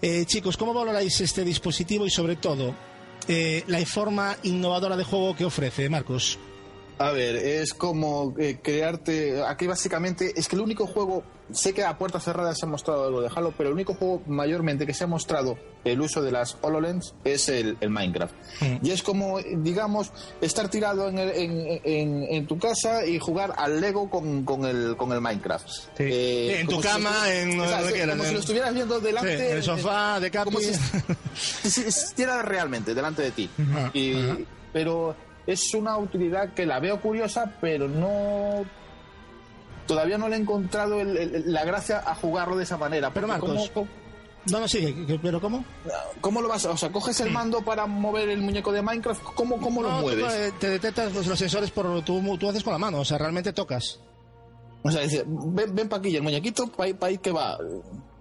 Eh, 0.02 0.26
chicos, 0.26 0.58
¿cómo 0.58 0.74
valoráis 0.74 1.20
este 1.22 1.44
dispositivo 1.44 2.06
y 2.06 2.10
sobre 2.10 2.36
todo 2.36 2.76
eh, 3.28 3.64
la 3.68 3.84
forma 3.86 4.38
innovadora 4.44 4.96
de 4.96 5.04
juego 5.04 5.36
que 5.36 5.46
ofrece, 5.46 5.90
Marcos? 5.90 6.40
A 7.00 7.12
ver, 7.12 7.36
es 7.36 7.74
como 7.74 8.34
eh, 8.40 8.58
crearte. 8.62 9.44
Aquí 9.46 9.68
básicamente 9.68 10.34
es 10.36 10.48
que 10.48 10.56
el 10.56 10.62
único 10.64 10.88
juego. 10.88 11.24
Sé 11.54 11.72
que 11.74 11.82
a 11.86 11.98
puertas 11.98 12.26
cerradas 12.26 12.58
se 12.60 12.66
ha 12.66 12.70
mostrado 12.70 13.06
algo 13.06 13.22
de 13.22 13.30
Halo, 13.34 13.54
pero 13.58 13.70
el 13.70 13.76
único 13.76 13.94
juego 13.94 14.22
mayormente 14.28 14.86
que 14.86 14.94
se 14.94 15.06
ha 15.06 15.08
mostrado 15.08 15.58
el 15.86 16.02
uso 16.02 16.22
de 16.22 16.30
las 16.34 16.58
HoloLens 16.62 17.16
es 17.24 17.48
el, 17.48 17.78
el 17.80 17.90
Minecraft. 17.90 18.34
Y 18.84 18.92
es 18.92 19.02
como, 19.02 19.40
digamos, 19.40 20.12
estar 20.42 20.68
tirado 20.70 21.08
en, 21.08 21.20
el- 21.20 21.30
en, 21.32 21.82
en- 21.86 22.24
en 22.24 22.48
tu 22.48 22.60
casa 22.60 23.06
y 23.06 23.18
jugar 23.18 23.54
al 23.56 23.80
Lego 23.80 24.10
con, 24.10 24.44
con 24.44 24.66
el, 24.66 24.98
con 24.98 25.14
el 25.14 25.22
Minecraft. 25.22 25.68
Eh, 26.00 26.58
en 26.60 26.68
tu 26.68 26.82
cama, 26.82 27.14
en 27.32 27.58
o 27.62 27.66
sea, 27.66 27.82
quieras, 27.94 28.18
Como 28.18 28.28
si 28.28 28.34
lo 28.34 28.40
estuvieras 28.42 28.74
viendo 28.74 29.00
delante. 29.00 29.38
Sí, 29.38 29.44
en 29.46 29.52
el 29.58 29.64
sofá 29.64 30.20
de 30.20 30.30
Capi. 30.32 30.46
como 30.52 30.60
si- 30.60 30.74
si 31.70 31.70
si 31.70 31.82
estuviera 31.88 32.42
realmente 32.42 32.94
delante 32.94 33.22
de 33.22 33.32
ti. 33.32 33.50
Y- 33.94 34.46
pero 34.74 35.16
es 35.48 35.74
una 35.74 35.98
utilidad 35.98 36.54
que 36.54 36.66
la 36.66 36.80
veo 36.80 37.02
curiosa, 37.02 37.54
pero 37.60 37.88
no. 37.88 38.64
Todavía 39.88 40.18
no 40.18 40.28
le 40.28 40.36
he 40.36 40.40
encontrado 40.40 41.00
el- 41.00 41.16
el- 41.18 41.54
la 41.54 41.64
gracia 41.64 42.04
a 42.06 42.14
jugarlo 42.14 42.58
de 42.58 42.64
esa 42.64 42.78
manera. 42.78 43.12
Pero, 43.14 43.28
Marcos, 43.28 43.72
¿cómo, 43.74 43.88
No, 44.52 44.60
no, 44.62 44.68
sigue, 44.68 45.20
pero 45.22 45.42
¿cómo? 45.42 45.64
cómo 46.22 46.42
lo 46.42 46.48
vas 46.50 46.66
a.? 46.66 46.72
O 46.72 46.78
sea, 46.78 46.90
coges 46.92 47.20
el 47.22 47.32
mando 47.32 47.62
para 47.64 47.86
mover 47.86 48.30
el 48.30 48.42
muñeco 48.42 48.72
de 48.72 48.82
Minecraft, 48.82 49.22
¿cómo, 49.36 49.58
cómo 49.60 49.82
lo 49.82 49.90
No, 49.90 49.96
tú, 49.98 50.04
mueves? 50.04 50.34
eh, 50.34 50.54
te 50.60 50.70
detectas 50.70 51.14
los 51.14 51.38
sensores 51.40 51.72
por 51.72 52.02
tú, 52.04 52.22
tú 52.38 52.50
haces 52.50 52.64
con 52.64 52.72
la 52.74 52.80
mano, 52.80 53.00
o 53.02 53.06
sea, 53.06 53.18
realmente 53.18 53.52
tocas. 53.54 54.00
O 54.84 54.92
sea, 54.92 55.02
dice, 55.02 55.24
ven, 55.28 55.74
ven 55.76 55.90
pa' 55.90 55.98
aquí, 55.98 56.16
el 56.16 56.22
muñequito, 56.24 56.68
pa' 56.68 56.86
ahí, 56.86 56.94
pa' 56.94 57.08
ahí 57.08 57.18
que 57.18 57.32
va. 57.32 57.58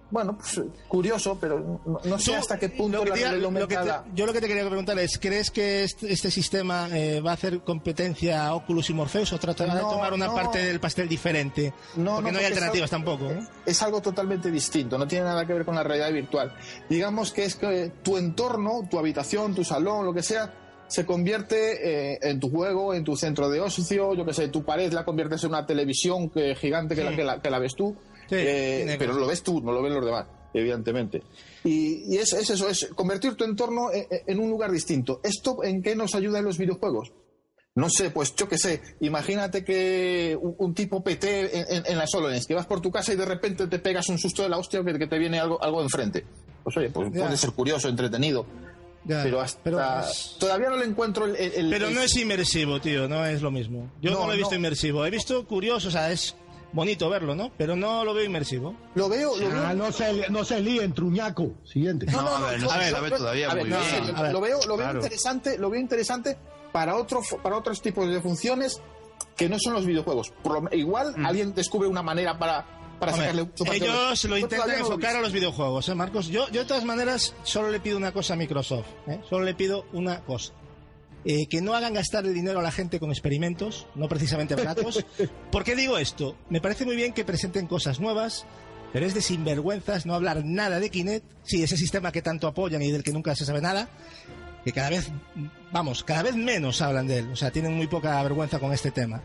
Bueno, 0.09 0.37
pues 0.37 0.61
curioso, 0.87 1.37
pero 1.39 1.81
no, 1.85 1.99
no 2.03 2.17
sé 2.19 2.33
hasta 2.35 2.57
qué 2.57 2.69
punto 2.69 3.03
lo 3.03 3.13
que 3.13 3.21
la 3.21 3.31
te- 3.31 3.37
lo 3.37 3.51
que 3.67 3.75
te- 3.75 3.91
yo 4.15 4.25
lo 4.25 4.31
que 4.31 4.39
te 4.39 4.47
quería 4.47 4.65
preguntar 4.65 4.97
es, 4.99 5.17
¿crees 5.17 5.51
que 5.51 5.83
este, 5.83 6.11
este 6.13 6.31
sistema 6.31 6.87
eh, 6.93 7.19
va 7.19 7.31
a 7.31 7.33
hacer 7.33 7.59
competencia 7.59 8.47
a 8.47 8.55
Oculus 8.55 8.89
y 8.89 8.93
Morpheus 8.93 9.33
o 9.33 9.37
tratará 9.37 9.75
de 9.75 9.81
tomar 9.81 10.13
una 10.13 10.27
no. 10.27 10.33
parte 10.35 10.59
del 10.63 10.79
pastel 10.79 11.09
diferente? 11.09 11.73
No, 11.97 12.15
porque 12.15 12.31
no, 12.31 12.37
hay 12.37 12.45
porque 12.45 12.45
alternativas 12.47 12.89
tampoco. 12.89 13.25
¿no? 13.25 13.47
es 13.65 13.81
algo 13.83 14.01
totalmente 14.01 14.49
distinto, 14.49 14.97
no 14.97 15.05
tiene 15.07 15.25
nada 15.25 15.45
que 15.45 15.53
ver 15.53 15.65
con 15.65 15.75
la 15.75 15.83
realidad 15.83 16.11
virtual. 16.13 16.53
Digamos 16.89 17.33
que 17.33 17.43
es 17.43 17.55
que 17.55 17.91
tu 18.01 18.15
entorno, 18.17 18.87
tu 18.89 18.97
habitación, 18.97 19.53
tu 19.53 19.65
salón, 19.65 20.05
lo 20.05 20.13
que 20.13 20.23
sea, 20.23 20.53
se 20.87 21.05
convierte 21.05 22.13
eh, 22.13 22.19
en 22.21 22.39
tu 22.39 22.49
juego, 22.49 22.93
en 22.93 23.03
tu 23.03 23.17
centro 23.17 23.49
de 23.49 23.59
ocio, 23.59 24.13
yo 24.13 24.25
que 24.25 24.33
sé, 24.33 24.47
tu 24.47 24.63
pared 24.63 24.93
la 24.93 25.03
conviertes 25.03 25.43
en 25.43 25.49
una 25.49 25.65
televisión 25.65 26.29
que, 26.29 26.55
gigante 26.55 26.95
que, 26.95 27.03
la, 27.03 27.13
que, 27.13 27.23
la, 27.25 27.41
que 27.41 27.49
la 27.49 27.59
ves 27.59 27.75
tú, 27.75 27.93
Sí, 28.29 28.35
eh, 28.37 28.95
pero 28.99 29.13
lo 29.13 29.27
ves 29.27 29.41
tú, 29.43 29.61
no 29.61 29.71
lo 29.71 29.81
ven 29.81 29.93
los 29.93 30.05
demás, 30.05 30.25
evidentemente. 30.53 31.23
Y, 31.63 32.13
y 32.13 32.17
es, 32.17 32.33
es 32.33 32.49
eso, 32.49 32.67
es 32.69 32.89
convertir 32.95 33.35
tu 33.35 33.43
entorno 33.43 33.91
en, 33.91 34.05
en 34.25 34.39
un 34.39 34.49
lugar 34.49 34.71
distinto. 34.71 35.19
¿Esto 35.23 35.63
en 35.63 35.81
qué 35.81 35.95
nos 35.95 36.13
ayuda 36.15 36.39
en 36.39 36.45
los 36.45 36.57
videojuegos? 36.57 37.11
No 37.75 37.89
sé, 37.91 38.09
pues 38.09 38.35
yo 38.35 38.49
qué 38.49 38.57
sé, 38.57 38.81
imagínate 39.01 39.63
que 39.63 40.35
un, 40.41 40.55
un 40.57 40.73
tipo 40.73 41.03
PT 41.03 41.57
en, 41.59 41.65
en, 41.77 41.83
en 41.85 41.97
las 41.97 42.13
HoloLens, 42.15 42.47
que 42.47 42.55
vas 42.55 42.65
por 42.65 42.81
tu 42.81 42.89
casa 42.89 43.13
y 43.13 43.15
de 43.15 43.25
repente 43.25 43.67
te 43.67 43.77
pegas 43.79 44.09
un 44.09 44.17
susto 44.17 44.41
de 44.41 44.49
la 44.49 44.57
hostia 44.57 44.83
que, 44.83 44.97
que 44.97 45.05
te 45.07 45.19
viene 45.19 45.39
algo, 45.39 45.61
algo 45.63 45.81
enfrente. 45.83 46.25
Pues 46.63 46.75
oye, 46.77 46.89
pues 46.89 47.11
Ya. 47.13 47.25
puede 47.25 47.37
ser 47.37 47.51
curioso, 47.51 47.87
entretenido. 47.87 48.45
Ya, 49.05 49.21
pero 49.23 49.39
hasta 49.39 49.61
pero 49.63 49.79
es- 50.01 50.35
todavía 50.39 50.69
no 50.69 50.77
le 50.77 50.85
encuentro 50.85 51.25
el, 51.25 51.35
el- 51.35 51.53
el- 51.53 51.69
Pero 51.69 51.91
no 51.91 52.01
es 52.01 52.15
inmersivo, 52.17 52.81
tío, 52.81 53.07
no 53.07 53.23
es 53.27 53.41
lo 53.43 53.51
mismo. 53.51 53.91
Yo 54.01 54.09
no, 54.11 54.21
No, 54.21 54.27
lo 54.27 54.33
he 54.33 54.37
visto 54.37 54.51
no. 54.51 54.57
inmersivo. 54.57 55.05
He 55.05 55.11
visto 55.11 55.45
curioso, 55.47 55.89
o 55.89 55.91
sea, 55.91 56.11
es 56.11 56.35
bonito 56.73 57.09
verlo, 57.09 57.35
¿no? 57.35 57.51
Pero 57.57 57.75
no 57.75 58.03
lo 58.03 58.13
veo 58.13 58.25
inmersivo. 58.25 58.75
lo 58.95 59.09
veo 59.09 59.35
lo 59.37 59.47
Ah, 59.47 59.73
veo 59.73 59.75
no 59.75 59.91
se, 59.91 60.29
no 60.29 60.43
se 60.43 60.59
líen, 60.59 60.93
truñaco. 60.93 61.51
Siguiente. 61.63 62.05
No, 62.07 62.21
no, 62.21 62.35
a 62.35 62.39
no, 62.39 62.47
ver, 62.47 62.61
no 62.61 62.67
todavía 63.17 63.51
a 63.51 63.53
ver, 63.55 63.63
muy 63.63 63.69
no, 63.71 63.79
bien. 63.79 63.89
en 63.95 63.99
serio, 64.05 64.17
A 64.17 64.21
ver, 64.23 64.33
lo 64.33 64.41
veo, 64.41 64.59
lo 64.67 64.77
veo 64.77 64.85
claro. 64.85 64.99
interesante, 64.99 65.57
lo 65.57 65.69
veo 65.69 65.79
interesante 65.79 66.37
para 66.71 66.95
otro, 66.95 67.21
para 67.41 67.57
otros 67.57 67.81
tipos 67.81 68.07
de 68.09 68.21
funciones 68.21 68.81
que 69.35 69.47
no 69.49 69.57
son 69.59 69.73
los 69.73 69.85
videojuegos. 69.85 70.31
Por 70.43 70.69
igual 70.73 71.13
alguien 71.25 71.53
descubre 71.53 71.87
una 71.87 72.01
manera 72.03 72.37
para, 72.37 72.65
para 72.99 73.13
Hombre, 73.13 73.27
sacarle 73.27 73.43
mucho 73.43 73.73
ellos 73.73 74.23
lo 74.25 74.29
Yo 74.31 74.37
intentan 74.37 74.59
todavía 74.67 74.79
lo 74.79 74.85
enfocar 74.87 75.15
a 75.15 75.21
los 75.21 75.31
videojuegos, 75.31 75.89
¿eh, 75.89 75.95
Marcos? 75.95 76.27
Yo, 76.27 76.47
yo 76.49 76.61
de 76.61 76.65
todas 76.67 76.83
maneras 76.85 77.33
solo 77.43 77.69
le 77.69 77.79
pido 77.79 77.97
una 77.97 78.11
cosa 78.11 78.33
a 78.33 78.37
Microsoft, 78.37 78.87
¿eh? 79.07 79.19
Solo 79.29 79.45
le 79.45 79.53
pido 79.55 79.85
una 79.93 80.21
cosa. 80.23 80.53
Eh, 81.29 81.47
que 81.47 81.61
no 81.61 81.73
hagan 81.73 81.93
gastar 81.93 82.25
el 82.25 82.33
dinero 82.33 82.59
a 82.59 82.63
la 82.63 82.71
gente 82.71 83.01
con 83.01 83.09
experimentos, 83.09 83.85
no 83.95 84.07
precisamente 84.07 84.55
baratos. 84.55 85.05
¿Por 85.51 85.65
qué 85.65 85.75
digo 85.75 85.97
esto? 85.97 86.37
Me 86.49 86.61
parece 86.61 86.85
muy 86.85 86.95
bien 86.95 87.11
que 87.11 87.25
presenten 87.25 87.67
cosas 87.67 87.99
nuevas, 87.99 88.45
pero 88.93 89.05
es 89.05 89.13
de 89.13 89.21
sinvergüenzas 89.21 90.05
no 90.05 90.13
hablar 90.13 90.45
nada 90.45 90.79
de 90.79 90.89
Kinect, 90.89 91.25
sí, 91.43 91.61
ese 91.61 91.75
sistema 91.75 92.13
que 92.13 92.21
tanto 92.21 92.47
apoyan 92.47 92.81
y 92.81 92.91
del 92.91 93.03
que 93.03 93.11
nunca 93.11 93.35
se 93.35 93.43
sabe 93.43 93.59
nada, 93.59 93.89
que 94.63 94.71
cada 94.71 94.89
vez, 94.89 95.11
vamos, 95.73 96.05
cada 96.05 96.23
vez 96.23 96.37
menos 96.37 96.81
hablan 96.81 97.07
de 97.07 97.17
él, 97.17 97.29
o 97.33 97.35
sea, 97.35 97.51
tienen 97.51 97.73
muy 97.73 97.87
poca 97.87 98.23
vergüenza 98.23 98.57
con 98.59 98.71
este 98.71 98.91
tema. 98.91 99.21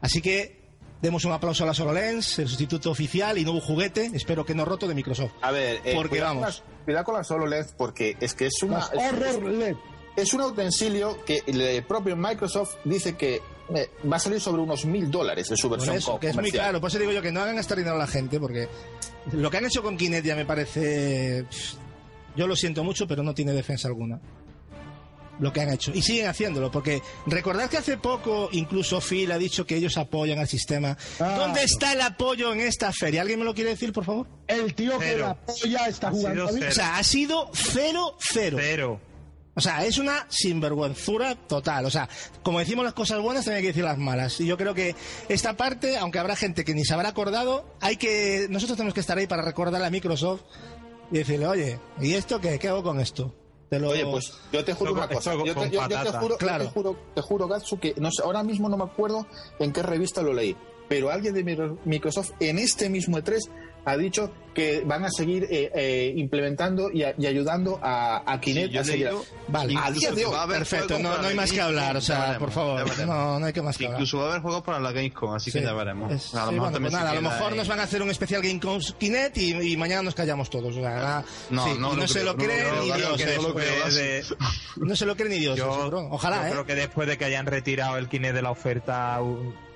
Así 0.00 0.20
que 0.20 0.66
demos 1.00 1.24
un 1.24 1.30
aplauso 1.30 1.62
a 1.62 1.68
la 1.68 1.74
SoloLens, 1.74 2.40
el 2.40 2.48
sustituto 2.48 2.90
oficial 2.90 3.38
y 3.38 3.44
nuevo 3.44 3.60
juguete, 3.60 4.10
espero 4.14 4.44
que 4.44 4.56
no 4.56 4.64
roto 4.64 4.88
de 4.88 4.96
Microsoft. 4.96 5.30
A 5.42 5.52
ver, 5.52 5.80
eh, 5.84 5.92
Porque 5.94 6.08
cuidado 6.08 6.40
vamos. 6.40 6.60
Con 6.60 6.72
la, 6.72 6.84
cuidado 6.84 7.04
con 7.04 7.14
la 7.14 7.22
SoloLens 7.22 7.72
porque 7.78 8.16
es 8.18 8.34
que 8.34 8.46
es 8.46 8.60
una 8.64 8.78
Las 8.78 8.90
horror 8.92 9.44
LED. 9.44 9.76
Es 10.16 10.32
un 10.34 10.40
utensilio 10.40 11.24
que 11.24 11.42
el 11.46 11.84
propio 11.84 12.16
Microsoft 12.16 12.76
dice 12.84 13.16
que 13.16 13.40
eh, 13.74 13.90
va 14.10 14.16
a 14.16 14.20
salir 14.20 14.40
sobre 14.40 14.62
unos 14.62 14.84
mil 14.84 15.10
dólares 15.10 15.48
de 15.48 15.56
su 15.56 15.68
versión 15.68 15.96
eso, 15.96 16.18
que 16.20 16.28
es 16.28 16.36
muy 16.36 16.52
caro, 16.52 16.80
por 16.80 16.88
eso 16.88 16.98
digo 16.98 17.12
yo 17.12 17.22
que 17.22 17.32
no 17.32 17.40
hagan 17.40 17.56
gastar 17.56 17.78
dinero 17.78 17.96
a 17.96 17.98
la 17.98 18.06
gente, 18.06 18.38
porque 18.38 18.68
lo 19.32 19.50
que 19.50 19.56
han 19.56 19.66
hecho 19.66 19.82
con 19.82 19.96
Kinect 19.96 20.24
ya 20.26 20.36
me 20.36 20.46
parece... 20.46 21.44
Yo 22.36 22.46
lo 22.46 22.54
siento 22.54 22.84
mucho, 22.84 23.06
pero 23.08 23.22
no 23.22 23.32
tiene 23.34 23.52
defensa 23.52 23.88
alguna. 23.88 24.20
Lo 25.38 25.52
que 25.52 25.60
han 25.60 25.70
hecho. 25.70 25.90
Y 25.94 26.00
siguen 26.02 26.26
haciéndolo, 26.28 26.70
porque 26.70 27.02
recordad 27.26 27.68
que 27.68 27.76
hace 27.76 27.98
poco 27.98 28.48
incluso 28.52 29.00
Phil 29.00 29.30
ha 29.32 29.38
dicho 29.38 29.66
que 29.66 29.76
ellos 29.76 29.96
apoyan 29.98 30.38
al 30.38 30.48
sistema. 30.48 30.96
Ah, 31.20 31.34
¿Dónde 31.38 31.60
no. 31.60 31.66
está 31.66 31.92
el 31.92 32.00
apoyo 32.00 32.52
en 32.52 32.60
esta 32.60 32.92
feria? 32.92 33.20
¿Alguien 33.22 33.38
me 33.38 33.44
lo 33.44 33.54
quiere 33.54 33.70
decir, 33.70 33.92
por 33.92 34.04
favor? 34.04 34.26
El 34.46 34.74
tío 34.74 34.98
que 34.98 35.16
la 35.18 35.34
polla 35.34 35.88
está 35.88 36.08
Ha 36.08 36.10
jugando. 36.10 36.46
O 36.46 36.72
sea, 36.72 36.96
ha 36.96 37.02
sido 37.02 37.50
cero, 37.52 38.16
cero. 38.18 38.56
Cero. 38.60 39.00
O 39.56 39.60
sea, 39.60 39.84
es 39.86 39.96
una 39.98 40.26
sinvergüenzura 40.28 41.34
total. 41.34 41.86
O 41.86 41.90
sea, 41.90 42.08
como 42.42 42.58
decimos 42.58 42.84
las 42.84 42.94
cosas 42.94 43.20
buenas, 43.20 43.44
también 43.44 43.58
hay 43.58 43.62
que 43.62 43.68
decir 43.68 43.84
las 43.84 43.96
malas. 43.98 44.38
Y 44.40 44.46
yo 44.46 44.56
creo 44.58 44.74
que 44.74 44.94
esta 45.28 45.56
parte, 45.56 45.96
aunque 45.96 46.18
habrá 46.18 46.36
gente 46.36 46.64
que 46.64 46.74
ni 46.74 46.84
se 46.84 46.92
habrá 46.94 47.08
acordado, 47.08 47.64
hay 47.80 47.96
que. 47.96 48.46
Nosotros 48.50 48.76
tenemos 48.76 48.94
que 48.94 49.00
estar 49.00 49.16
ahí 49.16 49.26
para 49.26 49.42
recordarle 49.42 49.86
a 49.86 49.90
Microsoft 49.90 50.42
y 51.10 51.18
decirle, 51.18 51.46
oye, 51.46 51.78
¿y 52.00 52.14
esto 52.14 52.40
qué? 52.40 52.58
¿Qué 52.58 52.68
hago 52.68 52.82
con 52.82 53.00
esto? 53.00 53.34
Te 53.70 53.80
lo... 53.80 53.88
Oye, 53.90 54.04
pues 54.06 54.32
yo 54.52 54.64
te 54.64 54.74
juro 54.74 54.92
una 54.92 55.08
cosa. 55.08 55.34
Yo 55.34 55.42
te, 55.44 55.54
con 55.54 55.70
yo- 55.70 55.80
yo 55.82 55.88
te 55.88 55.94
patata. 55.96 56.20
juro, 56.20 56.34
yo 56.34 56.38
Claro. 56.38 56.64
te 56.64 56.70
juro, 56.70 56.96
te 57.14 57.20
juro, 57.22 57.48
Gatsu, 57.48 57.80
que 57.80 57.94
no 57.96 58.10
sé, 58.12 58.22
ahora 58.22 58.42
mismo 58.44 58.68
no 58.68 58.76
me 58.76 58.84
acuerdo 58.84 59.26
en 59.58 59.72
qué 59.72 59.82
revista 59.82 60.22
lo 60.22 60.32
leí, 60.32 60.56
pero 60.88 61.10
alguien 61.10 61.34
de 61.34 61.42
Micro- 61.44 61.78
Microsoft 61.84 62.30
en 62.38 62.58
este 62.60 62.88
mismo 62.88 63.18
E3 63.18 63.40
ha 63.86 63.96
dicho 63.96 64.32
que 64.52 64.82
van 64.86 65.04
a 65.04 65.10
seguir 65.10 65.46
eh, 65.50 65.70
eh, 65.74 66.12
implementando 66.16 66.90
y, 66.90 67.02
a- 67.02 67.14
y 67.18 67.26
ayudando 67.26 67.78
a, 67.82 68.22
a 68.26 68.40
Kinect 68.40 68.72
Sí, 68.72 68.78
a 68.78 68.84
seguir. 68.84 69.10
Vale. 69.48 69.74
A 69.78 69.90
día 69.90 70.10
de 70.12 70.24
hoy, 70.24 70.32
va 70.32 70.40
a 70.40 70.42
haber 70.44 70.58
Perfecto, 70.58 70.98
no, 70.98 71.16
no 71.18 71.28
hay 71.28 71.34
más 71.34 71.52
que 71.52 71.60
hablar, 71.60 71.94
o 71.96 72.00
sea, 72.00 72.20
veremos, 72.20 72.38
por 72.38 72.50
favor. 72.52 73.06
No, 73.06 73.38
no 73.38 73.46
hay 73.46 73.52
que 73.52 73.60
más 73.62 73.76
que 73.76 73.84
hablar. 73.84 74.00
Incluso 74.00 74.16
va 74.18 74.24
a 74.24 74.28
haber 74.30 74.40
juegos 74.42 74.62
para 74.62 74.80
la 74.80 74.92
Gamescom, 74.92 75.34
así 75.34 75.52
que 75.52 75.60
ya 75.62 75.74
veremos. 75.74 76.10
Es- 76.10 76.34
a 76.34 76.46
lo 76.46 76.48
sí, 76.48 76.54
mejor 76.54 76.70
bueno, 76.70 76.80
pues 76.84 76.92
nada, 76.94 77.10
a 77.10 77.14
lo 77.14 77.20
mejor 77.22 77.52
ahí. 77.52 77.58
nos 77.58 77.68
van 77.68 77.80
a 77.80 77.82
hacer 77.82 78.02
un 78.02 78.10
especial 78.10 78.40
Game 78.42 78.58
con 78.60 78.80
Kinect 78.80 79.36
y, 79.38 79.72
y 79.72 79.76
mañana 79.76 80.02
nos 80.02 80.14
callamos 80.14 80.48
todos. 80.50 80.74
O 80.74 80.80
sea, 80.80 81.22
No, 81.50 81.64
sí, 81.66 81.70
no 81.78 82.08
se 82.08 82.24
lo 82.24 82.32
no 82.32 82.32
lo 82.32 82.36
cree 82.44 82.58
creo, 82.60 82.80
ni 82.80 82.86
Dios. 82.92 83.00
no 84.76 84.96
se 84.96 85.04
lo 85.06 85.16
cree 85.16 85.28
ni 85.28 85.38
Dios. 85.38 85.60
Ojalá, 85.60 86.40
yo 86.42 86.46
¿eh? 86.46 86.50
creo 86.52 86.66
que 86.66 86.74
después 86.74 87.06
de 87.08 87.18
que 87.18 87.24
hayan 87.26 87.46
retirado 87.46 87.98
el 87.98 88.08
Kinect 88.08 88.34
de 88.34 88.42
la 88.42 88.50
oferta 88.50 89.20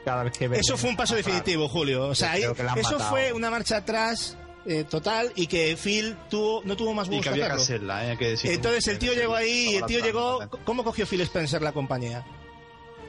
cada 0.05 0.25
vez 0.25 0.33
que 0.37 0.47
Eso 0.55 0.77
fue 0.77 0.91
un 0.91 0.97
paso 0.97 1.15
definitivo, 1.15 1.69
Julio. 1.69 2.09
O 2.09 2.15
sea, 2.15 2.33
ahí- 2.33 2.43
eso 2.43 2.55
matado. 2.93 3.11
fue 3.11 3.33
una 3.33 3.51
marcha 3.51 3.79
atrás 3.79 4.37
eh, 4.67 4.85
total 4.85 5.33
y 5.37 5.47
que 5.47 5.77
Phil 5.83 6.17
tuvo, 6.29 6.63
no 6.65 6.77
tuvo 6.77 6.93
más 6.95 7.07
Y 7.09 7.11
huevos 7.13 7.25
que 7.25 7.31
que 7.31 7.35
había 7.35 7.47
que 7.47 7.53
hacerlo. 7.63 7.93
hacerla, 7.95 8.07
¿eh? 8.07 8.11
hay 8.13 8.17
que 8.19 8.29
decir. 8.31 8.51
Entonces 8.53 8.87
el 8.89 8.99
tío 8.99 9.15
llegó 9.15 9.35
ahí 9.35 9.71
y 9.73 9.77
el 9.77 9.85
tío 9.87 10.05
llegó. 10.05 10.41
¿Cómo 10.65 10.85
cogió 10.85 11.07
Phil 11.07 11.21
Spencer 11.23 11.63
la 11.63 11.73
compañía? 11.73 12.25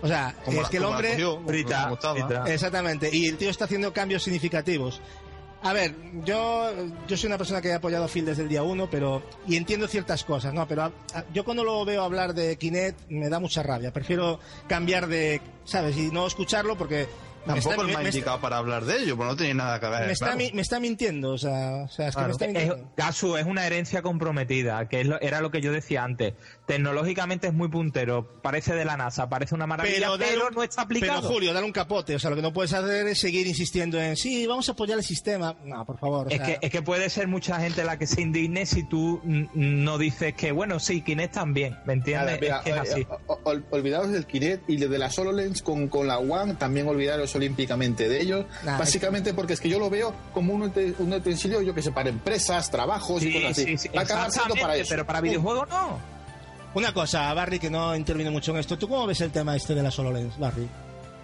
O 0.01 0.07
sea, 0.07 0.35
Como 0.45 0.57
es 0.57 0.63
la- 0.63 0.69
que 0.69 0.77
el 0.77 0.85
hombre. 0.85 1.09
cogió, 1.11 1.39
gustaba. 1.41 2.13
frita. 2.15 2.45
Exactamente, 2.53 3.09
y 3.15 3.27
el 3.27 3.37
tío 3.37 3.49
está 3.51 3.65
haciendo 3.65 3.93
cambios 3.93 4.23
significativos. 4.23 4.99
A 5.63 5.73
ver, 5.73 5.93
yo, 6.25 6.71
yo 7.07 7.17
soy 7.17 7.27
una 7.27 7.37
persona 7.37 7.61
que 7.61 7.67
he 7.69 7.73
apoyado 7.73 8.05
a 8.05 8.07
Phil 8.07 8.25
desde 8.25 8.41
el 8.43 8.49
día 8.49 8.63
uno, 8.63 8.89
pero 8.89 9.21
y 9.47 9.57
entiendo 9.57 9.87
ciertas 9.87 10.23
cosas, 10.23 10.53
¿no? 10.53 10.67
Pero 10.67 10.83
a- 10.83 10.91
a- 11.13 11.23
yo 11.33 11.43
cuando 11.45 11.63
lo 11.63 11.85
veo 11.85 12.03
hablar 12.03 12.33
de 12.33 12.57
Kinect 12.57 13.09
me 13.09 13.29
da 13.29 13.39
mucha 13.39 13.61
rabia. 13.61 13.93
Prefiero 13.93 14.39
cambiar 14.67 15.07
de, 15.07 15.39
¿sabes? 15.63 15.95
Y 15.97 16.09
no 16.11 16.25
escucharlo 16.25 16.75
porque 16.77 17.07
me 17.45 17.53
Tampoco 17.53 17.81
está- 17.83 17.91
es 17.91 17.97
me- 17.97 18.03
indicado 18.05 18.39
para 18.41 18.57
hablar 18.57 18.85
de 18.85 18.97
ello, 19.03 19.15
pues 19.17 19.27
no 19.29 19.35
tiene 19.35 19.53
nada 19.55 19.79
que 19.79 19.87
ver. 19.87 20.05
me 20.07 20.13
está, 20.13 20.25
claro. 20.27 20.37
mi- 20.39 20.51
me 20.51 20.61
está 20.61 20.79
mintiendo, 20.79 21.31
o 21.31 21.37
sea, 21.37 21.83
o 21.85 21.87
sea, 21.89 22.07
es 22.09 22.15
que 22.15 22.21
me 22.23 22.31
está 22.31 22.45
Es, 22.45 22.53
mintiendo. 22.53 22.91
Gasu 22.97 23.37
es 23.37 23.45
una 23.45 23.65
herencia 23.65 24.01
comprometida, 24.03 24.87
que 24.89 25.01
es 25.01 25.07
lo- 25.07 25.19
era 25.21 25.41
lo 25.41 25.49
que 25.51 25.59
yo 25.61 25.71
decía 25.71 26.03
antes. 26.03 26.33
Tecnológicamente 26.75 27.47
es 27.47 27.53
muy 27.53 27.67
puntero, 27.67 28.27
parece 28.41 28.73
de 28.73 28.85
la 28.85 28.95
NASA, 28.97 29.27
parece 29.29 29.55
una 29.55 29.67
maravilla, 29.67 30.09
pero, 30.17 30.47
un- 30.47 30.53
no 30.55 30.63
está 30.63 30.83
aplicado. 30.83 31.21
Pero 31.21 31.33
Julio, 31.33 31.53
dale 31.53 31.65
un 31.65 31.71
capote, 31.71 32.15
o 32.15 32.19
sea, 32.19 32.29
lo 32.29 32.35
que 32.35 32.41
no 32.41 32.53
puedes 32.53 32.73
hacer 32.73 33.07
es 33.07 33.19
seguir 33.19 33.45
insistiendo 33.47 33.99
en, 33.99 34.15
sí, 34.15 34.47
vamos 34.47 34.67
a 34.69 34.71
apoyar 34.71 34.97
el 34.97 35.03
sistema. 35.03 35.55
No, 35.65 35.85
por 35.85 35.97
favor. 35.99 36.27
o 36.27 36.29
es, 36.29 36.37
sea, 36.37 36.45
que, 36.45 36.57
es 36.65 36.71
que 36.71 36.81
puede 36.81 37.09
ser 37.09 37.27
mucha 37.27 37.59
gente 37.59 37.83
la 37.83 37.97
que 37.97 38.07
se 38.07 38.21
indigne 38.21 38.65
si 38.65 38.83
tú 38.83 39.21
no 39.23 39.97
dices 39.97 40.33
que, 40.33 40.51
bueno, 40.51 40.79
sí, 40.79 41.01
Kinect 41.01 41.33
también, 41.33 41.77
¿me 41.85 41.93
entiendes? 41.93 42.25
Nada, 42.25 42.37
mira, 42.41 42.57
es 42.57 42.63
que 42.63 42.69
es 42.71 42.77
así. 42.77 43.01
eh, 43.01 43.07
o- 43.27 43.39
o- 43.43 43.61
olvidaros 43.71 44.11
del 44.11 44.25
Kinect 44.25 44.69
y 44.69 44.77
de 44.77 44.97
la 44.97 45.09
SoloLens 45.09 45.61
con, 45.61 45.87
con 45.87 46.07
la 46.07 46.19
One, 46.19 46.55
también 46.55 46.87
olvidaros 46.87 47.35
olímpicamente 47.35 48.07
de 48.07 48.21
ellos. 48.21 48.45
Nah, 48.63 48.77
básicamente 48.77 49.33
porque 49.33 49.53
es 49.53 49.59
que 49.61 49.69
yo 49.69 49.79
lo 49.79 49.89
veo 49.89 50.13
como 50.33 50.53
un, 50.53 50.71
un 50.99 51.13
utensilio, 51.13 51.61
yo 51.61 51.73
que 51.73 51.81
sé, 51.81 51.91
para 51.91 52.09
empresas, 52.09 52.69
trabajos 52.71 53.23
y 53.23 53.33
cosas 53.33 53.51
así. 53.51 53.65
sí, 53.65 53.77
sí, 53.77 53.89
Va 53.89 54.01
a 54.01 54.03
acabar 54.03 54.31
siendo 54.31 54.55
para 54.55 54.75
eso. 54.75 54.89
pero 54.89 55.05
para 55.05 55.21
videojuegos 55.21 55.67
no. 55.69 55.99
Una 56.73 56.93
cosa, 56.93 57.33
Barry, 57.33 57.59
que 57.59 57.69
no 57.69 57.95
interviene 57.95 58.31
mucho 58.31 58.51
en 58.51 58.57
esto. 58.59 58.77
¿Tú 58.77 58.87
cómo 58.87 59.05
ves 59.05 59.19
el 59.21 59.31
tema 59.31 59.55
este 59.55 59.75
de 59.75 59.83
la 59.83 59.91
SoloLens, 59.91 60.39
Barry? 60.39 60.69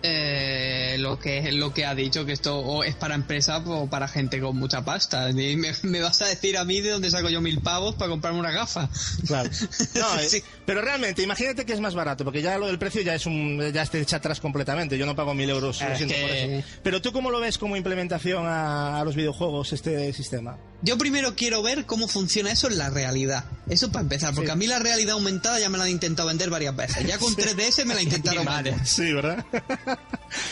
Eh, 0.04 0.96
lo 1.00 1.18
que 1.20 1.52
lo 1.52 1.74
que 1.74 1.86
ha 1.86 1.96
dicho 1.96 2.26
que 2.26 2.32
esto 2.34 2.60
o 2.60 2.84
es 2.84 2.96
para 2.96 3.16
empresas 3.16 3.64
o 3.66 3.88
para 3.90 4.08
gente 4.08 4.40
con 4.40 4.56
mucha 4.56 4.86
pasta 4.86 5.30
Y 5.32 5.56
me, 5.58 5.72
me 5.84 6.02
vas 6.02 6.22
a 6.22 6.28
decir 6.28 6.56
a 6.58 6.64
mí 6.66 6.82
de 6.82 6.92
dónde 6.92 7.10
saco 7.10 7.30
yo 7.30 7.42
mil 7.42 7.62
pavos 7.62 7.96
para 7.96 8.10
comprarme 8.10 8.40
una 8.40 8.52
gafa 8.52 8.90
Claro. 9.26 9.50
No, 9.96 10.20
eh, 10.20 10.28
Sí. 10.30 10.44
Pero 10.66 10.82
realmente, 10.82 11.24
imagínate 11.24 11.66
que 11.66 11.74
es 11.74 11.80
más 11.80 11.96
barato, 11.96 12.24
porque 12.26 12.42
ya 12.42 12.58
lo 12.58 12.68
del 12.68 12.78
precio 12.78 13.02
ya 13.02 13.16
es 13.16 13.26
un 13.26 13.72
ya 13.74 13.82
está 13.84 13.98
echa 13.98 14.18
atrás 14.18 14.40
completamente. 14.42 14.98
Yo 14.98 15.06
no 15.06 15.16
pago 15.16 15.34
mil 15.34 15.50
euros. 15.50 15.82
Es 15.82 16.00
por 16.04 16.12
eso. 16.12 16.68
Pero 16.84 17.02
tú 17.02 17.12
cómo 17.14 17.32
lo 17.32 17.40
ves 17.40 17.58
como 17.58 17.76
implementación 17.78 18.46
a, 18.46 19.00
a 19.00 19.04
los 19.06 19.16
videojuegos 19.16 19.74
este 19.74 20.12
sistema? 20.14 20.58
yo 20.84 20.96
primero 21.00 21.34
quiero 21.36 21.64
ver 21.64 21.88
cómo 21.88 22.08
funciona 22.08 22.52
eso 22.52 22.68
en 22.68 22.78
la 22.78 22.92
realidad 22.92 23.46
eso 23.68 23.92
para 23.92 24.04
empezar 24.04 24.36
porque 24.36 24.50
Sí. 24.50 24.52
a 24.52 24.56
mí 24.56 24.68
la 24.68 24.78
realidad 24.78 25.14
aumentada 25.14 25.60
ya 25.60 25.70
me 25.70 25.78
la 25.80 25.86
han 25.86 25.90
intentado 25.90 26.28
vender 26.28 26.52
varias 26.52 26.76
veces 26.76 27.04
ya 27.08 27.18
con 27.18 27.36
3DS 27.36 27.84
me 27.86 27.96
la 27.96 28.04
intentaron 28.04 28.46
vender 28.46 28.76
Sí, 28.86 29.12
¿verdad? 29.12 29.44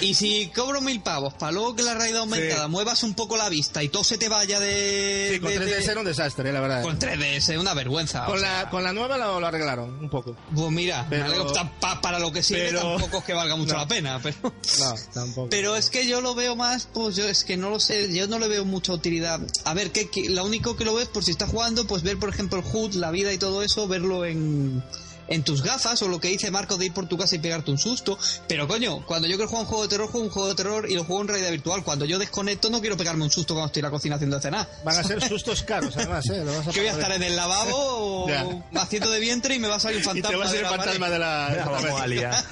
Y 0.02 0.14
si 0.14 0.48
cobro 0.56 0.82
mil 0.82 1.02
pavos 1.02 1.34
para 1.34 1.52
luego 1.52 1.76
que 1.76 1.84
la 1.84 1.94
realidad 1.94 2.22
aumentada 2.22 2.66
Sí. 2.66 2.72
muevas 2.72 3.03
un 3.03 3.14
poco 3.14 3.38
la 3.38 3.49
vista 3.49 3.84
y 3.84 3.90
todo 3.90 4.03
se 4.03 4.18
te 4.18 4.30
vaya 4.30 4.60
de, 4.60 5.32
Sí, 5.34 5.40
con 5.40 5.49
de- 5.52 5.60
3DS 5.60 5.86
de- 5.86 5.91
era 5.91 5.99
un 5.99 6.06
desastre, 6.06 6.52
la 6.53 6.62
verdad. 6.62 6.82
con 6.84 6.98
3DS 6.99 7.57
una 7.60 7.74
vergüenza 7.74 8.24
o 8.24 8.32
Con 8.32 8.40
sea. 8.40 8.64
la, 8.64 8.70
con 8.70 8.84
la 8.84 8.94
nueva 8.94 9.18
lo, 9.18 9.40
lo 9.40 9.48
arreglaron 9.48 9.99
un 9.99 10.10
poco. 10.10 10.36
Pues 10.56 10.72
mira, 10.72 11.06
Pero- 11.10 11.24
me 11.26 11.30
alegro, 11.34 11.52
ta- 11.52 11.72
pa- 11.80 12.02
para 12.02 12.20
lo 12.20 12.32
que 12.32 12.41
sirve 12.44 12.68
pero- 12.68 12.82
tampoco 12.98 13.18
es 13.20 13.24
que 13.26 13.34
valga 13.34 13.56
mucho 13.56 13.74
No. 13.74 13.80
la 13.80 13.88
pena, 13.88 14.20
pero... 14.24 14.38
No, 14.80 14.95
tampoco. 15.14 15.49
Pero 15.49 15.76
es 15.76 15.90
que 15.90 16.07
yo 16.07 16.22
lo 16.22 16.36
veo 16.36 16.56
más, 16.56 16.88
pues 16.94 17.16
yo 17.16 17.28
es 17.28 17.44
que 17.44 17.57
no 17.57 17.70
lo 17.70 17.80
sé, 17.80 18.14
yo 18.14 18.28
no 18.28 18.40
le 18.40 18.48
veo 18.48 18.66
mucha 18.66 18.94
utilidad. 18.94 19.40
A 19.66 19.74
ver, 19.74 19.91
que, 19.91 20.10
que- 20.10 20.30
lo 20.30 20.45
único 20.45 20.76
que 20.76 20.86
lo 20.86 20.94
ves 20.95 21.07
por 21.07 21.24
si 21.24 21.32
está 21.32 21.48
jugando, 21.48 21.86
pues 21.88 22.03
ver 22.03 22.18
por 22.18 22.30
ejemplo 22.30 22.60
el 22.60 22.66
HUD, 22.72 22.94
la 22.95 23.12
vida 23.12 23.34
y 23.34 23.38
todo 23.38 23.62
eso, 23.64 23.88
verlo 23.88 24.26
en, 24.26 24.84
en 25.27 25.43
tus 25.43 25.61
gafas 25.64 26.02
o 26.02 26.07
lo 26.07 26.19
que 26.19 26.27
dice 26.30 26.52
Marco 26.52 26.77
de 26.77 26.85
ir 26.88 26.93
por 26.93 27.07
tu 27.07 27.18
casa 27.18 27.35
y 27.35 27.39
pegarte 27.39 27.72
un 27.72 27.77
susto. 27.77 28.18
Pero 28.47 28.68
coño, 28.68 29.06
cuando 29.06 29.27
yo 29.27 29.35
quiero 29.35 29.49
jugar 29.49 29.64
un 29.64 29.68
juego 29.69 29.84
de 29.84 29.89
terror, 29.89 30.07
juego 30.10 30.26
un 30.26 30.31
juego 30.31 30.49
de 30.49 30.56
terror 30.56 30.89
y 30.89 30.95
lo 30.95 31.03
juego 31.03 31.22
en 31.22 31.27
realidad 31.30 31.52
virtual. 31.52 31.84
Cuando 31.84 32.06
yo 32.06 32.19
desconecto, 32.19 32.69
no 32.69 32.81
quiero 32.81 32.97
pegarme 32.97 33.23
un 33.23 33.31
susto 33.31 33.53
cuando 33.53 33.68
estoy 33.68 33.80
en 33.81 33.85
la 33.85 33.91
cocina 33.91 34.15
haciendo 34.15 34.39
cenar. 34.39 34.69
Van 34.84 34.97
a 34.97 35.03
ser 35.03 35.22
sustos 35.27 35.64
caros, 35.64 35.95
además, 35.97 36.30
¿eh? 36.30 36.43
Lo 36.43 36.56
vas 36.56 36.68
a 36.68 36.72
Que 36.72 36.80
voy 36.80 36.89
a 36.89 36.93
estar 36.93 37.11
en 37.11 37.23
el 37.23 37.35
lavabo 37.35 37.76
o 37.76 38.64
haciendo 38.76 39.10
de 39.10 39.19
vientre 39.19 39.56
y 39.56 39.60
me 39.60 39.68
va 39.68 39.76
a 39.76 39.80
salir 39.80 39.97
un 39.97 40.03
Y 40.03 40.06
fantasma. 40.06 40.30
te 40.30 40.35
va 40.38 40.43
a 40.45 40.47
de 40.47 40.53
ser 40.53 40.65
el 40.65 40.69
fantasma 40.69 41.10
de 41.10 41.19
la... 41.19 41.49
de 42.07 42.15
la. 42.15 42.45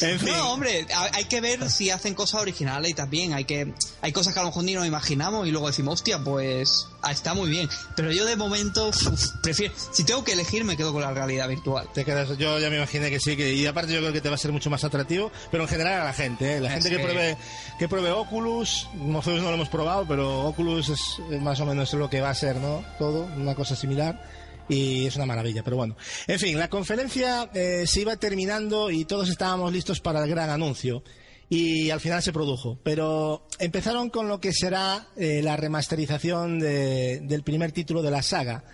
En 0.00 0.18
fin. 0.20 0.28
No, 0.28 0.52
hombre, 0.52 0.86
hay 1.12 1.24
que 1.24 1.40
ver 1.40 1.70
si 1.70 1.90
hacen 1.90 2.14
cosas 2.14 2.40
originales 2.40 2.90
y 2.90 2.94
también 2.94 3.34
hay 3.34 3.44
que 3.44 3.72
hay 4.02 4.12
cosas 4.12 4.34
que 4.34 4.40
a 4.40 4.42
lo 4.42 4.48
mejor 4.50 4.64
ni 4.64 4.74
nos 4.74 4.86
imaginamos 4.86 5.46
y 5.46 5.50
luego 5.50 5.66
decimos, 5.66 5.94
hostia, 5.94 6.18
pues 6.22 6.88
ah, 7.04 7.12
está 7.12 7.34
muy 7.34 7.50
bien. 7.50 7.68
Pero 7.96 8.10
yo 8.12 8.24
de 8.24 8.36
momento 8.36 8.88
uf, 8.88 9.28
prefiero, 9.42 9.74
si 9.92 10.04
tengo 10.04 10.24
que 10.24 10.32
elegir, 10.32 10.64
me 10.64 10.76
quedo 10.76 10.92
con 10.92 11.02
la 11.02 11.12
realidad 11.12 11.48
virtual. 11.48 11.88
Te 11.92 12.04
quedas, 12.04 12.36
yo 12.38 12.58
ya 12.58 12.70
me 12.70 12.76
imaginé 12.76 13.10
que 13.10 13.20
sí, 13.20 13.36
que, 13.36 13.54
y 13.54 13.66
aparte 13.66 13.92
yo 13.92 14.00
creo 14.00 14.12
que 14.12 14.20
te 14.20 14.28
va 14.28 14.34
a 14.34 14.38
ser 14.38 14.52
mucho 14.52 14.70
más 14.70 14.84
atractivo, 14.84 15.30
pero 15.50 15.64
en 15.64 15.68
general 15.68 16.00
a 16.00 16.04
la 16.04 16.12
gente, 16.12 16.56
¿eh? 16.56 16.60
la 16.60 16.70
gente 16.70 16.90
que 16.90 16.96
sí. 16.96 17.02
pruebe 17.02 17.36
que 17.78 17.88
pruebe 17.88 18.10
Oculus, 18.10 18.88
nosotros 18.94 19.42
no 19.42 19.48
lo 19.48 19.54
hemos 19.54 19.68
probado, 19.68 20.06
pero 20.06 20.46
Oculus 20.46 20.88
es 20.88 21.40
más 21.40 21.60
o 21.60 21.66
menos 21.66 21.92
lo 21.94 22.08
que 22.08 22.20
va 22.20 22.30
a 22.30 22.34
ser, 22.34 22.56
¿no? 22.56 22.84
Todo, 22.98 23.24
una 23.36 23.54
cosa 23.54 23.76
similar. 23.76 24.44
Y 24.66 25.06
es 25.06 25.16
una 25.16 25.26
maravilla, 25.26 25.62
pero 25.62 25.76
bueno. 25.76 25.94
En 26.26 26.38
fin, 26.38 26.58
la 26.58 26.68
conferencia 26.68 27.50
eh, 27.52 27.84
se 27.86 28.00
iba 28.00 28.16
terminando 28.16 28.90
y 28.90 29.04
todos 29.04 29.28
estábamos 29.28 29.70
listos 29.72 30.00
para 30.00 30.24
el 30.24 30.30
gran 30.30 30.48
anuncio. 30.48 31.02
Y 31.48 31.90
al 31.90 32.00
final 32.00 32.22
se 32.22 32.32
produjo. 32.32 32.78
Pero 32.82 33.46
empezaron 33.58 34.10
con 34.10 34.28
lo 34.28 34.40
que 34.40 34.52
será 34.52 35.06
eh, 35.16 35.40
la 35.42 35.56
remasterización 35.56 36.58
de- 36.58 37.20
del 37.20 37.42
primer 37.42 37.72
título 37.72 38.02
de 38.02 38.10
la 38.10 38.22
saga. 38.22 38.64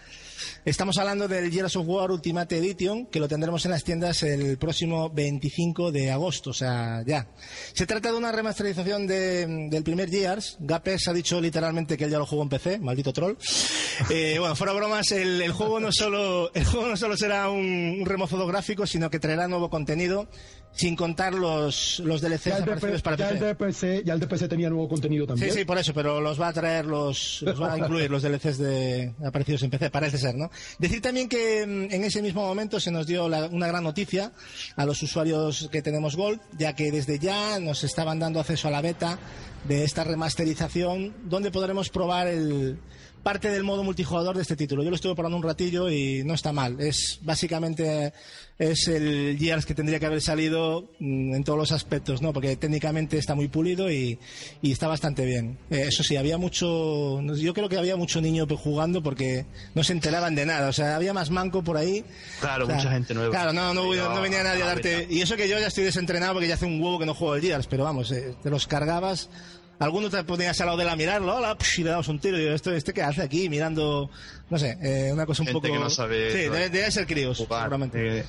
Estamos 0.64 0.98
hablando 0.98 1.26
del 1.26 1.50
Gears 1.50 1.76
of 1.76 1.86
War 1.86 2.10
Ultimate 2.10 2.56
Edition, 2.58 3.06
que 3.06 3.18
lo 3.20 3.28
tendremos 3.28 3.64
en 3.64 3.70
las 3.70 3.82
tiendas 3.84 4.22
el 4.22 4.58
próximo 4.58 5.08
25 5.10 5.90
de 5.90 6.10
agosto, 6.10 6.50
o 6.50 6.54
sea, 6.54 7.02
ya. 7.06 7.28
Se 7.74 7.86
trata 7.86 8.10
de 8.10 8.18
una 8.18 8.30
remasterización 8.32 9.06
de- 9.06 9.68
del 9.70 9.82
primer 9.82 10.10
Gears. 10.10 10.56
Gapes 10.60 11.08
ha 11.08 11.12
dicho 11.14 11.40
literalmente 11.40 11.96
que 11.96 12.04
él 12.04 12.10
ya 12.10 12.18
lo 12.18 12.26
jugó 12.26 12.42
en 12.42 12.48
PC, 12.50 12.78
maldito 12.78 13.12
troll. 13.12 13.36
Eh, 14.10 14.36
bueno, 14.38 14.54
fuera 14.56 14.72
bromas, 14.74 15.10
el, 15.12 15.50
juego 15.52 15.80
no 15.80 15.92
solo, 15.92 16.50
el 16.54 16.64
juego 16.64 16.88
no 16.88 16.96
solo 16.96 17.16
será 17.16 17.48
un, 17.50 18.04
un 18.06 18.46
gráfico, 18.46 18.86
sino 18.86 19.10
que 19.10 19.18
traerá 19.18 19.48
nuevo 19.48 19.68
contenido, 19.70 20.28
sin 20.72 20.96
contar 20.96 21.34
los, 21.34 21.98
los 22.00 22.20
DLCs 22.22 22.44
Ya 22.44 22.56
el, 22.58 22.62
aparecidos 22.62 23.02
para 23.02 23.16
ya 23.16 23.28
el 23.28 23.34
PC. 23.38 23.44
de 23.46 23.54
PC, 23.54 24.02
ya 24.06 24.14
el 24.14 24.20
de 24.20 24.26
PC 24.26 24.48
tenía 24.48 24.70
nuevo 24.70 24.88
contenido 24.88 25.26
también. 25.26 25.52
Sí, 25.52 25.58
sí, 25.58 25.64
por 25.64 25.76
eso, 25.76 25.92
pero 25.92 26.20
los 26.20 26.40
va 26.40 26.48
a 26.48 26.52
traer 26.52 26.86
los, 26.86 27.42
los 27.42 27.60
va 27.60 27.74
a 27.74 27.78
incluir 27.78 28.10
los 28.10 28.22
DLCs 28.22 28.58
de 28.58 29.12
aparecidos 29.26 29.62
en 29.64 29.70
PC, 29.70 29.90
parece 29.90 30.16
ser, 30.16 30.36
¿no? 30.36 30.50
Decir 30.78 31.02
también 31.02 31.28
que 31.28 31.66
mm, 31.66 31.92
en 31.92 32.04
ese 32.04 32.22
mismo 32.22 32.46
momento 32.46 32.80
se 32.80 32.90
nos 32.90 33.06
dio 33.06 33.28
la- 33.28 33.46
una 33.46 33.66
gran 33.66 33.82
noticia 33.84 34.32
a 34.76 34.86
los 34.86 35.02
usuarios 35.02 35.68
que 35.70 35.82
tenemos 35.82 36.16
Gold, 36.16 36.40
ya 36.56 36.74
que 36.74 36.90
desde 36.92 37.18
ya 37.18 37.58
nos 37.58 37.84
estaban 37.84 38.18
dando 38.18 38.40
acceso 38.40 38.68
a 38.68 38.70
la 38.70 38.80
beta 38.80 39.18
de 39.68 39.84
esta 39.84 40.04
remasterización, 40.04 41.14
donde 41.24 41.50
podremos 41.50 41.90
probar 41.90 42.26
el 42.28 42.78
parte 43.22 43.50
del 43.50 43.64
modo 43.64 43.84
multijugador 43.84 44.36
de 44.36 44.42
este 44.42 44.56
título. 44.56 44.82
Yo 44.82 44.90
lo 44.90 44.96
estuve 44.96 45.14
probando 45.14 45.36
un 45.36 45.42
ratillo 45.42 45.90
y 45.90 46.22
no 46.24 46.34
está 46.34 46.52
mal. 46.52 46.80
Es 46.80 47.18
básicamente 47.22 48.12
es 48.60 48.88
el 48.88 49.38
Gears 49.38 49.64
que 49.64 49.74
tendría 49.74 49.98
que 49.98 50.04
haber 50.04 50.20
salido 50.20 50.90
mm, 50.98 51.34
en 51.34 51.44
todos 51.44 51.58
los 51.58 51.72
aspectos, 51.72 52.20
¿no? 52.20 52.34
Porque 52.34 52.56
técnicamente 52.56 53.16
está 53.16 53.34
muy 53.34 53.48
pulido 53.48 53.90
y, 53.90 54.18
y 54.60 54.72
está 54.72 54.86
bastante 54.86 55.24
bien. 55.24 55.58
Eh, 55.70 55.86
eso 55.88 56.02
sí, 56.02 56.16
había 56.16 56.36
mucho, 56.36 57.20
no 57.22 57.34
yo 57.36 57.54
creo 57.54 57.70
que 57.70 57.78
había 57.78 57.96
mucho 57.96 58.20
niño 58.20 58.46
jugando 58.46 59.02
porque 59.02 59.46
no 59.74 59.82
se 59.82 59.94
enteraban 59.94 60.34
de 60.34 60.44
nada. 60.44 60.68
O 60.68 60.72
sea, 60.74 60.96
había 60.96 61.14
más 61.14 61.30
manco 61.30 61.64
por 61.64 61.78
ahí. 61.78 62.04
Claro, 62.40 62.64
O 62.64 62.66
sea, 62.66 62.76
mucha 62.76 62.90
gente 62.90 63.14
nueva. 63.14 63.30
Claro, 63.30 63.54
no, 63.54 63.72
no, 63.72 63.88
Pero, 63.90 64.14
no 64.14 64.20
venía 64.20 64.42
nadie 64.42 64.62
a 64.62 64.66
darte. 64.66 65.06
Y 65.08 65.22
eso 65.22 65.36
que 65.36 65.48
yo 65.48 65.58
ya 65.58 65.68
estoy 65.68 65.84
desentrenado 65.84 66.34
porque 66.34 66.48
ya 66.48 66.54
hace 66.54 66.66
un 66.66 66.82
huevo 66.82 66.98
que 66.98 67.06
no 67.06 67.14
juego 67.14 67.36
el 67.36 67.42
Gears, 67.42 67.66
pero 67.66 67.84
vamos, 67.84 68.12
eh, 68.12 68.34
te 68.42 68.50
los 68.50 68.66
cargabas. 68.66 69.30
Alguno 69.80 70.08
te 70.10 70.22
ponías 70.24 70.60
al 70.60 70.66
lado 70.66 70.78
de 70.78 70.84
la 70.84 70.94
mirarlo, 70.94 71.34
hola, 71.36 71.56
psh, 71.58 71.80
y 71.80 71.84
le 71.84 71.90
dabas 71.90 72.06
un 72.08 72.20
tiro. 72.20 72.38
Y 72.38 72.44
yo, 72.44 72.52
¿esto, 72.52 72.70
¿este 72.72 72.92
qué 72.92 73.02
hace 73.02 73.22
aquí? 73.22 73.48
Mirando, 73.48 74.10
no 74.50 74.58
sé, 74.58 74.76
eh, 74.82 75.10
una 75.12 75.26
cosa 75.26 75.42
un 75.42 75.48
Gente 75.48 75.60
poco. 75.68 75.72
que 75.72 75.78
no 75.82 75.90
sabe 75.90 76.30
Sí, 76.32 76.46
jugar. 76.46 76.60
debe, 76.60 76.70
debe 76.78 76.90
ser 76.90 77.06
críos, 77.06 77.38
Jugar, 77.38 77.62
seguramente. 77.62 78.18
eh, 78.20 78.24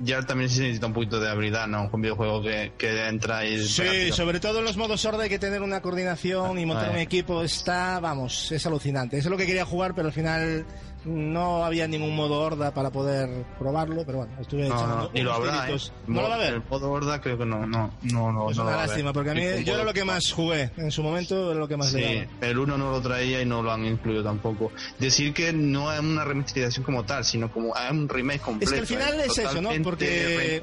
ya 0.00 0.20
también 0.22 0.50
se 0.50 0.60
necesita 0.62 0.86
un 0.86 0.92
poquito 0.92 1.18
de 1.20 1.28
habilidad, 1.30 1.66
¿no? 1.66 1.88
Un 1.92 2.00
videojuego 2.02 2.42
que, 2.42 2.72
que 2.76 3.06
entra 3.06 3.44
y... 3.46 3.66
Sí, 3.66 4.12
sobre 4.12 4.38
todo 4.40 4.58
en 4.58 4.64
los 4.66 4.76
modos 4.76 5.02
horda 5.06 5.22
hay 5.24 5.28
que 5.30 5.38
tener 5.38 5.62
una 5.62 5.80
coordinación 5.80 6.58
y 6.58 6.66
montar 6.66 6.88
Ah, 6.88 6.92
un 6.92 6.98
eh. 6.98 7.02
equipo. 7.02 7.42
Está, 7.42 7.98
vamos, 8.00 8.50
es 8.52 8.66
alucinante. 8.66 9.16
Eso 9.18 9.28
es 9.28 9.30
lo 9.30 9.36
que 9.38 9.46
quería 9.46 9.64
jugar, 9.64 9.94
pero 9.94 10.08
al 10.08 10.12
final 10.12 10.66
no 11.04 11.64
había 11.64 11.86
ningún 11.88 12.14
modo 12.14 12.40
horda 12.40 12.72
para 12.72 12.90
poder 12.90 13.44
probarlo. 13.58 14.04
Pero 14.04 14.18
bueno, 14.18 14.32
estuve 14.40 14.68
No, 14.68 14.74
echando 14.76 14.96
no, 14.96 15.10
ni 15.12 15.20
lo 15.22 15.32
habrá, 15.32 15.70
¿eh? 15.70 15.76
¿No 16.06 16.22
lo 16.22 16.28
va 16.28 16.34
a 16.34 16.38
ver? 16.38 16.54
El 16.54 16.62
modo 16.68 16.90
horda 16.90 17.20
creo 17.20 17.38
que 17.38 17.44
no, 17.46 17.66
no, 17.66 17.92
no, 18.02 18.32
no. 18.32 18.50
Es 18.50 18.58
una 18.58 18.76
lástima, 18.76 19.12
porque 19.12 19.30
a 19.30 19.34
mí 19.34 19.42
yo 19.64 19.74
era 19.74 19.84
lo 19.84 19.92
que 19.92 20.04
más 20.04 20.30
jugué 20.32 20.70
en 20.76 20.90
su 20.90 21.02
momento, 21.02 21.50
era 21.50 21.60
lo 21.60 21.68
que 21.68 21.76
más 21.76 21.88
Sí, 21.90 21.96
le 21.98 22.26
daba. 22.26 22.46
el 22.48 22.58
1 22.58 22.78
no 22.78 22.90
lo 22.90 23.00
traía 23.00 23.42
y 23.42 23.46
no 23.46 23.62
lo 23.62 23.72
han 23.72 23.84
incluido 23.84 24.22
tampoco. 24.22 24.72
Decir 24.98 25.32
que 25.34 25.52
no 25.52 25.92
es 25.92 26.00
una 26.00 26.24
remasterización 26.24 26.84
como 26.84 27.04
tal, 27.04 27.24
sino 27.24 27.50
como 27.50 27.74
es 27.76 27.90
un 27.90 28.08
remake 28.08 28.40
completo. 28.40 28.74
al 28.74 28.86
final 28.86 29.20
es 29.20 29.38
eso, 29.38 29.60
¿no? 29.60 29.70
Porque- 29.82 30.62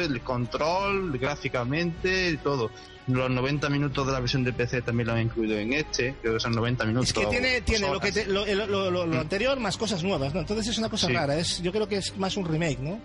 el 0.00 0.20
control, 0.22 1.18
gráficamente, 1.18 2.38
todo. 2.42 2.70
Los 3.12 3.30
90 3.30 3.68
minutos 3.70 4.06
de 4.06 4.12
la 4.12 4.20
versión 4.20 4.44
de 4.44 4.52
PC 4.52 4.82
también 4.82 5.06
lo 5.08 5.12
han 5.14 5.22
incluido 5.22 5.56
en 5.58 5.72
este, 5.72 6.14
creo 6.20 6.34
que 6.34 6.40
son 6.40 6.52
90 6.52 6.84
minutos. 6.84 7.08
Es 7.08 7.12
que 7.14 7.26
tiene, 7.26 7.60
tiene 7.62 7.88
lo, 7.90 8.00
que 8.00 8.12
te- 8.12 8.26
lo, 8.26 8.44
lo- 8.46 8.90
lo- 8.90 9.06
lo- 9.06 9.20
anterior 9.20 9.58
más 9.60 9.76
cosas 9.76 10.02
nuevas, 10.02 10.32
¿no? 10.34 10.40
Entonces 10.40 10.68
es 10.68 10.78
una 10.78 10.88
cosa 10.88 11.06
Sí. 11.08 11.12
rara. 11.12 11.36
Es, 11.38 11.62
yo 11.62 11.72
creo 11.72 11.88
que 11.88 11.96
es 11.96 12.16
más 12.16 12.36
un 12.36 12.44
remake, 12.46 12.78
¿no? 12.80 13.00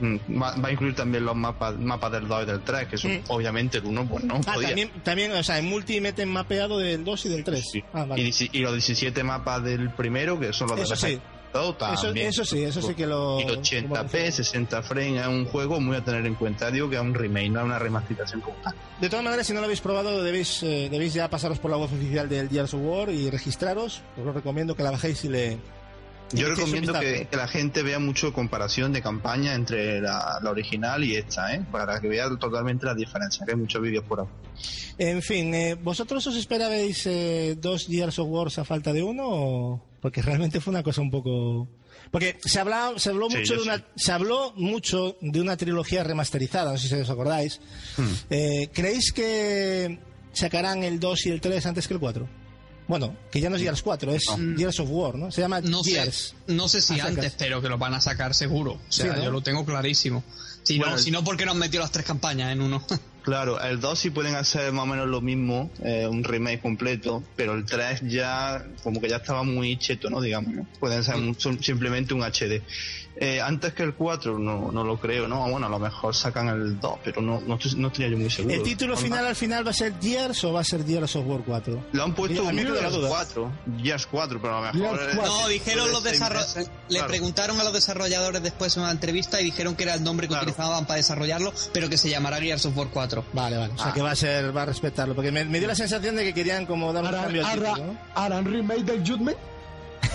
Mm, 0.00 0.40
Va, 0.40 0.54
va 0.56 0.68
a 0.68 0.72
incluir 0.72 0.94
también 0.94 1.24
los 1.24 1.34
mapas, 1.34 1.76
mapas 1.76 2.12
del 2.12 2.28
2 2.28 2.44
y 2.44 2.46
del 2.46 2.60
3, 2.62 2.86
que 2.86 2.96
son 2.96 3.12
Mm. 3.14 3.20
obviamente 3.28 3.78
el 3.78 3.84
1, 3.86 4.08
pues 4.08 4.22
no 4.24 4.36
Ah, 4.46 4.52
podía. 4.54 4.68
también, 4.68 4.90
también, 5.02 5.32
o 5.32 5.42
sea, 5.42 5.58
en 5.58 5.64
multi 5.66 6.00
meten 6.00 6.28
mapeado 6.28 6.78
del 6.78 7.02
2 7.02 7.26
y 7.26 7.28
del 7.30 7.42
3. 7.42 7.64
Sí. 7.72 7.82
Ah, 7.92 8.04
vale. 8.04 8.22
y, 8.22 8.32
y 8.52 8.60
los 8.60 8.72
17 8.74 9.24
mapas 9.24 9.64
del 9.64 9.90
primero, 9.90 10.38
que 10.38 10.52
son 10.52 10.68
los 10.68 10.78
Eso 10.80 10.94
de 11.06 11.14
sí. 11.14 11.20
Todo 11.52 11.76
Eso, 11.92 12.12
eso 12.14 12.44
sí, 12.44 12.62
eso 12.62 12.82
sí 12.82 12.94
que 12.94 13.06
lo. 13.06 13.40
Y 13.40 13.44
80p, 13.44 14.30
60 14.30 14.82
frames, 14.82 15.22
es 15.22 15.26
un 15.26 15.44
juego 15.46 15.80
muy 15.80 15.96
a 15.96 16.04
tener 16.04 16.24
en 16.26 16.34
cuenta. 16.34 16.70
Digo 16.70 16.88
que 16.88 16.96
es 16.96 17.02
un 17.02 17.14
remake, 17.14 17.50
no 17.50 17.60
es 17.60 17.66
una 17.66 17.78
remasterización 17.78 18.40
como 18.40 18.56
tal. 18.58 18.74
De 19.00 19.08
todas 19.08 19.24
maneras, 19.24 19.46
si 19.46 19.52
no 19.52 19.60
lo 19.60 19.64
habéis 19.64 19.80
probado, 19.80 20.22
debéis, 20.22 20.62
eh, 20.62 20.88
debéis 20.90 21.14
ya 21.14 21.28
pasaros 21.28 21.58
por 21.58 21.70
la 21.70 21.76
web 21.76 21.92
oficial 21.92 22.28
del 22.28 22.48
Gears 22.48 22.74
of 22.74 22.80
War 22.82 23.10
y 23.10 23.30
registraros. 23.30 24.02
Os 24.18 24.24
lo 24.24 24.32
recomiendo 24.32 24.76
que 24.76 24.82
la 24.82 24.90
bajéis 24.90 25.24
y 25.24 25.28
le. 25.28 25.58
y 26.32 26.36
Yo 26.36 26.48
recomiendo 26.48 26.92
que, 27.00 27.26
que 27.30 27.36
la 27.36 27.48
gente 27.48 27.82
vea 27.82 27.98
mucho 27.98 28.32
comparación 28.32 28.92
de 28.92 29.00
campaña 29.00 29.54
entre 29.54 30.00
la, 30.00 30.38
la 30.42 30.50
original 30.50 31.02
y 31.02 31.16
esta, 31.16 31.54
¿eh? 31.54 31.64
para 31.70 32.00
que 32.00 32.08
vea 32.08 32.28
totalmente 32.38 32.86
la 32.86 32.94
diferencia, 32.94 33.46
que 33.46 33.52
hay 33.52 33.58
muchos 33.58 33.80
vídeos 33.80 34.04
por 34.04 34.20
ahí. 34.20 34.26
En 34.98 35.22
fin, 35.22 35.54
eh, 35.54 35.74
¿vosotros 35.74 36.26
os 36.26 36.36
esperabais 36.36 37.06
eh, 37.06 37.54
dos 37.56 37.86
Gears 37.86 38.18
of 38.18 38.28
War 38.28 38.48
a 38.48 38.64
falta 38.64 38.92
de 38.92 39.02
uno? 39.02 39.24
O... 39.26 39.87
Porque 40.00 40.22
realmente 40.22 40.60
fue 40.60 40.70
una 40.70 40.82
cosa 40.82 41.00
un 41.00 41.10
poco. 41.10 41.68
Porque 42.12 42.38
se, 42.44 42.60
habla, 42.60 42.92
se 42.96 43.10
habló 43.10 43.28
Sí, 43.30 43.38
mucho 43.38 43.54
de 43.54 43.62
una, 43.62 43.76
sí. 43.78 43.82
se 43.96 44.12
habló 44.12 44.52
mucho 44.56 45.16
de 45.20 45.40
una 45.40 45.56
trilogía 45.56 46.04
remasterizada, 46.04 46.72
no 46.72 46.78
sé 46.78 46.88
si 46.88 46.94
os 46.94 47.10
acordáis. 47.10 47.60
Hmm. 47.96 48.06
Eh, 48.30 48.70
¿Creéis 48.72 49.12
que 49.12 49.98
sacarán 50.32 50.84
el 50.84 51.00
2 51.00 51.26
y 51.26 51.30
el 51.30 51.40
3 51.40 51.66
antes 51.66 51.88
que 51.88 51.94
el 51.94 52.00
4? 52.00 52.28
Bueno, 52.86 53.14
que 53.30 53.40
ya 53.40 53.50
no 53.50 53.56
es 53.56 53.62
Gears 53.62 53.82
4, 53.82 54.12
es 54.14 54.24
No. 54.38 54.56
Gears 54.56 54.80
of 54.80 54.88
War, 54.90 55.16
¿no? 55.16 55.30
Se 55.30 55.42
llama 55.42 55.60
No 55.60 55.82
Gears. 55.84 56.34
sé, 56.46 56.54
no 56.54 56.68
sé 56.68 56.80
si 56.80 56.98
antes, 57.00 57.34
pero 57.36 57.60
que 57.60 57.68
lo 57.68 57.76
van 57.76 57.92
a 57.92 58.00
sacar 58.00 58.34
seguro. 58.34 58.72
O 58.74 58.80
sea, 58.92 59.12
Sí, 59.12 59.18
¿no? 59.18 59.24
yo 59.24 59.30
lo 59.30 59.42
tengo 59.42 59.66
clarísimo. 59.66 60.24
Si, 60.62 60.78
Bueno, 60.78 60.92
no, 60.92 60.98
si 60.98 61.10
no, 61.10 61.22
¿por 61.24 61.36
qué 61.36 61.44
no 61.44 61.50
han 61.52 61.58
metido 61.58 61.82
las 61.82 61.92
tres 61.92 62.06
campañas 62.06 62.50
en 62.52 62.62
uno? 62.62 62.82
Claro, 63.28 63.60
el 63.60 63.78
2 63.78 63.98
sí 63.98 64.08
pueden 64.10 64.36
hacer 64.36 64.72
más 64.72 64.84
o 64.84 64.86
menos 64.86 65.06
lo 65.06 65.20
mismo, 65.20 65.70
eh, 65.84 66.06
un 66.10 66.24
remake 66.24 66.62
completo, 66.62 67.22
pero 67.36 67.52
el 67.54 67.66
3 67.66 68.00
ya, 68.04 68.64
como 68.82 69.00
que 69.02 69.08
ya 69.10 69.16
estaba 69.16 69.42
muy 69.42 69.76
cheto, 69.78 70.08
¿no? 70.08 70.20
Digamos, 70.22 70.54
¿no? 70.54 70.66
Pueden 70.80 71.04
ser 71.04 71.16
un- 71.16 71.36
simplemente 71.62 72.14
un 72.14 72.22
HD. 72.22 72.62
Eh, 73.20 73.40
antes 73.40 73.72
que 73.74 73.82
el 73.82 73.94
4, 73.94 74.38
no, 74.38 74.70
no 74.70 74.84
lo 74.84 74.96
creo, 75.00 75.26
¿no? 75.26 75.50
Bueno, 75.50 75.66
a 75.66 75.68
lo 75.68 75.80
mejor 75.80 76.14
sacan 76.14 76.46
el 76.48 76.78
2, 76.78 77.00
pero 77.02 77.20
no, 77.20 77.40
no, 77.40 77.56
estoy- 77.56 77.74
no 77.74 77.88
estaría 77.88 78.10
yo 78.12 78.16
muy 78.16 78.30
seguro. 78.30 78.54
¿El 78.54 78.62
título 78.62 78.94
No, 78.94 79.00
final 79.00 79.26
al 79.26 79.34
final 79.34 79.66
va 79.66 79.70
a 79.70 79.74
ser 79.74 79.92
Gears 80.00 80.44
o 80.44 80.52
va 80.52 80.60
a 80.60 80.64
ser 80.64 80.86
Gears 80.86 81.16
of 81.16 81.26
War 81.26 81.40
4? 81.44 81.84
Lo 81.92 82.04
han 82.04 82.14
puesto 82.14 82.44
la 82.44 82.52
Gears 82.52 82.92
duda. 82.92 83.08
4, 83.08 83.52
Gears 83.82 84.06
4, 84.06 84.40
pero 84.40 84.56
a 84.58 84.72
lo 84.72 84.72
mejor... 84.80 84.98
Gears 85.00 85.16
4. 85.16 85.34
No, 85.34 85.48
dijeron 85.48 85.90
los 85.90 86.04
desarrolladores. 86.04 86.70
Le 86.88 86.94
claro. 86.98 87.08
preguntaron 87.08 87.60
a 87.60 87.64
los 87.64 87.72
desarrolladores 87.72 88.40
después 88.42 88.76
en 88.76 88.84
una 88.84 88.92
entrevista 88.92 89.40
y 89.40 89.46
dijeron 89.46 89.74
que 89.74 89.82
era 89.82 89.94
el 89.94 90.04
nombre 90.04 90.28
que 90.28 90.34
Claro. 90.34 90.44
utilizaban 90.52 90.86
para 90.86 90.98
desarrollarlo, 90.98 91.52
pero 91.72 91.88
que 91.90 91.98
se 91.98 92.08
llamará 92.08 92.36
Gears 92.40 92.66
of 92.66 92.76
War 92.78 92.86
4. 92.92 93.17
Vale, 93.32 93.56
vale. 93.56 93.72
O 93.74 93.78
sea 93.78 93.88
Ah. 93.88 93.94
que 93.94 94.02
va 94.02 94.10
a 94.12 94.16
ser, 94.16 94.56
va 94.56 94.62
a 94.62 94.66
respetarlo. 94.66 95.14
Porque 95.14 95.30
me, 95.32 95.44
me 95.44 95.58
dio 95.58 95.68
la 95.68 95.74
sensaña 95.74 96.12
de 96.12 96.24
que 96.24 96.34
querían 96.34 96.66
como 96.66 96.92
dar 96.92 97.02
un 97.02 97.08
¿Harán, 97.08 97.22
cambio 97.24 97.44
título, 97.46 97.76
¿no? 97.76 97.98
harán 98.14 98.44
remake 98.44 98.82
del 98.84 99.00
Judgment? 99.06 99.38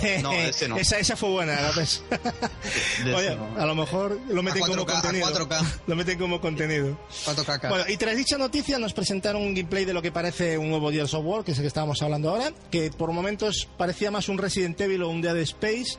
No, 0.22 0.32
ese 0.32 0.68
no. 0.68 0.76
esa, 0.76 0.98
esa 0.98 1.16
fue 1.16 1.30
buena, 1.30 1.54
la 1.60 1.70
Oye, 3.16 3.36
no. 3.36 3.60
a 3.60 3.66
lo 3.66 3.74
mejor 3.74 4.18
lo 4.28 4.42
meten 4.42 4.62
A 4.62 4.66
4K, 4.66 4.68
como 4.68 4.86
contenido. 4.86 5.26
a 5.26 5.32
4K. 5.32 5.64
Lo 5.86 5.96
meten 5.96 6.18
como 6.18 6.40
contenido. 6.40 6.98
4K. 7.26 7.68
Bueno, 7.68 7.84
y 7.88 7.96
tras 7.96 8.16
dicha 8.16 8.38
noticia 8.38 8.78
nos 8.78 8.92
presentaron 8.92 9.42
un 9.42 9.54
gameplay 9.54 9.84
de 9.84 9.92
lo 9.92 10.02
que 10.02 10.12
parece 10.12 10.56
un 10.58 10.70
nuevo 10.70 10.90
Gears 10.90 11.14
of 11.14 11.24
War, 11.24 11.44
que 11.44 11.52
es 11.52 11.58
el 11.58 11.62
que 11.62 11.68
estábamos 11.68 12.00
hablando 12.02 12.30
ahora, 12.30 12.52
que 12.70 12.90
por 12.90 13.12
momentos 13.12 13.68
parecía 13.76 14.10
más 14.10 14.28
un 14.28 14.38
Resident 14.38 14.80
Evil 14.80 15.02
o 15.02 15.08
un 15.08 15.20
Dead 15.20 15.36
Space, 15.38 15.96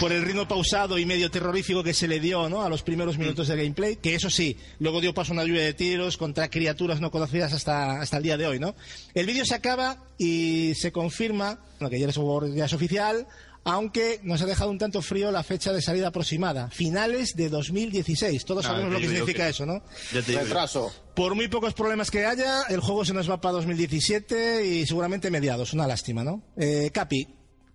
por 0.00 0.12
el 0.12 0.22
ritmo 0.22 0.46
pausado 0.46 0.98
y 0.98 1.06
medio 1.06 1.30
terrorífico 1.30 1.82
que 1.82 1.94
se 1.94 2.08
le 2.08 2.20
dio 2.20 2.48
¿no? 2.48 2.62
a 2.62 2.68
los 2.68 2.82
primeros 2.82 3.18
minutos 3.18 3.48
de 3.48 3.56
gameplay, 3.56 3.96
que 3.96 4.14
eso 4.14 4.30
sí, 4.30 4.56
luego 4.78 5.00
dio 5.00 5.14
paso 5.14 5.32
a 5.32 5.34
una 5.34 5.44
lluvia 5.44 5.62
de 5.62 5.74
tiros 5.74 6.16
contra 6.16 6.48
criaturas 6.48 7.00
no 7.00 7.10
conocidas 7.10 7.52
hasta, 7.52 8.00
hasta 8.00 8.16
el 8.16 8.22
día 8.22 8.36
de 8.36 8.46
hoy. 8.46 8.58
¿no? 8.58 8.74
El 9.14 9.26
vídeo 9.26 9.44
se 9.44 9.54
acaba 9.54 9.98
y 10.18 10.74
se 10.74 10.92
confirma 10.92 11.58
bueno, 11.78 11.90
que 11.90 11.98
Gears 11.98 12.18
of 12.18 12.24
War 12.24 12.50
ya 12.54 12.66
es 12.66 12.72
oficial, 12.72 13.26
aunque 13.64 14.20
nos 14.22 14.42
ha 14.42 14.46
dejado 14.46 14.70
un 14.70 14.78
tanto 14.78 15.00
frío 15.02 15.30
la 15.30 15.42
fecha 15.42 15.72
de 15.72 15.80
salida 15.82 16.08
aproximada, 16.08 16.68
finales 16.70 17.34
de 17.34 17.48
2016. 17.48 18.44
Todos 18.44 18.64
Ah, 18.66 18.68
sabemos 18.68 18.92
lo 18.92 18.98
que 19.00 19.08
significa 19.08 19.44
que- 19.44 19.50
eso, 19.50 19.64
¿no? 19.66 19.82
Retraso. 20.12 20.92
Por 21.14 21.34
muy 21.34 21.48
pocos 21.48 21.74
problemas 21.74 22.10
que 22.10 22.26
haya, 22.26 22.62
el 22.68 22.80
juego 22.80 23.04
se 23.04 23.14
nos 23.14 23.30
va 23.30 23.40
para 23.40 23.52
2017 23.54 24.66
y 24.66 24.86
seguramente 24.86 25.30
mediados. 25.30 25.72
Una 25.72 25.86
lástima, 25.86 26.24
¿no? 26.24 26.42
Eh, 26.56 26.90
Capi, 26.92 27.26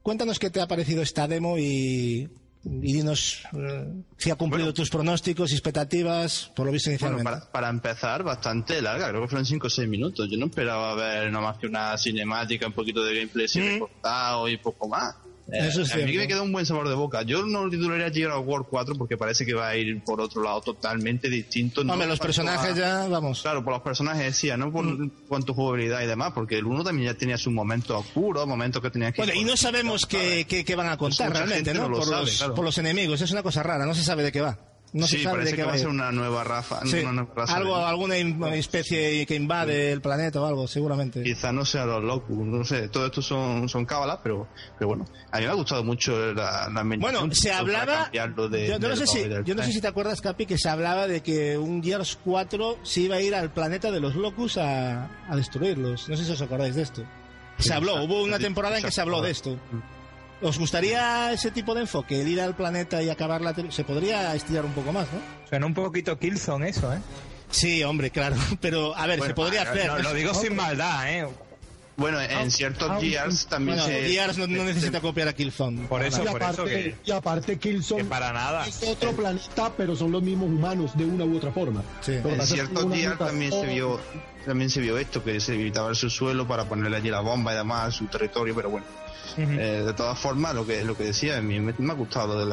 cuéntanos 0.01 0.39
qué 0.39 0.49
te 0.49 0.61
ha 0.61 0.67
parecido 0.67 1.01
esta 1.01 1.27
demo 1.27 1.57
y, 1.57 2.29
y 2.63 2.93
dinos 2.93 3.43
eh, 3.57 3.85
si 4.17 4.29
ha 4.29 4.35
cumplido 4.35 4.65
Bueno. 4.65 4.73
tus 4.73 4.89
pronósticos 4.89 5.51
y 5.51 5.55
expectativas, 5.55 6.51
por 6.55 6.65
lo 6.65 6.71
visto 6.71 6.89
Bueno, 6.89 7.15
inicialmente. 7.15 7.23
para, 7.47 7.51
para 7.51 7.69
empezar, 7.69 8.23
bastante 8.23 8.81
larga, 8.81 9.09
creo 9.09 9.21
que 9.21 9.27
fueron 9.29 9.45
5 9.45 9.67
o 9.67 9.69
6 9.69 9.87
minutos. 9.87 10.27
Yo 10.29 10.37
no 10.37 10.47
esperaba 10.47 10.93
ver 10.95 11.31
nada 11.31 11.45
más 11.45 11.57
que 11.57 11.67
una 11.67 11.97
cinemática, 11.97 12.67
un 12.67 12.73
poquito 12.73 13.03
de 13.03 13.15
gameplay 13.15 13.45
así 13.45 13.59
Mm. 13.59 13.73
recortado 13.73 14.49
y 14.49 14.57
poco 14.57 14.87
más. 14.89 15.15
Eh, 15.51 15.67
Eso 15.67 15.81
es 15.81 15.93
a 15.93 15.97
mí 15.97 16.15
me 16.17 16.27
queda 16.27 16.41
un 16.41 16.51
buen 16.51 16.65
sabor 16.65 16.87
de 16.89 16.95
boca. 16.95 17.23
Yo 17.23 17.43
no 17.45 17.65
lo 17.65 17.69
titularía 17.71 18.11
Gears 18.11 18.33
of 18.35 18.45
War 18.47 18.63
4 18.69 18.95
porque 18.95 19.17
parece 19.17 19.45
que 19.45 19.53
va 19.53 19.69
a 19.69 19.75
ir 19.75 20.03
por 20.03 20.21
otro 20.21 20.43
lado 20.43 20.61
totalmente 20.61 21.29
distinto. 21.29 21.83
no 21.83 21.93
Hombre, 21.93 22.05
en 22.05 22.09
los 22.09 22.19
personajes 22.19 22.71
a- 22.73 22.77
ya, 22.77 23.07
vamos. 23.07 23.41
Claro, 23.41 23.63
por 23.63 23.73
los 23.73 23.81
personajes 23.81 24.35
sí, 24.35 24.49
no 24.57 24.71
por 24.71 24.85
cuanto 25.27 25.53
jugabilidad 25.53 26.01
y 26.01 26.07
demás, 26.07 26.31
porque 26.33 26.57
el 26.57 26.65
1 26.65 26.83
también 26.83 27.11
ya 27.13 27.17
tenía 27.17 27.37
sus 27.37 27.51
momentos 27.53 27.95
oscuros, 27.97 28.45
momentos 28.47 28.81
que 28.81 28.89
tenía 28.91 29.11
que... 29.11 29.21
Bueno, 29.21 29.33
y 29.33 29.43
no 29.43 29.57
sabemos 29.57 30.05
qué, 30.05 30.45
qué- 30.47 30.63
qué 30.63 30.75
van 30.75 30.87
a 30.89 30.97
contar 30.97 31.29
mucha 31.29 31.39
realmente, 31.45 31.73
¿no? 31.73 31.81
no 31.83 31.89
lo 31.89 31.97
por, 31.97 32.05
sabe, 32.07 32.21
los, 32.25 32.37
claro. 32.37 32.55
por 32.55 32.65
los 32.65 32.77
enemigos. 32.77 33.21
Es 33.21 33.31
una 33.31 33.43
cosa 33.43 33.63
rara, 33.63 33.85
no 33.85 33.95
se 33.95 34.03
sabe 34.03 34.23
de 34.23 34.31
qué 34.31 34.41
va. 34.41 34.57
No 34.91 35.05
sí, 35.05 35.17
se 35.17 35.23
sabe 35.23 35.35
parece 35.37 35.51
de 35.51 35.55
qué 35.57 35.61
que 35.61 35.67
va 35.67 35.73
a 35.73 35.75
ir. 35.75 35.79
ser 35.81 35.89
una 35.89 36.11
nueva 36.11 36.43
raza. 36.43 36.79
Sí, 36.85 36.99
una 37.01 37.11
nueva 37.11 37.29
raza 37.35 37.55
algo, 37.57 37.75
alguna 37.75 38.17
in- 38.17 38.43
especie 38.45 39.25
que 39.27 39.35
invade 39.35 39.91
el 39.91 40.01
planeta 40.01 40.41
o 40.41 40.45
algo, 40.45 40.67
seguramente. 40.67 41.21
Quizás 41.21 41.53
no 41.53 41.63
sea 41.63 41.85
los 41.85 42.03
locos, 42.03 42.31
no 42.35 42.63
sé, 42.65 42.87
todo 42.89 43.05
esto 43.05 43.21
son, 43.21 43.69
son 43.69 43.85
cábalas, 43.85 44.19
pero, 44.23 44.47
pero 44.79 44.87
bueno, 44.87 45.05
a 45.31 45.37
mí 45.39 45.45
me 45.45 45.51
ha 45.51 45.53
gustado 45.53 45.83
mucho 45.83 46.33
la, 46.33 46.69
la 46.73 46.83
Bueno, 46.97 47.31
se 47.33 47.51
hablaba. 47.51 48.09
de- 48.11 48.67
yo, 48.67 48.79
no 48.79 48.95
sé 48.95 49.05
si, 49.05 49.17
Power 49.19 49.29
del 49.35 49.45
yo 49.45 49.53
no 49.55 49.61
sé 49.61 49.67
Time. 49.67 49.73
si 49.75 49.81
te 49.81 49.87
acuerdas, 49.87 50.21
Capi, 50.21 50.45
que 50.47 50.57
se 50.57 50.69
hablaba 50.69 51.07
de 51.07 51.21
que 51.21 51.57
un 51.57 51.83
Gears 51.83 52.17
4 52.23 52.79
se 52.83 53.01
iba 53.01 53.17
a 53.17 53.21
ir 53.21 53.35
al 53.35 53.51
planeta 53.53 53.91
de 53.91 53.99
los 53.99 54.15
Locus 54.15 54.57
a, 54.57 55.05
a 55.29 55.35
destruirlos. 55.35 56.09
No 56.09 56.17
sé 56.17 56.25
si 56.25 56.31
os 56.31 56.41
acordáis 56.41 56.73
de 56.75 56.81
esto. 56.81 57.03
Se 57.59 57.73
habló, 57.73 58.03
hubo 58.03 58.23
una 58.23 58.39
temporada 58.39 58.77
en 58.79 58.83
que 58.85 58.91
se 58.91 59.01
habló 59.01 59.21
de 59.21 59.31
esto. 59.31 59.59
¿Os 60.41 60.57
gustaría 60.57 61.33
ese 61.33 61.51
tipo 61.51 61.75
de 61.75 61.81
enfoque? 61.81 62.21
El 62.21 62.27
ir 62.27 62.39
al 62.41 62.55
planeta 62.55 63.01
y 63.03 63.09
acabar 63.09 63.41
la. 63.41 63.53
Se 63.69 63.83
podría 63.83 64.33
estirar 64.35 64.63
un 64.65 64.71
poco 64.71 64.91
más, 64.93 65.07
¿no? 65.11 65.19
Suena 65.49 65.65
un 65.65 65.73
poquito 65.73 66.17
Killzone 66.17 66.69
eso, 66.69 66.93
¿eh? 66.93 66.99
Sí, 67.51 67.83
hombre, 67.83 68.09
claro. 68.09 68.35
Pero, 68.61 68.95
a 68.95 69.05
ver, 69.07 69.19
Bueno, 69.19 69.31
se 69.31 69.35
podría 69.35 69.63
hacer. 69.63 69.87
no, 69.87 69.99
lo 69.99 70.13
digo 70.13 70.33
sin 70.33 70.55
maldad, 70.55 71.11
¿eh? 71.11 71.27
Bueno, 71.99 72.19
en 72.21 72.49
ciertos 72.49 73.01
Gears 73.01 73.47
también 73.47 73.77
Bueno, 73.77 73.93
se... 73.93 74.07
Gears 74.07 74.37
no, 74.37 74.47
no 74.47 74.63
necesita 74.63 75.01
copiar 75.01 75.27
a 75.27 75.33
Killzone. 75.33 75.85
Por 75.87 76.03
eso, 76.03 76.23
Y 76.23 76.27
por 76.27 76.41
eso 76.41 76.51
aparte, 76.51 76.63
que, 76.65 76.95
y 77.05 77.11
aparte 77.11 77.59
que 77.59 77.69
Killzone 77.69 78.05
para 78.05 78.33
nada. 78.33 78.65
es 78.65 78.81
otro 78.83 79.11
planeta, 79.11 79.71
pero 79.75 79.95
son 79.95 80.11
los 80.11 80.23
mismos 80.23 80.47
humanos 80.47 80.97
de 80.97 81.05
una 81.05 81.25
u 81.25 81.37
otra 81.37 81.51
forma. 81.51 81.83
Sí. 82.01 82.13
Lo 82.23 82.29
En 82.29 82.41
ciertos 82.41 82.91
Gears 82.91 83.17
también 83.17 83.51
se 83.51 83.65
vio 83.65 83.99
también 84.45 84.69
se 84.69 84.81
vio 84.81 84.97
esto, 84.97 85.23
que 85.23 85.39
se 85.39 85.53
evitaba 85.53 85.89
el 85.89 85.95
subsuelo 85.95 86.47
para 86.47 86.65
ponerle 86.65 86.97
allí 86.97 87.09
la 87.09 87.19
bomba 87.19 87.53
y 87.53 87.57
demás 87.57 87.87
a 87.89 87.91
su 87.91 88.05
territorio, 88.07 88.55
pero 88.55 88.69
bueno. 88.69 88.85
Eh, 89.37 89.83
de 89.85 89.93
todas 89.93 90.17
formas, 90.17 90.55
lo 90.55 90.65
que 90.65 90.83
lo 90.83 90.97
que 90.97 91.03
decía, 91.03 91.37
a 91.37 91.41
mí 91.41 91.59
me, 91.59 91.73
me 91.77 91.91
ha 91.91 91.95
gustado 91.95 92.41
el 92.41 92.51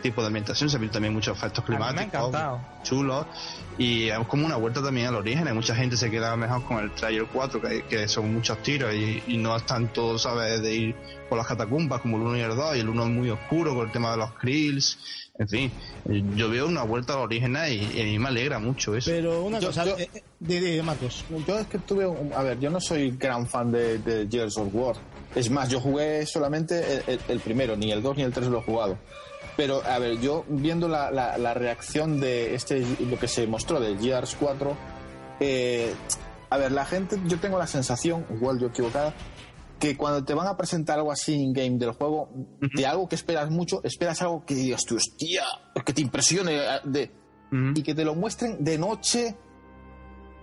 tipo 0.00 0.20
de 0.20 0.28
ambientación, 0.28 0.68
se 0.70 0.78
ven 0.78 0.90
también 0.90 1.14
muchos 1.14 1.36
efectos 1.36 1.62
ha 1.62 1.66
climáticos 1.66 2.34
chulos 2.82 3.26
y 3.78 4.08
es 4.08 4.18
como 4.26 4.46
una 4.46 4.56
vuelta 4.56 4.82
también 4.82 5.06
al 5.08 5.16
origen. 5.16 5.46
Hay 5.46 5.54
mucha 5.54 5.74
gente 5.74 5.96
se 5.96 6.10
queda 6.10 6.36
mejor 6.36 6.64
con 6.64 6.78
el 6.78 6.90
Trailer 6.92 7.26
4, 7.32 7.60
que, 7.60 7.82
que 7.84 8.08
son 8.08 8.32
muchos 8.34 8.62
tiros 8.62 8.92
y, 8.94 9.22
y 9.26 9.36
no 9.36 9.56
es 9.56 9.64
tanto, 9.66 10.18
¿sabes?, 10.18 10.60
de 10.62 10.74
ir 10.74 10.94
por 11.28 11.38
las 11.38 11.46
catacumbas 11.46 12.00
como 12.00 12.16
el 12.16 12.22
1 12.24 12.36
y 12.36 12.40
el 12.40 12.56
2, 12.56 12.76
y 12.76 12.80
el 12.80 12.88
1 12.88 13.02
es 13.04 13.08
muy 13.10 13.30
oscuro 13.30 13.74
con 13.74 13.86
el 13.86 13.92
tema 13.92 14.10
de 14.12 14.16
los 14.18 14.32
krills. 14.32 14.98
En 15.38 15.48
fin, 15.48 15.72
yo 16.36 16.50
veo 16.50 16.66
una 16.66 16.82
vuelta 16.82 17.14
al 17.14 17.20
origen 17.20 17.56
y, 17.70 17.74
y 17.96 18.00
a 18.02 18.04
mí 18.04 18.18
me 18.18 18.28
alegra 18.28 18.58
mucho 18.58 18.94
eso. 18.94 19.10
Pero 19.10 19.42
una 19.44 19.58
Yo- 19.58 19.68
cosa, 19.68 19.86
yo- 19.86 19.96
eh, 19.96 20.10
eh, 20.48 20.82
Marcos. 20.82 21.24
Yo 21.46 21.58
es 21.58 21.66
que 21.66 21.78
tuve, 21.78 22.06
un- 22.06 22.32
a 22.34 22.42
ver, 22.42 22.60
yo 22.60 22.68
no 22.68 22.78
soy 22.78 23.12
gran 23.12 23.46
fan 23.46 23.72
de, 23.72 23.98
de 24.00 24.28
Gears 24.30 24.58
of 24.58 24.68
War. 24.74 24.96
Es 25.34 25.48
más, 25.48 25.70
yo 25.70 25.80
jugué 25.80 26.26
solamente 26.26 26.96
el, 26.96 27.02
el- 27.06 27.20
el 27.28 27.40
primero, 27.40 27.74
ni 27.74 27.90
el 27.90 28.02
2 28.02 28.18
ni 28.18 28.22
el 28.22 28.32
3 28.34 28.48
lo 28.48 28.58
he 28.58 28.62
jugado. 28.62 28.98
Pero, 29.60 29.82
a 29.84 29.98
ver, 29.98 30.18
yo 30.20 30.46
viendo 30.48 30.88
la, 30.88 31.10
la- 31.10 31.36
la 31.36 31.52
reacción 31.52 32.18
de 32.18 32.54
este, 32.54 32.82
lo 32.98 33.18
que 33.18 33.28
se 33.28 33.46
mostró 33.46 33.78
de 33.78 33.94
Gears 33.98 34.34
4, 34.40 34.74
eh, 35.40 35.92
a 36.48 36.56
ver, 36.56 36.72
la 36.72 36.86
gente, 36.86 37.20
yo 37.26 37.38
tengo 37.38 37.58
la 37.58 37.66
sensación, 37.66 38.24
igual 38.34 38.58
yo 38.58 38.68
equivocada, 38.68 39.12
que 39.78 39.98
cuando 39.98 40.24
te 40.24 40.32
van 40.32 40.46
a 40.46 40.56
presentar 40.56 40.96
algo 40.98 41.12
así 41.12 41.34
in 41.34 41.52
game 41.52 41.76
del 41.76 41.92
juego, 41.92 42.30
de 42.74 42.86
algo 42.86 43.06
que 43.06 43.16
esperas 43.16 43.50
mucho, 43.50 43.82
esperas 43.84 44.22
algo 44.22 44.46
que 44.46 44.54
digas 44.54 44.82
tú, 44.86 44.96
hostia, 44.96 45.44
que 45.84 45.92
te 45.92 46.00
impresione, 46.00 46.58
de, 46.84 47.10
Ujú. 47.52 47.72
y 47.74 47.82
que 47.82 47.94
te 47.94 48.04
lo 48.06 48.14
muestren 48.14 48.64
de 48.64 48.78
noche. 48.78 49.36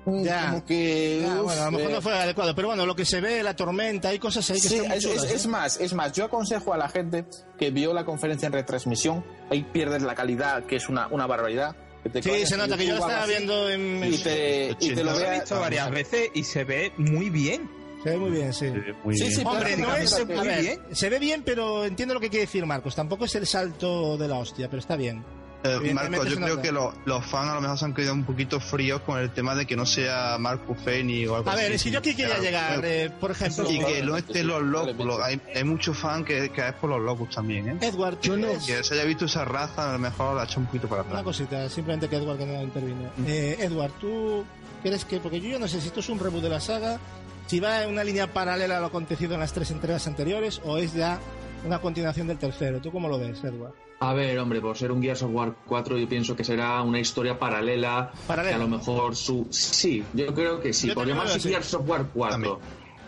Mm, 0.07 0.23
Ya. 0.23 0.49
Como 0.49 0.65
que. 0.65 1.21
Ya, 1.21 1.35
uf, 1.35 1.43
bueno, 1.43 1.61
a 1.61 1.65
lo 1.65 1.71
mejor 1.71 1.91
eh, 1.91 1.93
no 1.93 2.01
fue 2.01 2.13
adecuado, 2.13 2.55
pero 2.55 2.67
bueno, 2.69 2.85
lo 2.85 2.95
que 2.95 3.05
se 3.05 3.21
ve, 3.21 3.43
la 3.43 3.55
tormenta, 3.55 4.09
hay 4.09 4.19
cosas 4.19 4.49
ahí 4.49 4.59
que 4.61 4.67
Sí, 4.69 4.75
es, 4.77 5.03
chulas, 5.03 5.23
es- 5.25 5.31
¿eh? 5.31 5.35
es 5.35 5.47
más, 5.47 5.79
es 5.79 5.93
más, 5.93 6.11
yo 6.13 6.25
aconsejo 6.25 6.73
a 6.73 6.77
la 6.77 6.89
gente 6.89 7.25
que 7.59 7.69
vio 7.71 7.93
la 7.93 8.05
conferencia 8.05 8.47
en 8.47 8.53
retransmisión, 8.53 9.23
ahí 9.51 9.63
pierdes 9.63 10.01
la 10.01 10.15
calidad, 10.15 10.63
que 10.65 10.77
es 10.77 10.89
una, 10.89 11.07
una 11.07 11.27
barbaridad. 11.27 11.75
que 12.03 12.09
te 12.09 12.21
Sí, 12.23 12.45
se 12.45 12.57
nota 12.57 12.77
que 12.77 12.85
yo 12.85 12.93
lo 12.95 12.99
estaba 13.01 13.23
así, 13.23 13.31
viendo 13.31 13.69
en... 13.69 14.03
Y 14.13 14.17
te, 14.19 14.75
y 14.79 14.95
te 14.95 15.03
lo 15.03 15.11
Lo 15.13 15.19
he 15.19 15.31
visto 15.39 15.59
varias 15.59 15.89
veces 15.91 16.29
y 16.33 16.43
se 16.43 16.63
ve 16.63 16.91
muy 16.97 17.29
bien. 17.29 17.69
Se 18.03 18.11
ve 18.11 18.17
muy 18.17 18.29
bien, 18.31 18.53
sí. 18.53 18.67
Muy 19.03 19.17
Sí, 19.17 19.23
bien. 19.23 19.35
sí, 19.35 19.43
Hombre, 19.43 19.75
no 19.75 19.93
es... 19.95 20.13
fíjate 20.13 20.33
que- 20.33 20.39
a 20.39 20.43
ver, 20.43 20.61
bien. 20.61 20.79
se 20.93 21.09
ve 21.09 21.19
bien, 21.19 21.41
pero 21.43 21.83
entiendo 21.83 22.13
lo 22.13 22.19
que 22.21 22.29
quiere 22.29 22.45
decir 22.45 22.65
Marcos. 22.65 22.95
Tampoco 22.95 23.25
es 23.25 23.35
el 23.35 23.45
salto 23.47 24.15
de 24.17 24.27
la 24.27 24.37
hostia, 24.37 24.69
pero 24.69 24.79
está 24.79 24.95
bien. 24.95 25.25
Eh, 25.63 25.91
Marco, 25.93 26.23
yo 26.23 26.35
creo 26.37 26.61
que 26.61 26.71
lo- 26.71 26.93
los 27.05 27.25
fans 27.25 27.49
a 27.49 27.55
lo 27.55 27.61
mejor 27.61 27.77
se 27.79 27.85
han 27.85 27.93
quedado 27.93 28.13
un 28.13 28.23
poquito 28.23 28.59
fríos 28.59 29.01
con 29.01 29.19
el 29.19 29.31
tema 29.31 29.55
de 29.55 29.65
que 29.65 29.75
no 29.75 29.85
sea 29.85 30.37
Marco 30.39 30.75
Feni 30.75 31.25
o 31.25 31.35
algo 31.35 31.49
A 31.49 31.55
ver, 31.55 31.75
que 31.77 31.89
yo 31.91 31.99
aquí 31.99 32.11
quería 32.15 32.35
Claro, 32.35 32.43
llegar, 32.43 32.85
eh, 32.85 33.09
por 33.19 33.31
ejemplo... 33.31 33.69
y 33.69 33.79
que 33.79 34.03
no 34.03 34.15
estén 34.17 34.47
los 34.47 34.61
locos. 34.61 35.19
Hay, 35.23 35.41
hay 35.55 35.63
muchos 35.63 35.97
fans 35.97 36.25
que, 36.25 36.49
que 36.51 36.67
es 36.67 36.73
por 36.73 36.89
los 36.91 37.01
locos 37.01 37.29
también, 37.33 37.69
¿eh? 37.69 37.77
Edward, 37.81 38.17
¿tú 38.17 38.27
Yo 38.29 38.37
no- 38.37 38.65
Que 38.65 38.83
se 38.83 38.93
haya 38.93 39.03
visto 39.03 39.25
esa 39.25 39.45
raza, 39.45 39.89
a 39.89 39.93
lo 39.93 39.99
mejor 39.99 40.35
la 40.35 40.43
ha 40.43 40.45
hecho 40.45 40.59
un 40.59 40.67
poquito 40.67 40.87
para 40.87 41.01
Una 41.01 41.09
atrás. 41.09 41.23
cosita, 41.23 41.67
simplemente 41.69 42.07
que 42.07 42.15
Edward 42.17 42.37
que 42.37 42.45
no 42.45 42.61
intervino. 42.61 43.09
Eh, 43.25 43.57
Edward, 43.59 43.91
¿tú 43.99 44.45
crees 44.83 45.05
que.? 45.05 45.19
Porque 45.19 45.41
yo 45.41 45.57
no 45.59 45.67
sé 45.67 45.81
si 45.81 45.87
esto 45.87 45.99
es 46.01 46.09
un 46.09 46.19
reboot 46.19 46.43
de 46.43 46.49
la 46.49 46.59
saga, 46.61 46.99
si 47.47 47.59
va 47.59 47.83
en 47.83 47.89
una 47.89 48.03
línea 48.03 48.31
paralela 48.31 48.77
a 48.77 48.79
lo 48.79 48.85
acontecido 48.85 49.33
en 49.33 49.39
las 49.39 49.53
tres 49.53 49.71
entregas 49.71 50.05
anteriores 50.05 50.61
o 50.63 50.77
es 50.77 50.93
ya 50.93 51.19
una 51.65 51.79
continuación 51.79 52.27
del 52.27 52.37
tercero. 52.37 52.79
¿Tú 52.79 52.91
cómo 52.91 53.09
lo 53.09 53.17
ves, 53.19 53.43
Edward? 53.43 53.73
A 53.99 54.13
ver, 54.13 54.37
hombre, 54.37 54.61
por 54.61 54.77
ser 54.77 54.91
un 54.91 55.01
Gears 55.01 55.23
of 55.23 55.31
War 55.33 55.55
4 55.65 55.97
yo 55.97 56.07
pienso 56.07 56.35
que 56.35 56.43
será 56.43 56.81
una 56.83 56.99
historia 56.99 57.39
paralela. 57.39 58.11
Paralela. 58.27 58.57
Que 58.57 58.63
a 58.63 58.65
lo 58.65 58.77
mejor 58.77 59.15
su... 59.15 59.47
Sí, 59.49 60.03
yo 60.13 60.33
creo 60.33 60.59
que 60.59 60.71
sí. 60.71 60.89
Yo 60.89 60.93
por 60.93 61.07
llamarse 61.07 61.37
así. 61.37 61.49
Gears 61.49 61.73
of 61.73 61.89
War 61.89 62.05
4. 62.13 62.31
También. 62.31 62.55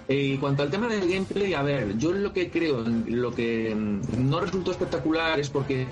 Eh, 0.07 0.34
Y 0.34 0.38
cuanto 0.38 0.64
al 0.64 0.72
tema 0.72 0.88
del 0.88 1.07
gameplay, 1.07 1.53
a 1.53 1.61
ver, 1.61 1.95
yo 1.98 2.11
lo 2.11 2.34
que 2.34 2.49
creo, 2.49 2.84
lo 2.84 3.34
que 3.34 3.76
mm, 3.76 4.30
no 4.30 4.40
resultó 4.40 4.72
espectacular 4.72 5.40
es 5.40 5.52
porque, 5.52 5.88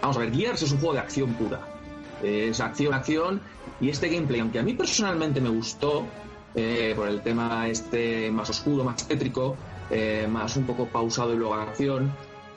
vamos 0.00 0.16
a 0.16 0.20
ver, 0.20 0.32
Gears 0.32 0.62
es 0.62 0.70
un 0.70 0.78
juego 0.78 0.94
de 0.94 1.00
acción 1.00 1.34
pura. 1.34 1.60
Es 2.22 2.60
acción, 2.60 2.94
acción, 2.94 3.40
y 3.80 3.90
este 3.90 4.08
gameplay, 4.08 4.40
aunque 4.40 4.60
a 4.60 4.62
mí 4.62 4.74
personalmente 4.74 5.40
me 5.40 5.48
gustó, 5.48 6.04
eh, 6.54 6.92
por 6.96 7.08
el 7.08 7.20
tema 7.22 7.68
este 7.68 8.30
más 8.30 8.50
oscuro, 8.50 8.84
más 8.84 9.06
tétrico, 9.06 9.56
eh, 9.90 10.26
más 10.30 10.56
un 10.56 10.64
poco 10.64 10.86
pausado 10.86 11.34
y 11.34 11.36
luego 11.36 11.54
acción, 11.54 12.12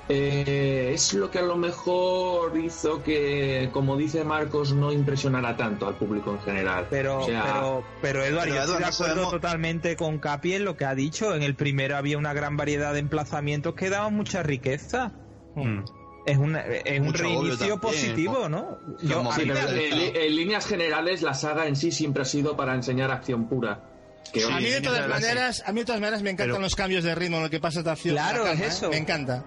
eh, 0.09 0.91
es 0.93 1.13
lo 1.13 1.31
que 1.31 1.39
a 1.39 1.43
lo 1.43 1.55
mejor 1.55 2.57
hizo 2.57 3.01
que, 3.03 3.69
como 3.71 3.95
dice 3.95 4.23
Marcos, 4.23 4.73
no 4.73 4.91
impresionara 4.91 5.55
tanto 5.55 5.87
al 5.87 5.95
público 5.95 6.31
en 6.31 6.39
general. 6.41 6.87
Pero, 6.89 7.19
O 7.19 7.25
sea, 7.25 7.43
pero, 7.43 7.83
pero 8.01 8.23
Eduardo, 8.23 8.53
pero, 8.53 8.55
yo 8.55 8.61
estoy 8.63 8.79
de 8.79 8.85
acuerdo 8.85 9.29
totalmente 9.29 9.95
con 9.95 10.19
Capi 10.19 10.53
en 10.55 10.65
lo 10.65 10.75
que 10.75 10.85
ha 10.85 10.95
dicho. 10.95 11.33
En 11.35 11.43
el 11.43 11.55
primero 11.55 11.95
había 11.95 12.17
una 12.17 12.33
gran 12.33 12.57
variedad 12.57 12.93
de 12.93 12.99
emplazamientos 12.99 13.73
que 13.75 13.89
daban 13.89 14.13
mucha 14.15 14.43
riqueza. 14.43 15.13
Mm. 15.55 15.79
Es, 16.25 16.37
una, 16.37 16.61
es 16.65 16.99
un 16.99 17.13
reinicio 17.13 17.79
positivo, 17.81 18.47
¿no? 18.47 18.77
Yo, 19.01 19.23
Sí, 19.33 19.41
en, 19.41 20.15
en 20.15 20.35
líneas 20.35 20.67
generales 20.67 21.21
la 21.23 21.33
saga 21.33 21.65
en 21.67 21.75
sí 21.75 21.91
siempre 21.91 22.21
ha 22.21 22.25
sido 22.25 22.55
para 22.55 22.75
enseñar 22.75 23.09
acción 23.11 23.47
pura. 23.49 23.87
Que, 24.31 24.43
a 24.43 24.57
mí 24.59 24.65
de 24.69 24.81
todas 24.81 25.09
maneras, 25.09 25.63
a 25.65 25.71
mí 25.71 25.79
de 25.79 25.85
todas 25.85 25.99
maneras 25.99 26.21
me 26.21 26.29
encantan 26.29 26.53
Pero- 26.57 26.61
los 26.63 26.75
cambios 26.75 27.03
de 27.03 27.15
ritmo 27.15 27.43
el 27.43 27.49
que 27.49 27.59
pasa 27.59 27.79
esta 27.79 27.93
acción. 27.93 28.13
Claro, 28.15 28.43
a 28.43 28.45
la 28.45 28.51
es 28.53 28.59
cama, 28.59 28.65
¿eh? 28.65 28.69
eso. 28.69 28.89
Me 28.89 28.97
encanta. 28.97 29.43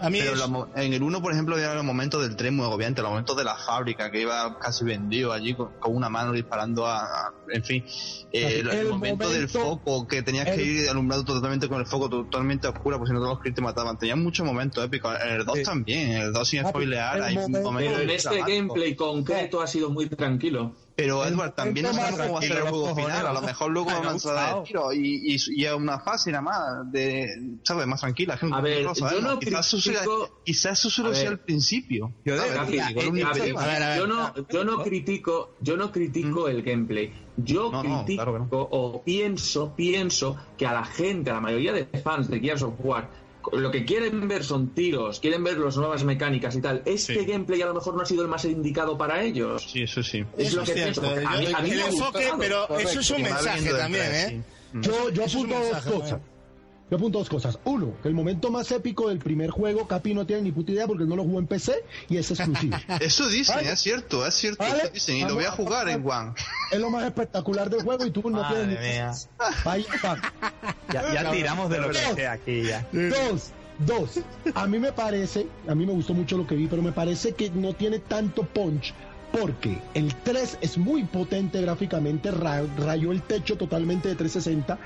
A 0.00 0.10
mí 0.10 0.18
Pero 0.20 0.32
es- 0.32 0.38
la 0.38 0.46
mo- 0.46 0.68
en 0.74 0.92
el 0.92 1.02
1, 1.02 1.20
por 1.22 1.32
ejemplo, 1.32 1.54
había 1.54 1.74
los 1.74 1.84
momentos 1.84 2.22
del 2.22 2.36
tren 2.36 2.56
muy 2.56 2.64
agobiantes, 2.66 3.02
los 3.02 3.10
momentos 3.10 3.36
de 3.36 3.44
la 3.44 3.56
fábrica, 3.56 4.10
que 4.10 4.20
iba 4.22 4.58
casi 4.58 4.84
vendido 4.84 5.32
allí 5.32 5.54
con, 5.54 5.72
con 5.78 5.94
una 5.94 6.08
mano 6.08 6.32
disparando 6.32 6.86
a. 6.86 7.00
a- 7.02 7.32
en 7.50 7.62
fin. 7.64 7.84
Eh, 8.32 8.60
el, 8.60 8.68
El 8.70 8.88
momento, 8.88 9.28
del 9.28 9.48
foco, 9.48 10.06
que 10.08 10.22
tenías 10.22 10.46
que 10.48 10.62
ir 10.62 10.88
alumbrado 10.88 11.24
totalmente 11.24 11.68
con 11.68 11.80
el 11.80 11.86
foco 11.86 12.08
totalmente 12.08 12.66
oscuro, 12.68 12.96
porque 12.98 13.10
si 13.10 13.14
no 13.14 13.20
todos 13.20 13.38
los 13.44 13.54
te 13.54 13.60
mataban. 13.60 13.98
Tenía 13.98 14.16
muchos 14.16 14.46
momentos 14.46 14.82
épicos. 14.84 15.14
En 15.22 15.32
el 15.40 15.44
2 15.44 15.58
Sí. 15.58 15.64
también, 15.64 16.12
en 16.12 16.22
el 16.22 16.32
2 16.32 16.48
sin 16.48 16.66
spoilear, 16.66 17.20
hay 17.22 17.36
momento-. 17.36 17.72
Pero 17.76 18.00
en 18.00 18.10
este 18.10 18.38
gameplay 18.40 18.94
concreto 18.96 19.60
ha 19.60 19.66
sido 19.66 19.90
muy 19.90 20.08
tranquilo. 20.08 20.74
Pero 20.94 21.24
El 21.24 21.32
Edward, 21.34 21.54
también 21.54 21.86
no 21.86 21.92
sabemos 21.94 22.20
cómo 22.20 22.32
va 22.34 22.38
a 22.38 22.42
ser 22.42 22.50
el 22.52 22.56
tranquilo, 22.58 22.80
juego 22.84 22.96
final. 22.96 23.26
A 23.26 23.32
lo 23.32 23.40
mejor 23.42 23.70
luego 23.70 23.88
Ay, 23.90 23.94
va 23.96 24.00
me 24.00 24.06
a 24.06 24.08
ha 24.08 24.12
lanzar 24.12 24.56
de 24.56 24.62
tiro 24.66 24.92
y, 24.92 25.34
y, 25.34 25.36
y 25.56 25.64
es 25.64 25.72
una 25.72 25.98
fase 26.00 26.30
nada 26.30 26.42
más 26.42 26.92
de, 26.92 27.28
¿sabes? 27.62 27.86
Más 27.86 28.00
tranquila. 28.00 28.38
A 28.52 28.60
ver, 28.60 28.82
yo 28.82 28.94
sabemos. 28.94 29.22
no 29.34 29.38
quizás 29.38 29.74
critico- 29.74 30.30
quizás 30.44 30.78
eso 30.78 30.90
solo 30.90 31.14
sea 31.14 31.30
al 31.30 31.38
principio. 31.40 32.12
Yo 32.24 32.34
eh, 32.34 34.06
no, 34.06 34.34
yo 34.48 34.64
no 34.64 34.82
critico, 34.82 35.54
yo 35.60 35.76
no 35.76 35.90
critico 35.90 36.48
el 36.48 36.62
gameplay. 36.62 37.12
Yo 37.36 37.70
No, 37.72 37.82
no, 37.82 38.04
critico 38.04 38.22
claro 38.22 38.32
que 38.34 38.38
no. 38.40 38.48
o 38.70 39.02
pienso, 39.02 39.74
pienso 39.74 40.36
que 40.58 40.66
a 40.66 40.72
la 40.74 40.84
gente, 40.84 41.30
a 41.30 41.34
la 41.34 41.40
mayoría 41.40 41.72
de 41.72 41.86
fans 41.86 42.28
de 42.28 42.40
Gears 42.40 42.62
of 42.62 42.74
War, 42.80 43.08
lo 43.52 43.70
que 43.70 43.84
quieren 43.84 44.28
ver 44.28 44.44
son 44.44 44.68
tiros, 44.68 45.18
quieren 45.20 45.42
ver 45.42 45.58
las 45.58 45.76
nuevas 45.76 46.04
mecánicas 46.04 46.54
y 46.56 46.60
tal. 46.60 46.82
Este 46.84 47.14
Sí. 47.20 47.24
gameplay 47.26 47.60
a 47.62 47.66
lo 47.66 47.74
mejor 47.74 47.94
no 47.96 48.02
ha 48.02 48.06
sido 48.06 48.22
el 48.22 48.28
más 48.28 48.44
indicado 48.44 48.96
para 48.96 49.22
ellos. 49.22 49.66
Sí, 49.70 49.82
eso 49.82 50.02
sí. 50.02 50.24
Es 50.38 50.48
Eso 50.48 50.56
lo 50.58 50.64
que 50.64 50.72
cierto. 50.74 51.00
pienso. 51.00 51.14
porque 51.20 51.26
a 51.26 51.38
mí- 51.38 51.46
Yo- 51.46 51.56
a 51.56 51.60
mí 51.62 51.70
el 51.70 51.76
me 51.76 51.82
enfoque, 51.86 52.18
gustado. 52.18 52.38
pero 52.38 52.66
correcto. 52.68 52.90
eso 52.90 53.00
es 53.00 53.10
un 53.10 53.22
mensaje 53.22 53.70
también, 53.72 54.14
¿eh? 54.14 54.26
sí. 54.28 54.80
Yo, 54.80 55.10
yo 55.10 55.24
apunto 55.24 55.54
dos 55.58 55.82
cosas. 55.84 56.20
Yo 56.92 56.96
apunto 56.98 57.20
dos 57.20 57.30
cosas. 57.30 57.58
Uno, 57.64 57.94
que 58.02 58.08
el 58.08 58.14
momento 58.14 58.50
más 58.50 58.70
épico 58.70 59.08
del 59.08 59.16
primer 59.18 59.48
juego, 59.48 59.88
Capi 59.88 60.12
no 60.12 60.26
tiene 60.26 60.42
ni 60.42 60.52
puta 60.52 60.72
idea 60.72 60.86
porque 60.86 61.04
él 61.04 61.08
no 61.08 61.16
lo 61.16 61.24
jugó 61.24 61.38
en 61.38 61.46
PC 61.46 61.72
y 62.10 62.18
es 62.18 62.30
exclusivo. 62.30 62.76
Eso 63.00 63.30
dicen, 63.30 63.56
Vale. 63.56 63.72
es 63.72 63.80
cierto, 63.80 64.26
es 64.26 64.34
cierto. 64.34 64.62
Vale. 64.62 64.82
eso 64.82 64.92
dicen, 64.92 65.16
y 65.16 65.24
lo 65.24 65.36
voy 65.36 65.44
a 65.44 65.52
jugar 65.52 65.88
en 65.88 66.06
One. 66.06 66.34
es 66.70 66.78
lo 66.78 66.90
más 66.90 67.04
espectacular 67.04 67.70
del 67.70 67.82
juego 67.82 68.04
y 68.04 68.10
tú 68.10 68.28
no 68.28 68.42
Madre 68.42 68.76
tienes 68.76 69.30
ni. 69.38 69.70
Ahí 69.70 69.86
está. 69.90 70.20
Ya, 70.92 71.14
ya 71.14 71.30
tiramos 71.30 71.70
de 71.70 71.78
lo 71.78 71.88
que 71.88 71.98
Dos. 71.98 72.14
sea 72.14 72.32
aquí 72.32 72.62
ya. 72.62 72.86
Dos, 72.92 73.52
dos. 73.78 74.20
A 74.54 74.66
mí 74.66 74.78
me 74.78 74.92
parece, 74.92 75.46
a 75.66 75.74
mí 75.74 75.86
me 75.86 75.94
gustó 75.94 76.12
mucho 76.12 76.36
lo 76.36 76.46
que 76.46 76.56
vi, 76.56 76.66
pero 76.66 76.82
me 76.82 76.92
parece 76.92 77.32
que 77.32 77.48
no 77.48 77.72
tiene 77.72 78.00
tanto 78.00 78.42
punch 78.42 78.92
porque 79.32 79.78
el 79.94 80.14
3 80.14 80.58
es 80.60 80.76
muy 80.78 81.04
potente 81.04 81.60
gráficamente, 81.62 82.30
ra- 82.30 82.62
rayó 82.76 83.12
el 83.12 83.22
techo 83.22 83.56
totalmente 83.56 84.08
de 84.08 84.14
360 84.14 84.78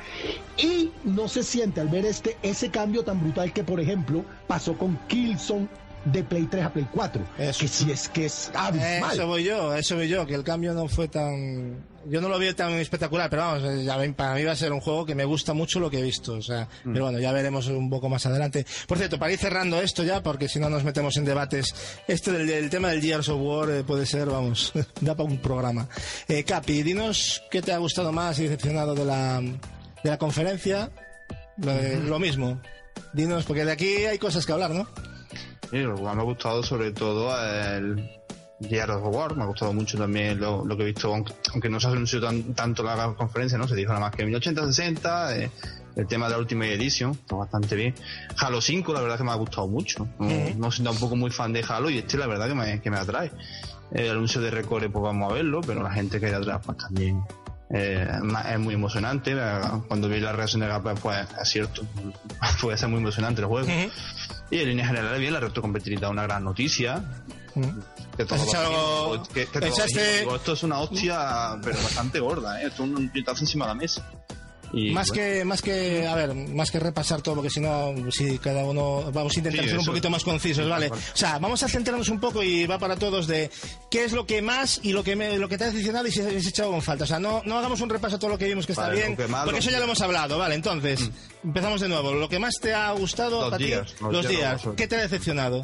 y 0.56 0.92
no 1.04 1.28
se 1.28 1.42
siente 1.42 1.80
al 1.80 1.88
ver 1.88 2.04
este 2.06 2.36
ese 2.42 2.70
cambio 2.70 3.02
tan 3.02 3.20
brutal 3.20 3.52
que 3.52 3.64
por 3.64 3.80
ejemplo 3.80 4.24
pasó 4.46 4.78
con 4.78 4.96
Killzone 5.08 5.68
de 6.12 6.22
Play 6.24 6.46
3 6.46 6.64
a 6.64 6.72
Play 6.72 6.86
4, 6.92 7.22
Eso. 7.38 7.60
que 7.60 7.68
si 7.68 7.90
es 7.90 8.08
que 8.08 8.26
es 8.26 8.50
abismal. 8.54 9.12
Eso 9.12 9.26
voy 9.26 9.44
yo, 9.44 9.74
eso 9.74 9.96
voy 9.96 10.08
yo, 10.08 10.24
que 10.26 10.34
el 10.34 10.44
cambio 10.44 10.72
no 10.72 10.88
fue 10.88 11.08
tan... 11.08 11.84
Yo 12.08 12.20
no 12.20 12.28
lo 12.28 12.38
vi 12.38 12.52
tan 12.54 12.70
espectacular, 12.74 13.28
pero 13.28 13.42
vamos, 13.42 13.84
ya 13.84 13.96
ven, 13.96 14.14
para 14.14 14.34
mí 14.36 14.44
va 14.44 14.52
a 14.52 14.56
ser 14.56 14.72
un 14.72 14.78
juego 14.80 15.04
que 15.04 15.16
me 15.16 15.24
gusta 15.24 15.54
mucho 15.54 15.80
lo 15.80 15.90
que 15.90 15.98
he 15.98 16.02
visto, 16.02 16.34
o 16.34 16.42
sea, 16.42 16.68
pero 16.84 17.06
bueno, 17.06 17.18
ya 17.18 17.32
veremos 17.32 17.66
un 17.66 17.90
poco 17.90 18.08
más 18.08 18.24
adelante. 18.26 18.64
Por 18.86 18.96
cierto, 18.98 19.18
para 19.18 19.32
ir 19.32 19.38
cerrando 19.40 19.80
esto 19.82 20.04
ya, 20.04 20.22
porque 20.22 20.48
si 20.48 20.60
no 20.60 20.70
nos 20.70 20.84
metemos 20.84 21.16
en 21.16 21.24
debates, 21.24 21.74
este 22.06 22.30
del, 22.30 22.46
del 22.46 22.70
tema 22.70 22.90
del 22.90 23.02
Gears 23.02 23.28
of 23.28 23.40
War 23.42 23.70
eh, 23.70 23.82
puede 23.82 24.06
ser, 24.06 24.26
vamos, 24.26 24.72
da 25.00 25.16
para 25.16 25.28
un 25.28 25.38
programa. 25.38 25.88
Eh, 26.28 26.44
Capi, 26.44 26.84
dinos 26.84 27.42
qué 27.50 27.60
te 27.60 27.72
ha 27.72 27.78
gustado 27.78 28.12
más 28.12 28.38
y 28.38 28.44
decepcionado 28.44 28.94
de 28.94 29.04
la, 29.04 29.40
de 29.40 30.10
la 30.10 30.16
conferencia, 30.18 30.90
lo, 31.56 31.74
de- 31.74 31.98
lo 32.04 32.20
mismo. 32.20 32.60
Dinos, 33.12 33.44
porque 33.44 33.64
de 33.64 33.72
aquí 33.72 34.04
hay 34.04 34.18
cosas 34.18 34.46
que 34.46 34.52
hablar, 34.52 34.70
¿no? 34.70 34.86
Sí, 35.70 35.78
lo 35.78 35.94
que 35.96 36.02
más 36.02 36.14
me 36.14 36.22
ha 36.22 36.24
gustado 36.24 36.62
sobre 36.62 36.92
todo 36.92 37.34
el 37.44 38.10
Gears 38.60 38.92
of 38.92 39.14
War, 39.14 39.36
me 39.36 39.42
ha 39.42 39.46
gustado 39.46 39.72
mucho 39.72 39.98
también 39.98 40.40
lo, 40.40 40.64
lo 40.64 40.76
que 40.76 40.82
he 40.84 40.86
visto, 40.86 41.12
aunque, 41.12 41.34
aunque 41.52 41.68
no 41.68 41.78
se 41.80 41.88
anunció 41.88 42.20
tan, 42.20 42.54
tanto 42.54 42.82
la 42.82 43.12
conferencia, 43.14 43.58
no 43.58 43.68
se 43.68 43.74
dijo 43.74 43.88
nada 43.92 44.06
más 44.06 44.14
que 44.14 44.24
1080-60, 44.26 45.36
eh, 45.36 45.50
el 45.96 46.06
tema 46.06 46.26
de 46.26 46.32
la 46.32 46.38
Ultimate 46.38 46.74
Edition, 46.74 47.12
está 47.12 47.36
bastante 47.36 47.74
bien. 47.74 47.94
Halo 48.38 48.60
5, 48.60 48.92
la 48.92 49.00
verdad 49.00 49.18
que 49.18 49.24
me 49.24 49.30
ha 49.32 49.34
gustado 49.36 49.66
mucho, 49.68 50.06
no, 50.18 50.28
no 50.56 50.70
soy 50.70 50.84
tampoco 50.84 51.16
muy 51.16 51.30
fan 51.30 51.52
de 51.52 51.64
Halo 51.68 51.90
y 51.90 51.98
este 51.98 52.16
la 52.16 52.26
verdad 52.26 52.48
que 52.48 52.54
me, 52.54 52.80
que 52.80 52.90
me 52.90 52.96
atrae. 52.98 53.30
El 53.92 54.10
anuncio 54.10 54.40
de 54.40 54.50
Recore, 54.50 54.88
pues 54.88 55.02
vamos 55.02 55.30
a 55.30 55.34
verlo, 55.34 55.60
pero 55.60 55.82
la 55.82 55.92
gente 55.92 56.18
que 56.18 56.26
hay 56.26 56.32
detrás, 56.32 56.60
pues 56.64 56.78
también 56.78 57.22
eh, 57.70 58.08
es 58.52 58.58
muy 58.58 58.74
emocionante. 58.74 59.32
eh, 59.36 59.60
Cuando 59.86 60.08
vi 60.08 60.18
la 60.20 60.32
reacción 60.32 60.60
de 60.62 60.68
Gapa, 60.68 60.94
pues 60.94 61.26
es 61.40 61.48
cierto, 61.48 61.82
puede 62.60 62.78
ser 62.78 62.88
muy 62.88 62.98
emocionante 63.00 63.42
el 63.42 63.46
juego. 63.48 63.68
Y 64.50 64.58
en 64.60 64.68
línea 64.68 64.86
general, 64.86 65.18
bien, 65.18 65.32
la 65.32 65.40
retrocompatibilidad 65.40 66.10
una 66.10 66.22
gran 66.22 66.44
noticia. 66.44 67.02
Que 68.16 68.24
todo 68.24 68.34
¿Has 68.34 68.46
echado- 68.48 69.14
lo 69.16 69.22
que, 69.24 69.46
que 69.46 69.60
todo 69.60 69.66
echaste- 69.66 69.86
dijimos, 69.98 70.20
digo, 70.20 70.36
esto 70.36 70.52
es 70.52 70.62
una 70.62 70.78
hostia, 70.80 71.58
pero 71.62 71.76
bastante 71.82 72.20
gorda, 72.20 72.60
¿eh? 72.62 72.66
Esto 72.66 72.84
es 72.84 72.90
un 72.90 73.08
puñetazo 73.08 73.40
encima 73.44 73.64
de 73.64 73.68
la 73.70 73.74
mesa. 73.74 74.10
Y, 74.72 74.90
más 74.90 75.08
bueno, 75.08 75.22
que 75.22 75.44
más 75.44 75.62
que 75.62 76.06
a 76.06 76.14
ver 76.14 76.34
más 76.34 76.70
que 76.70 76.78
repasar 76.80 77.22
todo 77.22 77.36
porque 77.36 77.50
si 77.50 77.60
no 77.60 77.94
si 78.10 78.38
cada 78.38 78.64
uno 78.64 79.10
vamos 79.12 79.34
a 79.36 79.38
intentar 79.38 79.64
Sí, 79.64 79.70
ser 79.70 79.78
un 79.78 79.84
poquito 79.86 80.10
más 80.10 80.24
concisos 80.24 80.68
vale 80.68 80.88
o 80.90 80.96
sea 81.14 81.38
vamos 81.38 81.62
a 81.62 81.68
centrarnos 81.68 82.08
un 82.08 82.18
poco 82.20 82.42
y 82.42 82.66
va 82.66 82.78
para 82.78 82.96
todos 82.96 83.26
de 83.26 83.50
qué 83.90 84.04
es 84.04 84.12
lo 84.12 84.26
que 84.26 84.42
más 84.42 84.80
y 84.82 84.92
lo 84.92 85.04
que 85.04 85.14
me- 85.16 85.38
lo 85.38 85.48
que 85.48 85.56
te 85.56 85.64
ha 85.64 85.66
decepcionado 85.68 86.06
y 86.08 86.10
si 86.10 86.20
has 86.20 86.46
echado 86.46 86.70
con 86.72 86.82
falta. 86.82 87.04
O 87.04 87.06
sea 87.06 87.18
no 87.18 87.42
no 87.44 87.58
hagamos 87.58 87.80
un 87.80 87.88
repaso 87.90 88.16
a 88.16 88.18
todo 88.18 88.30
lo 88.30 88.38
que 88.38 88.46
vimos 88.46 88.66
que 88.66 88.72
está 88.72 88.88
Vale, 88.88 88.96
bien 88.96 89.10
lo 89.12 89.16
que 89.16 89.28
más, 89.28 89.44
porque 89.44 89.60
eso 89.60 89.70
ya 89.70 89.78
lo 89.78 89.84
hemos 89.84 90.00
hablado 90.00 90.36
vale 90.38 90.54
entonces 90.56 91.10
empezamos 91.44 91.80
de 91.80 91.88
nuevo. 91.88 92.12
Lo 92.12 92.28
que 92.28 92.38
más 92.38 92.54
te 92.60 92.74
ha 92.74 92.90
gustado 92.92 93.40
Los 93.42 93.44
para 93.50 93.58
ti, 93.58 93.64
días, 93.66 93.94
los 94.00 94.28
días, 94.28 94.66
a 94.66 94.74
qué 94.74 94.86
te 94.88 94.96
ha 94.96 95.00
decepcionado 95.00 95.60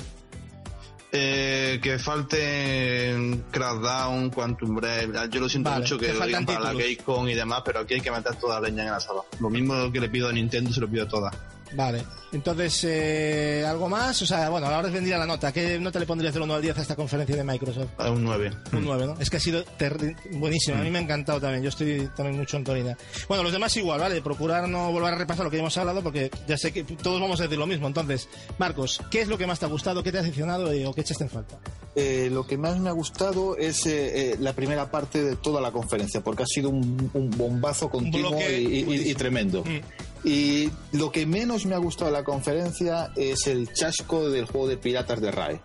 eh, 1.12 1.78
que 1.82 1.98
falte 1.98 3.14
Crackdown, 3.50 4.30
Quantum 4.30 4.74
Break. 4.76 5.30
Yo 5.30 5.40
lo 5.40 5.48
siento 5.48 5.68
Vale, 5.68 5.82
mucho 5.82 5.98
que 5.98 6.06
que 6.06 6.14
lo 6.14 6.26
digan 6.26 6.46
para 6.46 6.60
la 6.60 6.70
títulos. 6.70 6.88
Gamescom 6.88 7.28
y 7.28 7.34
demás, 7.34 7.62
pero 7.64 7.80
aquí 7.80 7.94
hay 7.94 8.00
que 8.00 8.10
meter 8.10 8.34
toda 8.36 8.58
la 8.58 8.68
leña 8.68 8.84
en 8.84 8.90
la 8.92 9.00
sala. 9.00 9.20
Lo 9.38 9.50
mismo 9.50 9.92
que 9.92 10.00
le 10.00 10.08
pido 10.08 10.28
a 10.28 10.32
Nintendo, 10.32 10.72
se 10.72 10.80
lo 10.80 10.88
pido 10.88 11.04
a 11.04 11.08
todas. 11.08 11.36
Vale, 11.74 12.04
entonces, 12.32 12.84
eh, 12.84 13.64
¿algo 13.66 13.88
más? 13.88 14.20
O 14.22 14.26
sea, 14.26 14.48
bueno, 14.50 14.66
ahora 14.66 14.88
vendría 14.88 15.16
la 15.18 15.26
nota. 15.26 15.52
¿Qué 15.52 15.78
nota 15.78 15.98
le 15.98 16.06
pondrías 16.06 16.34
del 16.34 16.42
1 16.42 16.54
al 16.54 16.62
10 16.62 16.78
a 16.78 16.82
esta 16.82 16.96
conferencia 16.96 17.34
de 17.36 17.44
Microsoft? 17.44 17.88
A 17.98 18.10
un 18.10 18.22
9. 18.24 18.50
Un 18.72 18.84
9, 18.84 19.06
¿no? 19.06 19.16
Es 19.18 19.30
que 19.30 19.36
ha 19.38 19.40
sido 19.40 19.64
terri- 19.78 20.16
buenísimo. 20.38 20.78
A 20.78 20.80
mí 20.82 20.90
me 20.90 20.98
ha 20.98 21.02
encantado 21.02 21.40
también. 21.40 21.62
Yo 21.62 21.68
estoy 21.70 22.08
también 22.16 22.38
mucho 22.38 22.56
en 22.56 22.64
Torina. 22.64 22.96
Bueno, 23.28 23.42
los 23.42 23.52
demás 23.52 23.76
igual, 23.76 24.00
¿vale? 24.00 24.20
Procurar 24.22 24.68
no 24.68 24.92
volver 24.92 25.14
a 25.14 25.16
repasar 25.16 25.44
lo 25.44 25.50
que 25.50 25.58
hemos 25.58 25.76
hablado 25.78 26.02
porque 26.02 26.30
ya 26.46 26.56
sé 26.58 26.72
que 26.72 26.84
todos 26.84 27.20
vamos 27.20 27.40
a 27.40 27.44
decir 27.44 27.58
lo 27.58 27.66
mismo. 27.66 27.86
Entonces, 27.86 28.28
Marcos, 28.58 29.00
¿qué 29.10 29.22
es 29.22 29.28
lo 29.28 29.38
que 29.38 29.46
más 29.46 29.58
te 29.58 29.66
ha 29.66 29.68
gustado? 29.68 30.02
¿Qué 30.02 30.12
te 30.12 30.18
ha 30.18 30.22
decepcionado 30.22 30.74
y- 30.74 30.84
o 30.84 30.92
qué 30.92 31.00
echaste 31.02 31.24
en 31.24 31.30
falta? 31.30 31.58
Eh, 31.94 32.28
lo 32.32 32.46
que 32.46 32.56
más 32.56 32.78
me 32.78 32.88
ha 32.88 32.92
gustado 32.92 33.56
es 33.56 33.84
eh, 33.86 34.32
eh, 34.32 34.36
la 34.40 34.52
primera 34.54 34.90
parte 34.90 35.22
de 35.22 35.36
toda 35.36 35.60
la 35.60 35.70
conferencia, 35.70 36.22
porque 36.22 36.42
ha 36.42 36.46
sido 36.46 36.70
un, 36.70 37.10
un 37.12 37.30
bombazo 37.30 37.90
continuo 37.90 38.38
y 38.40 39.14
tremendo. 39.14 39.62
Mm. 39.64 39.80
Y 40.24 40.70
lo 40.92 41.10
que 41.10 41.26
menos 41.26 41.66
me 41.66 41.74
ha 41.74 41.78
gustado 41.78 42.10
de 42.10 42.16
la 42.18 42.24
conferencia 42.24 43.10
es 43.16 43.46
el 43.48 43.72
chasco 43.72 44.30
del 44.30 44.44
juego 44.46 44.68
de 44.68 44.76
piratas 44.76 45.20
de 45.20 45.30
RAE. 45.30 45.60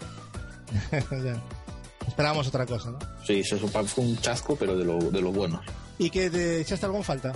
Esperábamos 2.07 2.47
otra 2.47 2.65
cosa, 2.65 2.91
¿no? 2.91 2.99
Sí, 3.25 3.39
eso 3.41 3.57
fue 3.67 4.03
un 4.03 4.17
chasco, 4.17 4.55
pero 4.55 4.75
de 4.77 4.85
lo, 4.85 4.97
de 4.97 5.21
lo 5.21 5.31
bueno. 5.31 5.61
¿Y 5.99 6.09
qué 6.09 6.29
te 6.29 6.61
echaste 6.61 6.85
algo 6.85 6.97
en 6.97 7.03
falta? 7.03 7.33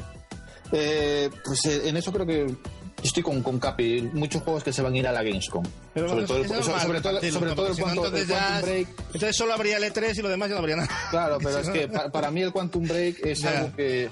Eh, 0.71 1.29
pues 1.43 1.65
eh, 1.65 1.89
en 1.89 1.97
eso 1.97 2.11
creo 2.11 2.25
que 2.25 2.55
estoy 3.03 3.21
con, 3.21 3.41
con 3.43 3.59
Capi. 3.59 4.09
Muchos 4.13 4.41
juegos 4.41 4.63
que 4.63 4.71
se 4.71 4.81
van 4.81 4.93
a 4.93 4.97
ir 4.97 5.07
a 5.07 5.11
la 5.11 5.21
Gamescom. 5.23 5.63
Pero 5.93 6.09
sobre, 6.09 6.25
todo, 6.25 6.37
es 6.37 6.51
el- 6.51 6.63
sobre, 6.63 7.01
todo, 7.01 7.19
sobre 7.21 7.55
todo 7.55 7.67
el, 7.67 7.75
Quantum, 7.77 8.05
entonces 8.05 8.27
Quantum 8.27 8.61
Break. 8.61 8.87
Entonces 9.13 9.35
solo 9.35 9.53
habría 9.53 9.77
el 9.77 9.83
E3 9.83 10.17
y 10.17 10.21
lo 10.21 10.29
demás 10.29 10.49
ya 10.49 10.55
no 10.55 10.59
habría 10.61 10.75
nada. 10.77 10.89
Claro, 11.09 11.37
pero 11.43 11.59
es 11.59 11.69
que 11.69 11.87
para 11.87 12.31
mí 12.31 12.41
el 12.41 12.51
Quantum 12.51 12.87
Break 12.87 13.25
es 13.25 13.41
Ya. 13.41 13.59
algo 13.59 13.75
que 13.75 14.09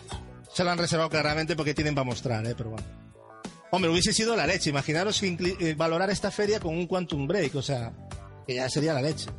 Se 0.59 0.65
lo 0.65 0.71
han 0.71 0.77
reservado 0.77 1.09
claramente 1.09 1.55
porque 1.55 1.73
tienen 1.73 1.95
para 1.95 2.03
mostrar, 2.03 2.45
¿eh? 2.45 2.53
Pero 2.53 2.71
bueno. 2.71 2.85
Hombre, 3.71 3.89
hubiese 3.89 4.11
sido 4.11 4.35
la 4.35 4.45
leche. 4.45 4.71
Imaginaros 4.71 5.17
que 5.21 5.55
eh, 5.61 5.73
valorar 5.73 6.09
esta 6.09 6.31
feria 6.31 6.59
con 6.59 6.75
un 6.77 6.85
Quantum 6.85 7.25
Break, 7.27 7.55
o 7.55 7.61
sea, 7.61 7.93
que 8.45 8.55
ya 8.55 8.67
sería 8.69 8.93
la 8.93 9.01
leche. 9.01 9.29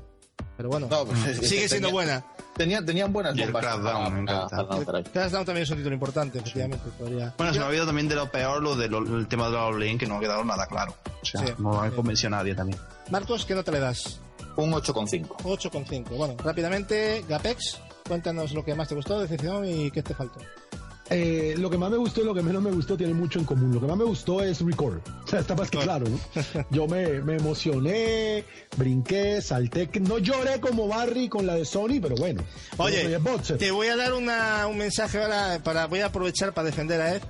Pero 0.56 0.70
bueno, 0.70 0.86
No, 0.90 1.05
pues 1.05 1.22
es 1.26 1.40
que 1.40 1.47
sigue 1.47 1.68
siendo 1.68 1.88
tenía- 1.88 1.92
buena. 1.92 2.24
Tenían, 2.56 2.86
tenían 2.86 3.12
buenas 3.12 3.36
Y 3.36 3.42
el 3.42 3.52
bombas 3.52 3.66
Crackdown, 3.70 4.14
me 4.14 4.20
encanta. 4.22 4.48
para 4.48 4.62
lanzar 4.78 4.97
ahí. 4.97 5.02
Crackdown 5.05 5.44
también 5.44 5.62
es 5.64 5.70
un 5.70 5.76
título 5.76 5.94
importante, 5.94 6.38
efectivamente. 6.38 6.88
Podría... 6.98 7.34
Bueno, 7.36 7.52
se 7.52 7.59
me 7.59 7.64
ha 7.66 7.68
olvidado 7.68 7.88
también 7.88 8.09
de 8.09 8.14
lo 8.14 8.30
peor, 8.32 8.62
lo 8.62 8.74
del 8.74 9.28
tema 9.28 9.48
de 9.48 9.52
la 9.52 9.66
online, 9.66 9.98
que 9.98 10.06
no 10.06 10.16
ha 10.16 10.20
quedado 10.20 10.42
nada 10.42 10.64
claro. 10.68 10.94
O 11.20 11.26
sea, 11.26 11.47
Sí. 11.47 11.52
no 11.59 11.82
ha 11.82 11.90
convencido 11.90 12.28
a 12.28 12.38
nadie 12.38 12.55
también. 12.55 12.80
Marcos, 13.10 13.44
¿qué 13.44 13.55
nota 13.55 13.70
le 13.72 13.80
das? 13.80 14.20
Un 14.56 14.72
8,5. 14.72 15.36
8,5. 15.44 16.16
Bueno, 16.16 16.34
rápidamente, 16.42 17.26
Gapex, 17.28 17.78
cuéntanos 18.09 18.52
lo 18.55 18.64
que 18.64 18.74
más 18.74 18.88
te 18.88 18.94
gustó, 18.94 19.20
decepción 19.20 19.66
y 19.68 19.90
qué 19.90 20.02
te 20.02 20.14
faltó. 20.14 20.40
Eh, 21.12 21.57
lo 21.59 21.69
que 21.69 21.77
más 21.77 21.91
me 21.91 21.97
gustó 21.97 22.20
y 22.20 22.24
lo 22.24 22.32
que 22.32 22.41
menos 22.43 22.62
me 22.62 22.70
gustó 22.70 22.97
tiene 22.97 23.15
mucho 23.15 23.41
en 23.41 23.45
común. 23.45 23.74
Lo 23.74 23.81
que 23.81 23.87
más 23.87 23.97
me 23.97 24.05
gustó 24.05 24.43
es 24.43 24.61
Record. 24.61 25.01
O 25.24 25.28
sea, 25.28 25.41
está 25.41 25.55
más 25.55 25.70
que 25.70 25.78
claro, 25.78 26.07
¿no? 26.09 26.19
Yo 26.70 26.87
me, 26.87 27.20
me 27.20 27.37
emocioné, 27.37 28.45
brinqué, 28.77 29.41
salté. 29.43 29.89
No 30.01 30.19
lloré 30.19 30.61
como 30.61 30.89
Barry 30.89 31.28
con 31.28 31.47
la 31.47 31.55
de 31.55 31.65
Sony, 31.65 31.99
pero 32.01 32.15
bueno. 32.16 32.43
Oye, 32.78 33.19
te 33.59 33.70
voy 33.70 33.89
a 33.89 33.97
dar 33.97 34.12
una- 34.15 34.66
un 34.66 34.78
mensaje 34.78 35.19
ahora 35.23 35.61
para 35.62 35.87
voy 35.87 36.01
a 36.01 36.07
aprovechar 36.07 36.53
para 36.55 36.66
defender 36.66 37.01
a 37.01 37.15
Ed. 37.16 37.23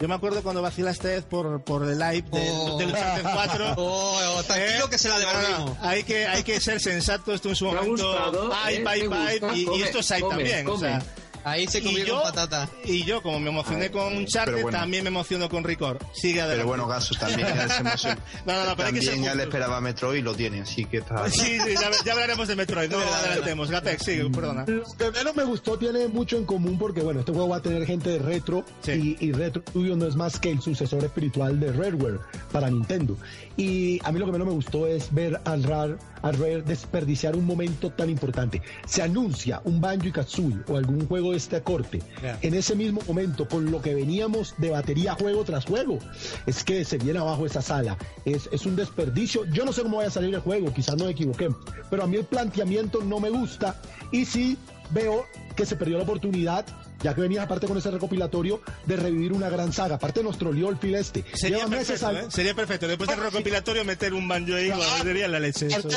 Yo 0.00 0.06
me 0.06 0.14
acuerdo 0.14 0.42
cuando 0.44 0.62
vacilaste 0.62 1.22
por, 1.22 1.62
por 1.64 1.82
el 1.82 1.98
live 1.98 2.24
de, 2.30 2.48
Oh. 2.52 2.78
del 2.78 2.88
Uncharted 2.90 3.22
4. 3.34 3.74
Oh, 3.78 4.42
tranquilo 4.46 4.84
¿eh? 4.86 4.90
que 4.90 4.98
se 4.98 5.08
la 5.08 5.18
no. 5.58 5.76
Hay 5.82 6.04
que, 6.04 6.24
hay 6.26 6.44
que 6.44 6.60
ser 6.60 6.80
sensato, 6.80 7.32
esto 7.34 7.48
en 7.48 7.56
su 7.56 7.64
Me 7.66 7.72
momento. 7.74 8.06
gustado, 8.08 8.50
Ay, 8.54 8.76
¿eh? 8.76 9.40
y, 9.56 9.78
y 9.78 9.82
esto 9.82 9.98
es 9.98 10.10
ahí 10.12 10.20
come, 10.20 10.34
también. 10.36 10.66
O 10.68 10.70
come. 10.74 10.88
sea, 10.88 11.02
Ahí 11.44 11.66
se 11.66 11.82
comió 11.82 12.04
yo, 12.04 12.14
con 12.14 12.22
patata. 12.32 12.68
y 12.84 13.04
yo, 13.04 13.22
como 13.22 13.38
me 13.40 13.50
emocioné 13.50 13.90
con 13.90 14.16
Uncharted, 14.16 14.62
bueno. 14.62 14.78
también 14.78 15.04
me 15.04 15.08
emociono 15.08 15.48
con 15.48 15.64
Record. 15.64 15.98
Sigue 16.12 16.40
adelante. 16.40 16.56
Pero 16.58 16.68
bueno, 16.68 16.86
Gaso 16.86 17.14
también 17.14 17.46
él 17.60 17.70
se 17.70 17.80
emocionó. 17.80 18.20
No, 18.46 18.52
no, 18.54 18.64
no, 18.66 18.76
pero 18.76 18.88
hay 18.88 18.94
que 18.94 19.00
ser 19.02 19.10
También 19.12 19.24
él 19.32 19.38
justos. 19.38 19.44
esperaba 19.54 19.80
Metroid 19.80 20.18
y 20.18 20.22
lo 20.22 20.34
tiene, 20.34 20.60
así 20.62 20.84
que 20.84 20.98
está. 20.98 21.28
Sí, 21.30 21.58
sí, 21.60 21.74
ya, 21.80 21.90
ya 22.04 22.12
hablaremos 22.12 22.48
de 22.48 22.56
Metroid, 22.56 22.90
no 22.90 22.98
adelantemos. 22.98 23.70
Gapex, 23.70 24.04
sigue, 24.04 24.28
perdona. 24.30 24.64
Lo 24.66 24.84
que 24.96 25.10
menos 25.10 25.36
me 25.36 25.44
gustó 25.44 25.78
tiene 25.78 26.08
mucho 26.08 26.36
en 26.36 26.44
común 26.44 26.78
porque, 26.78 27.00
bueno, 27.00 27.20
este 27.20 27.32
juego 27.32 27.48
va 27.48 27.56
a 27.58 27.62
tener 27.62 27.84
gente 27.86 28.10
de 28.10 28.18
retro 28.18 28.64
Sí. 28.82 29.16
y, 29.20 29.26
y 29.26 29.32
Retro 29.32 29.62
Studio 29.68 29.96
no 29.96 30.06
es 30.06 30.16
más 30.16 30.38
que 30.38 30.50
el 30.50 30.60
sucesor 30.60 31.04
espiritual 31.04 31.58
de 31.60 31.72
Rareware 31.72 32.20
para 32.52 32.70
Nintendo. 32.70 33.16
Y 33.58 33.98
a 34.04 34.12
mí 34.12 34.20
lo 34.20 34.26
que 34.26 34.30
menos 34.30 34.46
me 34.46 34.54
gustó 34.54 34.86
es 34.86 35.12
ver 35.12 35.40
al 35.44 35.64
Rare, 35.64 35.96
al 36.22 36.64
desperdiciar 36.64 37.34
un 37.34 37.44
momento 37.44 37.90
tan 37.90 38.08
importante. 38.08 38.62
Se 38.86 39.02
anuncia 39.02 39.60
un 39.64 39.80
Banjo 39.80 40.06
y 40.06 40.12
Kazooie 40.12 40.58
o 40.68 40.76
algún 40.76 41.08
juego 41.08 41.32
de 41.32 41.38
este 41.38 41.60
corte 41.60 42.00
en 42.40 42.54
ese 42.54 42.76
mismo 42.76 43.00
momento 43.08 43.48
con 43.48 43.68
lo 43.72 43.82
que 43.82 43.96
veníamos 43.96 44.54
de 44.58 44.70
batería 44.70 45.14
juego 45.14 45.42
tras 45.42 45.64
juego. 45.64 45.98
Es 46.46 46.62
que 46.62 46.84
se 46.84 46.98
viene 46.98 47.18
abajo 47.18 47.46
esa 47.46 47.60
sala. 47.60 47.98
Es, 48.24 48.48
es 48.52 48.64
un 48.64 48.76
desperdicio. 48.76 49.44
Yo 49.46 49.64
no 49.64 49.72
sé 49.72 49.82
cómo 49.82 49.96
vaya 49.96 50.08
a 50.08 50.12
salir 50.12 50.32
el 50.32 50.40
juego, 50.40 50.72
quizás 50.72 50.96
nos 50.96 51.10
equivoquemos, 51.10 51.58
pero 51.90 52.04
a 52.04 52.06
mí 52.06 52.16
el 52.16 52.26
planteamiento 52.26 53.02
no 53.02 53.18
me 53.18 53.30
gusta 53.30 53.74
y 54.12 54.24
sí 54.24 54.56
veo 54.90 55.26
que 55.56 55.66
se 55.66 55.74
perdió 55.74 55.96
la 55.96 56.04
oportunidad. 56.04 56.64
Ya 57.02 57.14
que 57.14 57.20
venías 57.20 57.44
aparte 57.44 57.66
con 57.66 57.76
ese 57.78 57.90
recopilatorio 57.90 58.60
de 58.86 58.96
revivir 58.96 59.32
una 59.32 59.48
gran 59.48 59.72
saga. 59.72 59.96
Aparte 59.96 60.22
nos 60.22 60.36
troleó 60.38 60.68
el 60.70 60.76
fil 60.78 60.94
este. 60.96 61.24
Sería 61.34 61.58
Lleva 61.58 61.68
meses 61.70 62.00
perfecto, 62.00 62.06
al- 62.08 62.16
¿eh? 62.16 62.30
Sería 62.30 62.54
perfecto. 62.54 62.88
Después 62.88 63.08
del 63.10 63.20
recopilatorio 63.20 63.84
meter 63.84 64.14
un 64.14 64.26
banjo 64.28 64.54
ahí, 64.54 64.68
bueno, 64.68 64.82
sería 65.02 65.28
la 65.28 65.40
leche. 65.40 65.66
eso. 65.68 65.88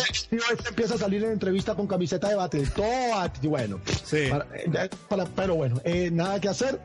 Empieza 0.67 0.95
a 0.95 0.97
salir 0.97 1.23
en 1.23 1.31
entrevista 1.31 1.75
con 1.75 1.87
camiseta 1.87 2.29
de 2.29 2.35
Battletoad 2.35 3.31
bueno, 3.43 3.79
Sí. 4.05 4.27
para- 4.29 4.47
eh, 4.55 4.89
para- 5.09 5.25
pero 5.25 5.55
bueno, 5.55 5.81
eh, 5.83 6.09
nada 6.11 6.39
que 6.39 6.49
hacer, 6.49 6.79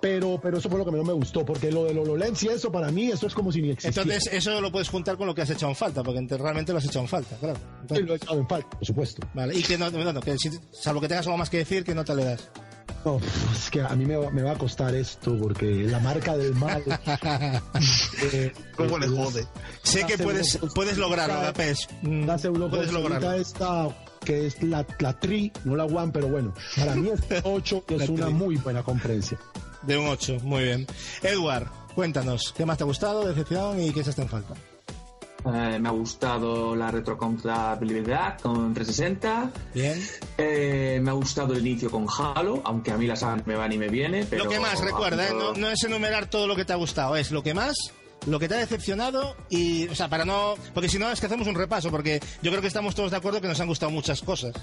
pero, 0.00 0.38
pero 0.42 0.58
eso 0.58 0.68
fue 0.68 0.78
lo 0.78 0.84
que 0.84 0.90
menos 0.90 1.06
me 1.06 1.12
gustó, 1.12 1.44
porque 1.44 1.72
lo 1.72 1.84
de 1.84 1.98
HoloLens 1.98 2.42
y 2.42 2.48
eso 2.48 2.70
para 2.70 2.90
mí, 2.90 3.10
eso 3.10 3.26
es 3.26 3.34
como 3.34 3.50
si 3.50 3.62
ni 3.62 3.70
existiera. 3.70 4.02
Entonces, 4.12 4.32
eso 4.32 4.60
lo 4.60 4.70
puedes 4.70 4.88
juntar 4.88 5.16
con 5.16 5.26
lo 5.26 5.34
que 5.34 5.42
has 5.42 5.50
echado 5.50 5.70
en 5.70 5.76
falta, 5.76 6.02
porque 6.02 6.20
ente- 6.20 6.36
realmente 6.36 6.72
lo 6.72 6.78
has 6.78 6.84
echado 6.84 7.00
en 7.00 7.08
falta, 7.08 7.36
claro. 7.36 7.56
Sí, 7.56 7.62
Entonces, 7.82 8.06
lo 8.06 8.12
he 8.12 8.16
echado 8.16 8.38
en 8.40 8.48
falta, 8.48 8.70
por 8.70 8.86
supuesto. 8.86 9.26
vale, 9.34 9.56
y 9.56 9.62
que 9.62 9.78
no, 9.78 9.90
no, 9.90 10.12
no, 10.12 10.20
que 10.20 10.36
si- 10.38 10.50
salvo 10.72 11.00
que 11.00 11.08
tengas 11.08 11.26
algo 11.26 11.38
más 11.38 11.48
que 11.50 11.58
decir, 11.58 11.84
que 11.84 11.94
no 11.94 12.04
te 12.04 12.14
le 12.14 12.24
das. 12.24 12.50
No, 13.04 13.20
es 13.54 13.70
que 13.70 13.80
a 13.82 13.90
mí 13.90 14.06
me 14.06 14.16
va, 14.16 14.30
me 14.30 14.42
va 14.42 14.52
a 14.52 14.58
costar 14.58 14.94
esto, 14.94 15.36
porque 15.38 15.66
la 15.84 15.98
marca 16.00 16.36
del 16.36 16.54
mal... 16.54 16.82
eh, 18.32 18.52
¿Cómo 18.76 18.98
le 18.98 19.08
jode? 19.08 19.46
sé 19.82 20.00
la 20.00 20.06
que 20.06 20.18
puedes, 20.18 20.58
puedes 20.74 20.96
lograrlo, 20.96 21.40
Gapes. 21.40 21.88
La 22.02 22.38
pseudo 22.38 22.70
Puedes 22.70 22.92
lograrlo. 22.92 23.32
esta 23.32 23.88
que 24.24 24.46
es 24.46 24.62
la, 24.62 24.86
la 25.00 25.12
tri, 25.20 25.52
no 25.64 25.76
la 25.76 25.84
one, 25.84 26.10
pero 26.12 26.28
bueno, 26.28 26.54
para 26.76 26.94
mí 26.94 27.10
es 27.10 27.20
8 27.44 27.84
La 27.88 28.04
es 28.04 28.08
una 28.08 28.24
tri. 28.26 28.34
muy 28.34 28.56
buena 28.56 28.82
conferencia. 28.82 29.38
De 29.82 29.98
un 29.98 30.08
8, 30.08 30.38
muy 30.42 30.64
bien. 30.64 30.86
Edward, 31.22 31.66
cuéntanos, 31.94 32.54
¿qué 32.56 32.64
más 32.64 32.78
te 32.78 32.84
ha 32.84 32.86
gustado, 32.86 33.26
decepción 33.26 33.82
y 33.82 33.92
qué 33.92 34.02
se 34.02 34.10
está 34.10 34.22
en 34.22 34.28
falta? 34.30 34.54
Eh, 35.46 35.78
me 35.78 35.88
ha 35.88 35.92
gustado 35.92 36.74
la 36.74 36.90
retrocompatibilidad 36.90 38.40
con 38.40 38.72
360. 38.72 39.50
Bien. 39.74 40.02
Eh, 40.38 40.98
me 41.02 41.10
ha 41.10 41.12
gustado 41.14 41.52
el 41.54 41.66
inicio 41.66 41.90
con 41.90 42.06
Halo, 42.08 42.62
aunque 42.64 42.90
a 42.92 42.96
mí 42.96 43.06
la 43.06 43.16
saga 43.16 43.42
me 43.44 43.54
va 43.54 43.68
ni 43.68 43.76
me 43.78 43.88
viene. 43.88 44.24
Pero 44.28 44.44
Lo 44.44 44.50
que 44.50 44.58
más, 44.58 44.80
recuerda, 44.80 45.28
¿eh? 45.28 45.32
no, 45.56 45.68
es 45.70 45.82
enumerar 45.84 46.26
todo 46.30 46.46
lo 46.46 46.56
que 46.56 46.64
te 46.64 46.72
ha 46.72 46.76
gustado, 46.76 47.16
es 47.16 47.30
lo 47.30 47.42
que 47.42 47.52
más, 47.52 47.74
lo 48.26 48.38
que 48.38 48.48
te 48.48 48.54
ha 48.54 48.58
decepcionado 48.58 49.36
y, 49.50 49.86
o 49.88 49.94
sea, 49.94 50.08
para 50.08 50.24
no, 50.24 50.54
porque 50.72 50.88
si 50.88 50.98
no 50.98 51.10
es 51.10 51.20
que 51.20 51.26
hacemos 51.26 51.46
un 51.46 51.54
repaso, 51.56 51.90
porque 51.90 52.20
yo 52.40 52.50
creo 52.50 52.62
que 52.62 52.68
estamos 52.68 52.94
todos 52.94 53.10
de 53.10 53.18
acuerdo 53.18 53.40
que 53.42 53.48
nos 53.48 53.60
han 53.60 53.66
gustado 53.66 53.90
muchas 53.92 54.22
cosas. 54.22 54.54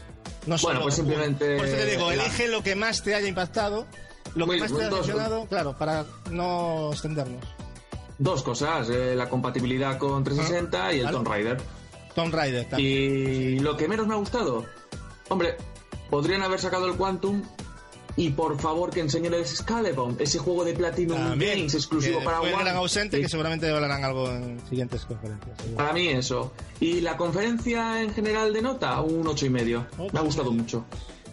No 0.48 0.56
Bueno, 0.56 0.58
solo- 0.58 0.82
pues 0.82 0.96
simplemente- 0.96 1.58
Por 1.58 1.68
eso 1.68 1.78
te 1.78 1.86
digo, 1.92 2.08
la- 2.12 2.26
elige 2.26 2.48
lo 2.48 2.64
que 2.64 2.76
más 2.76 3.04
te 3.04 3.14
haya 3.14 3.28
impactado, 3.28 3.86
lo 4.34 4.46
que 4.46 4.52
Muy- 4.54 4.60
más 4.62 4.72
te 4.72 4.78
haya 4.80 4.90
dos- 4.90 5.00
decepcionado, 5.02 5.46
claro, 5.46 5.78
para 5.78 6.06
no 6.32 6.90
extendernos. 6.92 7.46
Dos 8.24 8.44
cosas, 8.44 8.88
eh, 8.92 9.16
la 9.16 9.28
compatibilidad 9.28 9.98
con 9.98 10.24
360 10.24 10.94
y 10.94 11.00
el. 11.00 11.10
Tomb 11.10 11.28
Raider. 11.28 11.58
Tomb 12.14 12.32
Raider 12.34 12.66
también. 12.70 13.56
Y 13.56 13.60
lo 13.60 13.76
que 13.76 13.88
menos 13.88 14.06
me 14.06 14.14
ha 14.14 14.18
gustado, 14.18 14.64
hombre, 15.30 15.56
podrían 16.12 16.44
haber 16.44 16.60
sacado 16.60 16.86
el 16.86 16.94
Quantum 16.98 17.42
y 18.16 18.30
por 18.30 18.60
favor 18.60 18.92
que 18.92 19.00
enseñen 19.00 19.34
el 19.34 19.44
Scalebound, 19.48 20.22
ese 20.22 20.38
juego 20.38 20.64
de 20.64 20.74
Platinum 20.74 21.18
También, 21.18 21.58
Games 21.60 21.74
exclusivo 21.74 22.20
que 22.20 22.26
para 22.26 22.42
One. 22.42 22.52
gran 22.52 22.76
ausente 22.76 23.18
Sí. 23.18 23.24
que 23.24 23.30
seguramente 23.30 23.68
hablarán 23.72 24.04
algo 24.04 24.30
en 24.30 24.60
siguientes 24.70 25.04
conferencias. 25.06 25.58
seguro. 25.58 25.78
Para 25.78 25.94
mí 25.94 26.10
eso. 26.10 26.52
Y 26.80 27.02
la 27.02 27.18
conferencia 27.18 28.04
en 28.04 28.14
general 28.14 28.54
de 28.54 28.62
nota, 28.62 29.02
un 29.02 29.26
ocho 29.28 29.48
y 29.48 29.50
medio. 29.50 29.88
Me 30.14 30.20
ha 30.20 30.22
gustado 30.22 30.52
mucho. 30.52 30.86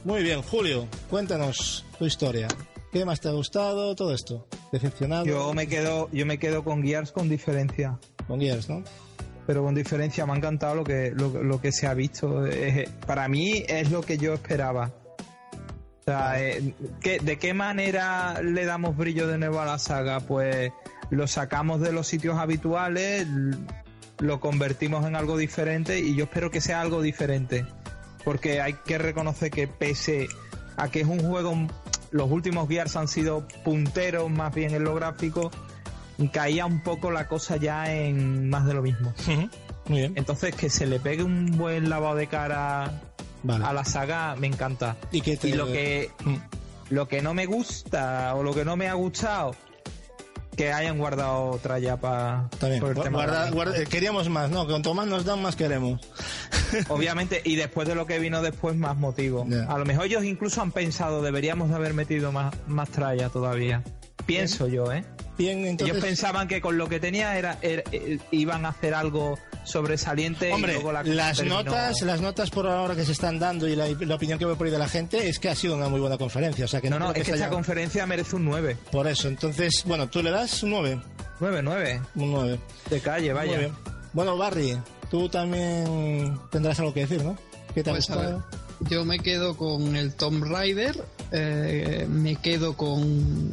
Muy 0.05 0.23
bien, 0.23 0.41
Julio, 0.41 0.87
cuéntanos 1.11 1.85
tu 1.99 2.07
historia. 2.07 2.49
¿Qué 2.93 3.05
más 3.05 3.21
te 3.21 3.29
ha 3.29 3.33
gustado? 3.33 3.95
Todo 3.95 4.15
esto. 4.15 4.47
¿Decepcionado? 4.73 5.25
Yo 5.25 5.53
me 5.55 5.67
quedo, 5.67 6.09
yo 6.13 6.27
me 6.27 6.39
quedo 6.39 6.63
con 6.65 6.83
Gears 6.83 7.13
con 7.13 7.29
diferencia. 7.29 7.99
Con 8.27 8.41
Gears, 8.41 8.69
¿no? 8.69 8.83
Pero 9.47 9.63
con 9.65 9.75
diferencia 9.75 10.27
me 10.27 10.33
ha 10.33 10.37
encantado 10.37 10.75
lo 10.75 10.85
que, 10.85 11.11
lo, 11.15 11.43
lo 11.43 11.61
que 11.61 11.73
se 11.73 11.87
ha 11.87 11.95
visto. 11.95 12.47
Eh, 12.47 12.89
para 13.07 13.29
mí 13.29 13.65
es 13.67 13.91
lo 13.91 14.03
que 14.03 14.19
yo 14.19 14.35
esperaba. 14.35 14.93
O 16.01 16.05
sea, 16.05 16.41
eh, 16.43 16.75
¿qué- 17.01 17.19
¿de 17.19 17.39
qué 17.39 17.55
manera 17.55 18.43
le 18.43 18.65
damos 18.67 18.97
brillo 18.97 19.27
de 19.27 19.39
nuevo 19.39 19.61
a 19.61 19.65
la 19.67 19.79
saga? 19.79 20.21
Pues 20.21 20.71
lo 21.11 21.27
sacamos 21.27 21.81
de 21.81 21.93
los 21.93 22.07
sitios 22.07 22.37
habituales, 22.37 23.27
lo 24.19 24.41
convertimos 24.41 25.07
en 25.07 25.17
algo 25.17 25.37
diferente 25.39 25.99
y 26.01 26.15
yo 26.15 26.25
espero 26.25 26.51
que 26.51 26.61
sea 26.61 26.81
algo 26.83 27.01
diferente. 27.01 27.65
Porque 28.25 28.61
hay 28.61 28.75
que 28.75 28.99
reconocer 28.99 29.51
que 29.51 29.67
pese 29.67 30.29
a 30.77 30.91
que 30.91 31.01
es 31.01 31.07
un 31.07 31.21
juego, 31.21 31.55
los 32.11 32.31
últimos 32.31 32.69
Gears 32.69 32.97
han 32.97 33.09
sido 33.09 33.47
punteros 33.65 34.31
más 34.31 34.55
bien 34.55 34.75
en 34.75 34.85
lo 34.85 34.95
gráfico, 34.95 35.51
caía 36.33 36.67
un 36.67 36.83
poco 36.83 37.11
la 37.11 37.29
cosa 37.29 37.57
ya 37.57 37.93
en 37.95 38.49
más 38.51 38.67
de 38.67 38.75
lo 38.75 38.83
mismo. 38.83 39.13
Muy 39.87 39.99
bien. 40.01 40.13
Entonces 40.17 40.55
que 40.55 40.69
se 40.71 40.87
le 40.87 41.01
pegue 41.01 41.23
un 41.23 41.47
buen 41.57 41.89
lavado 41.89 42.15
de 42.17 42.27
cara 42.27 43.01
Vale. 43.43 43.65
a 43.65 43.73
la 43.73 43.85
saga 43.85 44.35
me 44.37 44.47
encanta. 44.47 44.97
Y, 45.13 45.21
que 45.21 45.37
te- 45.37 45.49
Y 45.49 45.53
lo 45.53 45.67
que 45.67 46.11
Mm. 46.25 46.35
lo 46.91 47.07
que 47.09 47.21
no 47.23 47.35
me 47.35 47.47
gusta 47.47 48.35
o 48.35 48.43
lo 48.43 48.55
que 48.55 48.65
no 48.65 48.77
me 48.77 48.89
ha 48.89 48.95
gustado 48.95 49.55
que 50.59 50.73
hayan 50.73 50.99
guardado 50.99 51.45
otra 51.51 51.79
ya 51.79 51.97
para 51.97 52.49
eh, 52.61 53.87
queríamos 53.89 54.29
más, 54.29 54.51
¿no? 54.51 54.67
Cuanto 54.67 54.93
más 54.93 55.07
nos 55.07 55.25
dan, 55.25 55.41
más 55.41 55.55
queremos. 55.55 56.01
Obviamente, 56.89 57.41
y 57.45 57.55
después 57.55 57.87
de 57.87 57.95
lo 57.95 58.07
que 58.07 58.19
vino 58.19 58.43
después, 58.43 58.75
más 58.75 58.97
motivo. 58.97 59.47
A 59.69 59.79
lo 59.79 59.85
mejor 59.85 60.07
ellos 60.07 60.25
incluso 60.25 60.61
han 60.61 60.73
pensado, 60.73 61.23
deberíamos 61.23 61.69
de 61.69 61.77
haber 61.77 61.95
metido 61.95 62.33
más, 62.33 62.53
más 62.67 62.91
tralla 62.91 63.29
todavía. 63.29 63.85
Pienso 64.27 64.67
yo, 64.67 64.93
¿eh? 64.93 65.05
Bien, 65.39 65.65
entonces. 65.65 65.95
Ellos 65.97 66.05
pensaban 66.05 66.49
que 66.49 66.61
con 66.61 66.77
lo 66.77 66.89
que 66.89 66.99
tenía 67.01 67.39
era, 67.39 67.59
era- 67.63 67.85
eh, 67.93 68.19
iban 68.33 68.67
a 68.67 68.71
hacer 68.71 68.93
algo 68.93 69.39
sobresaliente 69.65 70.49
y 70.51 70.53
Hombre, 70.53 70.75
luego 70.75 70.93
la 70.93 71.03
cosa 71.03 71.15
las 71.15 71.37
terminó- 71.37 71.63
notas, 71.63 72.03
las 72.03 72.21
notas 72.21 72.51
por 72.51 72.67
ahora 72.67 72.97
que 72.97 73.05
se 73.05 73.13
están 73.13 73.39
dando 73.39 73.69
y 73.69 73.77
la, 73.77 73.87
la 73.89 74.15
opinión 74.17 74.39
que 74.39 74.47
me 74.47 74.55
por 74.57 74.67
ahí 74.67 74.73
de 74.73 74.79
la 74.79 74.89
gente 74.89 75.29
es 75.29 75.39
que 75.39 75.49
ha 75.49 75.55
sido 75.55 75.77
una 75.77 75.89
muy 75.89 76.01
buena 76.01 76.19
conferencia. 76.19 76.65
O 76.65 76.69
sea 76.69 76.81
que 76.81 76.91
No, 76.91 76.99
no, 76.99 77.09
es 77.09 77.15
que 77.15 77.21
esta 77.21 77.35
haya- 77.35 77.49
conferencia 77.51 78.05
merece 78.07 78.35
un 78.37 78.45
9. 78.47 78.77
Por 78.91 79.07
eso, 79.07 79.29
entonces, 79.29 79.85
bueno, 79.87 80.09
tú 80.09 80.23
le 80.23 80.31
das 80.31 80.63
un 80.63 80.71
9. 80.71 81.01
9, 81.41 81.61
9. 81.63 82.01
Un 82.17 82.33
9. 82.33 82.59
De 82.91 83.01
calle, 83.01 83.33
Muy 83.33 83.47
vaya. 83.47 83.59
bien. 83.59 83.73
Bueno, 84.13 84.37
Barry, 84.37 84.77
tú 85.11 85.29
también 85.29 86.37
tendrás 86.51 86.81
algo 86.81 86.93
que 86.93 87.01
decir, 87.01 87.23
¿no? 87.23 87.37
¿Qué 87.75 87.85
te 87.85 87.91
ha 87.91 87.93
Pues 87.93 88.11
a 88.11 88.17
ver, 88.17 88.35
gustado? 88.35 88.59
yo 88.91 89.05
me 89.05 89.19
quedo 89.21 89.57
con 89.57 89.95
el 89.95 90.15
Tomb 90.15 90.43
Raider, 90.45 90.97
eh, 91.31 92.07
me 92.09 92.35
quedo 92.37 92.77
con 92.77 93.51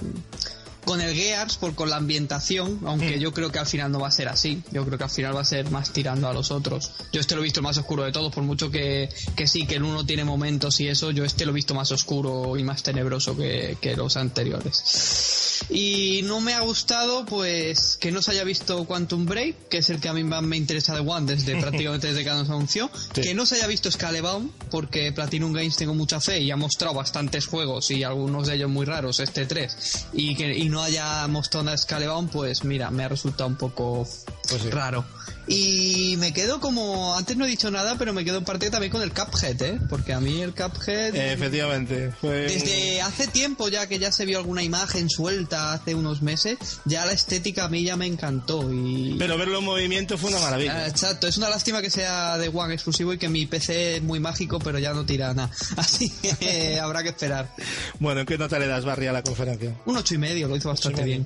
con 0.86 1.02
el 1.02 1.14
Gears 1.16 1.58
por 1.58 1.76
con 1.76 1.90
la 1.90 1.98
ambientación, 1.98 2.80
Mm. 2.82 2.88
aunque 2.88 3.20
yo 3.20 3.34
creo 3.34 3.52
que 3.52 3.60
al 3.60 3.66
final 3.68 3.92
no 3.92 4.00
va 4.00 4.08
a 4.08 4.12
ser 4.12 4.28
así. 4.30 4.62
Yo 4.72 4.86
creo 4.86 4.98
que 4.98 5.04
al 5.04 5.10
final 5.10 5.36
va 5.36 5.42
a 5.42 5.46
ser 5.46 5.70
más 5.72 5.92
tirando 5.92 6.28
a 6.28 6.34
los 6.34 6.52
otros. 6.52 6.92
Yo 7.12 7.20
este 7.22 7.36
lo 7.36 7.42
he 7.42 7.44
visto 7.44 7.60
el 7.60 7.64
más 7.64 7.78
oscuro 7.78 8.04
de 8.04 8.12
todos, 8.12 8.34
por 8.34 8.44
mucho 8.44 8.70
que, 8.72 9.10
que 9.36 9.48
sí, 9.48 9.66
que 9.66 9.76
el 9.76 9.84
uno 9.84 10.06
tiene 10.06 10.24
momentos 10.24 10.80
y 10.80 10.88
eso, 10.88 11.12
yo 11.12 11.26
este 11.26 11.46
lo 11.46 11.52
he 11.52 11.56
visto 11.56 11.74
más 11.74 11.92
oscuro 11.92 12.58
y 12.58 12.64
más 12.64 12.84
tenebroso 12.84 13.36
que, 13.36 13.78
que 13.82 13.96
los 13.96 14.16
anteriores. 14.18 15.64
Y 15.70 16.22
no 16.26 16.42
me 16.42 16.54
ha 16.54 16.62
gustado, 16.62 17.26
pues, 17.26 17.98
que 17.98 18.12
no 18.12 18.22
se 18.22 18.32
haya 18.32 18.44
visto 18.44 18.86
Quantum 18.86 19.26
Break, 19.26 19.70
que 19.70 19.78
es 19.80 19.90
el 19.90 20.00
que 20.00 20.10
a 20.10 20.14
mí 20.14 20.24
más 20.24 20.44
me 20.44 20.58
interesa 20.58 20.94
de 20.94 21.00
One 21.02 21.34
desde 21.34 21.56
prácticamente 21.62 22.08
desde 22.08 22.24
que 22.24 22.30
nos 22.30 22.50
anunció. 22.50 22.90
Sí. 23.14 23.22
Que 23.22 23.34
no 23.34 23.46
se 23.46 23.56
haya 23.56 23.68
visto 23.68 23.90
Scalebound, 23.92 24.52
porque 24.70 25.12
Platinum 25.12 25.54
Games 25.54 25.76
tengo 25.78 25.94
mucha 25.94 26.20
fe 26.20 26.40
y 26.42 26.52
ha 26.52 26.56
mostrado 26.58 26.94
bastantes 26.96 27.48
juegos 27.48 27.90
y 27.92 28.04
algunos 28.04 28.48
de 28.48 28.56
ellos 28.56 28.70
muy 28.70 28.86
raros, 28.86 29.20
este 29.20 29.46
3, 29.46 30.08
y 30.14 30.36
que 30.36 30.56
y 30.56 30.70
no 30.70 30.75
haya 30.82 31.28
mostrado 31.28 31.64
nada 31.66 31.76
de 31.76 31.82
Scalebound, 31.82 32.30
pues 32.32 32.64
mira, 32.64 32.92
me 32.92 33.04
ha 33.04 33.10
resultado 33.10 33.48
un 33.48 33.56
poco 33.56 34.08
Pues 34.50 34.62
sí. 34.62 34.70
raro. 34.70 35.04
Y 35.48 36.16
me 36.18 36.34
quedo 36.34 36.60
como, 36.60 37.16
antes 37.16 37.38
no 37.38 37.46
he 37.46 37.48
dicho 37.48 37.70
nada, 37.70 37.96
pero 37.98 38.14
me 38.14 38.26
quedo 38.26 38.40
en 38.40 38.46
parte 38.46 38.72
también 38.72 38.92
con 38.92 39.04
el 39.04 39.14
Cuphead, 39.14 39.62
¿eh? 39.62 39.80
Porque 39.90 40.14
a 40.14 40.20
mí 40.20 40.42
el 40.42 40.54
Cuphead... 40.56 41.16
Eh, 41.16 41.34
efectivamente. 41.34 42.12
Fue 42.20 42.42
Desde 42.42 43.02
hace 43.02 43.28
tiempo 43.28 43.70
ya 43.70 43.88
que 43.88 44.00
ya 44.00 44.12
se 44.12 44.26
vio 44.26 44.40
alguna 44.40 44.64
imagen 44.64 45.10
suelta 45.10 45.74
hace 45.74 45.94
unos 45.94 46.24
meses, 46.24 46.58
ya 46.86 47.06
la 47.06 47.12
estética 47.12 47.66
a 47.66 47.70
mí 47.70 47.84
ya 47.84 47.96
me 47.96 48.08
encantó 48.08 48.74
y... 48.74 49.16
Pero 49.20 49.38
verlo 49.38 49.60
en 49.60 49.66
movimiento 49.66 50.18
fue 50.18 50.32
una 50.32 50.40
maravilla. 50.40 50.78
Ah, 50.78 50.88
Exacto, 50.88 51.28
es 51.28 51.38
una 51.38 51.50
lástima 51.50 51.82
que 51.82 51.90
sea 51.92 52.38
de 52.38 52.48
One 52.50 52.74
exclusivo 52.74 53.14
y 53.14 53.18
que 53.18 53.30
mi 53.30 53.46
PC 53.46 53.98
es 53.98 54.04
muy 54.04 54.20
mágico, 54.20 54.60
pero 54.60 54.80
ya 54.80 54.94
no 54.94 55.06
tira 55.06 55.34
nada. 55.34 55.52
Así 55.78 56.10
que 56.10 56.80
habrá 56.82 57.04
que 57.04 57.10
esperar. 57.10 57.54
Bueno, 58.00 58.22
¿en 58.22 58.26
qué 58.26 58.38
nota 58.38 58.58
le 58.58 58.68
das, 58.68 58.84
Barry, 58.84 59.08
a 59.08 59.14
la 59.14 59.22
conferencia? 59.22 59.76
Un 59.86 59.98
ocho 59.98 60.16
y 60.16 60.18
medio, 60.18 60.48
lo 60.48 60.56
hizo 60.56 60.70
bastante 60.70 61.04
bien. 61.04 61.26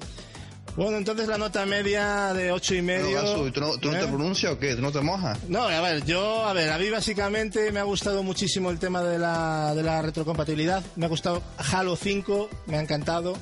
Bueno, 0.80 0.96
entonces 0.96 1.28
la 1.28 1.38
nota 1.38 1.66
media 1.66 2.34
de 2.34 2.54
ocho 2.54 2.74
y 2.74 2.82
medio. 2.82 3.22
Gasu, 3.22 3.52
¿tú 3.52 3.60
no, 3.60 3.78
tú 3.78 3.92
no 3.92 3.98
¿eh? 3.98 4.00
te 4.00 4.08
pronuncias 4.08 4.54
o 4.54 4.58
qué? 4.58 4.76
¿Tú 4.76 4.82
no 4.82 4.94
te 4.94 5.02
mojas? 5.02 5.38
No, 5.50 5.64
a 5.64 5.82
ver, 5.82 6.06
yo, 6.06 6.46
a 6.46 6.54
ver, 6.54 6.72
a 6.72 6.78
mí 6.78 6.90
básicamente 6.90 7.70
me 7.74 7.82
ha 7.82 7.84
gustado 7.84 8.24
muchísimo 8.24 8.70
el 8.70 8.80
tema 8.80 9.04
de 9.04 9.20
la, 9.20 9.76
de 9.76 9.84
la 9.84 10.02
retrocompatibilidad. 10.02 10.82
Me 10.96 11.08
ha 11.08 11.10
gustado 11.10 11.44
Halo 11.74 11.98
5, 11.98 12.50
me 12.68 12.78
ha 12.78 12.82
encantado. 12.82 13.34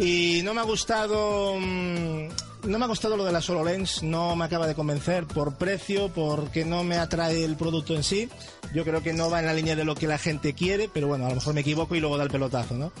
Y 0.00 0.40
no 0.42 0.52
me 0.52 0.62
ha 0.62 0.64
gustado. 0.64 1.54
mm, 1.60 2.26
no 2.66 2.78
me 2.78 2.84
ha 2.84 2.88
gustado 2.88 3.16
lo 3.16 3.24
de 3.24 3.32
la 3.32 3.40
solo 3.40 3.64
lens, 3.64 4.02
no 4.02 4.36
me 4.36 4.44
acaba 4.44 4.66
de 4.66 4.74
convencer 4.74 5.26
por 5.26 5.56
precio, 5.56 6.08
porque 6.08 6.64
no 6.64 6.84
me 6.84 6.96
atrae 6.96 7.44
el 7.44 7.56
producto 7.56 7.94
en 7.94 8.02
sí. 8.02 8.28
Yo 8.74 8.84
creo 8.84 9.02
que 9.02 9.12
no 9.12 9.30
va 9.30 9.40
en 9.40 9.46
la 9.46 9.54
línea 9.54 9.76
de 9.76 9.84
lo 9.84 9.94
que 9.94 10.06
la 10.06 10.18
gente 10.18 10.54
quiere, 10.54 10.88
pero 10.92 11.06
bueno, 11.06 11.26
a 11.26 11.28
lo 11.28 11.36
mejor 11.36 11.54
me 11.54 11.60
equivoco 11.60 11.94
y 11.94 12.00
luego 12.00 12.16
da 12.16 12.24
el 12.24 12.30
pelotazo, 12.30 12.74
¿no? 12.74 12.92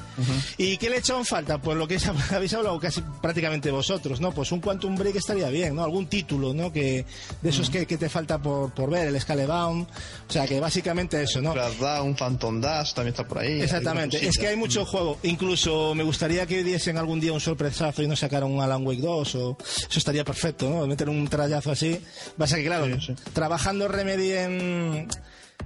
¿Y 0.56 0.76
qué 0.76 0.88
le 0.88 0.96
he 0.96 0.98
echado 1.00 1.18
en 1.18 1.24
falta? 1.24 1.58
Pues 1.58 1.76
lo 1.76 1.88
que 1.88 1.98
habéis 2.30 2.54
hablado 2.54 2.78
casi 2.78 3.02
prácticamente 3.20 3.70
vosotros, 3.70 4.20
¿no? 4.20 4.32
Pues 4.32 4.52
un 4.52 4.60
Quantum 4.60 4.94
Break 4.94 5.16
estaría 5.16 5.48
bien, 5.48 5.74
¿no? 5.74 5.82
Algún 5.82 6.06
título, 6.06 6.54
¿no? 6.54 6.72
Que, 6.72 7.04
de 7.42 7.50
esos 7.50 7.70
que, 7.70 7.86
que 7.86 7.96
te 7.96 8.08
falta 8.08 8.40
por, 8.40 8.72
por 8.72 8.90
ver, 8.90 9.08
el 9.08 9.20
Scalebound. 9.20 9.86
O 10.28 10.32
sea, 10.32 10.46
que 10.46 10.60
básicamente 10.60 11.22
eso, 11.22 11.40
¿no? 11.42 11.54
Down, 11.54 12.14
Phantom 12.14 12.60
Dash 12.60 12.92
también 12.92 13.14
está 13.14 13.26
por 13.26 13.38
ahí. 13.38 13.60
Exactamente, 13.60 14.24
es 14.24 14.38
que 14.38 14.48
hay 14.48 14.56
mucho 14.56 14.84
juego. 14.84 15.18
Incluso 15.22 15.94
me 15.94 16.04
gustaría 16.04 16.46
que 16.46 16.62
diesen 16.62 16.98
algún 16.98 17.20
día 17.20 17.32
un 17.32 17.40
sorpresazo 17.40 18.02
y 18.02 18.06
no 18.06 18.16
sacaran 18.16 18.50
un 18.50 18.60
Alan 18.60 18.86
Wake 18.86 19.00
2 19.00 19.34
o 19.36 19.53
eso 19.62 19.98
estaría 19.98 20.24
perfecto, 20.24 20.68
¿no? 20.68 20.86
Meter 20.86 21.08
un 21.08 21.26
trayazo 21.28 21.70
así. 21.72 22.00
Pasa 22.38 22.56
que 22.56 22.64
claro, 22.64 22.86
trabajando 23.32 23.88
Remedy 23.88 24.32
en 24.32 25.08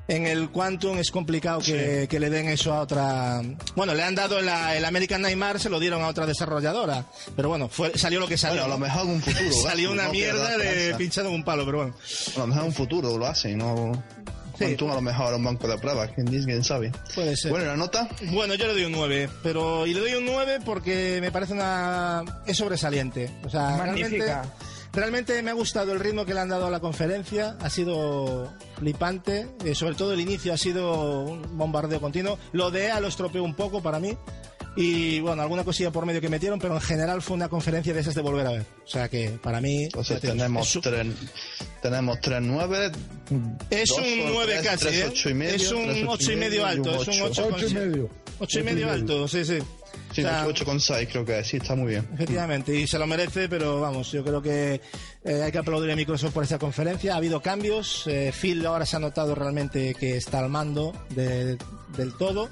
en 0.07 0.27
el 0.27 0.51
Quantum 0.51 0.99
es 0.99 1.11
complicado 1.11 1.61
que, 1.61 2.07
que 2.09 2.19
le 2.21 2.31
den 2.31 2.49
eso 2.49 2.73
a 2.73 2.81
otra. 2.81 3.43
Bueno, 3.75 3.95
le 3.95 4.03
han 4.03 4.15
dado 4.15 4.41
la- 4.41 4.75
el 4.77 4.85
American 4.85 5.21
Nightmare, 5.21 5.59
se 5.59 5.69
lo 5.69 5.79
dieron 5.79 6.03
a 6.03 6.09
otra 6.09 6.25
desarrolladora. 6.25 7.05
Pero 7.37 7.49
bueno, 7.51 7.69
fue, 7.69 7.93
salió 7.99 8.19
lo 8.21 8.27
que 8.27 8.39
salió. 8.39 8.63
Bueno, 8.63 8.75
a 8.75 8.79
lo 8.79 8.85
mejor 8.87 9.03
en 9.07 9.11
un 9.15 9.23
futuro. 9.23 9.53
salió 9.63 9.89
Gasu, 9.91 9.93
una 9.95 10.05
no 10.07 10.13
mierda 10.13 10.57
de 10.59 10.95
pinchado 10.95 11.29
en 11.29 11.35
un 11.35 11.45
palo, 11.45 11.65
pero 11.67 11.79
bueno. 11.79 11.95
A 12.37 12.39
lo 12.39 12.47
mejor 12.47 12.63
en 12.63 12.69
un 12.69 12.75
futuro 12.75 13.19
lo 13.19 13.27
hacen, 13.27 13.59
¿no? 13.59 14.03
Quantum 14.59 14.91
a 14.91 14.95
lo 14.95 15.01
mejor 15.01 15.35
un 15.35 15.45
banco 15.45 15.69
de 15.69 15.79
pruebas, 15.79 16.11
quién 16.15 16.27
dice, 16.27 16.47
quién 16.47 16.65
sabe. 16.65 16.93
Puede 17.15 17.37
ser. 17.37 17.51
Bueno, 17.51 17.67
¿y 17.67 17.69
la 17.69 17.77
nota? 17.77 18.09
Bueno, 18.33 18.55
yo 18.55 18.67
le 18.67 18.73
doy 18.75 18.85
un 18.85 18.93
9, 18.93 19.29
pero 19.43 19.87
y 19.87 19.95
le 19.95 20.01
doy 20.01 20.15
un 20.15 20.27
9 20.27 20.59
porque 20.65 21.19
me 21.21 21.31
parece 21.31 21.53
una 21.53 22.25
es 22.47 22.57
sobresaliente, 22.57 23.31
o 23.45 23.51
sea, 23.51 23.77
Magnífica. 23.77 24.25
realmente 24.25 24.49
realmente 24.99 25.41
me 25.43 25.51
ha 25.51 25.55
gustado 25.55 25.93
el 25.93 26.01
ritmo 26.01 26.27
que 26.27 26.35
le 26.35 26.41
han 26.41 26.49
dado 26.49 26.67
a 26.67 26.71
la 26.71 26.81
conferencia, 26.81 27.57
ha 27.61 27.71
sido 27.71 28.53
flipante, 28.79 29.47
eh, 29.65 29.75
sobre 29.75 29.95
todo 29.95 30.13
el 30.13 30.21
inicio 30.21 30.53
ha 30.53 30.59
sido 30.59 31.23
un 31.23 31.57
bombardeo 31.57 32.01
continuo, 32.01 32.39
lo 32.53 32.71
de 32.71 32.87
EA 32.87 33.01
lo 33.01 33.09
estropeó 33.09 33.43
un 33.43 33.55
poco 33.55 33.83
para 33.83 33.99
mí. 34.01 34.17
Y 34.77 35.19
bueno, 35.21 35.43
alguna 35.43 35.65
cosilla 35.65 35.91
por 35.91 36.07
medio 36.07 36.21
que 36.21 36.29
metieron, 36.29 36.61
pero 36.61 36.75
en 36.75 36.81
general 36.81 37.21
fue 37.21 37.37
una 37.37 37.49
conferencia 37.49 37.93
de 37.93 38.01
esas 38.01 38.15
de 38.15 38.21
volver 38.23 38.47
a 38.47 38.51
ver. 38.53 38.67
O 38.85 38.89
sea 38.89 39.09
que 39.09 39.31
para 39.43 39.61
mí. 39.61 39.85
Entonces 39.85 40.21
tenemos 40.21 40.77
es 40.77 40.83
tres, 40.83 41.07
tenemos 41.83 42.21
tres 42.21 42.43
nueve. 42.43 42.93
es 43.71 43.89
dos 43.89 43.99
un 43.99 44.21
o 44.29 44.33
9 44.35 44.53
tres, 44.53 44.67
casi, 44.67 44.85
tres 44.85 45.01
¿eh? 45.01 45.09
ocho 45.09 45.31
y 45.31 45.35
medio, 45.35 45.57
es 45.57 45.73
un 45.73 45.85
tres 45.85 46.05
8 46.07 46.33
y 46.33 46.37
medio 46.37 46.67
alto, 46.67 47.03
es 47.03 47.09
un 47.09 47.23
8, 47.23 47.49
Ocho 47.51 47.67
y 47.67 47.75
medio. 47.75 48.11
Ocho 48.39 48.61
y 48.61 48.63
medio 48.63 48.91
alto, 48.91 49.27
sí, 49.27 49.45
sí. 49.45 49.59
Sí, 50.23 50.25
O 50.25 50.29
sea, 50.29 50.47
8,6 50.47 51.09
creo 51.11 51.25
que 51.25 51.45
sí, 51.45 51.59
está 51.59 51.75
muy 51.77 51.91
bien. 51.91 52.09
Efectivamente, 52.15 52.75
y 52.75 52.87
se 52.87 52.99
lo 52.99 53.07
merece, 53.07 53.49
pero 53.49 53.81
vamos, 53.81 54.11
yo 54.13 54.25
creo 54.25 54.43
que 54.43 54.81
eh, 55.25 55.43
hay 55.43 55.53
que 55.53 55.59
aplaudir 55.59 55.91
a 55.91 55.97
Microsoft 55.97 56.33
por 56.33 56.43
esta 56.43 56.59
conferencia. 56.59 57.15
Ha 57.15 57.17
habido 57.19 57.41
cambios, 57.41 58.05
eh, 58.07 58.33
Phil 58.33 58.65
ahora 58.67 58.85
se 58.87 58.97
ha 58.97 58.99
notado 59.01 59.35
realmente 59.35 59.95
que 59.95 60.17
está 60.17 60.41
al 60.41 60.49
mando 60.49 60.93
de- 61.11 61.57
del 61.97 62.13
todo. 62.19 62.49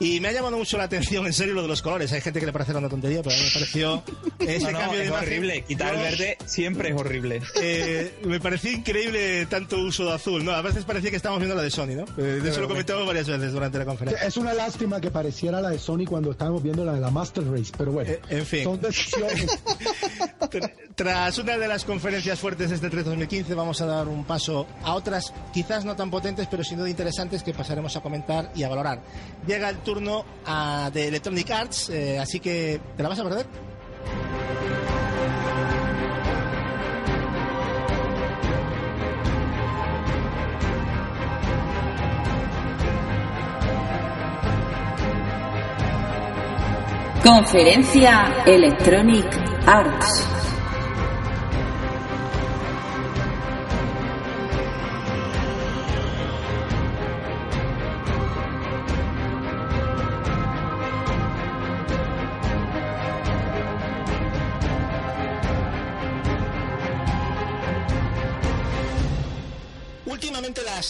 Y 0.00 0.20
me 0.20 0.28
ha 0.28 0.32
llamado 0.32 0.56
mucho 0.56 0.78
la 0.78 0.84
atención, 0.84 1.26
en 1.26 1.32
serio, 1.32 1.54
lo 1.54 1.62
de 1.62 1.68
los 1.68 1.82
colores. 1.82 2.12
Hay 2.12 2.20
gente 2.20 2.38
que 2.38 2.46
le 2.46 2.52
parece 2.52 2.72
una 2.72 2.88
tontería, 2.88 3.20
pero 3.22 3.34
a 3.34 3.38
mí 3.38 3.44
me 3.44 3.50
pareció 3.52 4.02
ese 4.38 4.66
No, 4.66 4.70
no, 4.72 4.78
cambio 4.78 4.98
de 4.98 5.04
es 5.04 5.10
imagen. 5.10 5.28
horrible. 5.28 5.62
Quitar 5.64 5.94
el 5.96 6.00
verde 6.00 6.38
siempre 6.46 6.90
es 6.90 6.96
horrible. 6.96 7.42
eh, 7.60 8.18
me 8.24 8.38
pareció 8.38 8.70
increíble 8.70 9.46
tanto 9.46 9.76
uso 9.78 10.04
de 10.04 10.12
azul, 10.12 10.44
¿no? 10.44 10.52
A 10.52 10.62
veces 10.62 10.84
parecía 10.84 11.10
que 11.10 11.16
estábamos 11.16 11.40
viendo 11.40 11.56
la 11.56 11.62
de 11.62 11.70
Sony, 11.70 11.96
¿no? 11.96 12.04
Eh, 12.16 12.40
de 12.40 12.48
eso 12.50 12.60
lo 12.60 12.68
comentamos 12.68 13.06
varias 13.06 13.26
veces 13.26 13.52
durante 13.52 13.76
la 13.78 13.84
conferencia. 13.84 14.24
Es 14.24 14.36
una 14.36 14.54
lástima 14.54 15.00
que 15.00 15.10
pareciera 15.10 15.60
la 15.60 15.70
de 15.70 15.78
Sony 15.80 16.04
cuando 16.08 16.30
estábamos 16.30 16.62
viendo 16.62 16.84
la 16.84 16.92
de 16.92 17.00
la 17.00 17.10
Master 17.10 17.44
Race, 17.50 17.72
pero 17.76 17.90
bueno, 17.90 18.10
Eh, 18.12 18.20
en 18.30 18.46
fin. 18.46 18.64
son 18.64 18.80
decisiones. 18.80 19.58
Tra- 20.48 20.72
Tras 20.94 21.38
una 21.38 21.56
de 21.58 21.68
las 21.68 21.84
conferencias 21.84 22.38
fuertes 22.38 22.70
de 22.70 22.76
este 22.76 22.90
3 22.90 23.04
2015, 23.04 23.54
vamos 23.54 23.80
a 23.80 23.86
dar 23.86 24.08
un 24.08 24.24
paso 24.24 24.66
a 24.82 24.94
otras, 24.94 25.32
quizás 25.52 25.84
no 25.84 25.94
tan 25.96 26.10
potentes, 26.10 26.46
pero 26.50 26.64
sin 26.64 26.78
duda 26.78 26.88
interesantes, 26.90 27.42
que 27.42 27.52
pasaremos 27.54 27.96
a 27.96 28.00
comentar 28.00 28.50
y 28.54 28.62
a 28.64 28.68
valorar. 28.68 29.00
Llega 29.46 29.68
el 29.70 29.76
turno 29.88 30.22
a- 30.44 30.90
de 30.92 31.08
Electronic 31.08 31.50
Arts, 31.50 31.88
eh, 31.88 32.18
así 32.18 32.40
que 32.40 32.78
¿te 32.94 33.02
la 33.02 33.08
vas 33.08 33.18
a 33.20 33.24
perder? 33.24 33.46
Conferencia 47.22 48.42
Electronic 48.46 49.26
Arts. 49.66 50.47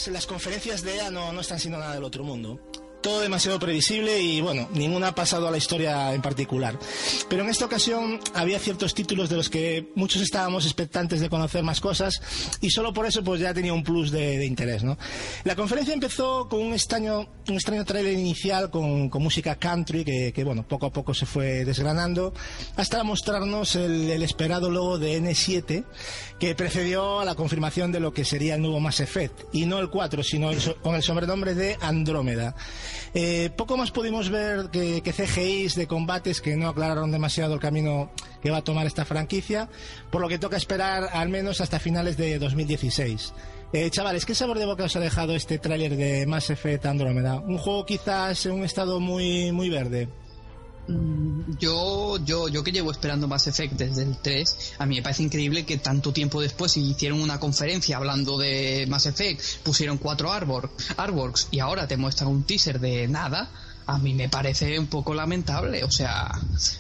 Las, 0.07 0.27
conferencias 0.27 0.83
de 0.83 0.97
EA 0.97 1.11
no, 1.11 1.33
no 1.33 1.41
están 1.41 1.59
siendo 1.59 1.79
nada 1.79 1.95
del 1.95 2.05
otro 2.05 2.25
mundo. 2.25 2.61
Todo 3.01 3.21
demasiado 3.21 3.61
previsible 3.61 4.21
y 4.21 4.41
bueno, 4.41 4.69
ninguna 4.75 5.09
ha 5.09 5.15
pasado 5.15 5.47
a 5.47 5.53
la 5.53 5.57
historia 5.57 6.13
en 6.15 6.21
particular. 6.21 6.77
Pero 7.29 7.45
en 7.45 7.49
esta 7.49 7.65
ocasión 7.65 8.19
había 8.35 8.59
ciertos 8.59 8.93
títulos 8.93 9.29
de 9.29 9.37
los 9.37 9.49
que 9.49 9.93
muchos 9.95 10.21
estábamos 10.21 10.65
expectantes 10.65 11.21
de 11.21 11.29
conocer 11.29 11.63
más 11.63 11.81
cosas 11.81 12.21
y 12.61 12.71
solo 12.71 12.93
por 12.93 13.07
eso 13.07 13.23
pues 13.23 13.41
ya 13.41 13.55
tenía 13.55 13.73
un 13.73 13.85
plus 13.85 14.11
de, 14.11 14.39
de 14.39 14.47
interés, 14.47 14.83
¿no? 14.83 14.99
La 15.45 15.55
conferencia 15.55 15.95
empezó 15.95 16.49
con 16.49 16.61
un 16.61 16.73
extraño, 16.73 17.29
un 17.49 17.55
extraño 17.55 17.85
trailer 17.85 18.15
inicial 18.15 18.69
con, 18.69 19.09
con 19.11 19.23
música 19.23 19.55
country 19.55 20.05
que, 20.05 20.33
que, 20.33 20.43
bueno, 20.43 20.67
poco 20.67 20.87
a 20.87 20.93
poco 20.93 21.15
se 21.15 21.25
fue 21.25 21.65
desgranando 21.65 22.35
hasta 22.75 23.05
mostrarnos 23.05 23.77
el, 23.77 24.11
el 24.11 24.25
esperado 24.25 24.71
logo 24.71 24.99
de 24.99 25.23
N7 25.23 25.85
que 26.39 26.55
precedió 26.55 27.19
a 27.21 27.25
la 27.25 27.35
confirmación 27.35 27.91
de 27.91 27.99
lo 28.01 28.13
que 28.13 28.25
sería 28.25 28.55
el 28.55 28.63
nuevo 28.63 28.79
Mass 28.79 29.01
Effect 29.01 29.41
y 29.53 29.67
no 29.67 29.79
el 29.81 29.91
4 29.91 30.23
sino 30.23 30.51
el 30.51 30.61
so- 30.61 30.77
con 30.77 30.95
el 30.95 31.03
sobrenombre 31.03 31.55
de 31.55 31.77
Andrómeda. 31.81 32.55
Eh, 33.15 33.51
poco 33.57 33.77
más 33.77 33.91
pudimos 33.91 34.31
ver 34.31 34.69
que, 34.71 35.03
CGIs 35.03 35.75
de 35.75 35.87
combates 35.89 36.41
que 36.41 36.57
no 36.57 36.69
aclararon 36.69 37.11
demasiado 37.11 37.55
el 37.55 37.61
camino 37.61 38.11
que 38.41 38.51
va 38.51 38.59
a 38.59 38.63
tomar 38.65 38.87
esta 38.87 39.05
franquicia, 39.05 39.69
por 40.11 40.21
lo 40.21 40.29
que 40.29 40.39
toca 40.39 40.57
esperar 40.57 41.09
al 41.13 41.29
menos 41.29 41.61
hasta 41.61 41.81
finales 41.81 42.17
de 42.17 42.39
2016. 42.39 43.33
Eh, 43.73 43.91
chavales, 43.91 44.25
¿qué 44.25 44.35
sabor 44.35 44.59
de 44.59 44.65
boca 44.67 44.85
os 44.85 44.95
ha 44.97 45.01
dejado 45.01 45.35
este 45.35 45.59
tráiler 45.59 45.97
de 45.97 46.25
Mass 46.27 46.51
Effect 46.51 46.87
Andrómeda? 46.87 47.41
Un 47.41 47.59
juego 47.59 47.85
quizás 47.85 48.47
en 48.47 48.53
un 48.53 48.65
estado 48.65 49.01
muy, 49.01 49.51
muy 49.53 49.69
verde. 49.71 50.09
Yo, 51.59 52.19
yo, 52.25 52.49
yo 52.49 52.65
que 52.65 52.73
llevo 52.73 52.91
esperando 52.91 53.29
Mass 53.29 53.47
Effect 53.47 53.75
desde 53.75 54.03
el 54.03 54.17
3, 54.17 54.75
a 54.79 54.87
mí 54.87 54.97
me 54.97 55.03
parece 55.03 55.23
increíble 55.23 55.67
que 55.67 55.77
tanto 55.77 56.13
tiempo 56.13 56.41
después 56.41 56.77
hicieron 56.77 57.21
una 57.21 57.39
conferencia 57.39 57.97
hablando 57.97 58.39
de 58.39 58.87
Mass 58.89 59.07
Effect, 59.07 59.43
pusieron 59.63 59.99
cuatro 59.99 60.33
arbor, 60.33 60.71
artworks 60.97 61.49
y 61.51 61.61
ahora 61.61 61.87
te 61.87 61.97
muestran 61.97 62.31
un 62.31 62.45
teaser 62.45 62.81
de 62.81 63.07
nada. 63.09 63.51
A 63.91 63.97
mí 63.99 64.13
me 64.13 64.29
parece 64.29 64.79
un 64.79 64.87
poco 64.87 65.15
lamentable. 65.15 65.83
O 65.83 65.91
sea, 65.91 66.31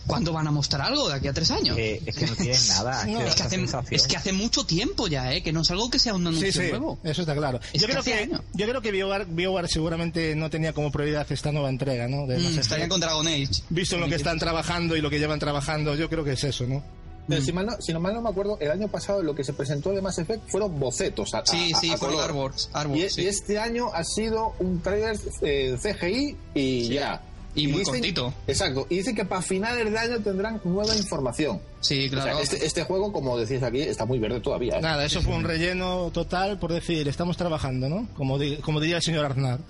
¿cuándo 0.06 0.30
van 0.32 0.46
a 0.46 0.50
mostrar 0.50 0.82
algo 0.82 1.08
de 1.08 1.14
aquí 1.14 1.26
a 1.28 1.32
tres 1.32 1.50
años? 1.50 1.74
Eh, 1.78 2.02
es 2.04 2.14
que 2.14 2.26
no 2.26 2.36
tienen 2.36 2.60
nada. 2.68 3.04
No, 3.06 3.22
es, 3.22 3.34
que 3.34 3.42
hace, 3.44 3.56
sensación. 3.56 3.94
es 3.94 4.06
que 4.06 4.16
hace 4.18 4.32
mucho 4.34 4.64
tiempo 4.64 5.08
ya, 5.08 5.32
¿eh? 5.32 5.42
Que 5.42 5.50
no 5.50 5.62
es 5.62 5.70
algo 5.70 5.88
que 5.88 5.98
sea 5.98 6.12
un 6.14 6.26
anuncio 6.26 6.52
Sí, 6.52 6.58
sí, 6.66 6.68
nuevo. 6.68 6.98
eso 7.02 7.22
está 7.22 7.34
claro. 7.34 7.60
Es 7.72 7.80
Yo 7.80 7.86
que 7.86 7.92
creo 7.94 8.04
que, 8.04 8.30
yo 8.52 8.68
creo 8.68 8.82
que 8.82 8.92
BioWare, 8.92 9.24
BioWare 9.24 9.68
seguramente 9.68 10.36
no 10.36 10.50
tenía 10.50 10.74
como 10.74 10.92
prioridad 10.92 11.26
esta 11.32 11.50
nueva 11.50 11.70
entrega, 11.70 12.08
¿no? 12.08 12.26
De 12.26 12.36
Mm, 12.36 12.42
Effect. 12.42 12.58
estarían 12.60 12.88
con 12.90 13.00
Dragon 13.00 13.26
Age. 13.26 13.48
Visto 13.70 13.94
en 13.94 14.02
lo 14.02 14.08
que 14.08 14.16
están 14.16 14.38
trabajando 14.38 14.94
y 14.94 15.00
lo 15.00 15.08
que 15.08 15.18
llevan 15.18 15.38
trabajando, 15.38 15.94
yo 15.94 16.10
creo 16.10 16.24
que 16.24 16.32
es 16.32 16.44
eso, 16.44 16.66
¿no? 16.66 16.84
Pero 17.28 17.42
si, 17.42 17.52
mal 17.52 17.66
no, 17.66 17.72
si 17.80 17.92
no 17.92 18.00
mal 18.00 18.14
no 18.14 18.22
me 18.22 18.30
acuerdo, 18.30 18.56
el 18.60 18.70
año 18.70 18.88
pasado 18.88 19.22
lo 19.22 19.34
que 19.34 19.44
se 19.44 19.52
presentó 19.52 19.90
de 19.90 20.00
Mass 20.00 20.18
Effect 20.18 20.48
fueron 20.50 20.78
bocetos. 20.80 21.34
A, 21.34 21.44
Sí, 21.44 21.72
a- 21.74 21.78
sí, 21.78 21.90
a 21.92 21.96
fueron 21.98 22.20
artworks, 22.20 22.70
y, 22.94 23.10
sí. 23.10 23.22
y 23.22 23.26
este 23.26 23.58
año 23.58 23.90
ha 23.92 24.02
sido 24.04 24.54
un 24.60 24.80
trailer 24.80 25.18
eh, 25.42 25.76
CGI 25.80 26.36
y 26.54 26.88
ya. 26.88 27.20
Y 27.54 27.66
muy 27.66 27.82
cortito. 27.82 28.32
Exacto. 28.46 28.86
Y 28.88 28.96
dicen 28.98 29.16
que 29.16 29.24
para 29.24 29.42
finales 29.42 29.90
de 29.90 29.98
año 29.98 30.20
tendrán 30.20 30.60
nueva 30.64 30.94
información. 30.96 31.60
Sí, 31.80 32.06
O 32.06 32.10
sea, 32.10 32.22
claro. 32.22 32.38
este, 32.40 32.64
este 32.64 32.82
juego, 32.84 33.12
como 33.12 33.36
decís 33.38 33.62
aquí, 33.62 33.80
está 33.80 34.04
muy 34.04 34.18
verde 34.18 34.40
todavía. 34.40 34.76
¿eh? 34.78 34.80
Nada, 34.82 35.04
eso 35.04 35.22
fue 35.22 35.34
un 35.34 35.44
relleno 35.44 36.10
total 36.12 36.58
por 36.58 36.72
decir, 36.72 37.08
estamos 37.08 37.36
trabajando, 37.36 37.88
¿no? 37.88 38.08
Como, 38.14 38.38
di- 38.38 38.56
como 38.58 38.80
diría 38.80 38.96
el 38.96 39.02
señor 39.02 39.24
Aznar. 39.26 39.60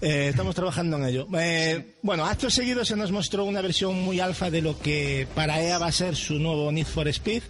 Eh, 0.00 0.28
estamos 0.30 0.54
trabajando 0.54 0.96
en 0.98 1.04
ello. 1.06 1.26
Eh, 1.38 1.94
bueno, 2.02 2.24
acto 2.26 2.48
seguido 2.50 2.84
se 2.84 2.96
nos 2.96 3.10
mostró 3.10 3.44
una 3.44 3.60
versión 3.60 4.00
muy 4.02 4.20
alfa 4.20 4.50
de 4.50 4.62
lo 4.62 4.78
que 4.78 5.26
para 5.34 5.60
EA 5.62 5.78
va 5.78 5.86
a 5.86 5.92
ser 5.92 6.14
su 6.16 6.34
nuevo 6.38 6.70
Need 6.72 6.86
for 6.86 7.08
Speed, 7.08 7.42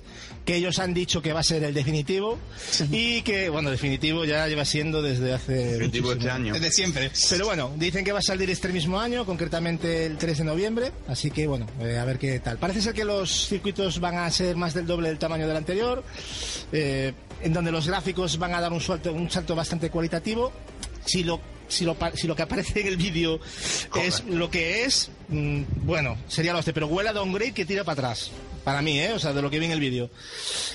que 0.47 0.55
ellos 0.55 0.79
han 0.79 0.95
dicho 0.95 1.21
que 1.21 1.33
va 1.33 1.41
a 1.41 1.43
ser 1.43 1.65
el 1.65 1.75
definitivo 1.75 2.39
y 2.93 3.21
que, 3.23 3.51
bueno, 3.51 3.69
definitivo 3.69 4.25
ya 4.25 4.47
lleva 4.47 4.65
siendo 4.65 5.03
desde 5.03 5.35
hace... 5.35 5.53
Definitivo 5.73 6.13
este 6.13 6.31
año. 6.31 6.55
Desde 6.55 6.71
siempre. 6.71 7.11
Pero 7.31 7.47
bueno, 7.47 7.73
dicen 7.77 8.05
que 8.05 8.13
va 8.13 8.21
a 8.21 8.23
salir 8.23 8.49
este 8.49 8.69
mismo 8.69 8.99
año, 8.99 9.27
concretamente 9.27 10.07
el 10.07 10.17
3 10.17 10.39
de 10.39 10.45
noviembre, 10.45 10.93
así 11.09 11.33
que 11.33 11.49
bueno, 11.49 11.67
eh, 11.81 11.99
a 11.99 12.05
ver 12.05 12.19
qué 12.19 12.39
tal. 12.39 12.59
Parece 12.59 12.81
ser 12.81 12.95
que 12.95 13.05
los 13.05 13.49
circuitos 13.49 13.99
van 13.99 14.19
a 14.19 14.31
ser 14.31 14.55
más 14.55 14.73
del 14.73 14.87
doble 14.87 15.09
del 15.09 15.19
tamaño 15.19 15.49
del 15.49 15.57
anterior, 15.57 16.05
eh, 16.73 17.13
en 17.43 17.53
donde 17.53 17.73
los 17.73 17.89
gráficos 17.89 18.39
van 18.39 18.55
a 18.55 18.61
dar 18.61 18.73
un 18.73 18.81
salto, 18.81 19.13
un 19.13 19.29
salto 19.29 19.57
bastante 19.57 19.91
cualitativo. 19.91 20.53
Si 21.07 21.25
lo, 21.25 21.41
si 21.69 21.85
lo, 21.85 21.97
si 22.15 22.27
lo 22.27 22.37
que 22.37 22.43
aparece 22.43 22.81
en 22.83 22.89
el 22.89 22.97
vídeo 22.97 23.41
es 24.05 24.25
lo 24.25 24.51
que 24.51 24.85
es, 24.85 25.11
mm, 25.29 25.63
bueno, 25.85 26.17
sería 26.29 26.53
lo 26.53 26.59
este, 26.59 26.73
pero 26.73 26.87
huele 26.89 27.09
a 27.09 27.13
downgrade 27.15 27.53
que 27.53 27.65
tira 27.65 27.83
para 27.85 27.95
atrás. 28.09 28.31
Para 28.65 28.83
mí, 28.83 28.99
¿eh? 29.01 29.13
O 29.13 29.19
sea, 29.19 29.33
de 29.33 29.41
lo 29.43 29.49
que 29.51 29.59
vi 29.61 29.67
en 29.67 29.73
el 29.73 29.81
vídeo. 29.81 30.11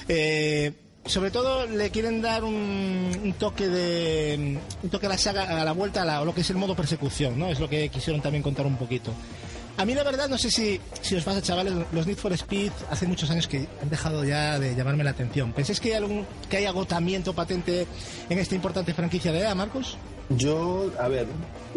Eh, 0.07 0.71
sobre 1.05 1.31
todo 1.31 1.65
le 1.65 1.89
quieren 1.89 2.21
dar 2.21 2.43
un, 2.43 2.53
un 3.23 3.33
toque 3.33 3.67
de 3.67 4.59
un 4.83 4.89
toque 4.89 5.07
a 5.07 5.09
la 5.09 5.17
saga 5.17 5.59
a 5.61 5.65
la 5.65 5.71
vuelta 5.71 6.03
a, 6.03 6.05
la- 6.05 6.17
a 6.19 6.25
lo 6.25 6.33
que 6.35 6.41
es 6.41 6.49
el 6.51 6.57
modo 6.57 6.75
persecución 6.75 7.39
no 7.39 7.47
es 7.49 7.59
lo 7.59 7.67
que 7.67 7.89
quisieron 7.89 8.21
también 8.21 8.43
contar 8.43 8.67
un 8.67 8.77
poquito 8.77 9.11
a 9.77 9.83
mí 9.85 9.95
la 9.95 10.03
verdad 10.03 10.29
no 10.29 10.37
sé 10.37 10.51
si 10.51 10.79
si 11.01 11.15
os 11.15 11.23
pasa 11.23 11.41
chavales 11.41 11.73
los 11.91 12.05
Need 12.05 12.17
for 12.17 12.31
Speed 12.33 12.71
hace 12.91 13.07
muchos 13.07 13.31
años 13.31 13.47
que 13.47 13.65
han 13.81 13.89
dejado 13.89 14.23
ya 14.23 14.59
de 14.59 14.75
llamarme 14.75 15.03
la 15.03 15.09
atención 15.09 15.53
pensáis 15.53 15.79
que 15.79 15.89
hay 15.89 15.95
algún 15.95 16.23
que 16.51 16.57
hay 16.57 16.65
agotamiento 16.65 17.33
patente 17.33 17.87
en 18.29 18.37
esta 18.37 18.53
importante 18.53 18.93
franquicia 18.93 19.31
de 19.31 19.39
EA 19.39 19.55
Marcos 19.55 19.97
Yo, 20.29 20.89
a 20.99 21.07
ver, 21.07 21.27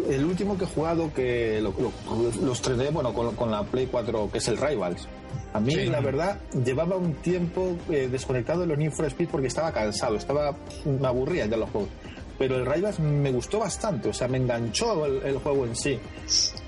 el 0.09 0.23
último 0.23 0.57
que 0.57 0.63
he 0.63 0.67
jugado 0.67 1.13
que 1.13 1.59
lo- 1.61 1.73
lo- 1.79 2.45
los 2.45 2.57
estrené, 2.57 2.89
bueno, 2.89 3.13
con, 3.13 3.35
con 3.35 3.51
la 3.51 3.63
Play 3.63 3.87
4, 3.87 4.29
que 4.31 4.37
es 4.37 4.47
el 4.47 4.57
Rivals. 4.57 5.07
A 5.53 5.59
mí, 5.59 5.73
Sí. 5.73 5.85
la 5.87 5.99
verdad, 6.01 6.39
llevaba 6.65 6.95
un 6.95 7.13
tiempo 7.15 7.75
eh, 7.89 8.07
desconectado 8.11 8.61
de 8.61 8.67
los 8.67 8.77
Need 8.77 8.91
for 8.91 9.05
Speed 9.05 9.29
porque 9.29 9.47
estaba 9.47 9.71
cansado, 9.71 10.15
estaba 10.15 10.55
me 10.85 11.07
aburría 11.07 11.47
de 11.47 11.57
los 11.57 11.69
juegos. 11.69 11.89
Pero 12.37 12.55
el 12.57 12.65
Rivals 12.65 12.99
me 12.99 13.31
gustó 13.31 13.59
bastante, 13.59 14.09
o 14.09 14.13
sea, 14.13 14.27
me 14.27 14.37
enganchó 14.37 15.05
el, 15.05 15.21
el 15.23 15.37
juego 15.37 15.65
en 15.65 15.75
sí. 15.75 15.97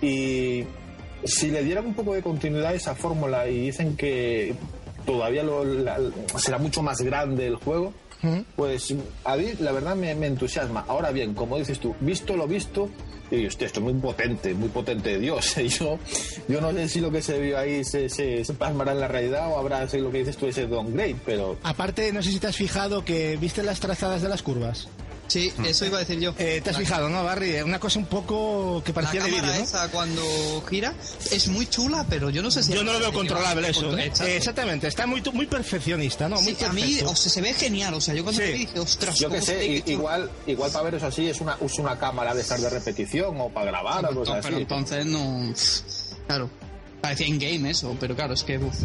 Y 0.02 0.64
si 1.26 1.52
le 1.52 1.64
dieran 1.64 1.86
un 1.88 1.94
poco 1.94 2.14
de 2.14 2.22
continuidad 2.22 2.68
a 2.72 2.74
esa 2.74 2.96
fórmula 2.96 3.48
y 3.50 3.60
dicen 3.68 3.98
que 3.98 4.56
todavía 5.06 5.44
lo- 5.44 5.66
la- 5.66 5.98
será 6.38 6.58
mucho 6.58 6.82
más 6.82 7.02
grande 7.02 7.48
el 7.48 7.56
juego, 7.56 7.94
pues 8.56 8.94
a 9.24 9.38
mí 9.38 9.52
la 9.60 9.72
verdad 9.72 9.96
me, 9.96 10.12
entusiasma. 10.12 10.86
Ahora 10.88 11.12
bien, 11.12 11.34
como 11.34 11.58
dices 11.58 11.80
tú, 11.80 11.96
visto 12.00 12.36
lo 12.36 12.48
visto, 12.48 12.90
y 13.30 13.46
hostia, 13.46 13.68
esto 13.68 13.80
es 13.80 13.84
muy 13.84 13.94
potente, 13.96 14.54
muy 14.54 14.70
potente 14.70 15.12
de 15.12 15.20
Dios. 15.20 15.56
Yo, 15.80 16.00
yo 16.48 16.62
no 16.62 16.72
sé 16.72 16.88
si 16.88 17.02
lo 17.02 17.12
que 17.12 17.22
se 17.22 17.40
vio 17.40 17.58
ahí 17.58 17.84
se, 17.84 18.10
se, 18.10 18.44
se 18.46 18.54
en 18.54 19.00
la 19.00 19.08
realidad 19.08 19.52
o 19.52 19.58
habrá 19.58 19.88
si 19.88 20.00
lo 20.00 20.12
que 20.12 20.20
dices 20.20 20.38
tú 20.38 20.48
ese 20.48 20.66
downgrade, 20.66 21.18
pero 21.26 21.58
aparte 21.64 22.14
no 22.14 22.24
sé 22.24 22.32
si 22.32 22.40
te 22.40 22.48
has 22.48 22.56
fijado 22.56 23.04
que 23.04 23.38
viste 23.38 23.64
las 23.64 23.80
trazadas 23.80 24.22
de 24.22 24.30
las 24.30 24.42
curvas 24.44 24.88
Sí, 25.28 25.52
eso 25.66 25.86
iba 25.86 25.98
a 25.98 26.00
decir 26.02 26.20
yo. 26.20 26.34
Eh, 26.38 26.62
te 26.64 26.70
has 26.70 26.78
fijado 26.78 27.10
no 27.10 27.24
Barry 27.24 27.62
una 27.62 27.80
cosa 27.80 28.00
un 28.00 28.06
poco 28.06 28.82
que 28.86 28.92
La 28.92 28.96
parecía 28.96 29.24
de 29.24 29.30
cámara 29.30 29.48
vídeo 29.48 29.60
¿no? 29.60 29.64
esa 29.66 29.90
cuando 29.92 30.24
gira 30.70 30.94
es 31.32 31.48
muy 31.50 31.68
chula, 31.68 32.06
pero 32.10 32.30
yo 32.30 32.42
no 32.42 32.50
sé 32.50 32.64
si... 32.64 32.74
Yo 32.74 32.84
no 32.84 32.94
lo 32.94 33.00
veo 33.00 33.12
controlable 33.14 33.70
eso. 33.70 33.98
¿eh? 33.98 34.12
Eh, 34.22 34.38
Exactamente, 34.38 34.88
está 34.88 35.06
muy, 35.06 35.22
muy 35.34 35.46
perfeccionista, 35.48 36.30
¿no? 36.30 36.42
Muy 36.42 36.56
Sí, 36.56 36.64
a 36.64 36.72
mí 36.72 37.00
o 37.06 37.16
sea, 37.16 37.32
se 37.32 37.42
ve 37.42 37.54
genial, 37.54 37.94
o 37.94 38.02
sea, 38.02 38.14
yo 38.14 38.24
cuando 38.24 38.42
Sí. 38.42 38.48
lo 38.48 38.54
vi 38.54 38.60
dije, 38.66 38.80
ostras, 38.80 39.20
yo 39.20 39.30
que 39.30 39.36
¿cómo 39.36 39.46
se 39.46 39.60
sé, 39.60 39.84
igual, 39.92 40.30
igual 40.46 40.72
para 40.72 40.86
veros 40.86 41.04
así 41.04 41.28
es 41.30 41.42
una, 41.42 41.58
usa 41.60 41.84
una 41.84 42.00
cámara 42.00 42.34
de 42.34 42.42
estar 42.42 42.60
de 42.60 42.70
repetición 42.70 43.40
o 43.42 43.50
para 43.50 43.66
grabar 43.68 44.06
o 44.06 44.10
pero, 44.10 44.20
cosas 44.22 44.40
pero 44.42 44.56
así. 44.56 44.62
entonces 44.62 45.06
no... 45.06 45.54
Claro, 46.28 46.50
parecía 47.02 47.28
in-game 47.28 47.70
eso, 47.70 47.96
pero 48.00 48.16
claro, 48.16 48.34
es 48.34 48.44
que 48.44 48.58
uf, 48.58 48.76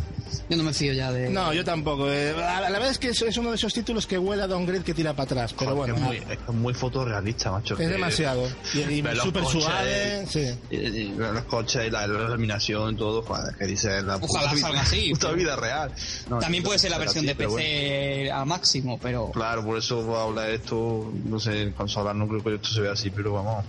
yo 0.48 0.56
no 0.56 0.62
me 0.62 0.72
fío 0.72 0.92
ya 0.92 1.10
de... 1.12 1.28
No, 1.30 1.52
yo 1.52 1.64
tampoco. 1.64 2.10
eh, 2.10 2.32
la, 2.36 2.60
la 2.60 2.70
verdad 2.70 2.90
es 2.90 2.98
que 2.98 3.08
es, 3.08 3.22
es 3.22 3.36
uno 3.36 3.50
de 3.50 3.56
esos 3.56 3.72
títulos 3.72 4.06
que 4.06 4.18
huele 4.18 4.42
a 4.42 4.46
downgrade 4.46 4.84
que 4.84 4.94
tira 4.94 5.12
para 5.14 5.24
atrás, 5.24 5.54
pero 5.58 5.74
Joder, 5.74 5.92
bueno, 5.94 6.12
es, 6.12 6.24
muy, 6.24 6.32
es 6.34 6.54
muy 6.54 6.74
fotorrealista, 6.74 7.50
macho. 7.50 7.74
es 7.74 7.80
que- 7.80 7.86
demasiado. 7.88 8.48
Y, 8.74 8.78
y 8.80 9.02
coches, 9.02 9.48
suave, 9.62 10.26
sí. 10.28 10.54
y- 10.70 10.76
y 10.76 11.12
ver 11.12 11.32
los 11.32 11.44
coches 11.44 11.86
y 11.86 11.90
la, 11.90 12.06
la 12.06 12.24
iluminación, 12.28 12.96
todo, 12.96 13.22
joder, 13.22 13.54
que 13.56 13.66
dice 13.66 14.02
la 14.02 14.16
Ojalá 14.16 14.50
puta 14.50 14.60
salga 14.60 14.68
vida- 14.70 14.80
así, 14.82 15.10
puta 15.12 15.26
pero- 15.28 15.36
vida 15.38 15.56
real. 15.56 15.92
No, 16.28 16.38
También 16.38 16.62
puede 16.62 16.78
ser 16.78 16.90
la 16.90 16.98
versión 16.98 17.26
de 17.26 17.34
PC 17.34 17.48
bueno. 18.26 18.36
a 18.36 18.44
máximo, 18.44 18.98
pero... 19.00 19.30
Claro, 19.32 19.64
por 19.64 19.78
eso 19.78 20.02
voy 20.02 20.16
a 20.16 20.22
hablar 20.22 20.46
de 20.48 20.54
esto, 20.56 21.12
no 21.24 21.40
sé, 21.40 21.62
en 21.62 21.72
consolas 21.72 22.14
no 22.14 22.28
creo 22.28 22.42
que 22.42 22.54
esto 22.56 22.68
se 22.68 22.80
vea 22.82 22.92
así, 22.92 23.10
pero 23.10 23.32
vamos, 23.32 23.64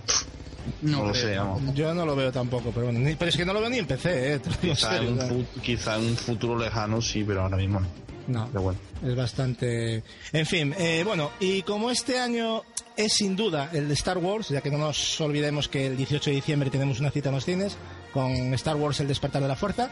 No, 0.82 0.98
no 0.98 1.06
lo 1.08 1.14
sé, 1.14 1.36
vamos. 1.36 1.74
Yo 1.74 1.94
no 1.94 2.04
lo 2.06 2.14
veo 2.16 2.30
tampoco, 2.32 2.70
pero 2.72 2.86
bueno. 2.86 3.00
ni- 3.00 3.14
pero 3.14 3.28
es 3.28 3.36
que 3.36 3.44
no 3.44 3.52
lo 3.52 3.60
veo 3.60 3.70
ni 3.70 3.78
en 3.78 3.86
PC, 3.86 4.34
¿eh? 4.34 4.40
Quizá 4.60 4.96
en, 4.98 5.08
un 5.20 5.46
quizá 5.62 5.96
en 5.96 6.04
un 6.06 6.16
futuro 6.16 6.58
lejano 6.58 7.00
sí, 7.02 7.24
pero 7.26 7.42
ahora 7.42 7.56
mismo 7.56 7.80
no. 7.80 7.86
No. 8.26 8.46
Pero 8.48 8.62
bueno. 8.62 8.78
Es 9.04 9.14
bastante. 9.14 10.02
En 10.32 10.46
fin, 10.46 10.74
eh, 10.78 11.02
bueno, 11.04 11.30
y 11.40 11.60
como 11.62 11.90
este 11.90 12.18
año 12.18 12.62
es 12.96 13.12
sin 13.12 13.36
duda 13.36 13.68
el 13.74 13.86
de 13.88 13.94
Star 13.94 14.16
Wars, 14.18 14.48
ya 14.48 14.62
que 14.62 14.70
no 14.70 14.78
nos 14.78 15.20
olvidemos 15.20 15.68
que 15.68 15.88
el 15.88 15.96
18 15.96 16.30
de 16.30 16.36
diciembre 16.36 16.70
tenemos 16.70 17.00
una 17.00 17.10
cita 17.10 17.28
en 17.28 17.34
los 17.34 17.44
cines 17.44 17.76
con 18.14 18.54
Star 18.54 18.76
Wars 18.76 19.00
El 19.00 19.08
Despertar 19.08 19.42
de 19.42 19.48
la 19.48 19.56
Fuerza, 19.56 19.90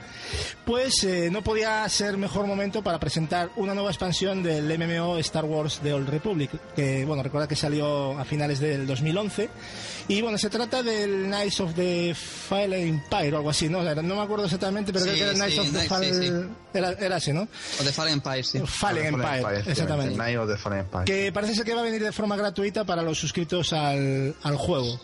pues 0.65 1.03
eh, 1.05 1.29
no 1.31 1.43
podía 1.43 1.87
ser 1.89 2.17
mejor 2.17 2.47
momento 2.47 2.83
para 2.83 2.99
presentar 3.01 3.51
una 3.57 3.75
nueva 3.75 3.91
expansión 3.91 4.43
del 4.43 4.79
MMO 4.79 5.19
Star 5.19 5.45
Wars 5.45 5.81
The 5.83 5.93
Old 5.93 6.09
Republic, 6.09 6.51
que, 6.75 7.05
bueno, 7.05 7.23
recuerda 7.23 7.49
que 7.49 7.57
salió 7.57 8.19
a 8.19 8.25
finales 8.25 8.61
del 8.61 8.87
2011. 8.87 9.51
Y 10.09 10.21
bueno, 10.23 10.39
se 10.39 10.51
trata 10.51 10.83
del 10.83 11.25
Knights 11.27 11.61
of 11.61 11.75
the 11.75 12.15
Fallen 12.15 12.89
Empire 12.89 13.33
o 13.35 13.37
algo 13.39 13.51
así, 13.51 13.69
¿no? 13.69 13.81
O 13.81 13.83
sea, 13.83 13.95
no 13.97 14.15
me 14.17 14.23
acuerdo 14.23 14.45
exactamente, 14.45 14.93
pero 14.93 15.05
Sí, 15.05 15.11
creo 15.13 15.19
que 15.19 15.31
era 15.31 15.35
Knights 15.35 15.55
sí, 15.55 15.61
of 15.61 15.67
the 15.67 15.73
Knights, 15.73 15.89
Fallen. 15.89 16.15
sí, 16.15 16.29
sí. 16.29 16.79
Era, 16.79 16.93
era 16.93 17.17
ese, 17.17 17.33
¿no? 17.33 17.49
O 17.81 17.83
de 17.85 17.93
Fallen 17.93 18.15
Empire, 18.15 18.43
sí. 18.45 18.59
Fallen 18.65 19.07
Empire, 19.07 19.61
exactamente. 19.67 20.17
Night 20.17 20.39
of 20.39 20.49
the 20.49 20.57
Fallen 20.57 20.81
Empire. 20.81 21.05
Que 21.05 21.33
parece 21.33 21.55
ser 21.55 21.65
que 21.65 21.75
va 21.75 21.81
a 21.81 21.85
venir 21.85 22.03
de 22.03 22.13
forma 22.13 22.37
gratuita 22.37 22.85
para 22.85 23.03
los 23.03 23.19
suscritos 23.19 23.73
al, 23.73 24.35
al 24.43 24.57
juego. 24.57 25.01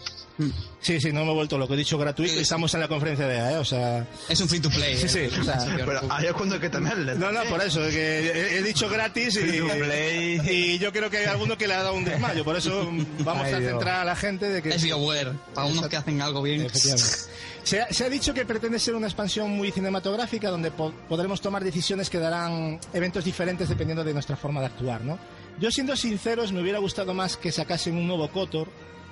Sí, 0.80 1.00
sí, 1.00 1.12
no 1.12 1.24
me 1.24 1.32
he 1.32 1.34
vuelto 1.34 1.58
loco. 1.58 1.74
He 1.74 1.76
dicho 1.76 1.98
gratuito 1.98 2.34
y 2.34 2.38
estamos 2.38 2.72
en 2.74 2.80
la 2.80 2.88
conferencia 2.88 3.26
de 3.26 3.36
EA, 3.36 3.52
¿eh? 3.52 3.56
O 3.56 3.64
sea... 3.64 4.06
Es 4.28 4.40
un 4.40 4.48
free 4.48 4.60
to 4.60 4.70
play. 4.70 4.96
Sí, 4.96 5.06
eh. 5.06 5.30
sí, 5.30 5.40
o 5.40 5.44
sea, 5.44 5.58
Pero 5.76 6.00
ahí 6.10 6.26
es 6.26 6.32
cuando 6.32 6.54
hay 6.54 6.60
que 6.60 6.70
tenerle. 6.70 7.14
No, 7.16 7.32
no, 7.32 7.42
por 7.44 7.60
eso, 7.62 7.80
que 7.90 8.20
he, 8.30 8.58
he 8.58 8.62
dicho 8.62 8.88
gratis 8.88 9.36
y, 9.36 9.40
Free 9.40 9.58
to 9.58 9.66
play. 9.66 10.40
y 10.48 10.78
yo 10.78 10.92
creo 10.92 11.10
que 11.10 11.18
hay 11.18 11.26
alguno 11.26 11.58
que 11.58 11.66
le 11.66 11.74
ha 11.74 11.82
dado 11.82 11.94
un 11.94 12.04
desmayo. 12.04 12.44
Por 12.44 12.56
eso 12.56 12.88
vamos 13.24 13.46
Ay, 13.46 13.54
a 13.54 13.58
centrar 13.58 14.00
a 14.00 14.04
la 14.04 14.14
gente 14.16 14.48
de 14.48 14.62
que... 14.62 14.68
Es 14.70 14.82
BioWare, 14.82 15.32
para 15.54 15.66
unos 15.66 15.88
que 15.88 15.96
hacen 15.96 16.22
algo 16.22 16.40
bien. 16.42 16.62
Efectivamente. 16.62 17.16
Se 17.64 17.82
ha, 17.82 17.92
se 17.92 18.04
ha 18.04 18.08
dicho 18.08 18.32
que 18.32 18.46
pretende 18.46 18.78
ser 18.78 18.94
una 18.94 19.08
expansión 19.08 19.50
muy 19.50 19.70
cinematográfica 19.72 20.48
donde 20.50 20.70
po- 20.70 20.92
podremos 21.08 21.40
tomar 21.42 21.62
decisiones 21.64 22.08
que 22.08 22.18
darán 22.18 22.78
eventos 22.94 23.24
diferentes 23.24 23.68
dependiendo 23.68 24.04
de 24.04 24.14
nuestra 24.14 24.36
forma 24.36 24.60
de 24.60 24.66
actuar, 24.66 25.02
¿no? 25.02 25.18
Yo 25.60 25.70
siendo 25.70 25.94
sinceros 25.96 26.52
me 26.52 26.62
hubiera 26.62 26.78
gustado 26.78 27.12
más 27.12 27.36
que 27.36 27.50
sacasen 27.52 27.96
un 27.96 28.06
nuevo 28.06 28.28
KOTOR, 28.30 28.68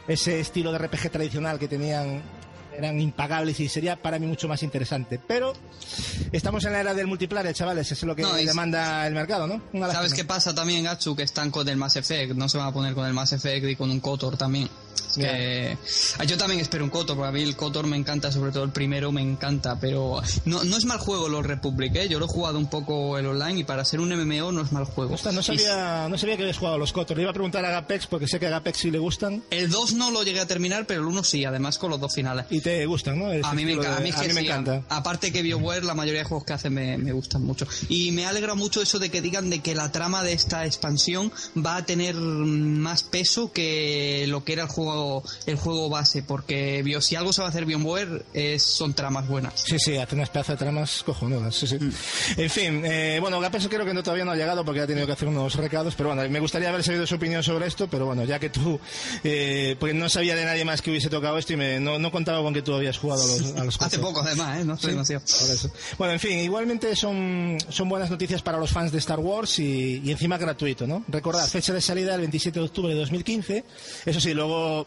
ese 0.09 0.41
estilo 0.41 0.73
de 0.73 0.79
RPG 0.79 1.11
tradicional 1.11 1.59
que 1.59 1.69
tenían 1.69 2.23
eran 2.77 3.01
impagables 3.01 3.59
y 3.61 3.69
sería 3.69 3.97
para 3.97 4.19
mí 4.19 4.27
mucho 4.27 4.49
más 4.49 4.63
interesante. 4.63 5.21
Pero 5.27 5.53
estamos 6.33 6.65
en 6.65 6.73
la 6.73 6.81
era 6.81 6.95
del 6.95 7.07
multiplayer, 7.07 7.55
chavales, 7.55 7.87
eso 7.91 7.95
es 7.95 8.09
lo 8.09 8.17
que 8.17 8.23
No, 8.23 8.35
demanda 8.35 9.07
el 9.07 9.15
mercado, 9.15 9.47
¿no? 9.47 9.55
Una 9.73 9.87
¿Sabes 9.87 10.11
lástima. 10.11 10.17
qué 10.17 10.25
pasa 10.25 10.55
también, 10.55 10.85
Gatsu? 10.85 11.17
Que 11.17 11.23
están 11.23 11.51
con 11.51 11.69
el 11.69 11.77
Mass 11.77 11.97
Effect. 11.97 12.35
No 12.35 12.49
se 12.49 12.59
van 12.59 12.69
a 12.69 12.73
poner 12.73 12.95
con 12.95 13.07
el 13.07 13.13
Mass 13.13 13.33
Effect 13.33 13.67
y 13.67 13.77
con 13.77 13.91
un 13.91 14.01
KOTOR 14.01 14.37
también. 14.37 14.69
Que... 15.15 15.79
Yo 16.27 16.37
también 16.37 16.61
espero 16.61 16.85
un 16.85 16.91
KOTOR, 16.91 17.17
porque 17.17 17.29
a 17.29 17.33
mí 17.33 17.43
el 17.43 17.57
KOTOR 17.57 17.87
me 17.87 17.97
encanta, 17.97 18.31
sobre 18.31 18.53
todo 18.53 18.65
el 18.65 18.71
primero 18.71 19.13
me 19.13 19.23
encanta, 19.23 19.79
pero 19.81 20.21
no, 20.45 20.63
no 20.63 20.77
es 20.77 20.85
mal 20.85 20.99
juego 20.99 21.29
los 21.31 21.47
Republic, 21.47 21.95
¿eh? 21.97 22.09
Yo 22.09 22.19
lo 22.19 22.27
he 22.27 22.29
jugado 22.29 22.59
un 22.59 22.69
poco 22.69 23.17
el 23.17 23.25
online 23.27 23.61
y 23.61 23.65
para 23.65 23.83
ser 23.87 24.01
un 24.01 24.11
MMO 24.15 24.53
no 24.53 24.61
es 24.63 24.73
mal 24.73 24.85
juego. 24.85 25.15
Ostras, 25.15 25.33
no 25.35 25.41
Y 25.41 25.45
sabía, 25.45 26.07
no 26.11 26.19
sabía 26.19 26.37
que 26.37 26.43
habías 26.43 26.59
jugado 26.59 26.77
los 26.77 26.93
KOTOR. 26.93 27.17
Le 27.17 27.23
iba 27.23 27.31
a 27.31 27.35
preguntar 27.35 27.65
a 27.65 27.71
Gapex 27.71 28.07
porque 28.09 28.29
sé 28.29 28.39
que 28.39 28.47
a 28.47 28.51
Gapex 28.51 28.79
sí 28.79 28.91
le 28.91 28.99
gustan. 28.99 29.43
El 29.51 29.71
2 29.71 29.95
no 29.95 30.11
lo 30.11 30.23
llegué 30.23 30.41
a 30.41 30.47
terminar, 30.47 30.87
pero 30.87 31.01
el 31.01 31.07
1 31.07 31.25
sí, 31.25 31.45
además 31.47 31.79
con 31.79 31.91
los 31.91 32.01
dos 32.01 32.13
finales. 32.15 32.45
¿Y 32.51 32.61
te 32.67 32.85
gustan, 32.85 33.17
¿no? 33.17 33.27
A 33.47 33.55
mí 33.55 33.65
me 33.65 33.75
encanta. 33.75 33.93
A 33.93 33.97
de- 33.99 34.03
mí, 34.03 34.09
es 34.11 34.17
que 34.17 34.33
me 34.35 34.41
sí, 34.41 34.47
encanta. 34.49 34.83
Aparte 34.89 35.31
que 35.33 35.41
BioWare, 35.43 35.85
la 35.85 35.95
mayoría 35.95 36.23
de 36.23 36.25
juegos 36.25 36.45
que 36.45 36.53
hacen 36.53 36.75
me, 36.75 36.99
me 36.99 37.13
gustan 37.13 37.43
mucho. 37.45 37.65
Y 37.89 38.11
me 38.11 38.27
alegra 38.27 38.57
mucho 38.57 38.83
eso 38.83 38.99
de 38.99 39.09
que 39.09 39.21
digan 39.23 39.51
de 39.51 39.61
que 39.61 39.77
la 39.77 39.93
trama 39.93 40.25
de 40.25 40.33
esta 40.33 40.67
expansión 40.67 41.31
va 41.65 41.77
a 41.77 41.87
tener 41.87 42.17
más 42.17 43.05
peso 43.05 43.53
que 43.53 44.25
lo 44.27 44.43
que 44.45 44.55
era 44.55 44.63
el 44.65 44.69
juego 44.69 45.23
el 45.47 45.55
juego 45.55 45.89
base. 45.89 46.25
Porque 46.25 46.83
bio- 46.83 47.01
si 47.01 47.15
algo 47.15 47.33
sabe 47.33 47.51
hacer 47.51 47.67
BioWare 47.67 48.25
es, 48.35 48.65
son 48.65 48.95
tramas 48.95 49.29
buenas. 49.29 49.53
Sí, 49.65 49.79
sí, 49.79 49.97
hace 49.97 50.17
unas 50.17 50.31
pedazos 50.31 50.55
de 50.59 50.65
tramas 50.65 51.03
cojonudas, 51.05 51.55
sí, 51.55 51.69
sí. 51.69 51.79
En 52.37 52.51
fin, 52.51 52.83
eh, 52.85 53.19
bueno, 53.21 53.39
Gapeso 53.39 53.69
creo 53.69 53.85
que 53.87 53.95
no, 53.95 54.03
todavía 54.03 54.25
no 54.25 54.33
ha 54.33 54.37
llegado 54.37 54.65
porque 54.65 54.81
ha 54.81 54.87
tenido 54.89 55.07
que 55.07 55.13
hacer 55.13 55.29
unos 55.29 55.55
recados, 55.55 55.95
pero 55.95 56.09
bueno, 56.13 56.29
me 56.29 56.41
gustaría 56.41 56.69
haber 56.71 56.83
sabido 56.83 57.07
su 57.07 57.15
opinión 57.15 57.45
sobre 57.45 57.69
esto, 57.69 57.87
pero 57.89 58.07
bueno, 58.07 58.25
ya 58.25 58.41
que 58.41 58.51
tú, 58.51 58.81
eh, 59.23 59.77
porque 59.79 59.95
no 59.95 60.09
sabía 60.09 60.35
de 60.35 60.45
nadie 60.45 60.65
más 60.65 60.83
que 60.83 60.91
hubiese 60.91 61.09
tocado 61.09 61.39
esto 61.39 61.53
y 61.53 61.57
me, 61.57 61.79
no, 61.79 61.99
no 62.01 62.11
contaba 62.11 62.43
con 62.43 62.56
que 62.57 62.63
tú 62.63 62.75
habías 62.75 62.99
jugado 62.99 63.23
a 63.23 63.27
los, 63.27 63.57
a 63.57 63.65
los 63.65 63.77
Hace 63.81 63.99
poco 63.99 64.21
además, 64.23 64.59
¿eh? 64.61 64.65
No 64.65 64.75
estoy 64.75 64.91
Sí, 64.91 64.95
demasiado. 64.95 65.23
por 65.41 65.51
eso. 65.55 65.71
Bueno, 65.99 66.13
en 66.15 66.21
fin, 66.21 66.39
igualmente 66.39 66.95
son, 66.97 67.59
son 67.69 67.89
buenas 67.89 68.11
noticias 68.11 68.43
para 68.43 68.59
los 68.59 68.71
fans 68.71 68.93
de 68.93 68.99
Star 68.99 69.21
Wars 69.21 69.59
y, 69.59 70.03
y 70.05 70.11
encima 70.11 70.39
gratuito, 70.39 70.87
¿no? 70.87 71.05
Recordad, 71.09 71.47
fecha 71.49 71.73
de 71.73 71.81
salida 71.81 72.15
el 72.15 72.21
27 72.23 72.59
de 72.59 72.65
octubre 72.65 72.93
de 72.95 73.01
2015. 73.01 73.65
Eso 74.07 74.21
sí, 74.21 74.33
luego, 74.35 74.87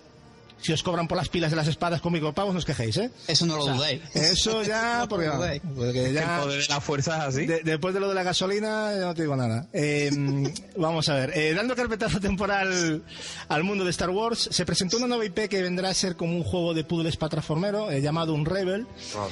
si 0.61 0.73
os 0.73 0.83
cobran 0.83 1.07
por 1.07 1.17
las 1.17 1.29
pilas 1.29 1.51
de 1.51 1.57
las 1.57 1.67
espadas 1.67 2.01
con 2.01 2.13
micropagos, 2.13 2.53
no 2.53 2.59
os 2.59 2.65
quejéis, 2.65 2.97
¿eh? 2.97 3.11
Eso 3.27 3.45
no 3.45 3.55
lo 3.57 3.63
O 3.63 3.65
sea, 3.65 3.73
dudéis. 3.75 4.01
Eso 4.13 4.63
ya, 4.63 5.05
porque, 5.09 5.27
No 5.27 5.39
porque 5.75 6.13
ya... 6.13 6.35
El 6.37 6.41
poder 6.43 6.61
de 6.61 6.67
la 6.67 6.81
fuerza 6.81 7.17
es 7.17 7.35
así. 7.35 7.45
De- 7.45 7.61
después 7.63 7.93
de 7.93 7.99
lo 7.99 8.09
de 8.09 8.15
la 8.15 8.23
gasolina, 8.23 8.91
ya 8.93 9.05
no 9.05 9.13
te 9.15 9.21
digo 9.23 9.35
nada. 9.35 9.67
Eh, 9.73 10.09
vamos 10.77 11.07
a 11.09 11.15
ver. 11.15 11.31
Eh, 11.35 11.53
dando 11.53 11.75
carpetazo 11.75 12.19
temporal 12.21 13.03
al 13.47 13.63
mundo 13.63 13.83
de 13.83 13.91
Star 13.91 14.09
Wars, 14.09 14.49
se 14.51 14.65
presentó 14.65 14.97
una 14.97 15.07
nueva 15.07 15.25
IP 15.25 15.47
que 15.49 15.61
vendrá 15.61 15.89
a 15.89 15.93
ser 15.93 16.15
como 16.15 16.35
un 16.35 16.43
juego 16.43 16.73
de 16.73 16.83
puzzles 16.83 17.17
plataformero 17.17 17.91
eh, 17.91 18.01
llamado 18.01 18.33
Un 18.33 18.45
Rebel, 18.45 18.87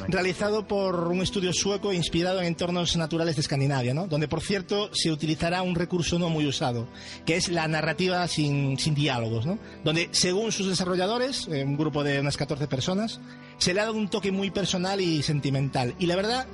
realizado 0.07 0.67
por 0.67 1.07
un 1.07 1.22
estudio 1.22 1.53
sueco 1.53 1.93
inspirado 1.93 2.39
en 2.39 2.47
entornos 2.47 2.95
naturales 2.97 3.35
de 3.35 3.41
Escandinavia, 3.41 3.93
¿no? 3.93 4.07
donde, 4.07 4.27
por 4.27 4.41
cierto, 4.41 4.89
se 4.93 5.11
utilizará 5.11 5.61
un 5.61 5.75
recurso 5.75 6.17
no 6.19 6.30
muy 6.30 6.45
usado, 6.47 6.88
que 7.25 7.35
es 7.35 7.49
la 7.49 7.67
narrativa 7.67 8.27
sin, 8.27 8.77
sin 8.80 8.95
diálogos, 8.95 9.45
¿no? 9.45 9.57
donde, 9.83 10.09
según 10.11 10.51
sus 10.51 10.67
desarrolladores, 10.67 11.16
eh, 11.21 11.63
un 11.63 11.77
grupo 11.77 12.03
de 12.03 12.19
unas 12.19 12.37
14 12.37 12.67
personas, 12.67 13.19
se 13.57 13.73
le 13.73 13.81
ha 13.81 13.85
dado 13.85 13.97
un 13.97 14.09
toque 14.09 14.31
muy 14.31 14.51
personal 14.51 15.01
y 15.01 15.23
sentimental. 15.23 15.95
Y 15.99 16.05
la 16.05 16.15
verdad, 16.15 16.47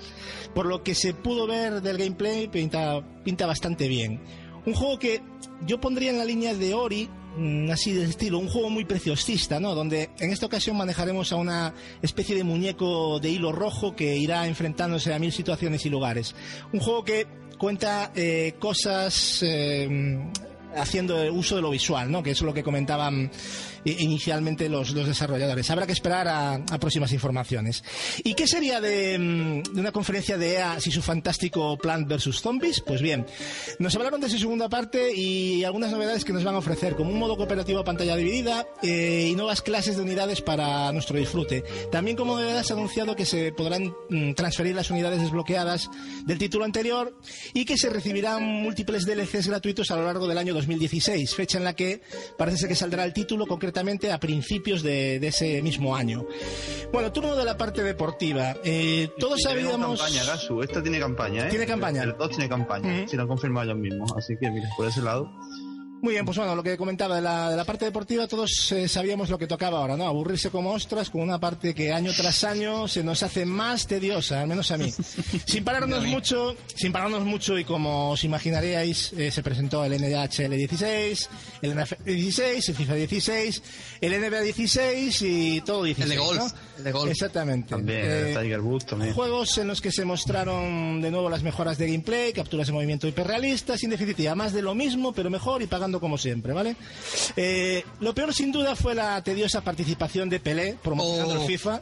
por 0.53 0.65
lo 0.65 0.83
que 0.83 0.95
se 0.95 1.13
pudo 1.13 1.47
ver 1.47 1.81
del 1.81 1.97
gameplay, 1.97 2.47
pinta, 2.47 3.01
pinta 3.23 3.45
bastante 3.45 3.87
bien. 3.87 4.21
Un 4.65 4.73
juego 4.73 4.97
que 4.99 5.21
yo 5.65 5.79
pondría 5.81 6.11
en 6.11 6.17
la 6.17 6.25
línea 6.25 6.53
de 6.53 6.73
Ori, 6.73 7.09
mm, 7.37 7.69
así 7.69 7.91
de 7.91 8.05
estilo, 8.05 8.39
un 8.39 8.47
juego 8.47 8.69
muy 8.69 8.85
preciosista, 8.85 9.59
¿no? 9.59 9.75
Donde 9.75 10.09
en 10.19 10.31
esta 10.31 10.45
ocasión 10.45 10.77
manejaremos 10.77 11.31
a 11.33 11.35
una 11.35 11.73
especie 12.01 12.35
de 12.35 12.43
muñeco 12.43 13.19
de 13.19 13.29
hilo 13.29 13.51
rojo 13.51 13.95
que 13.95 14.15
irá 14.15 14.47
enfrentándose 14.47 15.13
a 15.13 15.19
mil 15.19 15.31
situaciones 15.31 15.85
y 15.85 15.89
lugares. 15.89 16.35
Un 16.71 16.79
juego 16.79 17.03
que 17.03 17.27
cuenta 17.57 18.11
eh, 18.15 18.55
cosas 18.59 19.39
eh, 19.43 20.19
haciendo 20.75 21.15
uso 21.33 21.55
de 21.55 21.61
lo 21.61 21.69
visual, 21.69 22.11
¿no? 22.11 22.23
Que 22.23 22.31
es 22.31 22.41
lo 22.41 22.53
que 22.53 22.63
comentaban 22.63 23.31
inicialmente 23.85 24.69
los, 24.69 24.91
los 24.91 25.07
desarrolladores. 25.07 25.69
Habrá 25.69 25.85
que 25.85 25.93
esperar 25.93 26.27
a, 26.27 26.53
a 26.53 26.79
próximas 26.79 27.11
informaciones. 27.11 27.83
¿Y 28.23 28.33
qué 28.33 28.47
sería 28.47 28.79
de, 28.79 29.17
mm, 29.19 29.73
de 29.73 29.79
una 29.79 29.91
conferencia 29.91 30.37
de 30.37 30.53
EA 30.53 30.79
si 30.79 30.91
su 30.91 31.01
fantástico 31.01 31.77
Plant 31.77 32.07
vs. 32.07 32.39
Zombies? 32.41 32.81
Pues 32.81 33.01
bien, 33.01 33.25
nos 33.79 33.95
hablaron 33.95 34.21
de 34.21 34.29
su 34.29 34.37
segunda 34.37 34.69
parte 34.69 35.13
y 35.13 35.63
algunas 35.63 35.91
novedades 35.91 36.23
que 36.23 36.33
nos 36.33 36.43
van 36.43 36.55
a 36.55 36.59
ofrecer, 36.59 36.95
como 36.95 37.11
un 37.11 37.19
modo 37.19 37.35
cooperativo 37.35 37.79
a 37.79 37.83
pantalla 37.83 38.15
dividida 38.15 38.65
eh, 38.81 39.29
y 39.31 39.35
nuevas 39.35 39.61
clases 39.61 39.97
de 39.97 40.03
unidades 40.03 40.41
para 40.41 40.91
nuestro 40.93 41.17
disfrute. 41.17 41.63
También 41.91 42.15
como 42.15 42.37
novedad 42.37 42.63
se 42.63 42.73
ha 42.73 42.75
anunciado 42.75 43.15
que 43.15 43.25
se 43.25 43.51
podrán 43.51 43.93
mm, 44.09 44.33
transferir 44.33 44.75
las 44.75 44.89
unidades 44.91 45.21
desbloqueadas 45.21 45.89
del 46.25 46.37
título 46.37 46.65
anterior 46.65 47.17
y 47.53 47.65
que 47.65 47.77
se 47.77 47.89
recibirán 47.89 48.43
múltiples 48.43 49.05
DLCs 49.05 49.47
gratuitos 49.47 49.91
a 49.91 49.97
lo 49.97 50.05
largo 50.05 50.27
del 50.27 50.37
año 50.37 50.53
2016, 50.53 51.35
fecha 51.35 51.57
en 51.57 51.63
la 51.63 51.75
que 51.75 52.01
parece 52.37 52.57
ser 52.57 52.69
que 52.69 52.75
saldrá 52.75 53.03
el 53.03 53.13
título 53.13 53.45
concretamente 53.45 53.72
a 54.11 54.19
principios 54.19 54.83
de, 54.83 55.19
de 55.19 55.27
ese 55.27 55.61
mismo 55.61 55.95
año. 55.95 56.25
Bueno, 56.91 57.11
turno 57.11 57.35
de 57.35 57.45
la 57.45 57.57
parte 57.57 57.83
deportiva. 57.83 58.55
Eh, 58.63 59.09
todos 59.17 59.39
Y 59.39 59.43
sabíamos... 59.43 59.99
campaña, 59.99 60.23
Gasu. 60.23 60.61
Esta 60.61 60.81
tiene 60.81 60.99
campaña, 60.99 61.47
¿eh? 61.47 61.49
Tiene 61.49 61.65
campaña. 61.65 62.03
El 62.03 62.15
2 62.17 62.29
tiene 62.29 62.47
campaña. 62.49 62.99
Ujú. 63.01 63.09
Si 63.09 63.15
lo 63.15 63.23
han 63.23 63.27
confirmado 63.27 63.65
ellos 63.71 63.79
mismos. 63.79 64.11
Así 64.17 64.35
que, 64.39 64.49
mira, 64.51 64.69
por 64.77 64.87
ese 64.87 65.01
lado. 65.01 65.29
Muy 66.03 66.15
bien, 66.15 66.25
pues 66.25 66.37
bueno, 66.37 66.53
lo 66.53 66.61
que 66.61 66.75
comentaba 66.75 67.15
de 67.15 67.21
la, 67.21 67.49
de 67.49 67.55
la 67.55 67.63
parte 67.63 67.85
deportiva, 67.85 68.27
todos 68.27 68.73
eh, 68.73 68.89
sabíamos 68.89 69.29
lo 69.29 69.37
que 69.37 69.47
tocaba 69.47 69.79
ahora, 69.79 69.95
¿no? 69.95 70.05
Aburrirse 70.05 70.49
como 70.49 70.73
ostras 70.73 71.09
con 71.09 71.21
una 71.21 71.39
parte 71.39 71.73
que 71.73 71.93
año 71.93 72.11
tras 72.11 72.43
año 72.43 72.89
se 72.89 73.05
nos 73.05 73.23
hace 73.23 73.45
más 73.45 73.87
tediosa, 73.87 74.41
al 74.41 74.49
menos 74.49 74.69
a 74.71 74.77
mí. 74.77 74.91
sin 75.45 75.63
pararnos 75.63 76.03
mucho, 76.03 76.57
sin 76.75 76.91
pararnos 76.91 77.23
mucho 77.23 77.57
y 77.57 77.63
como 77.63 78.09
os 78.09 78.23
imaginaríais, 78.25 79.13
eh, 79.13 79.31
se 79.31 79.41
presentó 79.41 79.85
el 79.85 79.93
NHL 79.93 80.57
16, 80.57 81.29
el 81.61 81.73
NFL 81.73 82.03
16, 82.03 82.67
el 82.67 82.75
FIFA 82.75 82.95
16, 82.95 83.63
el 84.01 84.21
NBA 84.21 84.41
16 84.41 85.21
y 85.21 85.61
todo 85.61 85.83
16. 85.83 86.03
El 86.03 86.17
de 86.17 86.21
golf, 86.21 86.37
¿no? 86.37 86.59
el 86.79 86.83
de 86.83 86.91
golf. 86.91 87.11
Exactamente. 87.11 87.69
También, 87.69 87.99
Eh, 88.01 88.33
el 88.33 88.41
Tiger 88.41 88.59
Woods 88.59 88.87
también. 88.87 89.13
Juegos 89.13 89.57
en 89.57 89.69
los 89.69 89.79
que 89.79 89.93
se 89.93 90.03
mostraron 90.03 91.01
de 91.01 91.09
nuevo 91.11 91.29
las 91.29 91.43
mejoras 91.43 91.77
de 91.77 91.87
gameplay, 91.87 92.33
capturas 92.33 92.67
de 92.67 92.73
movimiento 92.73 93.07
hiperrealistas, 93.07 93.81
y 93.83 93.85
en 93.85 93.91
definitiva, 93.91 94.35
más 94.35 94.51
de 94.51 94.61
lo 94.61 94.75
mismo, 94.75 95.13
pero 95.13 95.29
mejor 95.29 95.61
y 95.61 95.67
pagando 95.67 95.92
como 95.99 96.17
siempre, 96.17 96.53
¿vale? 96.53 96.75
Eh, 97.35 97.83
lo 97.99 98.13
peor, 98.13 98.33
sin 98.33 98.51
duda, 98.51 98.75
fue 98.75 98.95
la 98.95 99.21
tediosa 99.23 99.61
participación 99.61 100.29
de 100.29 100.39
Pelé 100.39 100.77
promocionando 100.81 101.35
Oh. 101.35 101.41
el 101.41 101.47
FIFA. 101.47 101.81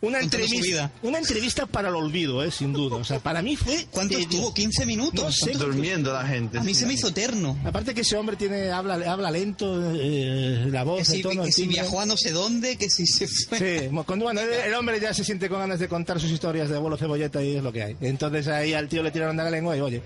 Una 0.00 0.20
entrevista, 0.20 0.90
una 1.02 1.18
entrevista 1.18 1.66
para 1.66 1.88
el 1.88 1.94
olvido, 1.94 2.42
¿eh? 2.44 2.50
Sin 2.50 2.72
duda. 2.72 2.96
O 2.96 3.04
sea, 3.04 3.18
para 3.20 3.42
mí 3.42 3.56
fue. 3.56 3.86
¿Cuánto 3.90 4.14
tedio- 4.16 4.28
estuvo? 4.28 4.54
¿15 4.54 4.86
minutos? 4.86 5.24
No 5.24 5.32
sé. 5.32 5.52
Durmiendo 5.52 6.12
la 6.12 6.26
gente. 6.26 6.58
A 6.58 6.62
mí 6.62 6.74
sí. 6.74 6.80
se 6.80 6.86
me 6.86 6.94
hizo 6.94 7.08
eterno. 7.08 7.56
Aparte 7.64 7.94
que 7.94 8.00
ese 8.02 8.16
hombre 8.16 8.36
tiene 8.36 8.70
habla, 8.70 8.94
habla 9.10 9.30
lento, 9.30 9.80
eh, 9.94 10.66
la 10.70 10.84
voz, 10.84 10.98
Que 11.00 11.04
si, 11.04 11.16
el 11.16 11.22
tono, 11.22 11.42
que 11.42 11.48
el 11.48 11.52
si 11.54 11.66
viajó 11.66 12.00
a 12.00 12.06
no 12.06 12.16
sé 12.16 12.32
dónde, 12.32 12.76
que 12.76 12.88
si 12.90 13.06
se 13.06 13.26
fue. 13.28 13.58
Sí, 13.58 13.88
cuando, 14.06 14.24
bueno, 14.24 14.40
el, 14.40 14.50
el 14.52 14.74
hombre 14.74 15.00
ya 15.00 15.12
se 15.14 15.24
siente 15.24 15.48
con 15.48 15.58
ganas 15.58 15.78
de 15.78 15.88
contar 15.88 16.20
sus 16.20 16.30
historias 16.30 16.68
de 16.68 16.76
abuelo 16.76 16.96
cebolleta 16.96 17.42
y 17.42 17.56
es 17.56 17.62
lo 17.62 17.72
que 17.72 17.82
hay. 17.82 17.96
Entonces 18.00 18.46
ahí 18.48 18.72
al 18.74 18.88
tío 18.88 19.02
le 19.02 19.10
tiraron 19.10 19.36
de 19.36 19.42
la 19.44 19.50
lengua 19.50 19.76
y 19.76 19.80
oye, 19.80 20.02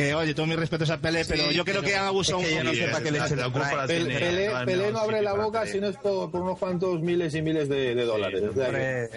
que 0.00 0.14
oye, 0.14 0.34
todos 0.34 0.48
mis 0.48 0.58
respetos 0.58 0.90
a 0.90 0.98
Pelé, 0.98 1.24
pero 1.24 1.50
yo 1.50 1.64
creo 1.64 1.82
que 1.82 1.96
han 1.96 2.06
abusado 2.06 2.40
es 2.40 2.46
que 2.48 2.52
un 2.52 2.58
yo 2.58 2.64
no 2.64 2.70
qué 3.02 3.10
le 3.10 3.18
la- 3.18 3.28
culpa 3.50 3.86
Pelé, 3.86 4.64
menos 4.66 4.92
no 4.92 4.98
abre 4.98 5.22
la 5.22 5.32
boca 5.34 5.66
si 5.66 5.80
no 5.80 5.88
es 5.88 5.96
por, 5.96 6.30
por 6.30 6.42
unos 6.42 6.58
cuantos 6.58 7.00
miles 7.00 7.34
y 7.34 7.42
miles 7.42 7.68
de, 7.68 7.94
de 7.94 8.04
dólares. 8.04 8.42
O 8.50 8.54
sea 8.54 8.70
que 8.70 9.08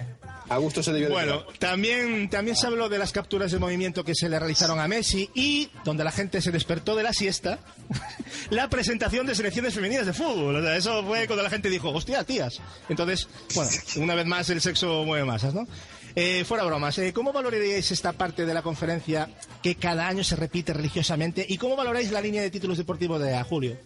a 0.49 0.57
gusto 0.57 0.83
se 0.83 0.91
debió 0.91 1.07
de 1.07 1.13
Bueno, 1.13 1.45
también, 1.57 2.29
también 2.29 2.55
se 2.55 2.67
habló 2.67 2.89
de 2.89 2.97
las 2.99 3.11
capturas 3.11 3.51
de 3.51 3.59
movimiento 3.59 4.03
que 4.03 4.13
se 4.13 4.27
le 4.29 4.37
realizaron 4.37 4.79
a 4.79 4.87
Messi 4.87 5.29
y, 5.33 5.69
donde 5.85 6.03
la 6.03 6.11
gente 6.11 6.41
se 6.41 6.51
despertó 6.51 6.95
de 6.95 7.03
la 7.03 7.13
siesta, 7.13 7.59
la 8.49 8.69
presentación 8.69 9.25
de 9.25 9.35
selecciones 9.35 9.73
femeninas 9.73 10.05
de 10.05 10.13
fútbol. 10.13 10.57
O 10.57 10.61
sea, 10.61 10.75
eso 10.75 11.03
fue 11.05 11.27
cuando 11.27 11.43
la 11.43 11.49
gente 11.49 11.69
dijo, 11.69 11.89
hostia, 11.89 12.23
tías. 12.23 12.59
Entonces, 12.89 13.27
bueno, 13.55 13.71
una 13.97 14.15
vez 14.15 14.25
más 14.25 14.49
el 14.49 14.61
sexo 14.61 15.03
mueve 15.05 15.25
masas, 15.25 15.53
¿no? 15.53 15.65
Eh, 16.15 16.43
fuera 16.45 16.63
bromas, 16.63 16.97
eh, 16.99 17.11
¿cómo 17.11 17.33
valoraríais 17.33 17.91
esta 17.91 18.13
parte 18.13 18.45
de 18.45 18.53
la 18.53 18.61
conferencia 18.61 19.29
que 19.63 19.75
cada 19.75 20.07
año 20.07 20.23
se 20.23 20.35
repite 20.35 20.71
religiosamente? 20.71 21.43
¿Y 21.47 21.57
cómo 21.57 21.75
valoráis 21.75 22.11
la 22.11 22.21
línea 22.21 22.41
de 22.41 22.51
títulos 22.51 22.77
deportivos 22.77 23.19
de 23.19 23.41
Julio? 23.43 23.77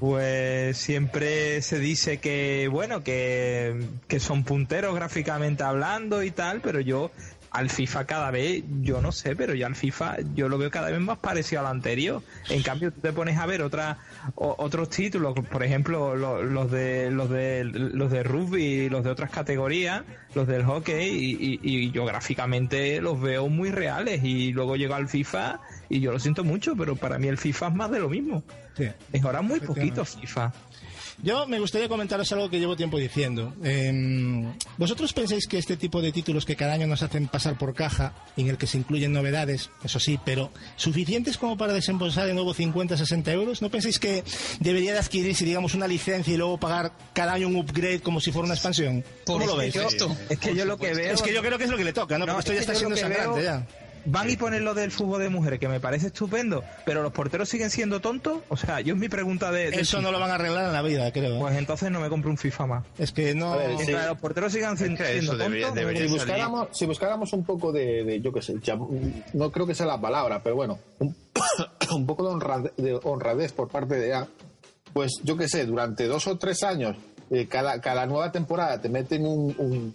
Pues 0.00 0.76
siempre 0.76 1.62
se 1.62 1.78
dice 1.78 2.18
que, 2.18 2.68
bueno, 2.68 3.04
que, 3.04 3.86
que 4.08 4.18
son 4.18 4.42
punteros 4.42 4.92
gráficamente 4.96 5.62
hablando 5.62 6.24
y 6.24 6.32
tal, 6.32 6.60
pero 6.60 6.80
yo 6.80 7.12
al 7.54 7.70
FIFA 7.70 8.04
cada 8.04 8.30
vez, 8.32 8.64
yo 8.82 9.00
no 9.00 9.12
sé, 9.12 9.36
pero 9.36 9.54
yo 9.54 9.64
al 9.66 9.76
FIFA 9.76 10.16
yo 10.34 10.48
lo 10.48 10.58
veo 10.58 10.70
cada 10.72 10.90
vez 10.90 10.98
más 11.00 11.18
parecido 11.18 11.60
al 11.60 11.68
anterior. 11.68 12.20
En 12.48 12.62
cambio, 12.64 12.90
tú 12.92 13.00
te 13.00 13.12
pones 13.12 13.38
a 13.38 13.46
ver 13.46 13.62
otra, 13.62 13.98
o- 14.34 14.56
otros 14.58 14.90
títulos, 14.90 15.34
por 15.52 15.62
ejemplo, 15.62 16.16
lo- 16.16 16.42
los 16.42 16.68
de 16.72 17.12
los 17.12 17.30
de 17.30 17.62
los 17.64 18.10
de 18.10 18.24
rugby, 18.24 18.88
los 18.88 19.04
de 19.04 19.10
otras 19.10 19.30
categorías, 19.30 20.02
los 20.34 20.48
del 20.48 20.64
hockey, 20.64 21.08
y, 21.08 21.34
y- 21.40 21.60
y 21.62 21.90
yo 21.92 22.04
gráficamente 22.04 23.00
los 23.00 23.20
veo 23.20 23.48
muy 23.48 23.70
reales. 23.70 24.24
Y 24.24 24.52
luego 24.52 24.74
llego 24.74 24.94
al 24.96 25.08
FIFA 25.08 25.60
y 25.88 26.00
yo 26.00 26.10
lo 26.10 26.18
siento 26.18 26.42
mucho, 26.42 26.74
pero 26.74 26.96
para 26.96 27.18
mí 27.20 27.28
el 27.28 27.38
FIFA 27.38 27.68
es 27.68 27.74
más 27.74 27.90
de 27.92 28.00
lo 28.00 28.08
mismo. 28.08 28.42
Sí. 28.76 28.88
Mejora 29.12 29.42
muy 29.42 29.60
poquito 29.60 30.04
FIFA. 30.04 30.52
Yo 31.22 31.46
me 31.46 31.58
gustaría 31.60 31.88
comentaros 31.88 32.30
algo 32.32 32.50
que 32.50 32.58
llevo 32.58 32.76
tiempo 32.76 32.98
diciendo. 32.98 33.54
Eh, 33.62 34.52
¿Vosotros 34.76 35.12
pensáis 35.12 35.46
que 35.46 35.58
este 35.58 35.76
tipo 35.76 36.02
de 36.02 36.12
títulos 36.12 36.44
que 36.44 36.56
cada 36.56 36.74
año 36.74 36.86
nos 36.86 37.02
hacen 37.02 37.28
pasar 37.28 37.56
por 37.56 37.74
caja, 37.74 38.12
en 38.36 38.48
el 38.48 38.58
que 38.58 38.66
se 38.66 38.78
incluyen 38.78 39.12
novedades, 39.12 39.70
eso 39.84 40.00
sí, 40.00 40.18
pero 40.24 40.50
suficientes 40.76 41.38
como 41.38 41.56
para 41.56 41.72
desembolsar 41.72 42.26
de 42.26 42.34
nuevo 42.34 42.52
50, 42.52 42.96
60 42.96 43.32
euros? 43.32 43.62
¿No 43.62 43.70
pensáis 43.70 43.98
que 43.98 44.24
debería 44.60 44.92
de 44.92 44.98
adquirirse, 44.98 45.44
digamos, 45.44 45.74
una 45.74 45.86
licencia 45.86 46.34
y 46.34 46.36
luego 46.36 46.58
pagar 46.58 46.92
cada 47.12 47.32
año 47.34 47.48
un 47.48 47.56
upgrade 47.56 48.00
como 48.00 48.20
si 48.20 48.32
fuera 48.32 48.46
una 48.46 48.54
expansión? 48.54 49.04
¿Cómo 49.24 49.46
lo 49.46 49.56
veis? 49.56 49.74
Es 49.76 50.38
que 50.38 50.54
yo 50.54 50.64
lo 50.64 50.76
que 50.76 50.92
veo. 50.94 51.14
Es 51.14 51.22
que 51.22 51.32
yo 51.32 51.40
creo 51.42 51.58
que 51.58 51.64
es 51.64 51.70
lo 51.70 51.76
que 51.76 51.84
le 51.84 51.92
toca, 51.92 52.18
¿no? 52.18 52.26
No, 52.26 52.32
Porque 52.34 52.40
esto 52.50 52.52
ya 52.54 52.60
está 52.60 52.74
siendo 52.74 52.96
sangrante 52.96 53.40
veo- 53.40 53.42
ya. 53.42 53.66
Van 54.06 54.28
y 54.30 54.36
ponen 54.36 54.64
lo 54.64 54.74
del 54.74 54.90
fútbol 54.90 55.20
de 55.22 55.28
mujeres, 55.28 55.58
que 55.58 55.68
me 55.68 55.80
parece 55.80 56.08
estupendo, 56.08 56.62
pero 56.84 57.02
los 57.02 57.12
porteros 57.12 57.48
siguen 57.48 57.70
siendo 57.70 58.00
tontos. 58.00 58.38
O 58.48 58.56
sea, 58.56 58.80
yo 58.80 58.94
es 58.94 59.00
mi 59.00 59.08
pregunta 59.08 59.50
de. 59.50 59.68
Eso 59.68 60.00
no 60.02 60.12
lo 60.12 60.20
van 60.20 60.30
a 60.30 60.34
arreglar 60.34 60.66
en 60.66 60.72
la 60.72 60.82
vida, 60.82 61.10
creo. 61.12 61.36
¿eh? 61.36 61.38
Pues 61.40 61.56
entonces 61.56 61.90
no 61.90 62.00
me 62.00 62.08
compro 62.08 62.30
un 62.30 62.36
FIFA 62.38 62.66
más. 62.66 62.84
Es 62.98 63.12
que 63.12 63.34
no. 63.34 63.52
A 63.54 63.56
ver, 63.56 63.78
sí. 63.78 63.92
Los 63.92 64.18
porteros 64.18 64.52
sigan 64.52 64.76
siendo, 64.76 64.98
que 64.98 65.04
eso 65.18 65.32
siendo 65.32 65.36
debería- 65.36 65.66
tontos, 65.66 65.80
debería 65.80 66.06
si 66.06 66.12
buscáramos, 66.12 66.68
si 66.72 66.86
buscáramos 66.86 67.32
un 67.32 67.44
poco 67.44 67.72
de, 67.72 68.04
de, 68.04 68.20
yo 68.20 68.32
qué 68.32 68.42
sé, 68.42 68.54
ya- 68.62 68.78
no 69.32 69.50
creo 69.52 69.66
que 69.66 69.74
sea 69.74 69.86
la 69.86 70.00
palabra, 70.00 70.42
pero 70.42 70.56
bueno, 70.56 70.78
un, 70.98 71.16
un 71.94 72.06
poco 72.06 72.28
de, 72.28 72.34
honrade- 72.34 72.72
de 72.76 72.98
honradez 73.02 73.52
por 73.52 73.68
parte 73.68 73.96
de 73.96 74.14
A, 74.14 74.26
pues 74.92 75.20
yo 75.22 75.36
qué 75.36 75.48
sé, 75.48 75.64
durante 75.66 76.06
dos 76.06 76.26
o 76.26 76.38
tres 76.38 76.62
años, 76.62 76.96
eh, 77.30 77.46
cada, 77.48 77.80
cada 77.80 78.06
nueva 78.06 78.30
temporada 78.30 78.80
te 78.80 78.88
meten 78.88 79.26
un, 79.26 79.54
un, 79.58 79.94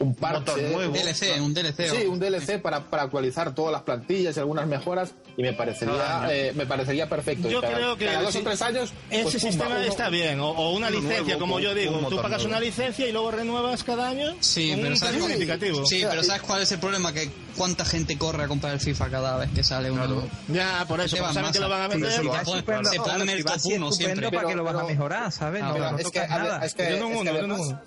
un 0.00 0.14
parche. 0.14 0.70
nuevo. 0.70 0.92
DLC, 0.92 1.40
un 1.40 1.54
DLC. 1.54 1.88
Sí, 1.88 2.06
un 2.06 2.18
DLC 2.18 2.60
para, 2.60 2.80
para 2.84 3.04
actualizar 3.04 3.54
todas 3.54 3.72
las 3.72 3.82
plantillas 3.82 4.36
y 4.36 4.40
algunas 4.40 4.66
mejoras 4.66 5.12
y 5.36 5.42
me 5.42 5.52
parecería 5.52 6.20
año. 6.22 6.30
eh, 6.30 6.52
me 6.54 6.66
parecería 6.66 7.08
perfecto. 7.08 7.48
Yo 7.48 7.60
cada, 7.60 7.74
creo 7.74 7.96
que 7.96 8.06
cada 8.06 8.22
dos 8.22 8.32
sí. 8.32 8.38
o 8.38 8.42
tres 8.42 8.62
años 8.62 8.92
Ese 9.10 9.22
pues, 9.22 9.34
pumba, 9.36 9.50
sistema 9.50 9.66
uno- 9.76 9.78
está 9.80 10.08
bien, 10.08 10.40
o, 10.40 10.50
o 10.50 10.72
una 10.72 10.90
licencia, 10.90 11.20
nuevo, 11.22 11.40
como 11.40 11.60
yo 11.60 11.74
digo. 11.74 11.96
un 11.98 12.08
Tú 12.08 12.16
pagas 12.16 12.42
nuevo. 12.42 12.48
una 12.48 12.60
licencia 12.60 13.06
y 13.08 13.12
luego 13.12 13.30
renuevas 13.30 13.84
cada 13.84 14.08
año. 14.08 14.34
Sí, 14.40 14.70
con 14.70 14.78
pero 14.80 14.90
un 14.90 14.96
¿sabes 14.96 15.22
significativo. 15.24 15.86
Sí, 15.86 16.04
pero 16.08 16.22
¿sabes 16.22 16.42
cuál 16.42 16.62
es 16.62 16.72
el 16.72 16.78
problema? 16.80 17.12
Que 17.12 17.30
cuánta 17.56 17.84
gente 17.84 18.18
corre 18.18 18.44
a 18.44 18.48
comprar 18.48 18.74
el 18.74 18.80
FIFA 18.80 19.10
cada 19.10 19.36
vez 19.38 19.50
que 19.54 19.62
sale 19.62 19.90
uno. 19.90 20.24
Ya, 20.48 20.84
por 20.88 21.00
eso, 21.00 21.16
van 21.22 21.34
saben 21.34 21.52
que 21.52 21.60
lo 21.60 21.68
van 21.68 21.82
a 21.82 21.84
Sí, 21.84 21.90
vender. 22.00 22.22
pues, 22.26 22.48
estupendo, 22.48 22.90
Se 22.90 22.96
pone 22.96 23.04
claro, 23.10 23.22
en 23.22 23.28
el 23.30 23.44
top 23.44 23.92
siempre. 23.92 24.30
¿Para 24.30 24.48
que 24.48 24.54
lo 24.56 24.64
vas 24.64 24.74
a 24.76 24.84
mejorar, 24.84 25.30
sabes? 25.32 25.62
Ah, 25.64 25.74
No, 25.92 25.98
es 25.98 26.10
que, 26.10 26.20
a 26.20 26.38
ver, 26.38 26.64
es 26.64 26.74
que- 26.74 26.90
Yo 26.90 26.98
no 26.98 27.06
es 27.08 27.12
que 27.12 27.18
uno, 27.20 27.24
yo 27.24 27.46
no 27.46 27.54
además- 27.54 27.60
uno. 27.60 27.80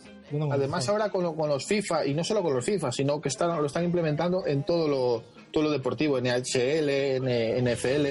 Además 0.52 0.88
ahora 0.90 1.10
con, 1.10 1.24
lo- 1.24 1.36
con 1.36 1.50
los 1.50 1.66
FIFA, 1.66 2.06
y 2.06 2.14
no 2.14 2.24
solo 2.24 2.44
con 2.44 2.54
los 2.54 2.66
FIFA, 2.66 2.92
sino 2.92 3.22
que 3.22 3.30
están, 3.30 3.50
lo 3.58 3.66
están 3.66 3.84
implementando 3.86 4.46
en 4.46 4.64
todo 4.64 4.88
lo, 4.88 5.24
todo 5.52 5.64
lo 5.64 5.72
deportivo, 5.72 6.20
NHL, 6.20 7.20
NFL. 7.62 8.06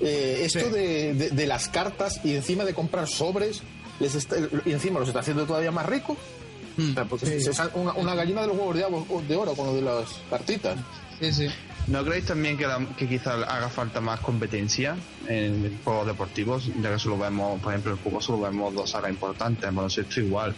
Eh, 0.00 0.42
esto 0.44 0.60
Sí. 0.66 0.70
de, 0.70 1.14
de- 1.14 1.30
de 1.30 1.46
las 1.46 1.68
cartas 1.68 2.20
y 2.24 2.34
encima 2.34 2.64
de 2.64 2.74
comprar 2.74 3.06
sobres, 3.08 3.62
les 4.00 4.14
está- 4.14 4.36
y 4.64 4.72
encima 4.72 5.00
los 5.00 5.08
está 5.08 5.20
haciendo 5.20 5.44
todavía 5.44 5.70
más 5.72 5.86
ricos. 5.86 6.16
Mm, 6.76 6.90
O 6.90 6.94
sea, 6.94 7.04
porque 7.06 7.36
es 7.36 7.46
es 7.48 7.60
una, 7.74 7.92
una 7.94 8.14
gallina 8.14 8.42
de 8.42 8.46
los 8.48 8.56
huevos 8.56 8.76
de, 9.26 9.36
oro 9.36 9.54
con 9.54 9.66
lo 9.66 9.74
de 9.74 9.82
las 9.82 10.20
cartitas. 10.30 10.78
Sí, 11.20 11.32
sí. 11.32 11.46
¿No 11.88 12.04
creéis 12.04 12.26
también 12.26 12.56
que, 12.56 12.66
la- 12.66 12.86
que 12.96 13.08
quizá 13.08 13.32
haga 13.34 13.68
falta 13.68 14.00
más 14.00 14.20
competencia 14.20 14.96
en 15.26 15.80
juegos 15.82 16.06
deportivos? 16.06 16.70
Ya 16.80 16.92
que 16.92 16.98
solo 17.00 17.18
vemos, 17.18 17.60
por 17.60 17.72
ejemplo, 17.72 17.92
en 17.92 17.98
el 17.98 18.04
fútbol 18.04 18.22
solo 18.22 18.40
vemos 18.42 18.72
dos 18.74 18.90
sagas 18.90 19.10
importantes, 19.10 19.68
en 19.68 19.74
baloncesto 19.74 20.20
igual. 20.20 20.54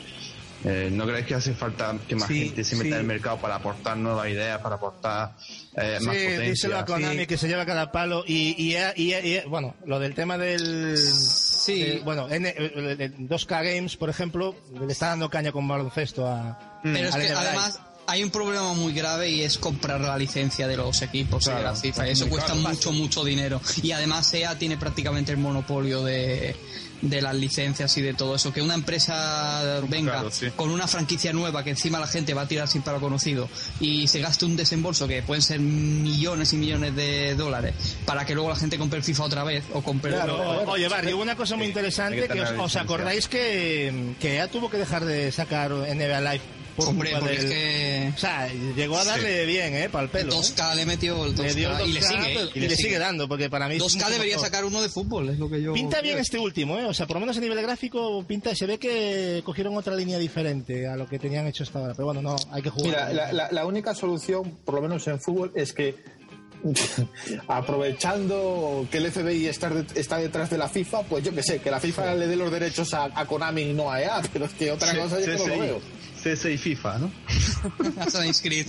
Eh, 0.64 0.90
¿No 0.92 1.06
creéis 1.06 1.26
que 1.26 1.34
hace 1.34 1.54
falta 1.54 1.96
que 2.06 2.14
más 2.16 2.28
Sí, 2.28 2.44
gente 2.46 2.64
se 2.64 2.76
meta 2.76 2.88
sí. 2.88 2.92
en 2.94 2.98
el 3.00 3.06
mercado 3.06 3.38
para 3.38 3.54
aportar 3.54 3.96
nuevas 3.96 4.28
ideas, 4.28 4.60
para 4.60 4.74
aportar 4.76 5.34
eh, 5.76 5.98
más 6.02 6.14
Sí, 6.14 6.20
díselo 6.50 6.76
a 6.76 6.80
potencia? 6.84 7.06
Konami 7.08 7.20
Sí. 7.20 7.26
que 7.26 7.38
se 7.38 7.48
lleva 7.48 7.64
cada 7.64 7.90
palo 7.90 8.24
y, 8.26 8.54
y, 8.58 8.76
y- 8.96 9.14
y- 9.14 9.40
bueno, 9.48 9.74
lo 9.86 9.98
del 9.98 10.14
tema 10.14 10.36
del... 10.36 10.98
Sí. 10.98 12.00
bueno, 12.04 12.28
en, 12.30 12.46
el- 12.46 13.00
el 13.00 13.14
2K 13.28 13.74
Games, 13.74 13.96
por 13.96 14.10
ejemplo, 14.10 14.54
le 14.86 14.92
está 14.92 15.08
dando 15.08 15.30
caña 15.30 15.52
con 15.52 15.66
baloncesto 15.66 16.26
a... 16.26 16.80
Pero 16.82 17.08
es 17.08 17.14
que 17.16 17.28
además 17.30 17.80
hay 18.06 18.24
un 18.24 18.30
problema 18.30 18.72
muy 18.72 18.92
grave 18.92 19.30
y 19.30 19.42
es 19.42 19.56
comprar 19.56 20.00
la 20.00 20.18
licencia 20.18 20.66
de 20.66 20.76
los 20.76 21.00
equipos 21.02 21.46
y 21.46 21.50
de 21.50 21.62
la 21.62 21.74
FIFA. 21.76 22.08
Eso 22.08 22.28
cuesta 22.28 22.54
mucho, 22.54 22.92
mucho 22.92 23.24
dinero. 23.24 23.60
Y 23.82 23.92
además 23.92 24.26
SEA 24.26 24.58
tiene 24.58 24.76
prácticamente 24.76 25.30
el 25.32 25.38
monopolio 25.38 26.02
de, 26.02 26.56
de 27.02 27.22
las 27.22 27.34
licencias 27.34 27.96
y 27.96 28.02
de 28.02 28.14
todo 28.14 28.34
eso. 28.34 28.52
Que 28.52 28.62
una 28.62 28.74
empresa 28.74 29.80
venga 29.88 30.12
Claro, 30.12 30.30
sí. 30.30 30.48
con 30.56 30.70
una 30.70 30.86
franquicia 30.86 31.32
nueva 31.32 31.64
que 31.64 31.70
encima 31.70 31.98
la 31.98 32.06
gente 32.06 32.34
va 32.34 32.42
a 32.42 32.46
tirar 32.48 32.68
sin 32.68 32.82
palo 32.82 33.00
conocido 33.00 33.48
y 33.80 34.06
se 34.08 34.20
gaste 34.20 34.44
un 34.44 34.56
desembolso 34.56 35.06
que 35.08 35.22
pueden 35.22 35.42
ser 35.42 35.60
millones 35.60 36.52
y 36.52 36.56
millones 36.56 36.94
de 36.96 37.34
dólares 37.34 37.74
para 38.04 38.24
que 38.24 38.34
luego 38.34 38.50
la 38.50 38.56
gente 38.56 38.78
compre 38.78 38.98
el 38.98 39.04
FIFA 39.04 39.24
otra 39.24 39.44
vez 39.44 39.64
o 39.72 39.82
compre 39.82 40.12
Claro, 40.12 40.36
o- 40.36 40.70
oye, 40.72 40.88
Barry, 40.88 41.12
hubo 41.12 41.22
una 41.22 41.36
cosa 41.36 41.56
muy 41.56 41.66
interesante 41.66 42.28
que 42.28 42.40
os, 42.42 42.76
acordáis 42.76 43.28
que, 43.28 44.14
que 44.20 44.36
ya 44.36 44.48
tuvo 44.48 44.68
que 44.70 44.76
dejar 44.78 45.04
de 45.04 45.32
sacar 45.32 45.70
NBA 45.72 46.20
Live 46.20 46.42
por 46.76 46.88
Hombre, 46.88 47.10
culpa 47.10 47.26
porque 47.26 47.36
del- 47.42 47.52
es 47.52 47.52
que 47.52 48.12
O 48.14 48.18
sea, 48.18 48.48
llegó 48.76 48.98
a 48.98 49.04
darle 49.04 49.46
bien, 49.46 49.74
¿eh? 49.74 49.88
Para 49.88 50.04
el 50.04 50.10
pelo. 50.10 50.32
2K 50.32 50.74
le 50.74 50.86
metió 50.86 51.24
el 51.26 51.34
2K, 51.34 51.42
Le 51.48 51.54
dio 51.54 51.78
el 51.78 51.88
y 51.88 51.92
le 51.92 52.00
2K, 52.00 52.08
sigue. 52.08 52.34
pero- 52.34 52.50
y 52.54 52.60
le 52.60 52.76
sigue 52.76 52.98
dando, 52.98 53.28
porque 53.28 53.48
para 53.50 53.68
mí 53.68 53.76
es 53.76 53.82
2K 53.82 53.94
mucho 53.98 54.10
debería 54.10 54.34
mejor. 54.36 54.46
sacar 54.46 54.64
uno 54.64 54.82
de 54.82 54.88
fútbol, 54.88 55.28
es 55.30 55.38
lo 55.38 55.48
que 55.50 55.62
yo. 55.62 55.72
Pinta 55.72 56.00
bien 56.00 56.18
este 56.18 56.38
último, 56.38 56.78
¿eh? 56.78 56.84
O 56.84 56.94
sea, 56.94 57.06
por 57.06 57.16
lo 57.16 57.20
menos 57.20 57.36
a 57.36 57.40
nivel 57.40 57.60
gráfico 57.62 58.24
pinta, 58.26 58.54
se 58.54 58.66
ve 58.66 58.78
que 58.78 59.42
cogieron 59.44 59.76
otra 59.76 59.94
línea 59.94 60.18
diferente 60.18 60.86
a 60.88 60.96
lo 60.96 61.06
que 61.08 61.18
tenían 61.18 61.46
hecho 61.46 61.62
hasta 61.64 61.78
ahora. 61.78 61.94
Pero 61.94 62.06
bueno, 62.06 62.22
no, 62.22 62.36
hay 62.52 62.62
que 62.62 62.70
jugar. 62.70 62.86
Mira, 62.86 63.12
la, 63.12 63.32
la- 63.32 63.52
la 63.52 63.66
única 63.66 63.94
solución, 63.94 64.58
por 64.64 64.74
lo 64.76 64.82
menos 64.82 65.06
en 65.08 65.20
fútbol, 65.20 65.52
es 65.54 65.72
que 65.72 65.94
aprovechando 67.48 68.86
que 68.90 68.98
el 68.98 69.10
FBI 69.10 69.46
está, 69.46 69.70
de- 69.70 69.98
está 70.00 70.18
detrás 70.18 70.50
de 70.50 70.58
la 70.58 70.68
FIFA, 70.68 71.02
pues 71.04 71.24
yo 71.24 71.34
que 71.34 71.42
sé, 71.42 71.60
que 71.60 71.70
la 71.70 71.80
FIFA 71.80 72.14
le 72.14 72.26
dé 72.26 72.36
los 72.36 72.50
derechos 72.50 72.92
a, 72.94 73.04
a 73.14 73.26
Konami 73.26 73.62
y 73.62 73.72
no 73.72 73.90
a 73.90 74.00
EA, 74.02 74.20
pero 74.32 74.44
es 74.46 74.52
que 74.52 74.70
otra 74.70 74.94
cosa 74.96 75.20
yo 75.20 75.26
no 75.38 75.46
lo 75.46 75.58
veo. 75.58 75.80
CS 76.20 76.46
y 76.46 76.58
FIFA, 76.58 76.98
¿no? 76.98 77.10
Assassin's 78.00 78.40
Creed. 78.40 78.66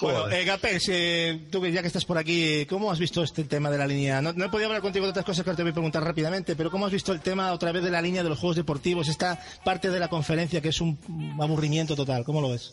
Bueno, 0.00 0.30
eh, 0.30 0.44
Gapex, 0.44 0.88
eh, 0.88 1.40
tú 1.50 1.60
que 1.60 1.72
ya 1.72 1.82
que 1.82 1.88
estás 1.88 2.04
por 2.04 2.18
aquí, 2.18 2.66
¿cómo 2.66 2.90
has 2.90 2.98
visto 2.98 3.22
este 3.22 3.44
tema 3.44 3.70
de 3.70 3.78
la 3.78 3.86
línea? 3.86 4.22
No, 4.22 4.32
no 4.32 4.44
he 4.44 4.48
podido 4.48 4.68
hablar 4.68 4.82
contigo 4.82 5.04
de 5.06 5.10
otras 5.10 5.24
cosas 5.24 5.44
que 5.44 5.50
ahora 5.50 5.56
te 5.56 5.62
voy 5.62 5.70
a 5.70 5.74
preguntar 5.74 6.04
rápidamente, 6.04 6.56
pero 6.56 6.70
¿cómo 6.70 6.86
has 6.86 6.92
visto 6.92 7.12
el 7.12 7.20
tema 7.20 7.52
otra 7.52 7.72
vez 7.72 7.82
de 7.82 7.90
la 7.90 8.00
línea 8.00 8.22
de 8.22 8.28
los 8.28 8.38
juegos 8.38 8.56
deportivos? 8.56 9.08
Esta 9.08 9.42
parte 9.64 9.90
de 9.90 10.00
la 10.00 10.08
conferencia 10.08 10.60
que 10.60 10.68
es 10.68 10.80
un 10.80 10.98
aburrimiento 11.40 11.96
total, 11.96 12.24
¿cómo 12.24 12.40
lo 12.40 12.50
ves? 12.50 12.72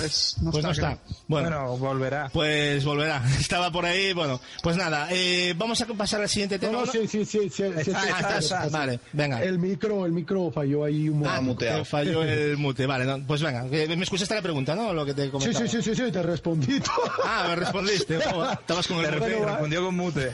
Pues 0.00 0.36
no 0.40 0.50
Pues 0.50 0.64
no 0.64 0.70
está. 0.70 0.98
Bueno, 1.28 1.48
Bueno, 1.50 1.76
volverá. 1.78 2.30
pues 2.32 2.84
volverá. 2.84 3.22
Estaba 3.38 3.70
por 3.70 3.84
ahí, 3.84 4.12
bueno. 4.12 4.40
Pues 4.62 4.76
nada, 4.76 5.08
eh, 5.10 5.54
vamos 5.56 5.80
a 5.80 5.86
pasar 5.86 6.20
al 6.22 6.28
siguiente 6.28 6.58
tema. 6.58 6.72
no, 6.80 6.86
sí, 6.86 7.06
sí, 7.06 7.24
sí, 7.24 7.48
sí, 7.48 7.50
sí, 7.50 7.62
Está, 7.64 7.84
sí, 7.84 7.92
Ah, 7.94 8.04
está, 8.06 8.38
estás- 8.38 8.44
está. 8.66 8.68
Vale, 8.78 9.00
venga. 9.12 9.42
El 9.42 9.58
micro, 9.58 10.06
el 10.06 10.12
micro 10.12 10.50
falló 10.50 10.84
ahí 10.84 11.08
un 11.08 11.26
Ah, 11.26 11.40
momento. 11.40 11.64
te 11.64 11.84
falló 11.84 12.22
el 12.24 12.56
mute, 12.56 12.86
vale. 12.86 13.04
no, 13.04 13.24
pues 13.26 13.42
venga, 13.42 13.64
me 13.64 14.02
escuchaste 14.02 14.34
la 14.34 14.42
pregunta, 14.42 14.74
¿no? 14.74 14.92
Lo 14.92 15.04
que 15.04 15.14
te 15.14 15.24
Sí, 15.24 15.30
comentaba. 15.30 15.66
sí, 15.66 15.82
sí, 15.82 15.82
sí, 15.82 15.94
sí, 16.04 16.10
te 16.12 16.22
respondí. 16.22 16.80
Ah, 17.24 17.44
me 17.48 17.56
respondiste. 17.56 18.16
Estabas 18.18 18.86
con 18.88 18.98
el 19.04 19.06
va. 19.06 19.46
respondió 19.52 19.84
con 19.84 19.96
mute. 19.96 20.32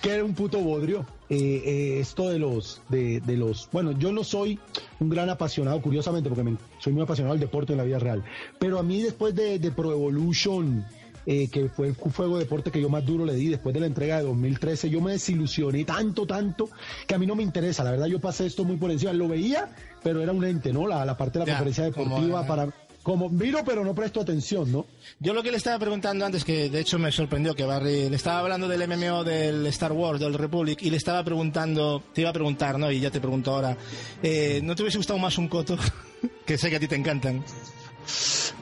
que 0.00 0.10
era 0.10 0.24
un 0.24 0.34
puto 0.34 0.58
bodrio. 0.60 1.04
Eh, 1.30 1.62
eh, 1.64 2.00
esto 2.00 2.28
de 2.28 2.38
los, 2.38 2.82
de, 2.90 3.20
de 3.20 3.36
los, 3.38 3.68
bueno, 3.72 3.92
yo 3.92 4.12
no 4.12 4.24
soy 4.24 4.58
un 5.00 5.08
gran 5.08 5.30
apasionado, 5.30 5.80
curiosamente, 5.80 6.28
porque 6.28 6.44
me- 6.44 6.56
soy 6.78 6.92
muy 6.92 7.02
apasionado 7.02 7.34
del 7.34 7.40
deporte 7.40 7.72
en 7.72 7.78
la 7.78 7.84
vida 7.84 7.98
real. 7.98 8.22
Pero 8.58 8.78
a 8.78 8.82
mí 8.82 9.00
después 9.00 9.34
de, 9.34 9.58
de 9.58 9.70
Pro 9.70 9.90
Evolution, 9.92 10.84
eh, 11.26 11.48
que 11.48 11.70
fue 11.70 11.88
el 11.88 11.94
juego 11.94 12.36
de 12.36 12.44
deporte 12.44 12.70
que 12.70 12.78
yo 12.82 12.90
más 12.90 13.06
duro 13.06 13.24
le 13.24 13.32
di 13.34 13.48
después 13.48 13.72
de 13.72 13.80
la 13.80 13.86
entrega 13.86 14.18
de 14.18 14.24
2013, 14.24 14.90
yo 14.90 15.00
me 15.00 15.12
desilusioné 15.12 15.84
tanto, 15.86 16.26
tanto, 16.26 16.68
que 17.06 17.14
a 17.14 17.18
mí 17.18 17.26
no 17.26 17.34
me 17.34 17.42
interesa. 17.42 17.82
La 17.84 17.92
verdad, 17.92 18.06
yo 18.06 18.20
pasé 18.20 18.44
esto 18.44 18.64
muy 18.64 18.76
por 18.76 18.90
encima. 18.90 19.14
Lo 19.14 19.26
veía, 19.26 19.74
pero 20.02 20.20
era 20.20 20.32
un 20.32 20.44
ente, 20.44 20.74
¿no? 20.74 20.86
La, 20.86 21.06
la 21.06 21.16
parte 21.16 21.38
de 21.38 21.46
la 21.46 21.52
Ya, 21.52 21.52
conferencia 21.58 21.84
deportiva 21.84 22.46
para... 22.46 22.68
Como 23.04 23.28
miro, 23.28 23.62
pero 23.66 23.84
no 23.84 23.94
presto 23.94 24.22
atención, 24.22 24.72
¿no? 24.72 24.86
Yo 25.20 25.34
lo 25.34 25.42
que 25.42 25.50
le 25.50 25.58
estaba 25.58 25.78
preguntando 25.78 26.24
antes, 26.24 26.42
que 26.42 26.70
de 26.70 26.80
hecho 26.80 26.98
me 26.98 27.12
sorprendió 27.12 27.54
que 27.54 27.64
Barry, 27.64 28.08
le 28.08 28.16
estaba 28.16 28.38
hablando 28.38 28.66
del 28.66 28.88
MMO 28.88 29.22
del 29.22 29.66
Star 29.66 29.92
Wars, 29.92 30.18
del 30.18 30.32
Republic, 30.32 30.80
y 30.80 30.88
le 30.88 30.96
estaba 30.96 31.22
preguntando, 31.22 32.02
te 32.14 32.22
iba 32.22 32.30
a 32.30 32.32
preguntar, 32.32 32.78
¿no? 32.78 32.90
Y 32.90 33.00
ya 33.00 33.10
te 33.10 33.20
pregunto 33.20 33.52
ahora, 33.52 33.76
eh, 34.22 34.60
¿no 34.64 34.74
te 34.74 34.82
hubiese 34.82 34.96
gustado 34.96 35.18
más 35.18 35.36
un 35.36 35.48
Coto? 35.48 35.76
que 36.46 36.56
sé 36.56 36.70
que 36.70 36.76
a 36.76 36.80
ti 36.80 36.88
te 36.88 36.96
encantan. 36.96 37.44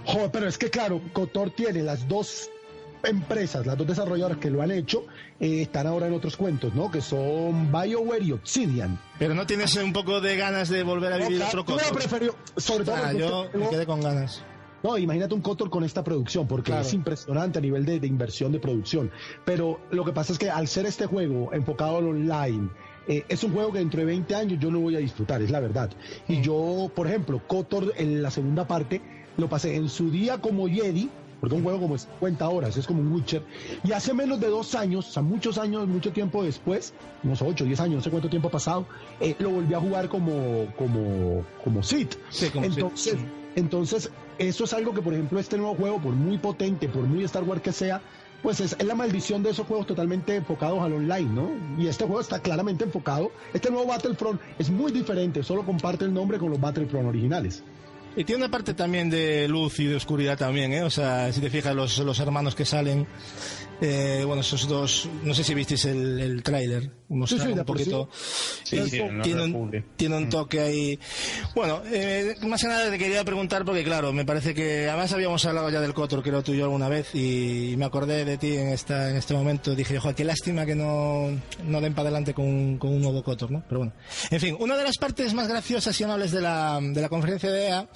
Joder, 0.06 0.30
pero 0.32 0.48
es 0.48 0.58
que 0.58 0.70
claro, 0.70 1.00
Cotor 1.12 1.52
tiene 1.52 1.80
las 1.84 2.08
dos 2.08 2.50
empresas, 3.04 3.66
las 3.66 3.76
dos 3.76 3.86
desarrolladoras 3.86 4.38
que 4.38 4.50
lo 4.50 4.62
han 4.62 4.70
hecho, 4.70 5.04
eh, 5.40 5.62
están 5.62 5.86
ahora 5.86 6.06
en 6.06 6.14
otros 6.14 6.36
cuentos, 6.36 6.74
¿no? 6.74 6.90
Que 6.90 7.00
son 7.00 7.70
BioWare 7.72 8.22
y 8.24 8.32
Obsidian. 8.32 8.98
Pero 9.18 9.34
no 9.34 9.46
tienes 9.46 9.74
un 9.76 9.92
poco 9.92 10.20
de 10.20 10.36
ganas 10.36 10.68
de 10.68 10.82
volver 10.82 11.12
a 11.12 11.16
vivir 11.18 11.38
No, 11.38 11.46
otro 11.46 11.64
claro, 11.64 11.80
Coto. 11.82 11.94
yo 11.94 12.08
prefiero, 12.08 12.34
sobre 12.56 12.84
todo 12.84 12.96
Ah, 12.96 13.12
yo 13.12 13.46
me 13.54 13.68
quedé 13.68 13.86
con 13.86 14.00
ganas. 14.00 14.42
No, 14.82 14.98
imagínate 14.98 15.32
un 15.34 15.42
Cotor 15.42 15.70
con 15.70 15.84
esta 15.84 16.02
producción, 16.02 16.48
porque 16.48 16.72
Claro. 16.72 16.84
es 16.86 16.92
impresionante 16.92 17.58
a 17.58 17.62
nivel 17.62 17.84
de, 17.84 18.00
de 18.00 18.06
inversión 18.08 18.50
de 18.50 18.58
producción. 18.58 19.12
Pero 19.44 19.78
lo 19.92 20.04
que 20.04 20.10
pasa 20.12 20.32
es 20.32 20.38
que 20.40 20.50
al 20.50 20.66
ser 20.66 20.86
este 20.86 21.06
juego 21.06 21.50
enfocado 21.52 21.98
al 21.98 22.08
online, 22.08 22.68
eh, 23.06 23.24
es 23.28 23.44
un 23.44 23.52
juego 23.52 23.72
que 23.72 23.78
dentro 23.78 24.00
de 24.00 24.06
20 24.06 24.34
años 24.34 24.58
yo 24.60 24.70
no 24.72 24.80
voy 24.80 24.96
a 24.96 24.98
disfrutar, 24.98 25.40
es 25.40 25.50
la 25.52 25.60
verdad. 25.60 25.90
Y 26.26 26.40
yo, 26.40 26.90
por 26.96 27.06
ejemplo, 27.06 27.40
Cotor 27.46 27.92
en 27.96 28.22
la 28.22 28.30
segunda 28.32 28.66
parte 28.66 29.00
lo 29.36 29.48
pasé 29.48 29.76
en 29.76 29.88
su 29.88 30.10
día 30.10 30.38
como 30.40 30.66
Jedi, 30.68 31.08
porque 31.42 31.56
es 31.56 31.58
un 31.58 31.64
juego 31.64 31.80
como 31.80 31.98
50 31.98 32.48
horas, 32.48 32.76
es 32.76 32.86
como 32.86 33.00
un 33.00 33.12
Witcher. 33.12 33.42
Y 33.82 33.90
hace 33.90 34.14
menos 34.14 34.38
de 34.38 34.46
dos 34.46 34.76
años, 34.76 35.08
o 35.08 35.10
sea, 35.10 35.24
muchos 35.24 35.58
años, 35.58 35.88
mucho 35.88 36.12
tiempo 36.12 36.44
después, 36.44 36.94
unos 37.24 37.42
8, 37.42 37.64
10 37.64 37.80
años, 37.80 37.96
no 37.96 38.00
sé 38.00 38.10
cuánto 38.10 38.30
tiempo 38.30 38.46
ha 38.46 38.52
pasado, 38.52 38.86
eh, 39.18 39.34
lo 39.40 39.50
volví 39.50 39.74
a 39.74 39.80
jugar 39.80 40.08
como, 40.08 40.72
como, 40.78 41.44
como 41.64 41.82
Sith. 41.82 42.14
Sí, 42.30 42.48
como 42.50 42.66
Sith, 42.66 42.78
entonces, 42.78 43.16
entonces, 43.56 44.10
eso 44.38 44.62
es 44.62 44.72
algo 44.72 44.94
que, 44.94 45.02
por 45.02 45.14
ejemplo, 45.14 45.40
este 45.40 45.56
nuevo 45.58 45.74
juego, 45.74 46.00
por 46.00 46.12
muy 46.12 46.38
potente, 46.38 46.88
por 46.88 47.02
muy 47.02 47.24
Star 47.24 47.42
Wars 47.42 47.60
que 47.60 47.72
sea, 47.72 48.00
pues 48.40 48.60
es, 48.60 48.76
es 48.78 48.86
la 48.86 48.94
maldición 48.94 49.42
de 49.42 49.50
esos 49.50 49.66
juegos 49.66 49.88
totalmente 49.88 50.36
enfocados 50.36 50.80
al 50.80 50.92
online, 50.92 51.28
¿no? 51.28 51.50
Y 51.76 51.88
este 51.88 52.04
juego 52.04 52.20
está 52.20 52.38
claramente 52.38 52.84
enfocado. 52.84 53.32
Este 53.52 53.68
nuevo 53.68 53.88
Battlefront 53.88 54.40
es 54.60 54.70
muy 54.70 54.92
diferente, 54.92 55.42
solo 55.42 55.66
comparte 55.66 56.04
el 56.04 56.14
nombre 56.14 56.38
con 56.38 56.50
los 56.50 56.60
Battlefront 56.60 57.08
originales. 57.08 57.64
Y 58.14 58.24
tiene 58.24 58.44
una 58.44 58.50
parte 58.50 58.74
también 58.74 59.08
de 59.08 59.48
luz 59.48 59.80
y 59.80 59.86
de 59.86 59.96
oscuridad 59.96 60.36
también, 60.36 60.72
¿eh? 60.72 60.82
O 60.82 60.90
sea, 60.90 61.32
si 61.32 61.40
te 61.40 61.48
fijas, 61.48 61.74
los, 61.74 61.98
los 61.98 62.18
hermanos 62.20 62.54
que 62.54 62.64
salen, 62.66 63.06
eh, 63.80 64.22
bueno, 64.26 64.42
esos 64.42 64.68
dos, 64.68 65.08
no 65.24 65.34
sé 65.34 65.42
si 65.44 65.54
visteis 65.54 65.84
el, 65.86 66.20
el 66.20 66.42
tráiler, 66.42 66.90
sí, 67.26 67.34
un 67.36 67.64
poquito. 67.64 68.08
Sí, 68.64 68.78
tiene, 68.90 69.42
un, 69.42 69.84
tiene 69.96 70.16
un 70.16 70.28
toque 70.28 70.60
ahí. 70.60 70.98
Bueno, 71.54 71.82
eh, 71.86 72.34
más 72.46 72.60
que 72.62 72.68
nada 72.68 72.90
te 72.90 72.98
quería 72.98 73.24
preguntar 73.24 73.64
porque, 73.64 73.82
claro, 73.84 74.12
me 74.12 74.24
parece 74.24 74.54
que 74.54 74.88
además 74.88 75.12
habíamos 75.12 75.44
hablado 75.44 75.68
ya 75.70 75.80
del 75.80 75.94
Cotor, 75.94 76.22
creo 76.22 76.42
tú 76.42 76.52
y 76.54 76.58
yo 76.58 76.64
alguna 76.64 76.88
vez, 76.88 77.14
y 77.14 77.74
me 77.76 77.84
acordé 77.84 78.24
de 78.24 78.38
ti 78.38 78.56
en, 78.56 78.68
esta, 78.68 79.10
en 79.10 79.16
este 79.16 79.34
momento. 79.34 79.74
Dije, 79.74 79.98
joder, 79.98 80.14
qué 80.14 80.24
lástima 80.24 80.64
que 80.64 80.74
no, 80.74 81.28
no 81.66 81.80
den 81.80 81.94
para 81.94 82.08
adelante 82.08 82.34
con, 82.34 82.46
un- 82.46 82.78
con 82.78 82.90
un 82.90 83.00
nuevo 83.02 83.22
Cotor, 83.22 83.50
¿no? 83.50 83.62
Pero 83.68 83.78
bueno. 83.80 83.92
En 84.30 84.40
fin, 84.40 84.56
una 84.60 84.76
de 84.76 84.84
las 84.84 84.96
partes 84.98 85.34
más 85.34 85.48
graciosas 85.48 86.00
y 86.00 86.04
amables 86.04 86.30
de 86.32 86.40
la, 86.40 86.78
de 86.80 87.00
la 87.00 87.08
conferencia 87.08 87.50
de 87.50 87.66
EA 87.66 87.88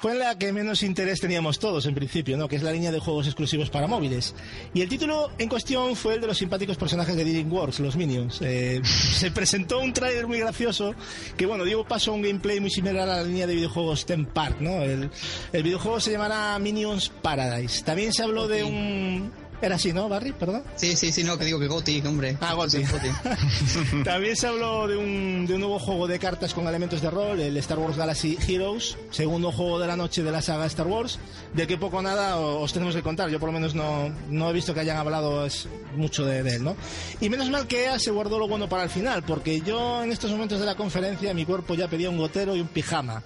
fue 0.00 0.12
en 0.12 0.18
la 0.18 0.38
que 0.38 0.50
menos 0.50 0.82
interés 0.82 1.20
teníamos 1.20 1.58
todos 1.58 1.84
en 1.84 1.94
principio, 1.94 2.38
¿no? 2.38 2.48
Que 2.48 2.56
es 2.56 2.62
la 2.62 2.72
línea 2.72 2.90
de 2.90 3.00
juegos 3.00 3.26
exclusivos 3.26 3.68
para 3.68 3.86
móviles. 3.86 4.34
Y 4.72 4.80
el 4.80 4.88
título 4.88 5.30
en 5.38 5.48
cuestión 5.48 5.94
fue 5.94 6.14
el 6.14 6.22
de 6.22 6.26
los 6.26 6.38
simpáticos 6.38 6.78
personajes 6.78 7.14
de 7.14 7.24
DreamWorks, 7.24 7.80
los 7.80 7.96
Minions. 7.96 8.40
Eh, 8.40 8.80
se 8.84 9.30
presentó 9.30 9.78
un 9.80 9.92
tráiler 9.92 10.26
muy 10.26 10.38
gracioso 10.38 10.94
que, 11.36 11.44
bueno, 11.44 11.64
dio 11.64 11.84
paso 11.84 12.12
a 12.12 12.14
un 12.14 12.22
gameplay 12.22 12.60
muy 12.60 12.70
similar 12.70 13.08
a 13.10 13.16
la 13.16 13.22
línea 13.22 13.46
de 13.46 13.54
videojuegos 13.54 14.06
Ten 14.06 14.24
Park, 14.24 14.56
¿no? 14.60 14.82
El, 14.82 15.10
el 15.52 15.62
videojuego 15.62 16.00
se 16.00 16.12
llamará 16.12 16.58
Minions 16.58 17.10
Paradise. 17.10 17.84
También 17.84 18.14
se 18.14 18.22
habló 18.22 18.48
de 18.48 18.64
un... 18.64 19.49
Era 19.62 19.74
así, 19.74 19.92
¿no, 19.92 20.08
Barry? 20.08 20.32
¿Perdón? 20.32 20.62
Sí, 20.76 20.96
sí, 20.96 21.12
sí, 21.12 21.22
no, 21.22 21.36
que 21.38 21.44
digo 21.44 21.58
que 21.58 21.66
Goti, 21.66 22.02
hombre. 22.06 22.36
Ah, 22.40 22.54
Goti. 22.54 22.82
También 24.04 24.36
se 24.36 24.46
habló 24.46 24.88
de 24.88 24.96
un, 24.96 25.46
de 25.46 25.54
un 25.54 25.60
nuevo 25.60 25.78
juego 25.78 26.06
de 26.06 26.18
cartas 26.18 26.54
con 26.54 26.66
elementos 26.66 27.02
de 27.02 27.10
rol, 27.10 27.40
el 27.40 27.56
Star 27.58 27.78
Wars 27.78 27.96
Galaxy 27.96 28.38
Heroes, 28.46 28.96
segundo 29.10 29.52
juego 29.52 29.78
de 29.78 29.86
la 29.86 29.96
noche 29.96 30.22
de 30.22 30.30
la 30.30 30.40
saga 30.40 30.66
Star 30.66 30.86
Wars, 30.86 31.18
del 31.52 31.66
que 31.66 31.76
poco 31.76 31.98
o 31.98 32.02
nada 32.02 32.38
os 32.38 32.72
tenemos 32.72 32.94
que 32.94 33.02
contar. 33.02 33.28
Yo 33.28 33.38
por 33.38 33.48
lo 33.48 33.52
menos 33.52 33.74
no, 33.74 34.08
no 34.30 34.50
he 34.50 34.52
visto 34.52 34.72
que 34.72 34.80
hayan 34.80 34.96
hablado 34.96 35.44
es, 35.44 35.68
mucho 35.94 36.24
de, 36.24 36.42
de 36.42 36.56
él, 36.56 36.64
¿no? 36.64 36.76
Y 37.20 37.28
menos 37.28 37.50
mal 37.50 37.66
que 37.66 37.84
EA 37.84 37.98
se 37.98 38.10
guardó 38.10 38.38
lo 38.38 38.48
bueno 38.48 38.68
para 38.68 38.84
el 38.84 38.90
final, 38.90 39.22
porque 39.22 39.60
yo 39.60 40.02
en 40.02 40.12
estos 40.12 40.30
momentos 40.30 40.58
de 40.60 40.66
la 40.66 40.74
conferencia 40.74 41.34
mi 41.34 41.44
cuerpo 41.44 41.74
ya 41.74 41.88
pedía 41.88 42.08
un 42.08 42.16
gotero 42.16 42.56
y 42.56 42.60
un 42.60 42.68
pijama. 42.68 43.22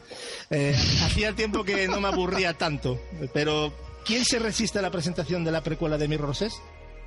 Eh, 0.50 0.76
hacía 1.04 1.32
tiempo 1.34 1.64
que 1.64 1.86
no 1.86 2.00
me 2.00 2.08
aburría 2.08 2.54
tanto, 2.54 3.00
pero 3.32 3.72
¿quién 4.05 4.24
se 4.24 4.39
resiste 4.39 4.78
a 4.78 4.83
la 4.83 4.91
presentación 4.91 5.44
de 5.44 5.52
la 5.52 5.62
precuela 5.62 5.99
de 5.99 6.08
Mirror's 6.08 6.42
Edge? 6.42 6.55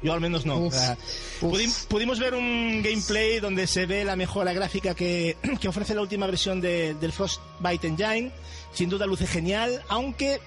Yo 0.03 0.13
al 0.13 0.21
menos 0.21 0.45
no. 0.45 0.57
Uf, 0.59 0.73
sea, 0.75 0.95
pudi- 1.41 1.87
pudimos 1.87 2.19
ver 2.19 2.35
un 2.35 2.83
gameplay 2.83 3.39
donde 3.39 3.65
se 3.65 3.87
ve 3.87 4.05
la 4.05 4.15
mejora 4.15 4.53
gráfica 4.53 4.93
que, 4.93 5.35
que 5.59 5.67
ofrece 5.67 5.95
la 5.95 6.01
última 6.01 6.27
versión 6.27 6.61
de- 6.61 6.93
del 6.95 7.11
Frostbite 7.11 7.87
Engine. 7.87 8.31
Sin 8.73 8.89
duda 8.89 9.05
luce 9.07 9.25
genial, 9.25 9.81
aunque 9.89 10.39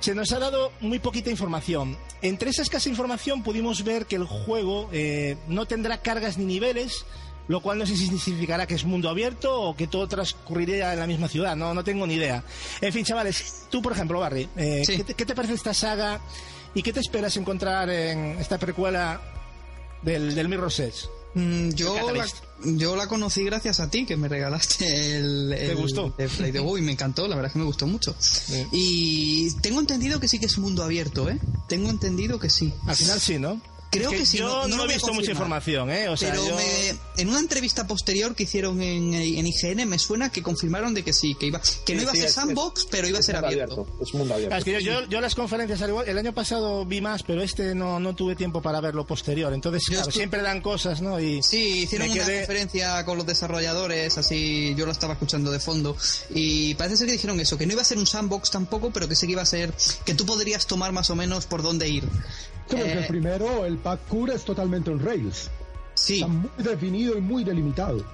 se 0.00 0.14
nos 0.14 0.32
ha 0.32 0.38
dado 0.38 0.72
muy 0.80 1.00
poquita 1.00 1.28
información. 1.28 1.98
Entre 2.22 2.50
esa 2.50 2.62
escasa 2.62 2.88
información 2.88 3.42
pudimos 3.42 3.84
ver 3.84 4.06
que 4.06 4.16
el 4.16 4.24
juego 4.24 4.88
eh, 4.92 5.36
no 5.48 5.66
tendrá 5.66 6.00
cargas 6.00 6.38
ni 6.38 6.46
niveles, 6.46 7.04
lo 7.48 7.60
cual 7.60 7.78
no 7.78 7.86
sé 7.86 7.96
si 7.96 8.06
significará 8.18 8.66
que 8.66 8.74
es 8.74 8.84
mundo 8.84 9.08
abierto 9.08 9.60
o 9.62 9.74
que 9.76 9.86
todo 9.86 10.06
transcurriría 10.06 10.92
en 10.92 11.00
la 11.00 11.06
misma 11.06 11.28
ciudad, 11.28 11.56
no, 11.56 11.74
no 11.74 11.82
tengo 11.82 12.06
ni 12.06 12.14
idea. 12.14 12.44
En 12.80 12.92
fin, 12.92 13.04
chavales, 13.04 13.64
tú 13.70 13.82
por 13.82 13.92
ejemplo, 13.92 14.20
Barry, 14.20 14.48
eh, 14.56 14.82
Sí. 14.86 14.96
¿qué, 14.98 15.04
te, 15.04 15.14
qué 15.14 15.26
te 15.26 15.34
parece 15.34 15.54
esta 15.54 15.74
saga 15.74 16.20
y 16.74 16.82
qué 16.82 16.92
te 16.92 17.00
esperas 17.00 17.36
encontrar 17.36 17.88
en 17.90 18.38
esta 18.38 18.58
precuela 18.58 19.20
del, 20.02 20.34
del 20.34 20.48
Mirror's 20.48 20.78
Edge? 20.80 21.06
Mm, 21.34 21.70
yo, 21.70 22.08
El 22.10 22.18
la, 22.18 22.26
yo 22.64 22.96
la 22.96 23.06
conocí 23.06 23.44
gracias 23.44 23.80
a 23.80 23.90
ti, 23.90 24.06
que 24.06 24.16
me 24.16 24.28
regalaste 24.28 25.16
el, 25.18 25.52
el 25.52 25.76
gustó? 25.76 26.14
de 26.16 26.26
Play 26.28 26.50
de 26.52 26.58
Go 26.58 26.78
y 26.78 26.82
me 26.82 26.92
encantó, 26.92 27.28
la 27.28 27.36
verdad 27.36 27.48
es 27.48 27.52
que 27.52 27.58
me 27.58 27.64
gustó 27.66 27.86
mucho. 27.86 28.14
Y 28.72 29.50
tengo 29.60 29.80
entendido 29.80 30.20
que 30.20 30.28
sí 30.28 30.38
que 30.38 30.46
es 30.46 30.58
mundo 30.58 30.82
abierto, 30.82 31.28
¿eh? 31.28 31.38
Tengo 31.68 31.90
entendido 31.90 32.38
que 32.38 32.48
sí. 32.50 32.72
Al 32.86 32.96
final 32.96 33.20
sí, 33.20 33.38
¿no? 33.38 33.60
Creo 33.90 34.10
Es 34.12 34.18
que, 34.18 34.26
sí. 34.26 34.36
Yo 34.38 34.68
no, 34.68 34.76
no, 34.76 34.84
he 34.84 34.88
visto 34.88 35.14
mucha 35.14 35.30
información, 35.30 35.90
¿eh? 35.90 36.10
O 36.10 36.16
sea, 36.16 36.30
Pero 36.30 36.46
yo- 36.46 36.56
me- 36.56 36.94
en 37.22 37.28
una 37.30 37.40
entrevista 37.40 37.86
posterior 37.86 38.34
que 38.34 38.42
hicieron 38.42 38.82
en, 38.82 39.14
en 39.14 39.46
IGN 39.46 39.86
me 39.86 39.98
suena 39.98 40.30
que 40.30 40.42
confirmaron 40.42 40.92
de 40.92 41.02
que 41.02 41.14
sí, 41.14 41.34
que 41.34 41.46
iba, 41.46 41.60
que 41.86 41.94
no 41.94 42.02
iba 42.02 42.12
sí, 42.12 42.18
a 42.18 42.20
ser 42.20 42.28
es- 42.28 42.34
sandbox, 42.34 42.86
pero 42.90 43.08
iba 43.08 43.18
a 43.18 43.22
ser 43.22 43.36
abierto. 43.36 43.86
Es 44.02 44.12
mundo 44.12 44.34
abierto. 44.34 44.54
Es 44.56 44.64
que 44.64 44.72
yo, 44.72 44.78
yo, 44.80 45.04
yo 45.08 45.20
las 45.22 45.34
conferencias, 45.34 45.80
al 45.80 45.88
igual, 45.88 46.06
el 46.06 46.18
año 46.18 46.34
pasado 46.34 46.84
vi 46.84 47.00
más, 47.00 47.22
pero 47.22 47.42
este 47.42 47.74
no, 47.74 47.98
no 47.98 48.14
tuve 48.14 48.36
tiempo 48.36 48.60
para 48.60 48.80
ver 48.82 48.94
lo 48.94 49.06
posterior. 49.06 49.52
Entonces, 49.54 49.84
claro, 49.86 50.10
siempre 50.12 50.42
dan 50.42 50.60
cosas, 50.60 51.00
¿no? 51.00 51.18
Y 51.18 51.42
Sí, 51.42 51.80
hicieron 51.84 52.10
una 52.10 52.24
conferencia 52.24 53.04
con 53.06 53.16
los 53.16 53.26
desarrolladores, 53.26 54.18
así 54.18 54.74
yo 54.76 54.84
lo 54.84 54.92
estaba 54.92 55.14
escuchando 55.14 55.50
de 55.50 55.60
fondo, 55.60 55.96
y 56.34 56.74
parece 56.74 56.98
ser 56.98 57.06
que 57.06 57.14
dijeron 57.14 57.40
eso, 57.40 57.56
que 57.56 57.66
no 57.66 57.72
iba 57.72 57.80
a 57.82 57.86
ser 57.86 57.96
un 57.96 58.06
sandbox 58.06 58.50
tampoco, 58.50 58.90
pero 58.92 59.08
que 59.08 59.14
sí 59.16 59.24
que 59.26 59.32
iba 59.32 59.42
a 59.42 59.46
ser, 59.46 59.72
que 60.04 60.12
tú 60.14 60.26
podrías 60.26 60.66
tomar 60.66 60.92
más 60.92 61.08
o 61.08 61.16
menos 61.16 61.46
por 61.46 61.62
dónde 61.62 61.88
ir. 61.88 62.04
Sí, 62.68 62.76
porque 62.76 62.92
Eh, 62.92 62.98
el 62.98 63.06
primero, 63.06 63.64
el 63.64 63.78
parkour 63.78 64.30
es 64.30 64.44
totalmente 64.44 64.90
en 64.90 65.04
Rails. 65.04 65.50
Sí, 65.94 66.14
Está 66.16 66.28
muy 66.28 66.50
definido 66.58 67.16
y 67.16 67.20
muy 67.20 67.44
delimitado. 67.44 68.04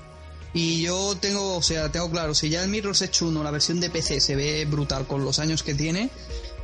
y 0.55 0.83
yo 0.83 1.15
tengo, 1.20 1.57
o 1.57 1.62
sea, 1.62 1.91
tengo 1.91 2.10
claro, 2.10 2.33
si 2.34 2.49
ya 2.49 2.62
el 2.62 2.70
Mirror's 2.70 3.02
Edge 3.02 3.24
1, 3.24 3.42
la 3.42 3.50
versión 3.50 3.81
de 3.81 3.91
PC, 3.91 4.20
se 4.20 4.36
ve 4.36 4.65
brutal 4.65 5.07
con 5.07 5.24
los 5.24 5.39
años 5.41 5.62
que 5.65 5.74
tiene, 5.74 6.10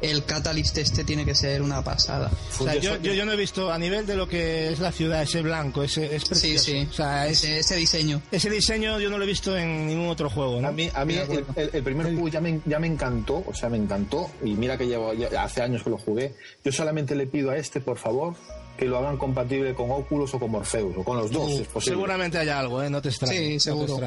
el 0.02 0.24
Catalyst 0.24 0.78
este 0.78 1.04
tiene 1.04 1.24
que 1.24 1.34
ser 1.34 1.62
una 1.62 1.82
pasada. 1.82 2.30
o 2.58 2.64
sea, 2.64 2.74
yo, 2.76 2.96
yo, 3.02 3.12
yo 3.12 3.24
no 3.24 3.32
he 3.32 3.36
visto 3.36 3.70
a 3.72 3.78
nivel 3.78 4.06
de 4.06 4.16
lo 4.16 4.28
que 4.28 4.72
es 4.72 4.78
la 4.80 4.92
ciudad, 4.92 5.22
ese 5.22 5.42
blanco, 5.42 5.82
ese 5.82 6.14
es 6.16 6.22
Sí, 6.22 6.28
precioso. 6.28 6.64
sí, 6.64 6.88
O 6.90 6.92
sea, 6.92 7.26
es- 7.26 7.38
ese, 7.44 7.58
ese 7.58 7.76
diseño. 7.76 8.22
ese 8.30 8.48
diseño 8.50 8.98
yo 9.00 9.10
no 9.10 9.18
lo 9.18 9.24
he 9.24 9.26
visto 9.26 9.56
en 9.56 9.86
ningún 9.86 10.08
otro 10.08 10.30
juego, 10.30 10.60
¿no? 10.60 10.68
A 10.68 10.72
mí, 10.72 10.90
a 10.94 11.04
mí 11.04 11.14
el, 11.14 11.20
acuerdo. 11.22 11.46
el- 11.56 11.70
el 11.72 11.82
primer 11.82 12.06
juego 12.06 12.28
ya 12.28 12.40
me, 12.40 12.60
ya 12.66 12.78
me 12.78 12.86
encantó, 12.86 13.44
o 13.46 13.54
sea, 13.54 13.68
me 13.68 13.76
encantó, 13.76 14.30
y 14.44 14.50
mira 14.54 14.76
que 14.78 14.86
llevo 14.86 15.12
ya 15.14 15.42
hace 15.42 15.62
años 15.62 15.82
que 15.82 15.90
lo 15.90 15.98
jugué. 15.98 16.34
Yo 16.64 16.72
solamente 16.72 17.14
le 17.14 17.26
pido 17.26 17.50
a 17.50 17.56
este, 17.56 17.80
por 17.80 17.98
favor, 17.98 18.34
que 18.80 18.86
lo 18.86 18.96
hagan 18.98 19.18
compatible 19.18 19.74
con 19.74 19.90
Oculus 19.90 20.32
o 20.34 20.38
con 20.40 20.50
Morpheus, 20.50 20.96
o 20.96 21.04
con 21.04 21.18
los 21.18 21.30
dos, 21.30 21.50
es 21.52 21.68
posible. 21.68 21.94
Seguramente 21.96 22.38
haya 22.38 22.58
algo, 22.58 22.82
¿eh? 22.82 22.88
No 22.88 23.02
te 23.02 23.10
extrañe. 23.10 23.34
Sí, 23.36 23.42
no 23.44 23.52
te 23.52 23.60
seguro. 23.86 23.98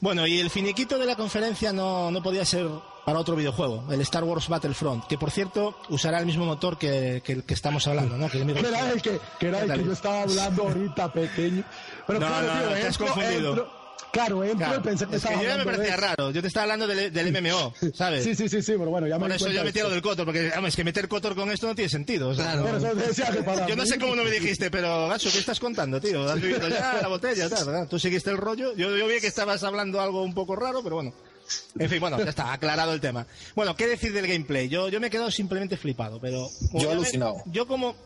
Bueno, 0.00 0.26
y 0.26 0.40
el 0.40 0.50
finiquito 0.50 0.98
de 0.98 1.06
la 1.06 1.14
conferencia 1.14 1.72
no, 1.72 2.10
no 2.10 2.20
podía 2.22 2.44
ser 2.44 2.66
para 3.06 3.20
otro 3.20 3.36
videojuego, 3.36 3.84
el 3.90 4.00
Star 4.02 4.24
Wars 4.24 4.48
Battlefront, 4.48 5.06
que 5.06 5.16
por 5.16 5.30
cierto 5.30 5.78
usará 5.88 6.18
el 6.18 6.26
mismo 6.26 6.44
motor 6.44 6.76
que, 6.76 7.22
que 7.24 7.32
el 7.32 7.44
que 7.44 7.54
estamos 7.54 7.86
hablando, 7.86 8.18
¿no? 8.18 8.28
Que 8.28 8.38
era 8.42 8.90
el 8.90 9.00
que, 9.00 9.18
que, 9.38 9.48
era 9.48 9.62
el 9.62 9.72
que 9.72 9.84
yo 9.84 9.92
estaba 9.92 10.22
hablando 10.22 10.64
ahorita, 10.64 11.10
pequeño. 11.12 11.64
Pero 12.06 12.18
No, 12.20 12.26
claro, 12.26 12.46
no, 12.46 12.52
tío, 12.52 12.62
no, 12.70 12.74
te 12.74 12.86
has 12.86 13.00
entro- 13.00 13.06
confundido. 13.06 13.50
entro- 13.52 13.77
claro, 14.12 14.42
entro 14.44 14.58
Claro, 14.58 14.80
y 14.80 14.82
pensé 14.82 15.06
que 15.06 15.16
es 15.16 15.22
que 15.22 15.28
estaba 15.28 15.42
yo 15.42 15.48
ya 15.48 15.56
me 15.58 15.64
parecía 15.64 15.90
de- 15.90 15.96
raro, 15.96 16.30
yo 16.30 16.40
te 16.40 16.48
estaba 16.48 16.64
hablando 16.64 16.86
del, 16.86 17.12
del 17.12 17.32
MMO, 17.42 17.74
¿sabes? 17.94 18.24
Sí, 18.24 18.34
sí, 18.34 18.48
sí, 18.48 18.62
sí, 18.62 18.72
pero 18.78 18.90
bueno, 18.90 19.06
ya 19.06 19.16
me 19.16 19.22
Por 19.26 19.32
eso 19.32 19.48
yo 19.50 19.62
lo 19.62 19.68
esto. 19.68 19.90
del 19.90 20.02
Cotor, 20.02 20.24
porque 20.24 20.50
vamos, 20.50 20.68
es 20.68 20.76
que 20.76 20.84
meter 20.84 21.08
Cotor 21.08 21.34
con 21.34 21.50
esto 21.50 21.66
no 21.66 21.74
tiene 21.74 21.88
sentido. 21.88 22.28
o 22.30 22.34
sea, 22.34 22.52
Claro. 22.52 22.62
no- 22.62 22.76
eso 22.78 22.96
te 22.96 23.06
decía 23.08 23.30
que 23.30 23.42
para 23.42 23.66
yo 23.66 23.76
no 23.76 23.86
sé 23.86 23.98
cómo 23.98 24.14
no 24.16 24.24
me 24.24 24.30
dijiste, 24.30 24.70
pero 24.70 25.08
Gacho, 25.08 25.30
¿qué 25.32 25.38
estás 25.38 25.60
contando, 25.60 26.00
tío? 26.00 26.28
Has 26.28 26.40
vivido 26.40 26.68
ya 26.68 26.98
la 27.02 27.08
botella, 27.08 27.48
tal, 27.48 27.64
¿verdad? 27.66 27.86
Tú 27.88 27.98
seguiste 27.98 28.30
el 28.30 28.36
rollo. 28.36 28.74
Yo, 28.76 28.96
yo 28.96 29.06
vi 29.06 29.20
que 29.20 29.26
estabas 29.26 29.62
hablando 29.62 30.00
algo 30.00 30.22
un 30.22 30.34
poco 30.34 30.56
raro, 30.56 30.82
pero 30.82 30.96
bueno. 30.96 31.12
En 31.78 31.88
fin, 31.88 31.98
bueno, 31.98 32.18
ya 32.18 32.28
está, 32.28 32.52
aclarado 32.52 32.92
el 32.92 33.00
tema. 33.00 33.26
Bueno, 33.54 33.74
¿qué 33.74 33.86
decir 33.86 34.12
del 34.12 34.26
gameplay? 34.26 34.68
Yo, 34.68 34.90
yo 34.90 35.00
me 35.00 35.06
he 35.06 35.10
quedado 35.10 35.30
simplemente 35.30 35.78
flipado, 35.78 36.20
pero... 36.20 36.46
Yo 36.74 36.78
ya 36.80 36.86
me- 36.88 36.92
alucinado. 36.92 37.36
yo 37.46 37.66
como, 37.66 37.96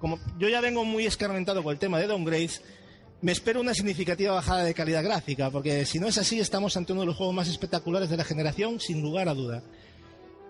como... 0.00 0.18
Yo 0.40 0.48
ya 0.48 0.60
vengo 0.60 0.84
muy 0.84 1.06
escarmentado 1.06 1.62
con 1.62 1.72
el 1.72 1.78
tema 1.78 2.00
de 2.00 2.08
downgrades, 2.08 2.62
me 3.22 3.32
espero 3.32 3.60
una 3.60 3.74
significativa 3.74 4.32
bajada 4.32 4.64
de 4.64 4.72
calidad 4.72 5.04
gráfica, 5.04 5.50
porque 5.50 5.84
si 5.84 5.98
no 5.98 6.06
es 6.06 6.16
así, 6.16 6.40
estamos 6.40 6.76
ante 6.76 6.92
uno 6.92 7.02
de 7.02 7.08
los 7.08 7.16
juegos 7.16 7.34
más 7.34 7.48
espectaculares 7.48 8.08
de 8.08 8.16
la 8.16 8.24
generación, 8.24 8.80
sin 8.80 9.02
lugar 9.02 9.28
a 9.28 9.34
duda. 9.34 9.62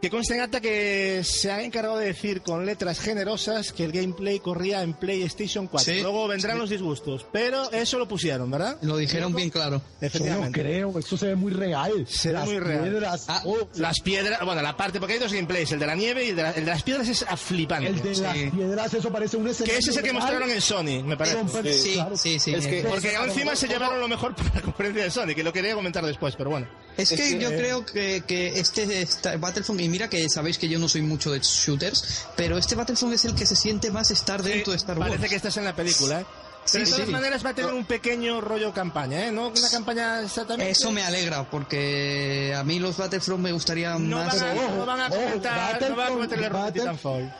Que 0.01 0.09
conste 0.09 0.35
en 0.35 0.41
acta 0.41 0.63
que 0.63 1.21
se 1.25 1.51
ha 1.53 1.63
encargado 1.63 1.99
de 1.99 2.07
decir 2.07 2.41
con 2.41 2.65
letras 2.65 2.99
generosas 3.01 3.71
que 3.75 3.85
el 3.85 3.93
gameplay 3.93 4.39
corría 4.41 4.83
en 4.83 4.95
PlayStation 4.95 5.67
4. 5.67 5.93
Sí, 5.93 6.01
Luego 6.01 6.27
vendrán 6.27 6.59
los 6.59 6.71
disgustos, 6.71 7.27
pero 7.31 7.71
eso 7.71 7.99
lo 7.99 8.09
pusieron, 8.09 8.51
¿verdad? 8.51 8.79
Lo 8.81 8.97
dijeron 8.97 9.35
bien 9.35 9.51
claro. 9.51 9.77
Yo 9.77 9.83
no 10.01 10.07
Efectivamente. 10.07 10.59
creo, 10.63 10.99
eso 10.99 11.19
se 11.19 11.27
ve 11.27 11.35
muy 11.37 11.53
real. 11.53 12.07
Se 12.09 12.29
ve 12.29 12.35
Las 12.35 12.47
muy 12.47 12.59
real. 12.61 12.83
piedras, 12.85 13.25
Ah, 13.29 13.43
oh, 13.45 13.69
Las 13.75 14.01
piedras, 14.01 14.41
bueno, 14.43 14.63
la 14.63 14.75
parte, 14.75 15.01
porque 15.01 15.13
hay 15.15 15.19
dos 15.21 15.35
gameplays, 15.35 15.71
el 15.73 15.79
de 15.79 15.87
la 15.87 15.95
nieve 15.95 16.25
y 16.25 16.29
el 16.31 16.37
de, 16.37 16.43
la- 16.45 16.51
el 16.53 16.65
de 16.65 16.71
las 16.71 16.83
piedras 16.83 17.07
es 17.07 17.23
flipante. 17.39 17.89
el 17.91 18.01
de 18.01 18.17
las 18.17 18.33
Sí. 18.39 18.51
piedras, 18.51 18.95
eso 18.95 19.11
parece 19.13 19.37
un 19.37 19.49
escenario. 19.49 19.75
Que 19.75 19.79
ese 19.81 19.91
es 19.91 19.97
el 19.99 20.03
que 20.03 20.11
real. 20.13 20.23
mostraron 20.23 20.51
en 20.51 20.61
Sony, 20.63 21.05
me 21.05 21.19
parece. 21.19 21.73
Sí, 21.75 21.93
claro. 21.93 22.17
sí, 22.17 22.39
sí. 22.39 22.55
Es 22.55 22.67
que- 22.67 22.85
Porque 22.85 23.13
encima 23.15 23.55
se 23.55 23.69
llevaron 23.69 24.01
lo 24.01 24.09
mejor 24.09 24.35
para 24.35 24.55
la 24.55 24.63
conferencia 24.63 25.05
de 25.05 25.11
Sony, 25.11 25.35
que 25.35 25.45
lo 25.45 25.53
quería 25.53 25.75
comentar 25.75 26.03
después, 26.07 26.37
pero 26.37 26.49
bueno. 26.49 26.67
Es 26.97 27.09
que 27.11 27.15
Es 27.15 27.21
que, 27.21 27.39
yo 27.39 27.51
eh, 27.51 27.57
creo 27.57 27.87
que, 27.87 28.23
que 28.27 28.59
este 28.61 29.07
Battlefront, 29.39 29.81
y 29.81 29.89
mira 29.89 30.09
que 30.09 30.29
sabéis 30.29 30.59
que 30.59 30.69
yo 30.69 30.79
no 30.79 30.89
soy 30.89 31.03
mucho 31.03 31.31
de 31.33 31.41
shooters, 31.41 32.27
pero 32.37 32.59
este 32.59 32.75
Battlefront 32.75 33.15
es 33.15 33.25
el 33.25 33.35
que 33.35 33.47
se 33.47 33.57
siente 33.57 33.91
más 33.91 34.11
estar 34.11 34.43
dentro 34.43 34.73
de 34.73 34.77
Star 34.77 34.99
Wars. 34.99 35.11
Parece 35.13 35.29
que 35.29 35.37
estás 35.37 35.57
en 35.57 35.65
la 35.65 35.75
película, 35.75 36.21
¿eh? 36.21 36.27
Sí, 36.67 36.73
Pero 36.75 36.85
de 36.85 36.91
todas 36.93 37.07
sí. 37.07 37.13
maneras 37.13 37.45
va 37.45 37.51
a 37.51 37.55
tener 37.55 37.73
un 37.73 37.87
pequeño 37.87 38.41
rollo 38.43 38.73
campaña, 38.75 39.27
¿eh? 39.27 39.33
No 39.33 39.49
una 39.49 39.71
campaña 39.71 40.21
exactamente. 40.21 40.71
Eso 40.71 40.93
me 40.93 41.03
alegra, 41.03 41.49
porque 41.49 42.55
a 42.55 42.63
mí 42.65 42.79
los 42.79 42.99
Battlefront 42.99 43.43
me 43.43 43.51
gustarían 43.53 44.09
No 44.09 44.19
más... 44.19 44.39
van, 44.39 44.59
a, 44.59 44.65
no 44.77 44.87
van 44.87 45.01
a 45.01 45.09
comentar, 45.09 45.91
no 45.91 45.97
van 45.97 46.13
a 46.21 46.25
el 46.25 46.33
error 46.33 46.41
de 46.43 46.49
Battle- 46.49 46.73
Titanfall. 46.81 47.35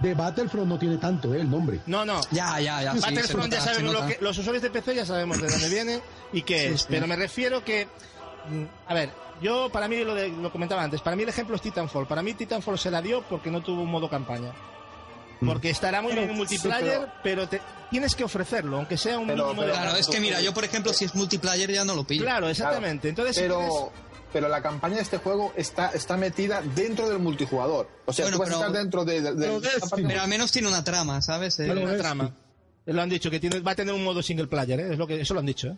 De 0.00 0.14
Battlefront 0.14 0.68
no 0.68 0.78
tiene 0.78 0.96
tanto, 0.98 1.34
eh, 1.34 1.40
el 1.40 1.50
nombre. 1.50 1.80
No, 1.86 2.04
no. 2.04 2.20
Ya, 2.30 2.58
ya, 2.60 2.82
ya. 2.82 2.92
sí, 2.94 3.00
Battlefront 3.00 3.44
nota, 3.52 3.56
ya 3.56 3.60
sabemos 3.72 3.94
lo 3.94 4.06
que, 4.06 4.18
los 4.20 4.38
usuarios 4.38 4.62
de 4.62 4.70
PC 4.70 4.94
ya 4.94 5.06
sabemos 5.06 5.40
de 5.40 5.48
dónde 5.48 5.68
viene 5.68 6.00
y 6.32 6.42
qué 6.42 6.68
Sí, 6.68 6.74
es, 6.74 6.80
sí. 6.82 6.86
pero 6.88 7.06
me 7.08 7.16
refiero 7.16 7.64
que 7.64 7.88
a 8.86 8.94
ver, 8.94 9.10
yo 9.40 9.68
para 9.70 9.88
mí 9.88 10.02
lo, 10.04 10.14
de- 10.14 10.28
lo 10.28 10.50
comentaba 10.52 10.82
antes, 10.82 11.00
para 11.00 11.16
mí 11.16 11.22
el 11.22 11.28
ejemplo 11.28 11.56
es 11.56 11.62
Titanfall. 11.62 12.06
Para 12.06 12.22
mí 12.22 12.34
Titanfall 12.34 12.78
se 12.78 12.90
la 12.90 13.00
dio 13.02 13.22
porque 13.22 13.50
no 13.50 13.62
tuvo 13.62 13.82
un 13.82 13.90
modo 13.90 14.08
campaña. 14.08 14.52
Porque 15.44 15.70
estará 15.70 16.00
muy 16.02 16.12
bien 16.12 16.30
en 16.30 16.36
multiplayer, 16.36 17.08
pero, 17.24 17.48
te- 17.48 17.60
tienes 17.90 18.14
que 18.14 18.22
ofrecerlo, 18.22 18.76
aunque 18.76 18.96
sea 18.96 19.18
un 19.18 19.26
Pero- 19.26 19.46
mínimo 19.48 19.62
de 19.62 19.72
Claro, 19.72 19.96
es 19.96 20.06
que 20.06 20.20
mira, 20.20 20.40
yo 20.40 20.54
por 20.54 20.64
ejemplo, 20.64 20.92
si 20.92 21.04
es 21.04 21.14
multiplayer 21.16 21.68
ya 21.72 21.84
no 21.84 21.96
lo 21.96 22.04
pillo. 22.04 22.22
Claro, 22.22 22.48
exactamente. 22.48 23.08
Entonces, 23.08 23.34
si 23.34 23.42
pero, 23.42 23.90
pero 24.32 24.48
la 24.48 24.62
campaña 24.62 24.96
de 24.96 25.02
este 25.02 25.18
juego 25.18 25.52
está, 25.56 25.88
está 25.90 26.16
metida 26.16 26.62
dentro 26.76 27.08
del 27.08 27.18
multijugador. 27.18 27.88
O 28.06 28.12
sea, 28.12 28.26
Bueno, 28.26 28.36
tú 28.36 28.40
vas 28.42 28.48
pero- 28.50 28.60
a 28.62 28.66
estar 28.66 28.80
dentro 28.80 29.04
de, 29.04 29.20
de- 29.20 29.34
de- 29.34 29.70
pero 30.06 30.22
al 30.22 30.28
menos 30.28 30.52
tiene 30.52 30.68
una 30.68 30.84
trama, 30.84 31.20
¿sabes? 31.22 31.58
Eh, 31.58 31.64
Tiene 31.64 31.82
una 31.82 31.92
es- 31.94 31.98
trama. 31.98 32.36
Lo 32.86 33.02
han 33.02 33.08
dicho, 33.08 33.28
que 33.28 33.40
tiene, 33.40 33.58
va 33.60 33.72
a 33.72 33.74
tener 33.74 33.94
un 33.94 34.04
modo 34.04 34.22
single 34.22 34.46
player, 34.46 34.78
¿eh? 34.78 34.92
Es 34.92 34.98
lo 34.98 35.08
que, 35.08 35.20
eso 35.20 35.34
lo 35.34 35.40
han 35.40 35.46
dicho, 35.46 35.68
¿eh? 35.68 35.76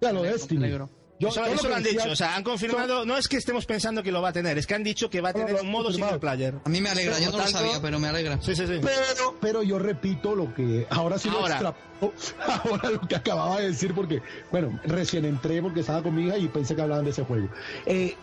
Ya 0.00 0.12
lo 0.12 0.22
Destiny. 0.22 0.60
negro. 0.60 0.88
Yo- 1.20 1.28
eso 1.28 1.44
eso 1.44 1.68
lo 1.68 1.76
han 1.76 1.82
decía- 1.82 2.00
dicho, 2.02 2.12
o 2.12 2.16
sea, 2.16 2.34
han 2.36 2.42
confirmado, 2.42 3.04
no 3.06 3.16
es 3.16 3.28
que 3.28 3.36
estemos 3.36 3.64
pensando 3.66 4.02
que 4.02 4.10
lo 4.10 4.20
va 4.20 4.30
a 4.30 4.32
tener, 4.32 4.58
es 4.58 4.66
que 4.66 4.74
han 4.74 4.82
dicho 4.82 5.08
que 5.08 5.20
va 5.20 5.28
a 5.28 5.32
tener 5.32 5.52
lo 5.52 5.60
un 5.62 5.70
modo 5.70 5.92
single 5.92 6.18
player. 6.18 6.54
A 6.64 6.68
mí 6.68 6.80
me 6.80 6.88
alegra, 6.90 7.18
yo 7.20 7.26
no 7.26 7.30
Por 7.32 7.40
lo 7.40 7.44
tanto- 7.46 7.58
sabía, 7.60 7.80
pero 7.80 7.98
me 8.00 8.08
alegra. 8.08 8.40
Sí, 8.42 8.56
sí, 8.56 8.66
sí. 8.66 8.80
Pero, 8.82 9.36
pero 9.40 9.62
yo 9.62 9.78
repito 9.78 10.34
lo 10.34 10.52
que 10.54 10.86
ahora 10.90 11.16
sí 11.18 11.30
lo 11.30 11.38
Ahora. 11.38 11.54
extrapolo, 11.54 12.12
ahora 12.64 12.90
lo 12.90 13.00
que 13.02 13.14
acababa 13.16 13.60
de 13.60 13.68
decir 13.68 13.94
porque, 13.94 14.22
bueno, 14.50 14.78
recién 14.84 15.24
entré 15.24 15.62
porque 15.62 15.80
estaba 15.80 16.02
con 16.02 16.14
mi 16.16 16.26
hija 16.26 16.36
y 16.36 16.48
pensé 16.48 16.74
que 16.74 16.82
hablaban 16.82 17.04
de 17.04 17.12
ese 17.12 17.22
juego. 17.22 17.48
Eh, 17.86 18.16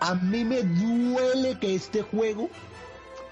a 0.00 0.14
mí 0.14 0.44
me 0.44 0.62
duele 0.62 1.58
que 1.58 1.74
este 1.74 2.02
juego 2.02 2.50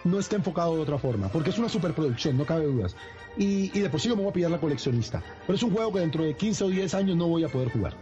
no 0.05 0.19
esté 0.19 0.37
enfocado 0.37 0.77
de 0.77 0.81
otra 0.83 0.99
forma, 0.99 1.29
porque 1.29 1.51
es 1.51 1.59
una 1.59 1.69
superproducción, 1.69 2.37
no 2.39 2.47
cabe 2.47 2.65
dudas. 2.67 2.97
Y, 3.37 3.71
y 3.77 3.81
de 3.81 3.91
por 3.91 4.01
sí 4.01 4.09
yo 4.09 4.17
me 4.17 4.23
voy 4.23 4.31
a 4.31 4.35
pillar 4.35 4.51
la 4.51 4.59
coleccionista, 4.61 5.23
pero 5.47 5.57
es 5.57 5.63
un 5.63 5.73
juego 5.73 5.93
que 5.93 6.01
dentro 6.01 6.25
de 6.25 6.35
15 6.35 6.65
o 6.65 6.69
10 6.69 6.95
años 6.95 7.17
no 7.17 7.27
voy 7.29 7.45
a 7.45 7.49
poder 7.49 7.71
jugar. 7.71 7.95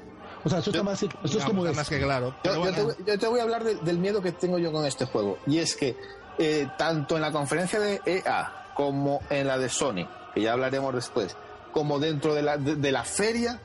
O 0.45 0.49
sea, 0.49 0.59
eso, 0.59 0.71
está 0.71 0.83
más, 0.83 1.03
eso 1.03 1.39
es 1.39 1.45
como 1.45 1.65
más 1.65 1.89
que 1.89 2.01
claro. 2.01 2.35
Yo, 2.45 2.65
yo 2.65 2.73
te, 2.75 2.83
voy- 2.83 2.95
yo 3.07 3.19
te 3.19 3.27
voy 3.29 3.41
a 3.41 3.43
hablar 3.45 3.65
de- 3.65 3.77
del 3.77 3.99
miedo 3.99 4.21
que 4.23 4.33
tengo 4.33 4.59
yo 4.59 4.73
con 4.73 4.85
este 4.87 5.05
juego. 5.07 5.39
Y 5.47 5.59
es 5.59 5.77
que 5.77 5.97
eh, 6.39 6.69
tanto 6.79 7.17
en 7.17 7.23
la 7.23 7.31
conferencia 7.31 7.79
de 7.79 8.01
EA 8.05 8.53
como 8.75 9.21
en 9.31 9.47
la 9.47 9.59
de 9.59 9.69
Sony, 9.69 10.09
que 10.35 10.41
ya 10.43 10.53
hablaremos 10.55 10.95
después, 10.95 11.37
como 11.73 11.99
dentro 11.99 12.35
de 12.35 12.43
la, 12.43 12.57
de, 12.57 12.75
de 12.77 12.91
la 12.93 13.05
feria, 13.05 13.61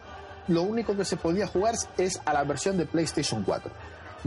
lo 0.50 0.62
único 0.62 0.96
que 0.96 1.04
se 1.06 1.18
podía 1.18 1.48
jugar 1.48 1.76
es 1.98 2.22
a 2.26 2.34
la 2.34 2.44
versión 2.44 2.78
de 2.78 2.86
PlayStation 2.86 3.44
4. 3.44 3.72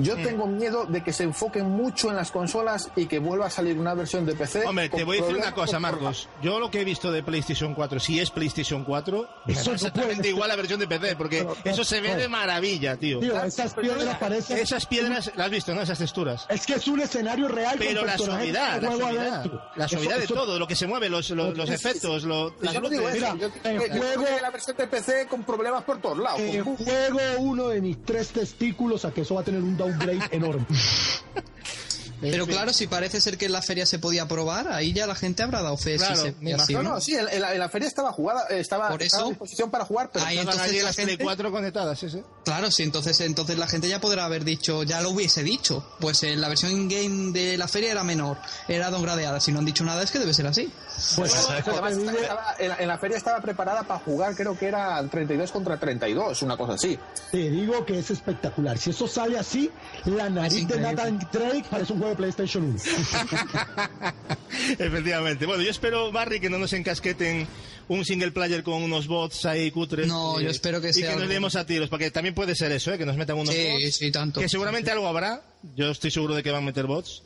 Yo 0.02 0.16
Mm. 0.16 0.22
tengo 0.22 0.46
miedo 0.46 0.84
de 0.86 1.02
que 1.02 1.12
se 1.12 1.24
enfoquen 1.24 1.68
mucho 1.70 2.10
en 2.10 2.16
las 2.16 2.30
consolas 2.30 2.90
y 2.96 3.06
que 3.06 3.18
vuelva 3.18 3.46
a 3.46 3.50
salir 3.50 3.78
una 3.78 3.94
versión 3.94 4.26
de 4.26 4.34
PC. 4.34 4.64
Hombre, 4.66 4.88
te 4.88 5.04
voy 5.04 5.18
a 5.18 5.22
decir 5.22 5.36
una 5.36 5.52
cosa, 5.54 5.78
Marcos. 5.78 6.28
Yo 6.42 6.58
lo 6.60 6.70
que 6.70 6.80
he 6.80 6.84
visto 6.84 7.10
de 7.12 7.22
PlayStation 7.22 7.74
4, 7.74 8.00
si 8.00 8.18
es 8.20 8.30
PlayStation 8.30 8.84
4, 8.84 9.28
Eso 9.46 9.60
es 9.72 9.82
exactamente 9.82 10.28
igual 10.28 10.50
a 10.50 10.54
la 10.54 10.56
versión 10.56 10.80
de 10.80 10.86
PC, 10.86 11.16
porque 11.16 11.46
eso 11.64 11.84
se 11.84 12.00
ve 12.00 12.10
no. 12.14 12.16
de 12.16 12.28
maravilla, 12.28 12.96
tío. 12.96 13.20
Tío, 13.20 13.42
esas 13.42 13.74
piedras 13.74 14.16
parecen... 14.18 14.58
Esas 14.58 14.86
piedras, 14.86 15.30
las 15.36 15.46
has 15.46 15.50
visto, 15.50 15.74
¿no? 15.74 15.82
Esas 15.82 15.98
texturas. 15.98 16.46
Es 16.48 16.66
que 16.66 16.74
es 16.74 16.88
un 16.88 17.00
escenario 17.00 17.48
real 17.48 17.76
Pero 17.78 18.04
la 18.04 18.16
suavidad, 18.18 18.80
la 18.82 18.90
suavidad, 18.96 19.46
la 19.76 19.88
suavidad 19.88 20.18
de 20.18 20.24
eso- 20.24 20.34
todo, 20.34 20.58
lo 20.58 20.66
que 20.66 20.76
se 20.76 20.86
mueve, 20.86 21.08
los, 21.08 21.30
los, 21.30 21.56
los 21.56 21.70
efectos, 21.70 22.24
lo- 22.24 22.54
las 22.60 22.74
Yo 22.74 22.80
no 22.80 22.88
digo 22.88 23.08
eso, 23.08 23.34
Mira, 23.34 23.34
yo- 23.36 23.70
el 23.70 23.78
yo- 23.78 23.86
yo 23.86 24.00
juego- 24.02 24.26
la 24.40 24.50
versión 24.50 24.76
de 24.76 24.86
PC 24.86 25.26
con 25.28 25.42
problemas 25.44 25.82
por 25.84 26.00
todos 26.00 26.18
lados. 26.18 26.40
Eh, 26.40 26.60
con- 26.64 26.76
juego 26.76 27.18
uno 27.38 27.68
de 27.68 27.80
mis 27.80 28.04
tres 28.04 28.28
testículos 28.28 29.04
a 29.04 29.10
que 29.12 29.22
eso 29.22 29.34
va 29.34 29.40
a 29.40 29.44
tener 29.44 29.62
un 29.62 29.76
downgrade 29.90 30.28
enorme. 30.32 30.66
Pero 32.20 32.46
claro, 32.46 32.72
si 32.72 32.86
parece 32.86 33.20
ser 33.20 33.38
que 33.38 33.46
en 33.46 33.52
la 33.52 33.62
feria 33.62 33.86
se 33.86 33.98
podía 33.98 34.26
probar, 34.28 34.68
ahí 34.72 34.92
ya 34.92 35.06
la 35.06 35.14
gente 35.14 35.42
habrá 35.42 35.62
dado 35.62 35.76
fe 35.76 35.96
Claro, 35.96 36.16
si 36.16 36.22
se 36.22 36.34
me 36.40 36.54
así, 36.54 36.74
No, 36.74 36.82
¿no? 36.82 37.00
sí, 37.00 37.14
en, 37.14 37.28
en 37.28 37.40
la, 37.40 37.52
en 37.54 37.58
la 37.58 37.68
feria 37.68 37.88
estaba 37.88 38.12
jugada, 38.12 38.44
eh, 38.50 38.60
estaba, 38.60 38.88
Por 38.88 39.02
estaba 39.02 39.22
a 39.22 39.26
eso- 39.26 39.30
disposición 39.30 39.70
para 39.70 39.84
jugar, 39.84 40.10
pero 40.12 40.24
Ahí 40.24 40.38
entonces 40.38 40.82
la 40.82 40.92
gente- 40.92 41.18
4 41.18 41.50
conectadas, 41.50 41.98
sí, 41.98 42.10
sí. 42.10 42.22
Claro, 42.44 42.70
sí, 42.70 42.82
entonces, 42.82 43.20
entonces 43.20 43.56
la 43.58 43.66
gente 43.66 43.88
ya 43.88 44.00
podrá 44.00 44.24
haber 44.24 44.44
dicho, 44.44 44.82
ya 44.82 45.00
lo 45.00 45.10
hubiese 45.10 45.42
dicho. 45.42 45.86
Pues 46.00 46.22
eh, 46.22 46.36
la 46.36 46.48
versión 46.48 46.72
in-game 46.72 47.32
de 47.32 47.56
la 47.56 47.68
feria 47.68 47.92
era 47.92 48.04
menor, 48.04 48.38
era 48.68 48.90
downgradeada. 48.90 49.40
Si 49.40 49.52
no 49.52 49.58
han 49.60 49.64
dicho 49.64 49.84
nada 49.84 50.02
es 50.02 50.10
que 50.10 50.18
debe 50.18 50.34
ser 50.34 50.46
así. 50.46 50.70
Pues, 51.16 51.34
Además, 51.48 51.92
eso 51.92 52.00
digo- 52.00 52.18
estaba- 52.20 52.54
en, 52.58 52.68
la, 52.68 52.76
en 52.78 52.88
la 52.88 52.98
feria 52.98 53.16
estaba 53.16 53.40
preparada 53.40 53.82
para 53.84 54.00
jugar, 54.00 54.34
creo 54.34 54.58
que 54.58 54.66
era 54.66 55.02
32 55.08 55.50
contra 55.52 55.78
32, 55.78 56.42
una 56.42 56.56
cosa 56.56 56.74
así. 56.74 56.98
te 57.30 57.50
digo 57.50 57.84
que 57.86 57.98
es 57.98 58.10
espectacular. 58.10 58.76
Si 58.78 58.90
eso 58.90 59.06
sale 59.08 59.38
así, 59.38 59.70
la 60.04 60.28
nariz 60.28 60.66
de. 60.68 60.80
Nathan 60.80 61.18
Drake 61.32 61.64
parece 61.70 61.92
un 61.92 61.98
juego 62.00 62.09
de 62.10 62.16
PlayStation 62.16 62.64
1. 62.64 62.78
Efectivamente. 64.78 65.46
Bueno, 65.46 65.62
yo 65.62 65.70
espero, 65.70 66.10
Barry, 66.12 66.40
que 66.40 66.50
no 66.50 66.58
nos 66.58 66.72
encasqueten 66.72 67.46
un 67.88 68.04
single 68.04 68.30
player 68.32 68.62
con 68.62 68.82
unos 68.82 69.06
bots 69.06 69.44
ahí 69.46 69.70
cutres. 69.70 70.06
No, 70.06 70.40
y- 70.40 70.44
yo 70.44 70.50
espero 70.50 70.80
que 70.80 70.90
Y 70.90 70.92
sea 70.92 71.14
que 71.14 71.20
nos 71.20 71.28
demos 71.28 71.56
a 71.56 71.66
tiros, 71.66 71.88
porque 71.88 72.10
también 72.10 72.34
puede 72.34 72.54
ser 72.54 72.72
eso, 72.72 72.92
¿eh? 72.92 72.98
que 72.98 73.06
nos 73.06 73.16
metan 73.16 73.36
unos 73.38 73.54
Sí, 73.54 73.66
bots. 73.70 73.96
sí, 73.96 74.10
tanto. 74.10 74.40
Que 74.40 74.48
seguramente 74.48 74.90
algo 74.90 75.06
habrá. 75.08 75.42
Yo 75.76 75.90
estoy 75.90 76.10
seguro 76.10 76.34
de 76.34 76.42
que 76.42 76.50
van 76.50 76.62
a 76.62 76.66
meter 76.66 76.86
bots. 76.86 77.22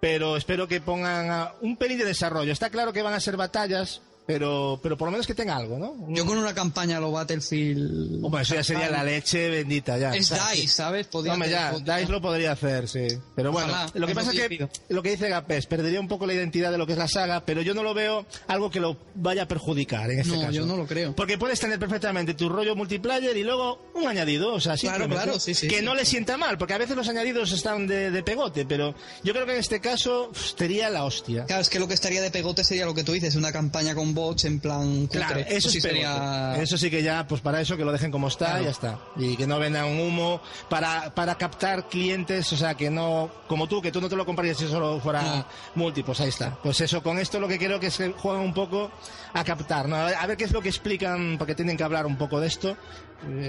Pero 0.00 0.36
espero 0.36 0.66
que 0.66 0.80
pongan 0.80 1.30
a- 1.30 1.52
un 1.60 1.76
pelín 1.76 1.98
de 1.98 2.04
desarrollo. 2.06 2.52
Está 2.52 2.70
claro 2.70 2.92
que 2.92 3.02
van 3.02 3.14
a 3.14 3.20
ser 3.20 3.36
batallas, 3.36 4.00
pero, 4.32 4.78
pero 4.82 4.96
por 4.96 5.08
lo 5.08 5.12
menos 5.12 5.26
que 5.26 5.34
tenga 5.34 5.56
algo, 5.56 5.78
¿no? 5.78 5.96
Yo 6.14 6.24
con 6.24 6.38
una 6.38 6.54
campaña 6.54 6.98
a 6.98 7.00
lo 7.00 7.10
Battlefield... 7.10 8.24
Hombre, 8.24 8.42
eso 8.42 8.54
ya 8.54 8.64
sería 8.64 8.90
la 8.90 9.02
leche 9.04 9.48
bendita, 9.50 9.98
ya. 9.98 10.14
Es 10.14 10.30
DICE, 10.30 10.68
¿sabes? 10.68 11.06
Podía 11.06 11.32
Hombre, 11.34 11.50
ya, 11.50 11.72
DICE 11.72 12.10
lo 12.12 12.20
podría 12.20 12.52
hacer, 12.52 12.88
sí. 12.88 13.06
Pero 13.34 13.52
bueno, 13.52 13.68
Ojalá, 13.72 13.90
lo 13.94 14.06
que 14.06 14.14
pasa 14.14 14.32
es 14.32 14.40
que 14.48 14.68
lo 14.88 15.02
que 15.02 15.10
dice 15.10 15.28
Gapés, 15.28 15.66
perdería 15.66 16.00
un 16.00 16.08
poco 16.08 16.26
la 16.26 16.34
identidad 16.34 16.70
de 16.70 16.78
lo 16.78 16.86
que 16.86 16.92
es 16.92 16.98
la 16.98 17.08
saga, 17.08 17.44
pero 17.44 17.62
yo 17.62 17.74
no 17.74 17.82
lo 17.82 17.94
veo 17.94 18.26
algo 18.46 18.70
que 18.70 18.80
lo 18.80 18.96
vaya 19.14 19.42
a 19.42 19.48
perjudicar 19.48 20.10
en 20.10 20.20
este 20.20 20.34
No, 20.34 20.40
caso. 20.40 20.52
yo 20.52 20.66
no 20.66 20.76
lo 20.76 20.86
creo. 20.86 21.14
Porque 21.14 21.38
puedes 21.38 21.58
tener 21.60 21.78
perfectamente 21.78 22.34
tu 22.34 22.48
rollo 22.48 22.76
multiplayer 22.76 23.36
y 23.36 23.42
luego 23.42 23.90
un 23.94 24.06
añadido, 24.06 24.54
o 24.54 24.60
sea, 24.60 24.76
Claro, 24.76 25.08
claro, 25.08 25.38
sí, 25.38 25.54
sí, 25.54 25.68
que 25.68 25.80
sí. 25.80 25.84
no 25.84 25.94
le 25.94 26.04
sienta 26.04 26.36
mal, 26.36 26.56
porque 26.56 26.74
a 26.74 26.78
veces 26.78 26.96
los 26.96 27.08
añadidos 27.08 27.52
están 27.52 27.86
de, 27.86 28.10
de 28.10 28.22
pegote, 28.22 28.64
pero 28.64 28.94
yo 29.22 29.32
creo 29.32 29.44
que 29.46 29.52
en 29.52 29.58
este 29.58 29.80
caso 29.80 30.30
sería 30.34 30.88
la 30.90 31.04
hostia. 31.04 31.44
Claro, 31.44 31.62
es 31.62 31.68
que 31.68 31.78
lo 31.78 31.86
que 31.88 31.94
estaría 31.94 32.22
de 32.22 32.30
pegote 32.30 32.64
sería 32.64 32.86
lo 32.86 32.94
que 32.94 33.04
tú 33.04 33.12
dices, 33.12 33.34
una 33.36 33.52
campaña 33.52 33.94
con 33.94 34.14
bots 34.20 34.44
en 34.44 34.60
plan 34.60 35.06
cutre. 35.06 35.20
Claro, 35.20 35.40
eso, 35.48 35.68
sí 35.70 35.80
sería... 35.80 36.54
Eso 36.60 36.76
sí 36.78 36.90
que 36.90 37.02
ya, 37.02 37.26
pues 37.26 37.40
para 37.40 37.60
eso 37.60 37.76
que 37.76 37.84
lo 37.84 37.92
dejen 37.92 38.10
como 38.10 38.28
está 38.28 38.46
Claro. 38.46 38.62
y 38.62 38.64
ya 38.64 38.70
está. 38.70 38.98
Y 39.16 39.36
que 39.36 39.46
no 39.46 39.58
vendan 39.58 39.86
un 39.86 40.00
humo 40.00 40.40
para, 40.68 41.14
para 41.14 41.36
captar 41.36 41.88
clientes, 41.88 42.52
o 42.52 42.56
sea, 42.56 42.74
que 42.74 42.90
no, 42.90 43.30
como 43.48 43.66
tú, 43.66 43.80
que 43.82 43.90
tú 43.92 44.00
no 44.00 44.08
te 44.08 44.16
lo 44.16 44.26
comprarías 44.26 44.56
si 44.58 44.68
solo 44.68 45.00
fuera 45.00 45.22
No. 45.22 45.46
multi, 45.74 46.02
pues 46.02 46.20
ahí 46.20 46.28
está. 46.28 46.56
Pues 46.62 46.80
eso, 46.80 47.02
con 47.02 47.18
esto 47.18 47.40
lo 47.40 47.48
que 47.48 47.58
creo 47.58 47.80
que 47.80 47.86
es 47.88 47.96
que 47.96 48.12
juegan 48.12 48.42
un 48.42 48.54
poco 48.54 48.90
a 49.32 49.44
captar, 49.44 49.88
¿no? 49.88 49.96
A 49.96 50.04
ver, 50.06 50.14
a 50.14 50.26
ver 50.26 50.36
qué 50.36 50.44
es 50.44 50.52
lo 50.52 50.60
que 50.60 50.68
explican, 50.68 51.36
porque 51.38 51.54
tienen 51.54 51.76
que 51.76 51.84
hablar 51.84 52.06
un 52.06 52.16
poco 52.16 52.40
de 52.40 52.46
esto, 52.48 52.76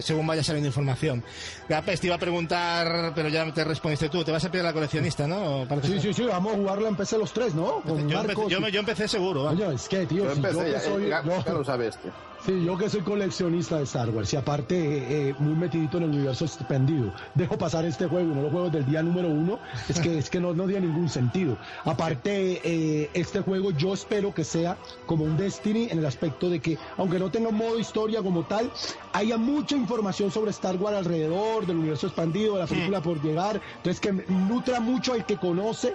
según 0.02 0.28
vaya 0.28 0.44
saliendo 0.44 0.68
información. 0.68 1.24
Gapes, 1.70 2.00
te 2.02 2.08
iba 2.08 2.16
a 2.16 2.20
preguntar, 2.20 3.12
pero 3.16 3.30
ya 3.30 3.52
te 3.54 3.64
respondiste 3.64 4.10
tú, 4.10 4.24
te 4.24 4.32
vas 4.32 4.44
a 4.46 4.52
pedir 4.52 4.64
la 4.66 4.74
coleccionista, 4.74 5.28
¿no? 5.28 5.66
Parece 5.68 5.88
Sí, 5.88 5.94
que- 5.94 6.00
sí, 6.02 6.14
sí, 6.14 6.24
vamos 6.24 6.54
a 6.54 6.58
jugarla 6.58 6.90
en 6.90 6.96
PC 6.96 7.18
los 7.18 7.32
tres, 7.34 7.54
¿no? 7.56 7.82
Con 7.82 8.08
Yo, 8.10 8.18
Marcos. 8.18 8.32
empecé, 8.36 8.50
yo, 8.50 8.62
me- 8.62 8.72
yo 8.72 8.80
empecé 8.80 9.08
seguro, 9.08 9.44
va. 9.44 9.52
Coño, 9.52 9.72
es 9.72 9.88
que, 9.88 10.06
tío, 10.06 10.24
Yo 10.26 10.36
si 10.36 10.42
yo 10.42 10.48
empecé, 10.48 10.66
que 10.66 10.72
ya, 10.72 10.80
soy... 10.82 11.10
ya- 11.10 11.24
yo- 11.24 11.44
ya 11.46 11.54
lo 11.54 11.64
sabes, 11.64 11.98
tío. 11.98 12.12
Sí, 12.46 12.64
yo 12.66 12.76
que 12.76 12.90
soy 12.90 13.02
coleccionista 13.02 13.78
de 13.78 13.84
Star 13.84 14.10
Wars 14.10 14.34
y 14.34 14.36
aparte 14.36 14.76
eh, 14.76 15.30
eh, 15.30 15.36
muy 15.38 15.54
metidito 15.54 15.98
en 15.98 16.04
el 16.06 16.10
universo 16.10 16.46
expandido, 16.46 17.14
dejo 17.36 17.56
pasar 17.56 17.86
este 17.86 18.08
juego 18.08 18.34
no 18.34 18.42
lo 18.42 18.50
juego 18.50 18.66
desde 18.66 18.80
el 18.80 18.86
día 18.86 19.04
número 19.04 19.30
uno, 19.30 19.60
es 19.88 20.00
que, 20.00 20.18
es 20.18 20.30
que 20.32 20.40
no, 20.40 20.52
no 20.52 20.66
tiene 20.66 20.88
ningún 20.88 21.08
sentido. 21.08 21.56
Aparte, 21.86 22.60
eh, 22.64 23.12
este 23.14 23.42
juego 23.42 23.70
yo 23.70 23.94
espero 23.94 24.34
que 24.34 24.44
sea 24.44 24.76
como 25.06 25.24
un 25.24 25.38
Destiny 25.38 25.90
en 25.92 26.00
el 26.00 26.06
aspecto 26.06 26.50
de 26.50 26.60
que, 26.60 26.80
aunque 26.98 27.20
no 27.20 27.30
tenga 27.30 27.50
un 27.50 27.58
modo 27.58 27.78
historia 27.78 28.24
como 28.24 28.44
tal, 28.44 28.72
haya 29.14 29.38
mucha 29.38 29.76
información 29.76 30.32
sobre 30.32 30.50
Star 30.50 30.78
Wars 30.78 30.98
alrededor 30.98 31.68
del 31.68 31.78
universo 31.78 32.08
expandido, 32.08 32.56
de 32.56 32.62
la 32.62 32.68
película 32.68 33.02
por 33.02 33.22
llegar, 33.22 33.62
entonces 33.78 34.00
que 34.00 34.14
nutra 34.34 34.80
mucho 34.80 35.14
al 35.14 35.26
que 35.26 35.38
conoce. 35.38 35.94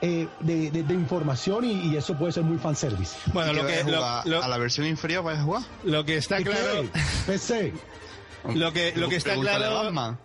Eh, 0.00 0.28
de, 0.40 0.70
de- 0.70 0.82
de 0.82 0.94
información 0.94 1.64
y, 1.64 1.88
y 1.92 1.96
eso 1.96 2.16
puede 2.18 2.32
ser 2.32 2.42
muy 2.44 2.58
fanservice. 2.58 3.16
Bueno, 3.32 3.52
lo 3.52 3.66
que, 3.66 3.82
lo, 3.84 4.00
lo- 4.24 4.42
a 4.42 4.48
la 4.48 4.58
versión 4.58 4.86
inferior 4.86 5.24
vais 5.24 5.38
a 5.38 5.42
jugar. 5.42 5.62
lo 5.84 6.04
que 6.04 6.16
está 6.16 6.36
claro... 6.42 6.84
PC. 7.26 7.72
Lo 8.54 8.72
que, 8.72 8.92
lo 8.96 9.08
que 9.08 9.16
está 9.16 9.34
claro 9.34 10.16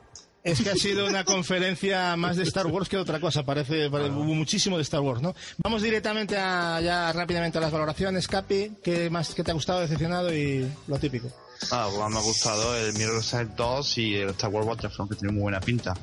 es 0.44 0.60
que 0.62 0.70
ha 0.72 0.76
sido 0.76 1.06
una 1.08 1.24
conferencia 1.24 2.16
más 2.18 2.36
de 2.38 2.44
Star 2.44 2.66
Wars 2.68 2.90
que 2.90 2.96
de 2.98 3.02
otra 3.04 3.20
cosa. 3.20 3.44
Parece, 3.44 3.90
pare- 3.90 4.10
hubo 4.10 4.24
muchísimo 4.24 4.76
de 4.78 4.84
Star 4.84 5.00
Wars, 5.02 5.22
¿no? 5.22 5.36
Vamos 5.58 5.82
directamente 5.84 6.36
a, 6.38 6.80
ya 6.82 7.12
rápidamente 7.14 7.58
a 7.60 7.62
las 7.62 7.72
valoraciones. 7.72 8.28
Capi, 8.28 8.74
¿qué 8.84 9.10
más 9.10 9.34
qué 9.36 9.44
te 9.44 9.52
ha 9.52 9.54
gustado, 9.54 9.82
decepcionado 9.82 10.34
y 10.36 10.68
lo 10.88 10.98
típico? 11.00 11.30
Ah, 11.70 11.88
pues 11.96 12.10
me 12.10 12.18
ha 12.18 12.22
gustado 12.22 12.76
el 12.76 12.94
Mirror's 12.94 13.34
Edge 13.34 13.52
2 13.56 13.98
y 14.00 14.16
el 14.16 14.30
Star 14.30 14.50
Wars 14.50 14.66
Battlefront, 14.68 15.12
que 15.12 15.18
tiene 15.18 15.32
muy 15.34 15.44
buena 15.44 15.60
pinta. 15.60 15.94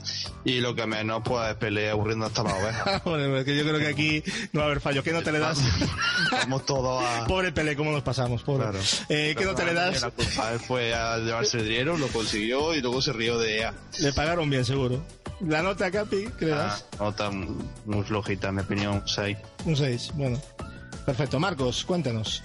Y 0.44 0.60
lo 0.60 0.74
que 0.74 0.86
menos, 0.86 1.20
pues, 1.24 1.54
pelea 1.56 1.92
aburriendo 1.92 2.26
hasta 2.26 2.42
la 2.44 2.54
oveja. 2.54 3.02
Bueno, 3.04 3.36
es 3.36 3.44
que 3.44 3.56
yo 3.56 3.64
creo 3.64 3.78
que 3.78 3.88
aquí 3.88 4.22
no 4.52 4.60
va 4.60 4.66
a 4.66 4.68
haber 4.68 4.80
fallo. 4.80 5.02
¿Qué 5.02 5.12
no 5.12 5.22
te 5.22 5.32
le 5.32 5.38
das? 5.40 5.58
Vamos 6.30 6.64
todos 6.64 7.02
a... 7.04 7.26
Pobre 7.26 7.52
Pele, 7.52 7.74
¿cómo 7.76 7.90
nos 7.90 8.02
pasamos? 8.02 8.42
Pobre. 8.42 8.64
Claro. 8.64 8.78
Eh, 9.08 9.34
¿Qué 9.36 9.44
no 9.44 9.54
te 9.54 9.64
le 9.64 9.74
das? 9.74 10.02
Él 10.52 10.60
fue 10.60 10.94
a 10.94 11.18
llevarse 11.18 11.58
el 11.58 11.64
dinero, 11.68 11.96
lo 11.98 12.06
consiguió 12.08 12.74
y 12.74 12.80
luego 12.80 13.02
se 13.02 13.12
rió 13.12 13.38
de 13.38 13.56
ella. 13.56 13.74
Le 13.98 14.12
pagaron 14.12 14.48
bien, 14.48 14.64
seguro. 14.64 15.02
La 15.40 15.62
nota, 15.62 15.90
Capi, 15.90 16.28
¿qué 16.38 16.46
le 16.46 16.52
Ah, 16.52 16.56
das? 16.56 16.86
nota 16.98 17.30
muy 17.30 18.02
flojita, 18.04 18.48
en 18.48 18.54
mi 18.56 18.60
opinión, 18.62 19.02
6. 19.06 19.36
Un 19.66 19.76
6. 19.76 20.10
Bueno, 20.14 20.40
perfecto. 21.06 21.38
Marcos, 21.38 21.84
cuéntanos. 21.84 22.42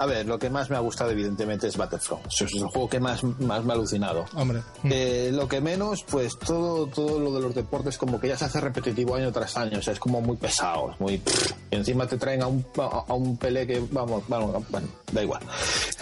A 0.00 0.06
ver, 0.06 0.24
lo 0.24 0.38
que 0.38 0.48
más 0.48 0.70
me 0.70 0.76
ha 0.76 0.80
gustado 0.80 1.10
evidentemente 1.10 1.66
es 1.66 1.76
Battlefront. 1.76 2.24
Es 2.26 2.40
el 2.40 2.64
juego 2.68 2.88
que 2.88 2.98
más, 2.98 3.22
más 3.22 3.62
me 3.62 3.72
ha 3.72 3.76
alucinado. 3.76 4.24
Hombre. 4.34 4.62
Eh, 4.84 5.30
lo 5.30 5.46
que 5.46 5.60
menos, 5.60 6.04
pues 6.04 6.38
todo, 6.38 6.86
todo 6.86 7.20
lo 7.20 7.32
de 7.34 7.40
los 7.40 7.54
deportes 7.54 7.98
como 7.98 8.18
que 8.18 8.28
ya 8.28 8.38
se 8.38 8.46
hace 8.46 8.60
repetitivo 8.62 9.14
año 9.14 9.30
tras 9.30 9.58
año. 9.58 9.78
O 9.78 9.82
sea, 9.82 9.92
es 9.92 10.00
como 10.00 10.22
muy 10.22 10.38
pesado, 10.38 10.92
es 10.92 11.00
muy... 11.00 11.22
Y 11.70 11.76
encima 11.76 12.06
te 12.06 12.16
traen 12.16 12.40
a 12.42 12.46
un, 12.46 12.64
a, 12.78 13.04
a 13.08 13.12
un 13.12 13.36
Pelé 13.36 13.66
que, 13.66 13.78
vamos, 13.90 14.24
vamos, 14.26 14.64
bueno, 14.70 14.88
da 15.12 15.22
igual. 15.22 15.42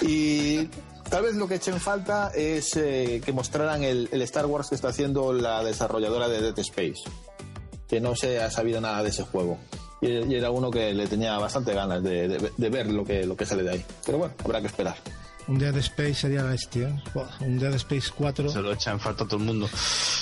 Y 0.03 0.67
tal 1.11 1.25
vez 1.25 1.35
lo 1.35 1.49
que 1.49 1.57
echen 1.57 1.81
falta 1.81 2.31
es 2.35 2.77
eh, 2.77 3.21
que 3.25 3.33
mostraran 3.33 3.83
el, 3.83 4.09
el 4.13 4.23
Star 4.23 4.47
Wars 4.47 4.69
que 4.69 4.77
está 4.77 4.91
haciendo 4.91 5.33
la 5.33 5.65
desarrolladora 5.65 6.29
de 6.29 6.41
Dead 6.41 6.59
Space. 6.61 7.03
Que 7.89 8.01
no 8.01 8.15
se 8.15 8.41
ha 8.41 8.51
sabido 8.53 8.81
nada 8.81 9.03
de 9.03 9.09
ese 9.09 9.25
juego. 9.25 9.59
Y, 10.01 10.09
y 10.33 10.35
era 10.37 10.51
uno 10.51 10.71
que 10.71 10.93
le 10.95 11.07
tenía 11.07 11.37
bastante 11.39 11.75
ganas 11.75 12.03
de, 12.03 12.29
de- 12.29 12.53
de 12.57 12.71
ver 12.71 12.87
lo 12.91 13.05
que, 13.05 13.25
lo 13.27 13.37
que 13.37 13.45
sale 13.47 13.63
de 13.63 13.71
ahí. 13.73 13.85
Pero 14.07 14.19
bueno, 14.19 14.35
habrá 14.45 14.61
que 14.61 14.67
esperar. 14.69 14.97
Un 15.49 15.59
Dead 15.59 15.77
Space 15.79 16.15
sería 16.15 16.43
la 16.43 16.51
bestia. 16.51 17.03
Buah, 17.15 17.29
Un 17.41 17.59
Dead 17.59 17.75
Space 17.75 18.11
4. 18.17 18.51
Se 18.51 18.61
lo 18.61 18.73
echa 18.73 18.91
en 18.93 19.01
falta 19.01 19.25
a 19.25 19.27
todo 19.27 19.39
el 19.41 19.47
mundo. 19.47 19.69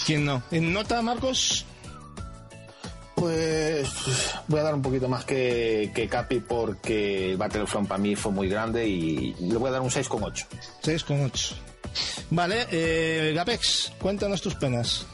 ¿Quién 0.07 0.25
no? 0.25 0.41
¿En 0.53 0.73
nota, 0.73 1.03
Marcos? 1.03 1.65
Pues 3.15 3.89
voy 4.47 4.61
a 4.61 4.63
dar 4.63 4.75
un 4.75 4.83
poquito 4.83 5.09
más 5.09 5.25
que, 5.25 5.91
que 5.95 6.07
Capi 6.07 6.41
porque 6.41 7.31
el 7.33 7.37
Battlefront 7.39 7.89
para 7.89 7.99
mí 7.99 8.15
fue 8.15 8.31
muy 8.31 8.47
grande 8.49 8.87
y 8.87 9.35
le 9.41 9.57
voy 9.57 9.69
a 9.69 9.73
dar 9.73 9.81
un 9.81 9.89
6,8. 9.91 10.45
6,8. 10.83 11.55
Vale, 12.31 12.67
eh, 12.71 13.33
Gapex, 13.35 13.93
cuéntanos 14.01 14.43
tus 14.43 14.55
penas. 14.57 15.07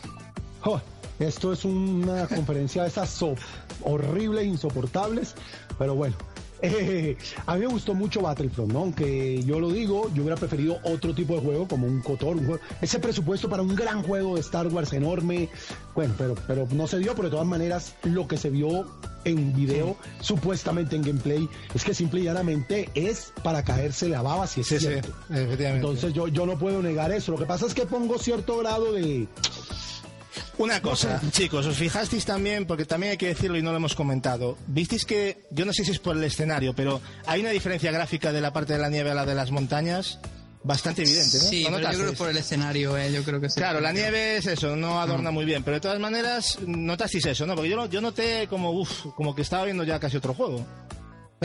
Jo, 0.63 0.81
esto 1.27 1.53
es 1.53 1.65
una 1.65 2.27
conferencia 2.35 2.83
de 2.83 2.89
esas 2.89 3.11
so- 3.11 3.35
horribles, 3.83 4.47
insoportables, 4.47 5.35
pero 5.79 5.95
bueno. 5.95 6.17
eh, 6.65 7.17
a 7.47 7.55
mí 7.55 7.61
me 7.63 7.67
gustó 7.67 7.93
mucho 7.93 8.21
Battlefront, 8.23 8.73
¿no? 8.73 8.79
Aunque 8.81 9.43
yo 9.43 9.59
lo 9.59 9.71
digo, 9.73 10.09
yo 10.15 10.23
hubiera 10.23 10.37
preferido 10.37 10.79
otro 10.85 11.13
tipo 11.13 11.35
de 11.35 11.41
juego, 11.41 11.67
como 11.67 11.89
un 11.89 12.01
Cotor, 12.03 12.37
un 12.37 12.47
juego. 12.47 12.61
Ese 12.81 13.01
presupuesto 13.01 13.49
para 13.49 13.63
un 13.63 13.75
gran 13.75 14.05
juego 14.05 14.37
de 14.37 14.43
Star 14.43 14.69
Wars 14.69 14.93
enorme, 14.93 15.49
bueno, 15.97 16.15
pero, 16.17 16.37
pero 16.47 16.69
no 16.71 16.87
se 16.87 17.01
dio, 17.01 17.17
pero 17.17 17.25
de 17.25 17.31
todas 17.33 17.49
maneras, 17.49 17.97
lo 18.05 18.29
que 18.29 18.37
se 18.37 18.49
vio 18.51 18.87
en 19.25 19.53
video, 19.57 19.97
supuestamente 20.21 20.95
en 20.95 21.03
gameplay, 21.03 21.49
es 21.75 21.83
que 21.83 21.95
simple 21.95 22.21
y 22.21 22.25
llanamente 22.25 22.89
es 22.95 23.33
para 23.43 23.65
caerse 23.65 24.09
la 24.09 24.23
baba 24.23 24.47
si 24.47 24.61
es 24.61 24.69
Sí, 24.69 24.79
sí, 24.79 24.87
cierto. 24.87 25.09
efectivamente. 25.31 25.85
Entonces 25.87 26.13
yo, 26.15 26.29
yo 26.29 26.47
no 26.47 26.57
puedo 26.61 26.81
negar 26.81 27.11
eso. 27.11 27.33
Lo 27.33 27.39
que 27.39 27.45
pasa 27.47 27.67
es 27.67 27.75
que 27.75 27.87
pongo 27.87 28.19
cierto 28.19 28.59
grado 28.59 28.93
de... 28.93 29.27
Una 30.63 30.81
cosa, 30.81 31.21
chicos, 31.33 31.67
os 31.67 31.77
fijasteis 31.77 32.25
también, 32.25 32.67
porque 32.67 32.85
también 32.85 33.11
hay 33.11 33.17
que 33.19 33.27
decirlo 33.27 33.59
y 33.59 33.63
no 33.63 33.73
lo 33.73 33.79
hemos 33.79 33.97
comentado. 33.97 34.57
Visteis 34.69 35.05
que, 35.05 35.49
yo 35.51 35.65
no 35.65 35.73
sé 35.73 35.85
si 35.85 35.91
es 35.91 35.99
por 35.99 36.17
el 36.17 36.23
escenario, 36.23 36.73
pero 36.73 37.01
hay 37.27 37.41
una 37.41 37.51
diferencia 37.51 37.91
gráfica 37.91 38.33
de 38.33 38.41
la 38.41 38.53
parte 38.53 38.75
de 38.75 38.79
la 38.79 38.89
nieve 38.89 39.11
a 39.11 39.15
la 39.15 39.27
de 39.27 39.35
las 39.35 39.51
montañas 39.51 40.21
bastante 40.63 41.03
evidente, 41.03 41.39
¿no? 41.39 41.45
Sí, 41.45 41.65
¿Lo 41.65 41.79
pero 41.79 41.91
yo 41.91 41.99
creo 41.99 42.11
que 42.13 42.17
por 42.17 42.31
el 42.31 42.37
escenario, 42.37 42.97
eh, 42.97 43.11
yo 43.13 43.25
creo 43.25 43.41
que 43.41 43.51
sí. 43.51 43.57
Claro, 43.57 43.81
la 43.81 43.91
nieve 43.91 44.37
es 44.37 44.47
eso, 44.47 44.77
no 44.77 45.01
adorna 45.01 45.33
muy 45.33 45.45
bien, 45.45 45.65
pero 45.65 45.75
de 45.75 45.81
todas 45.81 45.99
maneras 45.99 46.61
notasteis 46.65 47.27
eso, 47.27 47.45
¿no? 47.45 47.57
Porque 47.57 47.71
yo, 47.71 47.87
yo 47.87 48.01
noté 48.01 48.47
como, 48.47 48.71
uff, 48.71 49.07
como 49.17 49.35
que 49.35 49.43
estaba 49.43 49.65
viendo 49.65 49.83
ya 49.83 49.99
casi 49.99 50.17
otro 50.17 50.33
juego. 50.33 50.65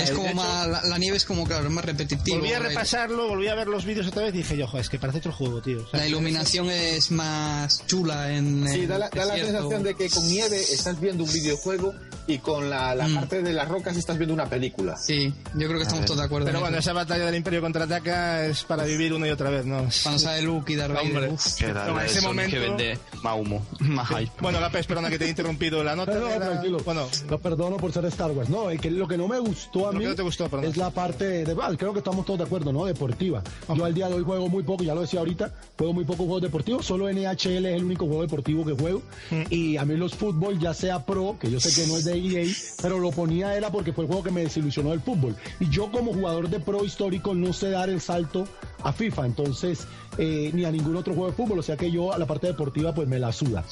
Es 0.04 0.12
como 0.12 0.34
más, 0.34 0.68
la, 0.68 0.82
la 0.84 0.98
nieve 0.98 1.18
es 1.18 1.26
como, 1.26 1.46
claro, 1.46 1.66
es 1.66 1.72
más 1.72 1.84
repetitivo. 1.86 2.38
Volví 2.40 2.54
a 2.54 2.60
La- 2.60 2.70
repasarlo, 2.70 3.28
volví 3.28 3.48
a 3.48 3.56
ver 3.56 3.68
los 3.68 3.86
vídeos 3.86 4.08
otra 4.08 4.24
vez 4.24 4.34
y 4.36 4.40
dije 4.40 4.58
yo, 4.58 4.68
"Jo, 4.68 4.80
es 4.80 4.90
que 4.90 5.00
parece 5.00 5.20
otro 5.20 5.32
juego, 5.34 5.62
tío. 5.62 5.84
O 5.86 5.90
sea, 5.90 6.00
La 6.00 6.08
iluminación 6.08 6.70
es 6.70 7.12
más 7.12 7.86
chula 7.88 8.32
en. 8.34 8.68
Sí, 8.68 8.86
da 8.86 8.98
la, 8.98 9.10
da 9.10 9.26
la 9.26 9.36
sensación 9.36 9.84
de 9.84 9.96
que 9.96 10.10
con 10.10 10.28
nieve 10.28 10.60
estás 10.60 11.00
viendo 11.00 11.24
un 11.24 11.32
videojuego 11.32 11.94
y 12.28 12.40
con 12.40 12.70
la, 12.70 12.94
la 12.94 13.08
Mm. 13.08 13.16
parte 13.16 13.42
de 13.42 13.54
las 13.54 13.68
rocas 13.70 13.96
estás 13.96 14.18
viendo 14.18 14.34
una 14.34 14.50
película. 14.50 14.98
Sí, 14.98 15.34
yo 15.56 15.68
creo 15.68 15.78
que 15.78 15.84
estamos 15.84 16.06
todos 16.06 16.20
de 16.20 16.26
acuerdo. 16.26 16.46
Pero 16.48 16.58
en 16.58 16.64
bueno, 16.64 16.78
eso. 16.78 16.90
esa 16.90 16.94
batalla 16.94 17.26
del 17.26 17.36
Imperio 17.36 17.62
contraataca 17.62 18.46
es 18.46 18.64
para 18.64 18.84
vivir 18.84 19.14
una 19.14 19.28
y 19.28 19.30
otra 19.32 19.50
vez, 19.50 19.66
¿no? 19.66 19.88
Cuando 20.04 20.20
sale 20.20 20.42
Luke 20.42 20.74
y 20.74 20.76
Darth 20.76 20.94
Vader, 20.94 21.32
la 21.74 22.02
en 22.02 22.06
ese 22.06 22.22
momento- 22.22 22.52
que 22.52 22.60
vende 22.60 23.00
más 23.24 23.36
humo, 23.40 23.66
más 23.80 24.08
hype. 24.10 24.32
Bueno, 24.42 24.60
Gapex, 24.60 24.88
perdona 24.88 25.10
que 25.10 25.18
te 25.20 25.26
he 25.26 25.30
interrumpido 25.30 25.84
la 25.84 25.96
nota. 25.96 26.14
No, 26.16 26.20
no, 26.22 26.30
era- 26.30 26.50
tranquilo. 26.52 26.80
Bueno, 26.84 27.08
Lo 27.30 27.40
perdono 27.40 27.78
por 27.78 27.92
ser 27.94 28.06
Star 28.06 28.32
Wars. 28.32 28.50
No, 28.50 28.70
es 28.70 28.80
que 28.82 28.92
lo 28.92 29.08
que 29.08 29.18
no 29.18 29.28
me 29.28 29.40
gustó 29.40 29.87
a 29.90 29.92
mí 29.94 30.06
te 30.16 30.22
gustó, 30.22 30.50
es 30.64 30.78
la 30.78 30.90
parte 30.90 31.46
de, 31.46 31.56
ah, 31.62 31.72
creo 31.78 31.94
que 31.94 32.00
estamos 32.00 32.26
todos 32.26 32.40
de 32.40 32.46
acuerdo, 32.46 32.72
¿no? 32.72 32.86
Deportiva. 32.86 33.44
Yo 33.76 33.86
al 33.86 33.94
día 33.94 34.08
de 34.08 34.16
hoy 34.16 34.24
juego 34.24 34.48
muy 34.50 34.64
poco, 34.64 34.84
ya 34.84 34.94
lo 34.96 35.02
decía 35.02 35.20
ahorita, 35.20 35.52
juego 35.78 35.94
muy 35.94 36.04
poco 36.06 36.24
juegos 36.26 36.42
deportivos, 36.42 36.86
solo 36.86 37.10
NHL 37.12 37.66
es 37.66 37.76
el 37.76 37.84
único 37.84 38.06
juego 38.06 38.22
deportivo 38.22 38.66
que 38.66 38.74
juego. 38.74 39.02
Mm. 39.32 39.42
Y 39.50 39.78
a 39.78 39.86
mí 39.86 39.96
los 39.98 40.14
fútbol, 40.16 40.60
ya 40.60 40.74
sea 40.74 41.06
pro, 41.06 41.38
que 41.40 41.50
yo 41.52 41.60
sé 41.60 41.74
que 41.74 41.88
no 41.88 41.98
es 41.98 42.06
de 42.06 42.18
EA, 42.18 42.46
pero 42.82 43.00
lo 43.00 43.12
ponía 43.12 43.56
era 43.56 43.72
porque 43.72 43.94
fue 43.94 44.04
el 44.06 44.08
juego 44.08 44.24
que 44.24 44.32
me 44.32 44.42
desilusionó 44.42 44.92
del 44.92 45.02
fútbol. 45.02 45.36
Y 45.60 45.70
yo 45.70 45.92
como 45.92 46.14
jugador 46.14 46.50
de 46.50 46.60
pro 46.60 46.84
histórico 46.86 47.34
no 47.34 47.54
sé 47.54 47.70
dar 47.70 47.90
el 47.90 48.02
salto 48.02 48.48
a 48.84 48.94
FIFA, 48.94 49.26
entonces, 49.26 49.88
eh, 50.18 50.52
ni 50.54 50.66
a 50.66 50.72
ningún 50.72 50.96
otro 50.96 51.14
juego 51.14 51.30
de 51.30 51.36
fútbol, 51.36 51.60
o 51.60 51.64
sea 51.64 51.78
que 51.78 51.92
yo 51.92 52.14
a 52.14 52.18
la 52.18 52.26
parte 52.26 52.48
deportiva 52.48 52.94
pues 52.94 53.08
me 53.08 53.20
la 53.20 53.32
suda. 53.32 53.64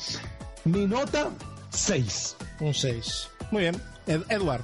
Mi 0.65 0.85
nota, 0.85 1.29
6. 1.69 2.35
un 2.61 2.73
6. 2.73 3.27
Muy 3.51 3.61
bien. 3.63 3.75
Ed- 4.07 4.23
Edward, 4.29 4.61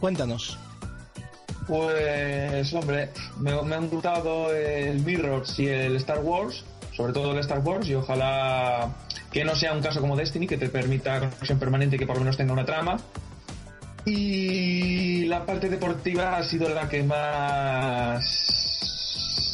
cuéntanos. 0.00 0.58
Pues, 1.66 2.72
hombre, 2.74 3.10
me, 3.38 3.52
han 3.52 3.88
gustado 3.88 4.52
el 4.52 5.00
Mirrors 5.04 5.58
y 5.60 5.68
el 5.68 5.94
Star 5.96 6.18
Wars, 6.18 6.64
sobre 6.96 7.12
todo 7.12 7.32
el 7.32 7.38
Star 7.38 7.60
Wars, 7.60 7.86
y 7.86 7.94
ojalá 7.94 8.92
que 9.30 9.44
no 9.44 9.54
sea 9.54 9.72
un 9.72 9.80
caso 9.80 10.00
como 10.00 10.16
Destiny, 10.16 10.48
que 10.48 10.56
te 10.56 10.68
permita 10.68 11.20
conexión 11.20 11.60
permanente 11.60 11.94
y 11.94 11.98
que 12.00 12.06
por 12.06 12.16
lo 12.16 12.22
menos 12.22 12.36
tenga 12.36 12.52
una 12.52 12.64
trama. 12.64 12.98
Y 14.04 15.26
la 15.26 15.46
parte 15.46 15.68
deportiva 15.68 16.36
ha 16.36 16.42
sido 16.42 16.68
la 16.70 16.88
que 16.88 17.04
más 17.04 18.24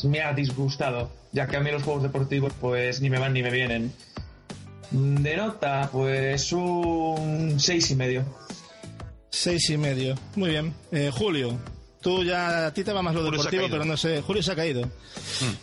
me 0.08 0.22
ha 0.22 0.32
disgustado, 0.32 1.10
ya 1.32 1.46
que 1.46 1.56
a 1.56 1.60
mí 1.60 1.70
los 1.70 1.82
juegos 1.82 2.04
deportivos 2.04 2.52
pues 2.60 3.00
ni 3.02 3.10
me 3.10 3.18
van 3.18 3.34
ni 3.34 3.42
me 3.42 3.50
vienen. 3.50 3.92
De 4.90 5.36
nota, 5.36 5.90
pues 5.92 6.52
un 6.52 7.56
seis 7.58 7.90
y 7.90 7.96
medio. 7.96 8.24
Seis 9.36 9.68
y 9.68 9.76
medio. 9.76 10.14
Muy 10.34 10.48
bien. 10.48 10.72
Eh, 10.90 11.10
Julio, 11.12 11.58
tú 12.00 12.24
ya 12.24 12.68
a 12.68 12.72
ti 12.72 12.82
te 12.82 12.90
va 12.90 13.02
más 13.02 13.14
lo 13.14 13.20
Julio 13.20 13.36
deportivo, 13.38 13.66
pero 13.70 13.84
no 13.84 13.94
sé. 13.94 14.22
Julio 14.22 14.42
se 14.42 14.52
ha 14.52 14.56
caído. 14.56 14.90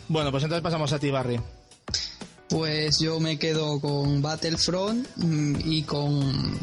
Bueno, 0.06 0.30
pues 0.30 0.44
entonces 0.44 0.62
pasamos 0.62 0.92
a 0.92 1.00
ti, 1.00 1.10
Barry. 1.10 1.40
Pues 2.48 3.00
yo 3.00 3.18
me 3.18 3.36
quedo 3.36 3.80
con 3.80 4.22
Battlefront 4.22 5.08
mm, 5.16 5.56
y 5.64 5.82
con. 5.82 6.60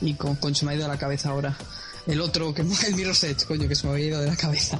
Y 0.00 0.14
con. 0.14 0.36
Con 0.36 0.54
se 0.54 0.64
me 0.64 0.70
ha 0.70 0.74
ido 0.76 0.84
de 0.84 0.88
la 0.88 0.98
cabeza 0.98 1.30
ahora. 1.30 1.58
El 2.06 2.20
otro, 2.20 2.54
que 2.54 2.62
el 2.62 2.94
Mirror's 2.94 3.24
Edge, 3.24 3.44
coño, 3.44 3.66
que 3.66 3.74
se 3.74 3.88
me 3.88 3.94
había 3.94 4.06
ido 4.06 4.20
de 4.20 4.28
la 4.28 4.36
cabeza. 4.36 4.78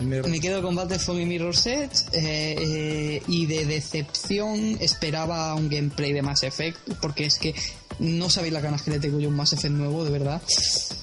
Me 0.00 0.40
quedo 0.40 0.62
con 0.62 0.76
Battlefront 0.76 1.20
y 1.20 1.26
Mirror's 1.26 1.66
Edge 1.66 2.04
eh, 2.12 2.54
eh, 2.56 3.22
y 3.26 3.46
de 3.46 3.66
decepción 3.66 4.78
esperaba 4.78 5.56
un 5.56 5.68
gameplay 5.68 6.12
de 6.12 6.22
Mass 6.22 6.44
Effect 6.44 6.78
porque 7.00 7.24
es 7.24 7.40
que 7.40 7.56
no 8.00 8.28
sabéis 8.30 8.52
las 8.52 8.62
ganas 8.62 8.82
que 8.82 8.90
le 8.90 8.98
tengo 8.98 9.20
yo 9.20 9.28
un 9.28 9.36
Mass 9.36 9.52
Effect 9.52 9.72
nuevo, 9.74 10.04
de 10.04 10.10
verdad. 10.10 10.42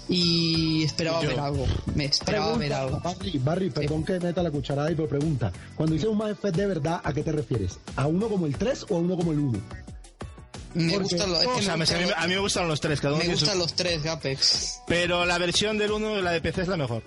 Y 0.09 0.83
esperaba 0.83 1.21
yo. 1.21 1.29
ver 1.29 1.39
algo. 1.39 1.65
Me 1.95 2.05
esperaba 2.05 2.55
ver 2.57 2.73
algo. 2.73 2.99
Barry, 3.01 3.37
Barry, 3.39 3.69
perdón 3.69 4.03
que 4.03 4.19
meta 4.19 4.41
la 4.43 4.51
cucharada 4.51 4.91
y 4.91 4.95
pero 4.95 5.07
pregunta. 5.07 5.51
Cuando 5.75 5.93
dices 5.93 6.09
un 6.09 6.17
Mass 6.17 6.31
Effect 6.31 6.55
de 6.55 6.65
verdad, 6.67 7.01
¿a 7.03 7.13
qué 7.13 7.23
te 7.23 7.31
refieres? 7.31 7.79
¿A 7.95 8.07
uno 8.07 8.27
como 8.29 8.45
el 8.45 8.55
3 8.57 8.85
o 8.89 8.95
a 8.95 8.99
uno 8.99 9.15
como 9.17 9.31
el 9.31 9.39
1? 9.39 9.59
Me 10.73 10.91
Porque- 10.93 11.03
gustan 11.15 11.31
los, 11.31 11.41
es 11.41 11.47
que 11.47 11.53
O 11.53 11.61
sea, 11.61 11.71
me 11.77 11.77
me- 11.77 11.85
gustan 11.85 11.97
a, 11.97 12.01
mí, 12.01 12.09
los- 12.09 12.17
a 12.17 12.27
mí 12.27 12.33
me 12.33 12.39
gustaron 12.39 12.69
los 12.69 12.81
tres, 12.81 13.01
cada 13.01 13.15
uno 13.15 13.23
me 13.23 13.31
gustan 13.31 13.57
los 13.57 13.73
tres 13.73 14.03
Gapex. 14.03 14.79
Pero 14.87 15.25
la 15.25 15.37
versión 15.39 15.77
del 15.77 15.91
1 15.91 16.21
la 16.21 16.31
de 16.31 16.41
PC 16.41 16.61
es 16.63 16.67
la 16.67 16.77
mejor. 16.77 17.03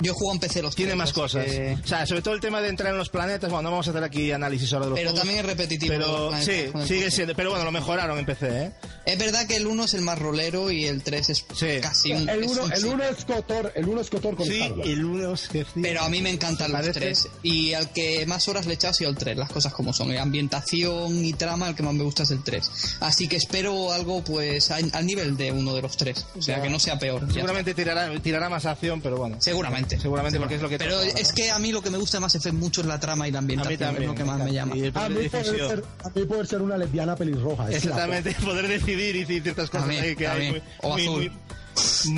Yo 0.00 0.12
juego 0.14 0.32
en 0.34 0.38
PC 0.40 0.62
los 0.62 0.74
Tiene 0.74 0.90
tres, 0.92 0.98
más 0.98 1.12
cosas. 1.12 1.46
O 1.84 1.86
sea, 1.86 2.06
sobre 2.06 2.22
todo 2.22 2.34
el 2.34 2.40
tema 2.40 2.60
de 2.60 2.68
entrar 2.68 2.92
en 2.92 2.98
los 2.98 3.08
planetas. 3.08 3.50
Bueno, 3.50 3.62
no 3.62 3.70
vamos 3.72 3.86
a 3.88 3.90
hacer 3.90 4.02
aquí 4.04 4.30
análisis 4.30 4.72
ahora 4.72 4.86
de 4.86 4.90
los 4.90 4.98
Pero 4.98 5.10
juegos, 5.10 5.20
también 5.20 5.40
es 5.40 5.46
repetitivo. 5.46 5.94
Pero 5.94 6.28
planetas 6.28 6.44
sí, 6.44 6.86
sigue 6.86 7.04
PC. 7.04 7.10
siendo. 7.10 7.34
Pero 7.34 7.50
bueno, 7.50 7.64
lo 7.64 7.72
mejoraron 7.72 8.18
en 8.18 8.26
PC, 8.26 8.46
¿eh? 8.64 8.72
Es 9.06 9.18
verdad 9.18 9.46
que 9.46 9.56
el 9.56 9.66
1 9.66 9.84
es 9.84 9.94
el 9.94 10.02
más 10.02 10.18
rolero 10.18 10.70
y 10.70 10.84
el 10.84 11.02
3 11.02 11.30
es 11.30 11.44
Sí. 11.54 11.66
casi 11.80 12.12
un. 12.12 12.28
El 12.28 12.44
es 12.44 12.50
1 12.50 12.62
un 12.64 12.72
el 12.72 12.80
sí. 12.80 12.86
uno 12.88 13.04
es 13.04 13.24
Cotor, 13.24 13.72
el 13.74 13.88
1 13.88 14.00
es 14.00 14.10
Cotor 14.10 14.36
con 14.36 14.46
Sí, 14.46 14.60
el 14.84 15.04
1 15.04 15.32
es 15.34 15.48
que... 15.48 15.64
Pero 15.80 16.02
a 16.02 16.08
mí 16.08 16.20
me 16.20 16.30
encantan 16.30 16.72
los 16.72 16.80
Parece- 16.80 17.00
tres. 17.00 17.28
Y 17.42 17.72
al 17.72 17.90
que 17.92 18.26
más 18.26 18.46
horas 18.48 18.66
le 18.66 18.72
he 18.72 18.74
echado 18.74 18.90
ha 18.90 18.94
sido 18.94 19.10
el 19.10 19.16
3, 19.16 19.36
las 19.36 19.50
cosas 19.50 19.72
como 19.72 19.92
son. 19.92 20.10
Eh, 20.12 20.18
Ambientación 20.18 21.24
y 21.24 21.32
trama, 21.32 21.68
el 21.68 21.74
que 21.74 21.82
más 21.82 21.94
me 21.94 22.04
gusta 22.04 22.24
es 22.24 22.30
el 22.32 22.42
3. 22.42 22.96
Así 23.00 23.28
que 23.28 23.36
espero 23.36 23.92
algo 23.92 24.22
pues 24.24 24.70
al, 24.70 24.90
nivel 25.06 25.36
de 25.36 25.52
uno 25.52 25.74
de 25.74 25.82
los 25.82 25.96
tres. 25.96 26.26
O 26.36 26.42
sea, 26.42 26.56
Ya. 26.58 26.62
que 26.62 26.68
no 26.70 26.78
sea 26.78 26.98
peor. 26.98 27.32
Seguramente 27.32 27.74
tirará, 27.74 28.10
tirará 28.20 28.48
más 28.48 28.66
acción, 28.66 29.00
pero 29.00 29.16
bueno. 29.16 29.36
está. 29.36 29.85
Seguramente. 29.88 30.02
Seguramente 30.02 30.38
porque 30.40 30.54
es 30.56 30.62
lo 30.62 30.68
que 30.68 30.78
Pero 30.78 31.00
es 31.00 31.32
que 31.32 31.50
a 31.50 31.58
mí 31.58 31.72
lo 31.72 31.80
que 31.82 31.90
me 31.90 31.98
gusta 31.98 32.18
más 32.20 32.34
es 32.34 32.52
mucho 32.52 32.80
es 32.80 32.86
la 32.86 32.98
trama 33.00 33.28
y 33.28 33.30
la 33.30 33.38
A 33.38 33.42
mí 33.42 33.54
ambientación. 33.54 33.78
también. 33.78 34.02
es 34.02 34.08
lo 34.08 34.14
que 34.14 34.24
más 34.24 34.38
me 34.40 34.52
llama. 34.52 34.72
A 34.72 35.08
mí, 35.08 35.28
ser, 35.28 35.84
a 36.04 36.08
mí 36.10 36.24
poder 36.24 36.46
ser 36.46 36.62
una 36.62 36.76
lesbiana 36.76 37.14
pelirroja. 37.16 37.68
es 37.70 37.76
Exactamente, 37.76 38.34
poder 38.44 38.68
decidir 38.68 39.16
y 39.16 39.24
ciertas 39.24 39.70
cosas 39.70 39.86
mí, 39.88 39.96
ahí 39.96 40.16
que 40.16 40.26
a 40.26 40.32
hay. 40.32 40.40
mí. 40.46 40.50
muy- 40.52 40.62
O 40.82 40.92
muy- 40.92 41.02
azul. 41.02 41.22
muy- 41.22 41.32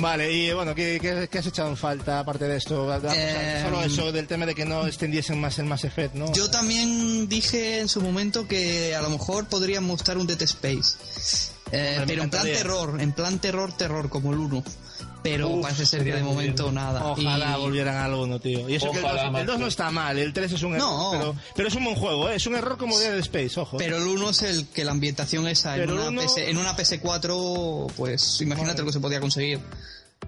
Vale, 0.01 0.31
y 0.31 0.53
bueno, 0.53 0.73
¿qué, 0.73 0.99
qué, 1.01 1.27
qué 1.29 1.37
has 1.39 1.45
echado 1.47 1.67
en 1.67 1.75
falta 1.75 2.19
aparte 2.19 2.45
de 2.47 2.55
esto? 2.55 2.89
Eh, 3.13 3.61
solo 3.65 3.83
eso 3.83 4.09
del 4.13 4.25
tema 4.25 4.45
de 4.45 4.55
que 4.55 4.63
no 4.63 4.87
extendiesen 4.87 5.39
más 5.41 5.59
el 5.59 5.65
Mass 5.65 5.83
Effect, 5.83 6.15
¿no? 6.15 6.31
Yo 6.31 6.49
también 6.49 7.27
dije 7.27 7.79
en 7.79 7.89
su 7.89 7.99
momento 8.01 8.47
que 8.47 8.95
a 8.95 9.01
lo 9.01 9.09
mejor 9.09 9.47
podrían 9.47 9.83
mostrar 9.83 10.17
un 10.17 10.27
Dead 10.27 10.41
Space. 10.43 11.51
Eh, 11.73 12.01
pero 12.07 12.23
en 12.23 12.29
plan 12.29 12.43
terror, 12.45 12.97
en 13.01 13.11
plan 13.11 13.39
terror, 13.39 13.75
terror, 13.75 14.09
como 14.09 14.31
el 14.31 14.39
1. 14.39 14.63
Pero 15.23 15.49
Uf, 15.49 15.61
parece 15.63 15.85
ser 15.85 16.03
que 16.03 16.13
de 16.13 16.23
momento 16.23 16.63
bien. 16.63 16.75
nada. 16.75 17.05
Ojalá 17.05 17.57
Y- 17.57 17.61
volvieran 17.61 17.95
a 17.95 18.05
alguno, 18.05 18.39
tío. 18.39 18.69
Y 18.69 18.75
eso 18.75 18.91
que 18.91 18.99
el 18.99 19.03
Ojalá, 19.05 19.21
2, 19.23 19.25
el 19.25 19.31
macho. 19.31 19.45
2 19.51 19.59
no 19.59 19.67
está 19.67 19.91
mal, 19.91 20.17
el 20.17 20.31
3 20.33 20.51
es 20.53 20.63
un 20.63 20.75
error. 20.75 20.87
No. 20.89 21.11
Pero, 21.11 21.35
pero 21.55 21.67
es 21.67 21.75
un 21.75 21.83
buen 21.83 21.95
juego, 21.95 22.29
¿eh? 22.29 22.35
es 22.35 22.45
un 22.47 22.55
error 22.55 22.77
como 22.77 22.97
Dead 22.97 23.17
Space, 23.19 23.59
ojo. 23.59 23.77
Pero 23.77 23.97
el 23.97 24.03
1 24.07 24.29
es 24.29 24.41
el 24.43 24.67
que 24.67 24.85
la 24.85 24.91
ambientación 24.91 25.47
esa 25.47 25.75
en 25.77 25.91
una, 25.91 26.07
uno- 26.09 26.21
PS, 26.21 26.49
en 26.49 26.57
una 26.57 26.75
PS4, 26.75 27.87
pues 27.95 28.41
imagínate 28.41 28.79
lo 28.81 28.87
que 28.87 28.93
se 28.93 28.99
podía 28.99 29.19
conseguir. 29.19 29.59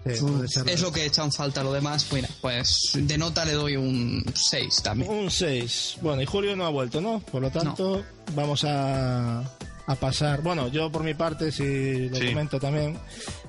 Sí. 0.06 0.26
Es 0.68 0.82
lo 0.82 0.92
que 0.92 1.06
echan 1.06 1.32
falta, 1.34 1.64
lo 1.64 1.74
demás, 1.74 2.08
bueno, 2.10 2.28
pues 2.40 2.92
de 2.95 3.18
nota 3.18 3.44
le 3.45 3.52
doy 3.53 3.76
un 3.76 4.24
6 4.34 4.82
también. 4.82 5.11
Un 5.11 5.30
6. 5.30 5.98
Bueno, 6.02 6.22
y 6.22 6.26
Julio 6.26 6.56
no 6.56 6.66
ha 6.66 6.70
vuelto, 6.70 7.02
¿no? 7.02 7.20
Por 7.20 7.42
lo 7.42 7.52
tanto, 7.52 8.02
vamos 8.34 8.64
a, 8.64 9.42
a 9.86 9.95
pasar. 9.95 10.42
Bueno, 10.42 10.70
yo 10.70 10.90
por 10.92 11.03
mi 11.03 11.14
parte, 11.14 11.52
si 11.52 12.08
lo 12.10 12.18
Sí. 12.18 12.28
comento 12.30 12.58
también. 12.60 12.98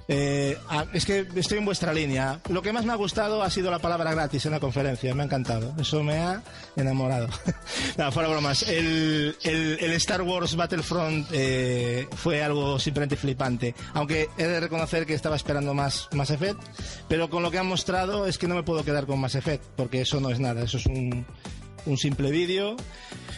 Eh, 0.09 0.57
a- 0.69 0.87
es 0.93 1.05
que 1.05 1.27
estoy 1.37 1.59
en 1.59 1.65
vuestra 1.65 1.93
línea. 1.93 2.41
Lo 2.49 2.63
que 2.63 2.73
más 2.73 2.85
me 2.85 2.93
ha 2.93 2.97
gustado 2.97 3.43
ha 3.43 3.51
sido 3.51 3.71
la 3.71 3.79
palabra 3.79 4.13
gratis 4.13 4.45
en 4.47 4.53
la 4.53 4.61
conferencia. 4.61 5.15
Me 5.15 5.23
ha 5.23 5.27
encantado. 5.27 5.75
Eso 5.79 6.03
me 6.03 6.19
ha 6.19 6.43
enamorado. 6.77 7.29
Nada, 7.97 8.11
fuera 8.11 8.29
bromas. 8.29 8.63
El, 8.69 9.37
el, 9.43 9.79
el 9.81 9.93
Star 9.93 10.23
Wars 10.23 10.57
Battlefront 10.57 11.29
eh, 11.33 12.07
fue 12.17 12.43
algo 12.43 12.79
simplemente 12.79 13.17
flipante. 13.17 13.75
Aunque 13.95 14.29
he 14.39 14.45
de 14.45 14.61
reconocer 14.61 15.07
que 15.07 15.15
estaba 15.15 15.37
esperando 15.37 15.75
más 15.75 16.09
Mass 16.13 16.31
Effect. 16.31 16.61
Pero 17.09 17.31
con 17.31 17.43
lo 17.43 17.51
que 17.51 17.59
han 17.59 17.67
mostrado 17.67 18.27
es 18.27 18.39
que 18.39 18.49
no 18.49 18.55
me 18.55 18.63
puedo 18.63 18.85
quedar 18.85 19.07
con 19.07 19.21
Mass 19.21 19.35
Effect. 19.37 19.65
Porque 19.77 20.01
eso 20.03 20.21
no 20.21 20.31
es 20.31 20.41
nada. 20.41 20.63
Eso 20.63 20.79
es 20.79 20.87
un, 20.87 21.25
un 21.87 21.97
simple 21.97 22.31
vídeo 22.31 22.77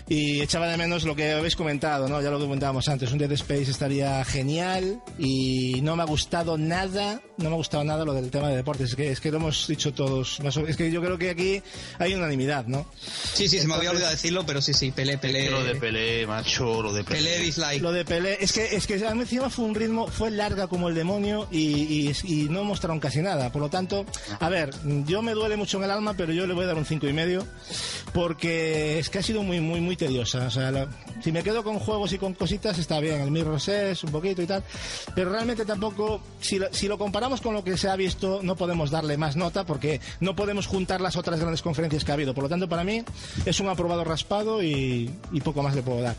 y 0.09 0.41
echaba 0.41 0.69
de 0.69 0.77
menos 0.77 1.05
lo 1.05 1.17
que 1.17 1.33
habéis 1.33 1.57
comentado, 1.57 2.09
¿no? 2.09 2.21
Ya 2.21 2.31
lo 2.31 2.39
que 2.39 2.45
comentábamos 2.45 2.89
antes, 2.89 3.11
un 3.13 3.19
Dead 3.19 3.33
Space 3.33 3.71
estaría 3.71 4.25
genial 4.25 5.01
y 5.19 5.81
no 5.83 5.97
me 5.97 6.03
ha 6.03 6.07
gustado 6.07 6.59
nada, 6.59 7.23
no 7.37 7.49
me 7.51 7.55
ha 7.55 7.57
gustado 7.57 7.83
nada 7.85 8.05
lo 8.05 8.13
del 8.15 8.31
tema 8.31 8.49
de 8.49 8.57
deportes, 8.57 8.91
es 8.91 8.97
que, 8.97 9.11
es 9.11 9.21
que 9.21 9.31
lo 9.31 9.39
hemos 9.39 9.67
dicho 9.67 9.93
todos, 9.93 10.39
es 10.69 10.77
que 10.77 10.91
yo 10.91 11.01
creo 11.03 11.19
que 11.19 11.31
aquí 11.31 11.63
hay 11.99 12.15
unanimidad, 12.15 12.67
¿no? 12.67 12.87
Sí, 13.33 13.49
sí, 13.49 13.59
se 13.59 13.67
me 13.67 13.75
había 13.75 13.91
olvidado 13.91 14.13
decirlo, 14.13 14.45
pero 14.47 14.63
sí, 14.63 14.73
sí, 14.73 14.93
Pelé, 14.93 15.19
Pelé. 15.19 15.51
Lo 15.51 15.65
de 15.65 15.75
Pelé, 15.75 16.27
macho, 16.27 16.81
lo 16.83 16.93
de 16.93 17.03
Pelé. 17.03 17.19
Pelé 17.19 17.39
dislike. 17.41 17.83
Lo 17.83 17.91
de 17.91 18.05
Pelé, 18.05 18.39
es 18.41 18.53
que, 18.53 18.77
es 18.77 18.87
que 18.87 18.95
encima 18.95 19.51
fue 19.51 19.65
un 19.65 19.75
ritmo, 19.75 20.07
fue 20.07 20.31
larga 20.31 20.69
como 20.69 20.89
el 20.89 20.95
demonio 20.95 21.49
y, 21.51 21.59
y- 22.09 22.13
y 22.25 22.49
no 22.49 22.63
mostraron 22.63 23.01
casi 23.01 23.21
nada. 23.21 23.51
Por 23.51 23.63
lo 23.63 23.69
tanto, 23.69 24.07
a 24.39 24.49
ver, 24.49 24.71
yo 25.07 25.21
me 25.21 25.33
duele 25.33 25.57
mucho 25.57 25.79
en 25.79 25.85
el 25.85 25.91
alma, 25.91 26.15
pero 26.17 26.33
yo 26.33 26.47
le 26.47 26.55
voy 26.55 26.65
a 26.65 26.69
dar 26.69 26.77
un 26.77 26.87
cinco 26.87 27.09
y 27.09 27.13
medio 27.13 27.45
porque 28.13 28.99
es 29.01 29.11
que 29.11 29.19
ha 29.19 29.23
sido 29.23 29.43
muy, 29.43 29.61
muy, 29.61 29.81
muy 29.81 29.97
tediosa. 29.97 30.47
O 30.47 30.51
sea, 30.51 30.71
la- 30.71 30.89
si 31.23 31.33
me 31.33 31.43
quedo 31.43 31.65
con 31.65 31.79
juegos 31.81 32.13
y 32.13 32.19
con 32.19 32.35
cositas 32.35 32.79
está 32.79 33.01
bien, 33.01 33.21
el 33.21 33.31
Mirror's 33.31 33.67
Edge 33.69 34.05
un 34.05 34.13
poquito 34.13 34.41
y 34.43 34.47
tal, 34.47 34.63
pero 35.15 35.31
realmente 35.31 35.65
tampoco, 35.65 36.21
si 36.41 36.59
lo, 36.59 36.73
si 36.73 36.87
lo 36.87 36.97
comparamos 36.97 37.24
con 37.25 37.55
lo 37.55 37.65
que 37.65 37.79
se 37.79 37.89
ha 37.89 37.97
visto, 37.97 38.41
no 38.43 38.55
podemos 38.55 38.91
darle 38.91 39.17
más 39.17 39.35
nota 39.35 39.65
porque 39.65 40.01
no 40.21 40.37
podemos 40.37 40.67
juntar 40.67 41.01
las 41.01 41.17
otras 41.17 41.41
grandes 41.41 41.63
conferencias 41.63 42.05
que 42.05 42.11
ha 42.11 42.15
habido. 42.15 42.35
Por 42.35 42.45
lo 42.45 42.51
tanto, 42.51 42.69
para 42.69 42.85
mí 42.85 43.03
es 43.47 43.61
un 43.61 43.69
aprobado 43.69 44.05
raspado 44.05 44.63
y, 44.63 45.11
y 45.33 45.41
poco 45.41 45.63
más 45.63 45.75
le 45.75 45.83
puedo 45.83 46.03
dar. 46.03 46.17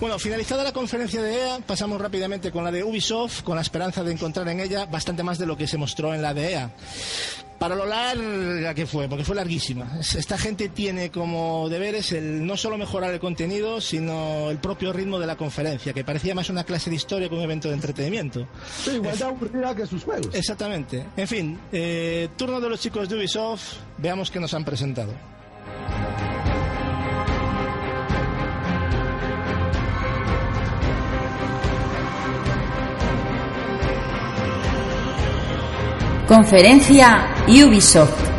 Bueno, 0.00 0.18
finalizada 0.18 0.64
la 0.64 0.72
conferencia 0.72 1.22
de 1.22 1.34
EA, 1.36 1.58
pasamos 1.66 2.00
rápidamente 2.00 2.50
con 2.50 2.64
la 2.64 2.72
de 2.72 2.82
Ubisoft, 2.82 3.42
con 3.42 3.56
la 3.56 3.62
esperanza 3.62 4.02
de 4.02 4.12
encontrar 4.12 4.48
en 4.48 4.60
ella 4.60 4.86
bastante 4.86 5.22
más 5.22 5.38
de 5.38 5.46
lo 5.46 5.56
que 5.56 5.66
se 5.66 5.76
mostró 5.76 6.14
en 6.14 6.22
la 6.22 6.32
de 6.32 6.52
EA. 6.52 6.70
Para 7.58 7.74
lo 7.74 7.86
larga 7.86 8.72
que 8.72 8.86
fue, 8.86 9.08
porque 9.08 9.24
fue 9.24 9.34
larguísima. 9.34 9.98
Es- 9.98 10.14
Esta 10.14 10.38
gente 10.38 10.68
tiene 10.68 11.10
como 11.10 11.68
deberes 11.68 12.12
el 12.12 12.46
no 12.46 12.56
solo 12.56 12.78
mejorar 12.78 13.12
el 13.12 13.18
contenido, 13.18 13.80
sino 13.80 14.48
el 14.50 14.58
propio 14.58 14.92
ritmo 14.92 15.18
de 15.18 15.26
la 15.26 15.36
conferencia, 15.36 15.92
que 15.92 16.04
parecía 16.04 16.34
más 16.36 16.50
una 16.50 16.62
clase 16.62 16.88
de 16.90 16.96
historia 16.96 17.28
que 17.28 17.34
un 17.34 17.42
evento 17.42 17.66
de 17.68 17.74
entretenimiento. 17.74 18.46
Sí, 18.84 18.92
igual 18.92 19.20
aburrida 19.22 19.74
que 19.74 19.86
sus 19.86 20.04
juegos. 20.04 20.32
Exactamente. 20.34 21.04
En 21.16 21.26
fin, 21.26 21.58
eh, 21.72 22.28
turno 22.36 22.60
de 22.60 22.68
los 22.70 22.78
chicos 22.80 23.08
de 23.08 23.16
Ubisoft, 23.16 23.74
veamos 23.98 24.30
qué 24.30 24.38
nos 24.38 24.54
han 24.54 24.64
presentado. 24.64 25.12
Conferencia 36.28 37.24
Ubisoft. 37.48 38.37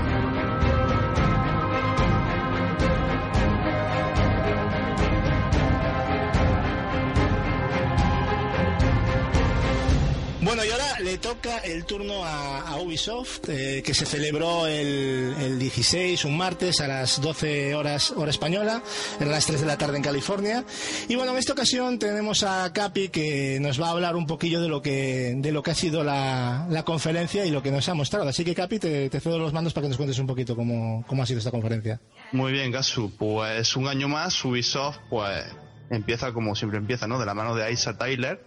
Toca 11.29 11.59
el 11.59 11.85
turno 11.85 12.25
a, 12.25 12.61
a 12.61 12.77
Ubisoft, 12.77 13.49
eh, 13.49 13.83
que 13.85 13.93
se 13.93 14.07
celebró 14.07 14.65
el, 14.65 15.35
el 15.39 15.59
16, 15.59 16.25
un 16.25 16.35
martes, 16.35 16.81
a 16.81 16.87
las 16.87 17.21
12 17.21 17.75
horas 17.75 18.09
hora 18.09 18.31
española, 18.31 18.81
eran 19.19 19.31
las 19.31 19.45
3 19.45 19.61
de 19.61 19.67
la 19.67 19.77
tarde 19.77 19.97
en 19.97 20.03
California. 20.03 20.65
Y 21.07 21.15
bueno, 21.15 21.33
en 21.33 21.37
esta 21.37 21.53
ocasión 21.53 21.99
tenemos 21.99 22.41
a 22.41 22.73
Capi, 22.73 23.09
que 23.09 23.59
nos 23.61 23.79
va 23.79 23.89
a 23.89 23.91
hablar 23.91 24.15
un 24.15 24.25
poquillo 24.25 24.59
de 24.59 24.69
lo 24.69 24.81
que, 24.81 25.35
de 25.37 25.51
lo 25.51 25.61
que 25.61 25.69
ha 25.69 25.75
sido 25.75 26.03
la, 26.03 26.65
la 26.67 26.83
conferencia 26.83 27.45
y 27.45 27.51
lo 27.51 27.61
que 27.61 27.69
nos 27.69 27.87
ha 27.89 27.93
mostrado. 27.93 28.27
Así 28.27 28.43
que 28.43 28.55
Capi, 28.55 28.79
te, 28.79 29.07
te 29.11 29.19
cedo 29.19 29.37
los 29.37 29.53
mandos 29.53 29.73
para 29.73 29.83
que 29.83 29.89
nos 29.89 29.97
cuentes 29.97 30.17
un 30.17 30.25
poquito 30.25 30.55
cómo, 30.55 31.05
cómo 31.05 31.21
ha 31.21 31.27
sido 31.27 31.37
esta 31.37 31.51
conferencia. 31.51 32.01
Muy 32.31 32.51
bien, 32.53 32.71
Gasu. 32.71 33.11
Pues 33.19 33.75
un 33.75 33.87
año 33.87 34.07
más, 34.07 34.43
Ubisoft, 34.43 34.97
pues 35.11 35.45
empieza 35.91 36.33
como 36.33 36.55
siempre 36.55 36.77
empieza, 36.79 37.07
¿no? 37.07 37.19
De 37.19 37.25
la 37.25 37.33
mano 37.33 37.55
de 37.55 37.71
Isa 37.71 37.97
Tyler, 37.97 38.43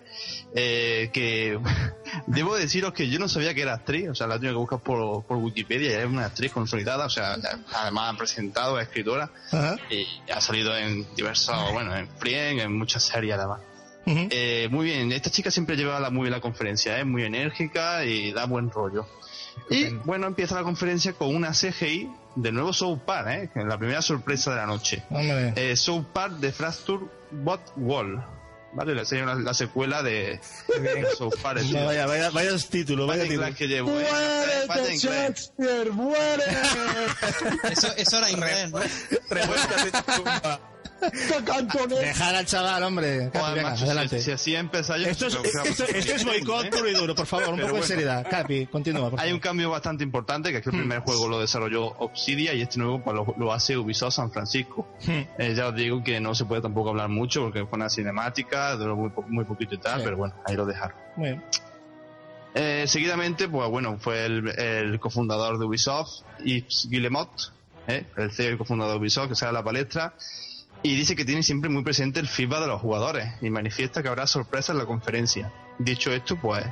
eh, 0.55 1.11
que 1.13 1.59
debo 2.27 2.57
deciros 2.57 2.93
que 2.93 3.09
yo 3.09 3.19
no 3.19 3.29
sabía 3.29 3.55
que 3.55 3.63
era 3.63 3.75
actriz, 3.75 4.09
o 4.09 4.15
sea, 4.15 4.27
la 4.27 4.39
tengo 4.39 4.53
que 4.53 4.59
buscar 4.59 4.81
por, 4.81 5.25
por 5.25 5.37
Wikipedia, 5.39 6.01
es 6.01 6.07
una 6.07 6.27
actriz 6.27 6.53
consolidada, 6.53 7.07
o 7.07 7.11
sea, 7.11 7.37
además 7.75 8.11
han 8.11 8.17
presentado, 8.17 8.79
es 8.79 8.87
escritora, 8.87 9.31
Ajá. 9.51 9.77
y 9.91 10.07
ha 10.31 10.41
salido 10.41 10.77
en 10.77 11.07
diversos, 11.15 11.57
bueno, 11.73 11.97
en 11.97 12.09
Frien, 12.19 12.61
en 12.61 12.77
muchas 12.77 13.03
series 13.03 13.35
además. 13.35 13.61
Eh, 14.05 14.69
muy 14.71 14.87
bien, 14.87 15.13
esta 15.13 15.31
chica 15.31 15.51
siempre 15.51 15.77
lleva 15.77 16.01
la, 16.01 16.11
muy 16.11 16.23
bien 16.23 16.33
la 16.33 16.41
conferencia, 16.41 16.99
es 16.99 17.07
muy 17.07 17.23
enérgica 17.23 18.05
y 18.05 18.33
da 18.33 18.47
buen 18.47 18.71
rollo. 18.71 19.07
Y 19.71 19.91
bueno, 20.05 20.27
empieza 20.27 20.57
la 20.57 20.63
conferencia 20.63 21.13
con 21.13 21.35
una 21.35 21.53
CGI 21.53 22.11
de 22.35 22.53
nuevo 22.53 22.73
South 22.73 23.01
Park, 23.05 23.29
¿eh? 23.29 23.51
la 23.55 23.79
primera 23.79 24.03
sorpresa 24.03 24.51
de 24.51 24.57
la 24.57 24.67
noche. 24.67 25.03
Hombre. 25.11 25.53
Eh, 25.57 25.77
South 25.77 26.07
Park 26.13 26.35
de 26.39 26.53
Fracture 26.53 27.05
Bot 27.31 27.61
Wall. 27.77 28.25
¿Vale? 28.75 28.95
La, 28.95 29.05
sería 29.05 29.25
una- 29.25 29.35
la 29.35 29.53
secuela 29.55 30.03
de, 30.03 30.41
South 31.19 31.35
Park. 31.43 31.61
tío. 31.61 31.85
Vaya, 31.85 32.07
vaya, 32.07 32.31
vaya 32.31 32.51
título, 32.71 33.07
vaya 33.07 33.25
Vaya 33.25 33.31
título. 33.31 33.55
que 33.55 33.69
llevo, 33.69 34.01
¿eh? 34.01 34.07
¡Muérete. 34.67 34.97
Shakespeare! 34.99 35.91
¡Muere! 35.91 36.45
Eso, 37.71 37.89
eso 37.97 38.19
era 38.19 38.31
inglés, 38.31 38.71
¿no? 38.71 38.81
Dejar 42.01 42.35
al 42.35 42.47
chaval, 42.47 42.83
hombre. 42.85 43.31
Capi, 43.33 43.39
Joder, 43.39 43.55
venga, 43.57 43.71
macho, 43.71 43.85
adelante. 43.85 44.19
Si, 44.19 44.25
si 44.25 44.31
así 44.33 44.55
empieza 44.57 44.97
yo... 44.99 45.07
Esto 45.09 45.27
es, 45.27 45.35
esto, 45.35 45.85
esto 45.85 46.13
es 46.15 46.25
boicot 46.25 46.65
¿eh? 46.67 46.71
puro 46.71 46.89
y 46.89 46.95
duro, 46.95 47.15
por 47.15 47.27
favor, 47.27 47.49
un 47.49 47.57
Pero 47.57 47.69
poco 47.69 47.75
de 47.75 47.81
bueno. 47.81 47.87
seriedad. 47.87 48.27
Capi, 48.31 48.67
continúa, 48.67 49.11
por 49.11 49.21
Hay 49.21 49.27
favor. 49.27 49.35
un 49.35 49.41
cambio 49.41 49.71
bastante 49.71 50.05
importante, 50.05 50.51
que 50.51 50.59
es 50.59 50.63
que 50.63 50.71
el 50.71 50.77
primer 50.77 51.01
juego 51.01 51.29
lo 51.29 51.41
desarrolló 51.41 51.87
Obsidia 51.99 52.55
y 52.55 52.63
este 52.63 52.79
nuevo 52.79 53.03
pues, 53.03 53.15
lo, 53.17 53.35
lo 53.39 53.53
hace 53.53 53.77
Ubisoft 53.77 54.15
San 54.15 54.31
Francisco. 54.31 54.87
Hmm. 55.07 55.23
Eh, 55.39 55.55
ya 55.57 55.69
os 55.69 55.75
digo 55.75 56.03
que 56.05 56.21
no 56.21 56.35
se 56.35 56.45
puede 56.45 56.63
tampoco 56.63 56.91
hablar 56.91 57.09
mucho 57.09 57.43
porque 57.43 57.65
fue 57.67 57.77
una 57.77 57.89
cinemática, 57.89 58.75
duró 58.77 58.97
muy, 58.97 59.11
muy 59.29 59.45
poquito 59.45 59.75
y 59.75 59.79
tal, 59.79 59.99
Sí. 60.01 60.05
pero 60.05 60.17
bueno, 60.17 60.35
ahí 60.47 60.55
lo 60.57 60.67
dejaron. 60.67 60.97
Muy 61.17 61.29
bien. 61.31 61.43
Eh, 62.55 62.85
seguidamente, 62.87 63.49
pues 63.49 63.69
bueno, 63.71 63.97
fue 63.99 64.27
el, 64.27 64.49
el 64.59 65.01
cofundador 65.01 65.59
de 65.59 65.65
Ubisoft, 65.65 66.21
Yves 66.45 66.87
Guillemot, 66.91 67.31
¿eh? 67.89 68.05
el 68.19 68.31
CEO 68.31 68.53
y 68.55 68.59
cofundador 68.59 68.93
de 68.95 69.01
Ubisoft, 69.01 69.29
que 69.31 69.35
sale 69.35 69.51
a 69.51 69.53
la 69.55 69.65
palestra, 69.65 70.13
y 70.83 70.95
dice 70.97 71.15
que 71.17 71.25
tiene 71.25 71.43
siempre 71.43 71.71
muy 71.71 71.83
presente 71.85 72.21
el 72.21 72.29
feedback 72.29 72.61
de 72.63 72.67
los 72.69 72.81
jugadores 72.81 73.29
y 73.41 73.51
manifiesta 73.51 74.03
que 74.03 74.09
habrá 74.09 74.27
sorpresas 74.27 74.71
en 74.71 74.79
la 74.79 74.87
conferencia. 74.87 75.53
Dicho 75.79 76.13
esto, 76.13 76.37
pues 76.37 76.65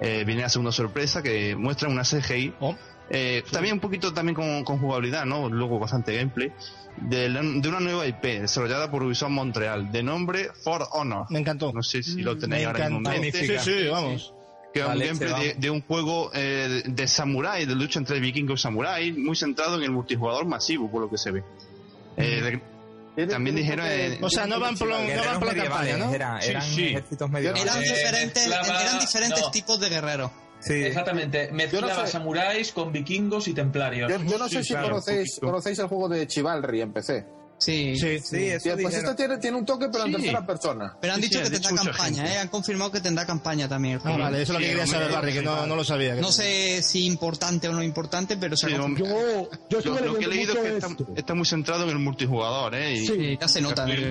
eh, 0.00 0.24
viene 0.26 0.42
la 0.42 0.48
segunda 0.48 0.72
sorpresa 0.72 1.22
que 1.22 1.54
muestra 1.56 1.88
una 1.88 2.02
CGI, 2.02 2.54
Oh. 2.60 2.74
eh, 3.10 3.42
también 3.50 3.74
un 3.74 3.80
poquito 3.80 4.12
también 4.12 4.34
con, 4.34 4.64
con 4.64 4.78
jugabilidad, 4.78 5.24
¿no? 5.26 5.48
Luego 5.48 5.78
bastante 5.78 6.16
gameplay, 6.16 6.50
de, 6.96 7.28
la- 7.28 7.42
de 7.42 7.68
una 7.68 7.80
nueva 7.80 8.06
IP 8.06 8.22
desarrollada 8.40 8.90
por 8.90 9.02
Ubisoft 9.02 9.30
Montreal, 9.30 9.92
de 9.92 10.02
nombre 10.02 10.48
For 10.64 10.86
Honor. 10.92 11.26
Me 11.30 11.38
encantó. 11.40 11.72
No 11.72 11.82
sé 11.82 12.02
si 12.02 12.22
lo 12.22 12.36
tenéis 12.38 12.62
Me 12.62 12.66
ahora 12.66 12.86
en 12.86 13.02
mente. 13.02 13.32
Sí, 13.32 13.58
sí, 13.58 13.88
vamos. 13.88 14.34
Que 14.72 14.80
es 14.80 14.86
un 14.86 14.98
gameplay 14.98 15.52
de, 15.58 15.70
un 15.70 15.82
juego 15.82 16.30
eh, 16.32 16.82
de 16.86 17.06
samurái, 17.06 17.66
de 17.66 17.74
lucha 17.74 17.98
entre 17.98 18.18
vikingos 18.20 18.60
y 18.60 18.62
samurái, 18.62 19.12
muy 19.12 19.36
centrado 19.36 19.76
en 19.76 19.82
el 19.82 19.90
multijugador 19.90 20.46
masivo, 20.46 20.90
por 20.90 21.02
lo 21.02 21.10
que 21.10 21.18
se 21.18 21.30
ve. 21.30 21.44
Eh, 22.16 22.40
de- 22.40 22.62
también 23.28 23.56
dijeron... 23.56 23.86
eh, 23.88 24.18
O 24.22 24.30
sea, 24.30 24.46
no 24.46 24.58
van 24.58 24.76
por, 24.76 24.88
no 24.88 24.94
van 24.96 25.38
por 25.38 25.54
la 25.54 25.62
campaña, 25.62 25.96
¿no? 25.98 26.12
eran, 26.14 26.40
Sí, 26.42 26.50
eran 26.50 26.62
sí. 26.62 26.86
ejércitos 26.88 27.30
medievales. 27.30 27.62
Eran 27.64 27.80
diferentes, 27.82 28.48
mezclaba- 28.48 28.82
eran 28.82 28.98
diferentes 29.00 29.40
no. 29.42 29.50
tipos 29.50 29.80
de 29.80 29.88
guerreros. 29.88 30.30
Sí. 30.60 30.74
Exactamente, 30.84 31.50
mezclaba 31.52 32.06
sé. 32.06 32.12
samuráis 32.12 32.70
con 32.72 32.92
vikingos 32.92 33.48
y 33.48 33.52
templarios. 33.54 34.10
Yo, 34.10 34.22
yo 34.22 34.38
no 34.38 34.48
sé 34.48 34.62
si 34.62 34.72
claro, 34.72 34.90
conocéis, 34.90 35.38
conocéis 35.40 35.78
el 35.80 35.86
juego 35.88 36.08
de 36.08 36.26
Chivalry 36.28 36.80
en 36.82 36.92
PC. 36.92 37.26
Sí. 37.64 37.96
Sí, 37.96 38.06
eso 38.06 38.30
Bien, 38.34 38.60
pues 38.62 38.76
dijeron. 38.78 38.94
esto 38.94 39.14
tiene, 39.16 39.38
tiene 39.38 39.56
un 39.58 39.64
toque, 39.66 39.88
pero 39.90 40.04
en 40.04 40.10
Sí. 40.10 40.16
tercera 40.16 40.46
persona. 40.46 40.96
Pero 41.00 41.12
han 41.14 41.20
Sí, 41.22 41.28
dicho 41.28 41.38
sí, 41.38 41.50
que 41.50 41.60
tendrá 41.60 41.82
campaña. 41.84 42.32
¿eh? 42.34 42.38
Han 42.38 42.48
confirmado 42.48 42.90
que 42.90 43.00
tendrá 43.00 43.26
campaña 43.26 43.68
también. 43.68 44.00
Ah, 44.04 44.16
vale, 44.16 44.42
eso 44.42 44.52
es 44.52 44.54
lo 44.54 44.58
que 44.58 44.64
Sí, 44.64 44.70
quería 44.70 44.86
saber, 44.86 45.12
Barry, 45.12 45.32
que 45.34 45.42
no, 45.42 45.66
no 45.66 45.76
lo 45.76 45.84
sabía. 45.84 46.14
No 46.16 46.32
sé 46.32 46.82
si 46.82 47.06
importante 47.06 47.68
o 47.68 47.72
no 47.72 47.82
importante, 47.82 48.36
pero 48.36 48.56
se 48.56 48.66
Sí. 48.68 48.72
Yo, 48.74 49.48
yo 49.70 49.78
estuve 49.78 50.00
Lo, 50.00 50.14
que 50.18 50.24
he 50.24 50.28
leyendo 50.28 50.54
leído 50.54 50.54
es 50.78 50.84
que 50.84 51.20
está, 51.20 51.34
muy 51.34 51.44
centrado 51.46 51.84
en 51.84 51.90
el 51.90 51.98
multijugador, 51.98 52.74
¿eh? 52.74 52.94
Y, 52.94 53.06
Sí. 53.06 53.12
Sí, 53.14 53.38
ya 53.40 53.48
se 53.48 53.60
nota. 53.60 53.86
Y 53.88 54.08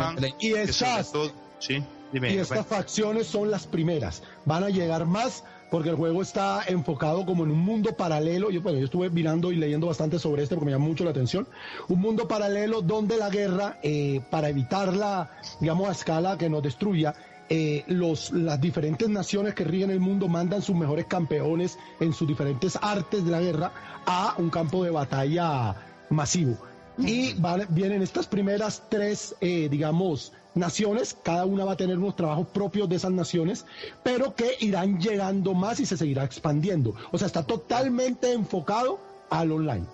todo- 1.11 1.31
Sí, 1.59 1.83
dime. 2.11 2.33
y 2.33 2.38
estas 2.38 2.65
facciones 2.65 3.27
son 3.27 3.51
las 3.51 3.67
primeras. 3.67 4.23
Van 4.45 4.63
a 4.63 4.69
llegar 4.69 5.05
más 5.05 5.43
porque 5.72 5.90
el 5.90 5.95
juego 5.95 6.22
está 6.22 6.64
enfocado 6.67 7.25
como 7.25 7.43
en 7.45 7.50
un 7.51 7.59
mundo 7.59 7.93
paralelo. 7.95 8.51
Yo, 8.51 8.61
bueno, 8.61 8.77
yo 8.77 8.85
estuve 8.85 9.09
mirando 9.09 9.51
y 9.51 9.56
leyendo 9.56 9.88
bastante 9.88 10.19
sobre 10.19 10.43
este 10.43 10.53
porque 10.56 10.66
me 10.67 10.72
llama 10.74 10.85
mucho 10.85 11.03
la 11.06 11.09
atención. 11.11 11.48
Un 11.88 12.00
mundo 12.01 12.27
paralelo 12.27 12.82
donde 12.83 13.17
la 13.17 13.30
guerra, 13.30 13.80
eh, 13.82 14.22
para 14.30 14.50
evitarla, 14.50 15.32
digamos, 15.59 15.88
a 15.90 15.93
escala 15.93 16.38
que 16.38 16.50
nos 16.50 16.61
destruya, 16.61 17.16
eh, 17.50 17.83
los, 17.88 18.32
las 18.32 18.61
diferentes 18.61 19.09
naciones 19.09 19.53
que 19.56 19.64
rigen 19.64 19.90
el 19.90 20.00
mundo 20.00 20.27
mandan 20.27 20.61
sus 20.61 20.75
mejores 20.75 21.06
campeones 21.06 21.77
en 22.00 22.14
sus 22.14 22.27
diferentes 22.27 22.77
artes 22.82 23.25
de 23.25 23.32
la 23.32 23.41
guerra 23.41 23.72
a 24.06 24.35
un 24.38 24.50
campo 24.50 24.83
de 24.83 24.90
batalla 24.91 25.75
masivo. 26.09 26.58
Y 26.98 27.33
van- 27.40 27.66
vienen 27.69 28.01
estas 28.01 28.27
primeras 28.27 28.83
tres, 28.90 29.35
eh, 29.41 29.67
digamos, 29.69 30.33
naciones, 30.55 31.17
cada 31.23 31.45
una 31.45 31.65
va 31.65 31.73
a 31.73 31.77
tener 31.77 31.97
unos 31.97 32.15
trabajos 32.15 32.47
propios 32.47 32.89
de 32.89 32.95
esas 32.97 33.11
naciones, 33.11 33.65
pero 34.03 34.35
que 34.35 34.55
irán 34.59 34.99
llegando 34.99 35.53
más 35.53 35.80
y 35.80 35.85
se 35.85 35.97
seguirá 35.97 36.23
expandiendo. 36.23 36.93
O 37.11 37.17
sea, 37.17 37.27
está 37.27 37.43
totalmente 37.43 38.33
enfocado 38.33 38.99
al 39.30 39.51
online. 39.51 39.85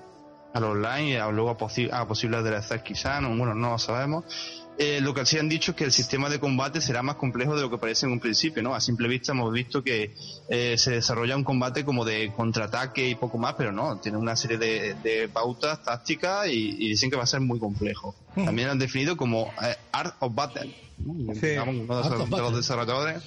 al 0.53 0.63
online 0.63 1.09
y 1.09 1.15
a- 1.17 1.27
posi- 1.27 1.89
a 1.91 2.07
posibles 2.07 2.43
DLCs 2.43 2.81
quizá, 2.81 3.21
no, 3.21 3.29
bueno, 3.37 3.53
no 3.53 3.77
sabemos. 3.77 4.66
Eh, 4.79 4.99
lo 5.01 5.13
que 5.13 5.25
sí 5.25 5.39
han 5.39 5.49
dicho 5.49 5.71
es 5.71 5.77
que 5.77 5.85
el 5.85 5.91
sistema 5.91 6.29
de 6.29 6.39
combate 6.39 6.81
será 6.81 7.01
más 7.01 7.15
complejo 7.15 7.55
de 7.55 7.63
lo 7.63 7.69
que 7.71 7.79
parece 7.79 8.05
en 8.05 8.11
un 8.11 8.19
principio, 8.19 8.61
¿no? 8.61 8.75
A 8.75 8.79
simple 8.79 9.07
vista 9.07 9.31
hemos 9.31 9.51
visto 9.51 9.83
que 9.83 10.13
eh, 10.49 10.75
se 10.77 10.91
desarrolla 10.91 11.35
un 11.35 11.43
combate 11.43 11.83
como 11.83 12.05
de 12.05 12.31
contraataque 12.35 13.09
y 13.09 13.15
poco 13.15 13.39
más, 13.39 13.55
pero 13.55 13.71
no, 13.71 13.97
tiene 13.97 14.19
una 14.19 14.35
serie 14.35 14.59
de, 14.59 14.93
de 14.95 15.29
pautas 15.29 15.81
tácticas 15.83 16.47
y, 16.47 16.75
y 16.77 16.89
dicen 16.89 17.09
que 17.09 17.15
va 17.17 17.23
a 17.23 17.27
ser 17.27 17.39
muy 17.41 17.59
complejo. 17.59 18.13
También 18.35 18.69
han 18.69 18.77
definido 18.77 19.17
como 19.17 19.51
eh, 19.63 19.75
Art 19.91 20.15
of 20.19 20.35
Battle, 20.35 20.71
¿no? 20.99 21.33
Sí. 21.33 21.47
Digamos, 21.47 21.75
uno 21.75 21.95
de, 21.95 22.03
Art 22.07 22.11
los- 22.11 22.21
of 22.21 22.29
de 22.29 22.31
los 22.31 22.41
Battle. 22.41 22.57
desarrolladores 22.57 23.23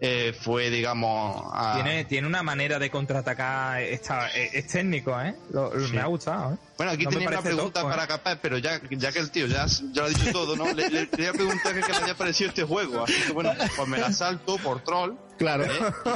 eh, 0.00 0.36
fue, 0.38 0.70
digamos, 0.70 1.42
a- 1.52 1.74
Tiene, 1.82 2.04
tiene 2.04 2.26
una 2.26 2.42
manera 2.42 2.78
de 2.78 2.90
contraatacar, 2.90 3.80
está, 3.82 4.28
es, 4.30 4.54
es 4.54 4.66
técnico, 4.66 5.18
¿eh? 5.20 5.34
Lo- 5.52 5.72
Sí. 5.86 5.92
Me 5.94 6.00
ha 6.00 6.06
gustado, 6.06 6.54
¿eh? 6.54 6.56
Bueno, 6.76 6.92
aquí 6.92 7.04
No 7.04 7.10
tenía 7.10 7.28
una 7.28 7.42
pregunta 7.42 7.80
¿eh? 7.80 7.84
para 7.84 8.06
capaz, 8.06 8.36
pero 8.42 8.58
ya, 8.58 8.80
ya 8.90 9.12
que 9.12 9.18
el 9.20 9.30
tío 9.30 9.46
ya, 9.46 9.66
ya 9.66 10.02
lo 10.02 10.04
ha 10.06 10.08
dicho 10.08 10.32
todo, 10.32 10.56
¿no? 10.56 10.64
Le, 10.72 10.90
le, 10.90 11.00
le 11.02 11.08
voy 11.16 11.26
a 11.26 11.32
preguntar 11.32 11.72
que 11.74 11.80
qué 11.82 11.92
le 11.92 11.98
haya 11.98 12.14
parecido 12.16 12.48
este 12.50 12.64
juego. 12.64 13.04
Así 13.04 13.14
que 13.26 13.32
bueno, 13.32 13.52
pues 13.76 13.88
me 13.88 13.98
la 13.98 14.12
salto 14.12 14.56
por 14.58 14.82
troll. 14.82 15.14
Claro. 15.38 15.64
¿eh? 15.64 15.68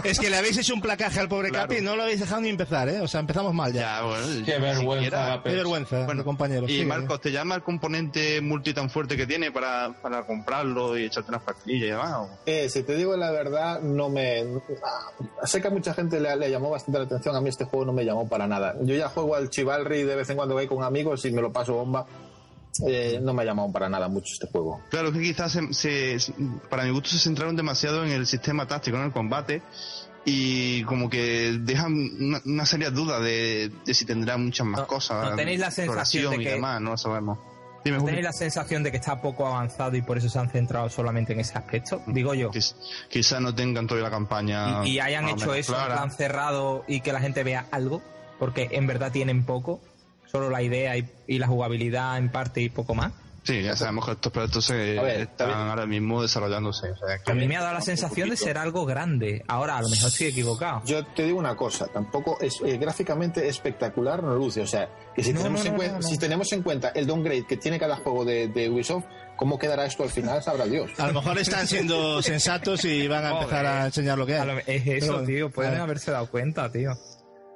Es 0.04 0.18
que 0.18 0.30
le 0.30 0.36
habéis 0.36 0.56
hecho 0.58 0.74
un 0.74 0.80
placaje 0.80 1.18
al 1.20 1.28
pobre 1.28 1.48
Claro. 1.50 1.68
Capi 1.68 1.80
y 1.80 1.84
no 1.84 1.96
lo 1.96 2.02
habéis 2.04 2.20
dejado 2.20 2.40
ni 2.40 2.48
empezar, 2.48 2.88
¿eh? 2.88 3.00
O 3.00 3.08
sea, 3.08 3.20
empezamos 3.20 3.52
mal 3.54 3.72
ya. 3.72 3.80
Ya, 3.80 4.02
bueno. 4.02 4.26
Qué 4.44 4.54
ni 4.58 4.64
vergüenza. 4.64 5.40
Qué 5.44 5.50
vergüenza, 5.54 6.04
Bueno, 6.04 6.24
compañero. 6.24 6.66
Y 6.68 6.78
Sí, 6.78 6.84
Marcos, 6.84 7.20
¿te 7.20 7.32
llama 7.32 7.54
el 7.56 7.62
componente 7.62 8.40
multi 8.40 8.72
tan 8.74 8.88
fuerte 8.90 9.16
que 9.16 9.26
tiene 9.26 9.50
para, 9.50 9.92
para 10.00 10.22
comprarlo 10.24 10.96
y 10.98 11.04
echarte 11.06 11.30
unas 11.30 11.42
pastillas 11.42 11.82
y 11.82 11.90
demás? 11.90 12.12
o? 12.16 12.28
Eh, 12.46 12.68
si 12.68 12.82
te 12.82 12.94
digo 12.96 13.16
la 13.16 13.30
verdad, 13.30 13.80
no 13.80 14.08
me. 14.08 14.44
ah, 14.84 15.46
Sé 15.46 15.60
que 15.60 15.68
a 15.68 15.70
mucha 15.70 15.94
gente 15.94 16.20
le, 16.20 16.34
le 16.36 16.50
llamó 16.50 16.70
bastante 16.70 16.98
la 16.98 17.04
atención. 17.06 17.34
A 17.36 17.40
mí 17.40 17.48
este 17.48 17.64
juego 17.64 17.84
no 17.86 17.92
me 17.92 18.04
llamó 18.04 18.28
para 18.28 18.46
nada. 18.46 18.74
Yo 18.82 18.94
ya 18.94 19.08
juego 19.08 19.34
al 19.34 19.50
Chivalry 19.50 20.02
de 20.04 20.14
vez 20.16 20.30
en 20.30 20.36
cuando 20.36 20.54
voy 20.54 20.66
con 20.66 20.82
amigos 20.84 21.24
y 21.24 21.32
me 21.32 21.42
lo 21.42 21.52
paso 21.52 21.74
bomba. 21.74 22.06
Eh, 22.86 23.18
no 23.22 23.32
me 23.34 23.42
ha 23.42 23.44
llamado 23.46 23.72
para 23.72 23.88
nada 23.88 24.08
mucho 24.08 24.32
este 24.32 24.46
juego. 24.46 24.80
Claro, 24.90 25.12
que 25.12 25.20
quizás 25.20 25.52
se, 25.72 26.18
se- 26.20 26.32
para 26.70 26.84
mi 26.84 26.90
gusto 26.90 27.10
se 27.10 27.18
centraron 27.18 27.56
demasiado 27.56 28.04
en 28.04 28.12
el 28.12 28.26
sistema 28.26 28.66
táctico, 28.66 28.96
en 28.96 29.04
el 29.04 29.12
combate, 29.12 29.62
y 30.24 30.82
como 30.84 31.08
que 31.08 31.56
dejan 31.60 31.92
una, 32.20 32.40
una 32.44 32.66
seria 32.66 32.90
duda 32.90 33.18
de, 33.20 33.72
de 33.84 33.94
si 33.94 34.04
tendrá 34.04 34.36
muchas 34.36 34.66
más 34.66 34.80
No- 34.82 34.86
cosas. 34.86 35.30
no 35.30 35.36
tenéis 35.36 35.58
la 35.60 35.70
sensación 35.70 36.30
de 36.32 36.36
que- 36.38 36.42
y 36.42 36.46
demás, 36.46 36.80
no 36.80 36.90
lo 36.90 36.96
sabemos. 36.98 37.38
Dime. 37.84 38.02
¿Tenéis 38.02 38.24
la 38.24 38.32
sensación 38.32 38.82
de 38.82 38.90
que 38.90 38.96
está 38.98 39.22
poco 39.22 39.46
avanzado 39.46 39.96
y 39.96 40.02
por 40.02 40.18
eso 40.18 40.28
se 40.28 40.38
han 40.38 40.50
centrado 40.50 40.90
solamente 40.90 41.32
en 41.32 41.40
ese 41.40 41.56
aspecto? 41.56 42.02
Digo 42.08 42.34
yo. 42.34 42.50
Quiz- 42.50 42.74
Quizás 43.08 43.40
no 43.40 43.54
tengan 43.54 43.86
todavía 43.86 44.08
la 44.10 44.14
campaña. 44.14 44.84
Y, 44.84 44.90
y 44.96 45.00
hayan 45.00 45.28
hecho 45.28 45.54
eso, 45.54 45.72
clara. 45.72 45.94
plan 45.94 46.10
cerrado 46.10 46.84
y 46.88 47.00
que 47.00 47.12
la 47.12 47.20
gente 47.20 47.42
vea 47.44 47.66
algo, 47.70 48.02
porque 48.38 48.68
en 48.72 48.86
verdad 48.88 49.12
tienen 49.12 49.44
poco, 49.44 49.80
solo 50.30 50.50
la 50.50 50.62
idea 50.62 50.96
y, 50.96 51.08
y 51.26 51.38
la 51.38 51.46
jugabilidad 51.46 52.18
en 52.18 52.30
parte 52.30 52.60
y 52.60 52.68
poco 52.68 52.94
más. 52.94 53.12
Sí, 53.44 53.62
ya 53.62 53.74
sabemos 53.76 54.04
que 54.04 54.12
estos 54.12 54.30
proyectos 54.30 54.66
se 54.66 54.98
A 54.98 55.02
ver, 55.02 55.20
están 55.20 55.50
ahora 55.70 55.86
mismo 55.86 56.20
desarrollándose. 56.20 56.90
o 56.90 56.96
sea, 56.96 57.18
que- 57.24 57.32
A 57.32 57.34
mí 57.34 57.48
me 57.48 57.56
ha 57.56 57.62
dado 57.62 57.72
la 57.72 57.80
sensación 57.80 58.28
de 58.28 58.36
ser 58.36 58.58
algo 58.58 58.84
grande. 58.84 59.42
Ahora, 59.48 59.78
a 59.78 59.82
lo 59.82 59.88
mejor 59.88 60.08
estoy 60.08 60.26
equivocado. 60.26 60.82
Yo 60.84 61.06
te 61.06 61.22
digo 61.22 61.38
una 61.38 61.56
cosa, 61.56 61.86
tampoco 61.86 62.36
es 62.42 62.60
eh, 62.62 62.76
gráficamente 62.76 63.48
espectacular, 63.48 64.22
no 64.22 64.34
luce. 64.34 64.60
O 64.60 64.66
sea, 64.66 64.90
que 65.14 65.22
si, 65.24 65.32
No, 65.32 65.38
tenemos 65.38 65.64
no, 65.64 65.82
en 65.82 65.92
no, 65.92 65.98
no. 65.98 66.02
si 66.02 66.18
tenemos 66.18 66.52
en 66.52 66.62
cuenta 66.62 66.88
el 66.90 67.06
downgrade 67.06 67.46
que 67.46 67.56
tiene 67.56 67.78
cada 67.78 67.96
juego 67.96 68.26
de, 68.26 68.48
de 68.48 68.68
Ubisoft, 68.68 69.04
¿cómo 69.36 69.58
quedará 69.58 69.86
esto 69.86 70.02
al 70.02 70.10
final? 70.10 70.42
Sabrá 70.42 70.66
Dios. 70.66 70.90
A 70.98 71.06
lo 71.06 71.14
mejor 71.14 71.38
están 71.38 71.66
siendo 71.66 72.20
sensatos 72.22 72.84
y 72.84 73.08
van 73.08 73.24
a 73.24 73.30
empezar 73.38 73.64
a 73.64 73.86
enseñar 73.86 74.18
lo 74.18 74.26
que 74.26 74.36
A 74.36 74.42
hay. 74.42 74.46
lo- 74.48 74.58
es 74.58 74.86
eso, 74.86 75.12
Pero- 75.14 75.24
tío. 75.26 75.50
Pueden 75.50 75.80
haberse 75.80 76.10
dado 76.10 76.26
cuenta, 76.30 76.70
tío. 76.70 76.90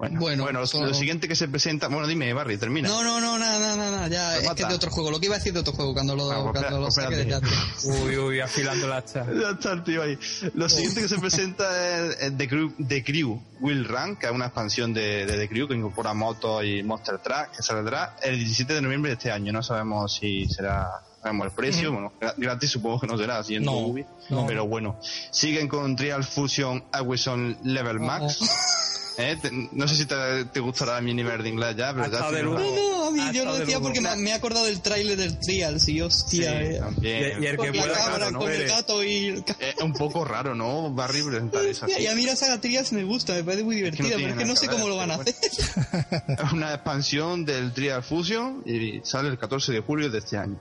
Bueno, 0.03 0.19
Bueno, 0.21 0.43
bueno, 0.43 0.61
lo, 0.61 0.95
siguiente 0.95 1.29
que 1.29 1.37
se 1.37 1.47
presenta. 1.47 1.87
Bueno, 1.87 2.09
dime, 2.09 2.33
Barry, 2.33 2.57
termina. 2.59 2.89
No, 2.89 3.05
no, 3.05 3.21
no, 3.21 3.39
nada, 3.39 3.61
nada, 3.61 3.89
nada, 3.89 4.09
ya 4.09 4.37
es 4.37 4.51
que 4.51 4.63
es 4.65 4.69
de 4.69 4.75
otro 4.75 4.91
juego. 4.91 5.13
Lo 5.13 5.21
que 5.21 5.27
iba 5.27 5.37
a 5.37 5.39
decir 5.39 5.53
de 5.53 5.61
otro 5.61 5.73
juego 5.75 5.93
cuando 5.95 6.17
lo, 6.17 6.29
Ah, 6.33 6.43
pues 6.51 6.61
cuando 6.65 6.81
lo 6.81 6.91
saque 6.91 7.15
de 7.15 7.29
chat. 7.29 7.45
Uy, 7.85 8.17
uy, 8.17 8.41
afilando 8.41 8.89
la 8.89 8.97
hacha. 8.97 9.25
Ya 9.41 9.51
está 9.51 9.71
el 9.73 9.85
tío 9.85 10.03
ahí. 10.03 10.19
Lo 10.55 10.69
siguiente 10.69 11.03
que 11.03 11.09
se 11.09 11.19
presenta 11.21 12.09
es 12.19 12.37
The 12.37 12.49
Crew, 12.49 12.73
The 12.85 13.05
Crew 13.05 13.41
Will 13.61 13.85
Run, 13.87 14.17
que 14.17 14.27
es 14.27 14.33
una 14.33 14.47
expansión 14.47 14.93
de, 14.93 15.25
de 15.25 15.37
The 15.39 15.49
Crew 15.49 15.69
que 15.69 15.75
incorpora 15.75 16.15
motos 16.15 16.65
y 16.65 16.83
Monster 16.83 17.19
Truck, 17.19 17.53
que 17.57 17.63
saldrá 17.63 18.17
el 18.25 18.39
17 18.39 18.75
de 18.75 18.83
noviembre 18.83 19.11
de 19.11 19.15
este 19.19 19.31
año. 19.31 19.53
No 19.53 19.63
sabemos 19.63 20.17
si 20.17 20.47
será, 20.49 20.89
sabemos 21.23 21.47
el 21.47 21.53
precio, 21.53 21.93
bueno, 21.93 22.13
gra- 22.21 22.35
gratis 22.37 22.71
supongo 22.71 22.99
que 22.99 23.07
no 23.07 23.17
será, 23.17 23.41
siguiendo 23.45 23.71
No, 23.71 23.79
Ubi, 23.79 24.05
no. 24.31 24.47
pero 24.49 24.67
bueno. 24.67 24.99
Siguen 25.31 25.69
con 25.69 25.95
Trial 25.95 26.25
Fusion 26.25 26.83
Awesome 26.91 27.59
Level 27.63 28.01
Max. 28.01 28.41
¿Eh? 29.19 29.37
Te- 29.41 29.51
no 29.73 29.87
sé 29.89 29.97
si 29.97 30.07
te, 30.07 30.45
te 30.47 30.61
gustará 30.61 31.01
mi 31.01 31.13
nivel 31.15 31.43
de 31.43 31.49
inglés 31.51 31.77
ya, 31.77 31.93
pero 31.93 32.07
ya 32.07 32.13
estado 32.19 32.33
de 32.33 32.39
estoy- 32.41 32.53
lujo. 32.57 32.75
No, 32.77 32.99
no, 33.01 33.07
a 33.09 33.11
mí 33.11 33.21
Ha 33.21 33.33
yo 33.33 33.45
lo 33.45 33.55
de 33.55 33.61
decía 33.61 33.81
porque 33.81 34.01
me, 34.01 34.17
me 34.17 34.31
he 34.31 34.33
acordado 34.33 34.65
del 34.67 34.81
tráiler 34.81 35.17
del 35.19 35.39
Trials 35.39 35.83
y 35.89 35.93
Sí, 35.93 36.01
hostia, 36.01 36.63
eh. 36.63 36.79
también. 36.81 37.41
Y- 37.41 37.45
y 37.45 37.47
el 37.47 37.57
con 37.57 37.67
que 37.73 37.77
la 37.79 37.85
pueda, 37.85 37.95
cabra, 37.99 38.31
¿no? 38.31 38.39
con 38.39 38.51
el 38.53 38.67
gato 38.69 39.05
y 39.05 39.27
el 39.27 39.45
Es 39.59 39.77
un 39.83 39.93
poco 39.93 40.25
raro, 40.25 40.55
¿no? 40.55 40.91
Barry 40.93 41.23
presentar 41.23 41.65
eso 41.67 41.85
así. 41.87 41.95
Y 42.03 42.07
a 42.07 42.15
mí 42.15 42.25
la 42.25 42.37
saga 42.37 42.61
Trials 42.61 42.93
me 42.93 43.05
gusta, 43.05 43.35
me 43.35 43.45
parece 43.45 43.65
muy 43.65 43.77
que 43.77 43.83
no 43.83 43.87
divertida, 43.91 44.17
tiene 44.17 44.23
pero 44.23 44.35
es 44.35 44.39
que 44.39 44.45
no 44.49 44.57
sé 44.57 44.67
que 44.69 44.73
cómo 44.73 44.89
lo 44.89 44.97
van 44.97 45.11
a 45.11 45.15
hacer. 45.17 45.35
Es 46.47 46.53
una 46.53 46.73
expansión 46.75 47.45
del 47.45 47.73
Trial 47.73 48.03
Fusion 48.03 48.63
y 48.67 49.01
sale 49.05 49.29
el 49.29 49.39
14 49.39 49.73
de 49.73 49.81
julio 49.81 50.11
de 50.11 50.19
este 50.19 50.37
año. 50.39 50.59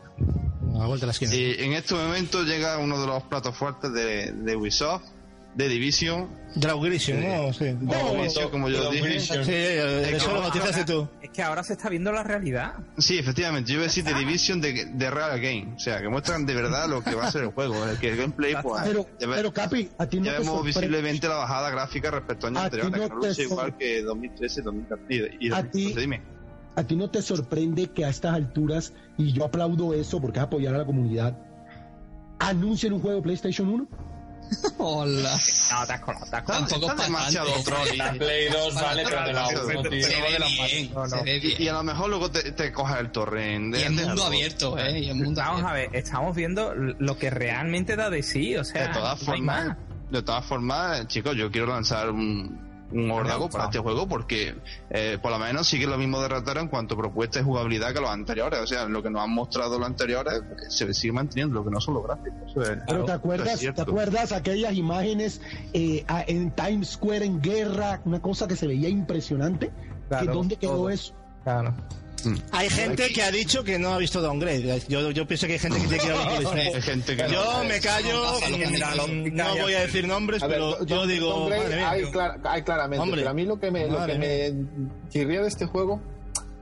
A 0.75 0.80
la 0.80 0.85
vuelta 0.88 1.05
de 1.05 1.07
la 1.07 1.11
esquina. 1.11 1.33
Y 1.35 1.55
en 1.59 1.73
este 1.73 1.93
momento 1.95 2.43
llega 2.43 2.77
uno 2.77 2.99
de 2.99 3.07
los 3.07 3.23
platos 3.23 3.55
fuertes 3.55 3.91
de, 3.93 4.31
de 4.31 4.55
Ubisoft, 4.55 5.03
de 5.55 5.67
Division, 5.67 6.30
Draw 6.55 6.80
Grisio, 6.81 7.15
¿no? 7.17 7.51
Sí. 7.53 7.65
como 8.51 8.69
yo 8.69 8.89
dije. 8.91 9.19
Sí, 9.19 9.35
eh, 9.47 10.15
eso 10.15 10.33
lo 10.33 10.41
bautizaste 10.41 10.83
tú. 10.85 11.07
Es 11.21 11.30
que 11.30 11.41
ahora 11.43 11.63
se 11.63 11.73
está 11.73 11.89
viendo 11.89 12.11
la 12.11 12.23
realidad. 12.23 12.73
Sí, 12.97 13.17
efectivamente, 13.17 13.69
yo 13.69 13.75
iba 13.75 13.83
a 13.83 13.88
decir 13.88 14.03
The 14.05 14.13
Division 14.13 14.59
de, 14.61 14.85
de 14.85 15.09
Real 15.11 15.39
Game, 15.39 15.73
o 15.75 15.80
sea, 15.80 15.99
que 16.01 16.07
muestran 16.09 16.45
de 16.45 16.53
verdad 16.53 16.88
lo 16.89 17.03
que 17.03 17.15
va 17.15 17.25
a 17.27 17.31
ser 17.31 17.43
el 17.43 17.49
juego, 17.53 17.85
el 17.85 17.97
que 17.99 18.09
el 18.11 18.17
gameplay, 18.17 18.53
pues, 18.61 18.83
Pero, 18.85 19.05
ya, 19.19 19.27
pero 19.33 19.53
Capi, 19.53 19.89
a 19.97 20.05
ti 20.07 20.19
no 20.19 20.25
ya 20.25 20.31
te 20.33 20.39
vemos 20.39 20.55
sorprende. 20.55 20.80
visiblemente 20.80 21.27
la 21.27 21.35
bajada 21.35 21.69
gráfica 21.69 22.11
respecto 22.11 22.47
a 22.47 22.49
años 22.49 22.61
A 22.63 22.69
ti 22.69 22.75
anteriores, 22.81 22.91
no 22.91 23.07
que 23.09 23.13
no 23.15 23.21
te 23.21 23.27
luce 23.27 23.43
sor- 23.43 23.51
igual 23.51 23.77
que 23.77 24.01
2013, 24.03 24.61
2014 24.61 25.38
y, 25.39 25.47
y 25.47 25.51
A 25.53 25.61
ti- 25.63 25.93
2014, 25.93 25.99
dime. 25.99 26.21
¿A 26.75 26.83
ti 26.85 26.95
no 26.95 27.09
te 27.09 27.21
sorprende 27.21 27.88
que 27.88 28.05
a 28.05 28.09
estas 28.09 28.33
alturas, 28.33 28.93
y 29.17 29.33
yo 29.33 29.43
aplaudo 29.45 29.93
eso 29.93 30.21
porque 30.21 30.39
es 30.39 30.43
apoyar 30.45 30.73
a 30.75 30.77
la 30.80 30.85
comunidad, 30.85 31.38
anuncien 32.39 32.93
un 32.93 33.01
juego 33.01 33.17
de 33.17 33.23
PlayStation 33.23 33.67
1? 33.69 33.88
Hola. 34.77 35.39
No, 35.71 35.85
te 35.88 35.93
has 35.93 36.01
colado, 36.01 36.25
te 36.30 36.35
has 36.35 36.43
colado. 36.43 36.65
Tampoco 36.67 36.91
está 36.91 37.01
es 37.03 37.07
demasiado 37.09 37.51
tanto. 37.53 37.63
troll 37.71 37.88
y- 37.93 37.97
La 37.97 38.11
Play 38.13 38.49
2 38.49 38.75
vale, 38.75 39.03
pero 39.05 39.23
de 39.25 39.33
la 39.33 39.47
Pero- 39.47 39.65
1, 39.80 39.89
tío. 39.89 40.03
Se 40.07 40.21
ve 40.21 40.38
bien, 40.67 40.93
No, 40.93 40.99
no. 41.01 41.09
se 41.09 41.23
ve 41.23 41.38
Y, 41.43 41.63
y 41.63 41.67
a 41.67 41.73
lo 41.73 41.83
mejor 41.83 42.09
luego 42.09 42.31
te, 42.31 42.51
te 42.51 42.71
cojas 42.71 42.99
el 42.99 43.11
torrent. 43.11 43.75
Y 43.75 43.80
de- 43.80 43.85
en 43.85 43.95
de 43.95 44.05
mundo 44.05 44.23
abierto, 44.25 44.77
eh, 44.77 44.99
y 44.99 45.13
mundo 45.13 45.41
Vamos 45.41 45.63
a 45.63 45.73
ver, 45.73 45.89
estamos 45.93 46.35
viendo 46.35 46.73
lo 46.75 47.17
que 47.17 47.30
realmente 47.30 47.95
da 47.95 48.09
de 48.09 48.23
sí, 48.23 48.55
o 48.57 48.63
sea, 48.63 48.88
De 48.88 48.93
todas 48.93 49.19
formas, 49.23 49.77
de 50.09 50.21
todas 50.23 50.45
formas, 50.45 51.07
chicos, 51.07 51.35
yo 51.38 51.49
quiero 51.51 51.67
lanzar 51.67 52.09
un, 52.09 52.70
un 52.91 53.09
órdago 53.11 53.49
para 53.49 53.65
este 53.65 53.79
juego 53.79 54.07
porque 54.07 54.55
eh, 54.89 55.17
por 55.21 55.31
lo 55.31 55.39
menos 55.39 55.67
sigue 55.67 55.87
lo 55.87 55.97
mismo 55.97 56.19
de 56.21 56.27
Ratara 56.27 56.61
en 56.61 56.67
cuanto 56.67 56.95
a 56.95 56.97
propuesta 56.97 57.39
y 57.39 57.43
jugabilidad 57.43 57.93
que 57.93 58.01
los 58.01 58.09
anteriores. 58.09 58.59
O 58.59 58.67
sea, 58.67 58.85
lo 58.85 59.01
que 59.01 59.09
nos 59.09 59.21
han 59.23 59.31
mostrado 59.31 59.77
los 59.79 59.87
anteriores 59.87 60.33
eh, 60.35 60.43
se 60.69 60.93
sigue 60.93 61.13
manteniendo, 61.13 61.55
lo 61.55 61.63
que 61.65 61.71
no 61.71 61.79
son 61.81 61.93
los 61.95 62.03
gráficos. 62.03 62.67
Es- 62.67 62.77
Pero 62.87 63.05
¿te 63.05 63.11
acuerdas, 63.11 63.59
¿te 63.59 63.81
acuerdas 63.81 64.31
aquellas 64.31 64.73
imágenes 64.73 65.41
eh, 65.73 66.05
en 66.27 66.51
Times 66.51 66.89
Square 66.89 67.25
en 67.25 67.41
guerra? 67.41 68.01
Una 68.05 68.21
cosa 68.21 68.47
que 68.47 68.55
se 68.55 68.67
veía 68.67 68.89
impresionante. 68.89 69.71
Claro, 70.09 70.25
¿Que 70.27 70.31
¿Dónde 70.33 70.55
quedó 70.57 70.71
todo. 70.73 70.89
eso? 70.89 71.13
Claro. 71.43 71.73
Hay 72.51 72.69
gente 72.69 73.09
que 73.09 73.22
ha 73.24 73.32
dicho 73.32 73.64
que 73.64 73.77
no 73.80 73.93
ha 73.93 73.98
visto 73.98 74.22
Downgrade. 74.22 74.82
Yo, 74.88 75.11
yo 75.11 75.25
pienso 75.27 75.48
que 75.48 75.53
hay 75.53 75.59
gente 75.59 75.80
que 75.80 75.88
tiene 75.88 76.00
que 76.03 76.08
ir 76.08 76.14
a 76.14 77.27
Yo 77.27 77.43
no. 77.58 77.64
me 77.64 77.80
callo, 77.80 78.33
mm, 79.08 79.35
no 79.35 79.56
voy 79.58 79.74
a 79.74 79.80
decir 79.82 80.08
nombres, 80.08 80.43
A 80.43 80.48
ver, 80.48 80.58
pero 80.58 80.75
Don- 80.75 80.88
yo 80.88 81.08
digo. 81.08 81.30
Downgrade 81.30 81.64
madre 81.64 81.75
mía. 81.77 81.90
hay, 81.91 82.01
clar- 82.11 82.40
hay 82.43 82.61
claramente, 82.64 83.01
Hombre. 83.03 83.22
pero 83.22 83.30
a 83.30 83.33
mí 83.33 83.45
lo 83.45 83.59
que 83.59 83.72
me, 83.72 83.88
lo 83.88 84.06
que 84.06 84.16
me 84.16 84.53
chirría 85.09 85.41
de 85.41 85.48
este 85.48 85.66
juego 85.66 86.01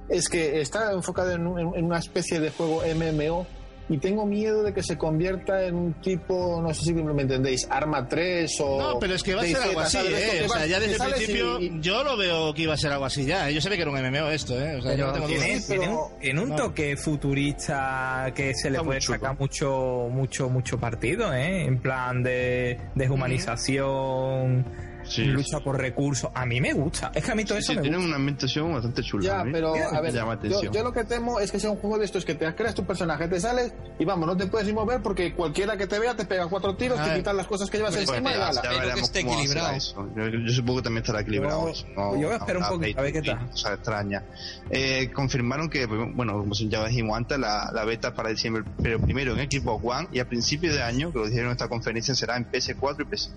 es 0.09 0.27
que 0.29 0.61
está 0.61 0.91
enfocado 0.91 1.31
en, 1.31 1.41
en 1.75 1.85
una 1.85 1.99
especie 1.99 2.39
de 2.39 2.49
juego 2.49 2.81
MMO 2.95 3.45
y 3.89 3.97
tengo 3.97 4.25
miedo 4.25 4.61
de 4.63 4.71
que 4.73 4.83
se 4.83 4.97
convierta 4.97 5.63
en 5.65 5.75
un 5.75 5.93
tipo, 5.95 6.61
no 6.61 6.73
sé 6.73 6.83
si 6.85 6.93
me 6.93 7.21
entendéis, 7.21 7.67
Arma 7.69 8.07
3 8.07 8.51
o... 8.61 8.79
No, 8.93 8.99
pero 8.99 9.15
es 9.15 9.23
que 9.23 9.33
va 9.35 9.41
a 9.41 9.45
ser 9.45 9.57
algo 9.57 9.79
así, 9.79 9.97
¿eh? 9.97 10.45
O 10.45 10.49
sea, 10.49 10.65
ya 10.67 10.79
desde 10.79 11.03
el 11.03 11.11
principio 11.13 11.59
y- 11.59 11.79
yo 11.81 12.03
lo 12.03 12.15
veo 12.15 12.53
que 12.53 12.61
iba 12.63 12.73
a 12.75 12.77
ser 12.77 12.91
algo 12.91 13.05
así 13.05 13.25
ya. 13.25 13.49
¿eh? 13.49 13.53
Yo 13.53 13.61
sabía 13.61 13.77
que 13.77 13.81
era 13.83 13.91
un 13.91 13.97
MMO 13.99 14.29
esto, 14.29 14.59
¿eh? 14.59 14.75
O 14.75 14.81
sea, 14.81 14.93
yo 14.95 15.07
no 15.07 15.13
tengo 15.13 15.27
tiene, 15.27 15.47
dudas. 15.53 15.67
tiene 15.67 15.87
un, 15.89 15.99
tiene 16.21 16.41
un 16.41 16.49
No. 16.49 16.55
toque 16.55 16.95
futurista 16.97 18.31
que 18.35 18.53
se 18.53 18.69
le 18.69 18.77
Está 18.77 18.85
puede 18.85 19.01
sacar 19.01 19.37
mucho, 19.39 20.07
mucho, 20.11 20.49
mucho 20.49 20.79
partido, 20.79 21.33
¿eh? 21.33 21.65
En 21.65 21.79
plan 21.79 22.21
de 22.23 22.79
deshumanización, 22.95 24.65
Sí. 25.09 25.25
lucha 25.25 25.59
por 25.59 25.77
recursos. 25.77 26.29
A 26.33 26.45
mí 26.45 26.61
me 26.61 26.71
gusta. 26.73 27.11
Es 27.13 27.25
que 27.25 27.31
a 27.31 27.35
mí 27.35 27.43
todo 27.43 27.57
Sí, 27.57 27.63
eso 27.63 27.71
sí, 27.71 27.75
me 27.77 27.81
tiene 27.81 27.97
gusta. 27.97 28.07
una 28.07 28.15
ambientación 28.17 28.73
bastante 28.73 29.01
chula. 29.03 29.23
Ya, 29.25 29.39
a 29.41 29.43
mí 29.43 29.51
pero 29.51 29.73
a 29.75 30.01
ver, 30.01 30.13
llama 30.13 30.39
yo, 30.71 30.83
lo 30.83 30.93
que 30.93 31.03
temo 31.03 31.39
es 31.39 31.51
que 31.51 31.59
sea 31.59 31.71
un 31.71 31.77
juego 31.77 31.97
de 31.97 32.05
estos 32.05 32.23
que 32.25 32.35
te 32.35 32.53
creas 32.55 32.75
tu 32.75 32.85
personaje, 32.85 33.27
te 33.27 33.39
sales 33.39 33.73
y 33.97 34.05
vamos, 34.05 34.27
no 34.27 34.37
te 34.37 34.47
puedes 34.47 34.67
ni 34.67 34.73
mover 34.73 35.01
porque 35.01 35.33
cualquiera 35.33 35.75
que 35.77 35.87
te 35.87 35.97
vea 35.99 36.15
te 36.15 36.25
pega 36.25 36.47
cuatro 36.47 36.75
tiros, 36.75 36.97
te 37.01 37.07
ver. 37.09 37.17
quitan 37.17 37.35
las 37.37 37.47
cosas 37.47 37.69
que 37.69 37.77
llevas 37.77 37.95
Pues 37.95 38.07
encima 38.09 38.29
y 38.31 38.33
ya, 38.33 38.47
ala. 38.47 38.53
ya 38.53 38.59
Espero 38.59 38.73
que 38.73 38.79
veremos 38.81 39.01
esté 39.03 39.19
equilibrado. 39.21 39.75
eso. 39.75 40.09
Yo, 40.15 40.27
yo 40.29 40.53
supongo 40.53 40.77
que 40.79 40.83
también 40.83 41.03
estará 41.03 41.21
equilibrado. 41.21 41.61
Yo- 41.65 41.69
eso, 41.69 41.85
no- 41.95 42.15
yo 42.17 42.27
voy 42.27 42.33
a 42.33 42.37
esperar 42.37 42.55
un 42.57 42.61
no 42.61 42.65
habrá 42.67 42.77
poquito, 42.79 42.99
a 42.99 43.03
ver 43.03 43.13
qué 43.13 43.21
tal. 43.23 43.49
Cosa 43.49 43.73
extraña. 43.73 44.23
Eh, 44.69 45.11
confirmaron 45.13 45.69
que, 45.69 45.87
pues, 45.87 45.99
bueno, 46.13 46.33
como 46.37 46.53
ya 46.53 46.85
dijimos 46.87 47.17
antes, 47.17 47.39
la, 47.39 47.71
la 47.73 47.85
beta 47.85 48.13
para 48.13 48.29
diciembre, 48.29 48.63
pero 48.81 48.99
primero 48.99 49.35
en 49.37 49.49
Xbox 49.51 49.83
One 49.83 50.07
y 50.11 50.19
a 50.19 50.27
principio 50.29 50.71
de 50.71 50.83
año, 50.83 51.11
que 51.11 51.17
lo 51.19 51.25
dijeron 51.25 51.47
en 51.47 51.51
esta 51.53 51.67
conferencia, 51.67 52.13
será 52.15 52.37
en 52.37 52.45
PS4 52.51 53.01
y 53.01 53.05
PC. 53.05 53.29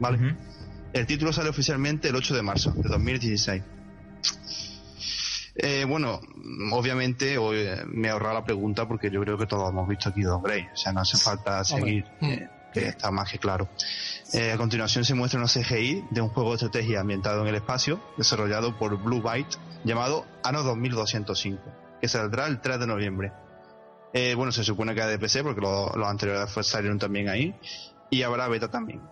¿Vale? 0.00 0.34
El 0.92 1.06
título 1.06 1.32
sale 1.32 1.48
oficialmente 1.50 2.08
el 2.08 2.16
8 2.16 2.34
de 2.34 2.42
marzo 2.42 2.72
de 2.72 2.88
2016. 2.88 3.62
Eh, 5.60 5.84
bueno, 5.88 6.20
obviamente 6.72 7.36
hoy 7.36 7.58
eh, 7.58 7.82
me 7.86 8.08
he 8.08 8.10
ahorrado 8.12 8.34
la 8.34 8.44
pregunta 8.44 8.86
porque 8.86 9.10
yo 9.10 9.20
creo 9.22 9.36
que 9.36 9.46
todos 9.46 9.68
hemos 9.70 9.88
visto 9.88 10.08
aquí 10.08 10.22
Don 10.22 10.40
Grey, 10.42 10.66
o 10.72 10.76
sea, 10.76 10.92
no 10.92 11.00
hace 11.00 11.16
falta 11.18 11.64
seguir, 11.64 12.04
eh, 12.22 12.48
que 12.72 12.86
está 12.86 13.10
más 13.10 13.30
que 13.30 13.38
claro. 13.38 13.68
Eh, 14.34 14.52
a 14.52 14.56
continuación 14.56 15.04
se 15.04 15.14
muestra 15.14 15.40
una 15.40 15.48
CGI 15.48 16.04
de 16.10 16.20
un 16.20 16.28
juego 16.28 16.50
de 16.50 16.56
estrategia 16.56 17.00
ambientado 17.00 17.42
en 17.42 17.48
el 17.48 17.56
espacio, 17.56 18.00
desarrollado 18.16 18.78
por 18.78 19.02
Blue 19.02 19.20
Byte, 19.20 19.56
llamado 19.84 20.26
Anno 20.44 20.62
2205, 20.62 21.60
que 22.00 22.08
saldrá 22.08 22.46
el 22.46 22.60
3 22.60 22.78
de 22.78 22.86
noviembre. 22.86 23.32
Eh, 24.12 24.34
bueno, 24.36 24.52
se 24.52 24.62
supone 24.62 24.94
que 24.94 25.00
es 25.00 25.06
de 25.08 25.18
PC 25.18 25.42
porque 25.42 25.60
lo- 25.60 25.92
los 25.96 26.06
anteriores 26.08 26.50
salieron 26.66 26.98
también 27.00 27.28
ahí, 27.28 27.54
y 28.10 28.22
habrá 28.22 28.46
beta 28.48 28.68
también. 28.70 29.02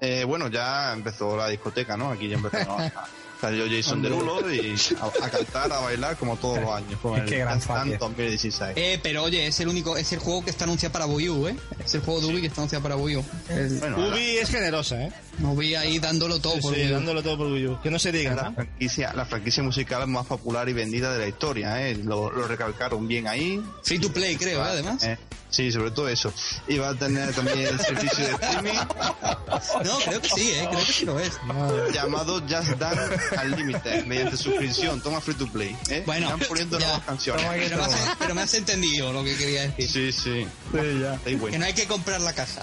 Eh, 0.00 0.24
bueno, 0.24 0.48
ya 0.48 0.92
empezó 0.92 1.36
la 1.36 1.48
discoteca, 1.48 1.96
¿no? 1.96 2.10
Aquí 2.10 2.28
ya 2.28 2.36
empezó 2.36 2.56
a, 2.72 2.90
salió 3.40 3.64
Jason 3.70 4.00
Derulo 4.02 4.50
y 4.52 4.74
a, 5.00 5.24
a 5.26 5.30
cantar, 5.30 5.72
a 5.72 5.80
bailar 5.80 6.16
como 6.16 6.36
todos 6.36 6.58
los 6.60 6.70
años. 6.70 6.98
Con 7.00 7.14
Qué 7.26 7.34
el 7.34 7.40
gran 7.40 7.58
Dance 7.58 7.68
Dance 7.68 7.82
facia. 7.92 7.98
2016. 7.98 8.72
Eh, 8.76 9.00
pero 9.02 9.22
oye, 9.24 9.46
es 9.46 9.60
el 9.60 9.68
único, 9.68 9.96
es 9.96 10.12
el 10.12 10.18
juego 10.18 10.42
que 10.44 10.50
está 10.50 10.64
anunciado 10.64 10.92
para 10.92 11.06
Wii 11.06 11.28
U, 11.28 11.48
¿eh? 11.48 11.56
Es 11.84 11.94
el 11.94 12.00
juego 12.00 12.20
de 12.20 12.26
Ubi 12.28 12.40
que 12.40 12.46
está 12.46 12.60
anunciado 12.62 12.82
para 12.82 12.96
Wii 12.96 13.16
U. 13.16 13.24
El- 13.50 13.78
Bueno, 13.78 13.96
ahora- 13.96 14.08
Ubi 14.14 14.38
es 14.38 14.48
generosa, 14.50 15.02
¿eh? 15.02 15.12
Nos 15.38 15.56
vi 15.56 15.74
ahí 15.74 15.98
dándolo 15.98 16.38
todo 16.38 16.54
Sí, 16.54 16.60
por 16.60 16.74
sí, 16.74 16.86
dándolo 16.88 17.22
todo 17.22 17.38
por 17.38 17.46
Wii 17.46 17.66
U. 17.68 17.80
Que 17.80 17.90
no 17.90 17.98
se 17.98 18.12
diga, 18.12 18.34
la 18.34 18.42
¿no? 18.50 18.54
franquicia, 18.54 19.12
la 19.14 19.24
franquicia 19.24 19.62
musical 19.62 20.06
más 20.06 20.26
popular 20.26 20.68
y 20.68 20.72
vendida 20.72 21.12
de 21.12 21.18
la 21.18 21.28
historia, 21.28 21.86
¿eh? 21.88 21.94
Lo, 21.94 22.30
lo 22.30 22.46
recalcaron 22.46 23.06
bien 23.08 23.26
ahí. 23.26 23.62
Free 23.82 23.98
to 23.98 24.12
play, 24.12 24.36
creo, 24.36 24.60
¿eh? 24.60 24.68
además. 24.68 25.02
Eh, 25.04 25.16
sí, 25.48 25.72
sobre 25.72 25.92
todo 25.92 26.08
eso. 26.08 26.32
Y 26.68 26.76
va 26.78 26.90
a 26.90 26.94
tener 26.94 27.32
también 27.32 27.60
el 27.60 27.80
servicio 27.80 28.26
de 28.26 28.32
streaming 28.32 28.72
No, 29.84 29.98
creo 30.04 30.20
que 30.20 30.28
sí, 30.28 30.50
¿eh? 30.50 30.66
Creo 30.70 30.84
que 30.84 30.92
sí 30.92 31.04
lo 31.06 31.18
es. 31.18 31.40
llamado 31.94 32.40
Just 32.40 32.70
Dance 32.78 33.18
Unlimited 33.44 34.04
mediante 34.06 34.36
suscripción. 34.36 35.00
Toma 35.00 35.20
free 35.20 35.34
to 35.36 35.46
play. 35.50 35.74
¿eh? 35.88 36.02
Bueno, 36.04 36.26
Irán 36.26 36.40
poniendo 36.48 36.78
ya. 36.78 36.86
nuevas 36.86 37.04
canciones. 37.06 37.46
Pero 37.50 37.76
me, 37.78 37.82
has, 37.84 38.16
pero 38.18 38.34
me 38.34 38.42
has 38.42 38.54
entendido 38.54 39.12
lo 39.12 39.24
que 39.24 39.36
quería 39.36 39.68
decir. 39.68 40.12
Sí, 40.12 40.12
sí. 40.12 40.46
Está 40.74 41.18
ahí 41.24 41.34
bueno. 41.36 41.52
Que 41.52 41.58
no 41.58 41.64
hay 41.64 41.72
que 41.74 41.86
comprar 41.86 42.20
la 42.20 42.34
caja. 42.34 42.62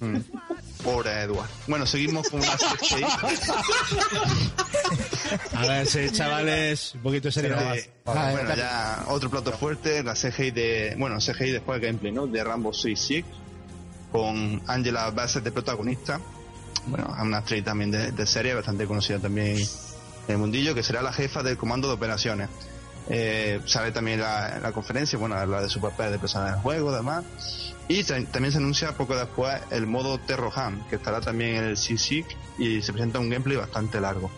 Mm. 0.00 0.16
Pobre 0.82 1.10
Edward. 1.22 1.48
Bueno, 1.66 1.86
seguimos 1.86 2.28
con 2.28 2.40
una 2.40 2.56
CGI. 2.56 3.04
A 5.54 5.66
ver, 5.66 5.86
sí, 5.86 6.10
chavales, 6.10 6.94
un 6.94 7.02
poquito 7.02 7.28
de. 7.30 7.48
Eh, 7.48 7.90
Ah, 8.04 8.30
bueno, 8.32 8.50
eh, 8.52 8.56
ya 8.56 9.04
otro 9.08 9.30
plato 9.30 9.52
fuerte, 9.52 10.02
la 10.02 10.14
CGI 10.14 10.50
de, 10.50 10.94
bueno, 10.98 11.18
CGI 11.18 11.52
después 11.52 11.80
de 11.80 11.86
gameplay, 11.86 12.10
¿no? 12.12 12.26
De 12.26 12.42
Rambo 12.42 12.72
Six 12.72 13.00
Six, 13.00 13.28
con 14.10 14.60
Angela 14.66 15.10
Bassett 15.10 15.44
de 15.44 15.52
protagonista. 15.52 16.20
Bueno, 16.86 17.14
una 17.20 17.38
actriz 17.38 17.62
también 17.64 17.92
de, 17.92 18.10
de 18.10 18.26
serie, 18.26 18.54
bastante 18.54 18.86
conocida 18.86 19.20
también 19.20 19.56
en 19.56 19.66
el 20.28 20.38
mundillo, 20.38 20.74
que 20.74 20.82
será 20.82 21.00
la 21.00 21.12
jefa 21.12 21.42
del 21.44 21.56
comando 21.56 21.86
de 21.86 21.94
operaciones. 21.94 22.48
Eh, 23.08 23.60
sale 23.66 23.92
también 23.92 24.20
la, 24.20 24.58
la 24.60 24.72
conferencia, 24.72 25.16
bueno, 25.18 25.34
la 25.46 25.60
de 25.62 25.68
su 25.68 25.80
papel 25.80 26.10
de 26.12 26.18
personaje 26.18 26.52
del 26.54 26.60
juego, 26.60 26.90
además. 26.90 27.24
Y 28.00 28.04
también 28.04 28.52
se 28.52 28.58
anuncia 28.58 28.96
poco 28.96 29.14
después 29.16 29.60
el 29.70 29.86
modo 29.86 30.18
Terroham, 30.18 30.86
que 30.88 30.96
estará 30.96 31.20
también 31.20 31.56
en 31.56 31.64
el 31.64 31.74
CSIC 31.74 32.24
y 32.58 32.80
se 32.80 32.92
presenta 32.92 33.18
un 33.18 33.28
gameplay 33.28 33.56
bastante 33.56 34.00
largo. 34.00 34.30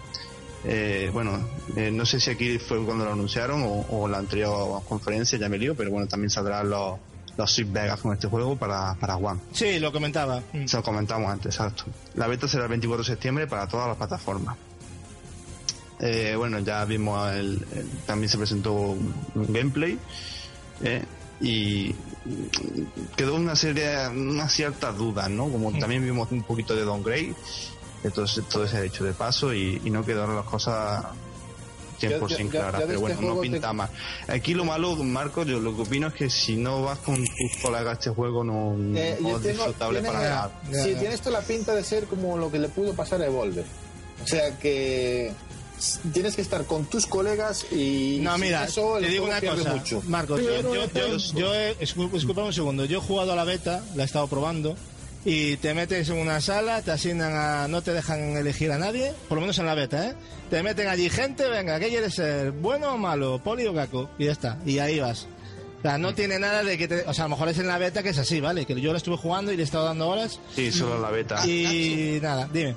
Eh, 0.65 1.11
bueno, 1.13 1.39
eh, 1.77 1.91
no 1.93 2.07
sé 2.07 2.19
si 2.21 2.31
aquí 2.31 2.59
fue 2.59 2.83
cuando 2.85 3.05
lo 3.05 3.13
anunciaron 3.13 3.63
o, 3.63 3.87
o 3.91 4.09
la 4.09 4.19
anterior 4.19 4.83
conferencia, 4.89 5.39
ya 5.39 5.49
me 5.49 5.59
lío, 5.59 5.75
pero 5.77 5.91
bueno, 5.91 6.07
también 6.09 6.31
saldrán 6.31 6.71
los, 6.71 6.99
los 7.37 7.53
Six 7.53 7.71
Vegas 7.71 8.01
con 8.01 8.13
este 8.15 8.29
juego 8.29 8.57
para, 8.57 8.95
para 8.95 9.17
One. 9.17 9.41
Sí, 9.53 9.79
lo 9.79 9.93
comentaba. 9.93 10.43
Mm. 10.53 10.67
Se 10.67 10.77
lo 10.79 10.83
comentamos 10.83 11.31
antes, 11.31 11.55
exacto. 11.55 11.85
La 12.15 12.27
beta 12.27 12.49
será 12.49 12.65
el 12.65 12.71
24 12.71 13.05
de 13.05 13.11
septiembre 13.11 13.47
para 13.47 13.69
todas 13.69 13.89
las 13.89 13.97
plataformas. 13.99 14.57
Eh, 16.01 16.35
bueno, 16.37 16.59
ya 16.59 16.85
vimos 16.87 17.31
el, 17.33 17.65
el- 17.73 17.89
también 18.07 18.29
se 18.29 18.37
presentó 18.39 18.73
un, 18.73 19.15
gameplay 19.35 19.99
eh, 20.83 21.05
y 21.41 21.95
quedó 23.17 23.35
una 23.37 23.57
serie, 23.57 24.09
una 24.09 24.49
cierta 24.49 24.93
duda, 24.93 25.29
¿no? 25.29 25.49
Como 25.51 25.73
también 25.79 26.05
vimos 26.05 26.31
un 26.33 26.43
poquito 26.43 26.75
de 26.75 26.83
downgrade, 26.85 27.35
entonces 28.03 28.45
todo 28.49 28.67
se 28.67 28.77
ha 28.79 28.83
hecho 28.85 29.05
de 29.05 29.13
paso 29.13 29.53
y, 29.55 29.81
y 29.85 29.91
no 29.91 30.05
quedaron 30.05 30.37
las 30.37 30.45
cosas 30.47 31.05
100% 32.01 32.11
Yo- 32.11 32.27
yo- 32.29 32.37
yo- 32.39 32.49
claras, 32.51 32.83
pero 32.87 32.93
este 33.07 33.15
bueno, 33.15 33.35
no 33.35 33.41
pinta 33.41 33.69
te- 33.71 33.75
más. 33.77 33.91
Aquí 34.29 34.53
lo 34.55 34.65
malo, 34.65 34.95
Marco, 34.97 35.45
yo 35.45 35.61
lo 35.61 35.75
que 35.77 35.83
opino 35.83 36.09
es 36.09 36.15
que 36.15 36.29
si 36.29 36.57
no 36.57 36.83
vas 36.83 36.99
con 36.99 37.17
tus 37.17 37.63
colegas 37.63 37.89
a 37.89 37.93
este 37.93 38.11
juego 38.11 38.43
no, 38.43 38.73
Eh, 38.99 39.17
no 39.21 39.37
es 39.37 39.43
tengo- 39.43 39.49
disfrutable 39.65 40.03
para 40.03 40.19
nada. 40.21 40.61
Sí, 40.71 40.95
tiene 40.99 41.15
esto 41.15 41.31
la 41.31 41.41
pinta 41.41 41.75
de 41.75 41.85
ser 41.85 42.05
como 42.07 42.37
lo 42.37 42.51
que 42.51 42.59
le 42.59 42.69
pudo 42.69 42.95
pasar 42.95 43.23
a 43.23 43.27
Evolver. 43.27 43.65
O 44.23 44.27
sea 44.27 44.59
que 44.59 45.33
tienes 46.13 46.37
que 46.37 46.43
estar 46.43 46.65
con 46.65 46.87
tus 46.87 47.07
colegas 47.07 47.67
y 47.73 48.19
No, 48.23 48.37
mira, 48.39 48.65
eso 48.65 48.97
te 49.01 49.09
digo 49.09 49.25
una 49.27 49.41
cosa, 49.41 49.75
mucho. 49.75 50.03
Marcos, 50.07 50.41
yo, 50.41 50.47
Pero 50.49 50.75
yo, 50.75 50.87
yo, 50.93 51.17
yo 51.35 51.55
he, 51.55 51.77
disculpame 51.77 52.47
un 52.49 52.53
segundo, 52.53 52.85
yo 52.85 52.99
he 52.99 53.01
jugado 53.01 53.33
a 53.33 53.37
la 53.37 53.45
beta, 53.45 53.83
la 53.95 54.03
he 54.03 54.07
estado 54.07 54.27
probando, 54.29 54.77
y 55.25 55.57
te 55.57 55.73
metes 55.75 56.09
en 56.11 56.19
una 56.19 56.41
sala, 56.41 56.83
te 56.83 56.91
asignan 56.91 57.33
a, 57.35 57.69
no 57.69 57.83
te 57.83 57.93
dejan 57.93 58.37
elegir 58.37 58.71
a 58.73 58.79
nadie, 58.79 59.13
por 59.29 59.37
lo 59.37 59.41
menos 59.43 59.59
en 59.59 59.67
la 59.67 59.75
beta, 59.75 60.09
¿eh? 60.11 60.15
Te 60.51 60.63
meten 60.63 60.89
allí 60.89 61.09
gente, 61.09 61.49
venga, 61.49 61.81
¿qué 61.81 61.89
quieres 61.89 62.15
ser? 62.15 62.53
¿Bueno 62.53 62.95
o 62.95 62.99
malo? 62.99 63.41
¿Poli 63.43 63.67
o 63.67 63.73
gaco? 63.73 64.11
Y 64.19 64.27
ya 64.27 64.33
está, 64.33 64.59
y 64.67 64.79
ahí 64.79 65.01
vas. 65.01 65.27
O 65.79 65.83
sea, 65.87 65.99
no 65.99 66.15
tiene 66.15 66.39
nada 66.39 66.63
de 66.63 66.79
que 66.79 66.89
te, 66.89 67.03
o 67.07 67.13
sea, 67.13 67.25
a 67.25 67.29
lo 67.29 67.37
mejor 67.37 67.49
es 67.51 67.59
en 67.59 67.67
la 67.67 67.77
beta 67.79 68.03
que 68.03 68.11
es 68.11 68.19
así, 68.19 68.41
¿vale? 68.41 68.65
Que 68.65 68.81
yo 68.81 68.93
la 68.93 68.99
estuve 68.99 69.17
jugando 69.17 69.53
y 69.53 69.57
le 69.57 69.63
he 69.63 69.65
estado 69.65 69.85
dando 69.85 70.09
horas, 70.09 70.41
Sí, 70.55 70.71
solo 70.73 70.99
la 70.99 71.11
beta. 71.11 71.47
y 71.47 72.19
nada, 72.23 72.49
dime. 72.53 72.75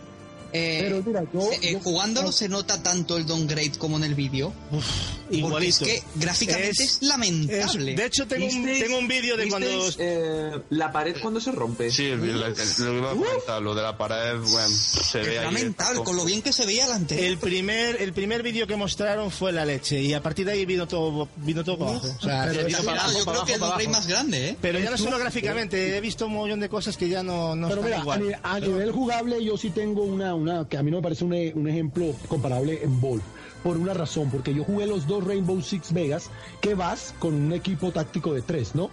Eh, 0.53 0.80
Pero 0.84 1.03
mira, 1.06 1.24
yo- 1.34 1.42
se- 1.51 1.67
eh, 1.69 1.72
yo- 1.74 1.80
jugándolo 1.82 2.32
se 2.32 2.48
nota 2.50 2.82
tanto 2.82 3.17
el 3.17 3.26
downgrade 3.26 3.74
como 3.77 3.98
en 3.98 4.03
el 4.03 4.16
vídeo. 4.16 4.53
Porque 4.69 5.38
Igualito. 5.38 5.84
es 5.85 5.92
que 5.92 6.03
gráficamente 6.16 6.69
es, 6.72 6.80
Es- 6.80 7.01
lamentable. 7.01 7.92
Es- 7.92 7.98
de 7.98 8.06
hecho, 8.06 8.27
tengo 8.27 8.45
un, 8.45 8.66
¿Visteis- 8.66 8.84
tengo 8.84 8.98
un 8.98 9.08
vídeo 9.09 9.35
de 9.35 9.48
cuando... 9.50 9.67
eh, 10.00 10.51
la 10.69 10.92
pared 10.92 11.16
cuando 11.22 11.42
se 11.42 11.51
rompe. 11.51 11.92
Sí, 11.92 12.06
el- 12.06 12.24
el- 12.24 12.30
el- 12.30 12.40
lo 12.43 12.92
que 12.92 12.98
iba 12.98 13.11
a 13.11 13.14
comentar, 13.16 13.61
lo 13.61 13.76
de 13.76 13.82
la 13.82 13.98
pared, 13.98 14.38
bueno, 14.40 14.69
se 14.69 15.19
ve 15.19 15.34
es 15.34 15.40
ahí. 15.40 15.45
lamentable, 15.45 16.01
con 16.03 16.16
lo 16.16 16.24
bien 16.24 16.42
que 16.42 16.53
se 16.53 16.66
veía 16.66 16.85
el 16.85 16.93
anterior. 16.93 17.26
El 17.27 17.38
primer, 17.40 18.01
el 18.01 18.14
primer 18.14 18.42
vídeo 18.42 18.67
que 18.67 18.76
mostraron 18.77 19.30
fue 19.32 19.51
la 19.51 19.66
leche 19.66 20.01
y 20.01 20.14
a 20.14 20.24
partir 20.24 20.45
de 20.45 20.53
ahí 20.53 20.66
vino 20.66 20.88
todo, 20.88 21.27
vino 21.38 21.64
todo 21.64 21.77
para 21.77 21.92
abajo. 21.92 22.08
O 22.19 22.24
sea, 22.24 22.45
Pero 22.50 22.66
vino 22.66 22.77
es- 22.80 22.85
para 22.85 22.98
Claro, 22.98 23.01
abajo, 23.01 23.19
yo 23.19 23.26
para 23.26 23.35
creo 23.38 23.45
que 23.45 23.53
el 23.53 23.59
downgrade 23.59 23.88
más 23.90 24.08
grande, 24.08 24.50
¿eh? 24.50 24.58
Pero 24.61 24.80
ya 24.80 24.90
no 24.92 24.98
solo 24.98 25.17
gráficamente, 25.19 25.98
he 25.98 26.01
visto 26.01 26.27
un 26.27 26.34
montón 26.34 26.59
de 26.61 26.69
cosas 26.69 26.95
que 26.95 27.09
ya 27.09 27.22
no, 27.22 27.53
no 27.56 27.67
Pero 27.67 27.82
están 27.82 27.90
mira, 27.90 28.01
igual. 28.01 28.40
a 28.43 28.59
nivel 28.61 28.92
jugable 28.92 29.43
yo 29.43 29.58
sí 29.58 29.72
tengo 29.72 30.03
una, 30.03 30.34
una 30.38 30.68
que 30.68 30.78
a 30.78 30.84
mí 30.84 30.92
no 30.92 30.98
me 30.98 31.04
parece 31.04 31.26
un, 31.26 31.34
e- 31.34 31.54
un 31.56 31.68
ejemplo 31.68 32.14
comparable 32.28 32.82
en 32.84 33.00
Wolf. 33.02 33.24
Por 33.64 33.78
una 33.78 33.94
razón, 33.94 34.30
porque 34.32 34.54
yo 34.54 34.64
jugué 34.64 34.86
los 34.86 35.08
dos 35.08 35.24
Rainbow 35.26 35.62
Six 35.62 35.92
Vegas, 35.92 36.30
que 36.62 36.74
vas 36.76 37.14
con 37.20 37.34
un 37.34 37.52
equipo 37.54 37.92
táctico 37.92 38.34
de 38.34 38.42
tres, 38.42 38.76
¿no? 38.76 38.90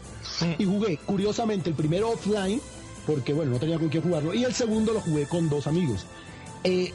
Y 0.59 0.65
jugué, 0.65 0.97
curiosamente, 1.05 1.69
el 1.71 1.77
primero 1.77 2.11
offline, 2.11 2.61
porque 3.07 3.33
bueno, 3.35 3.53
no 3.53 3.59
tenía 3.59 3.79
con 3.79 3.89
quién 3.91 4.03
jugarlo, 4.03 4.35
y 4.35 4.43
el 4.43 4.55
segundo 4.55 4.93
lo 4.95 5.01
jugué 5.01 5.27
con 5.27 5.49
dos 5.49 5.67
amigos. 5.67 6.07
Eh, 6.65 6.93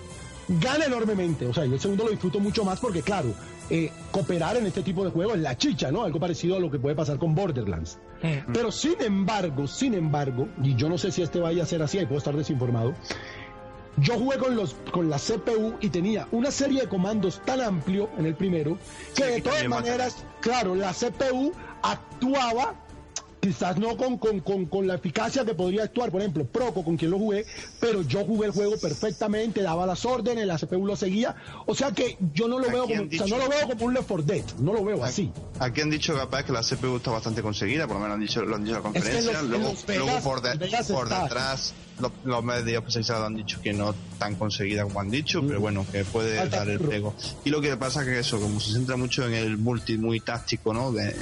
gana 0.47 0.85
enormemente, 0.85 1.45
o 1.45 1.53
sea, 1.53 1.65
yo 1.65 1.75
el 1.75 1.79
segundo 1.79 2.05
lo 2.05 2.09
disfruto 2.09 2.39
mucho 2.39 2.65
más 2.65 2.79
porque, 2.79 3.03
claro, 3.03 3.29
eh, 3.69 3.91
cooperar 4.11 4.57
en 4.57 4.65
este 4.65 4.81
tipo 4.81 5.05
de 5.05 5.11
juegos, 5.11 5.35
en 5.35 5.43
la 5.43 5.55
chicha, 5.55 5.91
¿no? 5.91 6.03
Algo 6.03 6.19
parecido 6.19 6.55
a 6.57 6.59
lo 6.59 6.71
que 6.71 6.79
puede 6.79 6.95
pasar 6.95 7.19
con 7.19 7.35
Borderlands. 7.35 7.99
Pero 8.51 8.71
sin 8.71 8.99
embargo, 8.99 9.67
sin 9.67 9.93
embargo, 9.93 10.47
y 10.63 10.75
yo 10.75 10.89
no 10.89 10.97
sé 10.97 11.11
si 11.11 11.21
este 11.21 11.39
vaya 11.39 11.61
a 11.63 11.65
ser 11.67 11.83
así, 11.83 11.99
ahí 11.99 12.05
puedo 12.07 12.17
estar 12.17 12.35
desinformado, 12.35 12.95
yo 14.01 14.17
jugué 14.17 14.37
con, 14.37 14.55
los, 14.55 14.75
con 14.91 15.09
la 15.09 15.17
CPU 15.17 15.75
y 15.81 15.89
tenía 15.89 16.27
una 16.31 16.51
serie 16.51 16.81
de 16.81 16.87
comandos 16.87 17.41
tan 17.45 17.61
amplio 17.61 18.09
en 18.17 18.25
el 18.25 18.35
primero 18.35 18.77
que 19.15 19.25
de 19.25 19.41
todas 19.41 19.67
maneras, 19.67 20.25
claro, 20.41 20.75
la 20.75 20.93
CPU 20.93 21.51
actuaba 21.81 22.75
quizás 23.39 23.77
no 23.77 23.95
con, 23.97 24.17
con, 24.17 24.39
con, 24.41 24.65
con 24.65 24.87
la 24.87 24.95
eficacia 24.95 25.45
que 25.45 25.53
podría 25.53 25.83
actuar, 25.83 26.11
por 26.11 26.21
ejemplo, 26.21 26.45
Proco, 26.45 26.83
con 26.83 26.97
quien 26.97 27.11
lo 27.11 27.17
jugué, 27.17 27.45
pero 27.79 28.01
yo 28.01 28.25
jugué 28.25 28.47
el 28.47 28.51
juego 28.51 28.77
perfectamente, 28.77 29.61
daba 29.61 29.85
las 29.85 30.03
órdenes, 30.05 30.45
la 30.45 30.57
CPU 30.57 30.85
lo 30.85 30.95
seguía, 30.95 31.35
o 31.65 31.73
sea 31.73 31.91
que 31.91 32.17
yo 32.33 32.47
no 32.47 32.59
lo 32.59 32.69
veo 32.69 32.83
como, 32.87 33.03
o 33.03 33.09
sea, 33.09 33.27
no 33.27 33.37
lo 33.37 33.49
veo 33.49 33.67
como 33.69 33.85
un 33.85 33.93
Left 33.93 34.07
4 34.07 34.25
Dead, 34.25 34.43
no 34.59 34.73
lo 34.73 34.83
veo 34.83 35.03
así. 35.03 35.31
Aquí 35.59 35.81
han 35.81 35.89
dicho 35.89 36.15
capaz 36.15 36.43
que 36.43 36.51
la 36.51 36.61
CPU 36.61 36.97
está 36.97 37.11
bastante 37.11 37.41
conseguida, 37.41 37.87
por 37.87 37.95
lo 37.97 38.01
menos 38.01 38.15
han 38.15 38.21
dicho, 38.21 38.41
lo 38.43 38.55
han 38.55 38.63
dicho 38.63 38.77
en 38.77 38.83
la 38.83 38.89
Es 38.89 38.93
que 38.93 38.99
conferencia. 39.01 39.41
los- 39.41 39.49
luego, 39.49 39.73
Vegas- 39.87 40.05
luego 40.05 40.19
por, 40.23 40.41
de- 40.41 41.21
detrás, 41.21 41.73
los, 41.99 42.11
los 42.23 42.43
medios 42.43 42.79
especializados 42.81 43.25
han 43.27 43.35
dicho 43.35 43.59
que 43.61 43.73
no 43.73 43.93
tan 44.17 44.35
conseguida 44.35 44.83
como 44.83 44.99
han 45.01 45.09
dicho, 45.09 45.41
pero 45.45 45.59
bueno, 45.59 45.85
que 45.91 46.03
puede 46.05 46.47
dar 46.49 46.69
el 46.69 46.79
pego. 46.79 47.13
Y 47.45 47.49
lo 47.49 47.59
que 47.61 47.75
pasa 47.77 48.03
que 48.05 48.19
eso, 48.19 48.39
como 48.39 48.59
se 48.59 48.71
centra 48.73 48.95
mucho 48.97 49.25
en 49.25 49.33
el 49.33 49.57
multi 49.57 49.97
muy 49.97 50.19
táctico, 50.21 50.73
¿no? 50.73 50.91
De, 50.91 51.13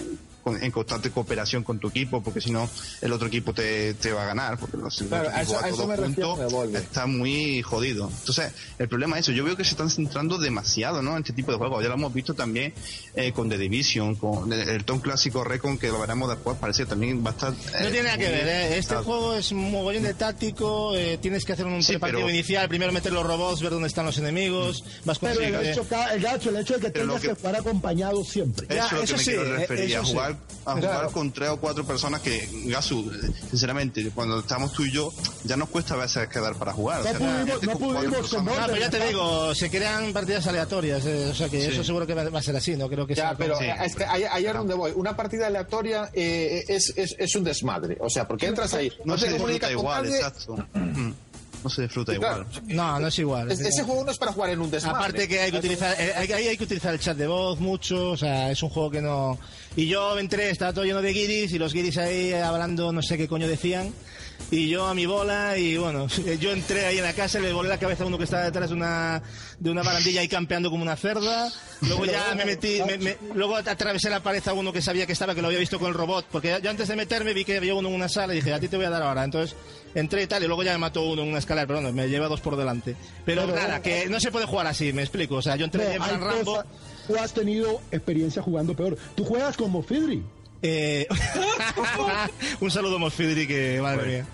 con- 0.47 0.63
en 0.63 0.71
constante 0.71 1.11
cooperación 1.11 1.63
con 1.63 1.79
tu 1.79 1.89
equipo, 1.89 2.21
porque 2.23 2.41
si 2.41 2.51
no, 2.51 2.69
el 3.01 3.11
otro 3.11 3.27
equipo 3.27 3.53
te, 3.53 3.93
te 3.95 4.11
va 4.11 4.23
a 4.23 4.25
ganar, 4.27 4.57
porque 4.57 4.77
los, 4.77 4.97
Claro, 5.07 5.29
a 5.29 5.41
eso- 5.41 5.59
a 5.63 5.67
eso 5.69 5.87
juntos, 5.87 6.51
con 6.53 6.75
está 6.75 7.05
muy 7.05 7.61
jodido. 7.61 8.09
Entonces, 8.19 8.51
el 8.79 8.87
problema 8.87 9.17
es 9.17 9.25
eso. 9.25 9.31
Yo 9.33 9.43
veo 9.43 9.55
que 9.57 9.63
se 9.63 9.71
están 9.71 9.89
centrando 9.89 10.37
demasiado, 10.37 11.01
¿no? 11.01 11.11
En 11.13 11.19
este 11.23 11.33
tipo 11.33 11.51
de 11.51 11.57
juegos. 11.57 11.81
Ya 11.83 11.89
lo 11.89 11.95
hemos 11.95 12.13
visto 12.13 12.33
también 12.33 12.73
eh, 13.15 13.31
con 13.31 13.49
The 13.49 13.57
Division, 13.57 14.15
con 14.15 14.51
el, 14.53 14.67
el 14.69 14.85
Tom 14.85 14.99
clásico 14.99 15.43
Recon, 15.43 15.77
que 15.77 15.87
lo 15.89 15.99
veremos 15.99 16.29
después, 16.29 16.57
parece 16.57 16.83
que 16.83 16.89
también 16.89 17.23
va 17.25 17.31
a 17.31 17.33
estar. 17.33 17.51
No 17.51 17.57
eh, 17.87 17.91
tiene 17.91 18.03
nada 18.03 18.17
que 18.17 18.29
ver, 18.29 18.47
¿eh? 18.47 18.77
Este 18.77 18.95
juego 18.95 19.33
es 19.35 19.51
un 19.51 19.71
mogollón 19.71 20.03
de 20.03 20.13
táctico, 20.13 20.95
eh, 20.95 21.17
tienes 21.21 21.43
que 21.45 21.53
hacer 21.53 21.65
un 21.65 21.81
Sí, 21.83 21.97
partido 21.97 22.21
pero- 22.21 22.29
inicial, 22.33 22.67
primero 22.69 22.91
meter 22.91 23.11
los 23.11 23.25
robots, 23.25 23.61
ver 23.61 23.71
dónde 23.71 23.87
están 23.87 24.05
los 24.05 24.17
enemigos, 24.17 24.83
vas 25.05 25.19
Pero 25.19 25.41
el 25.41 25.55
hecho, 25.65 25.83
ca- 25.87 26.13
el 26.13 26.21
gacho, 26.21 26.49
el 26.49 26.57
hecho 26.57 26.75
de 26.75 26.79
que 26.79 26.89
tengas 26.91 27.21
que... 27.21 27.29
que- 27.29 27.33
jugar 27.35 27.55
acompañado 27.55 28.23
siempre. 28.23 28.65
Eso 28.69 28.75
Ya, 28.75 28.85
es 28.85 28.91
lo 28.91 28.97
que 28.99 29.03
eso 29.05 29.17
me 29.17 29.23
sí, 29.23 29.31
quiero 29.31 29.45
eh, 29.45 29.57
referir, 29.57 29.83
eso 29.85 29.99
a 30.01 30.05
sí. 30.05 30.11
jugar, 30.11 30.36
a 30.65 30.71
jugar 30.75 30.81
Claro. 30.81 31.11
con 31.11 31.31
tres 31.31 31.49
o 31.49 31.57
cuatro 31.57 31.85
personas 31.85 32.21
que, 32.21 32.49
Gasu, 32.65 33.09
sinceramente, 33.49 34.11
cuando 34.13 34.39
estamos 34.39 34.73
tú 34.73 34.83
y 34.83 34.91
yo, 34.91 35.13
ya 35.45 35.55
nos 35.55 35.69
cuesta 35.69 35.93
a 35.93 35.97
veces 35.97 36.27
quedar 36.27 36.55
para 36.55 36.73
jugar. 36.73 37.01
No 37.03 37.09
O 37.09 37.13
sea, 37.13 37.19
pudimos- 37.19 37.63
no 37.63 37.77
pudimos 37.77 38.29
con 38.29 38.45
No, 38.45 38.51
pero 38.65 38.77
ya 38.77 38.89
te 38.89 39.07
digo, 39.07 39.55
se 39.55 39.69
crean 39.69 40.11
partidas 40.11 40.45
aleatorias, 40.47 41.05
eh, 41.05 41.29
o 41.31 41.33
sea 41.33 41.47
que 41.47 41.61
Sí. 41.61 41.71
eso 41.71 41.83
seguro 41.83 42.05
que 42.05 42.13
va, 42.13 42.27
va 42.29 42.39
a 42.39 42.43
ser 42.43 42.55
así, 42.57 42.75
no 42.75 42.89
creo 42.89 43.07
que 43.07 43.15
Ya, 43.15 43.29
sea... 43.29 43.37
pero 43.37 43.53
como- 43.55 43.65
eh, 43.65 43.75
es 43.85 43.95
que 43.95 44.03
ahí, 44.03 44.23
ahí 44.29 44.45
es 44.45 44.53
donde 44.53 44.73
voy. 44.73 44.91
Una 44.95 45.15
partida 45.15 45.47
aleatoria 45.47 46.09
eh, 46.13 46.63
es, 46.67 46.93
es, 46.97 47.15
es 47.17 47.35
un 47.35 47.43
desmadre. 47.45 47.97
O 48.01 48.09
sea, 48.09 48.27
porque 48.27 48.47
entras 48.47 48.73
ahí, 48.73 48.91
No 49.05 49.13
no 49.13 49.17
se 49.17 49.27
te 49.27 49.37
comunicas 49.37 49.69
con 49.71 49.79
igual, 49.79 50.03
nadie. 50.03 50.15
exacto. 50.17 50.55
No 51.67 51.69
se 51.69 51.81
disfruta 51.81 52.13
Sí, 52.13 52.19
claro. 52.19 52.45
igual. 52.49 52.75
No, 52.75 52.99
no 53.01 53.07
es 53.07 53.19
igual. 53.19 53.51
Es- 53.51 53.59
ese 53.59 53.83
juego 53.83 54.05
no 54.05 54.11
es 54.11 54.17
para 54.17 54.31
jugar 54.31 54.51
en 54.51 54.61
un 54.61 54.71
desmadre. 54.71 54.97
Aparte 54.97 55.27
que 55.27 55.41
hay 55.41 55.51
que 55.51 55.57
utilizar, 55.57 55.95
eh, 55.99 56.13
hay, 56.15 56.31
hay- 56.31 56.47
hay 56.47 56.57
que 56.57 56.63
utilizar 56.63 56.93
el 56.93 56.99
chat 57.01 57.17
de 57.17 57.27
voz 57.27 57.59
mucho, 57.59 58.11
o 58.11 58.17
sea, 58.17 58.49
es 58.49 58.63
un 58.63 58.69
juego 58.69 58.89
que 58.89 59.01
no... 59.01 59.37
Y 59.75 59.87
yo 59.87 60.17
entré, 60.17 60.49
estaba 60.49 60.71
todo 60.71 60.85
lleno 60.85 61.01
de 61.01 61.11
guiris 61.11 61.51
y 61.51 61.59
los 61.59 61.73
guiris 61.73 61.97
ahí 61.97 62.31
hablando 62.33 62.91
no 62.93 63.01
sé 63.01 63.17
qué 63.17 63.27
coño 63.27 63.47
decían. 63.47 63.93
Y 64.49 64.69
yo 64.69 64.85
a 64.87 64.93
mi 64.93 65.05
bola 65.05 65.57
y 65.57 65.75
bueno, 65.75 66.07
yo 66.39 66.51
entré 66.53 66.85
ahí 66.85 66.97
en 66.99 67.03
la 67.03 67.11
casa 67.11 67.37
le 67.39 67.51
volé 67.51 67.67
la 67.67 67.77
cabeza 67.79 68.05
a 68.05 68.07
uno 68.07 68.17
que 68.17 68.23
estaba 68.23 68.43
detrás 68.45 68.69
de 68.69 68.75
una, 68.75 69.21
de 69.59 69.69
una 69.69 69.83
barandilla 69.83 70.21
ahí 70.21 70.29
campeando 70.29 70.69
como 70.69 70.83
una 70.83 70.95
cerda. 70.95 71.51
Luego 71.81 72.05
ya 72.05 72.33
me 72.33 72.45
metí, 72.45 72.79
me- 72.87 72.97
me- 72.97 73.17
luego 73.35 73.57
atravesé 73.57 74.09
la 74.09 74.21
pared 74.23 74.41
a 74.47 74.53
uno 74.53 74.71
que 74.71 74.81
sabía 74.81 75.05
que 75.05 75.11
estaba, 75.11 75.35
que 75.35 75.41
lo 75.41 75.47
había 75.47 75.59
visto 75.59 75.77
con 75.79 75.89
el 75.89 75.93
robot, 75.95 76.27
porque 76.31 76.57
yo 76.63 76.69
antes 76.69 76.87
de 76.87 76.95
meterme 76.95 77.33
vi 77.33 77.43
que 77.43 77.57
había 77.57 77.75
uno 77.75 77.89
en 77.89 77.95
una 77.95 78.07
sala 78.07 78.33
y 78.33 78.37
dije, 78.37 78.53
a 78.53 78.59
ti 78.59 78.69
te 78.69 78.77
voy 78.77 78.85
a 78.85 78.89
dar 78.89 79.03
ahora. 79.03 79.25
Entonces 79.25 79.53
entré 79.93 80.23
y 80.23 80.27
tal, 80.27 80.41
y 80.43 80.47
luego 80.47 80.63
ya 80.63 80.71
me 80.71 80.77
mató 80.77 81.01
uno 81.03 81.23
en 81.23 81.27
una 81.29 81.39
escalera, 81.39 81.65
bueno, 81.73 81.91
me 81.91 82.07
lleva 82.07 82.29
dos 82.29 82.39
por 82.39 82.55
delante. 82.55 82.95
Pero, 83.25 83.41
Pero- 83.47 83.55
nada, 83.55 83.81
que 83.81 84.07
no 84.07 84.19
se 84.21 84.31
puede 84.31 84.45
jugar 84.45 84.67
así, 84.67 84.93
me 84.93 85.01
explico. 85.01 85.35
O 85.35 85.41
sea, 85.41 85.57
yo 85.57 85.65
entré 85.65 85.99
No, 85.99 86.05
en 86.07 86.21
Rambo. 86.21 86.63
tú 87.05 87.15
has 87.17 87.33
tenido 87.33 87.81
experiencia 87.91 88.41
jugando 88.41 88.73
peor. 88.75 88.97
Tú 89.15 89.25
juegas 89.25 89.57
como 89.57 89.83
Fidri. 89.83 90.23
Eh, 90.61 91.07
un 92.59 92.71
saludo, 92.71 92.99
Mosfidri, 92.99 93.47
que 93.47 93.79
madre 93.81 94.07
mía. 94.07 94.25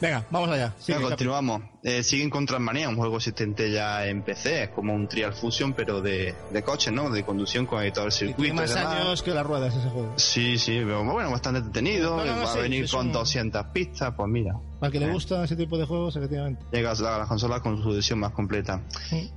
Venga, 0.00 0.26
vamos 0.30 0.50
allá. 0.50 0.74
Venga, 0.86 1.00
continuamos. 1.08 1.62
Eh, 1.82 2.02
siguen 2.02 2.28
con 2.28 2.44
Transmania, 2.44 2.88
un 2.88 2.96
juego 2.96 3.16
existente 3.16 3.70
ya 3.70 4.06
en 4.06 4.22
PC, 4.22 4.64
es 4.64 4.68
como 4.70 4.92
un 4.92 5.08
Trial 5.08 5.32
Fusion, 5.32 5.72
pero 5.72 6.02
de, 6.02 6.34
de 6.52 6.62
coches, 6.62 6.92
¿no? 6.92 7.08
De 7.10 7.22
conducción 7.24 7.64
con 7.64 7.78
todo 7.92 8.06
el 8.06 8.12
Tiene 8.12 8.12
circuito. 8.12 8.52
y 8.52 8.56
más 8.56 8.74
años 8.76 9.22
que 9.22 9.30
las 9.32 9.46
ruedas 9.46 9.74
ese 9.74 9.88
juego. 9.88 10.12
Sí, 10.16 10.58
sí, 10.58 10.80
pero 10.84 11.04
bueno, 11.04 11.30
bastante 11.30 11.60
entretenido. 11.60 12.16
No, 12.16 12.24
no, 12.24 12.34
no, 12.36 12.40
va 12.42 12.52
sí, 12.52 12.58
a 12.58 12.62
venir 12.62 12.90
con 12.90 13.06
un- 13.06 13.12
200 13.12 13.66
pistas, 13.66 14.12
pues 14.16 14.28
mira. 14.28 14.54
Al 14.80 14.90
que 14.92 14.98
le 15.00 15.06
Eh. 15.06 15.12
gusta 15.12 15.42
ese 15.44 15.56
tipo 15.56 15.78
de 15.78 15.86
juegos, 15.86 16.16
efectivamente. 16.16 16.62
Llegas 16.72 17.00
a 17.00 17.18
las 17.18 17.28
consolas 17.28 17.60
con 17.60 17.82
su 17.82 17.92
edición 17.92 18.18
más 18.18 18.32
completa. 18.32 18.82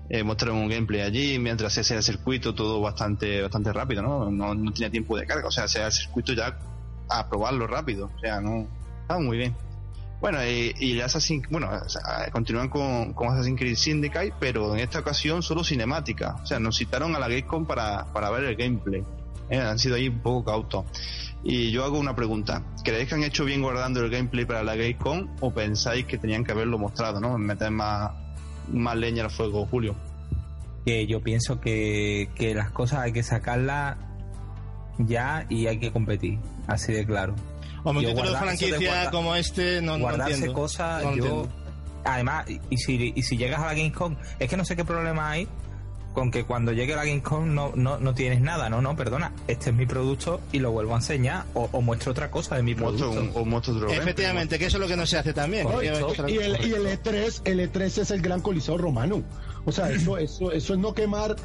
Eh, 0.09 0.23
mostraron 0.23 0.57
un 0.57 0.67
gameplay 0.67 1.01
allí 1.01 1.39
mientras 1.39 1.71
se 1.71 1.81
hacía 1.81 1.97
el 1.97 2.03
circuito, 2.03 2.53
todo 2.55 2.81
bastante 2.81 3.41
bastante 3.43 3.71
rápido, 3.71 4.01
¿no? 4.01 4.29
No, 4.31 4.53
no 4.55 4.73
tenía 4.73 4.89
tiempo 4.89 5.15
de 5.17 5.25
carga, 5.25 5.47
o 5.47 5.51
sea, 5.51 5.67
se 5.67 5.79
hacía 5.79 5.85
el 5.87 5.93
circuito 5.93 6.33
ya 6.33 6.57
a 7.09 7.29
probarlo 7.29 7.67
rápido, 7.67 8.09
o 8.15 8.19
sea, 8.19 8.41
no. 8.41 8.67
Estaba 9.03 9.19
muy 9.21 9.37
bien. 9.37 9.55
Bueno, 10.21 10.43
y, 10.45 10.73
y 10.79 10.91
el 10.91 11.01
Assassin, 11.01 11.41
bueno, 11.49 11.69
o 11.71 11.87
sea, 11.89 12.29
continúan 12.31 12.67
con, 12.69 13.13
con 13.13 13.29
Assassin's 13.29 13.57
Creed 13.57 13.75
Syndicate, 13.75 14.33
pero 14.39 14.73
en 14.73 14.81
esta 14.81 14.99
ocasión 14.99 15.41
solo 15.41 15.63
cinemática. 15.63 16.35
O 16.43 16.45
sea, 16.45 16.59
nos 16.59 16.77
citaron 16.77 17.15
a 17.15 17.19
la 17.19 17.27
Gamescom 17.29 17.65
para, 17.65 18.05
para 18.11 18.29
ver 18.29 18.43
el 18.43 18.55
gameplay. 18.55 19.03
Eh, 19.49 19.57
han 19.57 19.79
sido 19.79 19.95
ahí 19.95 20.09
un 20.09 20.19
poco 20.19 20.51
cautos. 20.51 20.85
Y 21.43 21.71
yo 21.71 21.85
hago 21.85 21.97
una 21.99 22.15
pregunta. 22.15 22.63
¿Creéis 22.83 23.07
que 23.07 23.15
han 23.15 23.23
hecho 23.23 23.45
bien 23.45 23.61
guardando 23.61 24.01
el 24.03 24.09
gameplay 24.11 24.43
para 24.45 24.61
la 24.61 24.75
Gamescom 24.75 25.29
o 25.39 25.51
pensáis 25.53 26.05
que 26.05 26.17
tenían 26.17 26.43
que 26.43 26.51
haberlo 26.51 26.77
mostrado, 26.77 27.21
no? 27.21 27.37
Meter 27.37 27.71
más, 27.71 28.11
más 28.73 28.97
leña 28.97 29.23
al 29.23 29.31
fuego, 29.31 29.65
Julio. 29.67 29.95
que 30.85 31.07
yo 31.07 31.21
pienso 31.21 31.61
que, 31.61 32.29
que 32.35 32.53
las 32.53 32.71
cosas 32.71 32.99
hay 32.99 33.13
que 33.13 33.23
sacarlas 33.23 33.97
ya 34.97 35.45
y 35.49 35.67
hay 35.67 35.79
que 35.79 35.91
competir, 35.91 36.39
así 36.67 36.91
de 36.91 37.05
claro. 37.05 37.35
Yo 37.85 37.91
un 37.91 37.99
título 38.15 38.31
de 38.31 38.37
franquicia 38.37 39.11
como 39.11 39.35
este, 39.35 39.81
no, 39.81 39.93
no 39.97 40.03
guardarse 40.03 40.33
entiendo. 40.35 40.53
cosas, 40.59 41.03
No 41.03 41.09
yo. 41.15 41.23
entiendo. 41.25 41.49
Además, 42.05 42.45
y 42.69 42.77
si, 42.77 43.11
y 43.15 43.23
si 43.23 43.37
llegas 43.37 43.59
a 43.61 43.65
la 43.67 43.73
Gamescom, 43.73 44.15
es 44.39 44.49
que 44.49 44.57
no 44.57 44.63
sé 44.65 44.75
qué 44.75 44.85
problema 44.85 45.29
hay 45.31 45.47
con 46.13 46.31
que 46.31 46.43
cuando 46.43 46.71
llegue 46.71 46.93
a 46.93 46.97
la 46.97 47.05
Gamescom 47.05 47.53
no, 47.53 47.71
no, 47.75 47.99
no 47.99 48.13
tienes 48.15 48.41
nada, 48.41 48.67
no, 48.69 48.81
no, 48.81 48.95
perdona, 48.95 49.31
este 49.47 49.69
es 49.69 49.75
mi 49.75 49.85
producto 49.85 50.41
y 50.51 50.59
lo 50.59 50.71
vuelvo 50.71 50.93
a 50.93 50.97
enseñar 50.97 51.43
o, 51.53 51.69
o 51.71 51.81
muestro 51.81 52.11
otra 52.13 52.31
cosa 52.31 52.55
de 52.55 52.63
mi 52.63 52.73
producto. 52.73 53.11
un- 53.11 53.31
o 53.35 53.45
muestro 53.45 53.75
otro 53.75 53.89
Efectivamente, 53.89 54.57
que 54.57 54.65
eso 54.65 54.77
es 54.77 54.81
lo 54.81 54.87
que 54.87 54.97
no 54.97 55.05
se 55.05 55.17
hace 55.19 55.33
también. 55.33 55.67
Y 55.81 55.85
el, 56.37 56.65
y 56.65 56.73
el 56.73 56.87
E3, 56.87 57.41
el 57.45 57.59
E3 57.71 57.81
es 58.01 58.11
el 58.11 58.21
gran 58.21 58.41
coliseo 58.41 58.77
romano. 58.77 59.21
O 59.65 59.71
sea, 59.71 59.89
eso, 59.91 60.17
eso, 60.17 60.51
eso 60.51 60.73
es 60.73 60.79
no 60.79 60.93
quemar. 60.93 61.35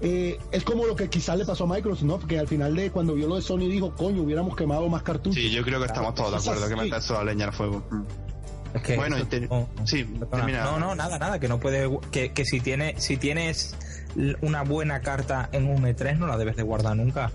eh, 0.00 0.38
es 0.52 0.64
como 0.64 0.86
lo 0.86 0.94
que 0.96 1.08
quizás 1.08 1.36
le 1.38 1.44
pasó 1.44 1.64
a 1.64 1.66
Microsoft, 1.74 2.04
¿no? 2.04 2.18
Porque 2.18 2.38
al 2.38 2.48
final 2.48 2.74
de 2.74 2.90
cuando 2.90 3.14
vio 3.14 3.26
lo 3.28 3.36
de 3.36 3.42
Sony 3.42 3.68
dijo, 3.68 3.94
coño, 3.94 4.22
hubiéramos 4.22 4.54
quemado 4.56 4.88
más 4.88 5.02
cartuchos. 5.02 5.34
Sí, 5.34 5.50
yo 5.50 5.62
creo 5.64 5.78
que 5.80 5.86
estamos 5.86 6.14
todos 6.14 6.32
de 6.32 6.36
Eso 6.38 6.50
acuerdo 6.50 6.68
que 6.68 6.74
así. 6.80 6.90
meter 6.90 7.04
toda 7.06 7.24
la 7.24 7.32
leña 7.32 7.46
al 7.46 7.52
fuego. 7.52 7.82
Es 8.74 8.82
que 8.82 8.96
Bueno, 8.96 9.16
eso- 9.16 9.26
te- 9.26 9.40
no, 9.48 9.66
sí, 9.84 10.04
termina. 10.30 10.64
no, 10.64 10.78
no, 10.78 10.94
nada, 10.94 11.18
nada, 11.18 11.38
que 11.40 11.48
no 11.48 11.58
puedes, 11.58 11.88
que, 12.10 12.32
que 12.32 12.44
si 12.44 12.60
tienes, 12.60 13.02
si 13.02 13.16
tienes 13.16 13.74
una 14.42 14.62
buena 14.62 15.00
carta 15.00 15.48
en 15.52 15.66
un 15.68 15.82
E3 15.84 16.18
no 16.18 16.26
la 16.26 16.36
debes 16.36 16.56
de 16.56 16.62
guardar 16.62 16.96
nunca. 16.96 17.30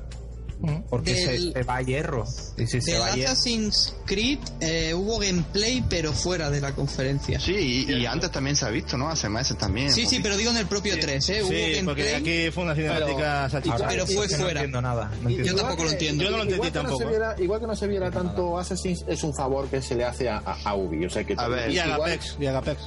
Porque 0.89 1.15
se, 1.15 1.31
Del- 1.33 1.53
se 1.53 1.63
va 1.63 1.75
a 1.77 1.81
hierro. 1.81 2.23
Y 2.57 2.67
si 2.67 2.79
se 2.81 2.97
va 2.97 3.07
a 3.07 3.15
hierro, 3.15 3.31
Assassin's 3.33 3.93
Creed 4.05 4.39
eh, 4.61 4.93
hubo 4.93 5.19
gameplay, 5.19 5.83
pero 5.89 6.13
fuera 6.13 6.49
de 6.49 6.61
la 6.61 6.73
conferencia. 6.73 7.39
Sí, 7.39 7.85
y, 7.87 7.93
y 7.93 8.05
antes 8.05 8.31
también 8.31 8.55
se 8.55 8.65
ha 8.65 8.69
visto, 8.69 8.97
¿no? 8.97 9.09
Hace 9.09 9.27
meses 9.29 9.57
también. 9.57 9.91
Sí, 9.91 10.01
sí, 10.05 10.15
visto. 10.17 10.23
pero 10.23 10.37
digo 10.37 10.51
en 10.51 10.57
el 10.57 10.65
propio 10.65 10.97
3, 10.99 11.29
¿eh? 11.29 11.43
Hubo 11.43 11.49
Sí, 11.49 11.81
porque 11.83 12.03
gameplay. 12.13 12.45
aquí 12.45 12.51
fue 12.51 12.63
una 12.63 12.75
cinemática 12.75 13.45
ahora 13.45 13.87
pero 13.89 14.07
fue 14.07 14.25
es 14.25 14.31
que 14.31 14.37
no 14.37 14.43
fuera. 14.45 14.59
entiendo 14.61 14.81
nada. 14.81 15.11
no 15.21 15.29
entiendo. 15.29 15.35
Yo 15.37 15.43
igual 15.51 15.55
tampoco 15.57 15.83
lo 15.83 15.89
que- 15.89 15.93
entiendo. 15.93 16.23
Yo 16.23 16.29
no 16.31 16.37
lo 16.37 16.43
entendí 16.43 16.67
igual 16.67 16.73
no 16.73 16.81
tampoco, 16.81 16.97
se 16.99 17.03
¿eh? 17.03 17.09
viera- 17.09 17.35
igual 17.39 17.59
que 17.59 17.67
no 17.67 17.75
se 17.75 17.87
viera 17.87 18.11
tanto 18.11 18.57
Assassin's, 18.59 19.05
es 19.07 19.23
un 19.23 19.35
favor 19.35 19.67
que 19.67 19.81
se 19.81 19.95
le 19.95 20.05
hace 20.05 20.29
a, 20.29 20.37
a, 20.37 20.57
a 20.63 20.75
Ubi. 20.75 21.05
O 21.05 21.09
sea, 21.09 21.23
que 21.23 21.35
A 21.37 21.47
ver, 21.47 21.71
Y 21.71 21.75
y 21.75 21.79
Agapex. 21.79 22.37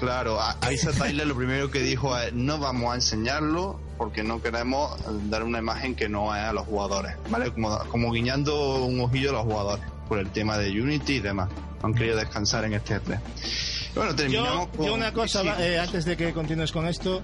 Claro, 0.01 0.41
a, 0.41 0.57
a 0.61 0.73
Isa 0.73 0.93
Tyler 0.93 1.27
lo 1.27 1.37
primero 1.37 1.71
que 1.71 1.81
dijo 1.81 2.17
es 2.19 2.33
no 2.33 2.59
vamos 2.59 2.93
a 2.93 2.95
enseñarlo 2.97 3.81
porque 3.97 4.23
no 4.23 4.41
queremos 4.43 4.93
dar 5.31 5.43
una 5.43 5.59
imagen 5.59 5.95
que 5.95 6.09
no 6.09 6.35
es 6.35 6.43
a 6.43 6.53
los 6.53 6.67
jugadores, 6.67 7.17
¿vale? 7.31 7.53
Como, 7.53 7.79
como 7.91 8.13
guiñando 8.13 8.85
un 8.85 9.01
ojillo 9.01 9.31
a 9.31 9.33
los 9.35 9.45
jugadores 9.45 9.85
por 10.09 10.19
el 10.19 10.31
tema 10.31 10.59
de 10.59 10.71
Unity 10.71 11.15
y 11.15 11.21
demás. 11.21 11.49
Han 11.83 11.95
querido 11.95 12.17
descansar 12.17 12.65
en 12.65 12.75
este 12.75 12.97
E3. 13.01 13.21
Bueno, 13.95 14.15
terminamos 14.15 14.67
Yo, 14.73 14.77
con... 14.77 14.87
yo 14.87 14.95
una 14.95 15.13
cosa, 15.13 15.43
sí. 15.43 15.49
eh, 15.63 15.79
antes 15.79 16.05
de 16.05 16.17
que 16.17 16.33
continúes 16.33 16.73
con 16.73 16.87
esto, 16.87 17.23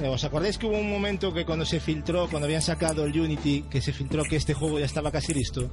eh, 0.00 0.08
¿os 0.08 0.22
acordáis 0.24 0.58
que 0.58 0.66
hubo 0.66 0.78
un 0.78 0.90
momento 0.90 1.32
que 1.32 1.44
cuando 1.44 1.64
se 1.64 1.80
filtró, 1.80 2.28
cuando 2.28 2.46
habían 2.46 2.62
sacado 2.62 3.04
el 3.04 3.18
Unity, 3.18 3.62
que 3.70 3.80
se 3.80 3.92
filtró 3.92 4.22
que 4.24 4.36
este 4.36 4.54
juego 4.54 4.78
ya 4.78 4.86
estaba 4.86 5.10
casi 5.10 5.34
listo? 5.34 5.70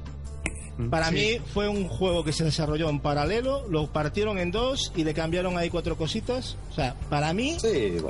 Para 0.90 1.08
Sí. 1.10 1.14
mí 1.16 1.42
fue 1.54 1.68
un 1.68 1.88
juego 1.88 2.24
que 2.24 2.32
se 2.32 2.44
desarrolló 2.44 2.90
en 2.90 3.00
paralelo, 3.00 3.66
lo 3.70 3.88
partieron 3.88 4.38
en 4.38 4.52
dos 4.52 4.92
y 4.96 5.04
le 5.04 5.14
cambiaron 5.14 5.58
ahí 5.58 5.70
cuatro 5.70 5.98
cositas. 5.98 6.56
O 6.72 6.74
sea, 6.76 6.94
para 7.10 7.34
mí 7.34 7.58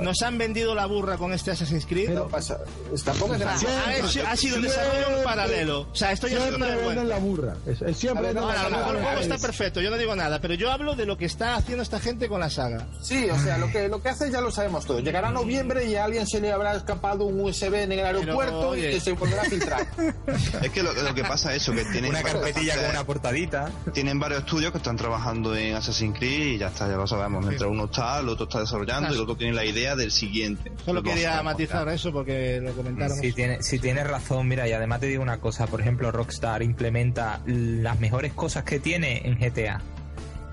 nos 0.00 0.20
han 0.22 0.36
vendido 0.38 0.74
la 0.74 0.84
burra 0.86 1.16
con 1.16 1.32
este 1.32 1.50
Assassin's 1.50 1.86
Creed. 1.86 2.10
No 2.10 2.28
pasa. 2.28 2.58
Tampoco 3.04 3.34
es 3.34 3.40
O 3.40 3.44
sea, 3.44 3.48
demasiado. 3.56 3.78
ha, 3.86 3.96
hecho- 3.96 4.22
ha 4.28 4.36
sido 4.36 4.56
un 4.56 4.62
desarrollo 4.62 5.18
en 5.18 5.24
paralelo. 5.24 5.80
O 5.90 5.94
sea, 5.94 6.12
esto 6.12 6.26
ya 6.28 6.36
es 6.36 6.42
Siempre 6.42 6.56
una 6.56 6.66
vergüenza. 6.66 6.88
venden 7.02 7.08
la 7.08 7.18
burra. 7.18 7.56
Es, 7.66 7.80
es 7.82 7.96
siempre 7.96 8.22
ver, 8.26 8.34
venden 8.34 8.42
no, 8.44 8.52
la 8.52 8.60
Ahora, 8.62 8.66
a 8.66 8.70
lo 8.70 8.76
mejor 8.76 8.88
el 8.96 9.00
burra. 9.02 9.12
juego 9.16 9.20
está 9.34 9.46
perfecto, 9.46 9.80
yo 9.80 9.90
no 9.90 9.96
digo 9.96 10.14
nada, 10.16 10.40
pero 10.40 10.54
yo 10.54 10.70
hablo 10.70 10.94
de 10.94 11.06
lo 11.06 11.16
que 11.16 11.24
está 11.24 11.54
haciendo 11.56 11.82
esta 11.82 12.00
gente 12.00 12.28
con 12.28 12.40
la 12.40 12.50
saga. 12.50 12.86
Sí, 13.02 13.28
o 13.30 13.38
sea, 13.38 13.56
lo 13.58 13.70
que, 13.70 13.88
lo 13.88 14.02
que 14.02 14.10
hace 14.10 14.30
ya 14.30 14.40
lo 14.40 14.50
sabemos 14.50 14.84
todos. 14.84 15.02
Llegará 15.02 15.30
noviembre 15.30 15.86
y 15.88 15.94
a 15.94 16.04
alguien 16.04 16.26
se 16.26 16.40
le 16.40 16.52
habrá 16.52 16.74
escapado 16.76 17.24
un 17.24 17.40
USB 17.40 17.74
en 17.84 17.92
el 17.92 18.04
aeropuerto 18.04 18.68
oye. 18.70 18.90
y 18.90 18.94
que 18.94 19.00
se 19.00 19.12
volverá 19.12 19.42
a 19.42 19.46
filtrar. 19.46 19.86
Es 20.62 20.70
que 20.70 20.82
lo, 20.82 20.92
lo 20.92 21.14
que 21.14 21.22
pasa 21.24 21.54
es 21.54 21.62
eso, 21.62 21.72
que 21.72 21.84
tienen 21.86 22.10
Una 22.10 22.22
con 22.66 22.90
una 22.90 23.04
portadita. 23.04 23.70
tienen 23.92 24.18
varios 24.18 24.40
estudios 24.40 24.72
que 24.72 24.78
están 24.78 24.96
trabajando 24.96 25.54
en 25.56 25.74
Assassin's 25.74 26.18
Creed 26.18 26.54
y 26.54 26.58
ya 26.58 26.68
está, 26.68 26.88
ya 26.88 26.96
lo 26.96 27.06
sabemos. 27.06 27.44
Mientras 27.44 27.70
uno 27.70 27.84
está, 27.86 28.20
el 28.20 28.28
otro 28.28 28.44
está 28.44 28.60
desarrollando 28.60 29.10
y 29.10 29.14
el 29.14 29.20
otro 29.20 29.36
tiene 29.36 29.54
la 29.54 29.64
idea 29.64 29.96
del 29.96 30.10
siguiente. 30.10 30.72
Solo 30.84 31.00
Lo 31.00 31.02
que 31.02 31.10
quería 31.10 31.42
matizar 31.42 31.88
eso 31.88 32.12
porque 32.12 32.60
lo 32.60 32.72
comentaron. 32.72 33.16
Si 33.18 33.32
tiene, 33.32 33.62
si 33.62 33.78
tienes 33.78 34.06
razón, 34.06 34.48
mira, 34.48 34.68
y 34.68 34.72
además 34.72 35.00
te 35.00 35.06
digo 35.06 35.22
una 35.22 35.38
cosa, 35.38 35.66
por 35.66 35.80
ejemplo, 35.80 36.10
Rockstar 36.10 36.62
implementa 36.62 37.40
las 37.46 37.98
mejores 38.00 38.32
cosas 38.32 38.64
que 38.64 38.80
tiene 38.80 39.22
en 39.26 39.38
GTA. 39.38 39.80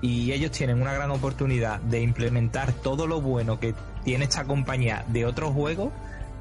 Y 0.02 0.32
ellos 0.32 0.50
tienen 0.50 0.80
una 0.80 0.92
gran 0.92 1.10
oportunidad 1.10 1.80
de 1.80 2.00
implementar 2.00 2.72
todo 2.72 3.06
lo 3.06 3.20
bueno 3.20 3.58
que 3.58 3.74
tiene 4.04 4.24
esta 4.24 4.44
compañía 4.44 5.04
de 5.08 5.24
otros 5.24 5.52
juegos 5.52 5.90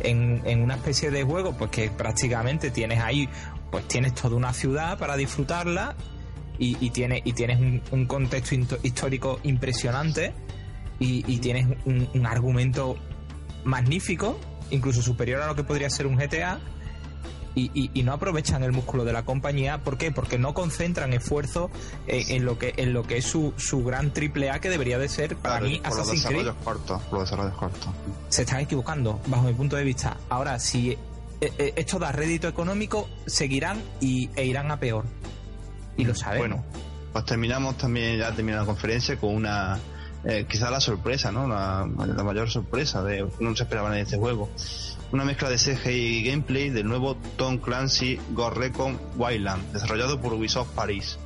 en, 0.01 0.41
en 0.45 0.61
una 0.61 0.75
especie 0.75 1.11
de 1.11 1.23
juego, 1.23 1.53
pues 1.53 1.71
que 1.71 1.89
prácticamente 1.89 2.69
tienes 2.69 2.99
ahí, 2.99 3.29
pues 3.75 3.89
tienes 3.89 4.15
toda 4.15 4.37
una 4.37 4.53
ciudad 4.53 4.97
para 4.97 5.17
disfrutarla 5.17 5.95
y, 6.57 6.77
y 6.79 6.91
tienes, 6.91 7.23
y 7.25 7.33
tienes 7.33 7.59
un, 7.59 7.81
un 7.91 8.05
contexto 8.05 8.77
histórico 8.83 9.41
impresionante 9.43 10.33
y, 10.97 11.29
y 11.29 11.39
tienes 11.39 11.67
un, 11.83 12.07
un 12.13 12.25
argumento 12.25 12.95
magnífico, 13.65 14.39
incluso 14.69 15.01
superior 15.01 15.41
a 15.41 15.47
lo 15.47 15.55
que 15.57 15.65
podría 15.65 15.89
ser 15.89 16.07
un 16.07 16.15
GTA, 16.15 16.61
y, 17.53 18.03
no 18.03 18.13
aprovechan 18.13 18.63
el 18.63 18.71
músculo 18.71 19.03
de 19.03 19.11
la 19.11 19.23
compañía. 19.23 19.81
¿Por 19.83 19.97
qué? 19.97 20.09
Porque 20.11 20.37
no 20.37 20.53
concentran 20.53 21.11
esfuerzo 21.11 21.69
eh, 22.07 22.23
en 22.29 22.45
lo 22.45 22.57
que 22.57 22.73
en 22.77 22.93
lo 22.93 23.03
que 23.03 23.17
es 23.17 23.25
su, 23.25 23.53
su 23.57 23.83
gran 23.83 24.11
triple 24.13 24.51
A 24.51 24.59
que 24.59 24.69
debería 24.69 24.99
de 24.99 25.07
ser 25.09 25.35
para 25.37 25.59
Claro, 25.59 25.67
mí 25.71 25.79
por 25.79 25.89
los 25.89 25.99
Assassin's 25.99 26.25
Creed. 26.25 26.37
desarrollos 26.39 26.63
cortos, 26.63 27.01
por 27.03 27.19
los 27.19 27.29
desarrollos 27.29 27.57
cortos. 27.57 27.89
Se 28.29 28.41
están 28.43 28.59
equivocando, 28.61 29.19
bajo 29.27 29.43
mi 29.43 29.53
punto 29.53 29.75
de 29.75 29.83
vista. 29.83 30.17
Ahora, 30.29 30.59
si 30.59 30.97
eh, 31.41 31.51
eh, 31.57 31.73
esto 31.75 31.99
da 31.99 32.11
rédito 32.11 32.47
económico, 32.47 33.09
seguirán 33.25 33.81
y, 33.99 34.29
e 34.35 34.45
irán 34.45 34.71
a 34.71 34.79
peor. 34.79 35.05
Y 35.97 36.05
lo 36.05 36.15
sabemos. 36.15 36.47
Bueno, 36.47 36.65
pues 37.13 37.25
terminamos 37.25 37.77
también, 37.77 38.17
ya 38.17 38.31
termina 38.33 38.59
la 38.59 38.65
conferencia 38.65 39.17
con 39.17 39.35
una, 39.35 39.79
eh, 40.25 40.45
quizá 40.49 40.69
la 40.69 40.81
sorpresa, 40.81 41.31
¿no? 41.31 41.47
La, 41.47 41.87
la 41.97 42.23
mayor 42.23 42.49
sorpresa 42.49 43.03
de 43.03 43.25
no 43.39 43.55
se 43.55 43.63
esperaba 43.63 43.95
en 43.95 44.03
este 44.03 44.17
juego. 44.17 44.49
Una 45.11 45.23
mezcla 45.23 45.49
de 45.49 45.57
CGI 45.57 45.89
y 45.89 46.23
gameplay 46.23 46.69
del 46.69 46.87
nuevo 46.87 47.15
Tom 47.37 47.59
Clancy 47.59 48.19
Ghost 48.31 48.57
Recon 48.57 48.99
Wildland, 49.15 49.71
desarrollado 49.71 50.19
por 50.19 50.33
Ubisoft 50.33 50.69
París. 50.69 51.17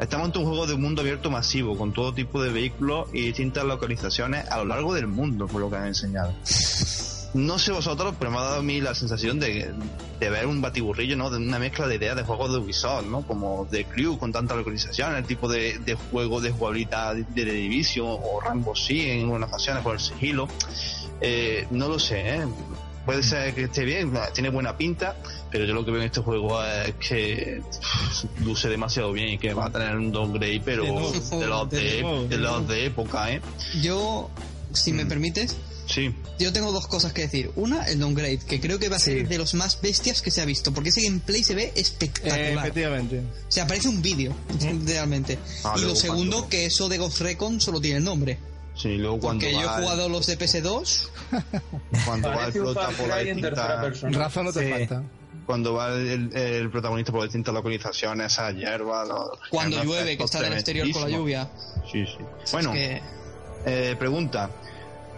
Estamos 0.00 0.26
ante 0.26 0.38
un 0.38 0.46
juego 0.46 0.66
de 0.66 0.76
mundo 0.76 1.02
abierto 1.02 1.30
masivo, 1.30 1.76
con 1.76 1.92
todo 1.92 2.14
tipo 2.14 2.42
de 2.42 2.50
vehículos 2.50 3.10
y 3.12 3.26
distintas 3.26 3.64
localizaciones 3.64 4.48
a 4.48 4.56
lo 4.56 4.64
largo 4.64 4.94
del 4.94 5.06
mundo, 5.06 5.46
por 5.46 5.60
lo 5.60 5.68
que 5.68 5.76
han 5.76 5.88
enseñado. 5.88 6.32
No 7.32 7.58
sé 7.58 7.70
vosotros, 7.70 8.14
pero 8.18 8.30
me 8.30 8.38
ha 8.38 8.42
dado 8.42 8.56
a 8.56 8.62
mí 8.62 8.80
la 8.80 8.94
sensación 8.94 9.38
de, 9.38 9.72
de 10.18 10.30
ver 10.30 10.46
un 10.46 10.60
batiburrillo, 10.60 11.16
¿no? 11.16 11.30
De 11.30 11.36
una 11.36 11.58
mezcla 11.60 11.86
de 11.86 11.94
ideas 11.94 12.16
de 12.16 12.24
juegos 12.24 12.52
de 12.52 12.58
Ubisoft, 12.58 13.06
¿no? 13.06 13.22
Como 13.22 13.66
de 13.70 13.84
Crew 13.84 14.18
con 14.18 14.32
tantas 14.32 14.56
localizaciones, 14.56 15.18
el 15.18 15.26
tipo 15.26 15.48
de, 15.48 15.78
de 15.78 15.94
juego 15.94 16.40
de 16.40 16.50
jugabilidad 16.50 17.14
de, 17.14 17.24
de 17.24 17.52
Division 17.52 18.06
o 18.08 18.40
Rainbow 18.40 18.74
Six 18.74 19.04
en 19.06 19.20
algunas 19.20 19.48
ocasiones 19.48 19.82
con 19.84 19.92
el 19.94 20.00
sigilo. 20.00 20.48
Eh, 21.20 21.66
no 21.70 21.88
lo 21.88 21.98
sé, 21.98 22.36
¿eh? 22.36 22.46
Puede 23.06 23.22
ser 23.22 23.54
que 23.54 23.64
esté 23.64 23.84
bien, 23.84 24.12
tiene 24.34 24.50
buena 24.50 24.76
pinta, 24.76 25.16
pero 25.50 25.64
yo 25.64 25.72
lo 25.74 25.84
que 25.84 25.90
veo 25.90 26.00
en 26.00 26.06
este 26.06 26.20
juego 26.20 26.62
es 26.62 26.94
que 26.96 27.62
pff, 27.68 28.40
luce 28.44 28.68
demasiado 28.68 29.10
bien 29.12 29.30
y 29.30 29.38
que 29.38 29.54
va 29.54 29.66
a 29.66 29.70
tener 29.70 29.96
un 29.96 30.12
downgrade, 30.12 30.60
pero 30.64 30.84
De 30.84 30.92
nuevo, 30.92 31.10
de 31.10 31.46
los 31.46 31.70
de 31.70 31.80
de, 31.80 32.02
nuevo, 32.02 32.22
de 32.22 32.28
de 32.28 32.38
los 32.38 32.68
de 32.68 32.84
época, 32.86 33.32
¿eh? 33.32 33.40
Yo, 33.80 34.30
si 34.72 34.92
me 34.92 35.06
permites, 35.06 35.56
Sí. 35.86 36.14
yo 36.38 36.52
tengo 36.52 36.70
dos 36.72 36.86
cosas 36.86 37.12
que 37.12 37.22
decir. 37.22 37.50
Una, 37.56 37.84
el 37.86 37.98
downgrade, 37.98 38.38
que 38.38 38.60
creo 38.60 38.78
que 38.78 38.88
va 38.88 38.96
a 38.96 39.00
ser 39.00 39.26
de 39.28 39.38
los 39.38 39.54
más 39.54 39.80
bestias 39.80 40.22
que 40.22 40.30
se 40.30 40.40
ha 40.40 40.44
visto, 40.44 40.72
porque 40.72 40.90
ese 40.90 41.02
gameplay 41.02 41.42
se 41.42 41.54
ve 41.54 41.72
espectacular. 41.74 42.38
Eh, 42.38 42.52
efectivamente. 42.54 43.20
O 43.48 43.50
sea, 43.50 43.66
parece 43.66 43.88
un 43.88 44.00
vídeo, 44.00 44.32
realmente. 44.86 45.38
Ah, 45.64 45.74
y 45.76 45.80
lo 45.82 45.96
segundo, 45.96 46.36
cuando- 46.38 46.48
que 46.48 46.66
eso 46.66 46.88
de 46.88 46.98
Ghost 46.98 47.20
Recon 47.20 47.60
solo 47.60 47.80
tiene 47.80 47.98
el 47.98 48.04
nombre. 48.04 48.38
Sí, 48.76 48.96
luego 48.96 49.18
cuando 49.18 49.40
Porque 49.44 49.52
yo 49.52 49.60
he 49.60 49.64
el- 49.76 49.82
jugado 49.82 50.08
los 50.08 50.26
de 50.26 50.38
PS2. 50.38 51.08
cuando 52.06 52.28
va 52.28 52.46
el 52.46 52.52
Far 52.52 52.94
por 52.94 53.08
la 53.08 53.18
Cry 53.20 53.28
en 53.30 53.40
tercera 53.40 53.66
distinta 53.66 53.80
persona. 53.82 54.18
Razón 54.18 54.44
no 54.46 54.52
te 54.52 54.64
Sí. 54.66 54.70
falta. 54.70 55.02
cuando 55.46 55.74
va 55.74 55.88
el, 55.94 56.30
el 56.36 56.70
protagonista 56.70 57.10
por 57.10 57.24
distintas 57.24 57.52
localizaciones 57.52 58.32
esa 58.32 58.52
hierba 58.52 59.04
los- 59.04 59.30
Cuando 59.50 59.82
llueve, 59.82 60.16
que 60.16 60.22
está 60.22 60.38
en 60.38 60.44
el 60.44 60.52
exterior 60.52 60.88
con 60.92 61.02
la 61.02 61.08
lluvia. 61.16 61.50
sí 61.90 62.04
sí 62.06 62.18
bueno 62.52 62.72
que- 62.72 63.02
eh, 63.64 63.96
pregunta 63.98 64.50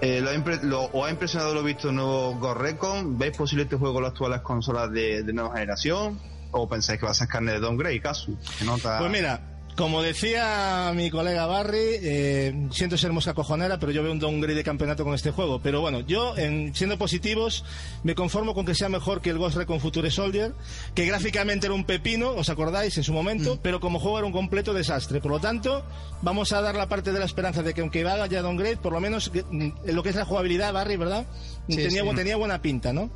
eh, 0.00 0.20
¿lo 0.20 0.32
lo- 0.62 0.90
¿Os 0.92 1.06
ha 1.06 1.10
impresionado 1.10 1.54
lo 1.54 1.62
visto 1.62 1.90
en 1.90 1.94
nuevo 1.96 2.34
Ghost 2.38 2.60
Recon? 2.60 3.16
¿Veis 3.18 3.34
posible 3.34 3.64
este 3.64 3.76
juego 3.76 3.98
en 3.98 4.02
las 4.04 4.10
actuales 4.12 4.40
consolas 4.42 4.90
de, 4.90 5.22
nueva 5.32 5.52
generación? 5.54 6.20
¿O 6.50 6.68
pensáis 6.68 6.98
que 6.98 7.06
va 7.06 7.12
a 7.12 7.14
ser 7.14 7.28
carne 7.28 7.52
de 7.52 7.60
downgrade, 7.60 8.00
Casu? 8.00 8.36
¿Qué 8.58 8.64
nota? 8.64 8.98
Pues 8.98 9.10
mira, 9.12 9.51
como 9.76 10.02
decía 10.02 10.92
mi 10.94 11.10
colega 11.10 11.46
Barry, 11.46 11.78
eh, 12.02 12.68
siento 12.72 12.98
ser 12.98 13.12
mosca 13.12 13.32
cojonera, 13.32 13.78
pero 13.78 13.90
yo 13.90 14.02
veo 14.02 14.12
un 14.12 14.18
downgrade 14.18 14.56
de 14.56 14.64
campeonato 14.64 15.04
con 15.04 15.14
este 15.14 15.30
juego. 15.30 15.60
Pero 15.62 15.80
bueno, 15.80 16.00
yo, 16.00 16.36
en, 16.36 16.74
siendo 16.74 16.98
positivos, 16.98 17.64
me 18.02 18.14
conformo 18.14 18.54
con 18.54 18.66
que 18.66 18.74
sea 18.74 18.88
mejor 18.88 19.22
que 19.22 19.30
el 19.30 19.38
Ghost 19.38 19.56
Recon 19.56 19.80
Future 19.80 20.10
Soldier, 20.10 20.54
que 20.94 21.06
gráficamente 21.06 21.66
era 21.66 21.74
un 21.74 21.84
pepino, 21.84 22.30
¿os 22.30 22.50
acordáis? 22.50 22.96
En 22.98 23.04
su 23.04 23.12
momento, 23.12 23.58
pero 23.62 23.80
como 23.80 23.98
juego 23.98 24.18
era 24.18 24.26
un 24.26 24.32
completo 24.32 24.74
desastre. 24.74 25.20
Por 25.20 25.30
lo 25.30 25.40
tanto, 25.40 25.84
vamos 26.20 26.52
a 26.52 26.60
dar 26.60 26.74
la 26.74 26.88
parte 26.88 27.12
de 27.12 27.18
la 27.18 27.24
esperanza 27.24 27.62
de 27.62 27.72
que 27.72 27.80
aunque 27.80 28.04
vaya 28.04 28.42
downgrade, 28.42 28.76
por 28.76 28.92
lo 28.92 29.00
menos 29.00 29.30
mm, 29.32 29.70
en 29.86 29.96
lo 29.96 30.02
que 30.02 30.10
es 30.10 30.16
la 30.16 30.26
jugabilidad, 30.26 30.72
Barry, 30.72 30.96
¿verdad? 30.96 31.26
Sí, 31.68 31.76
tenía, 31.76 32.02
sí. 32.02 32.14
tenía 32.14 32.36
buena 32.36 32.60
pinta, 32.60 32.92
¿no? 32.92 33.10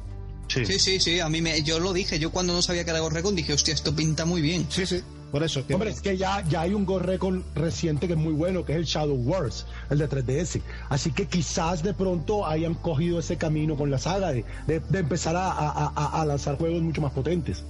sí. 0.48 0.64
Sí, 0.64 0.78
sí, 0.78 1.00
sí, 1.00 1.20
a 1.20 1.28
mí 1.28 1.42
me, 1.42 1.62
yo 1.62 1.80
lo 1.80 1.92
dije, 1.92 2.18
yo 2.18 2.30
cuando 2.30 2.52
no 2.52 2.62
sabía 2.62 2.84
que 2.84 2.90
era 2.90 3.00
Ghost 3.00 3.14
Recon 3.14 3.34
dije, 3.34 3.52
hostia, 3.52 3.74
esto 3.74 3.94
pinta 3.94 4.24
muy 4.24 4.40
bien. 4.40 4.66
Sí, 4.70 4.86
sí, 4.86 5.02
por 5.36 5.44
eso. 5.44 5.66
que- 5.66 5.74
Hombre, 5.74 5.90
es 5.90 6.00
que 6.00 6.16
ya, 6.16 6.42
ya 6.48 6.62
hay 6.62 6.74
un 6.74 6.84
Ghost 6.84 7.04
Recon 7.06 7.44
reciente 7.54 8.06
que 8.06 8.14
es 8.14 8.18
muy 8.18 8.32
bueno, 8.32 8.64
que 8.64 8.72
es 8.72 8.78
el 8.78 8.84
Shadow 8.84 9.16
Wars, 9.16 9.66
el 9.90 9.98
de 9.98 10.08
3DS. 10.08 10.60
Así 10.88 11.12
que 11.12 11.26
quizás 11.26 11.82
de 11.82 11.94
pronto 11.94 12.46
hayan 12.46 12.74
cogido 12.74 13.18
ese 13.18 13.36
camino 13.36 13.76
con 13.76 13.90
la 13.90 13.98
saga 13.98 14.32
de, 14.32 14.44
de- 14.66 14.80
de 14.80 14.98
empezar 14.98 15.36
a, 15.36 15.50
a- 15.50 15.92
a- 15.94 16.20
a 16.20 16.24
lanzar 16.24 16.56
juegos 16.58 16.82
mucho 16.82 17.00
más 17.00 17.12
potentes. 17.12 17.62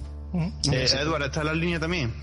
Eh, 0.71 0.85
Edward, 1.01 1.23
¿está 1.23 1.41
en 1.41 1.45
la 1.47 1.53
línea 1.53 1.79
también? 1.79 2.13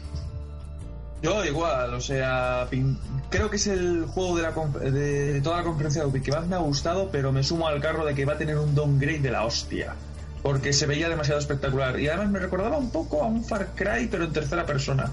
Yo 1.22 1.42
igual, 1.44 1.94
o 1.94 2.00
sea, 2.02 2.68
pin- 2.70 2.98
creo 3.30 3.48
que 3.48 3.56
es 3.56 3.66
el 3.66 4.04
juego 4.04 4.36
de, 4.36 4.42
la 4.42 4.50
de 4.90 5.40
toda 5.40 5.56
la 5.58 5.62
conferencia 5.64 6.02
de 6.02 6.08
Ubi 6.08 6.20
que 6.20 6.30
más 6.30 6.46
me 6.46 6.54
ha 6.54 6.58
gustado, 6.58 7.08
pero 7.10 7.32
me 7.32 7.42
sumo 7.42 7.66
al 7.66 7.80
carro 7.80 8.04
de 8.04 8.14
que 8.14 8.26
va 8.26 8.34
a 8.34 8.38
tener 8.38 8.58
un 8.58 8.74
downgrade 8.74 9.20
de 9.20 9.30
la 9.30 9.44
hostia. 9.46 9.94
Porque 10.42 10.74
se 10.74 10.84
veía 10.84 11.08
demasiado 11.08 11.40
espectacular. 11.40 11.98
Y 11.98 12.08
además 12.08 12.28
me 12.30 12.38
recordaba 12.40 12.76
un 12.76 12.90
poco 12.90 13.22
a 13.22 13.26
un 13.26 13.42
Far 13.42 13.68
Cry, 13.74 14.08
pero 14.10 14.24
en 14.24 14.32
tercera 14.34 14.66
persona. 14.66 15.10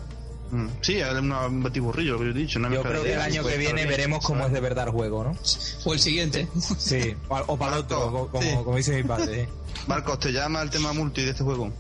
Mm, 0.51 0.67
Sí, 0.81 0.97
es 0.99 1.11
una- 1.13 1.47
un 1.47 1.63
batiburrillo, 1.63 2.13
lo 2.13 2.19
que 2.19 2.25
yo 2.25 2.31
he 2.31 2.33
dicho. 2.33 2.59
Una 2.59 2.69
Yo 2.69 2.81
creo 2.83 3.01
de 3.03 3.07
que 3.09 3.13
el 3.13 3.21
año 3.21 3.43
que 3.43 3.57
viene 3.57 3.73
bien, 3.85 3.87
veremos 3.89 4.25
cómo 4.25 4.45
es 4.45 4.51
de 4.51 4.59
verdad 4.59 4.85
el 4.87 4.91
juego, 4.91 5.23
¿no? 5.23 5.35
O 5.85 5.93
el 5.93 5.99
siguiente. 5.99 6.47
Sí, 6.77 7.15
o, 7.29 7.37
o 7.47 7.57
para 7.57 7.77
otro, 7.77 8.11
co- 8.11 8.27
como, 8.27 8.43
Sí. 8.43 8.55
como 8.63 8.75
dice 8.77 8.95
mi 8.95 9.03
padre. 9.03 9.43
¿eh? 9.43 9.49
Marcos, 9.87 10.19
¿te 10.19 10.31
llama 10.31 10.61
el 10.61 10.69
tema 10.69 10.91
multi 10.93 11.23
de 11.23 11.31
este 11.31 11.43
juego? 11.43 11.71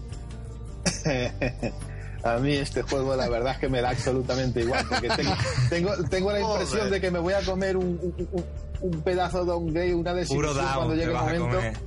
A 2.23 2.37
mí 2.37 2.53
este 2.53 2.83
juego 2.83 3.15
la 3.15 3.27
verdad 3.29 3.53
es 3.53 3.57
que 3.59 3.67
me 3.67 3.81
da 3.81 3.89
absolutamente 3.89 4.59
igual, 4.61 4.85
porque 4.87 5.09
tengo, 5.09 5.33
tengo, 5.69 5.91
tengo 6.09 6.31
la 6.31 6.39
impresión 6.39 6.89
de 6.91 7.01
que 7.01 7.09
me 7.09 7.17
voy 7.17 7.33
a 7.33 7.41
comer 7.41 7.75
un, 7.77 7.99
un- 8.01 8.27
un- 8.31 8.45
un 8.81 9.01
pedazo 9.01 9.39
de 9.39 9.45
downgrade, 9.47 9.93
una 9.95 10.11
Puro 10.11 10.19
desilusión 10.21 10.55
down, 10.65 10.75
cuando 10.75 10.95
llegue 10.95 11.11
el 11.11 11.39
momento. 11.39 11.79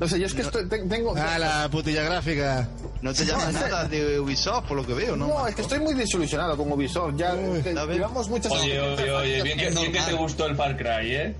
No 0.00 0.06
sé, 0.08 0.18
yo 0.20 0.26
es 0.26 0.34
que 0.34 0.42
estoy, 0.42 0.68
te- 0.68 0.78
tengo... 0.84 1.14
Ah, 1.16 1.38
la 1.38 1.68
putilla 1.70 2.02
gráfica. 2.02 2.68
No 3.02 3.14
te 3.14 3.24
llama 3.24 3.50
nada 3.52 3.84
de 3.84 4.20
Ubisoft, 4.20 4.66
por 4.68 4.76
lo 4.76 4.86
que 4.86 4.92
veo, 4.94 5.16
¿no? 5.16 5.26
No, 5.28 5.46
es 5.46 5.54
que 5.54 5.62
estoy 5.62 5.80
muy 5.80 5.94
desilusionado 5.94 6.56
con 6.56 6.70
Ubisoft. 6.70 7.14
Ya 7.16 7.34
Uy, 7.34 7.60
ver. 7.62 7.88
llevamos 7.88 8.28
muchas 8.28 8.52
Oye, 8.52 8.78
oye, 8.80 9.10
oye, 9.10 9.42
bien 9.42 9.58
que, 9.58 9.70
bien 9.70 9.92
que 9.92 10.00
te 10.00 10.12
gustó 10.12 10.46
el 10.46 10.56
Far 10.56 10.76
Cry, 10.76 11.14
¿eh? 11.14 11.36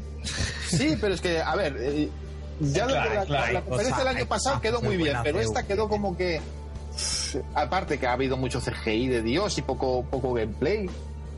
Sí, 0.69 0.97
pero 1.01 1.15
es 1.15 1.21
que, 1.21 1.41
a 1.41 1.55
ver, 1.55 1.77
eh, 1.79 2.09
ya 2.61 2.87
Claro, 2.87 3.11
la, 3.11 3.21
la- 3.21 3.27
claro. 3.27 3.53
la 3.53 3.61
conferencia 3.63 4.05
del 4.05 4.17
año 4.17 4.27
pasado 4.27 4.61
quedó 4.61 4.81
muy 4.81 4.97
bien, 4.97 5.17
pero 5.23 5.41
esta 5.41 5.63
quedó 5.67 5.89
como 5.89 6.17
que. 6.17 6.41
Aparte 7.55 7.99
que 7.99 8.07
ha 8.07 8.13
habido 8.13 8.37
mucho 8.39 8.61
CGI 8.61 9.09
de 9.09 9.23
Dios 9.23 9.59
y 9.59 9.63
poco, 9.63 10.05
poco 10.11 10.33
gameplay. 10.33 10.89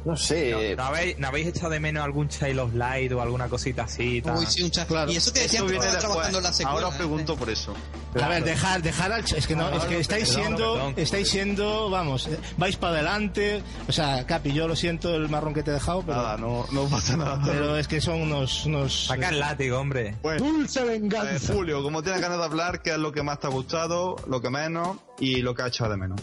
No 0.09 0.17
sé. 0.17 0.75
¿No, 0.75 0.85
habéis, 0.85 1.19
¿No 1.19 1.29
habéis 1.29 1.49
echado 1.49 1.71
de 1.71 1.81
menos 1.81 2.03
algún 2.03 2.29
Child 2.29 2.59
of 2.61 2.75
Light 2.75 3.13
o 3.13 3.21
alguna 3.21 3.47
cosita 3.49 3.83
así? 3.83 4.23
tal? 4.23 4.39
Uy, 4.39 4.47
sí, 4.47 4.63
un 4.63 4.71
Claro. 4.71 5.13
Y 5.13 5.17
eso 5.17 5.33
que 5.33 5.41
decían 5.41 5.67
que 5.67 5.77
trabajando 5.77 6.39
en 6.39 6.45
la 6.45 6.53
secuela. 6.53 6.71
Ahora 6.73 6.89
os 6.89 6.95
¿eh? 6.95 6.99
pregunto 6.99 7.37
por 7.37 7.51
eso. 7.51 7.75
A 8.19 8.29
ver, 8.29 8.43
dejar, 8.43 8.81
dejar 8.81 9.13
al 9.13 9.23
es 9.23 9.47
que 9.47 9.55
no, 9.55 9.69
es 9.69 9.85
que 9.85 9.99
estáis 9.99 10.29
perdón, 10.29 10.45
siendo, 10.45 10.75
perdón. 10.75 10.95
estáis 10.97 11.29
siendo, 11.29 11.91
vamos, 11.91 12.27
eh, 12.27 12.39
vais 12.57 12.77
para 12.77 12.95
adelante, 12.95 13.63
o 13.87 13.93
sea, 13.93 14.25
Capi, 14.25 14.53
yo 14.53 14.67
lo 14.67 14.75
siento 14.75 15.15
el 15.15 15.29
marrón 15.29 15.53
que 15.53 15.63
te 15.63 15.71
he 15.73 15.75
dejado, 15.75 16.03
pero, 16.03 16.17
Nada, 16.17 16.37
no, 16.39 16.65
no 16.73 16.85
pasa 16.87 17.17
nada. 17.17 17.43
pero 17.45 17.77
es 17.77 17.87
que 17.87 18.01
son 18.01 18.23
unos, 18.23 18.65
unos 18.65 19.07
Saca 19.09 19.29
el 19.29 19.41
látigo, 19.41 19.79
hombre. 19.79 20.17
Bueno, 20.23 20.43
Dulce 20.43 20.81
eh, 20.81 20.85
venganza. 20.85 21.53
Julio, 21.53 21.83
como 21.83 22.03
tienes 22.03 22.23
ganas 22.23 22.39
de 22.39 22.45
hablar, 22.45 22.81
¿qué 22.81 22.93
es 22.93 22.99
lo 22.99 23.13
que 23.13 23.23
más 23.23 23.41
te 23.41 23.47
ha 23.47 23.51
gustado, 23.51 24.17
lo 24.27 24.41
que 24.41 24.49
menos 24.49 24.97
y 25.21 25.43
lo 25.43 25.55
que 25.55 25.63
has 25.63 25.69
echado 25.69 25.91
de 25.91 25.99
menos? 25.99 26.21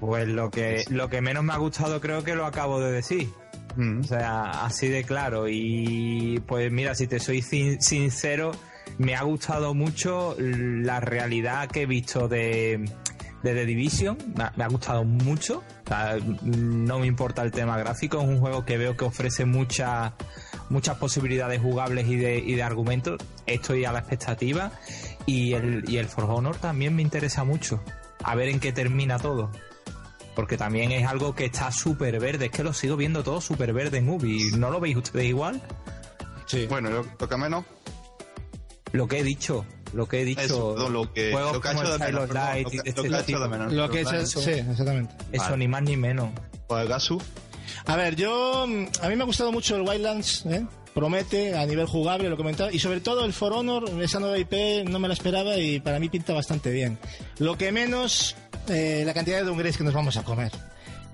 Pues 0.00 0.26
lo 0.26 0.50
que, 0.50 0.84
lo 0.88 1.08
que 1.10 1.20
menos 1.20 1.44
me 1.44 1.52
ha 1.52 1.58
gustado 1.58 2.00
creo 2.00 2.24
que 2.24 2.34
lo 2.34 2.46
acabo 2.46 2.80
de 2.80 2.90
decir. 2.92 3.28
Mm. 3.76 4.00
O 4.00 4.04
sea, 4.04 4.64
así 4.64 4.88
de 4.88 5.04
claro. 5.04 5.46
Y 5.48 6.42
pues 6.46 6.72
mira, 6.72 6.94
si 6.94 7.06
te 7.06 7.20
soy 7.20 7.42
sin- 7.42 7.80
sincero, 7.82 8.52
me 8.98 9.14
ha 9.14 9.22
gustado 9.22 9.74
mucho 9.74 10.34
la 10.38 11.00
realidad 11.00 11.68
que 11.68 11.82
he 11.82 11.86
visto 11.86 12.28
de, 12.28 12.84
de 13.42 13.54
The 13.54 13.66
Division. 13.66 14.16
Me 14.36 14.44
ha, 14.44 14.52
me 14.56 14.64
ha 14.64 14.68
gustado 14.68 15.04
mucho. 15.04 15.62
O 15.84 15.88
sea, 15.88 16.16
no 16.42 16.98
me 16.98 17.06
importa 17.06 17.42
el 17.42 17.50
tema 17.52 17.76
gráfico. 17.78 18.20
Es 18.22 18.26
un 18.28 18.38
juego 18.40 18.64
que 18.64 18.78
veo 18.78 18.96
que 18.96 19.04
ofrece 19.04 19.44
muchas 19.44 20.12
muchas 20.70 20.96
posibilidades 20.98 21.60
jugables 21.60 22.06
y 22.06 22.16
de, 22.16 22.38
y 22.38 22.54
de 22.54 22.62
argumentos. 22.62 23.18
Estoy 23.46 23.84
a 23.84 23.92
la 23.92 23.98
expectativa. 23.98 24.70
Y 25.26 25.52
el, 25.52 25.84
y 25.88 25.98
el 25.98 26.06
For 26.06 26.24
Honor 26.24 26.56
también 26.56 26.96
me 26.96 27.02
interesa 27.02 27.44
mucho. 27.44 27.82
A 28.22 28.34
ver 28.34 28.48
en 28.48 28.60
qué 28.60 28.72
termina 28.72 29.18
todo. 29.18 29.50
Porque 30.34 30.56
también 30.56 30.92
es 30.92 31.06
algo 31.06 31.34
que 31.34 31.46
está 31.46 31.72
súper 31.72 32.18
verde. 32.20 32.46
Es 32.46 32.50
que 32.52 32.62
lo 32.62 32.72
sigo 32.72 32.96
viendo 32.96 33.22
todo 33.22 33.40
súper 33.40 33.72
verde 33.72 33.98
en 33.98 34.08
Ubi. 34.08 34.52
¿No 34.56 34.70
lo 34.70 34.80
veis 34.80 34.96
ustedes 34.96 35.26
igual? 35.26 35.60
Sí. 36.46 36.66
Bueno, 36.66 36.90
lo, 36.90 37.06
lo 37.18 37.28
que 37.28 37.36
menos, 37.36 37.64
Lo 38.92 39.06
que 39.06 39.18
he 39.18 39.22
dicho. 39.24 39.64
Lo 39.92 40.06
que 40.06 40.20
he 40.20 40.24
dicho. 40.24 40.40
eso, 40.40 40.88
lo 40.88 41.12
que, 41.12 41.32
Juegos 41.32 41.54
lo 41.54 41.60
que 41.60 41.68
ha 41.68 41.72
como 41.72 41.82
hecho 41.82 41.94
el 41.94 42.00
de 42.00 42.06
menos. 42.06 42.22
Lo 42.22 42.28
que, 42.28 42.38
de 42.38 42.62
lo 42.62 42.68
este 42.84 43.08
que 43.08 43.14
ha 43.14 43.20
hecho 43.20 43.38
de 43.40 43.48
menos. 43.48 44.22
Eso. 44.22 44.40
sí, 44.40 44.50
exactamente. 44.50 45.14
Eso, 45.32 45.44
Vale. 45.44 45.56
ni 45.56 45.68
más 45.68 45.82
ni 45.82 45.96
menos. 45.96 46.30
Pues 46.68 46.88
Gasu, 46.88 47.20
A 47.86 47.96
ver, 47.96 48.14
yo, 48.14 48.66
mm, 48.68 48.86
a 49.02 49.08
mí 49.08 49.16
me 49.16 49.22
ha 49.22 49.26
gustado 49.26 49.50
mucho 49.50 49.74
el 49.74 49.82
Wildlands, 49.82 50.46
¿eh? 50.46 50.64
promete 50.94 51.56
a 51.56 51.66
nivel 51.66 51.86
jugable, 51.86 52.28
lo 52.28 52.36
comentaba, 52.36 52.72
y 52.72 52.78
sobre 52.78 53.00
todo 53.00 53.24
el 53.24 53.32
For 53.32 53.52
Honor, 53.52 53.88
esa 54.02 54.20
nueva 54.20 54.38
IP 54.38 54.88
no 54.88 54.98
me 54.98 55.08
la 55.08 55.14
esperaba 55.14 55.56
y 55.56 55.80
para 55.80 55.98
mí 55.98 56.08
pinta 56.08 56.32
bastante 56.32 56.70
bien. 56.70 56.98
Lo 57.38 57.56
que 57.56 57.72
menos, 57.72 58.36
eh, 58.70 59.02
la 59.04 59.12
cantidad 59.14 59.38
de 59.38 59.44
downgrades 59.44 59.76
que 59.76 59.84
nos 59.84 59.92
vamos 59.94 60.16
a 60.16 60.22
comer. 60.22 60.50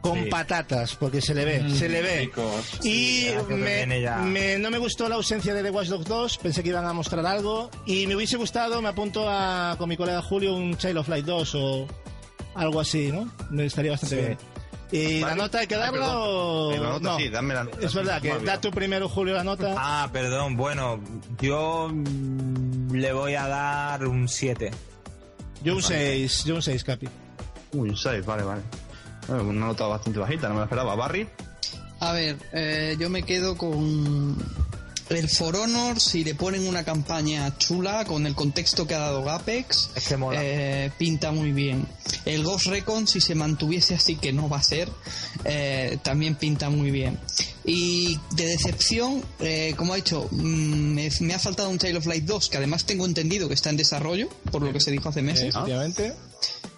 Con 0.01 0.23
Sí. 0.25 0.31
patatas, 0.31 0.95
porque 0.95 1.21
se 1.21 1.35
le 1.35 1.45
ve, 1.45 1.69
se 1.75 1.89
le 1.89 2.01
ve. 2.01 2.21
Ricos. 2.21 2.79
Y 2.85 3.31
me- 3.49 4.57
no 4.59 4.71
me 4.71 4.79
gustó 4.79 5.09
la 5.09 5.17
ausencia 5.17 5.53
de 5.53 5.63
The 5.65 5.71
Watch 5.71 5.89
Dogs 5.89 6.05
2, 6.07 6.39
pensé 6.39 6.63
que 6.63 6.69
iban 6.69 6.85
a 6.85 6.93
mostrar 6.93 7.27
algo. 7.27 7.71
Y 7.87 8.07
me 8.07 8.15
hubiese 8.15 8.37
gustado, 8.37 8.81
me 8.81 8.89
apunto 8.91 9.29
a, 9.29 9.75
con 9.79 9.89
mi 9.89 9.97
colega 9.97 10.23
Julio, 10.23 10.55
un 10.55 10.77
Child 10.77 10.99
of 10.99 11.09
Light 11.09 11.25
2 11.25 11.55
o 11.57 11.87
algo 12.55 12.81
así, 12.81 13.11
¿no? 13.11 13.29
Me 13.51 13.67
estaría 13.67 13.93
bastante 13.93 14.17
Sí. 14.17 14.23
bien. 14.23 14.39
¿Y 14.93 15.21
la 15.21 15.35
nota 15.35 15.59
hay 15.59 15.67
que 15.67 15.75
Ay, 15.75 15.81
darla 15.81 15.99
perdón. 15.99 16.17
o.? 16.17 16.73
Eh, 16.73 16.79
la 16.79 16.89
nota 16.91 17.01
no. 17.11 17.19
sí, 17.19 17.29
dame 17.29 17.55
la 17.55 17.65
nota, 17.65 17.79
Es 17.85 17.93
verdad 17.95 18.23
que 18.23 18.39
da 18.45 18.61
tú 18.61 18.71
primero, 18.71 19.09
Julio, 19.09 19.35
la 19.35 19.43
nota. 19.43 19.75
Ah, 19.77 20.09
perdón. 20.13 20.57
Bueno, 20.57 21.03
yo 21.41 21.89
mm, 21.93 22.93
le 22.95 23.13
voy 23.13 23.35
a 23.35 23.49
dar 23.49 24.07
un 24.07 24.29
7. 24.29 24.71
Yo 25.65 25.75
un 25.75 25.83
6, 25.83 26.45
yo 26.45 26.55
un 26.55 26.63
6, 26.63 26.85
Capi. 26.85 27.09
Uy, 27.73 27.91
un 27.91 27.97
6, 27.97 28.25
vale, 28.25 28.43
vale. 28.43 28.63
Bueno, 29.29 29.45
una 29.45 29.67
nota 29.67 29.87
bastante 29.87 30.19
bajita, 30.19 30.49
no 30.49 30.55
me 30.55 30.61
la 30.61 30.65
esperaba. 30.67 30.95
Barry, 30.95 31.29
A 32.01 32.13
ver, 32.13 32.37
eh, 32.53 32.97
yo 32.99 33.11
me 33.11 33.23
quedo 33.25 33.57
con 33.57 34.37
el 35.09 35.29
For 35.29 35.55
Honor 35.57 36.01
si 36.01 36.25
le 36.25 36.35
ponen 36.35 36.67
una 36.67 36.85
campaña 36.85 37.57
chula 37.59 38.05
con 38.05 38.27
el 38.27 38.35
contexto 38.35 38.87
que 38.87 38.95
ha 38.95 38.99
dado 38.99 39.23
Gapex. 39.25 39.91
Es 39.95 40.09
que 40.09 40.17
mola. 40.17 40.39
eh, 40.43 40.91
pinta 40.99 41.33
muy 41.33 41.53
bien. 41.53 41.87
El 42.25 42.43
Ghost 42.45 42.67
Recon 42.67 43.07
si 43.07 43.21
se 43.21 43.35
mantuviese 43.35 43.95
así 43.95 44.17
que 44.17 44.33
no 44.33 44.49
va 44.49 44.59
a 44.59 44.63
ser, 44.63 44.89
eh, 45.45 45.99
también 46.03 46.35
pinta 46.37 46.71
muy 46.71 46.91
bien. 46.91 47.19
Y 47.65 48.21
de 48.33 48.47
decepción, 48.47 49.25
eh, 49.41 49.75
como 49.77 49.93
ha 49.93 49.97
dicho, 49.97 50.29
mm, 50.31 50.37
me, 50.95 51.11
me 51.21 51.35
ha 51.35 51.39
faltado 51.41 51.69
un 51.69 51.79
Child 51.79 51.97
of 51.97 52.07
Light 52.07 52.25
2 52.25 52.49
que 52.49 52.57
además 52.59 52.85
tengo 52.85 53.07
entendido 53.07 53.49
que 53.49 53.55
está 53.55 53.71
en 53.71 53.77
desarrollo 53.77 54.29
por 54.53 54.63
lo 54.63 54.73
que 54.73 54.81
se 54.81 54.91
dijo 54.93 55.09
hace 55.09 55.23
meses. 55.23 55.49
Efectivamente. 55.49 56.15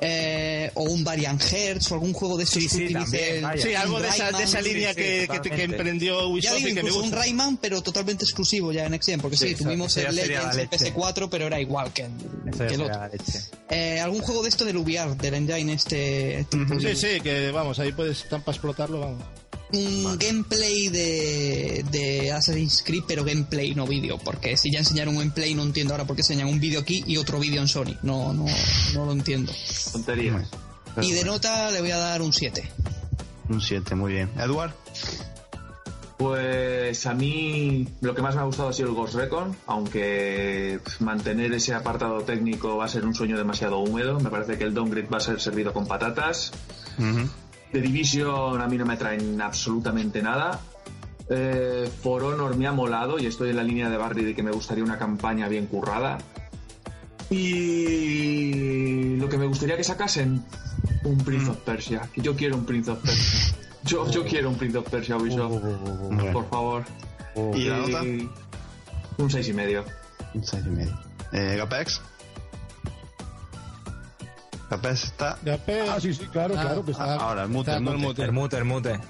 Eh, 0.00 0.70
o 0.74 0.84
un 0.84 1.02
Variant 1.02 1.42
Hertz 1.42 1.90
o 1.90 1.94
algún 1.94 2.12
juego 2.12 2.36
de 2.36 2.44
estos 2.44 2.62
Sí, 2.62 2.68
que 2.68 2.74
sí, 2.76 2.84
utilice 2.84 3.18
también, 3.40 3.50
el-. 3.52 3.60
Sí, 3.62 3.74
algo 3.74 4.00
de 4.00 4.08
esa, 4.08 4.30
de 4.30 4.44
esa 4.44 4.60
línea 4.60 4.90
sí, 4.90 4.96
que, 4.96 5.28
que, 5.42 5.50
que 5.50 5.62
emprendió 5.64 6.20
Ya 6.20 6.26
Ubisoft 6.26 6.54
digo, 6.58 6.68
y 6.68 6.70
que 6.70 6.74
me 6.74 6.80
incluso 6.82 6.98
un 6.98 7.02
gusta. 7.06 7.16
Rayman, 7.18 7.56
pero 7.56 7.82
totalmente 7.82 8.24
exclusivo 8.24 8.70
ya 8.70 8.86
en 8.86 9.00
Gen, 9.02 9.20
porque 9.20 9.36
sí, 9.36 9.48
Sí, 9.48 9.54
tuvimos 9.64 9.92
ya 9.96 10.02
el 10.08 10.14
Legends 10.14 10.56
en 10.56 10.68
leche. 10.70 10.94
PS4, 10.94 11.28
pero 11.28 11.46
era 11.48 11.60
igual 11.60 11.92
que 11.92 12.02
el, 12.02 12.12
que 12.52 12.58
ya 12.58 12.64
el 12.66 12.80
otro. 12.82 13.00
Eh, 13.70 13.98
algún 14.00 14.20
juego 14.20 14.42
de 14.44 14.50
esto 14.50 14.64
del 14.64 14.76
VR, 14.76 15.16
del 15.16 15.34
engine 15.34 15.72
este 15.72 16.46
tipo 16.48 16.78
Sí, 16.78 16.86
de- 16.86 16.94
sí, 16.96 17.20
que 17.20 17.50
vamos, 17.50 17.80
ahí 17.80 17.90
puedes, 17.90 18.22
tan 18.28 18.42
para 18.42 18.54
explotarlo, 18.54 19.00
vamos. 19.00 19.24
Un 19.72 20.16
gameplay 20.18 20.88
de, 20.88 21.84
de 21.90 22.32
Assassin's 22.32 22.82
Creed, 22.84 23.05
pero 23.06 23.24
gameplay, 23.24 23.74
no 23.74 23.86
vídeo, 23.86 24.18
porque 24.18 24.56
si 24.56 24.70
ya 24.70 24.78
enseñaron 24.78 25.14
un 25.14 25.20
gameplay 25.20 25.55
no 25.55 25.62
entiendo 25.62 25.94
ahora 25.94 26.06
por 26.06 26.16
qué 26.16 26.22
enseñan 26.22 26.48
un 26.48 26.58
vídeo 26.60 26.80
aquí 26.80 27.05
y 27.06 27.16
otro 27.18 27.38
vídeo 27.38 27.60
en 27.60 27.68
Sony, 27.68 27.97
no, 28.02 28.32
no, 28.32 28.47
no 28.94 29.05
lo 29.06 29.12
entiendo. 29.12 29.52
Tonterías. 29.92 30.48
y 31.00 31.12
de 31.12 31.24
nota 31.24 31.70
le 31.70 31.80
voy 31.80 31.90
a 31.90 31.98
dar 31.98 32.22
un 32.22 32.32
7. 32.32 32.62
un 33.50 33.60
7, 33.60 33.94
muy 33.94 34.12
bien. 34.14 34.30
Edward, 34.38 34.72
Pues 36.16 37.06
a 37.06 37.14
mí 37.14 37.86
lo 38.00 38.14
que 38.14 38.22
más 38.22 38.34
me 38.34 38.40
ha 38.40 38.44
gustado 38.44 38.70
ha 38.70 38.72
sido 38.72 38.88
el 38.88 38.94
Ghost 38.94 39.14
Recon, 39.14 39.55
aunque 39.66 40.80
mantener 40.98 41.52
ese 41.52 41.74
apartado 41.74 42.22
técnico 42.22 42.76
va 42.76 42.86
a 42.86 42.88
ser 42.88 43.05
un 43.05 43.14
sueño 43.14 43.36
demasiado 43.36 43.78
húmedo. 43.78 44.18
Me 44.18 44.30
parece 44.30 44.58
que 44.58 44.64
el 44.64 44.74
downgrade 44.74 45.08
va 45.08 45.18
a 45.18 45.20
ser 45.20 45.40
servido 45.40 45.72
con 45.72 45.86
patatas. 45.86 46.52
The 47.72 47.80
Division 47.80 48.60
a 48.60 48.66
mí 48.66 48.76
no 48.76 48.86
me 48.86 48.97
traen 48.97 49.40
absolutamente 49.40 50.22
nada. 50.22 50.60
Eh, 51.30 51.90
For 52.02 52.22
Honor 52.22 52.56
me 52.56 52.66
ha 52.66 52.72
molado 52.72 53.18
y 53.18 53.26
estoy 53.26 53.50
en 53.50 53.56
la 53.56 53.62
línea 53.62 53.90
de 53.90 53.97
Barry 53.97 54.24
de 54.24 54.34
que 54.34 54.42
me 54.42 54.50
gustaría 54.50 54.82
una 54.82 54.98
campaña 54.98 55.48
bien 55.48 55.66
currada. 55.66 56.18
Y 57.30 59.16
lo 59.16 59.28
que 59.28 59.36
me 59.36 59.47
gustaría 59.47 59.76
que 59.76 59.84
sacasen, 59.84 60.42
un 61.05 61.18
Prince 61.18 61.50
of 61.50 61.58
Persia. 61.58 62.08
Que 62.12 62.22
Yo 62.22 62.34
quiero 62.34 62.56
un 62.56 62.64
Prince 62.64 62.90
of 62.90 63.00
Persia. 63.00 63.56
Yo, 63.84 64.10
yo 64.10 64.24
quiero 64.24 64.50
un 64.50 64.56
Prince 64.56 64.76
of 64.76 64.88
Persia, 64.90 65.16
Ubisoft. 65.16 65.62
Bueno. 65.62 66.32
Por 66.32 66.48
favor. 66.50 66.84
¿Y 67.55 67.64
la 67.64 67.78
nota? 67.78 68.02
Un 69.16 69.30
seis 69.30 69.48
y 69.48 69.55
medio. 69.55 69.84
Un 70.34 70.44
6 70.44 70.64
y 70.66 70.70
medio. 70.70 70.98
Eh, 71.32 71.56
Gapex. 71.56 72.00
Gapex 74.70 75.05
está. 75.05 75.38
Gape- 75.44 75.88
Ah, 75.88 75.98
sí, 76.00 76.12
sí, 76.14 76.26
claro, 76.32 76.55
Ah, 76.58 76.62
claro 76.62 76.84
que 76.84 76.92
ah, 76.98 77.16
Ahora, 77.20 77.42
el 77.44 77.48
mute, 77.48 77.70
está 77.70 77.76
el 77.78 77.82
mute. 77.98 78.22
el 78.22 78.32
mute. 78.32 78.56
El 78.56 78.64
mute, 78.64 78.90
el 78.92 79.00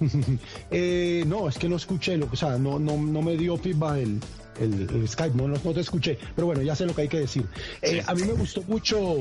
mute. 0.20 0.34
Eh, 0.70 1.24
no, 1.26 1.48
es 1.48 1.58
que 1.58 1.68
no 1.68 1.76
escuché, 1.76 2.16
lo, 2.16 2.28
o 2.32 2.36
sea, 2.36 2.58
no, 2.58 2.78
no, 2.78 2.96
no 2.96 3.22
me 3.22 3.36
dio 3.36 3.56
feedback 3.56 3.96
el, 3.98 4.20
el, 4.60 4.88
el 4.90 5.08
Skype, 5.08 5.36
no, 5.36 5.48
no, 5.48 5.56
no 5.62 5.72
te 5.72 5.80
escuché, 5.80 6.18
pero 6.34 6.46
bueno, 6.46 6.62
ya 6.62 6.74
sé 6.74 6.86
lo 6.86 6.94
que 6.94 7.02
hay 7.02 7.08
que 7.08 7.20
decir. 7.20 7.46
Eh, 7.82 8.02
A 8.06 8.14
mí 8.14 8.22
me 8.22 8.32
gustó 8.32 8.62
mucho 8.62 9.16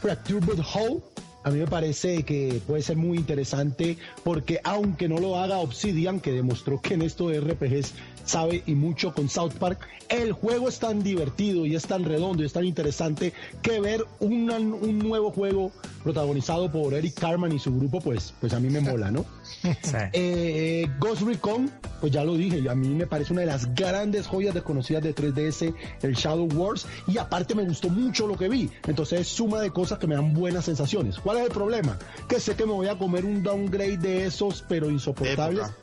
Fractured 0.00 0.60
Hole, 0.74 1.00
a 1.44 1.50
mí 1.50 1.58
me 1.58 1.66
parece 1.66 2.22
que 2.24 2.60
puede 2.66 2.82
ser 2.82 2.96
muy 2.96 3.18
interesante 3.18 3.98
porque 4.24 4.60
aunque 4.64 5.08
no 5.08 5.18
lo 5.18 5.38
haga 5.38 5.58
Obsidian, 5.58 6.18
que 6.20 6.32
demostró 6.32 6.80
que 6.80 6.94
en 6.94 7.02
esto 7.02 7.28
de 7.28 7.40
RPGs 7.40 7.92
sabe 8.24 8.62
y 8.66 8.74
mucho 8.74 9.12
con 9.14 9.28
South 9.28 9.52
Park, 9.58 9.86
el 10.08 10.32
juego 10.32 10.68
es 10.68 10.78
tan 10.78 11.02
divertido 11.02 11.66
y 11.66 11.74
es 11.74 11.86
tan 11.86 12.04
redondo 12.04 12.42
y 12.42 12.46
es 12.46 12.52
tan 12.54 12.64
interesante 12.64 13.32
que 13.62 13.78
ver 13.80 14.04
una- 14.20 14.56
un 14.56 14.98
nuevo 14.98 15.30
juego 15.30 15.70
protagonizado 16.04 16.70
por 16.70 16.94
Eric 16.94 17.14
Carman 17.18 17.50
y 17.52 17.58
su 17.58 17.74
grupo, 17.74 18.00
pues, 18.00 18.34
pues 18.40 18.52
a 18.52 18.60
mí 18.60 18.68
me 18.70 18.80
mola, 18.80 19.10
¿no? 19.10 19.24
Sí. 19.82 19.96
Eh, 20.12 20.86
Ghost 21.00 21.22
Recon, 21.22 21.70
pues 22.00 22.12
ya 22.12 22.22
lo 22.22 22.34
dije, 22.36 22.68
a 22.68 22.74
mí 22.74 22.88
me 22.90 23.06
parece 23.06 23.32
una 23.32 23.40
de 23.40 23.46
las 23.46 23.74
grandes 23.74 24.26
joyas 24.26 24.52
desconocidas 24.54 25.02
de 25.02 25.14
3DS, 25.14 25.74
el 26.02 26.14
Shadow 26.14 26.46
Wars, 26.54 26.86
y 27.06 27.16
aparte 27.16 27.54
me 27.54 27.64
gustó 27.64 27.88
mucho 27.88 28.26
lo 28.26 28.36
que 28.36 28.48
vi. 28.50 28.70
Entonces 28.86 29.20
es 29.22 29.28
suma 29.28 29.60
de 29.60 29.70
cosas 29.70 29.98
que 29.98 30.06
me 30.06 30.14
dan 30.14 30.34
buenas 30.34 30.66
sensaciones. 30.66 31.18
¿Cuál 31.18 31.38
es 31.38 31.44
el 31.44 31.50
problema? 31.50 31.98
Que 32.28 32.38
sé 32.40 32.54
que 32.54 32.66
me 32.66 32.72
voy 32.72 32.88
a 32.88 32.98
comer 32.98 33.24
un 33.24 33.42
downgrade 33.42 33.96
de 33.96 34.26
esos, 34.26 34.62
pero 34.68 34.90
insoportables. 34.90 35.64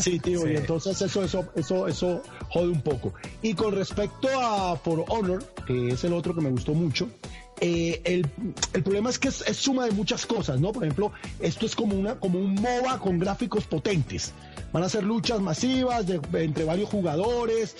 Sí, 0.00 0.18
tío, 0.20 0.40
Sí. 0.40 0.52
y 0.54 0.56
entonces 0.56 0.98
eso, 1.02 1.22
eso, 1.22 1.44
eso, 1.54 1.86
eso 1.86 2.22
jode 2.48 2.68
un 2.68 2.80
poco. 2.80 3.12
Y 3.42 3.52
con 3.52 3.74
respecto 3.74 4.26
a 4.40 4.74
For 4.76 5.04
Honor, 5.08 5.44
que 5.66 5.88
es 5.90 6.02
el 6.04 6.14
otro 6.14 6.34
que 6.34 6.40
me 6.40 6.48
gustó 6.48 6.72
mucho, 6.72 7.10
eh, 7.60 8.00
el, 8.04 8.26
el 8.72 8.82
problema 8.82 9.10
es 9.10 9.18
que 9.18 9.28
es, 9.28 9.42
es 9.46 9.56
suma 9.56 9.86
de 9.86 9.92
muchas 9.92 10.26
cosas, 10.26 10.60
¿no? 10.60 10.72
Por 10.72 10.84
ejemplo, 10.84 11.12
esto 11.40 11.66
es 11.66 11.74
como 11.74 11.96
una, 11.96 12.16
como 12.16 12.38
un 12.38 12.54
MOBA 12.54 12.98
con 12.98 13.18
gráficos 13.18 13.64
potentes. 13.64 14.32
Van 14.74 14.82
a 14.82 14.88
ser 14.90 15.04
luchas 15.04 15.40
masivas 15.40 16.04
de- 16.06 16.20
entre 16.44 16.64
varios 16.64 16.90
jugadores. 16.90 17.74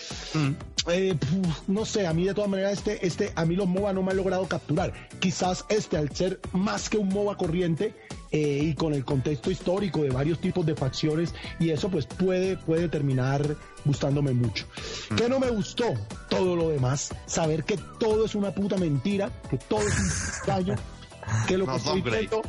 eh, 0.87 1.15
puf, 1.19 1.61
no 1.67 1.85
sé, 1.87 2.07
a 2.07 2.13
mí 2.13 2.25
de 2.27 2.35
todas 2.35 2.49
maneras 2.51 2.75
este, 2.75 3.07
este, 3.07 3.33
a 3.37 3.45
mí 3.47 3.57
los 3.57 3.67
MOBA 3.67 3.93
no 3.95 4.03
me 4.03 4.11
han 4.13 4.17
logrado 4.19 4.47
capturar. 4.47 4.93
Quizás 5.19 5.65
este, 5.71 5.97
al 5.97 6.15
ser 6.15 6.41
más 6.53 6.89
que 6.91 6.99
un 6.99 7.09
MOBA 7.09 7.37
corriente 7.39 7.95
eh, 8.31 8.61
y 8.63 8.75
con 8.75 8.93
el 8.95 9.03
contexto 9.05 9.51
histórico 9.51 10.03
de 10.03 10.11
varios 10.11 10.39
tipos 10.41 10.65
de 10.67 10.75
facciones 10.77 11.35
y 11.59 11.71
eso 11.71 11.89
pues 11.89 12.05
puede, 12.07 12.57
puede 12.59 12.89
terminar 12.89 13.57
gustándome 13.87 14.33
mucho. 14.33 14.67
¿Qué 15.17 15.27
no 15.29 15.41
me 15.41 15.49
gustó? 15.51 15.85
Todo 16.29 16.55
lo 16.55 16.69
demás. 16.69 17.11
Saber 17.27 17.65
que 17.65 17.77
todo 17.99 18.27
es 18.27 18.35
una 18.35 18.55
puta 18.55 18.77
mentira, 18.77 19.31
que 19.51 19.57
todo 19.57 19.81
es 19.81 19.99
un 19.99 20.09
gallo, 20.47 20.75
que 21.49 21.57
lo 21.59 21.65
que 21.65 21.71
No, 21.73 21.77
estoy 21.79 21.93
downgrade. 22.03 22.19
viendo 22.29 22.43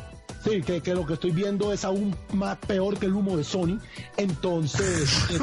Sí, 0.48 0.62
que, 0.62 0.80
que 0.80 0.94
lo 0.94 1.04
que 1.04 1.14
estoy 1.14 1.32
viendo 1.32 1.72
es 1.72 1.84
aún 1.84 2.14
más 2.32 2.56
peor 2.58 2.96
que 2.98 3.06
el 3.06 3.14
humo 3.14 3.36
de 3.36 3.42
Sony. 3.42 3.78
Entonces, 4.16 5.10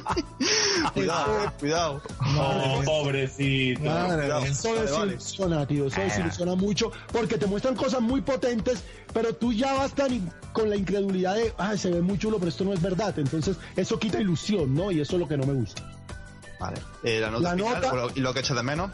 Cuidado, 0.94 1.52
cuidado. 1.58 2.02
Oh, 2.38 2.82
pobrecito. 2.84 3.80
Madre 3.82 4.22
Cuidado. 4.24 4.44
eso 4.44 4.68
Vale, 4.74 4.90
vale. 4.90 5.12
desilusiona, 5.12 5.66
tío. 5.66 5.86
Eso 5.86 6.00
desilusiona 6.00 6.54
mucho 6.54 6.90
porque 7.12 7.38
te 7.38 7.46
muestran 7.46 7.74
cosas 7.76 8.00
muy 8.00 8.20
potentes, 8.20 8.82
pero 9.12 9.34
tú 9.34 9.52
ya 9.52 9.74
vas 9.74 9.92
tan 9.94 10.30
con 10.52 10.70
la 10.70 10.76
incredulidad 10.76 11.34
de, 11.36 11.52
ay, 11.58 11.78
se 11.78 11.90
ve 11.90 12.00
muy 12.00 12.18
chulo, 12.18 12.38
pero 12.38 12.48
esto 12.48 12.64
no 12.64 12.72
es 12.72 12.80
verdad. 12.82 13.16
Entonces, 13.18 13.56
eso 13.76 13.98
quita 13.98 14.20
ilusión, 14.20 14.74
¿no? 14.74 14.90
Y 14.90 15.00
eso 15.00 15.14
es 15.16 15.20
lo 15.20 15.28
que 15.28 15.36
no 15.36 15.46
me 15.46 15.52
gusta. 15.54 15.82
Vale. 16.58 16.80
Eh, 17.02 17.20
la 17.20 17.30
nota 17.30 17.42
La 17.42 17.56
final, 17.56 17.74
nota- 17.82 17.94
lo- 17.94 18.10
y 18.14 18.20
lo 18.20 18.32
que 18.32 18.40
echas 18.40 18.56
de 18.56 18.62
menos. 18.62 18.90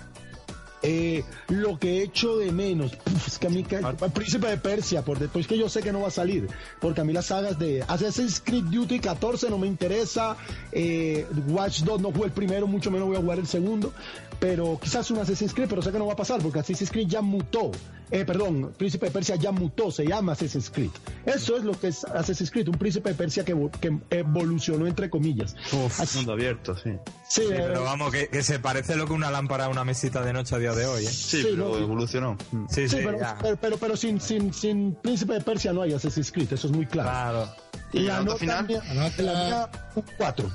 Eh, 0.85 1.23
lo 1.49 1.79
que 1.79 2.03
echo 2.03 2.37
de 2.39 2.51
menos, 2.51 2.97
puf, 2.97 3.29
es 3.29 3.39
que 3.39 3.47
a 3.47 3.51
mí, 3.51 3.63
que, 3.63 3.79
Príncipe 4.13 4.49
de 4.49 4.57
Persia, 4.57 5.03
por 5.05 5.19
después 5.19 5.47
que 5.47 5.57
yo 5.57 5.69
sé 5.69 5.81
que 5.81 5.93
no 5.93 6.01
va 6.01 6.09
a 6.09 6.11
salir, 6.11 6.49
porque 6.81 7.01
a 7.03 7.05
mí 7.05 7.13
las 7.13 7.27
sagas 7.27 7.59
de 7.59 7.83
Assassin's 7.87 8.41
Creed 8.45 8.65
Duty 8.65 8.99
14 8.99 9.49
no 9.49 9.59
me 9.59 9.69
interesa, 9.69 10.37
eh, 10.73 11.27
Watch 11.49 11.83
2 11.83 12.01
no 12.01 12.11
jugué 12.11 12.27
el 12.27 12.33
primero, 12.33 12.67
mucho 12.67 12.91
menos 12.91 13.07
voy 13.07 13.17
a 13.17 13.21
jugar 13.21 13.39
el 13.39 13.47
segundo, 13.47 13.93
pero 14.41 14.77
quizás 14.83 15.09
un 15.13 15.19
Assassin's 15.19 15.55
Creed, 15.55 15.69
pero 15.69 15.83
sé 15.83 15.93
que 15.93 15.99
no 15.99 16.07
va 16.07 16.15
a 16.15 16.17
pasar, 16.17 16.41
porque 16.43 16.59
Assassin's 16.59 16.91
Creed 16.91 17.07
ya 17.07 17.23
mutó, 17.23 17.71
eh, 18.11 18.25
perdón, 18.25 18.73
Príncipe 18.77 19.07
de 19.07 19.13
Persia 19.13 19.37
ya 19.37 19.53
mutó, 19.53 19.91
se 19.93 20.05
llama 20.05 20.33
Assassin's 20.33 20.69
Creed. 20.69 20.91
Eso 21.25 21.57
es 21.57 21.63
lo 21.65 21.79
que 21.79 21.89
es 21.89 22.05
Assassin's 22.05 22.51
Creed, 22.51 22.67
un 22.69 22.75
Príncipe 22.75 23.11
de 23.11 23.15
Persia 23.15 23.45
que, 23.45 23.55
que 23.81 23.97
evolucionó 24.11 24.87
entre 24.89 25.09
comillas. 25.09 25.55
Así- 25.99 26.19
Mundo 26.19 26.33
abierto, 26.33 26.75
sí. 26.77 26.91
sí, 27.29 27.43
Sí, 27.43 27.53
eh, 27.53 27.65
pero 27.69 27.85
vamos, 27.85 28.13
que, 28.13 28.29
que 28.29 28.43
se 28.43 28.59
parece 28.59 28.97
lo 28.97 29.07
que 29.07 29.13
una 29.13 29.31
lámpara 29.31 29.67
a 29.67 29.69
una 29.69 29.85
mesita 29.85 30.23
de 30.23 30.33
noche 30.33 30.55
a 30.55 30.59
día 30.59 30.72
de 30.75 30.87
hoy, 30.87 31.05
¿eh? 31.07 31.09
Sí, 31.11 31.43
Sí, 31.43 31.49
pero 31.53 31.69
no. 31.71 31.79
evolucionó. 31.79 32.37
Mm. 32.53 32.67
Sí, 32.69 32.89
sí, 32.89 32.97
Sí, 32.97 33.03
pero, 33.05 33.19
pero, 33.43 33.57
pero, 33.57 33.77
pero 33.79 33.97
sin, 33.97 34.21
sin, 34.21 34.53
sin 34.53 34.95
Príncipe 34.97 35.35
de 35.35 35.41
Persia 35.41 35.73
no 35.73 35.83
hay 35.83 35.93
Assassin's 35.95 36.31
Creed, 36.33 36.53
eso 36.53 36.67
es 36.69 36.73
muy 36.73 36.87
claro. 36.87 37.09
Claro. 37.11 37.49
¿Y 37.93 38.01
la 38.01 38.21
nota 38.21 38.39
final? 38.39 38.67
mía- 38.67 38.83
La 38.89 38.95
nota- 38.95 39.23
la 39.23 39.33
mía, 39.45 39.71
un 39.97 40.05
4. 40.17 40.51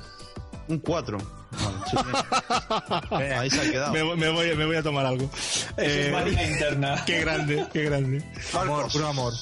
Un 0.68 0.78
4. 0.80 1.18
Ahí 3.38 3.50
se 3.50 3.60
ha 3.60 3.70
quedado. 3.70 3.92
Me, 3.92 4.02
voy- 4.02 4.16
me 4.16 4.28
voy, 4.30 4.54
me 4.56 4.66
voy 4.66 4.76
a 4.76 4.82
tomar 4.82 5.06
algo. 5.06 5.24
Eso 5.34 5.66
Eh, 5.78 6.12
es 6.26 6.50
interna. 6.50 7.02
qué 7.06 7.20
grande, 7.20 7.66
qué 7.72 7.84
grande. 7.84 8.24
Amor, 8.54 8.90
puro 8.92 9.06
amor. 9.08 9.32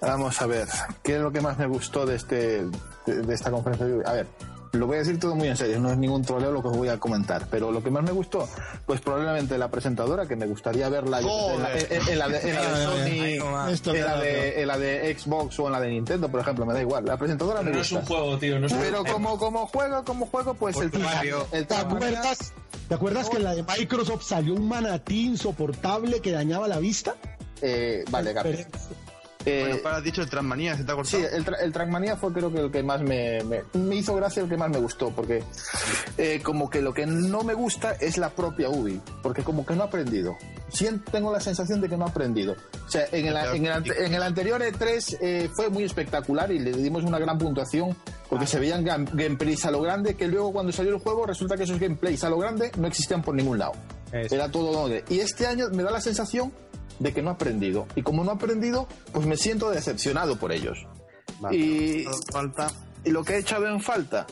Vamos 0.00 0.40
a 0.42 0.46
ver, 0.46 0.66
¿qué 1.04 1.14
es 1.16 1.20
lo 1.20 1.30
que 1.32 1.40
más 1.40 1.56
me 1.58 1.66
gustó 1.66 2.04
de, 2.06 2.16
este, 2.16 2.64
de, 3.06 3.22
de 3.22 3.34
esta 3.34 3.50
conferencia? 3.52 3.86
A 4.04 4.12
ver, 4.14 4.26
lo 4.72 4.86
voy 4.86 4.96
a 4.96 4.98
decir 5.00 5.20
todo 5.20 5.34
muy 5.34 5.48
en 5.48 5.56
serio, 5.56 5.78
no 5.78 5.90
es 5.92 5.98
ningún 5.98 6.22
troleo 6.22 6.50
lo 6.50 6.62
que 6.62 6.68
os 6.68 6.76
voy 6.76 6.88
a 6.88 6.98
comentar, 6.98 7.46
pero 7.50 7.70
lo 7.70 7.82
que 7.82 7.90
más 7.90 8.02
me 8.02 8.10
gustó, 8.12 8.48
pues 8.86 9.00
probablemente 9.02 9.58
la 9.58 9.70
presentadora, 9.70 10.26
que 10.26 10.34
me 10.34 10.46
gustaría 10.46 10.88
verla 10.88 11.20
en, 11.20 11.26
la, 11.62 11.76
en- 11.78 12.08
en 12.08 12.18
la 12.18 12.28
de, 12.28 12.40
en 12.48 12.54
la 12.54 12.62
de 12.78 12.84
Sony, 12.84 12.96
en 13.06 13.38
la 13.52 13.92
me 13.92 13.98
da 14.00 14.16
de, 14.20 14.62
en 14.62 14.68
la 14.68 14.78
de 14.78 15.16
Xbox 15.18 15.58
o 15.60 15.66
en 15.66 15.72
la 15.72 15.80
de 15.80 15.88
Nintendo, 15.90 16.28
por 16.30 16.40
ejemplo, 16.40 16.64
me 16.64 16.72
da 16.72 16.80
igual. 16.80 17.04
La 17.04 17.16
presentadora 17.18 17.58
Pero 17.60 17.70
me 17.70 17.76
no 17.76 17.82
es 17.82 17.92
un 17.92 18.02
juego, 18.02 18.38
tío. 18.38 18.58
No 18.58 18.66
es 18.66 18.72
un 18.72 18.78
Pero 18.78 19.00
juego. 19.02 19.12
como, 19.14 19.38
como 19.38 19.66
juego, 19.66 20.04
como 20.04 20.26
juego, 20.26 20.54
pues 20.54 20.76
el, 20.78 20.90
Mario. 20.98 21.46
el 21.52 21.66
¿Te 21.66 21.74
acuerdas, 21.74 22.52
¿Te 22.88 22.94
acuerdas 22.94 23.28
que 23.28 23.36
en 23.36 23.44
la 23.44 23.54
de 23.54 23.62
Microsoft 23.64 24.22
salió 24.24 24.54
un 24.54 24.66
manatí 24.68 25.26
insoportable 25.26 26.20
que 26.20 26.32
dañaba 26.32 26.66
la 26.66 26.78
vista? 26.78 27.14
Eh, 27.60 28.04
vale, 28.10 28.32
Gabriel. 28.32 28.66
Eh, 29.44 29.64
Bueno, 29.66 29.82
para 29.82 29.96
has 29.96 30.04
dicho 30.04 30.22
el 30.22 30.28
Transmanía, 30.30 30.76
se 30.76 30.84
te 30.84 30.92
ha 30.92 31.04
Sí, 31.04 31.16
cortado. 31.16 31.36
el, 31.36 31.44
tra- 31.44 31.60
el 31.62 31.72
Trackmania 31.72 32.16
fue 32.16 32.32
creo 32.32 32.52
que 32.52 32.60
el 32.60 32.70
que 32.70 32.82
más 32.82 33.00
me, 33.02 33.42
me, 33.44 33.62
me 33.74 33.96
hizo 33.96 34.14
gracia, 34.14 34.42
el 34.42 34.48
que 34.48 34.56
más 34.56 34.70
me 34.70 34.78
gustó, 34.78 35.10
porque 35.10 35.42
eh, 36.18 36.40
como 36.44 36.70
que 36.70 36.80
lo 36.80 36.94
que 36.94 37.06
no 37.06 37.42
me 37.42 37.54
gusta 37.54 37.92
es 37.94 38.18
la 38.18 38.30
propia 38.30 38.68
Ubi, 38.68 39.00
porque 39.22 39.42
como 39.42 39.66
que 39.66 39.74
no 39.74 39.82
ha 39.82 39.86
aprendido. 39.86 40.36
Siento, 40.68 41.10
tengo 41.10 41.32
la 41.32 41.40
sensación 41.40 41.80
de 41.80 41.88
que 41.88 41.96
no 41.96 42.04
ha 42.06 42.08
aprendido. 42.08 42.54
O 42.86 42.88
sea, 42.90 43.06
en 43.12 43.26
el, 43.26 43.36
en 43.36 43.66
el, 43.66 43.72
ante- 43.72 44.06
en 44.06 44.14
el 44.14 44.22
anterior 44.22 44.60
E3 44.62 45.18
eh, 45.20 45.50
fue 45.54 45.68
muy 45.68 45.84
espectacular 45.84 46.50
y 46.52 46.58
le 46.58 46.72
dimos 46.72 47.02
una 47.04 47.18
gran 47.18 47.36
puntuación 47.36 47.96
porque 48.30 48.46
se 48.46 48.58
veían 48.58 48.84
gam- 48.84 49.08
gameplays 49.12 49.64
a 49.66 49.70
lo 49.70 49.80
grande 49.82 50.14
que 50.14 50.28
luego 50.28 50.52
cuando 50.52 50.72
salió 50.72 50.94
el 50.94 51.00
juego 51.00 51.26
resulta 51.26 51.56
que 51.56 51.64
esos 51.64 51.78
gameplays 51.78 52.22
a 52.24 52.30
lo 52.30 52.38
grande 52.38 52.70
no 52.78 52.86
existían 52.86 53.22
por 53.22 53.34
ningún 53.34 53.58
lado. 53.58 53.72
Eso. 54.12 54.34
Era 54.34 54.50
todo 54.50 54.72
donde. 54.72 55.04
Y 55.10 55.20
este 55.20 55.46
año 55.46 55.66
me 55.72 55.82
da 55.82 55.90
la 55.90 56.00
sensación 56.00 56.52
de 56.98 57.12
que 57.12 57.22
no 57.22 57.30
ha 57.30 57.34
aprendido. 57.34 57.86
Y 57.96 58.02
como 58.02 58.24
no 58.24 58.30
ha 58.30 58.34
aprendido, 58.34 58.86
pues 59.12 59.26
me 59.26 59.36
siento 59.36 59.70
decepcionado 59.70 60.36
por 60.36 60.52
ellos. 60.52 60.86
Vale. 61.40 61.56
Y, 61.56 62.04
Falta. 62.32 62.70
y 63.04 63.10
lo 63.10 63.24
que 63.24 63.34
he 63.34 63.38
echado 63.38 63.66
en 63.68 63.80
falta, 63.80 64.26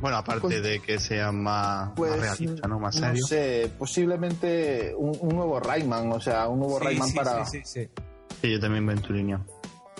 Bueno, 0.00 0.16
aparte 0.16 0.40
Pues- 0.40 0.62
de 0.62 0.80
que 0.82 0.98
sea 0.98 1.30
más, 1.30 1.90
pues 1.94 2.10
más 2.10 2.20
realista, 2.20 2.66
¿no? 2.66 2.80
Más 2.80 2.96
no 2.96 3.06
serio. 3.06 3.26
sé, 3.26 3.70
posiblemente 3.78 4.92
un, 4.96 5.16
un 5.20 5.36
nuevo 5.36 5.60
Rayman, 5.60 6.10
o 6.12 6.20
sea, 6.20 6.48
un 6.48 6.58
nuevo 6.58 6.78
Sí, 6.80 6.84
Rayman 6.84 7.08
sí, 7.08 7.14
para 7.14 7.46
sí, 7.46 7.60
sí, 7.64 7.80
sí. 7.84 7.88
Sí, 8.42 8.50
yo 8.52 8.60
también 8.60 8.84
voy 8.84 8.96
en 8.96 9.02
tu 9.02 9.12
línea. 9.12 9.40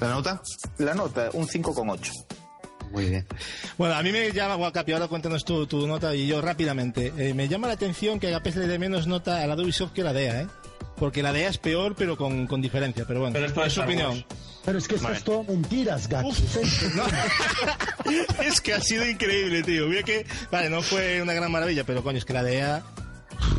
¿La 0.00 0.08
nota? 0.08 0.42
la 0.78 0.94
nota, 0.94 1.30
un 1.32 1.46
5,8. 1.46 2.10
Muy 2.90 3.08
bien. 3.08 3.26
Bueno, 3.78 3.94
a 3.94 4.02
mí 4.02 4.10
me 4.12 4.30
llama, 4.32 4.56
Guacapi, 4.56 4.92
ahora 4.92 5.06
cuéntanos 5.08 5.44
tu, 5.44 5.66
tu 5.66 5.86
nota 5.86 6.14
y 6.14 6.26
yo 6.26 6.40
rápidamente. 6.40 7.12
Eh, 7.16 7.32
me 7.32 7.46
llama 7.48 7.68
la 7.68 7.74
atención 7.74 8.18
que 8.20 8.26
Agapés 8.28 8.56
le 8.56 8.66
dé 8.66 8.78
menos 8.78 9.06
nota 9.06 9.42
a 9.42 9.46
la 9.46 9.54
de 9.56 9.62
Ubisoft 9.62 9.92
que 9.92 10.00
a 10.02 10.04
la 10.04 10.12
DEA, 10.12 10.42
¿eh? 10.42 10.46
Porque 10.96 11.22
la 11.22 11.32
DEA 11.32 11.50
es 11.50 11.58
peor, 11.58 11.94
pero 11.96 12.16
con, 12.16 12.46
con 12.46 12.60
diferencia. 12.62 13.04
Pero 13.06 13.20
bueno, 13.20 13.32
Pero 13.34 13.64
es 13.66 13.72
su 13.72 13.80
opinión. 13.82 14.24
Pero 14.64 14.78
es 14.78 14.88
que 14.88 14.94
esto 14.94 15.06
Vale. 15.08 15.18
es 15.18 15.24
todo 15.24 15.44
mentiras, 15.44 16.08
gato. 16.08 16.28
No. 16.94 17.04
es 18.42 18.60
que 18.60 18.72
ha 18.72 18.80
sido 18.80 19.06
increíble, 19.06 19.62
tío. 19.62 19.86
Mira 19.88 20.02
que, 20.02 20.24
vale, 20.50 20.70
no 20.70 20.80
fue 20.82 21.20
una 21.20 21.34
gran 21.34 21.50
maravilla, 21.52 21.84
pero 21.84 22.02
coño, 22.02 22.18
es 22.18 22.24
que 22.24 22.32
la 22.32 22.42
DEA. 22.42 22.82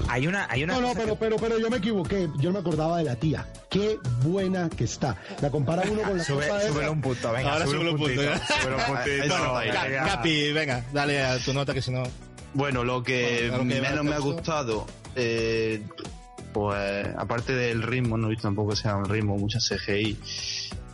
Hay 0.07 0.25
una, 0.25 0.47
hay 0.49 0.63
una 0.63 0.75
No, 0.75 0.81
no, 0.81 0.93
pero, 0.95 1.15
pero, 1.15 1.35
pero 1.35 1.59
yo 1.59 1.69
me 1.69 1.77
equivoqué. 1.77 2.27
Yo 2.39 2.49
no 2.49 2.53
me 2.53 2.59
acordaba 2.59 2.97
de 2.97 3.03
la 3.03 3.15
tía. 3.15 3.45
Qué 3.69 3.97
buena 4.23 4.69
que 4.69 4.85
está. 4.85 5.17
La 5.41 5.51
compara 5.51 5.83
uno 5.91 6.01
con 6.01 6.17
la 6.17 6.23
Sube, 6.23 6.47
cosa 6.47 6.59
esa. 6.59 6.69
súbele 6.69 6.89
un 6.89 7.01
punto, 7.01 7.31
venga, 7.31 7.53
Ahora 7.53 7.65
súbele 7.65 7.89
un 7.89 7.95
un 7.95 7.97
punto, 7.97 8.21
súbele 8.21 8.75
un 8.75 8.85
puntito. 8.95 9.53
Venga. 9.59 10.05
Capi, 10.05 10.51
venga, 10.53 10.85
dale 10.93 11.23
a 11.23 11.37
tu 11.39 11.53
nota 11.53 11.73
que 11.73 11.81
si 11.81 11.91
no. 11.91 12.03
Bueno, 12.53 12.83
lo 12.83 13.03
que 13.03 13.47
Bueno, 13.49 13.63
lo 13.65 13.69
que 13.75 13.81
menos 13.81 14.05
me 14.05 14.15
ha 14.15 14.19
gustado, 14.19 14.87
eh, 15.15 15.83
pues 16.55 17.05
aparte 17.17 17.53
del 17.53 17.83
ritmo, 17.83 18.17
no 18.17 18.27
he 18.27 18.29
visto 18.29 18.47
tampoco 18.47 18.69
que 18.69 18.75
sea 18.77 18.95
un 18.95 19.03
ritmo, 19.09 19.37
mucha 19.37 19.59
CGI. 19.59 20.17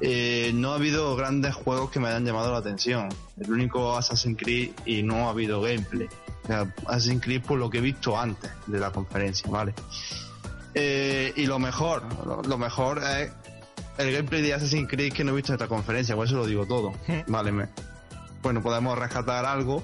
eh, 0.02 0.50
no 0.56 0.72
ha 0.72 0.76
habido 0.76 1.16
grandes 1.16 1.54
juegos 1.54 1.92
que 1.92 2.00
me 2.00 2.08
hayan 2.08 2.26
llamado 2.26 2.52
la 2.52 2.58
atención. 2.58 3.10
El 3.40 3.52
único 3.52 3.96
Assassin's 3.96 4.40
Creed 4.42 4.72
y 4.88 5.04
no 5.04 5.28
ha 5.28 5.30
habido 5.30 5.62
gameplay. 5.62 6.08
O 6.44 6.48
sea, 6.48 6.74
Assassin's 6.88 7.22
Creed 7.24 7.44
por 7.44 7.60
lo 7.60 7.70
que 7.70 7.78
he 7.78 7.82
visto 7.82 8.18
antes 8.20 8.50
de 8.66 8.80
la 8.80 8.92
conferencia, 8.92 9.48
¿vale? 9.52 9.76
Eh, 10.74 11.32
y 11.36 11.46
lo 11.46 11.60
mejor, 11.60 12.04
lo, 12.26 12.42
lo 12.42 12.58
mejor 12.58 13.00
es 13.04 13.32
el 14.00 14.12
gameplay 14.14 14.42
de 14.42 14.56
Assassin's 14.56 14.90
Creed 14.90 15.14
que 15.14 15.24
no 15.24 15.32
he 15.32 15.36
visto 15.36 15.52
en 15.52 15.58
esta 15.58 15.68
conferencia, 15.68 16.16
por 16.16 16.26
eso 16.26 16.38
lo 16.38 16.48
digo 16.48 16.66
todo. 16.66 16.94
Vale, 17.28 17.52
me- 17.52 17.68
bueno, 18.42 18.64
podemos 18.64 18.98
rescatar 18.98 19.46
algo. 19.46 19.84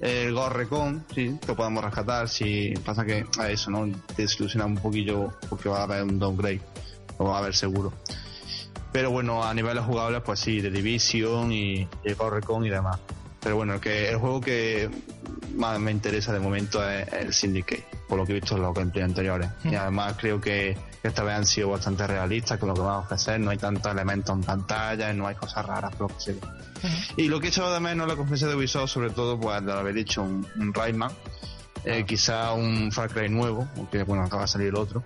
El 0.00 0.34
Gorrecon, 0.34 1.04
sí, 1.14 1.38
lo 1.46 1.56
podemos 1.56 1.84
rescatar. 1.84 2.28
Si 2.28 2.74
pasa 2.84 3.04
que 3.04 3.24
a 3.38 3.50
eso, 3.50 3.70
¿no? 3.70 3.86
Te 4.14 4.22
desilusiona 4.22 4.66
un 4.66 4.76
poquillo 4.76 5.32
porque 5.48 5.68
va 5.68 5.80
a 5.80 5.82
haber 5.84 6.02
un 6.02 6.18
downgrade. 6.18 6.60
Lo 7.18 7.26
va 7.26 7.36
a 7.36 7.38
haber 7.38 7.54
seguro. 7.54 7.92
Pero 8.92 9.10
bueno, 9.10 9.44
a 9.44 9.52
niveles 9.54 9.84
jugables, 9.84 10.22
pues 10.24 10.40
sí, 10.40 10.60
de 10.60 10.70
Division 10.70 11.52
y, 11.52 11.80
y 11.80 11.88
el 12.04 12.14
Gorrecon 12.14 12.64
y 12.64 12.70
demás. 12.70 12.98
Pero 13.46 13.54
bueno, 13.54 13.74
el, 13.74 13.80
que, 13.80 14.08
el 14.08 14.16
juego 14.16 14.40
que 14.40 14.90
más 15.54 15.78
me 15.78 15.92
interesa 15.92 16.32
de 16.32 16.40
momento 16.40 16.84
es 16.90 17.06
el 17.12 17.32
Syndicate, 17.32 17.86
por 18.08 18.18
lo 18.18 18.26
que 18.26 18.32
he 18.32 18.40
visto 18.40 18.56
en 18.56 18.62
los 18.62 18.74
gameplays 18.74 19.04
anteriores. 19.04 19.48
Y 19.62 19.76
además 19.76 20.16
creo 20.18 20.40
que, 20.40 20.76
esta 21.04 21.22
vez 21.22 21.36
han 21.36 21.46
sido 21.46 21.68
bastante 21.68 22.04
realistas 22.08 22.58
con 22.58 22.70
lo 22.70 22.74
que 22.74 22.80
van 22.80 22.94
a 22.94 22.98
ofrecer. 22.98 23.38
No 23.38 23.52
hay 23.52 23.56
tantos 23.56 23.92
elementos 23.92 24.34
en 24.34 24.42
pantalla, 24.42 25.12
no 25.12 25.28
hay 25.28 25.36
cosas 25.36 25.64
raras, 25.64 25.94
por 25.94 26.10
lo 26.10 26.16
que 26.16 26.20
se 26.24 26.32
ve. 26.32 26.40
Y 27.18 27.28
lo 27.28 27.38
que 27.38 27.46
he 27.46 27.50
echado 27.50 27.72
de 27.72 27.78
menos 27.78 28.02
en 28.02 28.08
la 28.08 28.16
conferencia 28.16 28.48
de 28.48 28.56
Ubisoft, 28.56 28.90
sobre 28.90 29.10
todo, 29.10 29.38
pues 29.38 29.64
de 29.64 29.72
haber 29.72 29.94
dicho 29.94 30.24
un, 30.24 30.44
un 30.58 30.74
Rayman, 30.74 31.12
eh, 31.84 32.04
quizá 32.04 32.52
un 32.52 32.90
Far 32.90 33.10
Cry 33.10 33.28
nuevo, 33.28 33.68
aunque 33.76 34.02
bueno, 34.02 34.24
acaba 34.24 34.42
de 34.42 34.48
salir 34.48 34.66
el 34.70 34.76
otro. 34.76 35.04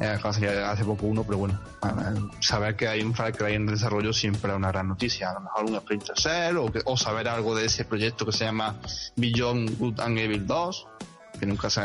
Eh, 0.00 0.06
acaba 0.06 0.28
de 0.34 0.40
salir 0.46 0.50
hace 0.62 0.84
poco 0.84 1.06
uno, 1.06 1.24
pero 1.24 1.38
bueno, 1.38 1.58
a- 1.80 1.88
a- 1.88 2.14
saber 2.40 2.76
que 2.76 2.86
hay 2.88 3.00
un 3.02 3.14
Far 3.14 3.34
Cry 3.34 3.54
en 3.54 3.66
desarrollo 3.66 4.12
siempre 4.12 4.50
es 4.50 4.56
una 4.56 4.68
gran 4.68 4.88
noticia. 4.88 5.30
A 5.30 5.34
lo 5.34 5.40
mejor 5.40 5.64
un 5.64 5.76
Splinter 5.80 6.18
Cell 6.20 6.56
o, 6.58 6.70
que- 6.70 6.82
o 6.84 6.96
saber 6.96 7.28
algo 7.28 7.54
de 7.54 7.64
ese 7.66 7.84
proyecto 7.84 8.26
que 8.26 8.32
se 8.32 8.44
llama 8.44 8.76
Beyond 9.16 9.78
Good 9.78 10.00
and 10.00 10.18
Evil 10.18 10.46
2, 10.46 10.86
que 11.40 11.46
nunca 11.46 11.70
se. 11.70 11.80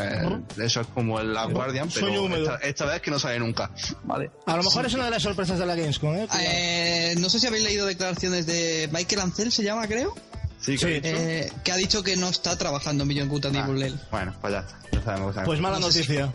Eso 0.58 0.80
es 0.82 0.86
como 0.88 1.20
el 1.20 1.32
Last 1.32 1.52
Guardian, 1.52 1.88
pero 1.94 2.06
esta, 2.52 2.56
esta 2.66 2.84
vez 2.86 3.00
que 3.02 3.10
no 3.10 3.18
sale 3.18 3.38
nunca, 3.38 3.70
¿vale? 4.04 4.30
A 4.46 4.56
lo 4.56 4.62
mejor 4.62 4.86
es 4.86 4.94
una 4.94 5.04
de 5.06 5.10
las 5.10 5.22
sorpresas 5.22 5.58
de 5.58 5.66
la 5.66 5.74
Gamescom, 5.74 6.14
¿eh? 6.14 6.28
Eh, 6.40 7.14
no 7.18 7.28
sé 7.30 7.38
si 7.40 7.46
habéis 7.46 7.64
leído 7.64 7.86
declaraciones 7.86 8.46
de 8.46 8.88
Michael 8.92 9.20
Ancel, 9.22 9.52
se 9.52 9.62
llama, 9.62 9.86
creo. 9.88 10.14
Sí, 10.60 10.76
que 10.76 10.84
ha 10.84 10.88
dicho. 10.88 11.08
Eh, 11.08 11.52
que 11.64 11.72
ha 11.72 11.76
dicho 11.76 12.02
que 12.02 12.16
no 12.16 12.28
está 12.28 12.56
trabajando 12.56 13.02
en 13.02 13.08
Beyond 13.08 13.30
Good 13.30 13.46
and 13.46 13.56
Evil 13.56 13.82
L. 13.82 13.96
Bueno, 14.10 14.34
pues 14.40 14.52
ya 14.52 14.60
está. 14.60 14.78
Ya 14.92 15.02
sabemos 15.02 15.34
que 15.34 15.40
Pues 15.42 15.60
mala 15.60 15.78
No 15.80 15.86
noticia. 15.86 16.32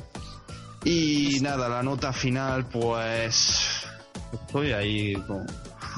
Y 0.84 1.40
nada, 1.42 1.68
la 1.70 1.84
nota 1.84 2.14
final, 2.14 2.66
pues. 2.66 3.86
Estoy 4.34 4.72
ahí 4.72 5.14
con. 5.28 5.46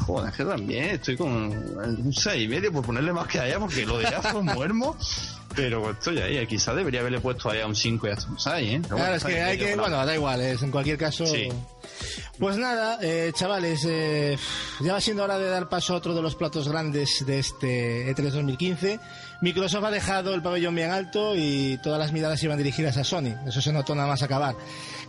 Joder, 0.06 0.30
es 0.30 0.38
que 0.38 0.46
también 0.46 0.84
estoy 0.86 1.18
con 1.18 1.32
un 1.32 2.14
6 2.14 2.44
y 2.44 2.48
medio 2.48 2.72
por 2.72 2.86
ponerle 2.86 3.14
más 3.14 3.28
que 3.28 3.40
a 3.40 3.48
ella, 3.48 3.60
porque 3.60 3.86
lo 3.86 3.98
de 4.00 4.08
ella 4.08 4.22
fue 4.22 4.42
muermo. 4.42 4.98
Pero 5.56 5.92
estoy 5.92 6.20
ahí, 6.20 6.46
quizás 6.48 6.76
debería 6.76 7.02
haberle 7.02 7.20
puesto 7.20 7.50
ahí 7.50 7.60
a 7.60 7.68
un 7.68 7.76
5 7.76 8.08
y 8.08 8.12
hasta 8.12 8.30
un 8.30 8.40
6, 8.40 8.56
¿eh? 8.56 8.80
Pero 8.82 8.96
Claro, 8.96 8.98
bueno, 8.98 9.16
es 9.16 9.24
que 9.24 9.42
hay 9.42 9.76
bueno, 9.76 10.06
da 10.06 10.16
igual, 10.16 10.42
es, 10.42 10.62
en 10.62 10.72
cualquier 10.72 10.98
caso. 10.98 11.26
Sí. 11.26 11.50
Pues 12.38 12.58
nada, 12.58 13.00
eh, 13.02 13.32
chavales, 13.34 13.84
eh, 13.86 14.38
ya 14.80 14.94
va 14.94 15.02
siendo 15.02 15.24
hora 15.24 15.38
de 15.38 15.50
dar 15.50 15.68
paso 15.68 15.94
a 15.94 15.98
otro 15.98 16.14
de 16.16 16.22
los 16.22 16.36
platos 16.36 16.70
grandes 16.70 17.26
de 17.26 17.40
este 17.40 18.16
E3 18.16 18.32
2015. 18.32 19.00
Microsoft 19.42 19.86
ha 19.86 19.92
dejado 19.92 20.34
el 20.34 20.42
pabellón 20.42 20.76
bien 20.76 20.92
alto 20.92 21.34
y 21.36 21.78
todas 21.82 21.98
las 21.98 22.12
miradas 22.12 22.44
iban 22.44 22.58
dirigidas 22.58 22.98
a 22.98 23.04
Sony. 23.06 23.36
Eso 23.48 23.62
se 23.62 23.72
notó 23.72 23.96
nada 23.96 24.08
más 24.10 24.22
acabar. 24.22 24.56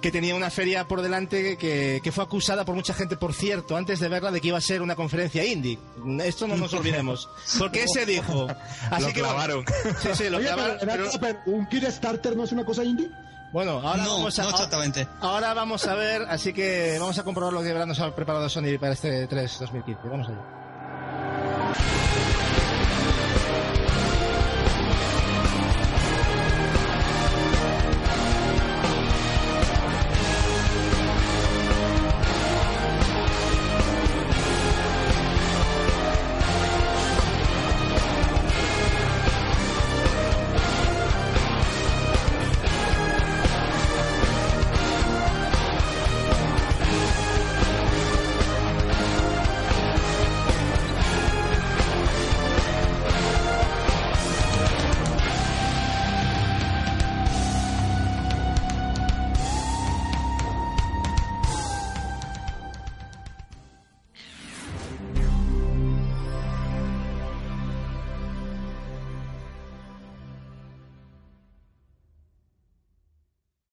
Que 0.00 0.10
tenía 0.12 0.34
una 0.36 0.50
feria 0.50 0.86
por 0.86 1.02
delante 1.02 1.58
que, 1.58 2.00
que 2.02 2.12
fue 2.12 2.24
acusada 2.24 2.64
por 2.64 2.74
mucha 2.74 2.94
gente, 2.94 3.16
por 3.16 3.34
cierto, 3.34 3.76
antes 3.76 3.98
de 4.00 4.08
verla, 4.08 4.30
de 4.30 4.40
que 4.40 4.48
iba 4.48 4.58
a 4.58 4.60
ser 4.62 4.82
una 4.82 4.94
conferencia 4.96 5.44
indie. 5.44 5.78
Esto 6.24 6.46
no 6.46 6.56
nos 6.56 6.72
olvidemos. 6.74 7.28
Porque 7.58 7.82
ese 7.84 8.06
dijo. 8.06 8.46
Así 8.90 9.02
Lo 9.02 9.12
que 9.12 9.20
bueno, 9.22 9.34
clavaron. 9.34 9.64
sí, 10.00 10.08
sí, 10.14 10.30
lo 10.30 10.38
Oye, 10.38 10.46
clavaron. 10.46 10.78
pero, 10.80 11.04
pero- 11.20 11.38
¿un 11.46 11.66
Kickstarter 11.68 12.36
no 12.36 12.44
es 12.44 12.52
una 12.52 12.64
cosa 12.64 12.84
indie? 12.84 13.10
bueno, 13.52 13.80
ahora 13.84 14.04
No, 14.04 14.12
vamos 14.18 14.38
a, 14.38 14.42
no 14.44 14.50
exactamente. 14.50 15.08
Ahora 15.20 15.52
vamos 15.54 15.84
a 15.88 15.94
ver, 15.96 16.22
así 16.30 16.52
que 16.52 16.96
vamos 17.00 17.18
a 17.18 17.24
comprobar 17.24 17.52
lo 17.52 17.62
que 17.64 17.74
nos 17.74 17.98
ha 17.98 18.14
preparado 18.14 18.48
Sony 18.48 18.78
para 18.80 18.92
este 18.92 19.26
3 19.26 19.56
2015. 19.58 20.08
Vamos 20.08 20.28
allá. 20.28 22.09